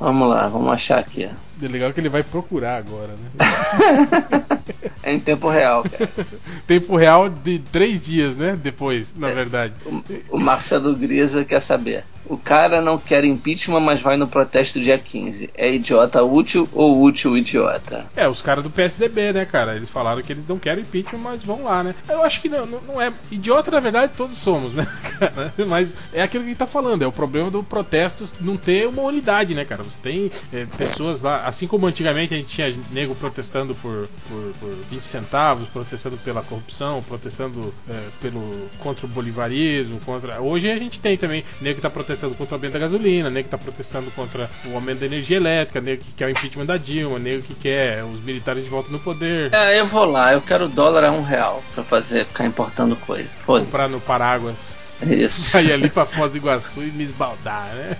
Vamos 0.00 0.28
lá, 0.28 0.48
vamos 0.48 0.72
achar 0.72 0.98
aqui. 0.98 1.30
É 1.62 1.68
legal 1.68 1.92
que 1.92 2.00
ele 2.00 2.08
vai 2.08 2.22
procurar 2.22 2.76
agora, 2.76 3.12
né? 3.12 3.30
É 5.02 5.12
em 5.14 5.18
tempo 5.18 5.48
real, 5.48 5.82
cara. 5.82 6.10
Tempo 6.66 6.94
real 6.94 7.28
de 7.30 7.58
três 7.58 8.04
dias, 8.04 8.36
né? 8.36 8.58
Depois, 8.62 9.14
na 9.16 9.30
É. 9.30 9.34
verdade. 9.34 9.72
O, 9.86 10.36
o 10.36 10.38
Marcelo 10.38 10.94
Grisa 10.94 11.42
quer 11.42 11.60
saber. 11.60 12.04
O 12.26 12.36
cara 12.36 12.80
não 12.82 12.96
quer 12.98 13.24
impeachment, 13.24 13.80
mas 13.80 14.00
vai 14.00 14.16
no 14.16 14.28
protesto 14.28 14.78
dia 14.78 14.98
15. 14.98 15.50
É 15.54 15.72
idiota 15.74 16.22
útil 16.22 16.68
ou 16.72 17.02
útil 17.02 17.36
idiota? 17.36 18.06
É, 18.14 18.28
os 18.28 18.40
caras 18.42 18.62
do 18.62 18.70
PSDB, 18.70 19.32
né, 19.32 19.44
cara? 19.46 19.74
Eles 19.74 19.88
falaram 19.88 20.22
que 20.22 20.32
eles 20.32 20.46
não 20.46 20.58
querem 20.58 20.82
impeachment, 20.82 21.18
mas 21.18 21.42
vão 21.42 21.64
lá, 21.64 21.82
né? 21.82 21.94
Eu 22.08 22.22
acho 22.22 22.40
que 22.40 22.48
não, 22.48 22.66
não, 22.66 23.00
é. 23.00 23.12
Idiota, 23.32 23.70
na 23.70 23.80
verdade, 23.80 24.12
todos 24.16 24.36
somos, 24.38 24.74
né, 24.74 24.86
cara? 25.18 25.52
Mas 25.66 25.92
é 26.12 26.22
aquilo 26.22 26.44
que 26.44 26.50
gente 26.50 26.58
tá 26.58 26.66
falando, 26.68 27.02
é 27.02 27.06
o 27.06 27.10
problema 27.12 27.50
do 27.50 27.64
protesto 27.64 28.28
não 28.40 28.56
ter 28.56 28.86
uma 28.86 29.02
unidade, 29.02 29.54
né, 29.54 29.64
cara? 29.64 29.82
Você 29.82 29.98
tem 30.00 30.30
é, 30.52 30.66
pessoas 30.76 31.22
lá, 31.22 31.46
assim 31.50 31.66
como 31.66 31.86
antigamente 31.86 32.32
a 32.32 32.36
gente 32.36 32.48
tinha 32.48 32.72
nego 32.90 33.14
protestando 33.14 33.74
por, 33.74 34.08
por, 34.28 34.52
por 34.58 34.74
20 34.90 35.04
centavos, 35.04 35.68
protestando 35.68 36.16
pela 36.18 36.42
corrupção, 36.42 37.02
protestando 37.02 37.74
é, 37.88 38.08
pelo 38.20 38.68
contra 38.78 39.04
o 39.04 39.08
bolivarismo, 39.08 40.00
contra. 40.00 40.40
Hoje 40.40 40.70
a 40.70 40.78
gente 40.78 41.00
tem 41.00 41.16
também 41.16 41.44
nego 41.60 41.76
que 41.76 41.82
tá 41.82 41.90
protestando 41.90 42.34
contra 42.34 42.54
o 42.54 42.56
aumento 42.56 42.72
da 42.72 42.78
gasolina, 42.78 43.28
nego 43.28 43.44
que 43.44 43.50
tá 43.50 43.58
protestando 43.58 44.10
contra 44.12 44.48
o 44.66 44.74
aumento 44.74 45.00
da 45.00 45.06
energia 45.06 45.36
elétrica, 45.36 45.80
nego 45.80 46.02
que 46.02 46.12
quer 46.12 46.26
o 46.26 46.30
impeachment 46.30 46.66
da 46.66 46.76
Dilma, 46.76 47.18
nego 47.18 47.42
que 47.42 47.54
quer 47.54 48.04
os 48.04 48.20
militares 48.20 48.64
de 48.64 48.70
volta 48.70 48.90
no 48.90 48.98
poder. 48.98 49.52
É, 49.52 49.78
eu 49.78 49.86
vou 49.86 50.04
lá, 50.04 50.32
eu 50.32 50.40
quero 50.40 50.68
dólar 50.68 51.04
a 51.04 51.10
um 51.10 51.22
real 51.22 51.62
pra 51.74 51.82
fazer, 51.82 52.24
ficar 52.26 52.46
importando 52.46 52.96
coisa. 52.96 53.28
Foda-se. 53.44 53.66
Comprar 53.66 53.88
no 53.88 54.00
Paráguas, 54.00 54.76
Isso. 55.02 55.42
sair 55.42 55.72
ali 55.72 55.88
pra 55.88 56.04
Foz 56.04 56.30
do 56.30 56.36
Iguaçu 56.36 56.82
e 56.82 56.90
me 56.90 57.04
esbaldar, 57.04 57.68
né? 57.74 57.96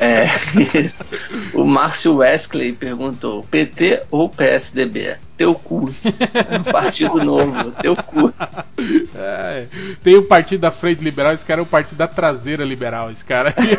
É, 0.00 0.26
isso. 0.78 1.04
O 1.52 1.64
Márcio 1.64 2.16
Wesley 2.16 2.72
perguntou: 2.72 3.44
PT 3.44 4.04
ou 4.10 4.28
PSDB? 4.28 5.16
Teu 5.36 5.54
cu. 5.54 5.92
Um 6.50 6.62
partido 6.70 7.24
novo, 7.24 7.72
teu 7.82 7.96
cu. 7.96 8.32
É, 9.16 9.66
tem 10.02 10.16
o 10.16 10.22
partido 10.22 10.60
da 10.60 10.70
frente 10.70 11.02
liberal, 11.02 11.32
esse 11.32 11.44
cara 11.44 11.60
é 11.60 11.62
o 11.62 11.66
partido 11.66 11.98
da 11.98 12.06
traseira 12.06 12.64
liberal, 12.64 13.10
esse 13.10 13.24
cara 13.24 13.52
aí. 13.56 13.78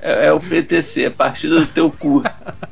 É, 0.00 0.26
é 0.26 0.32
o 0.32 0.40
PTC, 0.40 1.10
partido 1.10 1.60
do 1.60 1.66
teu 1.66 1.90
cu. 1.90 2.22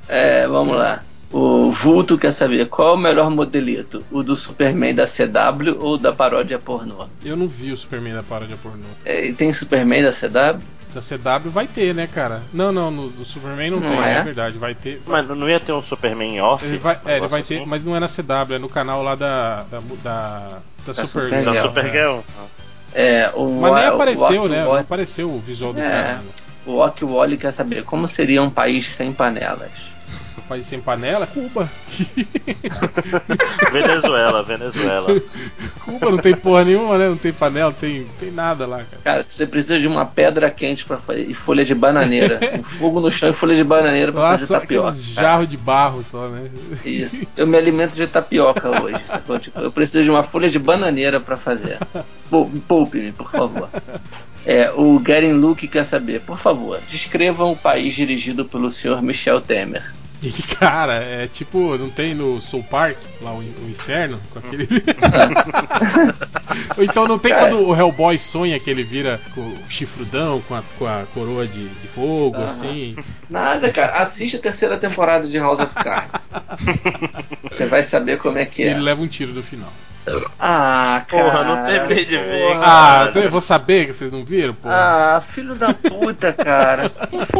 É, 0.08 0.46
vamos 0.46 0.76
lá. 0.76 1.02
O 1.36 1.72
Vulto 1.72 2.16
quer 2.16 2.30
saber 2.32 2.68
qual 2.68 2.90
é 2.90 2.92
o 2.92 2.96
melhor 2.96 3.28
modelito? 3.28 4.04
O 4.08 4.22
do 4.22 4.36
Superman 4.36 4.94
da 4.94 5.04
CW 5.04 5.76
ou 5.80 5.98
da 5.98 6.12
paródia 6.12 6.60
pornô? 6.60 7.06
Eu 7.24 7.36
não 7.36 7.48
vi 7.48 7.72
o 7.72 7.76
Superman 7.76 8.14
da 8.14 8.22
paródia 8.22 8.56
pornô. 8.62 8.84
É, 9.04 9.26
e 9.26 9.32
tem 9.32 9.52
Superman 9.52 10.04
da 10.04 10.12
CW? 10.12 10.60
Da 10.94 11.00
CW 11.00 11.50
vai 11.50 11.66
ter, 11.66 11.92
né, 11.92 12.06
cara? 12.06 12.40
Não, 12.52 12.70
não, 12.70 12.88
no, 12.88 13.08
do 13.10 13.24
Superman 13.24 13.68
não, 13.72 13.80
Não 13.80 13.90
tem, 13.90 13.98
é? 14.00 14.12
é 14.18 14.22
verdade, 14.22 14.56
vai 14.58 14.76
ter. 14.76 15.02
Mas 15.08 15.26
não 15.28 15.50
ia 15.50 15.58
ter 15.58 15.72
um 15.72 15.82
Superman 15.82 16.40
off? 16.40 16.64
Ele 16.64 16.78
vai, 16.78 16.96
Um 17.04 17.08
é, 17.08 17.16
ele 17.16 17.26
vai 17.26 17.42
ter, 17.42 17.56
assim? 17.56 17.66
mas 17.66 17.82
não 17.82 17.96
é 17.96 18.00
na 18.00 18.06
CW, 18.08 18.54
é 18.54 18.58
no 18.60 18.68
canal 18.68 19.02
lá 19.02 19.16
da. 19.16 19.64
da. 19.64 19.78
da, 20.04 20.48
da 20.86 20.92
Da 20.92 21.06
Supergirl. 21.06 21.52
Da 21.52 21.62
Supergirl. 21.62 22.18
É, 22.94 23.32
o 23.34 23.60
Mas 23.60 23.74
nem 23.74 23.84
o- 23.86 23.90
o 23.90 23.94
apareceu, 23.94 24.42
Ock 24.44 24.48
né? 24.48 24.64
Não 24.64 24.74
apareceu 24.76 25.28
o 25.28 25.40
visual 25.40 25.72
do 25.72 25.80
É. 25.80 25.88
cara. 25.88 26.12
né? 26.18 26.22
O 26.64 26.76
Ock 26.76 27.04
Wally 27.04 27.36
quer 27.38 27.50
saber 27.52 27.82
como 27.82 28.06
seria 28.06 28.40
um 28.40 28.48
país 28.50 28.86
sem 28.86 29.12
panelas. 29.12 29.72
País 30.48 30.66
sem 30.66 30.80
panela, 30.80 31.26
Cuba. 31.26 31.70
Venezuela, 33.72 34.42
Venezuela. 34.42 35.20
Cuba 35.84 36.10
não 36.10 36.18
tem 36.18 36.34
porra 36.34 36.64
nenhuma, 36.64 36.98
né? 36.98 37.08
Não 37.08 37.16
tem 37.16 37.32
panela, 37.32 37.70
não 37.70 37.76
tem, 37.78 38.04
tem 38.20 38.30
nada 38.30 38.66
lá, 38.66 38.78
cara. 38.78 39.02
Cara, 39.02 39.26
você 39.28 39.46
precisa 39.46 39.78
de 39.80 39.86
uma 39.86 40.04
pedra 40.04 40.50
quente 40.50 40.84
para 40.84 40.98
fazer 40.98 41.28
e 41.28 41.34
folha 41.34 41.64
de 41.64 41.74
bananeira. 41.74 42.38
assim, 42.42 42.62
fogo 42.78 43.00
no 43.00 43.10
chão 43.10 43.30
e 43.30 43.32
folha 43.32 43.56
de 43.56 43.64
bananeira 43.64 44.12
pra 44.12 44.20
Lá 44.22 44.30
fazer 44.32 44.46
só 44.46 44.60
tapioca. 44.60 44.96
jarros 45.14 45.48
de 45.48 45.56
barro 45.56 46.04
só, 46.10 46.26
né? 46.28 46.50
Isso. 46.84 47.18
Eu 47.36 47.46
me 47.46 47.56
alimento 47.56 47.92
de 47.94 48.06
tapioca 48.06 48.82
hoje. 48.82 49.00
sacou? 49.06 49.38
Tipo, 49.38 49.60
eu 49.60 49.72
preciso 49.72 50.04
de 50.04 50.10
uma 50.10 50.22
folha 50.22 50.48
de 50.48 50.58
bananeira 50.58 51.20
para 51.20 51.36
fazer. 51.36 51.78
Pou- 52.30 52.50
Poupe-me, 52.68 53.12
por 53.12 53.30
favor. 53.30 53.68
É, 54.46 54.70
o 54.76 54.98
Garen 54.98 55.32
Luke 55.32 55.66
quer 55.66 55.84
saber, 55.84 56.20
por 56.20 56.36
favor, 56.36 56.78
descrevam 56.90 57.52
o 57.52 57.56
país 57.56 57.94
dirigido 57.94 58.44
pelo 58.44 58.70
senhor 58.70 59.00
Michel 59.00 59.40
Temer. 59.40 59.82
E 60.24 60.32
cara, 60.56 60.94
é 60.94 61.28
tipo, 61.28 61.76
não 61.76 61.90
tem 61.90 62.14
no 62.14 62.40
Soul 62.40 62.62
Park, 62.64 62.96
lá 63.20 63.32
o, 63.32 63.38
o 63.40 63.70
inferno, 63.70 64.18
com 64.30 64.38
aquele. 64.38 64.66
Então 66.78 67.06
não 67.06 67.18
tem 67.18 67.32
Cara. 67.32 67.48
quando 67.48 67.66
o 67.66 67.74
Hellboy 67.74 68.18
sonha 68.18 68.58
que 68.60 68.70
ele 68.70 68.82
vira 68.84 69.20
com 69.34 69.40
o 69.40 69.58
chifrudão, 69.68 70.40
com 70.42 70.54
a, 70.54 70.62
com 70.78 70.86
a 70.86 71.04
coroa 71.12 71.46
de, 71.46 71.68
de 71.68 71.88
fogo, 71.88 72.36
Aham. 72.36 72.46
assim. 72.50 72.96
Nada, 73.28 73.70
cara. 73.70 73.94
Assiste 74.00 74.36
a 74.36 74.40
terceira 74.40 74.76
temporada 74.78 75.26
de 75.26 75.38
House 75.38 75.58
of 75.60 75.74
Cards. 75.74 76.28
Você 77.50 77.66
vai 77.66 77.82
saber 77.82 78.18
como 78.18 78.38
é 78.38 78.44
que 78.44 78.62
E 78.62 78.66
ele 78.66 78.74
é. 78.80 78.82
leva 78.82 79.02
um 79.02 79.08
tiro 79.08 79.32
do 79.32 79.42
final. 79.42 79.72
Ah, 80.38 81.04
cara. 81.08 81.24
Porra, 81.24 81.44
não 81.44 81.64
terminei 81.64 82.04
de 82.04 82.16
ver, 82.16 82.48
porra. 82.54 82.60
Ah, 82.64 83.12
eu 83.14 83.30
vou 83.30 83.40
saber 83.40 83.86
que 83.86 83.94
vocês 83.94 84.12
não 84.12 84.24
viram, 84.24 84.54
pô. 84.54 84.68
Ah, 84.68 85.22
filho 85.26 85.54
da 85.54 85.72
puta, 85.72 86.32
cara. 86.32 86.90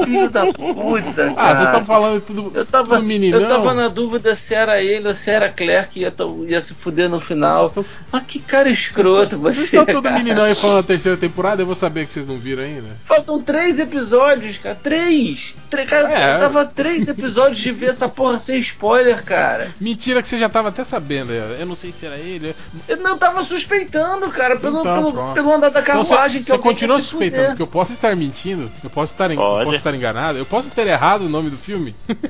Filho 0.04 0.30
da 0.30 0.46
puta, 0.46 1.12
cara. 1.12 1.34
Ah, 1.36 1.54
vocês 1.56 1.68
estão 1.68 1.84
falando 1.84 2.20
tudo, 2.22 2.52
Eu 2.54 2.64
tava, 2.64 2.96
tudo 2.96 3.02
meninão. 3.06 3.40
eu 3.40 3.48
tava 3.48 3.74
na 3.74 3.88
dúvida 3.88 4.34
se 4.34 4.54
era 4.54 4.82
ele 4.82 5.08
ou 5.08 5.14
se 5.14 5.30
era 5.30 5.48
Claire 5.48 5.88
que 5.88 6.00
ia, 6.00 6.12
ia 6.48 6.60
se 6.60 6.72
fuder 6.74 7.08
no 7.08 7.20
final. 7.20 7.68
Vocês 7.70 7.86
Mas 8.10 8.22
que 8.24 8.38
cara 8.38 8.68
escroto 8.68 9.38
Vocês 9.38 9.68
você. 9.68 9.76
estão 9.78 9.94
todo 9.94 10.10
meninão 10.10 10.44
aí 10.44 10.54
falando 10.54 10.76
da 10.82 10.88
terceira 10.88 11.16
temporada, 11.18 11.62
eu 11.62 11.66
vou 11.66 11.74
saber 11.74 12.06
que 12.06 12.12
vocês 12.12 12.26
não 12.26 12.38
viram 12.38 12.62
ainda. 12.62 12.88
Faltam 13.04 13.40
três 13.42 13.78
episódios, 13.78 14.58
cara. 14.58 14.78
Três! 14.82 15.54
Tre- 15.74 15.84
cara, 15.86 16.10
É. 16.12 16.34
eu 16.36 16.40
tava 16.40 16.64
três 16.64 17.08
episódios 17.08 17.58
de 17.58 17.72
ver 17.72 17.90
essa 17.90 18.08
porra 18.08 18.38
sem 18.38 18.58
spoiler, 18.58 19.22
cara. 19.24 19.68
Mentira 19.80 20.22
que 20.22 20.28
você 20.28 20.38
já 20.38 20.48
tava 20.48 20.68
até 20.68 20.84
sabendo. 20.84 21.32
Eu 21.32 21.66
não 21.66 21.74
sei 21.76 21.92
se 21.92 22.06
era 22.06 22.16
ele. 22.16 22.54
Eu 22.88 22.96
não 22.98 23.16
tava 23.18 23.42
suspeitando, 23.42 24.28
cara, 24.30 24.56
pelo, 24.56 24.80
Então, 24.80 24.94
pelo, 24.96 25.12
pronto. 25.12 25.34
pelo 25.34 25.52
andar 25.52 25.70
da 25.70 25.80
Então, 25.80 26.04
carruagem 26.04 26.40
que 26.42 26.46
você 26.46 26.52
alguém 26.52 26.72
continua 26.72 27.00
suspeitando 27.00 27.42
fuder. 27.42 27.56
que 27.56 27.62
eu 27.62 27.66
posso 27.66 27.92
estar 27.92 28.14
mentindo, 28.16 28.70
eu 28.82 28.90
posso 28.90 29.12
estar, 29.12 29.30
en- 29.30 29.34
eu 29.34 29.64
posso 29.64 29.76
estar 29.78 29.94
enganado, 29.94 30.38
eu 30.38 30.46
posso 30.46 30.70
ter 30.70 30.86
errado 30.86 31.22
o 31.22 31.28
nome 31.28 31.50
do 31.50 31.56
filme. 31.56 31.94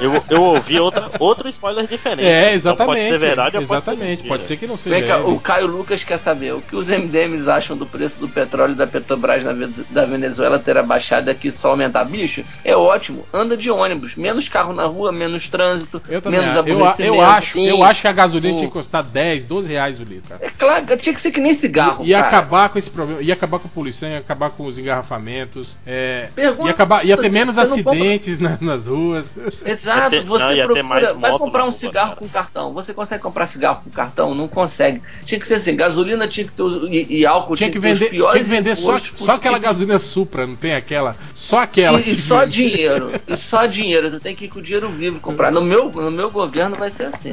Eu, 0.00 0.22
eu 0.28 0.42
ouvi 0.42 0.78
outra, 0.78 1.10
outro 1.18 1.48
spoiler 1.48 1.86
diferente. 1.86 2.26
É, 2.26 2.42
Então 2.54 2.54
exatamente. 2.72 2.86
pode 2.98 3.08
ser 3.08 3.18
verdade 3.18 3.56
ou 3.56 3.62
exatamente. 3.62 4.00
pode 4.00 4.22
ser, 4.22 4.28
pode 4.28 4.46
ser 4.46 4.56
que 4.56 4.66
não 4.66 4.76
seja. 4.76 4.96
Vem 4.96 5.06
cá, 5.06 5.18
o 5.18 5.38
Caio 5.40 5.66
Lucas 5.66 6.04
quer 6.04 6.18
saber 6.18 6.52
o 6.54 6.60
que 6.60 6.76
os 6.76 6.88
MDMs 6.88 7.48
acham 7.48 7.76
do 7.76 7.86
preço 7.86 8.18
do 8.18 8.28
petróleo 8.28 8.74
da 8.74 8.86
Petrobras 8.86 9.42
na 9.42 9.52
da 9.90 10.04
Venezuela 10.04 10.58
ter 10.58 10.76
abaixado 10.76 11.28
e 11.28 11.30
aqui 11.30 11.50
só 11.50 11.70
aumentar. 11.70 12.04
Bicho, 12.04 12.44
é 12.64 12.76
ótimo. 12.76 13.26
Anda 13.32 13.56
de 13.56 13.70
ônibus, 13.70 14.14
menos 14.16 14.48
carro 14.48 14.72
na 14.72 14.84
rua, 14.84 15.12
menos 15.12 15.48
trânsito, 15.48 16.02
Eu 16.08 16.20
também 16.22 16.40
menos 16.40 16.56
acho. 16.56 16.68
Eu, 16.68 16.76
aborrecimento. 16.76 17.14
eu 17.14 17.20
acho, 17.22 17.52
Sim, 17.52 17.66
eu 17.68 17.82
acho 17.82 18.00
que 18.02 18.08
a 18.08 18.12
gasolina 18.12 18.52
sim. 18.52 18.58
tinha 18.58 18.66
que 18.68 18.72
custar 18.72 19.02
10, 19.02 19.44
12 19.44 19.68
reais 19.68 20.00
o 20.00 20.04
litro. 20.04 20.28
cara. 20.30 20.44
É 20.44 20.50
claro, 20.50 20.96
tinha 20.96 21.14
que 21.14 21.20
ser 21.20 21.30
que 21.30 21.40
nem 21.40 21.54
cigarro. 21.54 22.04
Ia 22.04 22.16
cara. 22.18 22.28
acabar 22.28 22.68
com 22.68 22.78
esse 22.78 22.90
problema, 22.90 23.22
ia 23.22 23.34
acabar 23.34 23.58
com 23.58 23.68
a 23.68 23.70
poluição, 23.70 24.08
ia 24.08 24.18
acabar 24.18 24.50
com 24.50 24.66
os 24.66 24.78
engarrafamentos, 24.78 25.74
é, 25.86 26.28
Pergunta 26.34 26.68
ia, 26.68 26.70
acabar, 26.70 27.04
ia 27.06 27.16
ter 27.16 27.30
menos 27.30 27.56
não 27.56 27.64
compra- 27.66 27.92
acidentes 27.92 28.40
na- 28.40 28.58
nas 28.60 28.86
ruas. 28.86 29.26
Exato, 29.64 30.10
ter- 30.10 30.24
você 30.24 30.64
não, 30.66 30.74
procura, 30.74 31.14
vai 31.14 31.38
comprar 31.38 31.62
um 31.62 31.66
rua, 31.66 31.72
cigarro 31.72 32.08
cara. 32.10 32.16
com 32.20 32.28
cartão. 32.28 32.72
Você 32.74 32.92
consegue 32.94 33.22
comprar 33.22 33.46
cigarro 33.46 33.80
com 33.84 33.90
cartão? 33.90 34.34
Não 34.34 34.48
consegue. 34.48 35.02
Tinha 35.24 35.38
que 35.40 35.46
ser 35.46 35.54
assim, 35.54 35.76
gasolina 35.76 36.26
tinha 36.28 36.46
que 36.46 36.52
ter 36.52 36.62
e, 36.90 37.18
e 37.20 37.26
álcool 37.26 37.56
Tinha 37.56 37.70
tinha, 37.70 37.80
que 37.80 37.86
ter 37.86 37.92
os 37.92 37.98
vender, 37.98 38.10
piores 38.10 38.32
tinha 38.32 38.44
que 38.44 38.50
vender 38.50 38.76
só, 38.76 38.98
só 38.98 39.32
aquela 39.32 39.58
gasolina 39.58 39.98
Supra, 39.98 40.46
não 40.46 40.56
tem 40.56 40.74
aquela? 40.74 41.16
Só 41.34 41.60
aquela. 41.60 42.00
E, 42.00 42.02
que 42.02 42.10
e 42.10 42.14
só. 42.20 42.45
Dinheiro, 42.46 43.12
e 43.26 43.36
só 43.36 43.66
dinheiro. 43.66 44.10
Tu 44.10 44.20
tem 44.20 44.34
que 44.34 44.44
ir 44.46 44.48
com 44.48 44.58
o 44.58 44.62
dinheiro 44.62 44.88
vivo 44.88 45.20
comprar. 45.20 45.50
No 45.50 45.62
meu, 45.62 45.90
no 45.90 46.10
meu 46.10 46.30
governo 46.30 46.74
vai 46.78 46.90
ser 46.90 47.06
assim. 47.06 47.32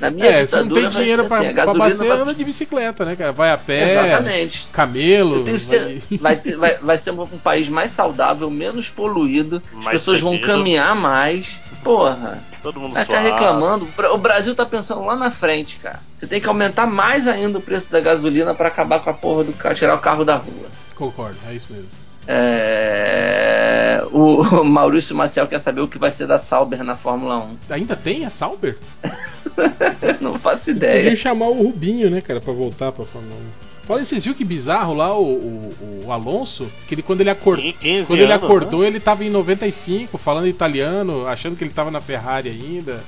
Na 0.00 0.10
minha 0.10 0.26
é, 0.26 0.46
você 0.46 0.56
não 0.56 0.62
ditadura 0.64 0.80
tem 0.82 0.90
vai 0.90 1.02
dinheiro 1.02 1.22
ser 1.22 1.28
pra, 1.28 1.38
assim. 1.38 1.48
A 1.48 1.52
pra 1.54 1.88
vai... 2.06 2.20
anda 2.20 2.34
de 2.34 2.44
bicicleta, 2.44 3.04
né, 3.04 3.16
cara? 3.16 3.32
Vai 3.32 3.50
a 3.52 3.56
pé, 3.58 3.92
Exatamente. 4.08 4.68
camelo. 4.72 5.44
Vai- 5.44 5.58
cer- 5.58 6.02
vai, 6.20 6.36
ter- 6.36 6.56
vai, 6.56 6.78
vai 6.78 6.96
ser 6.98 7.10
um, 7.12 7.22
um 7.22 7.38
país 7.38 7.68
mais 7.68 7.90
saudável, 7.92 8.50
menos 8.50 8.88
poluído, 8.88 9.62
as 9.78 9.84
Mais 9.84 9.98
pessoas 9.98 10.20
vão 10.20 10.32
seguido. 10.32 10.46
caminhar 10.52 10.94
mais. 10.94 11.58
Porra, 11.82 12.42
Todo 12.62 12.78
mundo 12.78 12.92
vai 12.92 13.04
ficar 13.06 13.20
reclamando. 13.20 13.84
O 13.86 13.88
Bra- 13.96 14.12
O 14.12 14.18
Brasil 14.18 14.54
tá 14.54 14.66
pensando 14.66 15.02
lá 15.04 15.16
na 15.16 15.30
frente, 15.30 15.76
cara. 15.82 15.98
Você 16.14 16.26
tem 16.26 16.38
que 16.40 16.46
aumentar 16.46 16.86
mais 16.86 17.26
ainda 17.26 17.58
o 17.58 17.62
preço 17.62 17.90
da 17.90 18.00
gasolina 18.00 18.52
pra 18.54 18.68
acabar 18.68 19.00
com 19.00 19.08
a 19.08 19.14
porra 19.14 19.44
do 19.44 19.52
carro, 19.54 19.74
tirar 19.74 19.94
o 19.94 19.98
carro 19.98 20.22
da 20.24 20.36
rua. 20.36 20.68
Concordo, 20.94 21.38
é 21.48 21.54
isso 21.54 21.68
mesmo. 21.72 21.88
É, 22.26 24.02
O 24.12 24.64
Maurício 24.64 25.14
Maciel 25.14 25.46
quer 25.46 25.60
saber 25.60 25.80
o 25.80 25.88
que 25.88 25.98
vai 25.98 26.10
ser 26.10 26.26
da 26.26 26.38
Sauber 26.38 26.82
na 26.82 26.96
Fórmula 26.96 27.38
1. 27.38 27.56
Ainda 27.70 27.96
tem 27.96 28.24
a 28.24 28.30
Sauber? 28.30 28.76
Não 30.20 30.38
faço 30.38 30.70
ideia. 30.70 31.14
chamar 31.14 31.46
o 31.48 31.62
Rubinho, 31.62 32.10
né, 32.10 32.20
cara, 32.20 32.40
pra 32.40 32.52
voltar 32.52 32.92
pra 32.92 33.04
Fórmula 33.04 33.34
1. 33.34 33.92
Olha, 33.92 34.04
vocês 34.04 34.22
viram 34.22 34.36
que 34.36 34.44
bizarro 34.44 34.94
lá 34.94 35.18
o, 35.18 35.24
o, 35.24 36.02
o 36.06 36.12
Alonso? 36.12 36.70
Que 36.86 36.94
ele, 36.94 37.02
quando 37.02 37.22
ele 37.22 37.30
acordou. 37.30 37.64
Sim, 37.64 37.74
15 37.80 38.06
Quando 38.06 38.20
ele 38.20 38.32
anos, 38.32 38.44
acordou, 38.44 38.82
né? 38.82 38.86
ele 38.86 39.00
tava 39.00 39.24
em 39.24 39.30
95, 39.30 40.16
falando 40.16 40.46
italiano, 40.46 41.26
achando 41.26 41.56
que 41.56 41.64
ele 41.64 41.72
tava 41.72 41.90
na 41.90 42.00
Ferrari 42.00 42.48
ainda. 42.48 43.00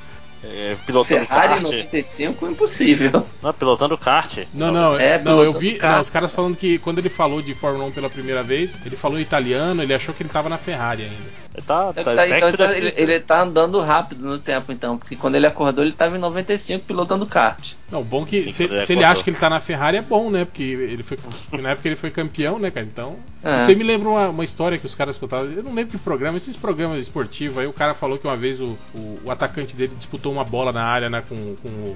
É, 0.44 0.76
pilotando 0.84 1.24
Ferrari 1.24 1.48
kart. 1.48 1.62
95, 1.62 2.46
impossível. 2.48 3.26
Não, 3.40 3.52
pilotando 3.54 3.96
kart. 3.96 4.38
Não, 4.52 4.72
não, 4.72 4.98
É, 4.98 5.18
não, 5.22 5.42
eu 5.42 5.52
vi. 5.52 5.78
não, 5.80 6.00
os 6.00 6.10
caras 6.10 6.32
falando 6.32 6.56
que 6.56 6.78
quando 6.78 6.98
ele 6.98 7.08
falou 7.08 7.40
de 7.40 7.54
Fórmula 7.54 7.84
1 7.86 7.92
pela 7.92 8.10
primeira 8.10 8.42
vez, 8.42 8.72
ele 8.84 8.96
falou 8.96 9.20
italiano, 9.20 9.82
ele 9.82 9.94
achou 9.94 10.14
que 10.14 10.22
ele 10.22 10.30
tava 10.30 10.48
na 10.48 10.58
Ferrari 10.58 11.04
ainda. 11.04 11.42
Ele 11.54 11.66
tá, 11.66 11.92
tá, 11.92 12.02
Tá, 12.04 12.14
back 12.14 12.32
então, 12.36 12.48
então, 12.48 12.72
ele, 12.72 12.92
ele 12.96 13.20
tá 13.20 13.42
andando 13.42 13.78
rápido 13.80 14.26
no 14.26 14.38
tempo, 14.38 14.72
então, 14.72 14.96
porque 14.96 15.16
quando 15.16 15.34
ele 15.34 15.46
acordou, 15.46 15.84
ele 15.84 15.92
tava 15.92 16.16
em 16.16 16.20
95 16.20 16.84
pilotando 16.86 17.26
kart. 17.26 17.72
Não, 17.90 18.02
bom 18.02 18.24
que 18.24 18.44
Sim, 18.44 18.50
se, 18.50 18.62
ele 18.64 18.86
se 18.86 18.92
ele 18.94 19.04
acha 19.04 19.22
que 19.22 19.28
ele 19.28 19.36
tá 19.36 19.50
na 19.50 19.60
Ferrari 19.60 19.98
é 19.98 20.02
bom, 20.02 20.30
né? 20.30 20.46
Porque 20.46 20.62
ele 20.62 21.02
foi 21.02 21.18
na 21.60 21.70
época 21.70 21.88
ele 21.88 21.96
foi 21.96 22.10
campeão, 22.10 22.58
né, 22.58 22.70
cara? 22.70 22.86
Então, 22.86 23.16
É. 23.42 23.58
você 23.58 23.74
me 23.74 23.84
lembra 23.84 24.08
uma, 24.08 24.28
uma 24.30 24.44
história 24.44 24.78
que 24.78 24.86
os 24.86 24.94
caras 24.94 25.18
contavam. 25.18 25.44
Eu 25.52 25.62
não 25.62 25.74
lembro 25.74 25.92
que 25.92 25.98
programa, 26.02 26.38
esses 26.38 26.56
programas 26.56 26.98
esportivos. 27.00 27.58
Aí 27.58 27.66
o 27.66 27.72
cara 27.72 27.92
falou 27.92 28.16
que 28.16 28.26
uma 28.26 28.36
vez 28.36 28.58
o, 28.60 28.78
o, 28.94 29.20
o 29.26 29.30
atacante 29.30 29.76
dele 29.76 29.92
disputou 29.94 30.32
uma 30.32 30.44
bola 30.44 30.72
na 30.72 30.82
área, 30.82 31.10
né, 31.10 31.22
com, 31.28 31.36
com 31.36 31.68
o, 31.68 31.94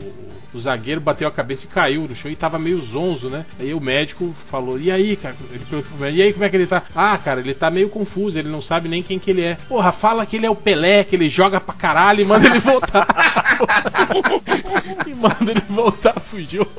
o 0.53 0.61
zagueiro, 0.61 1.01
bateu 1.01 1.27
a 1.27 1.31
cabeça 1.31 1.65
e 1.65 1.69
caiu 1.69 2.03
no 2.03 2.15
chão 2.15 2.31
e 2.31 2.37
tava 2.37 2.59
meio 2.59 2.79
zonzo, 2.83 3.31
né? 3.31 3.47
Aí 3.59 3.73
o 3.73 3.81
médico 3.81 4.35
falou: 4.51 4.79
"E 4.79 4.91
aí, 4.91 5.17
cara?" 5.17 5.35
Ele 5.51 5.65
perguntou 5.65 6.09
"E 6.11 6.21
aí, 6.21 6.33
como 6.33 6.45
é 6.45 6.51
que 6.51 6.57
ele 6.57 6.67
tá?" 6.67 6.83
"Ah, 6.95 7.17
cara, 7.17 7.41
ele 7.41 7.55
tá 7.55 7.71
meio 7.71 7.89
confuso, 7.89 8.39
ele 8.39 8.51
não 8.51 8.61
sabe 8.61 8.87
nem 8.87 9.03
quem 9.03 9.19
que 9.19 9.31
ele 9.31 9.43
é." 9.43 9.46
"Porra, 9.69 9.93
fala 9.93 10.27
que 10.27 10.37
ele 10.37 10.47
é 10.47 10.51
o 10.51 10.55
Pelé, 10.57 11.05
que 11.05 11.15
ele 11.17 11.29
joga 11.31 11.61
pra 11.61 11.75
caralho 11.75 12.21
e 12.21 12.25
manda 12.25 12.47
ele 12.47 12.59
voltar." 12.59 13.07
e 15.07 15.15
manda 15.15 15.51
ele 15.53 15.63
voltar 15.69 16.15
jogo. 16.51 16.71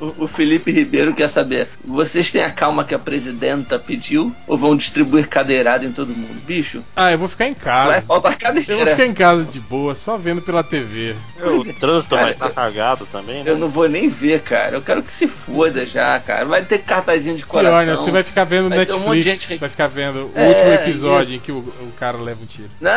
O, 0.00 0.24
o 0.24 0.28
Felipe 0.28 0.70
Ribeiro 0.70 1.14
quer 1.14 1.28
saber: 1.28 1.68
vocês 1.84 2.30
têm 2.30 2.42
a 2.42 2.50
calma 2.50 2.84
que 2.84 2.94
a 2.94 2.98
presidenta 2.98 3.78
pediu 3.78 4.34
ou 4.46 4.56
vão 4.56 4.76
distribuir 4.76 5.28
cadeirada 5.28 5.84
em 5.84 5.92
todo 5.92 6.08
mundo? 6.08 6.36
Bicho, 6.46 6.82
Ah, 6.94 7.10
eu 7.12 7.18
vou 7.18 7.28
ficar 7.28 7.46
em 7.46 7.54
vai 7.54 7.62
casa. 7.62 8.02
faltar 8.02 8.32
Eu 8.32 8.52
vou 8.54 8.62
ficar 8.62 8.76
cadeira. 8.76 9.06
em 9.06 9.14
casa 9.14 9.44
de 9.44 9.58
boa, 9.60 9.94
só 9.94 10.16
vendo 10.18 10.42
pela 10.42 10.62
TV. 10.62 11.14
O 11.40 11.64
trânsito 11.74 12.10
Cara, 12.14 12.22
vai 12.24 12.32
estar 12.32 12.50
cagado 12.50 13.06
também, 13.10 13.42
né? 13.42 13.50
Eu 13.50 13.56
não 13.58 13.68
vou 13.68 13.88
nem 13.88 14.08
ver, 14.08 14.42
cara. 14.42 14.76
Eu 14.76 14.82
quero 14.82 15.02
que 15.02 15.12
se 15.12 15.26
foda 15.26 15.86
já, 15.86 16.18
cara. 16.20 16.44
Vai 16.44 16.62
ter 16.62 16.78
cartazinho 16.78 17.36
de 17.36 17.46
Pior, 17.46 17.62
né? 17.62 17.70
coração. 17.70 18.04
Você 18.04 18.10
vai 18.10 18.22
ficar 18.22 18.44
vendo 18.44 18.68
Vai 18.68 18.84
ter 18.84 18.92
um 18.92 18.98
Netflix, 18.98 19.06
monte 19.06 19.22
de 19.38 19.46
gente- 19.48 19.60
vai 19.60 19.68
ficar 19.68 19.86
vendo 19.96 20.26
o 20.26 20.32
É, 20.34 20.48
último 20.48 20.72
episódio 20.74 21.34
isso. 21.34 21.36
em 21.36 21.40
que 21.40 21.50
o, 21.52 21.58
o 21.58 21.92
cara 21.98 22.18
leva 22.18 22.42
um 22.42 22.46
tiro. 22.46 22.70
Não! 22.80 22.92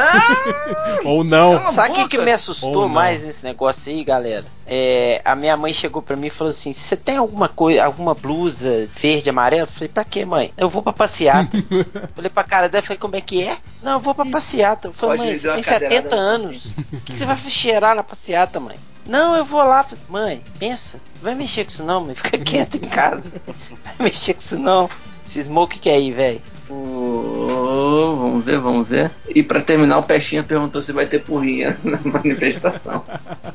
Ou 1.05 1.23
não. 1.23 1.65
Sabe 1.67 1.91
o 1.91 1.93
que, 1.93 2.07
que 2.09 2.17
me 2.17 2.29
Ou 2.29 2.35
assustou 2.35 2.89
mais 2.89 3.23
nesse 3.23 3.43
negócio 3.43 3.91
aí, 3.91 4.03
galera? 4.03 4.45
É, 4.67 5.21
a 5.25 5.35
minha 5.35 5.55
mãe 5.57 5.73
chegou 5.73 6.01
pra 6.01 6.15
mim 6.15 6.27
e 6.27 6.29
falou 6.29 6.49
assim: 6.49 6.73
Você 6.73 6.95
tem 6.95 7.17
alguma 7.17 7.47
coisa, 7.47 7.83
alguma 7.83 8.13
blusa 8.13 8.87
verde, 8.95 9.29
amarela? 9.29 9.63
Eu 9.63 9.67
falei, 9.67 9.87
pra 9.87 10.03
quê, 10.03 10.25
mãe? 10.25 10.53
Eu 10.57 10.69
vou 10.69 10.83
pra 10.83 10.93
passeata. 10.93 11.57
falei 12.13 12.29
pra 12.29 12.43
cara 12.43 12.69
dela, 12.69 12.83
falei, 12.83 12.97
como 12.97 13.15
é 13.15 13.21
que 13.21 13.41
é? 13.41 13.57
Não, 13.81 13.93
eu 13.93 13.99
vou 13.99 14.13
pra 14.13 14.25
passeata. 14.25 14.89
Eu 14.89 14.93
falei, 14.93 15.17
Pode 15.17 15.29
mãe, 15.29 15.39
você 15.39 15.47
tem 15.47 15.57
uma 15.57 15.63
cadeirada 15.63 15.95
70 16.09 16.15
no 16.15 16.21
anos. 16.21 16.65
O 16.93 16.97
que 17.01 17.13
você 17.13 17.25
vai 17.25 17.37
cheirar 17.37 17.95
na 17.95 18.03
passeata, 18.03 18.59
mãe? 18.59 18.77
Não, 19.07 19.35
eu 19.35 19.43
vou 19.43 19.63
lá. 19.63 19.83
Falei, 19.83 20.03
Mãe, 20.07 20.43
pensa, 20.59 20.99
vai 21.21 21.33
mexer 21.33 21.63
com 21.63 21.71
isso 21.71 21.83
não, 21.83 22.05
mãe. 22.05 22.13
Fica 22.13 22.37
quieto 22.37 22.75
em 22.75 22.87
casa. 22.87 23.31
Vai 23.83 23.95
mexer 23.99 24.33
com 24.35 24.39
isso 24.41 24.59
não. 24.59 24.87
Esse 25.25 25.41
smoke 25.43 25.79
que 25.79 25.89
é 25.89 25.93
aí, 25.93 26.11
velho. 26.11 26.41
Ô, 26.69 28.15
vamos 28.17 28.45
ver, 28.45 28.59
vamos 28.59 28.87
ver. 28.87 29.09
E 29.27 29.41
pra 29.41 29.59
terminar, 29.59 29.97
o 29.97 30.03
Pestinha 30.03 30.43
perguntou 30.43 30.81
se 30.81 30.91
vai 30.91 31.07
ter 31.07 31.19
porrinha 31.19 31.77
na 31.83 31.99
manifestação. 32.03 33.03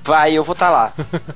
Vai, 0.02 0.34
eu 0.34 0.42
vou 0.42 0.54
tá 0.54 0.68
lá. 0.68 0.92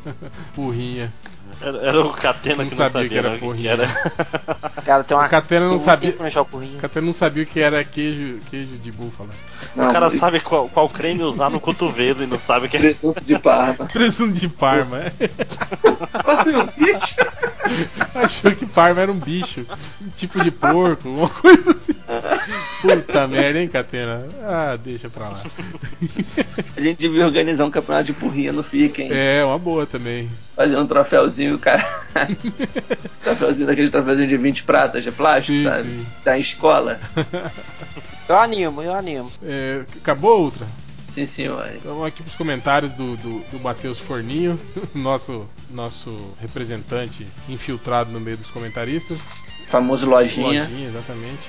Porrinha. 0.54 1.12
Era, 1.60 1.78
era 1.78 2.00
o 2.00 2.10
Catena 2.12 2.64
que 2.64 2.70
não 2.70 2.76
sabia 2.76 2.92
sabia, 3.02 3.08
que 3.08 3.18
era 3.18 3.30
né, 3.30 3.34
que 3.36 3.40
porrinha. 3.44 3.70
era. 3.72 3.86
Cara, 4.84 5.04
tem 5.04 5.16
uma. 5.16 5.26
O 5.26 5.30
Catena 5.30 5.68
não 5.68 5.78
sabia- 5.80 6.14
não 6.18 6.30
jogo 6.30 6.50
porrinho. 6.50 6.78
O 6.78 6.80
Catena 6.80 7.06
não 7.06 7.14
sabia 7.14 7.42
o 7.42 7.46
que 7.46 7.60
era 7.60 7.82
queijo, 7.84 8.40
queijo 8.50 8.78
de 8.78 8.92
búfala. 8.92 9.30
Não, 9.74 9.88
o 9.88 9.92
cara 9.92 10.08
e- 10.08 10.18
sabe 10.18 10.40
qual, 10.40 10.68
qual 10.68 10.88
creme 10.88 11.22
usar 11.24 11.50
no 11.50 11.58
cotovelo 11.60 12.22
e 12.22 12.26
não 12.26 12.38
sabe 12.38 12.66
o 12.66 12.68
que 12.68 12.76
é. 12.76 12.80
Presunto 12.80 13.24
de 13.24 13.38
parma. 13.38 13.86
Presunto 13.92 14.32
de 14.32 14.48
Parma. 14.48 14.98
é. 15.00 15.12
Achou 18.14 18.50
que 18.52 18.66
Parma 18.66 19.02
era 19.02 19.12
um 19.12 19.18
bicho. 19.18 19.66
Um 20.00 20.08
tipo 20.16 20.42
de 20.42 20.50
porco, 20.50 21.08
uma 21.08 21.28
coisa 21.28 21.70
assim. 21.70 21.98
Puta 22.80 23.28
merda, 23.28 23.60
hein, 23.60 23.68
Catena? 23.68 24.26
Ah, 24.42 24.76
deixa 24.82 25.10
pra 25.10 25.28
lá. 25.28 25.42
A 26.76 26.80
gente 26.80 26.98
devia 26.98 27.24
organizar 27.26 27.64
um 27.64 27.70
campeonato 27.70 28.04
de 28.06 28.12
porrinha 28.14 28.52
no 28.52 28.62
FIC, 28.62 29.02
hein? 29.02 29.08
É, 29.12 29.44
uma 29.44 29.58
boa 29.58 29.86
também. 29.86 30.28
Fazer 30.56 30.76
um 30.76 30.86
troféuzinho, 30.86 31.37
cara. 31.58 31.86
troféuzinho 33.22 33.66
daquele 33.66 33.90
troféuzinho 33.90 34.28
de 34.28 34.36
20 34.36 34.62
pratas 34.64 35.04
de 35.04 35.12
plástico, 35.12 35.58
Sim, 35.58 35.64
sabe? 35.64 35.88
sim. 35.90 36.06
Da 36.24 36.38
escola. 36.38 37.00
Eu 38.28 38.38
animo, 38.38 38.82
eu 38.82 38.92
animo. 38.92 39.32
É, 39.42 39.84
acabou 39.96 40.42
outra? 40.42 40.66
Sim, 41.14 41.24
senhor. 41.26 41.66
Então 41.74 41.94
vamos 41.94 42.08
aqui 42.08 42.22
pros 42.22 42.36
comentários 42.36 42.92
do, 42.92 43.16
do, 43.16 43.38
do 43.50 43.58
Matheus 43.58 43.98
Forninho, 43.98 44.60
nosso, 44.94 45.46
nosso 45.70 46.14
representante 46.38 47.26
infiltrado 47.48 48.10
no 48.12 48.20
meio 48.20 48.36
dos 48.36 48.48
comentaristas. 48.50 49.18
Famoso 49.68 50.06
lojinha. 50.06 50.64
Lojinha, 50.64 50.88
exatamente. 50.88 51.48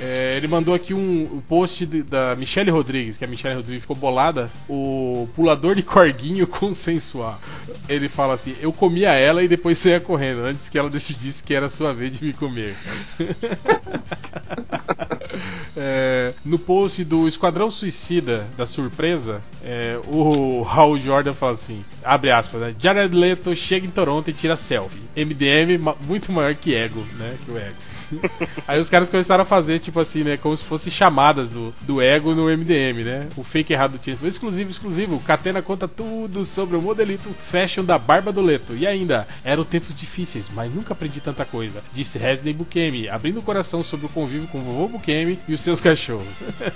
É, 0.00 0.36
ele 0.36 0.46
mandou 0.46 0.74
aqui 0.74 0.94
um, 0.94 1.22
um 1.34 1.40
post 1.40 1.84
de- 1.84 2.02
da 2.04 2.36
Michelle 2.36 2.70
Rodrigues, 2.70 3.16
que 3.18 3.24
a 3.24 3.28
Michelle 3.28 3.56
Rodrigues 3.56 3.80
ficou 3.82 3.96
bolada. 3.96 4.48
O 4.68 5.28
pulador 5.34 5.74
de 5.74 5.82
corguinho 5.82 6.46
consensual. 6.48 7.40
Ele 7.88 8.08
fala 8.08 8.34
assim: 8.34 8.54
Eu 8.60 8.72
comia 8.72 9.12
ela 9.12 9.42
e 9.42 9.48
depois 9.48 9.78
saía 9.78 9.98
correndo, 10.00 10.40
antes 10.44 10.68
que 10.68 10.78
ela 10.78 10.88
decidisse 10.88 11.42
que 11.42 11.52
era 11.54 11.68
sua 11.68 11.92
vez 11.92 12.12
de 12.16 12.24
me 12.24 12.32
comer. 12.32 12.76
É, 15.76 16.32
no 16.44 16.58
post 16.58 17.04
do 17.04 17.28
Esquadrão 17.28 17.70
Suicida 17.70 18.46
da 18.56 18.66
Surpresa, 18.66 19.40
É, 19.64 19.98
o 20.08 20.62
Raul 20.62 20.98
Jordan 20.98 21.32
fala 21.32 21.52
assim: 21.52 21.84
abre 22.02 22.30
aspas, 22.30 22.60
né? 22.60 22.74
Jared 22.78 23.14
Leto 23.14 23.54
chega 23.54 23.86
em 23.86 23.90
Toronto 23.90 24.28
e 24.28 24.32
tira 24.32 24.56
selfie. 24.56 24.98
MDM 25.16 25.78
ma- 25.78 25.94
muito 26.06 26.32
maior 26.32 26.54
que 26.54 26.74
ego, 26.74 27.04
né? 27.16 27.36
Que 27.44 27.50
o 27.52 27.58
ego. 27.58 27.76
Aí 28.66 28.80
os 28.80 28.88
caras 28.88 29.10
começaram 29.10 29.42
a 29.42 29.46
fazer, 29.46 29.78
tipo 29.80 29.87
assim, 30.00 30.22
né? 30.24 30.36
Como 30.36 30.56
se 30.56 30.64
fossem 30.64 30.92
chamadas 30.92 31.48
do, 31.48 31.74
do 31.82 32.00
ego 32.00 32.34
no 32.34 32.44
MDM, 32.46 33.04
né? 33.04 33.28
O 33.36 33.42
fake 33.44 33.72
errado 33.72 33.92
do 33.92 33.98
título. 33.98 34.28
Exclusivo, 34.28 34.70
exclusivo. 34.70 35.20
Catena 35.20 35.62
conta 35.62 35.86
tudo 35.88 36.44
sobre 36.44 36.76
o 36.76 36.82
modelito 36.82 37.28
fashion 37.50 37.84
da 37.84 37.98
barba 37.98 38.32
do 38.32 38.40
Leto. 38.40 38.74
E 38.76 38.86
ainda, 38.86 39.26
eram 39.44 39.64
tempos 39.64 39.94
difíceis, 39.94 40.46
mas 40.54 40.72
nunca 40.74 40.92
aprendi 40.92 41.20
tanta 41.20 41.44
coisa. 41.44 41.82
Disse 41.92 42.18
Resney 42.18 42.52
Bukemi, 42.52 43.08
abrindo 43.08 43.38
o 43.38 43.42
coração 43.42 43.82
sobre 43.82 44.06
o 44.06 44.10
convívio 44.10 44.48
com 44.48 44.58
o 44.58 44.62
vovô 44.62 44.88
Bukemi 44.88 45.38
e 45.48 45.54
os 45.54 45.60
seus 45.60 45.80
cachorros. 45.80 46.26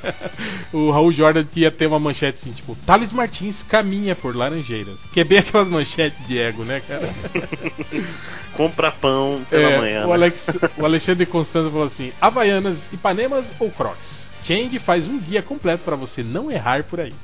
o 0.73 0.91
Raul 0.91 1.13
Jordan 1.13 1.45
ia 1.57 1.71
ter 1.71 1.87
uma 1.87 1.99
manchete 1.99 2.41
assim, 2.41 2.53
tipo, 2.53 2.77
Thales 2.87 3.13
Martins 3.13 3.63
caminha 3.63 4.15
por 4.15 4.35
Laranjeiras. 4.37 5.01
Que 5.13 5.21
é 5.21 5.25
bem 5.25 5.39
aquelas 5.39 5.69
manchetes 5.69 6.27
de 6.27 6.39
ego, 6.39 6.65
né, 6.65 6.81
cara? 6.87 7.09
Compra 8.57 8.91
pão 8.91 9.43
pela 9.49 9.71
É, 9.71 9.79
manhã. 9.79 10.05
o, 10.05 10.09
né? 10.09 10.15
Alex, 10.15 10.47
o 10.77 10.85
Alexandre 10.85 11.25
Constanza 11.25 11.71
falou 11.71 11.87
assim: 11.87 12.13
Havaianas, 12.21 12.89
Ipanemas 13.03 13.53
ou 13.59 13.69
Crocs? 13.69 14.22
Change 14.45 14.79
faz 14.79 15.07
um 15.07 15.19
guia 15.19 15.43
completo 15.43 15.85
para 15.85 15.97
você 15.97 16.23
não 16.23 16.51
errar 16.51 16.85
por 16.85 17.01
aí. 17.01 17.13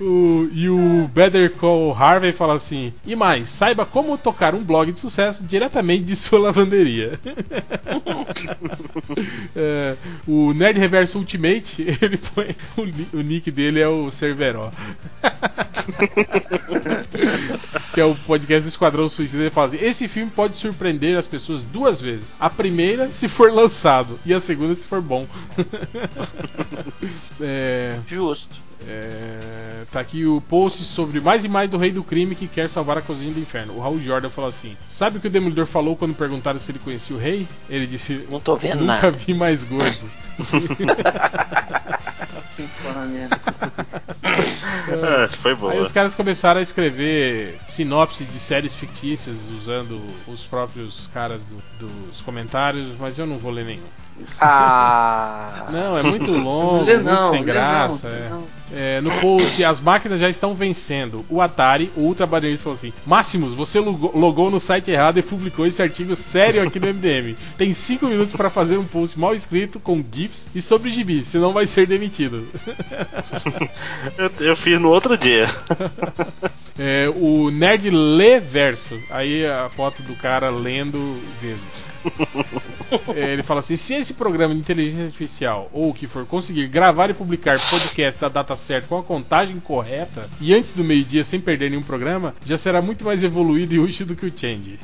O- 0.00 0.48
e 0.52 0.68
o 0.68 1.08
Better 1.08 1.50
Call 1.52 1.94
Harvey 1.94 2.32
fala 2.32 2.54
assim: 2.56 2.92
e 3.06 3.14
mais, 3.16 3.48
saiba 3.48 3.86
como 3.86 4.18
tocar 4.18 4.54
um 4.54 4.62
blog 4.62 4.92
de 4.92 5.00
sucesso 5.00 5.42
diretamente 5.42 6.04
de 6.04 6.16
sua 6.16 6.38
lavanderia. 6.38 7.18
É, 9.58 9.96
o 10.26 10.52
Nerd 10.52 10.78
Reverso 10.78 11.18
Ultimate, 11.18 11.82
ele 12.02 12.18
põe 12.18 12.54
o, 12.76 13.16
o 13.18 13.22
nick 13.22 13.50
dele 13.50 13.80
é 13.80 13.88
o 13.88 14.10
Cerveró. 14.10 14.70
que 17.94 18.00
é 18.00 18.04
o 18.04 18.14
podcast 18.14 18.62
do 18.62 18.68
Esquadrão 18.68 19.08
Suicida. 19.08 19.44
Ele 19.44 19.50
fala 19.50 19.68
assim: 19.68 19.78
esse 19.80 20.08
filme 20.08 20.30
pode 20.30 20.56
surpreender 20.58 21.16
as 21.16 21.26
pessoas 21.26 21.64
duas 21.64 22.00
vezes. 22.00 22.26
A 22.38 22.50
primeira, 22.50 22.75
se 23.12 23.28
for 23.28 23.52
lançado, 23.52 24.18
e 24.24 24.32
a 24.34 24.40
segunda, 24.40 24.74
se 24.74 24.86
for 24.86 25.00
bom. 25.00 25.26
é, 27.40 27.98
Justo. 28.06 28.56
é, 28.86 29.84
tá 29.90 30.00
aqui 30.00 30.24
o 30.26 30.40
post 30.40 30.82
sobre 30.84 31.20
mais 31.20 31.44
e 31.44 31.48
mais 31.48 31.68
do 31.70 31.78
Rei 31.78 31.90
do 31.90 32.02
Crime 32.04 32.34
que 32.34 32.46
quer 32.46 32.68
salvar 32.68 32.98
a 32.98 33.02
cozinha 33.02 33.32
do 33.32 33.40
inferno. 33.40 33.74
O 33.74 33.80
Raul 33.80 34.00
Jordan 34.00 34.30
falou 34.30 34.48
assim: 34.48 34.76
Sabe 34.92 35.18
o 35.18 35.20
que 35.20 35.26
o 35.28 35.30
Demolidor 35.30 35.66
falou 35.66 35.96
quando 35.96 36.14
perguntaram 36.14 36.58
se 36.58 36.70
ele 36.70 36.78
conhecia 36.78 37.16
o 37.16 37.18
rei? 37.18 37.46
Ele 37.68 37.86
disse: 37.86 38.26
Não 38.30 38.40
tô 38.40 38.56
vendo 38.56 38.80
Nunca 38.80 39.02
nada. 39.02 39.10
vi 39.12 39.34
mais 39.34 39.64
gordo. 39.64 39.98
É, 44.88 45.28
foi 45.28 45.54
boa. 45.54 45.72
Aí 45.72 45.80
os 45.80 45.92
caras 45.92 46.14
começaram 46.14 46.60
a 46.60 46.62
escrever 46.62 47.58
sinopse 47.66 48.24
de 48.24 48.38
séries 48.38 48.74
fictícias 48.74 49.36
usando 49.50 50.00
os 50.28 50.44
próprios 50.44 51.08
caras 51.12 51.40
do- 51.42 51.86
dos 51.86 52.20
comentários, 52.22 52.96
mas 52.98 53.18
eu 53.18 53.26
não 53.26 53.38
vou 53.38 53.50
ler 53.50 53.64
nenhum. 53.64 53.88
Ah. 54.40 55.66
Não, 55.70 55.98
é 55.98 56.02
muito 56.02 56.30
longo, 56.30 56.84
Lê 56.84 56.94
muito 56.94 57.06
não, 57.06 57.30
sem 57.30 57.44
graça. 57.44 58.08
não, 58.08 58.14
é. 58.14 58.28
não. 58.30 58.56
É, 58.72 59.00
no 59.00 59.10
post, 59.20 59.62
as 59.62 59.80
máquinas 59.80 60.18
já 60.18 60.28
estão 60.28 60.54
vencendo. 60.54 61.24
O 61.30 61.40
Atari, 61.40 61.90
o 61.96 62.00
Ultra 62.00 62.26
Badenista 62.26 62.64
falou 62.64 62.76
assim: 62.76 62.92
Máximos, 63.06 63.52
você 63.54 63.78
logou, 63.78 64.16
logou 64.16 64.50
no 64.50 64.58
site 64.58 64.90
errado 64.90 65.18
e 65.18 65.22
publicou 65.22 65.66
esse 65.66 65.80
artigo 65.80 66.16
sério 66.16 66.62
aqui 66.62 66.80
no 66.80 66.88
MDM. 66.88 67.36
Tem 67.56 67.72
5 67.72 68.06
minutos 68.06 68.32
para 68.32 68.50
fazer 68.50 68.76
um 68.76 68.84
post 68.84 69.18
mal 69.18 69.34
escrito 69.34 69.78
com 69.78 70.04
GIFs 70.12 70.48
e 70.54 70.60
sobre 70.60 70.90
gibi, 70.90 71.24
senão 71.24 71.52
vai 71.52 71.66
ser 71.66 71.86
demitido. 71.86 72.46
Eu, 74.18 74.30
eu 74.40 74.56
fiz 74.56 74.80
no 74.80 74.90
outro 74.90 75.16
dia. 75.16 75.46
É, 76.78 77.10
o 77.16 77.50
Nerd 77.50 77.88
lê 77.88 78.38
verso. 78.38 79.00
Aí 79.10 79.46
a 79.46 79.70
foto 79.74 80.02
do 80.02 80.14
cara 80.14 80.50
lendo 80.50 80.98
mesmo. 81.40 81.66
Ele 83.14 83.42
fala 83.42 83.60
assim: 83.60 83.76
se 83.76 83.94
esse 83.94 84.14
programa 84.14 84.54
de 84.54 84.60
inteligência 84.60 85.06
artificial 85.06 85.68
ou 85.72 85.90
o 85.90 85.94
que 85.94 86.06
for 86.06 86.24
conseguir 86.26 86.68
gravar 86.68 87.10
e 87.10 87.14
publicar 87.14 87.58
podcast 87.70 88.20
da 88.20 88.28
data 88.28 88.56
certa 88.56 88.88
com 88.88 88.98
a 88.98 89.02
contagem 89.02 89.58
correta 89.58 90.28
e 90.40 90.54
antes 90.54 90.70
do 90.70 90.84
meio-dia 90.84 91.24
sem 91.24 91.40
perder 91.40 91.70
nenhum 91.70 91.82
programa, 91.82 92.34
já 92.44 92.56
será 92.56 92.80
muito 92.80 93.04
mais 93.04 93.24
evoluído 93.24 93.74
e 93.74 93.78
útil 93.78 94.06
do 94.06 94.16
que 94.16 94.26
o 94.26 94.32
Change. 94.34 94.78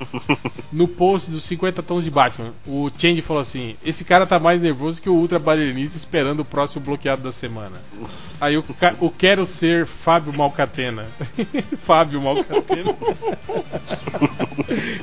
no 0.72 0.86
post 0.86 1.30
dos 1.30 1.44
50 1.44 1.82
tons 1.82 2.04
de 2.04 2.10
Batman, 2.10 2.52
o 2.66 2.90
Change 2.96 3.22
falou 3.22 3.42
assim: 3.42 3.76
esse 3.84 4.04
cara 4.04 4.26
tá 4.26 4.38
mais 4.38 4.60
nervoso 4.60 5.00
que 5.00 5.08
o 5.08 5.14
Ultra 5.14 5.38
Bailarista 5.38 5.96
esperando 5.96 6.40
o 6.40 6.44
próximo 6.44 6.84
bloqueado 6.84 7.22
da 7.22 7.32
semana. 7.32 7.76
Aí 8.40 8.56
o, 8.56 8.64
o 9.00 9.10
quero 9.10 9.46
ser 9.46 9.86
Fábio 9.86 10.32
Malcatena. 10.32 11.06
Fábio 11.84 12.20
Malcatena. 12.20 12.94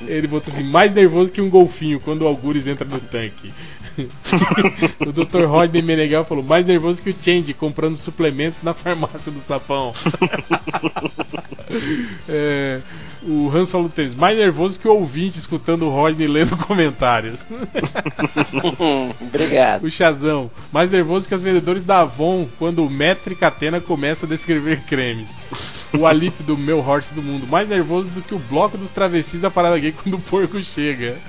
Ele 0.07 0.27
botou 0.27 0.53
assim, 0.53 0.63
mais 0.63 0.93
nervoso 0.93 1.31
que 1.31 1.41
um 1.41 1.46
golfinho 1.49 1.99
quando 1.99 2.23
o 2.23 2.27
Algures 2.27 2.67
entra 2.67 2.85
no 2.85 2.99
tanque. 2.99 3.51
o 4.99 5.11
Dr. 5.11 5.45
Rodney 5.45 5.81
Meneghel 5.81 6.25
falou, 6.25 6.43
mais 6.43 6.65
nervoso 6.65 7.01
que 7.01 7.09
o 7.09 7.15
Change 7.23 7.53
comprando 7.53 7.97
suplementos 7.97 8.61
na 8.63 8.73
farmácia 8.73 9.31
do 9.31 9.41
sapão. 9.41 9.93
É, 12.29 12.81
o 13.23 13.51
Han 13.53 13.65
Solo 13.65 13.89
Tênis, 13.89 14.15
mais 14.15 14.37
nervoso 14.37 14.79
que 14.79 14.87
o 14.87 14.93
ouvinte 14.93 15.37
escutando 15.37 15.85
o 15.85 15.89
Rodney 15.89 16.27
lendo 16.27 16.55
comentários. 16.65 17.39
Obrigado. 19.19 19.83
O 19.83 19.91
Chazão, 19.91 20.49
mais 20.71 20.89
nervoso 20.89 21.27
que 21.27 21.35
os 21.35 21.41
vendedores 21.41 21.83
da 21.83 22.01
Avon 22.01 22.47
quando 22.57 22.85
o 22.85 22.89
Metri 22.89 23.35
Catena 23.35 23.81
começa 23.81 24.25
a 24.25 24.29
descrever 24.29 24.81
cremes. 24.87 25.29
O 25.93 26.05
Alip 26.05 26.43
do 26.43 26.57
meu 26.57 26.79
horse 26.79 27.13
do 27.13 27.23
mundo, 27.23 27.47
mais 27.47 27.67
nervoso 27.67 28.09
do 28.09 28.21
que 28.21 28.35
o 28.35 28.39
bloco 28.39 28.77
dos 28.77 28.91
travestis 28.91 29.39
da 29.39 29.49
parada 29.49 29.79
gay 29.79 29.91
quando 29.91 30.15
o 30.15 30.19
porco 30.19 30.61
chega. 30.61 31.17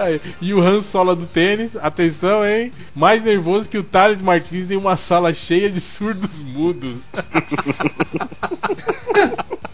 Ai, 0.00 0.20
e 0.40 0.54
o 0.54 0.60
Han 0.60 0.80
Sola 0.80 1.16
do 1.16 1.26
tênis, 1.26 1.76
atenção, 1.76 2.46
hein? 2.46 2.70
Mais 2.94 3.22
nervoso 3.22 3.68
que 3.68 3.78
o 3.78 3.82
Thales 3.82 4.22
Martins 4.22 4.70
em 4.70 4.76
uma 4.76 4.96
sala 4.96 5.34
cheia 5.34 5.68
de 5.68 5.80
surdos 5.80 6.38
mudos. 6.38 6.96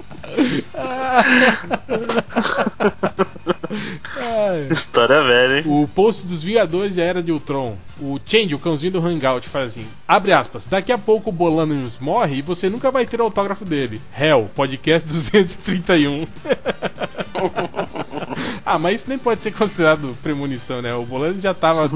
História 4.71 5.23
velha, 5.23 5.59
hein? 5.59 5.65
O 5.67 5.89
post 5.89 6.27
dos 6.27 6.43
Vingadores 6.43 6.95
já 6.95 7.03
era 7.03 7.23
de 7.23 7.31
Ultron. 7.31 7.77
O 8.01 8.19
Change, 8.25 8.55
o 8.55 8.59
cãozinho 8.59 8.93
do 8.93 9.07
Hangout, 9.07 9.49
faz 9.49 9.73
assim: 9.73 9.87
abre 10.07 10.33
aspas, 10.33 10.67
daqui 10.67 10.91
a 10.91 10.99
pouco 10.99 11.31
o 11.31 11.33
Bolanos 11.33 11.99
morre 11.99 12.37
e 12.37 12.43
você 12.43 12.69
nunca 12.69 12.91
vai 12.91 13.07
ter 13.07 13.21
o 13.21 13.25
autógrafo 13.25 13.65
dele. 13.65 14.01
Hell, 14.19 14.51
podcast 14.55 15.07
231. 15.09 16.27
ah, 18.65 18.79
mas 18.79 19.01
isso 19.01 19.09
nem 19.09 19.19
pode 19.19 19.43
ser 19.43 19.53
considerado 19.53 20.17
premonição, 20.23 20.83
né? 20.83 20.95
O 20.95 21.05
Bolanos 21.05 21.43
já 21.43 21.55
tava 21.55 21.89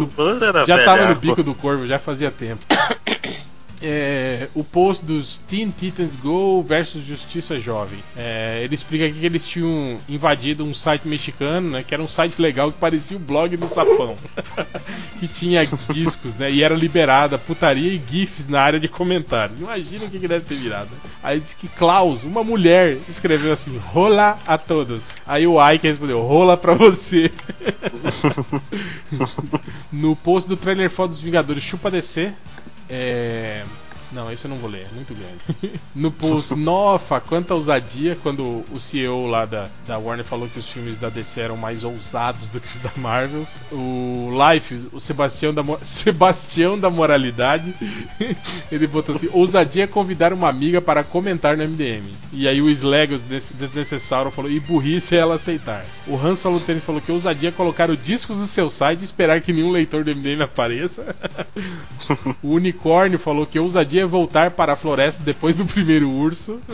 era 0.43 0.67
já 0.67 0.85
tava 0.85 0.97
no 0.97 1.03
velhaco. 1.09 1.21
bico 1.21 1.43
do 1.43 1.55
corvo, 1.55 1.87
já 1.87 1.99
fazia 1.99 2.31
tempo. 2.31 2.65
É, 3.87 4.49
o 4.55 4.65
post 4.65 5.05
dos 5.05 5.37
Teen 5.47 5.69
Titans 5.69 6.17
Go 6.17 6.63
versus 6.63 7.05
Justiça 7.05 7.61
Jovem. 7.61 7.99
É, 8.17 8.63
ele 8.65 8.75
explica 8.75 9.05
aqui 9.05 9.21
que 9.21 9.27
eles 9.27 9.47
tinham 9.47 9.99
invadido 10.09 10.65
um 10.65 10.73
site 10.73 11.07
mexicano, 11.07 11.69
né? 11.69 11.85
Que 11.87 11.93
era 11.93 12.03
um 12.03 12.09
site 12.09 12.41
legal 12.41 12.73
que 12.73 12.79
parecia 12.79 13.15
o 13.15 13.21
blog 13.21 13.55
do 13.59 13.69
Sapão. 13.69 14.17
que 15.21 15.29
tinha 15.29 15.69
discos, 15.93 16.35
né? 16.37 16.51
E 16.51 16.63
era 16.63 16.75
liberada 16.75 17.37
putaria 17.37 17.93
e 17.93 18.03
GIFs 18.11 18.49
na 18.49 18.63
área 18.63 18.81
de 18.81 18.89
comentários. 18.89 19.61
Imagina 19.61 20.07
o 20.07 20.11
que, 20.11 20.19
que 20.19 20.29
deve 20.29 20.47
ter 20.47 20.55
virado. 20.55 20.89
Aí 21.23 21.39
diz 21.39 21.53
que 21.53 21.69
Klaus, 21.69 22.25
uma 22.25 22.43
mulher, 22.43 22.97
escreveu 23.07 23.53
assim: 23.53 23.77
rola 23.77 24.39
a 24.47 24.57
todos. 24.57 25.03
Aí 25.27 25.47
o 25.47 25.59
Ike 25.71 25.89
respondeu: 25.89 26.23
rola 26.23 26.57
pra 26.57 26.73
você. 26.73 27.31
no 29.93 30.17
post 30.17 30.49
do 30.49 30.57
trailer 30.57 30.91
foto 30.91 31.11
dos 31.11 31.21
Vingadores 31.21 31.63
Chupa 31.63 31.91
DC. 31.91 32.33
É. 32.89 33.65
Não, 34.15 34.31
esse 34.31 34.45
eu 34.45 34.51
não 34.51 34.57
vou 34.59 34.71
ler, 34.71 34.87
é 34.91 34.95
muito 34.95 35.13
grande. 35.15 35.79
no 35.95 36.11
post, 36.11 36.55
nossa, 36.55 37.21
quanta 37.21 37.53
ousadia 37.55 38.17
quando 38.23 38.65
o 38.71 38.79
CEO 38.79 39.27
lá 39.27 39.45
da, 39.45 39.69
da 39.87 39.99
Warner 39.99 40.25
falou 40.25 40.49
que 40.49 40.59
os 40.59 40.69
filmes 40.69 40.99
da 40.99 41.09
DC 41.09 41.41
eram 41.41 41.57
mais 41.57 41.83
ousados 41.83 42.49
do 42.49 42.61
que 42.61 42.69
os 42.69 42.79
da 42.81 42.93
Marvel. 42.97 43.47
O 43.73 44.31
Life, 44.53 44.89
o 44.93 45.01
Sebastião 45.01 45.53
da, 45.53 45.63
Sebastião 45.83 46.79
da 46.79 46.89
Moralidade, 46.89 47.75
ele 48.71 48.87
botou 48.87 49.17
assim: 49.17 49.29
ousadia 49.33 49.85
é 49.85 49.87
convidar 49.89 50.33
uma 50.33 50.49
amiga 50.49 50.81
para 50.81 51.03
comentar 51.03 51.57
no 51.57 51.65
MDM. 51.65 52.05
E 52.33 52.47
aí 52.47 52.63
o 52.63 52.69
Slegos 52.71 53.21
des- 53.23 53.53
Desnecessauro 53.59 54.31
falou: 54.31 54.51
e 54.51 54.61
burrice 54.61 55.17
é 55.17 55.19
ela 55.19 55.35
aceitar. 55.35 55.85
O 56.07 56.17
Hans 56.17 56.41
falou 56.41 56.61
Tênis 56.61 56.85
falou 56.85 57.01
que 57.01 57.11
ousadia 57.11 57.49
é 57.49 57.53
colocar 57.53 57.91
os 57.91 58.03
discos 58.03 58.39
no 58.39 58.47
seu 58.47 58.71
site 58.71 59.01
e 59.01 59.05
esperar 59.05 59.41
que 59.41 59.53
nenhum 59.53 59.71
leitor 59.73 60.05
do 60.05 60.15
MDM 60.15 60.43
apareça. 60.43 61.15
o 62.43 62.55
Unicórnio 62.55 63.19
falou 63.19 63.45
que 63.47 63.59
ousadia 63.59 64.04
deveria 64.05 64.07
voltar 64.07 64.51
para 64.51 64.75
a 64.75 64.77
floresta 64.77 65.23
depois 65.23 65.57
do 65.57 65.65
primeiro 65.67 66.11
urso. 66.11 66.61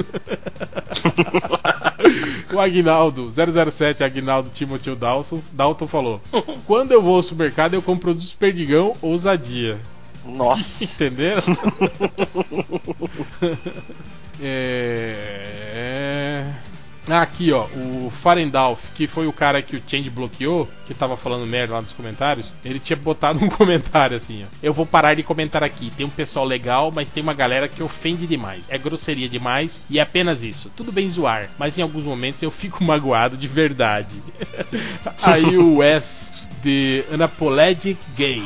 o 2.52 2.60
Agnaldo, 2.60 3.30
007 3.30 4.02
Agnaldo 4.02 4.50
Timothy 4.50 4.94
Dalton, 4.94 5.40
Dalton 5.52 5.86
falou: 5.86 6.20
Quando 6.66 6.92
eu 6.92 7.02
vou 7.02 7.16
ao 7.16 7.22
supermercado, 7.22 7.74
eu 7.74 7.82
compro 7.82 8.10
produtos 8.10 8.32
perdigão 8.32 8.96
ousadia. 9.00 9.78
Nossa. 10.24 10.84
Entenderam? 10.94 11.42
é... 14.42 16.44
Ah, 17.10 17.22
aqui 17.22 17.52
ó, 17.52 17.64
o 17.64 18.12
Farendalf, 18.22 18.80
que 18.94 19.06
foi 19.06 19.26
o 19.26 19.32
cara 19.32 19.60
que 19.60 19.76
o 19.76 19.82
Change 19.86 20.08
bloqueou, 20.08 20.68
que 20.86 20.94
tava 20.94 21.16
falando 21.16 21.46
merda 21.46 21.74
lá 21.74 21.82
nos 21.82 21.92
comentários, 21.92 22.52
ele 22.64 22.78
tinha 22.78 22.96
botado 22.96 23.44
um 23.44 23.48
comentário 23.50 24.16
assim, 24.16 24.44
ó. 24.44 24.46
Eu 24.62 24.72
vou 24.72 24.86
parar 24.86 25.14
de 25.14 25.22
comentar 25.22 25.64
aqui. 25.64 25.90
Tem 25.96 26.06
um 26.06 26.10
pessoal 26.10 26.44
legal, 26.44 26.92
mas 26.94 27.10
tem 27.10 27.22
uma 27.22 27.34
galera 27.34 27.68
que 27.68 27.82
ofende 27.82 28.26
demais. 28.26 28.64
É 28.68 28.78
grosseria 28.78 29.28
demais 29.28 29.80
e 29.90 29.98
é 29.98 30.02
apenas 30.02 30.44
isso. 30.44 30.70
Tudo 30.76 30.92
bem 30.92 31.10
zoar, 31.10 31.50
mas 31.58 31.76
em 31.76 31.82
alguns 31.82 32.04
momentos 32.04 32.42
eu 32.42 32.50
fico 32.50 32.82
magoado 32.84 33.36
de 33.36 33.48
verdade. 33.48 34.16
Aí 35.22 35.58
o 35.58 35.78
Wes 35.78 36.30
de 36.62 37.04
Anapologic 37.12 37.98
Gay. 38.16 38.42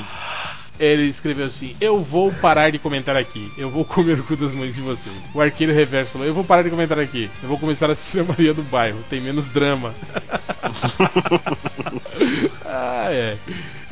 Ele 0.79 1.05
escreveu 1.05 1.47
assim: 1.47 1.77
Eu 1.81 2.03
vou 2.03 2.33
parar 2.33 2.71
de 2.71 2.79
comentar 2.79 3.17
aqui. 3.17 3.51
Eu 3.57 3.71
vou 3.71 3.85
comer 3.85 4.19
o 4.19 4.25
cu 4.25 4.37
das 4.37 4.53
mães 4.53 4.75
de 4.75 4.81
vocês. 4.81 5.15
O 5.33 5.41
arqueiro 5.41 5.73
reverso 5.73 6.13
falou: 6.13 6.27
Eu 6.27 6.35
vou 6.35 6.45
parar 6.45 6.63
de 6.63 6.71
comentar 6.71 6.99
aqui. 6.99 7.31
Eu 7.43 7.49
vou 7.49 7.59
começar 7.59 7.89
a 7.89 7.93
assistir 7.93 8.21
a 8.21 8.25
Maria 8.25 8.53
do 8.53 8.63
Bairro. 8.63 8.99
Tem 9.09 9.21
menos 9.21 9.47
drama. 9.49 9.95
ah, 12.65 13.07
é. 13.11 13.37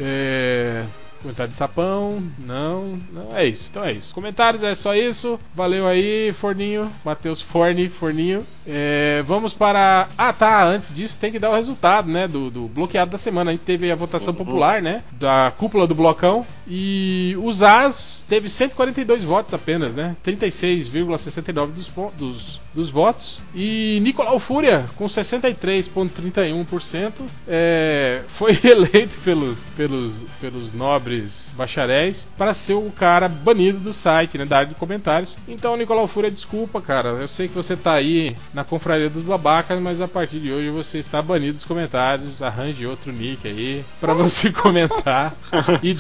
é. 0.01 0.85
Comentário 1.23 1.53
de 1.53 1.57
sapão, 1.57 2.21
não, 2.41 2.99
não, 3.13 3.37
é 3.37 3.47
isso, 3.47 3.69
então 3.71 3.85
é 3.85 3.93
isso. 3.93 4.13
Comentários 4.13 4.61
é 4.65 4.75
só 4.75 4.93
isso, 4.93 5.39
valeu 5.55 5.87
aí, 5.87 6.33
Forninho, 6.33 6.91
Matheus 7.05 7.41
Forne, 7.41 7.89
Forninho. 7.89 8.45
É, 8.67 9.23
vamos 9.25 9.55
para. 9.55 10.09
Ah, 10.19 10.33
tá, 10.33 10.65
antes 10.65 10.93
disso 10.93 11.17
tem 11.21 11.31
que 11.31 11.39
dar 11.39 11.51
o 11.51 11.55
resultado, 11.55 12.11
né, 12.11 12.27
do, 12.27 12.51
do 12.51 12.67
bloqueado 12.67 13.13
da 13.13 13.19
semana. 13.19 13.53
A 13.53 13.55
gente 13.55 13.63
teve 13.63 13.93
a 13.93 13.95
votação 13.95 14.35
popular, 14.35 14.83
né, 14.83 15.05
da 15.13 15.53
cúpula 15.57 15.87
do 15.87 15.95
blocão, 15.95 16.45
e 16.75 17.37
os 17.39 17.63
As 17.63 18.25
teve 18.27 18.49
142 18.49 19.23
votos 19.23 19.53
apenas, 19.53 19.95
né, 19.95 20.17
36,69 20.25 21.67
dos, 21.67 21.91
dos, 22.17 22.63
dos 22.75 22.89
votos, 22.89 23.39
e 23.55 24.01
Nicolau 24.01 24.41
Fúria, 24.41 24.87
com 24.97 25.05
63,31%, 25.05 27.13
é, 27.47 28.23
foi 28.39 28.59
eleito 28.65 29.19
pelos, 29.23 29.59
pelos, 29.77 30.15
pelos 30.41 30.73
nobres 30.73 31.53
bacharéis 31.55 32.27
para 32.39 32.55
ser 32.55 32.73
o 32.73 32.91
cara 32.91 33.29
banido 33.29 33.79
do 33.79 33.93
site, 33.93 34.39
né, 34.39 34.47
da 34.47 34.57
área 34.57 34.71
de 34.71 34.75
comentários. 34.75 35.37
Então, 35.47 35.77
Nicolau 35.77 36.09
Fúria, 36.09 36.31
desculpa, 36.31 36.81
cara, 36.81 37.11
eu 37.11 37.29
sei 37.29 37.49
que 37.49 37.55
você 37.55 37.77
tá 37.77 37.93
aí 37.93 38.35
na 38.55 38.65
confraria 38.65 39.11
dos 39.11 39.25
babacas, 39.25 39.79
mas 39.79 40.01
a 40.01 40.09
partir 40.09 40.41
de 40.41 40.51
hoje 40.51 40.71
você 40.71 40.97
está 40.99 41.21
banido 41.21 41.59
dos 41.59 41.67
comentários. 41.67 42.41
Arranje 42.41 42.87
outro 42.87 43.13
nick 43.13 43.47
aí 43.47 43.85
para 44.01 44.15
você 44.15 44.49
comentar. 44.51 45.35
E 45.83 45.99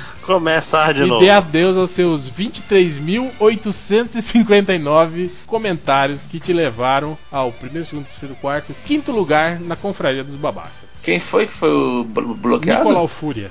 Começar 0.63 0.95
de 0.95 1.03
e 1.03 1.07
novo. 1.07 1.21
dê 1.21 1.29
adeus 1.31 1.77
aos 1.77 1.91
seus 1.91 2.31
23.859 2.31 5.31
comentários 5.47 6.21
que 6.31 6.39
te 6.41 6.53
levaram 6.53 7.17
ao 7.31 7.51
primeiro, 7.53 7.87
segundo, 7.87 8.07
terceiro, 8.07 8.35
quarto, 8.37 8.75
quinto 8.85 9.13
lugar 9.13 9.61
na 9.61 9.77
confraria 9.77 10.25
dos 10.25 10.37
babacas. 10.37 10.73
Quem 11.03 11.19
foi 11.19 11.47
que 11.47 11.53
foi 11.55 11.71
o 11.71 12.05
blo- 12.05 12.35
bloqueado? 12.35 12.85
Nicolau 12.85 13.09
Fúria. 13.09 13.51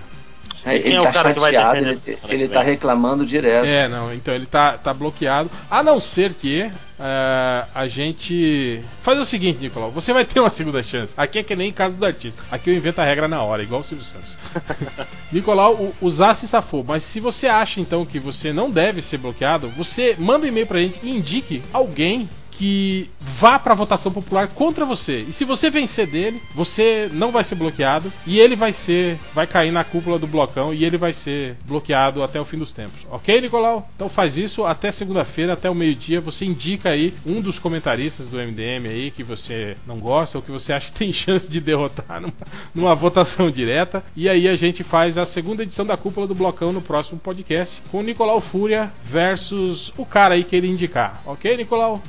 É, 0.63 0.77
Quem 0.77 0.93
ele 0.93 0.95
é 0.95 1.01
o 1.01 1.03
tá 1.03 1.11
cara 1.11 1.33
que 1.33 1.39
vai 1.39 1.53
chateado, 1.53 1.77
ele, 1.77 2.19
ele 2.27 2.47
tá 2.47 2.61
reclamando 2.61 3.25
direto. 3.25 3.65
É, 3.65 3.87
não, 3.87 4.13
então 4.13 4.33
ele 4.33 4.45
tá, 4.45 4.77
tá 4.77 4.93
bloqueado. 4.93 5.49
A 5.69 5.81
não 5.81 5.99
ser 5.99 6.33
que 6.33 6.69
eh, 7.03 7.65
a 7.73 7.87
gente. 7.87 8.83
Faz 9.01 9.17
o 9.17 9.25
seguinte, 9.25 9.57
Nicolau, 9.59 9.89
você 9.89 10.13
vai 10.13 10.23
ter 10.23 10.39
uma 10.39 10.51
segunda 10.51 10.83
chance. 10.83 11.15
Aqui 11.17 11.39
é 11.39 11.43
que 11.43 11.55
nem 11.55 11.69
em 11.69 11.73
caso 11.73 11.95
dos 11.95 12.03
artistas. 12.03 12.45
Aqui 12.51 12.69
eu 12.69 12.75
invento 12.75 13.01
a 13.01 13.03
regra 13.03 13.27
na 13.27 13.41
hora, 13.41 13.63
igual 13.63 13.81
o 13.81 13.83
Silvio 13.83 14.05
Santos. 14.05 14.37
Nicolau, 15.33 15.95
o, 15.99 16.11
Zá 16.11 16.35
se 16.35 16.47
safou, 16.47 16.83
mas 16.83 17.03
se 17.03 17.19
você 17.19 17.47
acha 17.47 17.81
então 17.81 18.05
que 18.05 18.19
você 18.19 18.53
não 18.53 18.69
deve 18.69 19.01
ser 19.01 19.17
bloqueado, 19.17 19.67
você 19.69 20.15
manda 20.19 20.45
um 20.45 20.49
e-mail 20.49 20.67
pra 20.67 20.77
gente 20.77 20.99
e 21.01 21.09
indique 21.09 21.63
alguém 21.73 22.29
que 22.61 23.09
vá 23.19 23.57
pra 23.57 23.73
votação 23.73 24.11
popular 24.11 24.47
contra 24.49 24.85
você. 24.85 25.25
E 25.27 25.33
se 25.33 25.43
você 25.43 25.71
vencer 25.71 26.05
dele, 26.05 26.39
você 26.53 27.09
não 27.11 27.31
vai 27.31 27.43
ser 27.43 27.55
bloqueado 27.55 28.13
e 28.27 28.39
ele 28.39 28.55
vai 28.55 28.71
ser, 28.71 29.17
vai 29.33 29.47
cair 29.47 29.71
na 29.71 29.83
cúpula 29.83 30.19
do 30.19 30.27
blocão 30.27 30.71
e 30.71 30.85
ele 30.85 30.95
vai 30.95 31.11
ser 31.11 31.57
bloqueado 31.65 32.21
até 32.21 32.39
o 32.39 32.45
fim 32.45 32.59
dos 32.59 32.71
tempos. 32.71 32.99
OK, 33.09 33.41
Nicolau? 33.41 33.89
Então 33.95 34.07
faz 34.07 34.37
isso 34.37 34.63
até 34.63 34.91
segunda-feira, 34.91 35.53
até 35.53 35.71
o 35.71 35.73
meio-dia, 35.73 36.21
você 36.21 36.45
indica 36.45 36.89
aí 36.89 37.15
um 37.25 37.41
dos 37.41 37.57
comentaristas 37.57 38.29
do 38.29 38.37
MDM 38.37 38.87
aí 38.87 39.09
que 39.09 39.23
você 39.23 39.75
não 39.87 39.97
gosta 39.97 40.37
ou 40.37 40.43
que 40.43 40.51
você 40.51 40.71
acha 40.71 40.85
que 40.85 40.93
tem 40.93 41.11
chance 41.11 41.49
de 41.49 41.59
derrotar 41.59 42.21
numa, 42.21 42.33
numa 42.75 42.93
votação 42.93 43.49
direta 43.49 44.03
e 44.15 44.29
aí 44.29 44.47
a 44.47 44.55
gente 44.55 44.83
faz 44.83 45.17
a 45.17 45.25
segunda 45.25 45.63
edição 45.63 45.83
da 45.83 45.97
cúpula 45.97 46.27
do 46.27 46.35
blocão 46.35 46.71
no 46.71 46.79
próximo 46.79 47.19
podcast 47.19 47.81
com 47.89 48.01
o 48.01 48.03
Nicolau 48.03 48.39
Fúria 48.39 48.93
versus 49.03 49.91
o 49.97 50.05
cara 50.05 50.35
aí 50.35 50.43
que 50.43 50.55
ele 50.55 50.67
indicar. 50.67 51.23
OK, 51.25 51.57
Nicolau? 51.57 51.99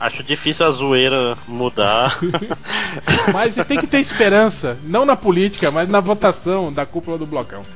Acho 0.00 0.22
difícil 0.22 0.66
a 0.66 0.70
zoeira 0.70 1.36
mudar. 1.46 2.18
Mas 3.34 3.52
você 3.52 3.64
tem 3.66 3.78
que 3.78 3.86
ter 3.86 4.00
esperança, 4.00 4.78
não 4.82 5.04
na 5.04 5.14
política, 5.14 5.70
mas 5.70 5.86
na 5.90 6.00
votação 6.00 6.72
da 6.72 6.86
cúpula 6.86 7.18
do 7.18 7.26
blocão. 7.26 7.62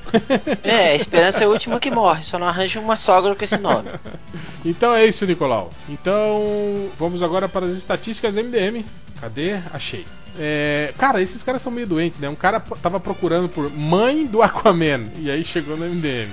É, 0.63 0.93
a 0.93 0.95
esperança 0.95 1.43
é 1.43 1.47
a 1.47 1.49
última 1.49 1.79
que 1.79 1.91
morre, 1.91 2.23
só 2.23 2.39
não 2.39 2.47
arranja 2.47 2.81
uma 2.81 2.97
sogra 2.97 3.35
com 3.35 3.45
esse 3.45 3.59
nome. 3.59 3.91
Então 4.65 4.95
é 4.95 5.05
isso, 5.05 5.27
Nicolau. 5.27 5.71
Então 5.91 6.89
vamos 6.99 7.23
agora 7.23 7.47
para 7.47 7.67
as 7.67 7.73
estatísticas 7.73 8.35
MDM. 8.35 8.83
Cadê? 9.21 9.61
Achei. 9.75 10.07
É, 10.39 10.95
cara, 10.97 11.21
esses 11.21 11.43
caras 11.43 11.61
são 11.61 11.71
meio 11.71 11.87
doentes, 11.87 12.19
né? 12.19 12.31
Um 12.31 12.35
cara 12.35 12.59
tava 12.61 12.99
procurando 12.99 13.47
por 13.47 13.71
mãe 13.71 14.25
do 14.25 14.41
Aquaman 14.41 15.05
e 15.19 15.31
aí 15.31 15.45
chegou 15.45 15.77
no 15.77 15.85
MDM. 15.85 16.31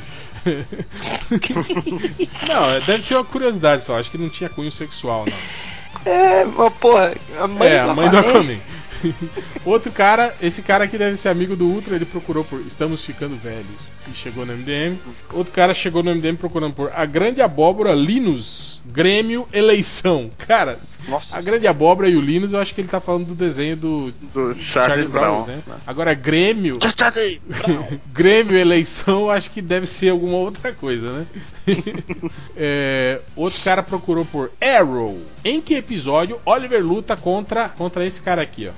não, 2.47 2.71
é, 2.71 2.79
deve 2.79 3.03
ser 3.03 3.15
uma 3.15 3.25
curiosidade 3.25 3.83
só. 3.83 3.99
Acho 3.99 4.09
que 4.09 4.17
não 4.17 4.29
tinha 4.29 4.49
cunho 4.49 4.71
sexual, 4.71 5.25
não. 5.25 5.70
É, 6.05 6.45
mas 6.45 6.73
porra, 6.73 7.13
a 7.39 7.47
mãe 7.47 7.69
é, 7.69 7.83
do 7.83 7.89
a 7.89 7.93
mãe 7.93 8.09
do 8.09 8.17
Aquaman. 8.17 8.57
Outro 9.65 9.91
cara, 9.91 10.33
esse 10.41 10.61
cara 10.61 10.83
aqui 10.83 10.97
deve 10.97 11.17
ser 11.17 11.29
amigo 11.29 11.55
do 11.55 11.65
Ultra, 11.65 11.95
ele 11.95 12.05
procurou 12.05 12.43
por 12.43 12.59
Estamos 12.61 13.03
Ficando 13.03 13.35
Velhos 13.35 13.65
e 14.09 14.13
chegou 14.13 14.45
no 14.45 14.53
MDM. 14.53 14.97
Outro 15.33 15.53
cara 15.53 15.73
chegou 15.73 16.03
no 16.03 16.13
MDM 16.13 16.35
procurando 16.35 16.73
por 16.73 16.91
A 16.93 17.05
Grande 17.05 17.41
Abóbora 17.41 17.93
Linus, 17.93 18.79
Grêmio 18.85 19.47
Eleição. 19.51 20.29
Cara, 20.47 20.79
Nossa. 21.07 21.37
a 21.37 21.41
Grande 21.41 21.67
Abóbora 21.67 22.07
e 22.09 22.15
o 22.15 22.21
Linus, 22.21 22.53
eu 22.53 22.59
acho 22.59 22.73
que 22.75 22.81
ele 22.81 22.87
tá 22.87 22.99
falando 23.01 23.25
do 23.27 23.35
desenho 23.35 23.75
do 23.75 24.11
Do 24.33 24.55
Charlie, 24.59 25.07
Brown. 25.07 25.45
né? 25.45 25.59
Agora, 25.85 26.13
Grêmio. 26.13 26.77
Brown. 27.45 27.87
Grêmio 28.13 28.57
eleição, 28.57 29.21
eu 29.21 29.31
acho 29.31 29.49
que 29.51 29.61
deve 29.61 29.85
ser 29.87 30.09
alguma 30.09 30.37
outra 30.37 30.71
coisa, 30.71 31.11
né? 31.11 31.25
É, 32.55 33.19
outro 33.35 33.59
cara 33.63 33.81
procurou 33.81 34.25
por 34.25 34.51
Arrow. 34.61 35.19
Em 35.43 35.59
que 35.61 35.73
episódio 35.73 36.39
Oliver 36.45 36.83
luta 36.83 37.15
contra 37.17 37.69
contra 37.69 38.05
esse 38.05 38.21
cara 38.21 38.41
aqui, 38.41 38.67
ó? 38.67 38.71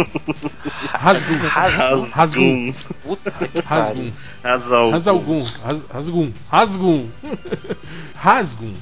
Rasgum. 0.92 1.34
Rasgum. 1.48 2.04
Rasgum. 2.10 2.74
Puta 3.02 3.30
que 3.30 3.58
Rasgum. 3.60 4.10
Rasgum. 4.42 5.42
Ras- 5.62 5.82
Rasgum. 5.92 6.32
Rasgum. 6.50 7.08
Rasgum. 8.14 8.74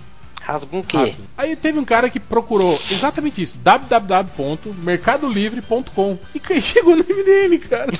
Rasgum 0.48 0.78
o 0.78 0.82
quê? 0.82 1.14
Aí 1.36 1.54
teve 1.54 1.78
um 1.78 1.84
cara 1.84 2.08
que 2.08 2.18
procurou 2.18 2.72
exatamente 2.90 3.42
isso: 3.42 3.58
www.mercadolivre.com 3.58 6.18
e 6.34 6.40
chegou 6.62 6.96
no 6.96 7.04
MDM, 7.04 7.58
cara. 7.58 7.92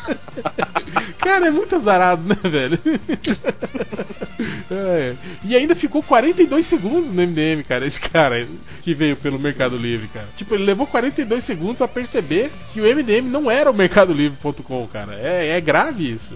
cara, 1.20 1.49
é 1.49 1.51
muito 1.51 1.77
azarado, 1.77 2.23
né, 2.23 2.37
velho? 2.43 2.81
É. 4.70 5.15
E 5.45 5.57
ainda 5.57 5.75
ficou 5.75 6.03
42 6.03 6.65
segundos 6.65 7.11
no 7.11 7.27
MDM, 7.27 7.65
cara, 7.66 7.87
esse 7.87 7.99
cara 7.99 8.47
que 8.83 8.95
veio 8.95 9.16
pelo 9.16 9.39
Mercado 9.39 9.77
Livre, 9.77 10.07
cara. 10.09 10.29
Tipo, 10.37 10.55
ele 10.55 10.65
levou 10.65 10.87
42 10.87 11.43
segundos 11.43 11.79
pra 11.79 11.89
perceber 11.89 12.53
que 12.73 12.81
o 12.81 12.85
MDM 12.85 13.29
não 13.29 13.51
era 13.51 13.69
o 13.70 13.75
mercadolivre.com, 13.75 14.87
cara. 14.89 15.19
É, 15.20 15.57
é 15.57 15.61
grave 15.61 16.09
isso. 16.09 16.35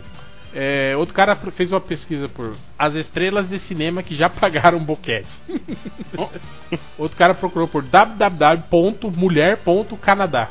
É, 0.54 0.94
outro 0.96 1.14
cara 1.14 1.34
fez 1.34 1.72
uma 1.72 1.80
pesquisa 1.80 2.28
por 2.28 2.54
as 2.78 2.94
estrelas 2.94 3.48
de 3.48 3.58
cinema 3.58 4.02
que 4.02 4.14
já 4.14 4.28
pagaram 4.28 4.78
boquete. 4.78 5.26
outro 6.98 7.16
cara 7.16 7.32
procurou 7.34 7.66
por 7.66 7.82
www.mulher.canadá. 7.82 10.50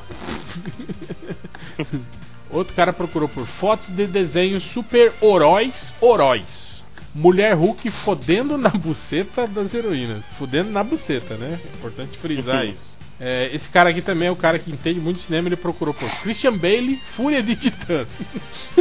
outro 2.49 2.73
cara 2.73 2.91
procurou 2.91 3.29
por 3.29 3.45
fotos 3.45 3.89
de 3.89 4.07
desenhos 4.07 4.63
super-heróis, 4.63 5.93
heróis. 6.01 6.83
Mulher 7.13 7.55
Hulk 7.55 7.91
fodendo 7.91 8.57
na 8.57 8.69
buceta 8.69 9.45
das 9.45 9.73
heroínas. 9.73 10.23
Fodendo 10.39 10.71
na 10.71 10.81
buceta, 10.83 11.35
né? 11.35 11.59
É 11.63 11.67
importante 11.77 12.17
frisar 12.17 12.65
isso. 12.73 13.00
É, 13.23 13.51
esse 13.53 13.69
cara 13.69 13.91
aqui 13.91 14.01
também 14.01 14.27
é 14.27 14.31
o 14.31 14.35
cara 14.35 14.57
que 14.57 14.71
entende 14.71 14.99
muito 14.99 15.17
de 15.17 15.23
cinema. 15.23 15.47
Ele 15.47 15.55
procurou 15.55 15.93
por 15.93 16.09
Christian 16.21 16.57
Bale, 16.57 16.97
Fúria 17.15 17.43
de 17.43 17.55
Titãs. 17.55 18.07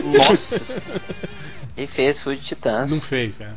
Nossa. 0.02 0.80
Ele 1.76 1.86
fez 1.86 2.20
Fúria 2.20 2.38
de 2.38 2.44
Titãs. 2.44 2.90
Não 2.90 3.00
fez, 3.00 3.38
cara. 3.38 3.54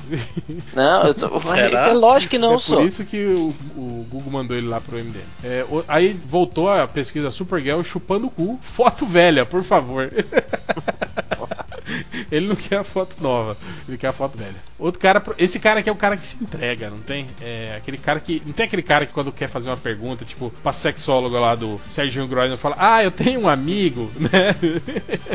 Não, 0.74 1.08
eu 1.08 1.14
tô. 1.14 1.40
Será? 1.42 1.90
É 1.90 1.94
lógico 1.94 2.32
que 2.32 2.38
não, 2.38 2.56
é 2.56 2.58
sou. 2.60 2.78
por 2.78 2.88
isso 2.88 3.04
que 3.04 3.26
o, 3.26 3.54
o 3.76 4.06
Google 4.10 4.32
mandou 4.32 4.56
ele 4.56 4.68
lá 4.68 4.80
pro 4.80 4.98
MDM. 4.98 5.24
É, 5.44 5.66
o- 5.70 5.84
aí 5.88 6.14
voltou 6.14 6.70
a 6.72 6.88
pesquisa 6.88 7.32
Supergirl 7.32 7.82
chupando 7.84 8.28
o 8.28 8.30
cu. 8.30 8.60
Foto 8.62 9.06
velha, 9.06 9.46
por 9.46 9.64
favor. 9.64 10.10
ele 12.32 12.48
não 12.48 12.56
quer 12.56 12.78
a 12.78 12.84
foto 12.84 13.16
nova, 13.22 13.58
ele 13.88 13.98
quer 13.98 14.08
a 14.08 14.14
foto 14.14 14.38
velha. 14.38 14.56
Outro 14.78 15.00
cara, 15.00 15.24
esse 15.38 15.60
cara 15.60 15.80
aqui 15.80 15.90
é 15.90 15.92
o 15.92 15.96
cara 15.96 16.18
que 16.18 16.26
se 16.26 16.44
entrega, 16.44 16.90
não 16.90 17.00
tem? 17.00 17.28
É 17.42 17.76
aquele 17.78 17.98
cara 17.98 18.20
que. 18.20 18.42
Não 18.46 18.54
tem 18.54 18.66
aquele 18.66 18.82
cara 18.82 19.06
que 19.06 19.14
quando 19.14 19.32
quer 19.32 19.48
fazer 19.48 19.70
uma 19.70 19.78
pergunta, 19.78 20.26
tipo, 20.26 20.50
pra 20.62 20.74
sexóloga 20.74 21.40
lá 21.40 21.56
do 21.56 21.80
Serginho 21.92 22.28
Groisman 22.28 22.58
fala: 22.58 22.76
Ah, 22.78 23.04
eu 23.04 23.12
tenho 23.12 23.42
um 23.42 23.48
amigo, 23.48 24.12
né? 24.20 24.56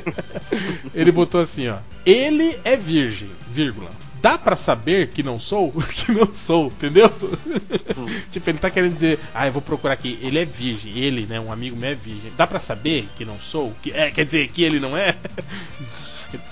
ele 0.95 1.13
botou 1.13 1.41
assim, 1.41 1.69
ó. 1.69 1.79
Ele 2.05 2.59
é 2.65 2.77
virgem, 2.77 3.31
vírgula. 3.51 3.91
Dá 4.21 4.37
pra 4.37 4.57
saber 4.57 5.09
que 5.09 5.23
não 5.23 5.39
sou? 5.39 5.73
que 5.73 6.11
não 6.11 6.35
sou, 6.35 6.67
entendeu? 6.67 7.09
tipo, 8.33 8.51
ele 8.51 8.59
tá 8.59 8.69
querendo 8.69 8.95
dizer, 8.95 9.19
ah, 9.33 9.47
eu 9.47 9.53
vou 9.53 9.63
procurar 9.63 9.95
aqui. 9.95 10.19
Ele 10.21 10.39
é 10.39 10.45
virgem, 10.45 10.99
ele, 10.99 11.27
né? 11.27 11.39
Um 11.39 11.53
amigo 11.53 11.77
meu 11.77 11.91
é 11.91 11.95
virgem. 11.95 12.33
Dá 12.37 12.47
pra 12.47 12.59
saber 12.59 13.09
que 13.17 13.25
não 13.25 13.39
sou? 13.39 13.73
Que, 13.81 13.93
é, 13.93 14.11
quer 14.11 14.25
dizer, 14.25 14.49
que 14.49 14.63
ele 14.63 14.81
não 14.81 14.97
é? 14.97 15.15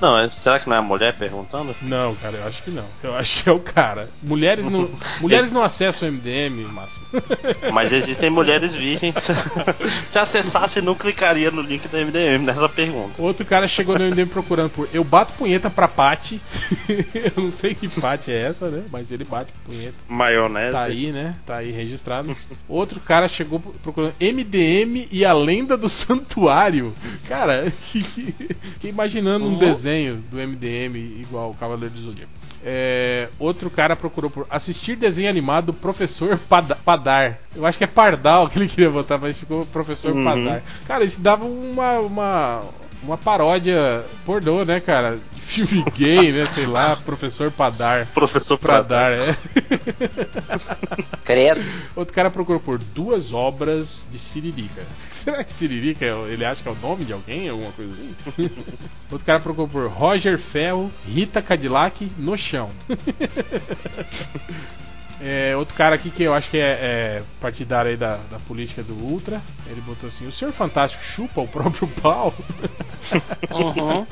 Não, 0.01 0.19
é- 0.19 0.31
será 0.31 0.59
que 0.59 0.69
não 0.69 0.77
é 0.77 0.79
a 0.79 0.83
mulher 0.83 1.15
perguntando? 1.17 1.75
Não, 1.83 2.15
cara, 2.17 2.37
eu 2.37 2.47
acho 2.47 2.63
que 2.63 2.71
não. 2.71 2.85
Eu 3.03 3.15
acho 3.17 3.43
que 3.43 3.49
é 3.49 3.53
o 3.53 3.59
cara. 3.61 4.09
Mulheres 4.23 4.65
não, 4.65 4.89
mulheres 5.21 5.53
não 5.53 5.63
acessam 5.63 6.09
o 6.09 6.13
MDM, 6.13 6.65
Máximo. 6.73 7.07
Mas 7.73 7.93
existem 7.93 8.31
mulheres 8.31 8.75
virgens. 8.75 9.15
Se 10.09 10.19
acessasse, 10.19 10.81
não 10.81 10.95
clicaria 10.95 11.51
no 11.51 11.63
link 11.63 11.87
da 11.89 11.99
MDM 11.99 12.45
nessa 12.45 12.69
pergunta. 12.69 13.21
Outro 13.21 13.45
cara 13.45 13.69
chegou 13.69 13.99
no 13.99 14.05
MDM 14.07 14.29
procurando 14.29 14.71
por 14.71 14.89
Eu 14.93 15.05
bato 15.05 15.33
punheta 15.35 15.69
pra 15.71 15.87
Pati. 15.89 16.41
eu 17.15 17.43
não 17.45 17.53
sei 17.53 17.75
que 17.75 17.89
Pati 17.89 18.31
é 18.31 18.43
essa, 18.49 18.69
né? 18.71 18.85
Mas 18.91 19.11
ele 19.11 19.25
bate 19.25 19.53
punheta. 19.65 19.95
Maionese. 20.09 20.73
Tá 20.73 20.83
aí, 20.85 21.13
né? 21.13 21.35
Tá 21.47 21.57
aí 21.59 21.71
registrado. 21.71 22.35
Outro 22.69 23.01
cara 23.01 23.29
chegou 23.29 23.61
procurando 23.83 24.15
MDM 24.21 25.09
e 25.11 25.25
a 25.25 25.33
lenda 25.33 25.77
do 25.77 25.89
santuário. 25.89 26.95
Cara, 27.29 27.73
que, 27.93 28.03
que- 28.03 28.57
que 28.81 28.89
imaginando 28.89 29.47
um 29.47 29.59
desenho 29.75 30.17
do 30.31 30.37
MDM 30.39 30.97
igual 31.21 31.51
o 31.51 31.55
Cavaleiro 31.55 31.95
do 31.95 32.01
Zodíaco. 32.01 32.31
É, 32.65 33.29
outro 33.39 33.71
cara 33.71 33.95
procurou 33.95 34.29
por 34.31 34.47
assistir 34.51 34.97
desenho 34.97 35.29
animado 35.31 35.67
do 35.67 35.73
professor 35.75 36.37
Pada- 36.49 36.75
Padar. 36.75 37.39
Eu 37.55 37.65
acho 37.65 37.79
que 37.79 37.85
é 37.85 37.87
Pardal 37.87 38.49
que 38.51 38.59
ele 38.59 38.69
queria 38.69 38.91
botar, 38.91 39.19
mas 39.19 39.37
ficou 39.37 39.65
professor 39.67 40.13
Uhum. 40.15 40.25
Padar. 40.25 40.63
Cara, 40.87 41.05
isso 41.05 41.21
dava 41.21 41.45
uma, 41.45 41.99
uma, 42.01 42.61
uma 43.03 43.17
paródia 43.17 44.05
pornô, 44.25 44.65
né, 44.65 44.81
cara? 44.81 45.19
De 45.35 45.41
filme 45.41 45.85
gay, 45.95 46.33
né? 46.33 46.45
Sei 46.47 46.67
lá, 46.67 46.97
professor 46.97 47.51
Padar. 47.53 48.07
Professor 48.07 48.59
Pra 48.59 48.83
Pradar. 48.83 49.13
dar, 49.13 49.19
é. 49.19 49.37
Credo. 51.25 51.63
Outro 51.95 52.15
cara 52.15 52.31
procurou 52.31 52.61
por 52.61 52.79
duas 52.79 53.33
obras 53.33 54.07
de 54.11 54.19
Siririca. 54.19 54.83
Será 55.25 55.43
que 55.43 55.53
Siririca 55.53 56.05
ele 56.29 56.45
acha 56.45 56.63
que 56.63 56.69
é 56.69 56.73
o 56.73 56.77
nome 56.77 57.05
de 57.05 57.13
alguém? 57.13 57.49
Alguma 57.49 57.73
coisa 57.73 57.93
assim? 57.93 58.51
Outro 59.11 59.27
cara 59.27 59.41
procurou 59.41 59.69
por 59.69 59.89
Roger 59.89 60.39
Ferro, 60.39 60.91
Rita 61.07 61.43
Cadillac 61.43 62.11
no 62.19 62.37
chão. 62.37 62.71
É, 65.21 65.57
outro 65.57 65.75
cara 65.75 65.95
aqui 65.95 66.11
que 66.11 66.23
eu 66.23 66.35
acho 66.35 66.51
que 66.51 66.59
é, 66.59 66.63
é 66.63 67.23
partidário 67.41 67.91
aí 67.91 67.97
da, 67.97 68.17
da 68.31 68.39
política 68.41 68.83
do 68.83 68.93
Ultra. 68.95 69.41
Ele 69.67 69.81
botou 69.81 70.09
assim: 70.09 70.27
O 70.27 70.33
senhor 70.33 70.53
Fantástico 70.53 71.03
chupa 71.03 71.41
o 71.41 71.49
próprio 71.49 71.89
pau? 72.03 72.35
Uhum. 73.53 74.05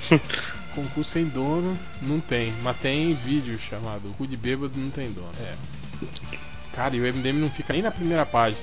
Concurso 0.73 1.11
sem 1.11 1.25
dono 1.25 1.77
não 2.01 2.19
tem, 2.19 2.51
mas 2.63 2.75
tem 2.77 3.13
vídeo 3.13 3.59
chamado 3.59 4.11
Cu 4.17 4.25
de 4.25 4.35
Bêbado 4.35 4.73
não 4.75 4.89
tem 4.89 5.11
dono. 5.11 5.29
É. 5.39 5.53
Cara, 6.73 6.95
e 6.95 6.99
o 7.01 7.13
MDM 7.13 7.39
não 7.39 7.49
fica 7.49 7.73
nem 7.73 7.81
na 7.81 7.91
primeira 7.91 8.25
página. 8.25 8.61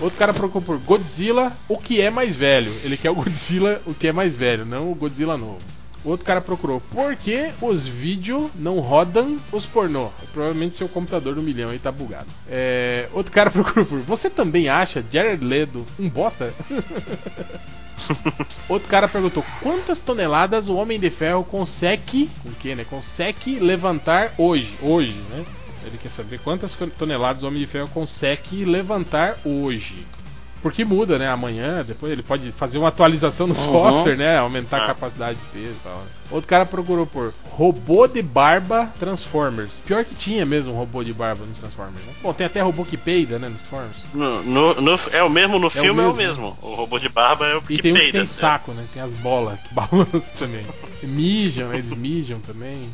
Outro 0.00 0.18
cara 0.18 0.34
procurou 0.34 0.62
por 0.62 0.78
Godzilla, 0.78 1.52
o 1.68 1.78
que 1.78 2.00
é 2.00 2.10
mais 2.10 2.36
velho. 2.36 2.72
Ele 2.82 2.96
quer 2.96 3.10
o 3.10 3.14
Godzilla, 3.14 3.80
o 3.86 3.94
que 3.94 4.08
é 4.08 4.12
mais 4.12 4.34
velho, 4.34 4.64
não 4.64 4.90
o 4.90 4.94
Godzilla 4.94 5.36
novo. 5.36 5.58
Outro 6.04 6.26
cara 6.26 6.40
procurou 6.40 6.82
por 6.92 7.16
que 7.16 7.50
os 7.62 7.86
vídeos 7.86 8.50
não 8.54 8.78
rodam 8.78 9.38
os 9.50 9.64
pornô. 9.64 10.10
Provavelmente 10.34 10.76
seu 10.76 10.88
computador 10.88 11.34
do 11.34 11.42
milhão 11.42 11.70
aí 11.70 11.78
tá 11.78 11.90
bugado. 11.90 12.26
É, 12.46 13.08
outro 13.12 13.32
cara 13.32 13.48
procurou 13.50 13.86
por 13.86 14.00
você 14.00 14.28
também 14.28 14.68
acha 14.68 15.02
Jared 15.10 15.42
Leto 15.42 15.86
um 15.98 16.08
bosta? 16.08 16.52
Outro 18.68 18.88
cara 18.88 19.08
perguntou 19.08 19.42
quantas 19.62 20.00
toneladas 20.00 20.68
o 20.68 20.74
Homem 20.74 20.98
de 20.98 21.08
Ferro 21.10 21.44
consegue, 21.44 22.28
com 22.42 22.50
que, 22.50 22.74
né? 22.74 22.84
Consegue 22.84 23.58
levantar 23.60 24.32
hoje, 24.36 24.74
hoje, 24.82 25.14
né? 25.30 25.44
Ele 25.84 25.98
quer 25.98 26.10
saber 26.10 26.38
quantas 26.40 26.74
toneladas 26.98 27.42
o 27.42 27.46
Homem 27.46 27.60
de 27.60 27.66
Ferro 27.66 27.88
consegue 27.88 28.64
levantar 28.64 29.38
hoje. 29.44 30.06
Porque 30.62 30.82
muda, 30.82 31.18
né? 31.18 31.28
Amanhã, 31.28 31.84
depois 31.86 32.10
ele 32.10 32.22
pode 32.22 32.50
fazer 32.52 32.78
uma 32.78 32.88
atualização 32.88 33.46
no 33.46 33.52
Uhum. 33.52 33.60
software, 33.60 34.16
né? 34.16 34.38
Aumentar 34.38 34.78
a 34.78 34.84
Ah. 34.84 34.86
capacidade 34.86 35.38
de 35.38 35.44
peso 35.60 35.74
e 35.74 35.84
tal. 35.84 35.98
né? 35.98 36.06
Outro 36.30 36.48
cara 36.48 36.64
procurou 36.64 37.04
por 37.06 37.34
robô 37.50 38.06
de 38.06 38.22
barba 38.22 38.90
Transformers. 38.98 39.72
Pior 39.84 40.06
que 40.06 40.14
tinha 40.14 40.46
mesmo 40.46 40.72
um 40.72 40.76
robô 40.76 41.04
de 41.04 41.12
barba 41.12 41.44
nos 41.44 41.58
Transformers, 41.58 42.02
né? 42.06 42.12
Bom, 42.22 42.32
tem 42.32 42.46
até 42.46 42.62
robô 42.62 42.82
que 42.82 42.96
peida, 42.96 43.38
né? 43.38 43.50
Nos 43.50 43.60
Transformers. 43.60 44.04
No, 44.14 44.42
no- 44.42 44.80
no- 44.80 45.00
é 45.12 45.22
o 45.22 45.28
mesmo 45.28 45.58
no 45.58 45.66
o 45.66 45.70
filme, 45.70 46.00
é 46.00 46.06
o 46.06 46.14
mesmo, 46.14 46.42
mesmo. 46.44 46.58
O 46.62 46.74
robô 46.74 46.98
de 46.98 47.10
barba 47.10 47.46
é 47.46 47.56
o 47.56 47.58
E 47.68 47.76
que 47.76 47.82
tem 47.82 47.92
um 47.92 47.94
que 47.96 48.00
peida. 48.00 48.12
tem 48.12 48.20
né? 48.22 48.26
saco, 48.26 48.72
né? 48.72 48.86
Tem 48.94 49.02
as 49.02 49.12
bolas 49.12 49.60
que 49.60 49.68
balançam 49.74 50.22
também. 50.38 50.64
E 51.02 51.06
mijam, 51.06 51.74
eles 51.74 51.90
mijam 51.90 52.40
também. 52.40 52.88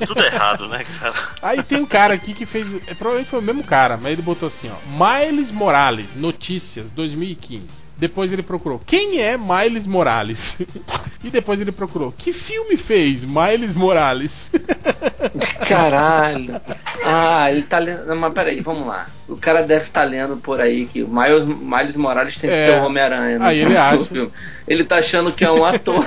É 0.00 0.06
tudo 0.06 0.22
errado, 0.24 0.68
né, 0.68 0.84
cara? 0.98 1.14
Aí 1.42 1.62
tem 1.62 1.78
um 1.78 1.86
cara 1.86 2.14
aqui 2.14 2.32
que 2.34 2.46
fez. 2.46 2.66
é, 2.86 2.94
provavelmente 2.94 3.30
foi 3.30 3.38
o 3.38 3.42
mesmo 3.42 3.62
cara, 3.64 3.96
mas 3.96 4.12
ele 4.12 4.22
botou 4.22 4.46
assim, 4.48 4.70
ó. 4.70 5.20
Miles 5.26 5.50
Morales, 5.50 6.06
notícias, 6.16 6.90
2015. 6.90 7.82
Depois 7.98 8.32
ele 8.32 8.42
procurou, 8.42 8.80
quem 8.84 9.20
é 9.20 9.36
Miles 9.36 9.86
Morales? 9.86 10.56
e 11.22 11.30
depois 11.30 11.60
ele 11.60 11.70
procurou, 11.70 12.10
que 12.10 12.32
filme 12.32 12.76
fez 12.76 13.22
Miles 13.24 13.74
Morales? 13.74 14.50
Caralho. 15.68 16.60
Ah, 17.04 17.50
ele 17.50 17.62
tá 17.62 17.78
lendo. 17.78 18.06
Não, 18.06 18.16
mas 18.16 18.32
peraí, 18.32 18.60
vamos 18.60 18.86
lá. 18.86 19.06
O 19.28 19.36
cara 19.36 19.62
deve 19.62 19.84
estar 19.86 20.04
lendo 20.04 20.36
por 20.36 20.60
aí 20.60 20.86
que 20.86 21.02
o 21.02 21.08
Miles, 21.08 21.44
Miles 21.44 21.96
Morales 21.96 22.38
tem 22.38 22.50
que 22.50 22.56
É. 22.56 22.66
ser 22.66 22.80
o 22.82 22.86
Homem-Aranha. 22.86 23.38
no 23.38 23.44
Aí 23.44 23.60
ele 23.60 23.76
acha. 23.78 24.04
filme. 24.04 24.32
Ele 24.66 24.84
tá 24.84 24.96
achando 24.96 25.32
que 25.32 25.44
é 25.44 25.50
um 25.50 25.64
ator. 25.64 26.04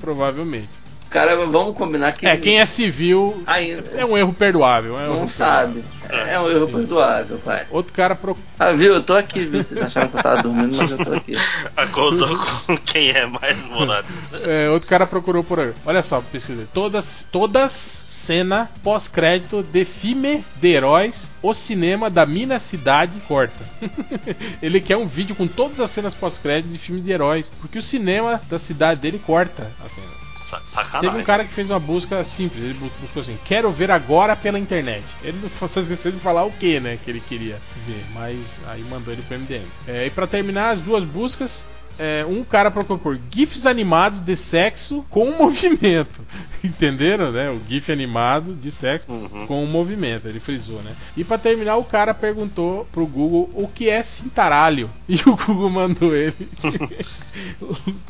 Provavelmente. 0.00 0.68
Cara, 1.12 1.36
vamos 1.36 1.76
combinar 1.76 2.12
que. 2.12 2.26
É, 2.26 2.36
quem 2.38 2.58
é 2.58 2.64
civil 2.64 3.42
Ainda. 3.46 3.90
é 3.94 4.04
um 4.04 4.16
erro 4.16 4.32
perdoável. 4.32 4.98
É 4.98 5.02
um 5.02 5.06
Não 5.06 5.16
erro 5.18 5.28
sabe. 5.28 5.84
É 6.08 6.38
um 6.40 6.50
erro 6.50 6.66
Sim, 6.66 6.72
perdoável, 6.72 7.38
pai. 7.38 7.66
Outro 7.70 7.92
cara 7.92 8.14
procurou. 8.14 8.48
Ah, 8.58 8.72
viu? 8.72 8.94
Eu 8.94 9.02
tô 9.02 9.14
aqui, 9.14 9.44
viu? 9.44 9.62
Vocês 9.62 9.80
acharam 9.80 10.08
que 10.08 10.16
eu 10.16 10.22
tava 10.22 10.42
dormindo, 10.42 10.76
mas 10.76 10.90
eu 10.90 10.98
tô 10.98 11.12
aqui. 11.12 11.32
Acordou 11.76 12.38
com 12.66 12.76
quem 12.78 13.10
é 13.10 13.26
mais 13.26 13.56
Morales. 13.66 14.10
É, 14.44 14.70
outro 14.70 14.88
cara 14.88 15.06
procurou 15.06 15.44
por 15.44 15.60
aí. 15.60 15.72
Olha 15.84 16.02
só, 16.02 16.20
pesquisa. 16.20 16.66
Todas, 16.72 17.26
todas 17.30 18.04
cena 18.08 18.70
pós-crédito 18.82 19.62
de 19.62 19.84
filme 19.84 20.44
de 20.60 20.68
heróis, 20.68 21.28
o 21.42 21.52
cinema 21.52 22.08
da 22.08 22.24
minha 22.24 22.58
cidade 22.58 23.12
corta. 23.26 23.64
Ele 24.62 24.80
quer 24.80 24.96
um 24.96 25.06
vídeo 25.06 25.34
com 25.34 25.46
todas 25.46 25.80
as 25.80 25.90
cenas 25.90 26.14
pós-crédito 26.14 26.70
de 26.70 26.78
filme 26.78 27.00
de 27.00 27.10
heróis, 27.10 27.50
porque 27.60 27.78
o 27.78 27.82
cinema 27.82 28.40
da 28.48 28.58
cidade 28.58 29.00
dele 29.00 29.18
corta 29.18 29.70
a 29.84 29.88
cena. 29.88 30.21
Sa- 30.52 30.60
Sacanagem. 30.66 31.00
Teve 31.10 31.22
um 31.22 31.24
cara 31.24 31.44
que 31.44 31.54
fez 31.54 31.68
uma 31.70 31.80
busca 31.80 32.22
simples, 32.24 32.62
ele 32.62 32.74
bu- 32.74 32.90
buscou 33.00 33.22
assim, 33.22 33.38
quero 33.44 33.70
ver 33.72 33.90
agora 33.90 34.36
pela 34.36 34.58
internet. 34.58 35.02
Ele 35.24 35.38
não 35.60 35.68
só 35.68 35.80
esqueceu 35.80 36.12
de 36.12 36.18
falar 36.18 36.44
o 36.44 36.52
que, 36.52 36.78
né, 36.78 36.98
que 37.02 37.10
ele 37.10 37.20
queria 37.20 37.58
ver, 37.86 38.04
mas 38.12 38.36
aí 38.68 38.82
mandou 38.84 39.12
ele 39.14 39.22
pro 39.22 39.36
MDM. 39.38 39.64
É, 39.88 40.06
e 40.06 40.10
pra 40.10 40.26
terminar 40.26 40.72
as 40.72 40.80
duas 40.80 41.04
buscas, 41.04 41.64
é, 41.98 42.24
um 42.28 42.42
cara 42.44 42.70
procurou 42.70 42.98
por 42.98 43.18
GIFs 43.30 43.66
animados 43.66 44.20
de 44.24 44.34
sexo 44.36 45.04
com 45.10 45.30
movimento. 45.36 46.20
Entenderam, 46.64 47.32
né? 47.32 47.50
O 47.50 47.60
GIF 47.68 47.90
animado 47.90 48.54
de 48.54 48.70
sexo 48.70 49.10
Uhum. 49.12 49.46
com 49.46 49.66
movimento, 49.66 50.28
ele 50.28 50.38
frisou, 50.40 50.80
né? 50.82 50.92
E 51.16 51.24
pra 51.24 51.36
terminar, 51.38 51.76
o 51.76 51.84
cara 51.84 52.14
perguntou 52.14 52.86
pro 52.92 53.04
Google 53.06 53.50
o 53.52 53.66
que 53.68 53.88
é 53.88 54.02
cintaralho. 54.02 54.88
E 55.08 55.16
o 55.26 55.36
Google 55.36 55.68
mandou 55.70 56.14
ele 56.14 56.32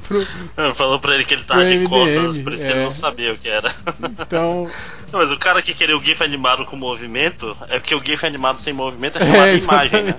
pro, 0.06 0.26
Ah, 0.56 0.74
Falou 0.74 0.98
pra 1.00 1.14
ele 1.14 1.24
que 1.24 1.34
ele 1.34 1.44
tava 1.44 1.64
de 1.64 1.78
MDM, 1.78 1.88
costas, 1.88 2.38
por 2.38 2.52
isso 2.52 2.62
que 2.64 2.70
ele 2.70 2.80
é. 2.80 2.84
não 2.84 2.90
sabia 2.90 3.32
o 3.32 3.38
que 3.38 3.48
era. 3.48 3.72
Então, 4.20 4.68
Não, 5.12 5.20
Mas 5.20 5.30
o 5.32 5.38
cara 5.38 5.60
que 5.62 5.74
queria 5.74 5.96
o 5.96 6.02
GIF 6.02 6.22
animado 6.22 6.64
com 6.64 6.76
movimento 6.76 7.56
é 7.68 7.78
porque 7.78 7.94
o 7.94 8.02
GIF 8.04 8.24
animado 8.26 8.60
sem 8.60 8.72
movimento 8.72 9.18
é 9.18 9.24
chamado 9.26 9.46
É, 9.46 9.56
imagem, 9.56 10.02
né? 10.04 10.14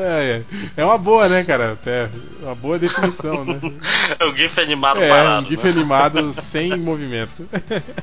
É, 0.00 0.42
é. 0.76 0.84
Uma 0.84 0.98
boa, 0.98 1.28
né, 1.28 1.44
cara? 1.44 1.72
Até 1.72 2.08
uma 2.42 2.54
boa 2.54 2.78
definição, 2.78 3.44
né? 3.44 3.60
É 4.18 4.24
o 4.24 4.34
GIF 4.34 4.58
animado 4.60 5.02
É, 5.02 5.08
parado. 5.08 5.46
um 5.46 5.50
GIF 5.50 5.64
né? 5.64 5.70
animado 5.70 6.34
sem 6.34 6.76
movimento. 6.76 7.48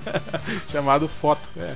Chamado 0.72 1.07
foto. 1.07 1.41
é. 1.57 1.73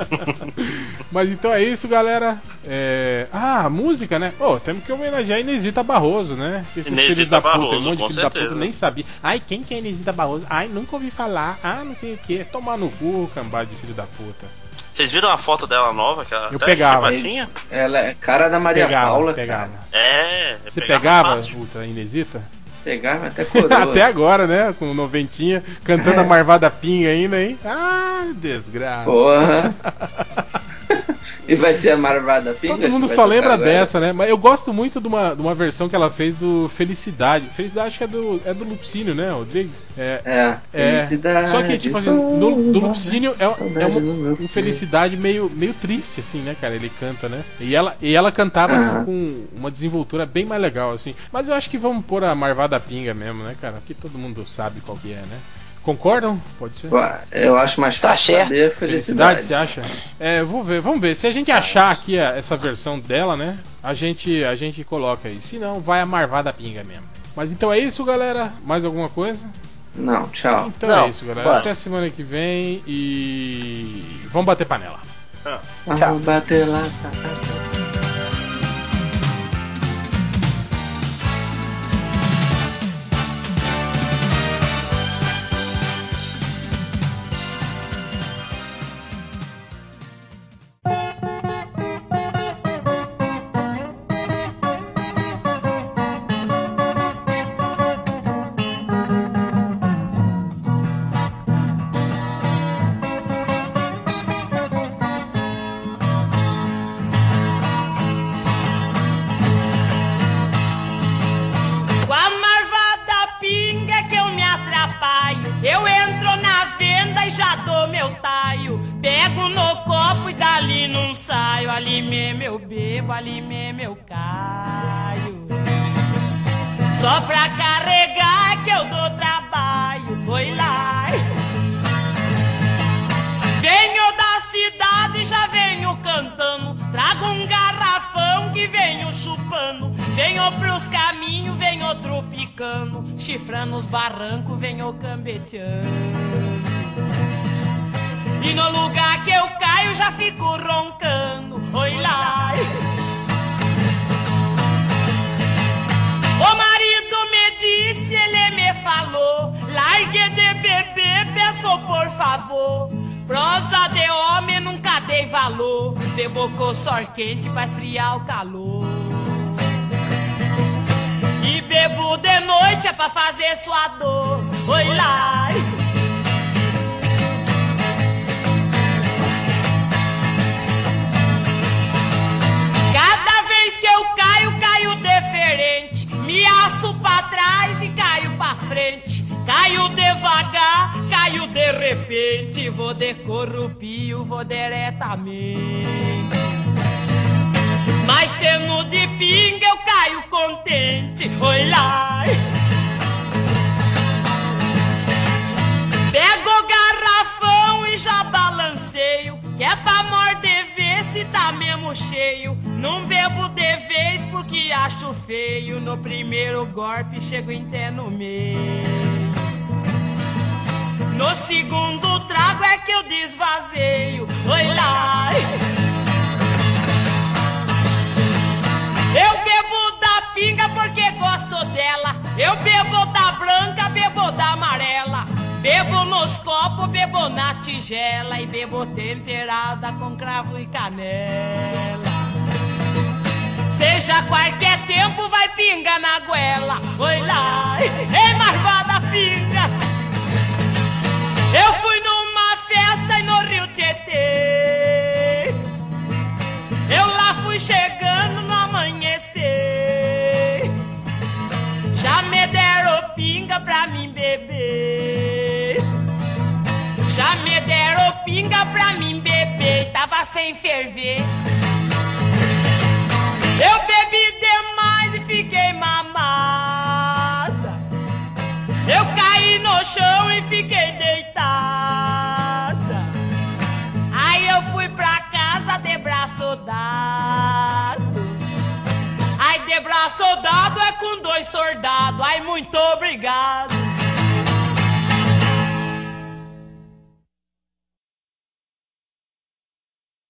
Mas 1.10 1.30
então 1.30 1.52
é 1.52 1.62
isso, 1.62 1.86
galera. 1.88 2.38
É... 2.66 3.26
Ah, 3.32 3.68
música, 3.68 4.18
né? 4.18 4.32
Ô, 4.38 4.58
temos 4.58 4.84
que 4.84 4.92
homenagear 4.92 5.38
a 5.38 5.40
Inesita 5.40 5.82
Barroso, 5.82 6.34
né? 6.34 6.64
Esses 6.76 6.86
Inesita 6.92 7.14
filhos 7.14 7.28
da 7.28 7.40
puta, 7.40 7.52
Barroso, 7.58 7.76
um 7.76 7.82
monte 7.82 7.98
de 7.98 8.06
filho 8.08 8.16
da 8.22 8.30
puta 8.30 8.38
certeza. 8.40 8.60
nem 8.60 8.72
sabia. 8.72 9.04
Ai, 9.22 9.40
quem 9.46 9.62
que 9.62 9.74
é 9.74 9.78
Inesita 9.78 10.12
Barroso? 10.12 10.46
Ai, 10.50 10.68
nunca 10.68 10.96
ouvi 10.96 11.10
falar. 11.10 11.58
Ah, 11.62 11.82
não 11.84 11.94
sei 11.94 12.14
o 12.14 12.18
que. 12.18 12.44
Tomar 12.44 12.76
no 12.76 12.88
cu, 12.90 13.30
cambada 13.34 13.66
de 13.66 13.76
filho 13.76 13.94
da 13.94 14.04
puta. 14.04 14.46
Vocês 15.00 15.12
viram 15.12 15.30
a 15.30 15.38
foto 15.38 15.66
dela 15.66 15.92
nova? 15.94 16.24
Que 16.26 16.34
ela 16.34 16.48
Eu 16.50 16.56
até 16.56 16.66
pegava. 16.66 17.06
achei 17.06 17.22
baixinha? 17.22 17.48
Ela 17.70 17.98
é 18.00 18.14
cara 18.20 18.48
da 18.50 18.60
Maria 18.60 18.84
pegava, 18.86 19.10
Paula, 19.12 19.32
pegava. 19.32 19.68
cara. 19.68 19.80
É. 19.92 20.56
Você 20.68 20.80
pegava 20.82 21.36
pegava. 21.36 21.56
Ultra 21.58 21.86
Inesita? 21.86 22.42
Pegava 22.84 23.26
até 23.28 23.44
coroa. 23.46 23.82
Até 23.82 24.02
agora, 24.02 24.46
né? 24.46 24.74
Com 24.78 24.92
noventinha, 24.92 25.64
cantando 25.84 26.16
É. 26.16 26.18
a 26.20 26.24
Marvada 26.24 26.70
Pinga 26.70 27.08
ainda, 27.08 27.40
hein? 27.42 27.58
Ah, 27.64 28.26
desgraça. 28.34 29.04
Porra. 29.04 29.74
e 31.48 31.54
vai 31.54 31.72
ser 31.72 31.90
a 31.90 31.96
Marvada 31.96 32.52
Pinga? 32.52 32.76
Todo 32.76 32.88
mundo 32.88 33.08
só 33.08 33.24
lembra 33.24 33.54
agora? 33.54 33.70
dessa, 33.70 34.00
né? 34.00 34.12
Mas 34.12 34.28
eu 34.28 34.36
gosto 34.38 34.72
muito 34.72 35.00
de 35.00 35.08
uma, 35.08 35.34
de 35.34 35.40
uma 35.40 35.54
versão 35.54 35.88
que 35.88 35.96
ela 35.96 36.10
fez 36.10 36.36
do 36.36 36.70
Felicidade. 36.76 37.46
Felicidade 37.50 37.88
acho 37.88 37.98
que 37.98 38.04
é 38.04 38.06
do, 38.06 38.40
é 38.44 38.54
do 38.54 38.64
Lupicínio, 38.64 39.14
né, 39.14 39.30
Rodrigues? 39.30 39.76
É. 39.96 40.20
É, 40.24 40.56
É, 40.72 40.90
felicidade. 40.98 41.50
só 41.50 41.62
que, 41.62 41.78
tipo 41.78 41.96
assim, 41.96 42.10
no, 42.10 42.72
do 42.72 42.80
Lupicínio 42.80 43.34
é, 43.38 43.44
é 43.44 43.86
uma, 43.86 44.00
um 44.40 44.48
felicidade 44.48 45.16
meio, 45.16 45.50
meio 45.52 45.74
triste, 45.74 46.20
assim, 46.20 46.40
né, 46.40 46.56
cara? 46.60 46.74
Ele 46.74 46.90
canta, 47.00 47.28
né? 47.28 47.42
E 47.58 47.74
ela, 47.74 47.96
e 48.00 48.14
ela 48.14 48.30
cantava, 48.32 48.76
assim, 48.76 48.90
Aham. 48.90 49.04
com 49.04 49.46
uma 49.56 49.70
desenvoltura 49.70 50.26
bem 50.26 50.46
mais 50.46 50.60
legal, 50.60 50.92
assim. 50.92 51.14
Mas 51.32 51.48
eu 51.48 51.54
acho 51.54 51.68
que 51.70 51.78
vamos 51.78 52.04
pôr 52.04 52.24
a 52.24 52.34
Marvada 52.34 52.78
Pinga 52.78 53.14
mesmo, 53.14 53.42
né, 53.42 53.56
cara? 53.60 53.82
Que 53.86 53.94
todo 53.94 54.18
mundo 54.18 54.46
sabe 54.46 54.80
qual 54.80 54.96
que 54.96 55.12
é, 55.12 55.16
né? 55.16 55.38
Concordam? 55.82 56.40
Pode 56.58 56.78
ser? 56.78 56.90
Eu 57.32 57.56
acho 57.58 57.80
mais 57.80 57.98
Tá 57.98 58.10
fácil 58.10 58.26
certo. 58.34 58.48
saber 58.48 58.70
Felicidade, 58.74 59.42
felicidade. 59.42 59.42
você 59.44 59.54
acha? 59.54 59.82
É, 60.20 60.42
vou 60.42 60.62
ver, 60.62 60.80
vamos 60.80 61.00
ver. 61.00 61.14
Se 61.16 61.26
a 61.26 61.32
gente 61.32 61.50
achar 61.50 61.90
aqui 61.90 62.18
a- 62.18 62.30
essa 62.36 62.56
versão 62.56 62.98
dela, 63.00 63.36
né? 63.36 63.58
A 63.82 63.94
gente, 63.94 64.44
a 64.44 64.54
gente 64.54 64.84
coloca 64.84 65.28
aí. 65.28 65.40
Se 65.40 65.58
não, 65.58 65.80
vai 65.80 66.00
a 66.00 66.06
Marvada 66.06 66.52
Pinga 66.52 66.84
mesmo. 66.84 67.04
Mas 67.34 67.50
então 67.50 67.72
é 67.72 67.78
isso, 67.78 68.04
galera. 68.04 68.52
Mais 68.64 68.84
alguma 68.84 69.08
coisa? 69.08 69.44
Não, 69.94 70.28
tchau. 70.28 70.66
Então 70.76 70.88
Não, 70.88 71.06
é 71.06 71.08
isso, 71.08 71.24
galera. 71.24 71.44
bora. 71.48 71.58
Até 71.60 71.74
semana 71.74 72.10
que 72.10 72.22
vem 72.22 72.82
e 72.86 74.20
vamos 74.30 74.46
bater 74.46 74.66
panela. 74.66 75.00
Vamos 75.86 76.20
bater 76.24 76.68
lá. 76.68 76.82